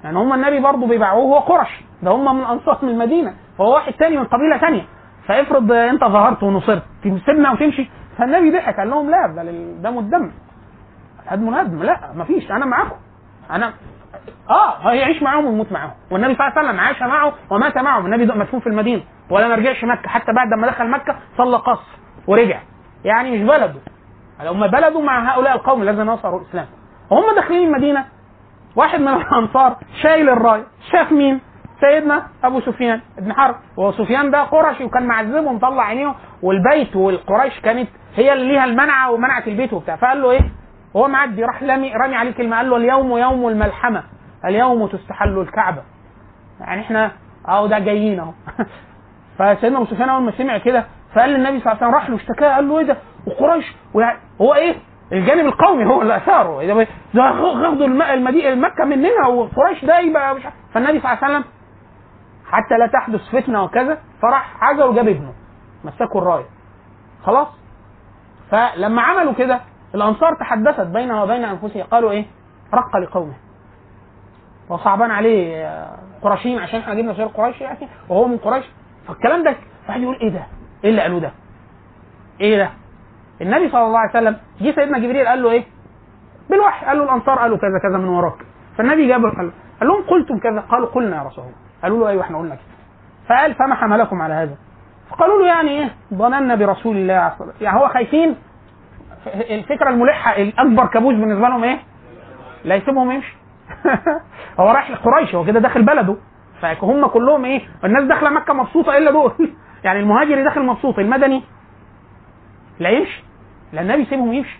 يعني 0.05 0.18
هم 0.18 0.32
النبي 0.32 0.60
برضه 0.60 0.86
بيبايعوه 0.86 1.22
هو 1.22 1.38
قرش 1.38 1.80
ده 2.02 2.10
هم 2.10 2.38
من 2.38 2.44
أنصار 2.44 2.78
من 2.82 2.88
المدينة. 2.88 3.34
وهو 3.59 3.74
واحد 3.74 3.92
تاني 3.92 4.16
من 4.16 4.24
قبيلة 4.24 4.56
تانية. 4.56 4.84
فافرض 5.26 5.72
أنت 5.72 6.05
ظهرت 6.05 6.42
ونصرت 6.42 6.82
تسيبنا 7.05 7.52
وتمشي. 7.52 7.90
فالنبي 8.18 8.50
ضحك 8.50 8.76
قال 8.76 8.90
لهم 8.90 9.10
لا 9.10 9.26
ده 9.26 9.42
دم 9.90 9.98
الدم 9.98 10.32
هدم 11.26 11.55
هدم 11.55 11.82
لا 11.82 12.00
مفيش. 12.14 12.50
أنا 12.50 12.66
معاكم. 12.66 12.96
أنا 13.50 13.72
آه 14.50 14.90
هيعيش 14.90 15.22
معاهم 15.22 15.44
ويموت 15.44 15.72
معاهم. 15.72 15.92
والنبي 16.10 16.34
صلى 16.34 16.46
الله 16.46 16.59
عليه 16.59 16.68
وسلم 16.68 16.80
عاش 16.80 17.02
معه 17.02 17.32
ومات 17.50 17.78
معهم 17.78 18.06
النبي 18.06 18.26
مدفون 18.26 18.60
في 18.60 18.66
المدينة. 18.66 19.02
ولا 19.30 19.48
ما 19.48 19.55
رجعش 19.55 19.84
مكة. 19.84 20.09
حتى 20.09 20.32
بعد 20.32 20.55
ما 20.55 20.66
دخل 20.66 20.90
مكة 20.90 21.16
صلى 21.38 21.56
قصر 21.56 21.98
ورجع. 22.26 22.60
يعني 23.05 23.30
مش 23.30 23.48
بلده. 23.48 23.80
هم 24.40 24.66
بلده 24.66 25.00
مع 25.00 25.34
هؤلاء 25.34 25.55
القوم 25.55 25.82
الذين 25.82 26.06
نصروا 26.06 26.40
الإسلام. 26.40 26.66
وهم 27.10 27.34
داخلين 27.34 27.68
المدينة. 27.68 28.05
واحد 28.78 29.00
من 29.00 29.09
الأنصار 29.09 29.76
شايل 30.02 30.28
الرايه 30.28 30.64
شاف 30.92 31.12
مين؟ 31.12 31.40
سيدنا 31.80 32.26
أبو 32.44 32.60
سفيان 32.60 33.00
بن 33.18 33.32
حرب. 33.32 33.55
وهو 33.76 33.92
سفيان 33.92 34.30
ده 34.30 34.42
قرشي 34.42 34.84
وكان 34.84 35.06
معذبه 35.06 35.40
ومطلع 35.40 35.82
عينيه 35.82 36.14
والبيت 36.42 36.96
والقريش 36.96 37.60
كانت 37.60 37.88
هي 38.16 38.32
اللي 38.32 38.48
ليها 38.48 38.64
المنعة 38.64 39.10
ومنعت 39.10 39.48
البيت 39.48 39.72
وبتاع. 39.72 39.96
فقال 39.96 40.22
له 40.22 40.30
إيه؟ 40.30 40.40
وهو 40.94 41.09
معدي 41.09 41.44
راح 41.44 41.62
رامي 41.62 41.92
رامي 41.92 42.16
عليه 42.16 42.30
كلمة. 42.30 42.56
قال 42.56 42.70
له 42.70 42.76
اليوم 42.76 43.18
يوم 43.18 43.48
الملحمة. 43.48 44.02
اليوم 44.44 44.86
تستحل 44.86 45.38
الكعبة. 45.38 45.82
يعني 46.60 46.80
إحنا 46.80 47.10
أهو 47.48 47.66
ده 47.66 47.78
جايين 47.78 48.20
أهو. 48.20 48.32
فسيدنا 49.38 49.78
أبو 49.78 49.86
سفيان 49.86 50.09
أول 50.09 50.22
ما 50.22 50.32
سمع 50.38 50.59
كده 50.59 50.84
فقال 51.14 51.30
للنبي 51.30 51.60
صلى 51.60 51.72
الله 51.72 51.84
عليه 51.84 51.86
وسلم 51.86 51.94
راح 51.94 52.10
له 52.10 52.16
اشتكاه 52.16 52.55
قال 52.55 52.68
له 52.68 52.78
إيه 52.78 52.84
ده؟ 52.86 52.96
وقريش 53.26 53.76
هو 54.40 54.55
إيه؟ 54.55 54.74
الجانب 55.12 55.47
القومي 55.47 55.86
هو 55.86 56.02
اللي 56.02 56.16
أثاره 56.16 56.62
خدوا 57.72 57.86
الم- 57.86 58.02
المدينة 58.02 58.48
المكة 58.48 58.85
مننا 58.85 59.26
وقريش 59.26 59.85
ده 59.85 59.98
يبقى 59.98 60.35
مش. 60.35 60.43
فالنبي 60.74 61.01
صلى 61.01 61.12
الله 61.12 61.24
عليه 61.24 61.35
وسلم 61.39 61.44
حتى 62.47 62.74
لا 62.78 62.86
تحدث 62.86 63.20
فتنة 63.36 63.64
وكذا 63.64 63.98
فراح 64.22 64.64
عزل 64.64 64.82
وجاب 64.82 65.09
ابنه 65.09 65.32
مسكوا 65.85 66.20
الراية 66.20 66.47
خلاص 67.24 67.48
فلما 68.51 69.02
عملوا 69.02 69.32
كده 69.32 69.60
الأنصار 69.94 70.35
تحدثت 70.35 70.80
بينها 70.86 71.22
وبين 71.22 71.44
أنفسها 71.44 71.85
قالوا 71.85 72.10
إيه 72.10 72.26
رق 72.74 72.97
لقومه 72.97 73.35
هو 74.70 74.76
صعبان 74.76 75.10
عليه 75.10 75.66
آه، 75.66 75.98
قرشيين 76.22 76.59
عشان 76.59 76.80
إحنا 76.80 76.94
جبنا 76.94 77.14
سير 77.14 77.26
قريش 77.26 77.60
يعني 77.60 77.89
وهو 78.09 78.28
من 78.28 78.36
قريش 78.36 78.64
فالكلام 79.09 79.44
ده 79.44 79.55
واحد 79.89 80.01
يقول 80.01 80.16
إيه 80.16 80.28
ده؟ 80.28 80.43
إيه 80.85 80.90
اللي 80.90 81.02
قالوه 81.02 81.20
ده؟ 81.20 81.32
إيه 82.40 82.59
ده؟ 82.59 82.70
النبي 83.40 83.69
صلى 83.69 83.85
الله 83.86 83.98
عليه 83.98 84.10
وسلم 84.10 84.36
جه 84.60 84.74
سيدنا 84.74 84.98
جبريل 84.98 85.27
قال 85.27 85.43
له 85.43 85.51
إيه؟ 85.51 85.65
بالوحي. 86.51 86.86
قال 86.86 86.98
له 86.98 87.05
الأنصار 87.05 87.39
قالوا 87.39 87.59
كذا 87.59 87.78
كذا 87.82 87.98
من 87.98 88.09
وراك. 88.09 88.39
فالنبي 88.78 89.06
جاب 89.09 89.24
قال 89.27 89.52
لهم 89.82 90.02
قلتم 90.02 90.39
كذا؟ 90.39 90.60
قالوا 90.60 90.86
قلنا 90.86 91.16
يا 91.16 91.23
رسول 91.23 91.44
الله. 91.44 91.56
قالوا 91.82 91.98
له 91.98 92.09
أيوه 92.09 92.23
إحنا 92.23 92.39
قلنا 92.39 92.55
كده. 92.55 92.65
فقال 93.28 93.55
فما 93.55 93.74
حملكم 93.74 94.23
على 94.23 94.35
هذا؟ 94.35 94.56
فقالوا 95.10 95.39
له 95.39 95.47
يعني 95.47 95.70
إيه؟ 95.70 95.90
ظننا 96.15 96.55
برسول 96.55 96.97
الله 96.97 97.15
عليه 97.15 97.31
والسلام. 97.31 97.55
يعني 97.60 97.81
هو 97.81 97.89
خايفين؟ 97.89 98.36
الفكرة 99.27 99.90
الملحة 99.90 100.36
الأكبر 100.36 100.86
كابوس 100.86 101.15
بالنسبة 101.15 101.48
لهم 101.48 101.65
إيه؟ 101.65 101.78
لا 102.65 102.74
يسيبهم 102.74 103.10
يمشي. 103.10 103.36
هو 104.60 104.70
رايح 104.70 104.90
لقريش 104.90 105.35
هو 105.35 105.44
كده 105.44 105.60
داخل 105.60 105.82
بلده. 105.82 106.16
فهم 106.62 107.06
كلهم 107.06 107.44
إيه؟ 107.44 107.60
الناس 107.85 108.05
داخلة 108.05 108.31
مكة 108.31 108.52
مبسوطة 108.52 108.97
إلا 108.97 109.10
دول. 109.10 109.32
يعني 109.85 110.01
المهاجر 110.01 110.43
داخل 110.43 110.62
مبسوط 110.62 110.98
المدني 110.98 111.43
لا 112.78 112.89
يمشي. 112.90 113.27
لا 113.73 113.81
النبي 113.81 114.03
يسيبهم 114.03 114.32
يمشي 114.32 114.59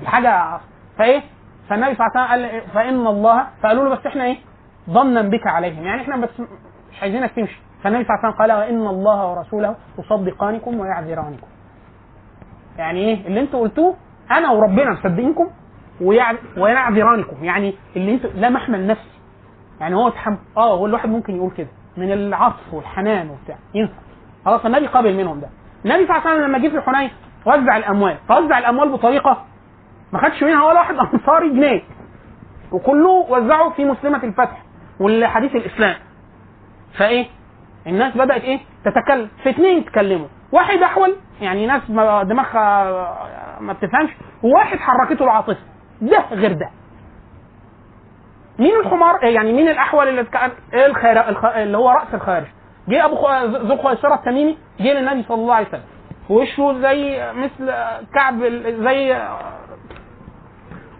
دي 0.00 0.06
حاجة 0.06 0.58
فإيه؟ 0.98 1.22
فالنبي 1.68 1.94
صلى 1.94 2.06
الله 2.06 2.20
عليه 2.20 2.46
وسلم 2.46 2.60
قال؟ 2.60 2.70
فإن 2.74 3.06
الله 3.06 3.46
فقالوا 3.62 3.84
له 3.84 3.90
بس 3.96 4.06
إحنا 4.06 4.24
إيه؟ 4.24 4.36
ظنا 4.90 5.22
بك 5.22 5.46
عليهم. 5.46 5.84
يعني 5.84 6.02
إحنا 6.02 6.16
بس 6.16 6.40
مش 6.92 7.02
عايزينك 7.02 7.30
تمشي. 7.30 7.60
فالنبي 7.82 8.04
صلى 8.04 8.14
الله 8.14 8.24
عليه 8.24 8.34
وسلم 8.34 8.40
قال 8.42 8.52
وان 8.52 8.86
الله 8.96 9.30
ورسوله 9.32 9.76
يصدقانكم 9.98 10.80
ويعذرانكم. 10.80 11.46
يعني 12.78 13.00
إيه؟ 13.00 13.26
اللي 13.26 13.40
أنتوا 13.40 13.60
قلتوه 13.60 13.96
أنا 14.30 14.50
وربنا 14.50 14.90
مصدقينكم 14.92 15.50
ويع- 16.00 16.34
ويعذرانكم. 16.56 17.44
يعني 17.44 17.74
اللي 17.96 18.14
أنتوا 18.14 18.30
لا 18.30 18.48
محمل 18.48 18.86
نفسي. 18.86 19.10
يعني 19.80 19.94
هو. 19.96 20.12
آه 20.56 20.74
هو 20.76 20.86
الواحد 20.86 21.08
ممكن 21.08 21.36
يقول 21.36 21.50
كده. 21.50 21.68
من 21.96 22.12
العطف 22.12 22.74
والحنان 22.74 23.30
وبتاع. 23.30 23.56
ينفع. 23.74 23.92
خلاص 24.44 24.64
النبي 24.66 24.86
قابل 24.86 25.14
منهم 25.16 25.40
ده. 25.40 25.48
النبي 25.84 26.06
صلى 26.06 26.16
الله 26.16 26.28
عليه 26.28 26.30
وسلم 26.40 26.48
لما 26.48 26.58
جه 26.58 26.68
في 26.68 26.80
حنين 26.80 27.10
وزع 27.46 27.76
الأموال. 27.76 28.16
فوزع 28.28 28.58
الأموال 28.58 28.88
بطريقة 28.88 29.44
ما 30.12 30.18
خدش 30.28 30.42
منها 30.42 30.64
ولا 30.64 30.78
واحد 30.80 30.94
أنصاري 30.94 31.48
جنيه. 31.50 31.82
وكله 32.72 33.08
وزعه 33.28 33.70
في 33.70 33.84
مسلمة 33.84 34.24
الفتح 34.24 34.62
والحديث 35.00 35.56
الإسلام. 35.56 35.94
فإيه؟ 36.98 37.26
الناس 37.86 38.16
بدأت 38.16 38.42
إيه؟ 38.42 38.60
تتكلم. 38.84 39.28
في 39.42 39.50
اثنين 39.50 39.78
يتكلموا 39.78 40.26
واحد 40.52 40.78
أحول 40.82 41.16
يعني 41.40 41.66
ناس 41.66 41.90
ما- 41.90 42.22
دماغها 42.22 42.84
ما 43.60 43.72
بتفهمش 43.72 44.10
وواحد 44.42 44.78
حركته 44.78 45.24
العاطفة. 45.24 45.56
ده 46.00 46.24
غير 46.32 46.52
ده. 46.52 46.70
مين 48.58 48.74
الحمار؟ 48.80 49.24
يعني 49.24 49.52
مين 49.52 49.68
الأحول 49.68 50.08
اللي 50.08 50.24
كان 50.24 50.50
الخ... 51.28 51.44
اللي 51.44 51.78
هو 51.78 51.90
رأس 51.90 52.14
الخارج؟ 52.14 52.46
جه 52.88 53.04
أبو. 53.04 53.14
ذو 53.56 53.74
الخيسره 53.74 54.14
التميمي 54.14 54.58
جه 54.80 54.92
للنبي 54.92 55.22
صلى 55.28 55.34
الله 55.42 55.54
عليه 55.54 55.68
وسلم. 55.68 55.82
وشه 56.30 56.80
زي 56.82 57.32
مثل 57.32 57.72
كعب 58.14 58.42
زي 58.86 59.22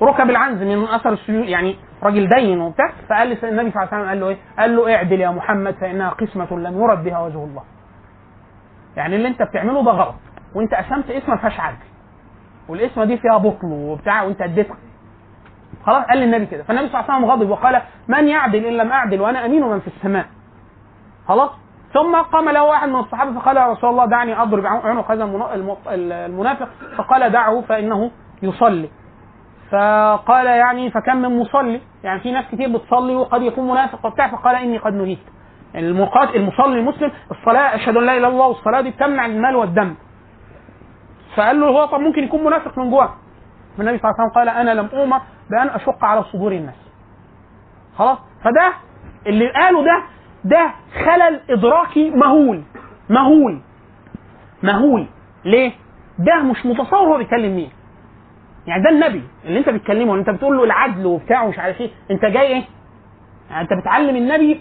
ركب 0.02 0.30
العنز 0.30 0.62
من 0.62 0.84
أثر 0.84 1.12
السيول 1.12 1.48
يعني 1.48 1.76
راجل 2.02 2.28
دين 2.28 2.60
وبتاع 2.60 2.92
فقال 3.08 3.28
لي 3.28 3.36
النبي 3.42 3.70
صلى 3.70 3.82
الله 3.82 3.88
عليه 3.94 4.02
وسلم 4.02 4.08
قال 4.08 4.20
له 4.20 4.28
إيه؟ 4.28 4.36
قال 4.58 4.76
له 4.76 4.94
اعدل 4.96 5.20
يا 5.20 5.30
محمد 5.30 5.74
فإنها 5.74 6.10
قسمة 6.10 6.58
لم 6.58 6.80
يرد 6.80 7.04
بها 7.04 7.18
وجه 7.20 7.44
الله. 7.44 7.62
يعني 8.96 9.16
اللي 9.16 9.28
انت 9.28 9.42
بتعمله 9.42 9.84
ده 9.84 9.90
غلط 9.90 10.14
وانت 10.54 10.74
قسمت 10.74 11.10
اسم 11.10 11.30
ما 11.30 11.36
فيهاش 11.36 11.60
عدل. 11.60 11.76
والاسمة 12.68 13.04
دي 13.04 13.16
فيها 13.16 13.38
بطل 13.38 13.66
وبتاع 13.66 14.22
وانت 14.22 14.42
اديتها. 14.42 14.76
خلاص 15.86 16.04
قال 16.04 16.18
للنبي 16.18 16.46
كده 16.46 16.62
فالنبي 16.62 16.88
صلى 16.88 17.00
الله 17.00 17.10
عليه 17.12 17.24
وسلم 17.24 17.30
غضب 17.30 17.50
وقال 17.50 17.82
من 18.08 18.28
يعدل 18.28 18.64
إن 18.66 18.76
لم 18.76 18.92
أعدل 18.92 19.20
وأنا 19.20 19.46
أمين 19.46 19.62
من 19.62 19.80
في 19.80 19.86
السماء. 19.88 20.26
خلاص 21.28 21.50
ثم 21.94 22.16
قام 22.16 22.48
له 22.48 22.62
واحد 22.64 22.88
من 22.88 22.96
الصحابة 23.00 23.40
فقال 23.40 23.56
يا 23.56 23.66
رسول 23.66 23.90
الله 23.90 24.06
دعني 24.06 24.42
أضرب 24.42 24.66
عنق 24.66 25.10
هذا 25.10 25.24
المنا- 25.24 25.54
الم- 25.54 25.76
المنافق. 25.88 26.68
فقال 26.96 27.30
دعه 27.30 27.60
فإنه 27.60 28.10
يصلي. 28.42 28.88
فقال 29.70 30.46
يعني 30.46 30.90
فكم 30.90 31.16
من 31.16 31.38
مصلي. 31.38 31.80
يعني 32.04 32.20
في 32.20 32.32
ناس 32.32 32.44
كتير 32.52 32.68
بتصلي 32.68 33.14
وقد 33.14 33.42
يكون 33.42 33.70
منافق 33.70 34.06
وبتاع 34.06 34.28
فقال 34.28 34.54
إني 34.56 34.78
قد 34.78 34.94
نهيت. 34.94 35.18
المقاتل 35.74 36.36
المصلي 36.36 36.78
المسلم 36.78 37.12
الصلاة 37.30 37.74
أشهد 37.74 37.96
أن 37.96 38.04
لا 38.06 38.12
إله 38.12 38.18
إلا 38.18 38.28
الله 38.28 38.46
والصلاة 38.46 38.80
دي 38.80 38.90
بتمنع 38.90 39.26
المال 39.26 39.56
والدم. 39.56 39.94
فقال 41.36 41.60
له 41.60 41.66
هو 41.66 41.84
طب 41.86 42.00
ممكن 42.00 42.22
يكون 42.24 42.44
منافق 42.44 42.78
من 42.78 42.90
جوه. 42.90 43.14
فالنبي 43.78 43.98
صلى 43.98 44.10
الله 44.10 44.20
عليه 44.20 44.30
وسلم 44.30 44.34
قال 44.34 44.48
أنا 44.48 44.80
لم 44.80 44.88
اؤمر 44.92 45.20
بأن 45.50 45.68
أشق 45.68 46.04
على 46.04 46.22
صدور 46.24 46.52
الناس. 46.52 46.74
خلاص؟ 47.98 48.18
فده 48.44 48.72
اللي 49.26 49.52
قاله 49.52 49.84
ده 49.84 50.02
ده 50.44 50.70
خلل 51.04 51.40
إدراكي 51.50 52.10
مهول. 52.10 52.62
مهول. 53.10 53.60
مهول. 54.62 55.06
ليه؟ 55.44 55.72
ده 56.18 56.42
مش 56.42 56.66
متصور 56.66 56.98
هو 57.08 57.18
بيتكلم 57.18 57.56
مين. 57.56 57.70
يعني 58.66 58.82
ده 58.82 58.90
النبي 58.90 59.22
اللي 59.44 59.58
انت 59.58 59.68
بتكلمه 59.68 60.12
اللي 60.14 60.20
انت 60.20 60.30
بتقول 60.30 60.56
له 60.56 60.64
العدل 60.64 61.06
وبتاع 61.06 61.42
ومش 61.42 61.58
عارف 61.58 61.80
إيه. 61.80 61.90
انت 62.10 62.24
جاي 62.24 62.46
إيه؟ 62.46 62.62
يعني 63.50 63.62
انت 63.62 63.72
بتعلم 63.82 64.16
النبي 64.16 64.60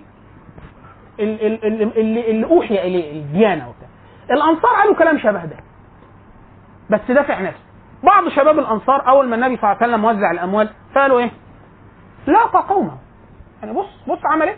ال- 1.20 1.46
ال- 1.46 1.66
ال- 1.66 1.98
اللي, 1.98 2.32
اللي 2.32 2.46
أوحي 2.46 2.80
إليه 2.82 3.22
الديانة 3.22 3.70
وبتاع. 3.70 3.88
الأنصار 4.32 4.72
قالوا 4.82 4.96
كلام 4.96 5.18
شبه 5.20 5.46
ده. 5.46 5.56
بس 6.90 7.00
دافع 7.12 7.42
نفسه. 7.42 7.60
بعض 8.04 8.30
شباب 8.30 8.60
الأنصار 8.60 9.08
أول 9.10 9.28
ما 9.30 9.36
النبي 9.36 9.58
صلى 9.58 9.64
الله 9.72 9.78
عليه 9.84 9.94
وسلم 9.94 10.06
وزع 10.06 10.32
الأموال 10.32 10.70
فقالوا 10.96 11.20
إيه؟ 11.20 11.32
لاقى 12.28 12.66
قومه. 12.70 12.98
يعني 13.62 13.74
بص 13.74 13.90
بص 14.08 14.20
عمل 14.26 14.48
إيه؟ 14.48 14.58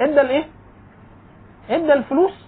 إدى 0.00 0.20
الإيه؟ 0.20 0.44
إدى 1.70 1.92
الفلوس. 1.92 2.44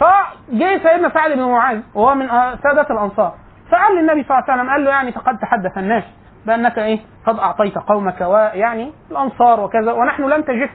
فجه 0.00 0.78
سيدنا 0.82 1.08
سعد 1.14 1.32
بن 1.32 1.42
معاذ 1.42 1.80
وهو 1.94 2.14
من 2.14 2.28
سادة 2.62 2.86
الأنصار 2.90 3.34
فقال 3.70 3.96
للنبي 3.96 4.22
صلى 4.22 4.38
الله 4.38 4.50
عليه 4.50 4.54
وسلم 4.62 4.70
قال 4.70 4.84
له 4.84 4.90
يعني 4.90 5.10
قد 5.10 5.38
تحدث 5.38 5.78
الناس 5.78 6.04
بأنك 6.46 6.78
إيه؟ 6.78 7.00
قد 7.26 7.38
أعطيت 7.38 7.78
قومك 7.78 8.20
ويعني 8.20 8.92
الأنصار 9.10 9.60
وكذا 9.60 9.92
ونحن 9.92 10.22
لم 10.22 10.42
تجف 10.42 10.70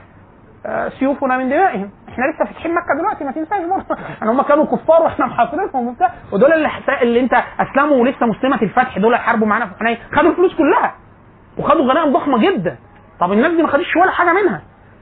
آه، 0.65 0.89
سيوفنا 0.89 1.37
من 1.37 1.49
دمائهم. 1.49 1.91
إحنا 2.09 2.23
لسه 2.25 2.45
فاتحين 2.45 2.71
مكة 2.75 2.97
دلوقتي 2.99 3.23
ما 3.23 3.31
تنساش 3.31 3.63
برضه. 3.65 4.01
يعني 4.19 4.31
هم 4.31 4.41
كانوا 4.41 4.65
كفار 4.65 5.01
وإحنا 5.01 5.25
محاصرينهم 5.25 5.87
وبتاع. 5.87 6.11
ودول 6.31 6.53
اللي, 6.53 6.69
اللي 7.01 7.19
أنت 7.19 7.43
أسلموا 7.59 7.97
ولسه 7.97 8.25
مسلمة 8.25 8.61
الفتح 8.61 8.97
دول 8.97 9.15
حاربوا 9.15 9.47
معانا 9.47 9.65
في 9.65 9.73
حنين. 9.79 9.97
خدوا 10.15 10.31
الفلوس 10.31 10.55
كلها 10.55 10.93
وخدوا 11.57 11.91
غنائم 11.91 12.13
ضخمة 12.13 12.37
جدا. 12.37 12.77
طب 13.19 13.31
الناس 13.31 13.51
دي 13.51 13.61
ما 13.63 13.67
خدتش 13.67 13.95
ولا 13.95 14.11
حاجة 14.11 14.33
منها. 14.33 14.61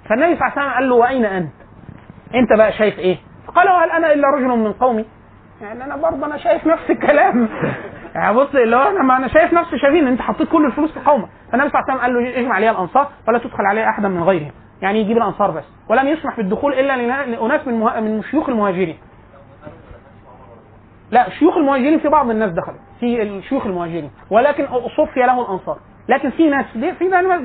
فالنبي 0.09 0.35
صلى 0.35 0.47
الله 0.47 0.51
عليه 0.51 0.61
وسلم 0.61 0.73
قال 0.73 0.89
له 0.89 0.95
وأين 0.95 1.25
أنت؟ 1.25 1.51
أنت 2.35 2.53
بقى 2.57 2.71
شايف 2.71 2.99
إيه؟ 2.99 3.17
فقال 3.47 3.67
هل 3.67 3.91
أنا 3.91 4.13
إلا 4.13 4.27
رجل 4.27 4.47
من 4.47 4.73
قومي؟ 4.73 5.05
يعني 5.61 5.83
أنا 5.83 5.95
برضه 5.97 6.25
أنا 6.25 6.37
شايف 6.37 6.67
نفس 6.67 6.89
الكلام. 6.89 7.49
يعني 8.15 8.35
بص 8.35 8.55
اللي 8.55 8.75
هو 8.75 8.81
أنا 8.81 9.03
ما 9.03 9.17
أنا 9.17 9.27
شايف 9.27 9.53
نفسي 9.53 9.77
شايفين 9.77 10.07
أنت 10.07 10.21
حطيت 10.21 10.49
كل 10.49 10.65
الفلوس 10.65 10.91
في 10.91 10.99
قومك. 10.99 11.29
فالنبي 11.51 11.69
صلى 11.69 11.79
الله 11.79 11.91
عليه 11.91 12.13
وسلم 12.13 12.21
قال 12.21 12.33
له 12.33 12.39
اجمع 12.39 12.59
لي 12.59 12.69
الأنصار 12.69 13.09
ولا 13.27 13.37
تدخل 13.37 13.65
عليه 13.65 13.89
أحدا 13.89 14.07
من 14.07 14.23
غيرهم. 14.23 14.51
يعني 14.81 14.99
يجيب 15.01 15.17
الأنصار 15.17 15.51
بس. 15.51 15.63
ولم 15.89 16.07
يسمح 16.07 16.37
بالدخول 16.37 16.73
إلا 16.73 16.97
لأناس 16.97 17.67
من 17.67 17.79
مه... 17.79 17.99
من 17.99 18.23
شيوخ 18.23 18.49
المهاجرين. 18.49 18.97
لا 21.11 21.29
شيوخ 21.29 21.57
المهاجرين 21.57 21.99
في 21.99 22.09
بعض 22.09 22.29
الناس 22.29 22.51
دخلوا 22.51 22.77
في 22.99 23.21
الشيوخ 23.21 23.65
المهاجرين. 23.65 24.11
ولكن 24.29 24.67
صفي 24.97 25.19
له 25.19 25.41
الأنصار. 25.41 25.77
لكن 26.09 26.29
في 26.29 26.49
ناس 26.49 26.65
دي 26.75 26.93
في 26.93 27.09
دايما 27.09 27.37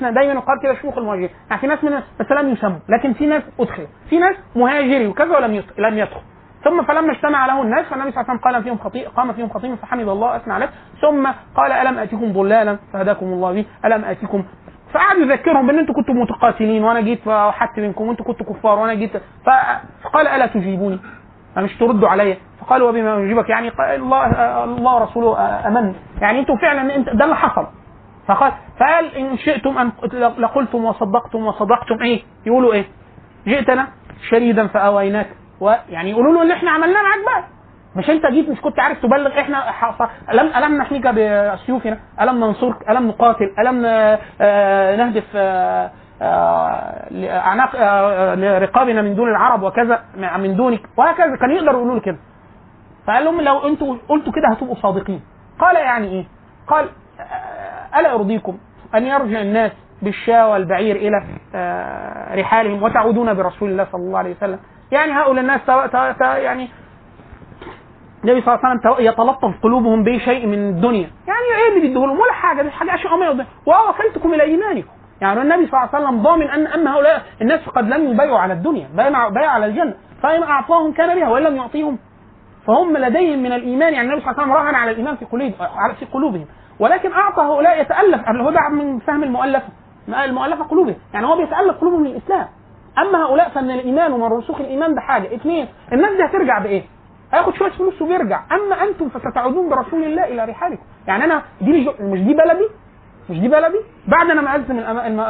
دايما 0.00 0.32
يقال 0.32 0.60
كده 0.62 0.74
شيوخ 0.74 0.98
المهاجرين. 0.98 1.30
يعني 1.50 1.60
في 1.60 1.66
ناس 1.66 1.84
من 1.84 2.00
بس 2.20 2.30
لم 2.30 2.52
يسموا. 2.52 2.78
لكن 2.88 3.12
في 3.12 3.26
ناس 3.26 3.42
ادخل 3.60 3.86
في 4.10 4.18
ناس 4.18 4.36
مهاجري 4.56 5.06
وكذا 5.06 5.36
ولم 5.36 5.62
لم 5.78 5.98
يدخل. 5.98 6.20
ثم 6.64 6.82
فلما 6.82 7.12
اجتمع 7.12 7.46
له 7.46 7.62
الناس 7.62 7.86
فالنبي 7.86 8.10
صلى 8.10 8.20
الله 8.20 8.30
عليه 8.30 8.38
وسلم 8.40 8.52
قال 8.52 8.62
فيهم 8.62 8.78
خطيء 8.78 9.08
قام 9.08 9.32
فيهم 9.32 9.48
خطيب 9.48 9.74
فحمد 9.74 10.08
الله 10.08 10.36
أثنى 10.36 10.52
عليه. 10.54 10.68
ثم 11.02 11.26
قال 11.56 11.72
ألم 11.72 11.98
اتيكم 11.98 12.32
ضلالا؟ 12.32 12.78
فهداكم 12.92 13.26
الله 13.26 13.52
به. 13.52 13.64
ألم 13.84 14.04
اتيكم 14.04 14.44
فقعد 14.92 15.18
يذكرهم 15.18 15.66
بأن 15.66 15.78
أنتم 15.78 15.92
كنتم 15.92 16.12
متقاتلين 16.12 16.84
وأنا 16.84 17.00
جيت 17.00 17.26
وحدت 17.26 17.80
منكم 17.80 18.08
وأنتم 18.08 18.24
كنتم 18.24 18.44
كفار 18.44 18.78
وأنا 18.78 18.94
جيت. 18.94 19.12
فقال 20.04 20.26
ألا 20.26 20.46
تجيبوني؟ 20.46 20.98
مش 21.56 21.76
تردوا 21.78 22.08
عليا 22.08 22.36
فقالوا 22.60 22.88
وبما 22.88 23.16
يجيبك؟ 23.16 23.48
يعني 23.50 23.72
الله 23.80 24.24
الله 24.64 24.96
ورسوله 24.96 25.38
أمن. 25.68 25.94
يعني 26.20 26.38
أنتم 26.38 26.56
فعلا 26.56 26.96
ده 26.96 27.24
اللي 27.24 27.36
حصل. 27.36 27.66
فقال 28.30 28.52
فقال 28.80 29.14
إن 29.16 29.36
شئتم 29.38 29.78
أن 29.78 29.92
لقلتم 30.38 30.84
وصدقتم 30.84 31.46
وصدقتم 31.46 32.02
إيه؟ 32.02 32.22
يقولوا 32.46 32.72
إيه؟ 32.72 32.84
جئتنا 33.46 33.86
شريدا 34.30 34.66
فآويناك. 34.66 35.26
ويعني 35.60 36.10
يقولوا 36.10 36.32
له 36.32 36.42
اللي 36.42 36.54
إحنا 36.54 36.70
عملناه 36.70 37.02
معاك 37.02 37.24
بقى. 37.26 37.44
مش 37.96 38.10
أنت 38.10 38.26
جيت 38.26 38.48
مش 38.48 38.60
كنت 38.60 38.80
عارف 38.80 39.02
تبلغ 39.02 39.40
إحنا 39.40 39.64
ألم 40.32 40.46
ألم 40.56 40.78
نحميك 40.78 41.06
بسيوفنا؟ 41.06 41.98
ألم 42.20 42.44
ننصرك؟ 42.44 42.90
ألم 42.90 43.08
نقاتل؟ 43.08 43.50
ألم 43.58 43.86
ن- 43.86 44.18
آه، 44.40 44.96
نهدف 44.96 45.24
آه، 45.36 45.90
آه، 46.22 47.08
لاعناق 47.12 47.70
آه، 47.76 48.34
لرقابنا 48.34 49.02
من 49.02 49.14
دون 49.14 49.28
العرب 49.28 49.62
وكذا 49.62 50.02
من 50.38 50.56
دونك؟ 50.56 50.80
وهكذا 50.96 51.36
كان 51.36 51.50
يقدر 51.50 51.72
يقولوا 51.72 51.94
له 51.94 52.00
كده. 52.00 52.18
فقال 53.06 53.24
لهم 53.24 53.40
لو 53.40 53.58
أنتوا 53.68 53.96
قلتوا 54.08 54.32
كده 54.32 54.48
هتبقوا 54.52 54.74
صادقين. 54.74 55.20
قال 55.58 55.76
يعني 55.76 56.08
إيه؟ 56.08 56.24
قال 56.68 56.88
ألا 57.96 58.12
يرضيكم 58.12 58.58
أن 58.94 59.06
يرجع 59.06 59.40
الناس 59.40 59.72
بالشاة 60.02 60.48
والبعير 60.50 60.96
إلى 60.96 61.24
آه، 61.54 62.34
رحالهم 62.34 62.82
وتعودون 62.82 63.34
برسول 63.34 63.70
الله 63.70 63.86
صلى 63.92 64.00
الله 64.02 64.18
عليه 64.18 64.36
وسلم. 64.36 64.58
يعني 64.92 65.12
هؤلاء 65.12 65.40
الناس 65.40 65.60
يعني 66.20 66.68
النبي 68.24 68.40
صلى 68.40 68.54
الله 68.54 68.66
عليه 68.66 68.80
وسلم 68.80 69.06
يتلطف 69.06 69.54
قلوبهم 69.62 70.04
بشيء 70.04 70.46
من 70.46 70.68
الدنيا. 70.68 71.10
يعني 71.26 71.62
إيه 71.62 71.68
اللي 71.68 71.80
بيديه 71.80 72.06
لهم 72.06 72.20
ولا 72.20 72.32
حاجة 72.32 72.62
دي 72.62 72.70
حاجة 72.70 72.94
اشياء 72.94 73.16
ما 73.16 73.26
يرضي 73.26 73.44
ووكلتكم 73.66 74.34
إلى 74.34 74.42
إيمانكم. 74.42 74.88
يعني 75.20 75.42
النبي 75.42 75.66
صلى 75.66 75.80
الله 75.80 75.88
عليه 75.94 76.06
وسلم 76.06 76.22
ضامن 76.22 76.50
أن 76.50 76.66
أن 76.66 76.86
هؤلاء 76.86 77.22
الناس 77.42 77.68
قد 77.68 77.88
لم 77.88 78.10
يبايعوا 78.10 78.38
على 78.38 78.52
الدنيا 78.52 78.88
بايعوا 78.94 79.50
على 79.50 79.66
الجنة. 79.66 79.94
فإن 80.22 80.42
أعطاهم 80.42 80.92
كان 80.92 81.18
بها 81.20 81.28
وإن 81.28 81.42
لم 81.42 81.56
يعطيهم 81.56 81.98
فهم 82.66 82.96
لديهم 82.96 83.38
من 83.42 83.52
الإيمان. 83.52 83.94
يعني 83.94 84.08
النبي 84.08 84.20
صلى 84.20 84.30
الله 84.30 84.42
عليه 84.42 84.52
وسلم 84.52 84.66
راهن 84.66 84.74
على 84.74 84.90
الإيمان 84.90 85.16
في 85.16 85.24
في 85.98 86.04
قلوبهم. 86.12 86.46
ولكن 86.80 87.12
أعطى 87.12 87.42
هؤلاء 87.42 87.80
يتألف. 87.80 88.28
الهدى 88.28 88.74
من 88.74 88.98
فهم 88.98 89.22
المؤلفه 89.22 89.68
المؤلفة 90.24 90.64
قلوبهم. 90.64 90.96
يعني 91.14 91.26
هو 91.26 91.36
بيتألف 91.36 91.76
قلوبهم 91.80 92.06
للإسلام. 92.06 92.46
أما 92.98 93.24
هؤلاء 93.24 93.48
فمن 93.48 93.70
الإيمان 93.70 94.12
ومن 94.12 94.24
رسوخ 94.24 94.60
الإيمان 94.60 94.94
ده 94.94 95.00
حاجة. 95.00 95.34
اثنين 95.34 95.68
الناس 95.92 96.16
دي 96.16 96.24
هترجع 96.24 96.58
بإيه؟ 96.58 96.82
هياخد 97.32 97.54
شوية 97.54 97.70
فلوس 97.70 98.02
وبيرجع. 98.02 98.40
أما 98.52 98.82
أنتم 98.82 99.08
فستعودون 99.08 99.68
برسول 99.68 100.04
الله 100.04 100.24
إلى 100.24 100.44
رحالكم. 100.44 100.82
يعني 101.06 101.24
أنا 101.24 101.42
دي 101.60 101.70
مش 101.72 101.88
مش 102.00 102.20
دي 102.20 102.34
بلدي؟ 102.34 102.68
مش 103.30 103.38
دي 103.40 103.48
بلدي؟ 103.48 103.80
بعد 104.08 104.30
أنا 104.30 104.40
ما 104.40 104.56
الم- 104.56 105.20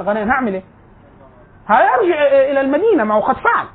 الغنائم 0.00 0.30
هعمل 0.30 0.54
إيه؟ 0.54 0.62
هيرجع 1.68 2.22
إلى 2.50 2.60
المدينة. 2.60 3.04
ما 3.04 3.14
هو 3.14 3.20
قد 3.20 3.36
فعل. 3.36 3.66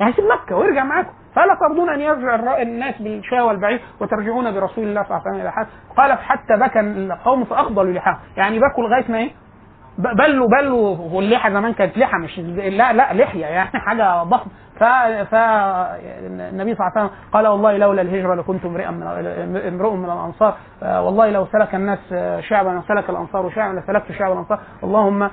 يعني 0.00 0.12
هيسيب 0.12 0.24
مكة 0.24 0.56
ويرجع 0.56 0.84
معاكم. 0.84 1.12
فلا 1.34 1.56
ترضون 1.60 1.90
أن 1.90 2.00
يرجع 2.00 2.62
الناس 2.62 3.02
بالشاة 3.02 3.44
والبعير 3.44 3.80
وترجعون 4.00 4.54
برسول 4.54 4.84
الله 4.84 5.02
صلى 5.02 5.10
الله 5.10 5.20
عليه 5.20 5.30
وسلم 5.30 5.40
إلى 5.40 5.52
حال 5.52 5.66
قال 5.96 6.12
حتى 6.18 6.56
بكى 6.56 6.80
القوم 6.80 7.44
فاخضلوا 7.44 7.92
لحاهم 7.92 8.18
يعني 8.36 8.58
بكوا 8.58 8.84
لغاية 8.88 9.04
ما 9.08 9.18
إيه؟ 9.18 9.30
بلوا 9.98 10.48
بلوا. 10.48 10.96
واللحى 11.12 11.52
زمان 11.52 11.72
كانت 11.72 11.98
لحى 11.98 12.18
مش 12.18 12.38
لا 12.38 12.92
لا 12.92 13.12
لحية 13.14 13.46
يعني 13.46 13.68
حاجة 13.74 14.22
ضخمة. 14.22 14.52
ف 14.80 14.84
ف 15.30 15.34
النبي 15.34 16.74
صلى 16.74 16.86
الله 16.86 16.92
عليه 16.96 17.06
وسلم 17.06 17.10
قال 17.32 17.46
والله 17.46 17.76
لولا 17.76 18.02
الهجرة 18.02 18.34
لكنت 18.34 18.64
امرئا 18.64 18.90
من 18.90 19.56
امرؤ 19.56 19.94
من 19.94 20.04
الأنصار. 20.04 20.54
آه، 20.82 21.02
والله 21.02 21.30
لو 21.30 21.46
سلك 21.46 21.74
الناس 21.74 21.98
آه، 22.12 22.40
شعبا 22.40 22.78
وسلك 22.78 23.10
الأنصار 23.10 23.50
شعبا 23.50 23.80
لسلكت 23.80 24.12
شعب 24.12 24.32
الأنصار. 24.32 24.60
اللهم 24.84 25.30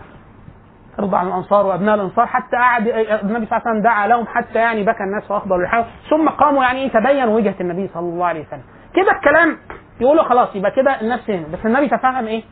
ارضى 0.99 1.17
عن 1.17 1.27
الأنصار 1.27 1.65
وأبناء 1.65 1.95
الأنصار 1.95 2.25
حتى 2.27 2.57
قعد 2.57 2.87
النبي 2.87 3.45
صلى 3.45 3.57
الله 3.57 3.61
عليه 3.65 3.69
وسلم 3.71 3.81
دعا 3.83 4.07
لهم 4.07 4.27
حتى 4.27 4.59
يعني 4.59 4.83
بكى 4.83 5.03
الناس 5.03 5.31
واخضروا 5.31 5.63
لحاهم 5.63 5.85
ثم 6.09 6.29
قاموا 6.29 6.63
يعني 6.63 6.79
إيه 6.83 6.89
تبين 6.91 7.27
وجهة 7.27 7.55
النبي 7.61 7.89
صلى 7.93 7.99
الله 8.09 8.25
عليه 8.25 8.45
وسلم. 8.47 8.63
كده 8.93 9.11
الكلام 9.11 9.57
يقولوا 9.99 10.23
خلاص 10.23 10.55
يبقى 10.55 10.71
كده 10.71 11.01
الناس 11.01 11.19
فهمت 11.27 11.49
بس 11.49 11.65
النبي 11.65 11.87
تفهم 11.89 12.25
إيه؟ 12.27 12.43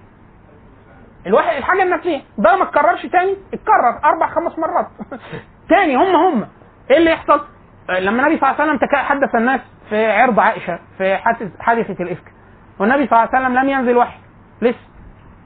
الواحد 1.27 1.55
الحاجة 1.57 1.83
النفسيه 1.83 2.21
ده 2.37 2.55
ما 2.55 2.63
اتكررش 2.63 3.05
تاني 3.05 3.35
اتكرر 3.53 3.99
أربع 4.05 4.27
خمس 4.27 4.59
مرات. 4.59 4.87
تاني 5.69 5.95
هم 5.95 6.15
هم. 6.15 6.47
إيه 6.91 6.97
اللي 6.97 7.11
يحصل؟ 7.11 7.41
لما 7.89 8.21
النبي 8.27 8.39
صلى 8.39 8.49
الله 8.51 8.61
عليه 8.61 8.73
وسلم 8.73 8.89
حدث 8.99 9.35
الناس 9.35 9.59
في 9.89 10.11
عرض 10.11 10.39
عائشة 10.39 10.79
في 10.97 11.17
حادث- 11.17 11.59
حادثة 11.59 12.03
الإفك. 12.03 12.31
والنبي 12.79 13.07
صلى 13.07 13.19
الله 13.23 13.29
عليه 13.35 13.45
وسلم 13.45 13.59
لم 13.59 13.69
ينزل 13.69 13.97
وحي 13.97 14.17
لسه. 14.61 14.79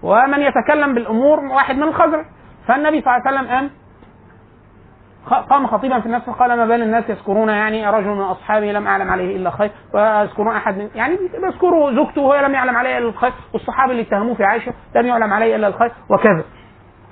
ومن 0.03 0.41
يتكلم 0.41 0.93
بالأمور 0.93 1.39
واحد 1.39 1.75
من 1.75 1.83
الخزرج. 1.83 2.25
فالنبي 2.67 3.01
صلى 3.01 3.15
الله 3.17 3.27
عليه 3.27 3.37
وسلم 3.39 3.69
قام 5.29 5.43
قام 5.43 5.67
خطيبا 5.67 5.99
في 5.99 6.05
الناس 6.05 6.21
فقال 6.23 6.57
ما 6.57 6.65
بال 6.65 6.81
الناس 6.81 7.09
يذكرون 7.09 7.49
يعني 7.49 7.89
رجل 7.89 8.07
من 8.07 8.21
أصحابي 8.21 8.71
لم 8.71 8.87
أعلم 8.87 9.09
عليه 9.09 9.35
إلا 9.35 9.49
خير 9.49 9.71
ويذكرون 9.93 10.55
أحد 10.55 10.77
من 10.77 10.89
يعني 10.95 11.17
بيذكروا 11.41 11.91
زوجته 11.91 12.21
وهي 12.21 12.41
لم 12.41 12.53
يعلم 12.53 12.75
عليها 12.75 12.97
إلا 12.97 13.07
الخير 13.09 13.33
والصحابي 13.53 13.91
اللي 13.91 14.01
اتهموه 14.03 14.33
في 14.35 14.43
عائشة 14.43 14.73
لم 14.95 15.05
يعلم 15.05 15.33
عليه 15.33 15.55
إلا 15.55 15.67
الخير 15.67 15.91
وكذا 16.09 16.43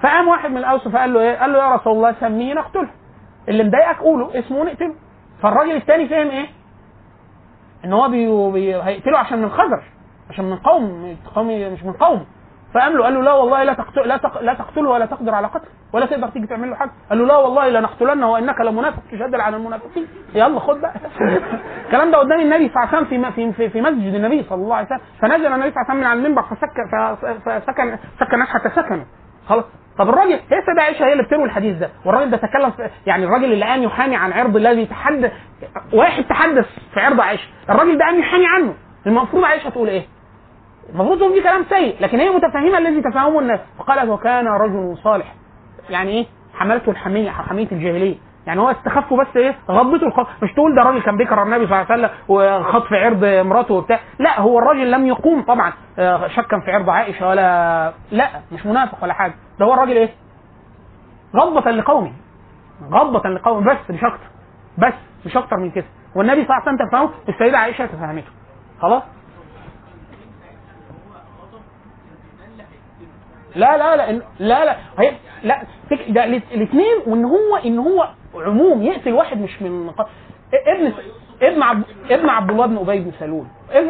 فقام 0.03 0.27
واحد 0.27 0.49
من 0.51 0.57
الأوس 0.57 0.87
فقال 0.87 1.13
له 1.13 1.19
إيه؟ 1.19 1.35
قال 1.39 1.53
له 1.53 1.59
يا 1.59 1.75
رسول 1.75 1.93
الله 1.93 2.15
سميه 2.19 2.53
نقتله 2.53 2.89
اللي 3.49 3.63
مضايقك 3.63 3.97
قوله 3.99 4.39
اسمه 4.39 4.63
نقتله 4.63 4.95
فالراجل 5.41 5.75
الثاني 5.75 6.09
فهم 6.09 6.27
إيه؟ 6.29 6.47
إن 7.85 7.93
هو 7.93 8.09
بي... 8.09 8.51
بي... 8.51 8.75
هيقتله 8.75 9.17
عشان 9.17 9.41
من 9.41 9.49
خزر 9.49 9.83
عشان 10.29 10.45
من 10.45 10.55
قوم 10.57 11.17
قوم 11.35 11.47
مش 11.73 11.83
من 11.83 11.93
قوم 11.93 12.25
فقام 12.75 12.93
له 12.97 13.03
قال 13.03 13.13
له 13.13 13.21
لا 13.21 13.33
والله 13.33 13.63
لا 13.63 13.73
تقتل 13.73 14.07
لا, 14.07 14.17
تق... 14.17 14.41
لا 14.41 14.53
تقتله 14.53 14.89
ولا 14.89 15.05
تقدر 15.05 15.35
على 15.35 15.47
قتله 15.47 15.69
ولا 15.93 16.05
تقدر 16.05 16.27
تيجي 16.27 16.47
تعمل 16.47 16.69
له 16.69 16.75
حاجة. 16.75 16.91
قال 17.09 17.19
له 17.19 17.25
لا 17.25 17.37
والله 17.37 17.69
لنقتلنه 17.69 18.31
وإنك 18.31 18.61
لمنافق 18.61 18.99
تجادل 19.11 19.41
عن 19.41 19.53
المنافقين. 19.53 20.07
يلا 20.35 20.59
خد 20.59 20.81
بقى. 20.81 20.93
الكلام 21.85 22.11
ده 22.11 22.17
قدام 22.17 22.39
النبي 22.39 22.69
صلى 22.69 22.83
الله 22.83 22.95
عليه 22.95 23.07
وسلم 23.07 23.31
في 23.31 23.53
في 23.53 23.69
في 23.69 23.81
مسجد 23.81 24.13
النبي 24.13 24.43
صلى 24.49 24.61
الله 24.61 24.75
عليه 24.75 24.85
وسلم. 24.85 24.99
فنزل 25.21 25.45
النبي 25.45 25.71
صلى 25.71 25.81
الله 25.81 25.89
عليه 25.89 25.89
وسلم 25.89 25.97
من 25.97 26.03
على 26.03 26.19
المنبر 26.19 26.41
فسكن 26.41 27.15
فسكن 27.45 27.97
سكن 28.19 28.43
حتى 28.43 28.69
سكنوا 28.69 29.05
خلاص. 29.49 29.65
طب 29.97 30.09
الراجل 30.09 30.39
هي 30.51 30.59
السيدة 30.59 30.81
عائشة 30.81 31.05
هي 31.05 31.11
اللي 31.11 31.23
بتروي 31.23 31.43
الحديث 31.43 31.77
ده. 31.77 31.89
والراجل 32.05 32.31
ده 32.31 32.37
تكلم 32.37 32.73
يعني 33.05 33.25
الراجل 33.25 33.53
اللي 33.53 33.65
قام 33.65 33.83
يحامي 33.83 34.15
عن 34.15 34.33
عرض 34.33 34.55
الذي 34.55 34.85
تحدث 34.85 35.31
واحد 35.93 36.23
تحدث 36.23 36.65
في 36.93 36.99
عرض 36.99 37.21
عائشة. 37.21 37.47
الراجل 37.69 37.97
ده 37.97 38.05
قام 38.05 38.19
يحامي 38.19 38.45
عنه. 38.47 38.73
المفروض 39.07 39.43
عائشة 39.43 39.69
تقول 39.69 39.87
إيه؟ 39.87 40.14
المفروض 40.89 41.17
تقول 41.17 41.33
دي 41.33 41.41
كلام 41.41 41.65
سيء 41.69 41.95
لكن 42.01 42.19
هي 42.19 42.29
متفهمة 42.29 42.77
الذي 42.77 43.01
تفهمه 43.01 43.39
الناس. 43.39 43.59
فقالت 43.79 44.09
وكان 44.09 44.47
رجل 44.47 44.97
صالح. 45.03 45.35
يعني 45.89 46.11
إيه؟ 46.11 46.25
حملته 46.53 46.89
الحمية 46.89 47.29
حمية 47.31 47.67
الجاهلية. 47.71 48.15
يعني 48.47 48.59
هو 48.61 48.71
استخفه 48.71 49.17
بس 49.17 49.27
إيه؟ 49.37 49.55
غضته 49.69 50.07
الخط 50.07 50.27
مش 50.43 50.53
تقول 50.53 50.75
ده 50.75 50.81
راجل 50.83 51.01
كان 51.01 51.17
بيكره 51.17 51.43
النبي 51.43 51.67
صلى 51.67 51.81
الله 51.81 51.91
عليه 51.91 52.03
وسلم 52.03 52.09
وخطف 52.27 52.93
عرض 52.93 53.25
مراته 53.25 53.73
وبتاع. 53.73 53.99
لا 54.19 54.39
هو 54.41 54.59
الراجل 54.59 54.91
لم 54.91 55.05
يقوم 55.07 55.41
طبعا. 55.41 55.73
آه، 55.99 56.27
شكا 56.27 56.59
في 56.59 56.71
عرض 56.71 56.89
عائشة 56.89 57.27
ولا 57.27 57.93
لا 58.11 58.29
مش 58.51 58.65
منافق 58.65 59.03
ولا 59.03 59.13
حاجة. 59.13 59.33
ده 59.59 59.65
هو 59.65 59.73
الراجل 59.73 59.97
إيه؟ 59.97 60.09
غضبة 61.35 61.71
لقومه. 61.71 62.11
غضبة 62.91 63.29
لقومه 63.29 63.73
بس 63.73 63.91
مش 63.91 64.03
أكتر. 64.03 64.27
بس 64.77 64.93
مش 65.25 65.37
أكتر 65.37 65.57
من 65.57 65.71
كده. 65.71 65.85
والنبي 66.15 66.45
صلى 66.45 66.57
الله 66.57 66.61
عليه 66.67 66.75
وسلم 66.75 66.87
تفهمه 66.87 67.09
السيدة 67.29 67.57
عائشة 67.57 67.85
تفهمته. 67.85 68.31
خلاص؟ 68.81 69.03
لا 73.55 73.77
لا 73.77 73.95
لا 73.97 74.11
لا 74.39 74.65
لا 74.65 74.75
هي 74.99 75.11
لا 75.43 75.61
ده 76.09 76.23
الاثنين 76.23 76.95
وإن 77.07 77.25
هو 77.25 77.55
إن 77.65 77.77
هو 77.79 78.09
عموم 78.35 78.83
يقتل 78.83 79.13
واحد 79.13 79.41
مش 79.41 79.61
من 79.61 79.89
ابن 80.67 80.93
ابن 81.41 81.61
عبد 81.63 81.83
ابن 82.11 82.29
عبد 82.29 82.49
الله 82.51 82.65
بن 82.65 82.77
أبي 82.77 82.99
بن 82.99 83.11
سلول. 83.19 83.45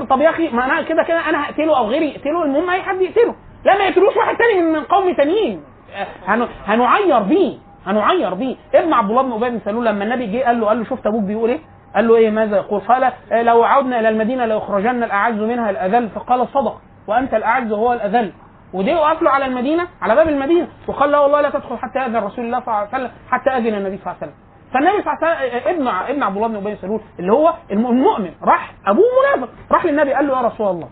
طب 0.10 0.22
يا 0.22 0.30
أخي 0.30 0.50
ما 0.50 0.66
أنا 0.66 0.82
كده 0.82 1.04
كده 1.04 1.30
أنا 1.30 1.44
هقتله 1.46 1.78
أو 1.78 1.88
غيري 1.88 2.10
يقتله 2.10 2.44
المهم 2.44 2.70
أي 2.70 2.82
حد 2.82 3.02
يقتله. 3.02 3.36
لا 3.66 3.78
ما 3.78 3.84
يقتلوش 3.84 4.18
واحد 4.18 4.36
تاني 4.38 4.62
من 4.62 4.84
قوم 4.84 5.14
تانيين. 5.16 5.62
آه، 5.96 6.08
هن- 6.28 6.48
هنعير 6.66 7.20
بيه 7.20 7.58
هنعير 7.86 8.34
بيه. 8.34 8.56
ابن 8.76 8.94
عبد 8.94 9.10
الله 9.10 9.22
بن 9.22 9.32
أبي 9.32 9.50
بن 9.50 9.60
سلول 9.66 9.86
لما 9.86 10.04
النبي 10.04 10.28
جه 10.28 10.44
قال 10.46 10.60
له 10.60 10.68
قال 10.68 10.78
له 10.78 10.84
شفت 10.86 11.08
أبوك 11.08 11.24
بيقول 11.24 11.50
إيه؟ 11.50 11.60
قال 11.96 12.08
له 12.08 12.16
إيه 12.16 12.30
ماذا 12.30 12.58
يقول؟ 12.58 12.80
قال 12.82 13.04
آه، 13.32 13.42
لو 13.42 13.64
عدنا 13.64 14.00
إلى 14.00 14.10
المدينة 14.10 14.46
ليخرجن 14.46 15.04
الأعز 15.04 15.40
منها 15.40 15.70
الأذل 15.70 16.10
فقال 16.10 16.48
صدق 16.48 16.82
وأنت 17.08 17.34
الأعز 17.34 17.72
وهو 17.72 17.94
الأذل. 17.94 18.32
ودي 18.76 18.94
قفلوا 18.94 19.32
على 19.32 19.46
المدينة 19.46 19.88
على 20.02 20.16
باب 20.16 20.28
المدينة 20.28 20.68
وقال 20.88 21.12
لا 21.12 21.20
والله 21.20 21.42
لا 21.42 21.50
تدخل 21.50 21.78
حتى 21.78 22.00
يأذن 22.00 22.16
رسول 22.16 22.46
الله 22.46 22.60
صلى 22.60 22.68
الله 22.68 22.78
عليه 22.78 22.90
وسلم 22.90 23.12
حتى 23.30 23.50
اذن 23.50 23.74
النبي 23.76 23.98
صلى 23.98 24.06
الله 24.14 24.16
عليه 24.22 24.32
وسلم. 24.32 24.34
فالنبي 24.74 25.02
صلى 25.04 25.14
الله 25.14 25.28
عليه 25.28 25.48
وسلم 25.62 25.76
ابن 25.76 25.88
ابن 25.88 26.24
عبد 26.24 26.36
الله 26.36 26.48
بن 26.48 26.56
أبي 26.56 26.76
سلول 26.76 27.02
اللي 27.20 27.32
هو 27.34 27.54
الم- 27.72 27.86
المؤمن 27.88 28.32
راح 28.44 28.74
أبوه 28.88 29.06
منافق 29.36 29.50
راح 29.72 29.86
للنبي 29.86 30.14
قال 30.14 30.28
له 30.28 30.38
يا 30.42 30.48
رسول 30.48 30.68
الله. 30.68 30.90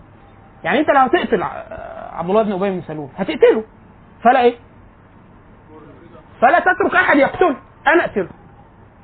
يعني 0.63 0.79
انت 0.79 0.89
لو 0.89 0.99
هتقتل 0.99 1.43
عبد 2.13 2.29
الله 2.29 2.43
بن 2.43 2.51
أبي 2.51 2.69
بن 2.69 2.81
سلول 2.81 3.09
هتقتله. 3.17 3.63
فلا 4.23 4.41
إيه؟ 4.41 4.55
فلا 6.41 6.59
تترك 6.59 6.95
أحد 6.95 7.17
يقتله. 7.17 7.55
أنا 7.87 8.05
أقتله. 8.05 8.29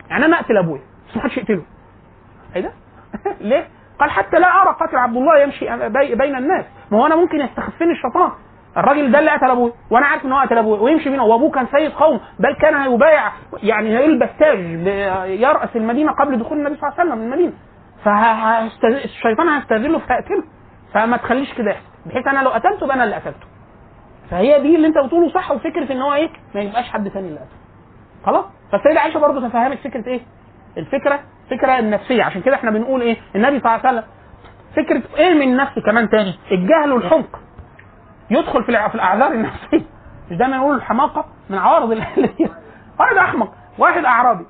يعني 0.09 0.25
أنا 0.25 0.39
أقتل 0.39 0.57
أبويا 0.57 0.81
بس 1.09 1.15
ما 1.17 1.21
حدش 1.23 1.37
يقتله. 1.37 1.63
إيه 2.55 2.61
ده؟ 2.61 2.71
ليه؟ 3.49 3.67
قال 3.99 4.09
حتى 4.11 4.39
لا 4.39 4.47
أرى 4.61 4.75
قتل 4.81 4.97
عبد 4.97 5.15
الله 5.17 5.39
يمشي 5.39 5.89
بي- 5.89 6.15
بين 6.15 6.35
الناس. 6.35 6.65
ما 6.91 6.97
هو 6.99 7.05
أنا 7.05 7.15
ممكن 7.15 7.39
يستخفني 7.41 7.91
الشيطان. 7.91 8.31
الراجل 8.77 9.11
ده 9.11 9.19
اللي 9.19 9.31
قتل 9.31 9.49
أبوه 9.51 9.73
وأنا 9.91 10.05
عارف 10.05 10.25
إن 10.25 10.31
هو 10.31 10.39
قتل 10.39 10.57
أبوه 10.57 10.81
ويمشي 10.81 11.09
بينا. 11.09 11.23
وأبوه 11.23 11.51
كان 11.51 11.67
سيد 11.71 11.91
قوم 11.91 12.19
بل 12.39 12.55
كان 12.61 12.93
يبايع 12.93 13.31
يعني 13.63 13.89
يلبس 13.95 14.29
تاج 14.39 14.59
يراس 15.39 15.69
المدينة 15.75 16.11
قبل 16.11 16.39
دخول 16.39 16.57
النبي 16.57 16.75
صلى 16.75 16.89
الله 16.89 16.99
عليه 16.99 17.09
وسلم 17.11 17.23
المدينة. 17.23 17.53
فالشيطان 18.03 19.49
هيستغله 19.49 19.99
فهقتله 19.99 20.43
فما 20.93 21.17
تخليش 21.17 21.53
كده 21.53 21.75
بحيث 22.05 22.27
أنا 22.27 22.39
لو 22.43 22.49
قتلته 22.49 22.83
يبقى 22.83 22.95
أنا 22.95 23.03
اللي 23.03 23.15
قتلته. 23.15 23.47
فهي 24.31 24.61
دي 24.61 24.75
اللي 24.75 24.87
أنت 24.87 24.97
بتقوله 24.97 25.29
صح 25.29 25.51
وفكرة 25.51 25.91
إن 25.91 26.01
هو 26.01 26.13
إيه؟ 26.13 26.29
ما 26.55 26.61
يبقاش 26.61 26.89
حد 26.89 27.07
ثاني 27.09 27.27
اللي 27.27 27.39
قتله. 27.39 27.59
خلاص؟ 28.25 28.45
فالسيده 28.71 28.99
عائشة 28.99 29.19
برضه 29.19 29.47
تفهمت 29.47 29.77
فكرة 29.77 30.07
إيه؟ 30.07 30.21
الفكرة 30.77 31.19
فكرة 31.51 31.79
النفسية. 31.79 32.23
عشان 32.23 32.41
كده 32.41 32.55
إحنا 32.55 32.71
بنقول 32.71 33.01
إيه؟ 33.01 33.17
النبي 33.35 33.59
صلى 33.59 33.75
الله 33.75 33.87
عليه 33.87 33.99
وسلم. 33.99 34.03
فكرة 34.75 35.01
إيه 35.17 35.33
من 35.33 35.41
النفس 35.41 35.79
كمان 35.85 36.09
تاني؟ 36.09 36.33
الجهل 36.51 36.91
والحمق. 36.93 37.39
يدخل 38.29 38.63
في 38.63 38.69
الأعذار 38.95 39.31
النفسية. 39.31 39.85
مش 40.31 40.37
دايما 40.37 40.57
نقول 40.57 40.75
الحماقة؟ 40.75 41.25
من 41.49 41.57
عوارض 41.57 41.91
الاهليه 41.91 42.49
واحد 42.99 43.17
أحمق 43.17 43.51
واحد 43.77 44.05
أعرابي. 44.05 44.45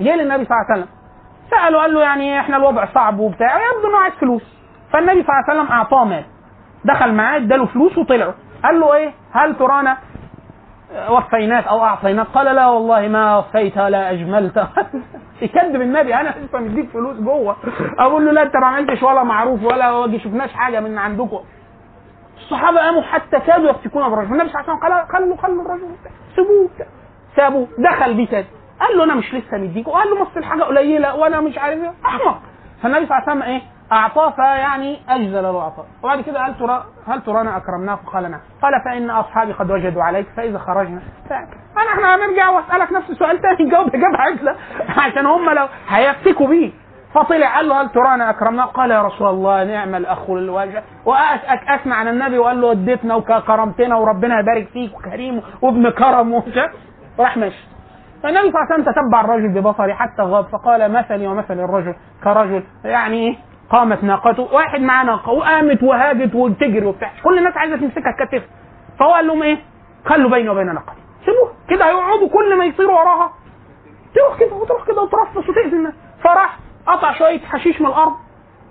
جه 0.00 0.16
للنبي 0.16 0.44
صلى 0.44 0.56
الله 0.56 0.66
عليه 0.70 0.82
وسلم. 0.82 0.88
سأله 1.50 1.78
قال 1.80 1.94
له 1.94 2.00
يعني 2.02 2.40
إحنا 2.40 2.56
الوضع 2.56 2.84
صعب 2.94 3.18
وبتاع 3.18 3.56
يبدو 3.56 3.88
انه 3.88 3.98
عايز 3.98 4.14
فلوس. 4.14 4.42
فالنبي 4.92 5.22
صلى 5.22 5.30
الله 5.30 5.44
عليه 5.48 5.60
وسلم 5.60 5.72
أعطاه 5.72 6.04
مال. 6.04 6.24
دخل 6.84 7.14
معاه 7.14 7.36
اداله 7.36 7.66
فلوس 7.66 7.98
وطلعوا. 7.98 8.32
قال 8.64 8.80
له 8.80 8.94
إيه؟ 8.94 9.12
هل 9.32 9.56
ترانا 9.58 9.96
وفيناك 11.10 11.66
أو 11.66 11.84
أعطيناك؟ 11.84 12.26
قال 12.26 12.56
لا 12.56 12.66
والله 12.66 13.08
ما 13.08 13.38
وفيت 13.38 13.78
ولا 13.78 14.10
أجملت. 14.10 14.66
يكذب 15.42 15.80
النبي 15.80 16.14
أنا 16.14 16.28
لسه 16.28 16.58
مديك 16.58 16.90
فلوس 16.90 17.16
جوه. 17.16 17.56
أقول 17.98 18.26
له 18.26 18.32
لا 18.32 18.42
أنت 18.42 18.56
ما 18.56 18.66
عملتش 18.66 19.02
ولا 19.02 19.22
معروف 19.22 19.64
ولا 19.64 20.18
شفناش 20.18 20.52
حاجة 20.52 20.80
من 20.80 20.98
عندكم. 20.98 21.40
الصحابة 22.44 22.78
قاموا 22.78 23.02
حتى 23.02 23.40
كادوا 23.40 23.70
يفتكون 23.70 24.08
بالرجل. 24.10 24.32
النبي 24.32 24.48
صلى 24.48 24.60
الله 24.60 24.70
عليه 24.84 24.84
وسلم 24.84 24.96
قال 24.98 25.08
خلوا 25.08 25.36
خلوا 25.36 25.62
الرجل. 25.64 25.86
سيبوه 26.36 26.68
سابوه. 27.36 27.66
دخل 27.78 28.14
بيه 28.14 28.26
تاني. 28.26 28.46
قال 28.80 28.98
له 28.98 29.04
أنا 29.04 29.14
مش 29.14 29.34
لسه 29.34 29.56
مديك 29.58 29.88
وقال 29.88 30.10
له 30.10 30.22
مصر 30.22 30.36
الحاجة 30.36 30.62
قليلة 30.62 31.14
وأنا 31.16 31.40
مش 31.40 31.58
عارف 31.58 31.80
إيه. 31.82 31.92
أحمق. 32.06 32.38
فالنبي 32.82 33.06
صلى 33.06 33.16
الله 33.18 33.28
عليه 33.28 33.32
وسلم 33.32 33.42
إيه؟ 33.42 33.62
أعطاه 33.92 34.30
فيعني 34.30 35.00
أجزل 35.08 35.42
له 35.42 35.62
عطاء 35.62 35.86
وبعد 36.02 36.20
كده 36.20 36.40
هل 36.40 36.58
ترى 36.58 36.84
هل 37.08 37.22
ترانا 37.22 37.56
أكرمناك؟ 37.56 37.98
قال 38.12 38.30
نعم. 38.30 38.40
قال 38.62 38.72
فإن 38.84 39.10
أصحابي 39.10 39.52
قد 39.52 39.70
وجدوا 39.70 40.02
عليك 40.02 40.26
فإذا 40.36 40.58
خرجنا. 40.58 41.00
انا 41.76 41.90
إحنا 41.94 42.14
هنرجع 42.14 42.50
وأسألك 42.50 42.92
نفس 42.92 43.10
السؤال 43.10 43.40
تاني. 43.42 43.64
نجاوب 43.64 43.88
اجابه 43.88 44.18
عجله 44.18 44.56
عشان 44.98 45.26
هم 45.26 45.50
لو 45.50 45.66
هيفتكوا 45.88 46.46
بيه. 46.48 46.72
فطلع 47.14 47.56
قال 47.56 47.68
له 47.68 47.82
هل 47.82 47.88
ترانا 47.88 48.30
اكرمناك 48.30 48.68
قال 48.68 48.90
يا 48.90 49.02
رسول 49.02 49.28
الله 49.28 49.64
نعم 49.64 49.94
الأخ 49.94 50.30
الوجه 50.30 50.82
واسمع 51.04 51.96
عن 51.96 52.08
النبي 52.08 52.38
وقال 52.38 52.60
له 52.60 52.66
وديتنا 52.66 53.14
وكرمتنا 53.14 53.96
وربنا 53.96 54.40
يبارك 54.40 54.68
فيك 54.68 54.96
وكريم 54.98 55.42
وابن 55.62 55.90
كرم. 55.90 56.32
ومش 56.34 56.58
وراح 57.18 57.36
ماشي 57.36 57.68
فالنبي 58.22 58.52
صلى 58.52 58.60
الله 58.60 58.72
عليه 58.72 58.84
تتبع 58.84 59.20
الرجل 59.20 59.48
ببصره 59.48 59.92
حتى 59.92 60.22
غاب 60.22 60.44
فقال 60.44 60.92
مثلي 60.92 61.26
ومثل 61.26 61.60
الرجل. 61.60 61.94
كرجل 62.24 62.62
يعني 62.84 63.16
إيه؟ 63.16 63.36
قامت 63.70 64.04
ناقته. 64.04 64.48
واحد 64.52 64.80
معاه 64.80 65.04
ناقة 65.04 65.32
وقامت 65.32 65.82
وهاجت 65.82 66.34
وبتجري 66.34 66.86
وبتاع. 66.86 67.10
كل 67.24 67.38
الناس 67.38 67.56
عايزة 67.56 67.76
تمسكها 67.76 68.12
تكتفها 68.12 68.48
فهو 68.98 69.12
قال 69.12 69.26
لهم 69.26 69.42
إيه؟ 69.42 69.58
خلوا 70.06 70.30
بيني 70.30 70.48
وبين 70.48 70.66
ناقتي. 70.66 71.00
سيبوها. 71.24 71.52
كده 71.68 71.86
هيقعدوا 71.86 72.28
كل 72.28 72.58
ما 72.58 72.64
يصيروا 72.64 73.00
وراها. 73.00 73.32
تروح 74.14 74.38
كده 74.38 74.54
وتروح 74.54 74.86
كده 74.86 75.02
وترفص 75.02 75.48
وتأذي 75.48 75.76
الناس 75.76 75.94
فراح 76.24 76.58
قطع 76.86 77.12
شوية 77.18 77.40
حشيش 77.40 77.80
من 77.80 77.86
الأرض 77.86 78.12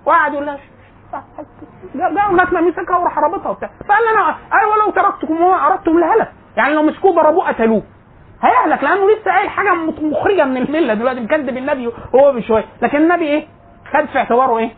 وقعد 0.06 0.34
يقول 0.34 0.46
لها 0.46 2.30
الناس 2.30 2.54
ما 2.54 2.62
مسكها 2.62 2.98
وراح 2.98 3.18
رابطها 3.20 3.50
وبتاع. 3.50 3.70
فقال 3.88 4.08
أنا 4.16 4.36
أيوه 4.62 4.78
لو 4.86 4.92
تركتكم 4.92 5.42
وما 5.42 5.68
أردتم 5.68 5.98
الهلك. 5.98 6.32
يعني 6.58 6.74
لو 6.74 6.84
مسكوه 6.84 7.16
ضربوه 7.16 7.48
قتلوه. 7.48 7.84
هيهلك 8.42 8.84
لأنه 8.84 9.08
لسه 9.12 9.32
قايل 9.32 9.50
حاجة 9.50 9.74
مخرجة 10.02 10.46
من 10.46 10.58
الملة 10.58 10.94
دلوقتي 10.94 11.20
مكذب 11.20 11.58
النبي 11.58 11.88
وهو 12.14 12.32
بشوية. 12.34 12.66
لكن 12.82 12.98
النبي 12.98 13.26
إيه؟ 13.28 13.48
خد 13.94 14.06
في 14.06 14.18
اعتباره 14.18 14.58
إيه؟ 14.58 14.72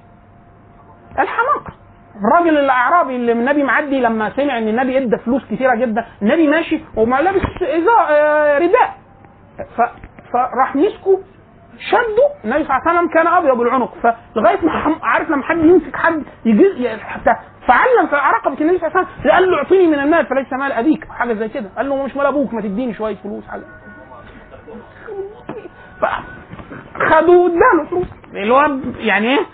الحماقة. 1.19 1.73
الراجل 2.15 2.57
الأعرابي 2.57 3.15
اللي 3.15 3.31
النبي 3.31 3.63
معدي 3.63 3.99
لما 4.01 4.29
سمع 4.35 4.57
إن 4.57 4.67
النبي 4.67 4.97
إدى 4.97 5.17
فلوس 5.17 5.41
كثيره 5.51 5.75
جدا 5.75 6.05
النبي 6.21 6.47
ماشي 6.47 6.81
وما 6.95 7.15
لابس 7.15 7.41
آه، 8.09 8.57
رداء. 8.59 8.93
فراح 10.33 10.75
مسكه 10.75 11.19
شده 11.79 12.27
النبي 12.45 12.63
صلى 12.63 12.75
الله 12.77 12.81
عليه 12.89 12.99
وسلم 12.99 13.09
كان 13.13 13.27
أبيض 13.27 13.61
العنق. 13.61 13.93
فلغاية 14.03 14.61
ما 14.65 14.95
عارف 15.03 15.29
لما 15.29 15.43
حد 15.43 15.57
يمسك 15.57 15.95
حد 15.95 16.23
يجي 16.45 16.89
حتى 16.97 17.31
فعلم 17.67 18.07
في 18.09 18.15
رقبه 18.15 18.61
النبي 18.61 18.77
صلى 18.79 18.87
الله 18.87 18.97
عليه 18.99 19.07
وسلم 19.19 19.31
قال 19.31 19.51
له 19.51 19.57
اعطيني 19.57 19.87
من 19.87 19.99
المال 19.99 20.25
فليس 20.25 20.53
مال 20.53 20.71
أبيك 20.71 21.07
حاجة 21.09 21.33
زي 21.33 21.49
كده. 21.49 21.69
قال 21.77 21.89
له 21.89 22.03
مش 22.05 22.15
مال 22.15 22.25
أبوك 22.25 22.53
ما 22.53 22.61
تديني 22.61 22.93
شوية 22.93 23.15
فلوس 23.15 23.47
حاجة 23.47 23.63
خدوا 27.09 27.47
اداله 27.47 27.89
فلوس. 27.89 28.07
اللي 28.33 28.53
هو 28.53 28.77
يعني 28.97 29.27
إيه؟ 29.27 29.45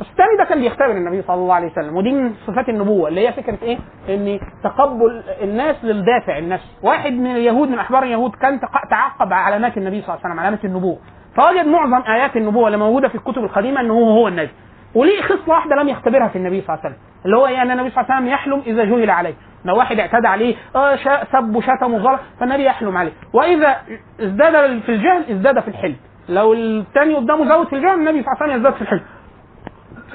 الثاني 0.00 0.36
ده 0.38 0.44
كان 0.44 0.60
بيختبر 0.60 0.90
النبي 0.90 1.22
صلى 1.22 1.34
الله 1.36 1.54
عليه 1.54 1.66
وسلم 1.66 1.96
ودي 1.96 2.12
من 2.12 2.34
صفات 2.46 2.68
النبوة 2.68 3.08
اللي 3.08 3.28
هي 3.28 3.32
فكرة 3.32 3.58
إيه؟ 3.62 3.78
إن 4.08 4.40
تقبل 4.64 5.22
الناس 5.42 5.76
للدافع 5.84 6.38
النفسي، 6.38 6.68
واحد 6.82 7.12
من 7.12 7.30
اليهود 7.36 7.68
من 7.68 7.78
احبار 7.78 8.02
اليهود 8.02 8.34
كان 8.34 8.60
تعقب 8.90 9.32
علامات 9.32 9.76
النبي 9.76 10.00
صلى 10.02 10.08
الله 10.08 10.20
عليه 10.24 10.28
وسلم 10.28 10.40
علامات 10.40 10.64
النبوة، 10.64 10.98
فوجد 11.36 11.66
معظم 11.66 12.02
آيات 12.08 12.36
النبوة 12.36 12.66
اللي 12.66 12.78
موجودة 12.78 13.08
في 13.08 13.14
الكتب 13.14 13.44
القديمة 13.44 13.80
ان 13.80 13.90
هو 13.90 14.10
هو 14.10 14.28
النبي. 14.28 14.50
وليه 14.94 15.22
خصله 15.22 15.48
واحدة 15.54 15.76
لم 15.76 15.88
يختبرها 15.88 16.28
في 16.28 16.36
النبي 16.36 16.60
صلى 16.60 16.74
الله 16.74 16.84
عليه 16.84 16.94
وسلم، 16.94 17.02
اللي 17.24 17.36
هو 17.36 17.46
أن 17.46 17.70
النبي 17.70 17.90
صلى 17.90 18.02
الله 18.04 18.14
عليه 18.14 18.24
وسلم 18.24 18.28
يحلم 18.32 18.62
إذا 18.66 18.84
جهل 18.84 19.10
عليه، 19.10 19.34
لو 19.64 19.76
واحد 19.76 19.98
اعتدى 20.00 20.28
عليه 20.28 20.54
شا- 20.74 21.24
سب 21.32 21.56
وشتم 21.56 21.94
وظلم 21.94 22.18
فالنبي 22.40 22.64
يحلم 22.64 22.96
عليه، 22.96 23.12
وإذا 23.32 23.76
ازداد 24.20 24.80
في 24.80 24.88
الجهل 24.88 25.24
ازداد 25.30 25.60
في 25.60 25.68
الحلم. 25.68 25.96
لو 26.28 26.52
الثاني 26.54 27.14
قدامه 27.14 27.48
زود 27.48 27.66
في 27.66 27.76
الجهل 27.76 27.94
النبي 27.94 28.22
صلى 28.22 28.32
الله 28.32 28.42
عليه 28.42 28.52
وسلم 28.52 28.56
يزداد 28.56 28.74
في 28.74 28.82
الحلم. 28.82 29.02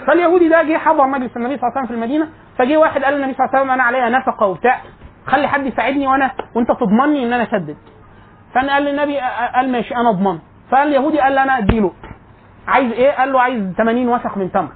فاليهودي 0.07 0.49
ده 0.49 0.63
جه 0.63 0.77
حضر 0.77 1.07
مجلس 1.07 1.37
النبي 1.37 1.57
صلى 1.57 1.67
الله 1.67 1.77
عليه 1.77 1.81
وسلم 1.81 1.85
في 1.87 1.93
المدينة 1.93 2.29
فجه 2.57 2.77
واحد 2.77 3.03
قال 3.03 3.13
للنبي 3.13 3.33
صلى 3.33 3.45
الله 3.45 3.49
عليه 3.53 3.61
وسلم 3.61 3.71
أنا 3.71 3.83
عليا 3.83 4.09
نفقة 4.09 4.45
وبتاع 4.47 4.81
خلي 5.27 5.47
حد 5.47 5.65
يساعدني 5.65 6.07
وأنا 6.07 6.31
وأنت 6.55 6.71
تضمني 6.71 7.23
إن 7.23 7.33
أنا 7.33 7.43
اسدد 7.43 7.77
فأنا 8.53 8.73
قال 8.73 8.83
للنبي 8.83 9.19
قال 9.55 9.71
ماشي 9.71 9.95
أنا 9.95 10.09
أضمن. 10.09 10.39
فقال 10.71 10.87
اليهودي 10.87 11.19
قال 11.19 11.37
أنا 11.37 11.57
أديله. 11.57 11.91
عايز 12.67 12.91
إيه؟ 12.91 13.11
قال 13.11 13.33
له 13.33 13.41
عايز 13.41 13.73
80 13.77 14.07
وسخ 14.09 14.37
من 14.37 14.51
تمر. 14.51 14.69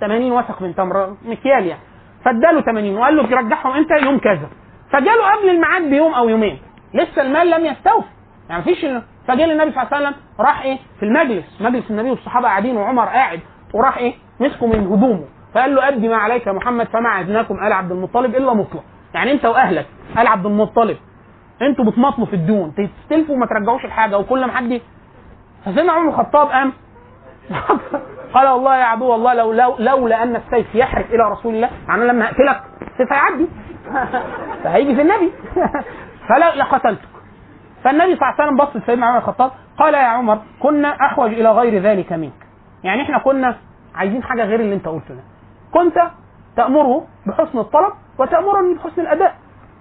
80 0.00 0.32
وسخ 0.32 0.62
من 0.62 0.74
تمر 0.74 1.16
مكيال 1.24 1.66
يعني. 1.66 1.80
فاداله 2.24 2.60
80 2.60 2.96
وقال 2.96 3.16
له 3.16 3.22
ترجعهم 3.26 3.72
إمتى؟ 3.72 3.94
يوم 4.04 4.18
كذا. 4.18 4.48
فجاله 4.92 5.32
قبل 5.32 5.50
الميعاد 5.50 5.82
بيوم 5.82 6.14
أو 6.14 6.28
يومين. 6.28 6.58
لسه 6.94 7.22
المال 7.22 7.50
لم 7.50 7.64
يستوفي 7.66 8.08
يعني 8.48 8.62
مفيش 8.62 8.86
فجاء 9.28 9.52
النبي 9.52 9.72
صلى 9.72 9.82
الله 9.82 9.94
عليه 9.94 10.06
وسلم 10.08 10.14
راح 10.40 10.62
إيه؟ 10.62 10.78
في 11.00 11.02
المجلس. 11.02 11.44
مجلس 11.60 11.90
النبي 11.90 12.10
والصحابة 12.10 12.48
قاعدين 12.48 12.76
وعمر 12.76 13.06
قاعد 13.06 13.40
وراح 13.74 13.98
إيه؟ 13.98 14.14
مسكه 14.40 14.66
من 14.66 14.86
هدومه. 14.86 15.24
فقال 15.54 15.74
له 15.74 15.88
ادي 15.88 16.08
ما 16.08 16.16
عليك 16.16 16.46
يا 16.46 16.52
محمد 16.52 16.86
فما 16.86 17.08
عدناكم 17.08 17.54
ال 17.54 17.72
عبد 17.72 17.92
المطلب 17.92 18.34
إلا 18.34 18.54
مطلق. 18.54 18.84
يعني 19.14 19.32
أنت 19.32 19.44
وأهلك 19.44 19.86
ال 20.18 20.26
عبد 20.26 20.46
المطلب. 20.46 20.96
أنتوا 21.62 21.84
بتمطلوا 21.84 22.26
في 22.26 22.36
الدون 22.36 22.74
تستلفوا 22.74 23.34
وما 23.34 23.46
ترجعوش 23.46 23.84
الحاجة 23.84 24.18
وكل 24.18 24.44
ما 24.44 24.52
حد 24.52 24.80
فسيدنا 25.64 25.92
عمر 25.92 26.08
الخطاب 26.08 26.48
قام 26.48 26.72
قال 28.34 28.48
والله 28.48 28.76
يا 28.76 28.84
عدو 28.84 29.14
الله 29.14 29.34
لو 29.34 29.52
لو 29.52 29.76
لولا 29.78 30.22
أن 30.22 30.36
السيف 30.36 30.74
يحرق 30.74 31.06
إلى 31.06 31.30
رسول 31.32 31.54
الله 31.54 31.70
يعني 31.88 32.04
لما 32.04 32.24
اقتلك 32.24 32.62
السيف 32.82 33.12
هيعدي. 33.12 33.48
فهيجي 34.64 34.94
في 34.94 35.02
النبي. 35.02 35.32
فلا 36.28 36.56
لقتلتك. 36.56 37.17
فالنبي 37.84 38.16
صلى 38.16 38.22
الله 38.28 38.34
عليه 38.38 38.44
وسلم 38.44 38.56
بص 38.56 38.76
لسيدنا 38.76 39.06
عمر 39.06 39.18
الخطاب 39.18 39.50
قال 39.78 39.94
يا 39.94 39.98
عمر 39.98 40.38
كنا 40.62 40.88
احوج 40.88 41.32
إلى 41.32 41.50
غير 41.52 41.82
ذلك 41.82 42.12
منك. 42.12 42.46
يعني 42.84 43.02
إحنا 43.02 43.18
كنا 43.18 43.56
عايزين 43.94 44.22
حاجة 44.22 44.44
غير 44.44 44.60
اللي 44.60 44.74
أنت 44.74 44.88
قلته 44.88 45.14
ده. 45.14 45.22
كنت 45.72 45.94
تأمره 46.56 47.06
بحسن 47.26 47.58
الطلب 47.58 47.92
وتأمرني 48.18 48.74
بحسن 48.74 49.00
الأداء. 49.02 49.34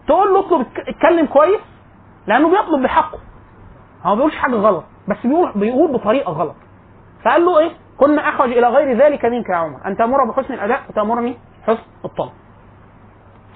تقول 0.07 0.33
له 0.33 0.39
اطلب 0.39 0.67
اتكلم 0.87 1.25
كويس 1.25 1.61
لأنه 2.27 2.49
بيطلب 2.49 2.83
بحقه. 2.83 3.19
هو 4.03 4.09
ما 4.09 4.15
بيقولش 4.15 4.35
حاجة 4.35 4.55
غلط 4.55 4.83
بس 5.07 5.17
بيقول 5.25 5.51
بيقول 5.55 5.91
بطريقة 5.93 6.31
غلط. 6.31 6.55
فقال 7.25 7.45
له 7.45 7.59
إيه؟ 7.59 7.71
كنا 7.97 8.29
احوج 8.29 8.49
إلى 8.51 8.67
غير 8.67 8.97
ذلك 8.97 9.25
منك 9.25 9.49
يا 9.49 9.55
عمر. 9.55 9.79
أن 9.85 9.97
تأمر 9.97 10.25
بحسن 10.31 10.53
الأداء 10.53 10.81
وتأمرني 10.89 11.37
حسن 11.67 11.83
الطلب. 12.05 12.31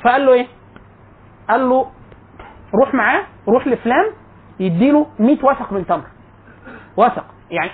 فقال 0.04 0.26
له 0.26 0.34
إيه؟ 0.34 0.48
قال 1.50 1.70
له 1.70 1.88
روح 2.76 2.94
معاه 2.94 3.22
روح 3.48 3.68
لفلان 3.68 4.06
يديله 4.62 5.06
100 5.20 5.38
وثق 5.44 5.72
من 5.74 5.86
تمر. 5.86 6.04
وثق. 6.98 7.26
يعني 7.52 7.70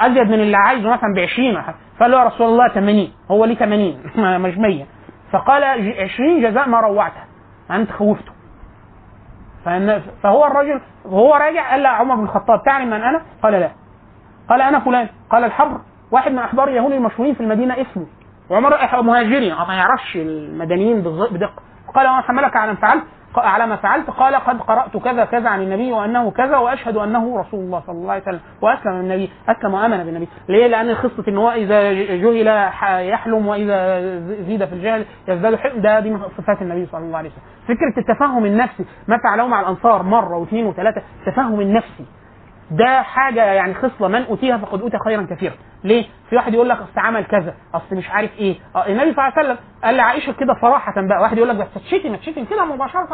أزيد 0.00 0.28
من 0.28 0.40
اللي 0.40 0.56
عايزه 0.56 0.90
مثلا 0.90 1.12
ب 1.14 1.18
20 1.18 1.62
فقال 1.98 2.10
له 2.10 2.18
يا 2.18 2.24
رسول 2.24 2.46
الله 2.48 2.68
80 2.68 3.12
هو 3.30 3.44
ليه 3.44 3.54
80 3.54 3.98
مش 4.42 4.58
100 4.58 4.84
فقال 5.32 5.62
ج- 5.62 6.00
20 6.00 6.42
جزاء 6.42 6.68
ما 6.68 6.80
روعته. 6.80 7.20
أنت 7.70 7.90
خوفته. 7.92 8.32
فهو 10.22 10.46
الرجل 10.46 10.80
وهو 11.04 11.34
راجع 11.34 11.70
قال 11.70 11.82
له 11.82 11.88
عمر 11.88 12.14
بن 12.14 12.22
الخطاب 12.24 12.62
تعلم 12.64 12.86
من 12.86 13.02
أنا؟ 13.02 13.22
قال 13.42 13.52
لا. 13.52 13.70
قال 14.48 14.62
أنا 14.62 14.78
فلان. 14.80 15.08
قال 15.30 15.44
الحبر. 15.44 15.80
واحد 16.10 16.32
من 16.32 16.38
أحبار 16.38 16.68
اليهود 16.68 16.92
المشهورين 16.92 17.34
في 17.34 17.40
المدينة 17.40 17.74
اسمه 17.80 18.06
وعمر 18.50 18.74
مهاجري 19.02 19.50
ما 19.50 19.74
يعرفش 19.74 20.16
المدنيين 20.16 21.00
بدقة. 21.02 21.62
قال 21.94 22.06
وما 22.06 22.20
حملك 22.20 22.56
على 22.56 22.70
ما 22.72 22.76
فعلت. 22.76 23.04
على 23.36 23.66
ما 23.66 23.76
فعلت 23.76 24.10
قال 24.10 24.34
قد 24.34 24.60
قرأت 24.60 24.96
كذا 24.96 25.24
كذا 25.24 25.48
عن 25.48 25.62
النبي 25.62 25.92
وأنه 25.92 26.30
كذا 26.30 26.56
وأشهد 26.56 26.96
أنه 26.96 27.38
رسول 27.40 27.60
الله 27.60 27.82
صلى 27.86 27.96
الله 27.96 28.12
عليه 28.12 28.22
وسلم 28.22 28.40
وأسلم 28.62 28.92
النبي 28.92 29.30
أسلم 29.48 29.74
وأمن 29.74 30.04
بالنبي. 30.04 30.28
ليه؟ 30.48 30.66
لأن 30.66 30.94
قصه 30.94 31.24
إن 31.28 31.36
هو 31.36 31.50
إذا 31.50 31.92
ج- 31.92 32.20
جهل 32.22 32.46
يحلم 33.08 33.46
وإذا 33.46 34.00
ز- 34.18 34.46
زيد 34.46 34.64
في 34.64 34.72
الجهل 34.72 35.04
يزداد 35.28 35.54
حلم 35.54 35.80
ده 35.80 36.00
دي 36.00 36.10
من 36.10 36.20
صفات 36.38 36.62
النبي 36.62 36.86
صلى 36.86 37.00
الله 37.04 37.18
عليه 37.18 37.28
وسلم. 37.30 37.42
فكرة 37.76 38.00
التفهم 38.00 38.44
النفسي 38.44 38.84
ما 39.08 39.18
فعله 39.18 39.46
مع 39.46 39.60
الأنصار 39.60 40.02
مرة 40.02 40.36
واثنين 40.36 40.66
وثلاثة 40.66 41.02
التفهم 41.26 41.60
النفسي. 41.60 42.04
ده 42.70 43.02
حاجة 43.02 43.44
يعني 43.44 43.74
خصلة 43.74 44.08
من 44.08 44.24
أوتيها 44.24 44.58
فقد 44.58 44.80
اوتي 44.80 44.98
خيرا 45.04 45.26
كثيرا. 45.30 45.54
ليه؟ 45.84 46.04
في 46.30 46.36
واحد 46.36 46.54
يقول 46.54 46.68
لك 46.68 46.76
أصل 46.76 47.00
عمل 47.00 47.24
كذا 47.24 47.54
أصل 47.74 47.96
مش 47.96 48.10
عارف 48.10 48.30
إيه. 48.38 48.56
آه، 48.76 48.86
النبي 48.86 49.12
صلى 49.14 49.28
الله 49.28 49.32
عليه 49.36 49.48
وسلم 49.48 49.58
قال 49.84 49.94
لعائشة 49.96 50.32
كده 50.32 50.54
صراحة 50.62 50.92
بقى 50.96 51.22
واحد 51.22 51.36
يقول 51.36 51.48
لك 51.48 51.56
بس 51.56 51.74
تشتم 51.74 52.16
تشتم 52.16 52.44
كده 52.44 52.64
مباشرة 52.64 53.08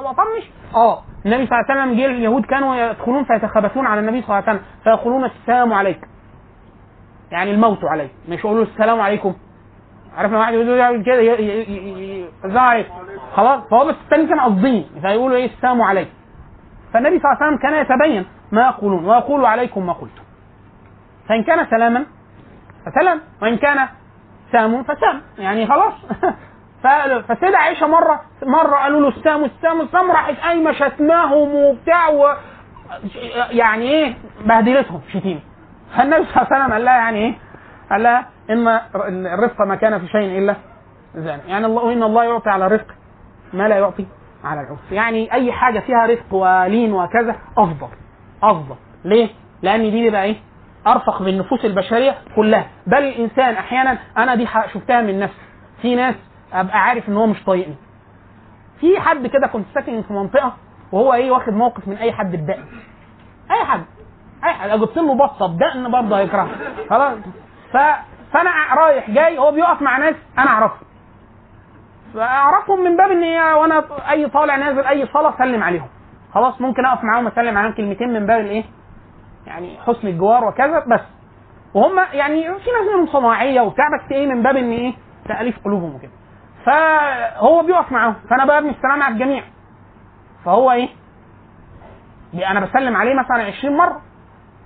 وطنش. 0.00 0.50
آه 0.74 1.02
النبي 1.26 1.46
صلى 1.46 1.58
الله 1.58 1.70
عليه 1.70 1.82
وسلم 1.82 1.98
جه 2.00 2.06
اليهود 2.06 2.44
كانوا 2.46 2.76
يدخلون 2.76 3.24
فيتخبثون 3.24 3.86
على 3.86 4.00
النبي 4.00 4.22
صلى 4.22 4.38
الله 4.38 4.48
عليه 4.48 4.58
وسلم 4.58 4.62
فيقولون 4.84 5.24
السلام 5.24 5.72
عليك. 5.72 6.00
يعني 7.30 7.50
الموت 7.50 7.84
عليك. 7.84 8.10
مش 8.28 8.38
يقولوا 8.38 8.62
السلام 8.64 9.00
عليكم. 9.00 9.34
عارف 10.16 10.30
لما 10.30 10.38
واحد 10.40 10.54
يقول 10.54 11.02
كده 11.02 11.20
السلام 12.44 12.84
خلاص؟ 13.34 13.60
فهو 13.70 13.84
بس 13.86 13.94
الثاني 14.04 14.26
كان 14.26 14.40
قاصدين 14.40 14.86
فيقولوا 15.02 15.36
إيه؟ 15.36 15.46
السلام 15.46 15.82
عليكم 15.82 16.10
فالنبي 16.92 17.18
صلى 17.18 17.32
الله 17.32 17.36
عليه 17.42 17.46
وسلم 17.46 17.58
كان 17.62 17.74
يتبين 17.82 18.26
ما 18.52 18.62
يقولون 18.62 19.04
ويقول 19.04 19.44
عليكم 19.44 19.86
ما 19.86 19.92
قلتم. 19.92 20.22
فإن 21.28 21.42
كان 21.44 21.66
سلاما 21.70 22.04
فسلام 22.86 23.20
وإن 23.42 23.56
كان 23.56 23.88
سام 24.52 24.82
فسام. 24.82 25.22
يعني 25.38 25.66
خلاص. 25.66 25.92
ف- 26.82 27.26
فالسيدة 27.28 27.58
عائشة 27.58 27.86
مرة 27.86 28.20
مرة 28.46 28.76
قالوا 28.76 29.00
له 29.00 29.08
السام 29.08 29.44
السام 29.44 29.80
السام 29.80 30.10
راحت 30.10 30.34
قايمة 30.40 30.72
شتماهم 30.72 31.54
وبتاع 31.54 32.08
و 32.08 32.34
يعني 33.50 33.82
إيه 33.90 34.14
بهدلتهم 34.44 35.00
شتيمة. 35.12 35.40
فالنبي 35.96 36.24
صلى 36.24 36.42
الله 36.42 36.46
عليه 36.52 36.56
وسلم 36.64 36.72
قال 36.72 36.84
لها 36.84 36.96
يعني 36.96 37.18
إيه؟ 37.18 37.34
قال 37.90 38.02
لها 38.02 38.26
ان 38.50 39.26
الرفق 39.26 39.60
ما 39.60 39.74
كان 39.74 39.98
في 39.98 40.06
شيء 40.08 40.38
إلا 40.38 40.54
زانه 41.14 41.42
يعني 41.46 41.66
الله 41.66 41.92
إن 41.92 42.02
الله 42.02 42.24
يعطي 42.24 42.50
على 42.50 42.66
الرفق 42.66 42.86
ما 43.52 43.68
لا 43.68 43.78
يعطي 43.78 44.06
على 44.44 44.60
العسر 44.60 44.92
يعني 44.92 45.32
أي 45.32 45.52
حاجة 45.52 45.78
فيها 45.80 46.06
رفق 46.06 46.34
ولين 46.34 46.92
وكذا 46.92 47.36
أفضل. 47.58 47.88
أفضل. 48.42 48.76
ليه؟ 49.04 49.28
لأن 49.62 49.80
دي 49.82 49.90
بيبقى 49.90 50.24
إيه؟ 50.24 50.36
أرفق 50.86 51.22
بالنفوس 51.22 51.64
البشرية 51.64 52.18
كلها. 52.36 52.66
بل 52.86 52.98
الإنسان 52.98 53.54
أحيانا 53.54 53.98
أنا 54.18 54.34
دي 54.34 54.48
شفتها 54.74 55.00
من 55.00 55.18
نفسي. 55.20 55.36
في 55.82 55.94
ناس 55.94 56.14
أبقى 56.52 56.78
عارف 56.78 57.08
إن 57.08 57.16
هو 57.16 57.26
مش 57.26 57.44
طايقني. 57.44 57.74
في 58.80 59.00
حد 59.00 59.26
كده 59.26 59.46
كنت 59.46 59.66
ساكن 59.74 60.02
في 60.02 60.12
منطقة 60.12 60.56
وهو 60.92 61.14
إيه 61.14 61.30
واخد 61.30 61.52
موقف 61.52 61.88
من 61.88 61.96
أي 61.96 62.12
حد 62.12 62.36
بدقن 62.36 62.64
أي 63.50 63.64
حد. 63.64 63.84
أي 64.44 64.52
حد. 64.52 64.70
جبت 64.70 64.96
له 64.96 65.14
بطة 65.14 65.46
بدقن 65.46 65.90
برضه 65.90 66.18
هيكرهها. 66.18 66.56
خلاص. 66.90 67.18
ف... 67.72 67.76
فأنا 68.32 68.50
رايح 68.74 69.10
جاي 69.10 69.38
هو 69.38 69.52
بيقف 69.52 69.82
مع 69.82 69.98
ناس 69.98 70.14
أنا 70.38 70.50
أعرفهم. 70.50 70.88
فأعرفهم 72.14 72.84
من 72.84 72.96
باب 72.96 73.10
إن 73.10 73.22
وأنا 73.54 73.84
أي 74.10 74.28
طالع 74.28 74.56
نازل 74.56 74.80
أي 74.86 75.06
صلاة 75.06 75.34
اسلم 75.34 75.62
عليهم. 75.62 75.88
خلاص 76.34 76.60
ممكن 76.60 76.84
أقف 76.84 77.04
معاهم 77.04 77.26
اسلم 77.26 77.58
عليهم 77.58 77.72
كلمتين 77.72 78.12
من 78.12 78.26
باب 78.26 78.40
الإيه؟ 78.40 78.64
يعني 79.46 79.78
حسن 79.86 80.08
الجوار 80.08 80.44
وكذا 80.44 80.84
بس. 80.86 81.00
وهم 81.74 81.98
يعني 82.12 82.42
في 82.42 82.50
ناس 82.70 82.94
منهم 82.94 83.06
صناعية 83.06 83.60
وبتاع 83.60 83.84
بس 83.88 84.12
إيه 84.12 84.26
من 84.26 84.42
باب 84.42 84.56
إن 84.56 84.70
إيه؟ 84.70 84.92
تأليف 85.28 85.64
قلوبهم 85.64 85.94
وكده. 85.94 86.10
فهو 86.64 87.62
بيقف 87.62 87.92
معاهم. 87.92 88.14
فأنا 88.30 88.44
بقى 88.44 88.58
السلام 88.58 89.02
على 89.02 89.14
الجميع. 89.14 89.42
فهو 90.44 90.72
إيه؟ 90.72 90.88
أنا 92.50 92.60
بسلم 92.60 92.96
عليه 92.96 93.14
مثلا 93.14 93.42
20 93.42 93.76
مرة. 93.76 94.00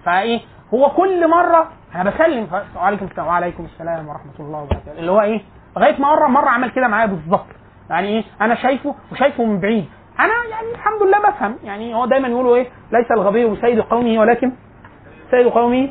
فإيه؟ 0.05 0.41
هو 0.74 0.91
كل 0.91 1.31
مرة 1.31 1.68
أنا 1.94 2.10
بسلم. 2.10 2.49
وعليكم 2.76 3.05
السلام 3.07 3.26
وعليكم 3.26 3.65
السلام 3.65 4.08
ورحمة 4.08 4.32
الله 4.41 4.58
وبركاته. 4.62 4.92
اللي 4.99 5.12
هو 5.12 5.20
إيه؟ 5.20 5.41
لغاية 5.76 6.00
ما 6.00 6.08
مرة 6.15 6.26
مرة 6.26 6.49
عمل 6.49 6.70
كده 6.70 6.89
معايا 6.89 7.07
بالظبط. 7.07 7.47
يعني 7.91 8.08
إيه؟ 8.08 8.24
أنا 8.41 8.55
شايفه 8.55 8.94
وشايفه 9.12 9.44
من 9.44 9.60
بعيد. 9.60 9.89
أنا 10.23 10.33
يعني 10.51 10.70
الحمد 10.75 11.02
لله 11.02 11.18
بفهم. 11.18 11.57
يعني 11.65 11.94
هو 11.94 12.07
دايما 12.07 12.28
يقولوا 12.28 12.57
إيه 12.57 12.67
ليس 12.92 13.10
الغبي 13.10 13.44
بسيد 13.44 13.81
قومه 13.81 14.20
ولكن 14.20 14.52
سيد 15.31 15.47
قومه 15.47 15.89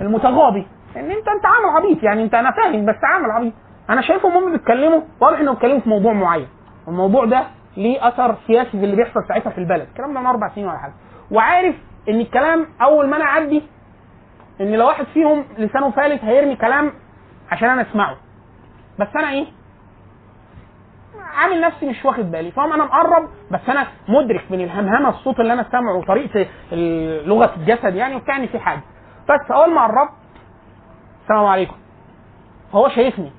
المتغاضي 0.00 0.66
ان 0.96 1.10
انت 1.10 1.28
أنت 1.28 1.46
عامل 1.46 1.76
عبيط. 1.76 2.02
يعني 2.02 2.22
انت 2.22 2.34
أنا 2.34 2.50
فاهم 2.50 2.86
بس 2.86 2.96
عامل 3.02 3.30
عبيط. 3.30 3.52
أنا 3.90 4.00
شايفهم 4.02 4.32
هم 4.44 4.52
بيتكلموا 4.52 5.00
واضح 5.20 5.38
انهم 5.40 5.54
بيتكلموا 5.54 5.80
في 5.80 5.88
موضوع 5.88 6.12
معين. 6.12 6.46
الموضوع 6.88 7.24
ده 7.24 7.42
ليه 7.76 8.08
أثر 8.08 8.34
سياسي 8.46 8.70
في 8.70 8.84
اللي 8.84 8.96
بيحصل 8.96 9.24
ساعتها 9.28 9.50
في 9.50 9.58
البلد. 9.58 9.86
الكلام 9.92 10.14
ده 10.14 10.20
من 10.20 10.26
أربع 10.26 10.48
سنين 10.54 10.66
ولا 10.68 10.78
حاجة. 10.78 10.92
وعارف 11.30 11.74
إن 12.08 12.20
الكلام 12.20 12.66
أول 12.82 13.08
ما 13.08 13.16
أنا 13.16 13.24
أعدي 13.24 13.62
إن 14.60 14.72
لو 14.74 14.86
واحد 14.86 15.04
فيهم 15.14 15.44
لسانه 15.58 15.90
فالت 15.90 16.24
هيرمي 16.24 16.56
كلام 16.56 16.92
عشان 17.50 17.68
أنا 17.68 17.82
أسمعه. 17.82 18.16
بس 18.98 19.08
أنا 19.16 19.30
إيه؟ 19.30 19.46
عامل 21.38 21.60
نفسي 21.60 21.86
مش 21.86 22.04
واخد 22.04 22.30
بالي. 22.30 22.50
فاهم 22.50 22.72
أنا 22.72 22.84
مقرب 22.84 23.28
بس 23.50 23.60
أنا 23.68 23.86
مدرك 24.08 24.44
من 24.50 24.60
الهمهمة 24.60 25.08
الصوت 25.08 25.40
اللي 25.40 25.52
أنا 25.52 25.66
سامعه 25.72 25.96
وطريقة 25.96 26.46
لغه 27.26 27.54
الجسد 27.56 27.94
يعني 27.94 28.16
وبتاع 28.16 28.46
في 28.46 28.58
حاجة. 28.58 28.80
بس 29.28 29.50
أول 29.50 29.74
ما 29.74 29.86
قربت 29.86 30.12
السلام 31.22 31.44
عليكم. 31.44 31.76
هو 32.74 32.88
شايفني. 32.88 33.32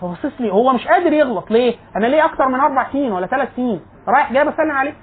فبصص 0.00 0.40
لي 0.40 0.52
هو 0.52 0.72
مش 0.72 0.86
قادر 0.88 1.12
يغلط. 1.12 1.50
ليه؟ 1.50 1.76
أنا 1.96 2.06
ليه 2.06 2.24
أكتر 2.24 2.48
من 2.48 2.60
أربع 2.60 2.86
سنين 2.92 3.12
ولا 3.12 3.26
ثلاث 3.26 3.48
سنين؟ 3.56 3.80
رايح 4.08 4.32
جاي 4.32 4.44
بسلم 4.44 4.70
عليه. 4.70 4.94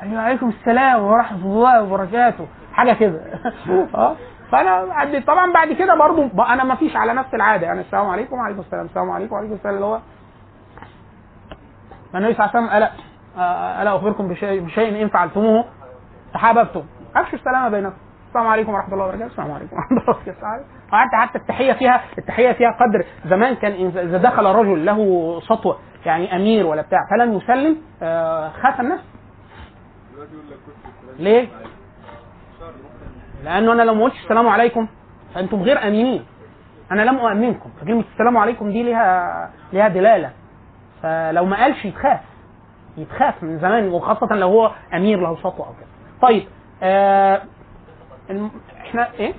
قال 0.00 0.10
لي 0.10 0.16
وعليكم 0.16 0.48
السلام 0.48 1.02
ورحمة 1.02 1.44
الله 1.44 1.82
وبركاته. 1.82 2.46
حاجة 2.72 2.92
كده. 2.92 3.20
آه. 3.94 4.16
فأنا 4.52 5.22
طبعا 5.26 5.52
بعد 5.52 5.72
كده 5.72 5.94
برضو 5.94 6.22
أنا 6.42 6.64
ما 6.64 6.74
فيش 6.74 6.96
على 6.96 7.14
نفس 7.14 7.34
العادة. 7.34 7.66
يعني 7.66 7.80
السلام 7.80 8.06
عليكم 8.06 8.36
وعليكم 8.36 8.60
السلام. 8.60 8.86
السلام 8.86 9.10
عليكم 9.10 9.34
وعليكم 9.34 9.54
السلام. 9.54 9.74
اللي 9.74 9.86
هو 9.86 10.00
فالنبي 12.12 12.34
صلى 12.34 12.44
الله 12.46 12.56
عليه 12.56 12.66
وسلم 12.66 12.76
الا 12.76 12.90
آه، 13.38 13.82
ألا 13.82 13.96
أخبركم 13.96 14.28
بشيء 14.28 14.60
بشيء 14.60 15.02
إن 15.02 15.08
فعلتموه؟ 15.08 15.64
تحاببتم. 16.34 16.82
أفشوا 17.16 17.38
السلام 17.38 17.70
بينكم. 17.70 17.96
السلام 18.28 18.46
عليكم 18.46 18.72
ورحمة 18.74 18.92
الله 18.94 19.04
وبركاته. 19.04 19.26
السلام 19.26 19.52
عليكم 19.52 19.76
ورحمة 19.76 19.98
الله 19.98 20.10
وبركاته. 20.10 20.64
حتى 20.92 21.38
التحية 21.38 21.72
فيها 21.72 22.00
التحية 22.18 22.52
فيها 22.52 22.70
قدر. 22.70 23.04
زمان 23.26 23.54
كان 23.54 23.72
إن- 23.72 23.96
إذا 23.96 24.18
دخل 24.18 24.44
رجل 24.46 24.86
له 24.86 25.40
سطوة 25.40 25.78
يعني 26.06 26.36
أمير 26.36 26.66
ولا 26.66 26.82
بتاع 26.82 26.98
فلم 27.10 27.32
يسلم 27.34 27.76
آه، 28.02 28.48
خاف 28.48 28.80
الناس 28.80 29.00
ليه؟ 31.18 31.48
لأنه 33.44 33.72
أنا 33.72 33.82
لو 33.82 33.94
ما 33.94 34.04
قلتش 34.04 34.22
السلام 34.24 34.48
عليكم 34.48 34.88
فأنتم 35.34 35.62
غير 35.62 35.88
امينين 35.88 36.24
أنا 36.92 37.02
لم 37.02 37.16
أؤمنكم. 37.18 37.70
فكلمة 37.80 38.04
السلام 38.12 38.36
عليكم 38.36 38.70
دي 38.70 38.82
ليها 38.82 39.50
ليها 39.72 39.88
دلالة. 39.88 40.30
فلو 41.02 41.44
ما 41.44 41.56
قالش 41.56 41.84
يتخاف. 41.84 42.20
يتخاف 42.96 43.42
من 43.42 43.58
زمان 43.58 43.88
وخاصة 43.88 44.34
لو 44.34 44.48
هو 44.48 44.72
أمير 44.94 45.20
له 45.20 45.36
سطوة 45.36 45.66
أو 45.66 45.72
كده. 45.72 45.88
طيب 46.22 46.46
آه. 46.82 47.42
إحنا 48.80 49.12
إيه؟ 49.14 49.34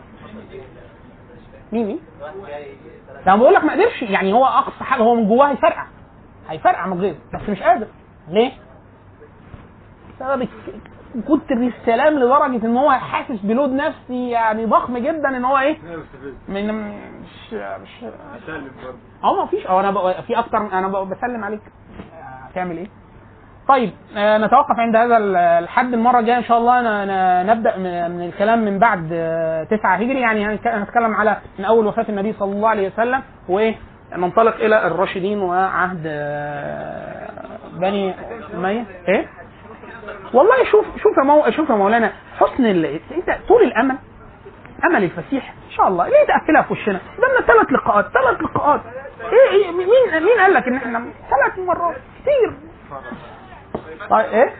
مين 1.71 1.87
مين؟ 1.87 1.99
لما 3.27 3.35
بقول 3.35 3.53
لك 3.53 3.63
ما 3.63 3.71
قدرش. 3.73 4.01
يعني 4.01 4.33
هو 4.33 4.45
أقصى 4.45 4.83
حاجة 4.83 5.01
هو 5.01 5.15
من 5.15 5.27
جواه 5.27 5.51
هيفرقع. 5.51 5.85
هيفرقع 6.49 6.85
من 6.87 6.99
غيره 6.99 7.17
بس 7.33 7.49
مش 7.49 7.61
قادر. 7.61 7.87
ليه؟ 8.27 8.51
بسبب 10.19 10.47
كتر 11.27 11.57
السلام 11.57 12.13
لدرجة 12.19 12.65
إن 12.65 12.77
هو 12.77 12.91
حاسس 12.91 13.41
بلود 13.43 13.69
نفسي 13.69 14.29
يعني 14.29 14.65
ضخم 14.65 14.97
جدا 14.97 15.37
إن 15.37 15.45
هو 15.45 15.57
إيه؟ 15.57 15.77
من 16.47 16.67
مش 17.21 17.53
مش 17.53 18.03
أه 19.23 19.35
ما 19.39 19.45
فيش. 19.45 19.67
أه 19.67 19.79
أنا 19.79 20.21
في 20.21 20.39
أكتر 20.39 20.57
أنا 20.57 20.87
بسلم 20.87 21.43
عليك. 21.43 21.61
هتعمل 22.49 22.77
إيه؟ 22.77 22.87
طيب 23.67 23.91
آه، 24.17 24.37
نتوقف 24.37 24.79
عند 24.79 24.95
هذا 24.95 25.17
ال- 25.17 25.35
الحد. 25.35 25.93
المرة 25.93 26.19
الجاية 26.19 26.37
إن 26.37 26.43
شاء 26.43 26.57
الله 26.57 26.81
ن- 26.81 27.07
ن- 27.07 27.45
نبدأ 27.51 27.77
من 27.77 28.25
الكلام 28.25 28.65
من 28.65 28.79
بعد 28.79 29.09
آه، 29.13 29.63
9 29.63 29.95
هجري. 29.95 30.19
يعني 30.19 30.45
هنتكلم 30.45 31.13
على 31.15 31.37
من 31.59 31.65
أول 31.65 31.87
وفاة 31.87 32.05
النبي 32.09 32.33
صلى 32.33 32.51
الله 32.51 32.69
عليه 32.69 32.87
وسلم 32.87 33.21
وإيه؟ 33.49 33.75
ننطلق 34.17 34.55
إلى 34.55 34.87
الراشدين 34.87 35.39
وعهد 35.41 36.03
آه، 36.05 37.29
بني 37.73 38.13
أمية. 38.55 38.85
إيه؟ 39.07 39.27
والله 40.33 40.63
شوف 40.71 40.85
شوف 41.03 41.17
يا 41.17 41.23
مو... 41.23 41.51
شوف 41.51 41.69
يا 41.69 41.75
مولانا 41.75 42.13
حسن. 42.39 42.65
انت 42.65 43.37
طول 43.47 43.63
الأمل 43.63 43.95
أمل 44.85 45.03
الفسيح 45.03 45.53
إن 45.65 45.71
شاء 45.71 45.87
الله 45.87 46.07
ليه 46.07 46.25
تقفلها 46.27 46.61
في 46.61 46.73
وشنا؟ 46.73 46.99
قدامنا 47.17 47.41
ثلاث 47.41 47.71
لقاءات 47.71 48.05
ثلاث 48.13 48.41
لقاءات 48.41 48.81
إيه 49.21 49.49
إيه 49.51 49.71
مين 49.71 50.23
مين 50.23 50.39
قال 50.39 50.53
لك 50.53 50.67
إن 50.67 50.75
إحنا 50.75 50.99
ثلاث 51.29 51.59
مرات 51.67 51.95
كتير 52.21 52.53
طيب 54.09 54.25
إيه؟ 54.25 54.53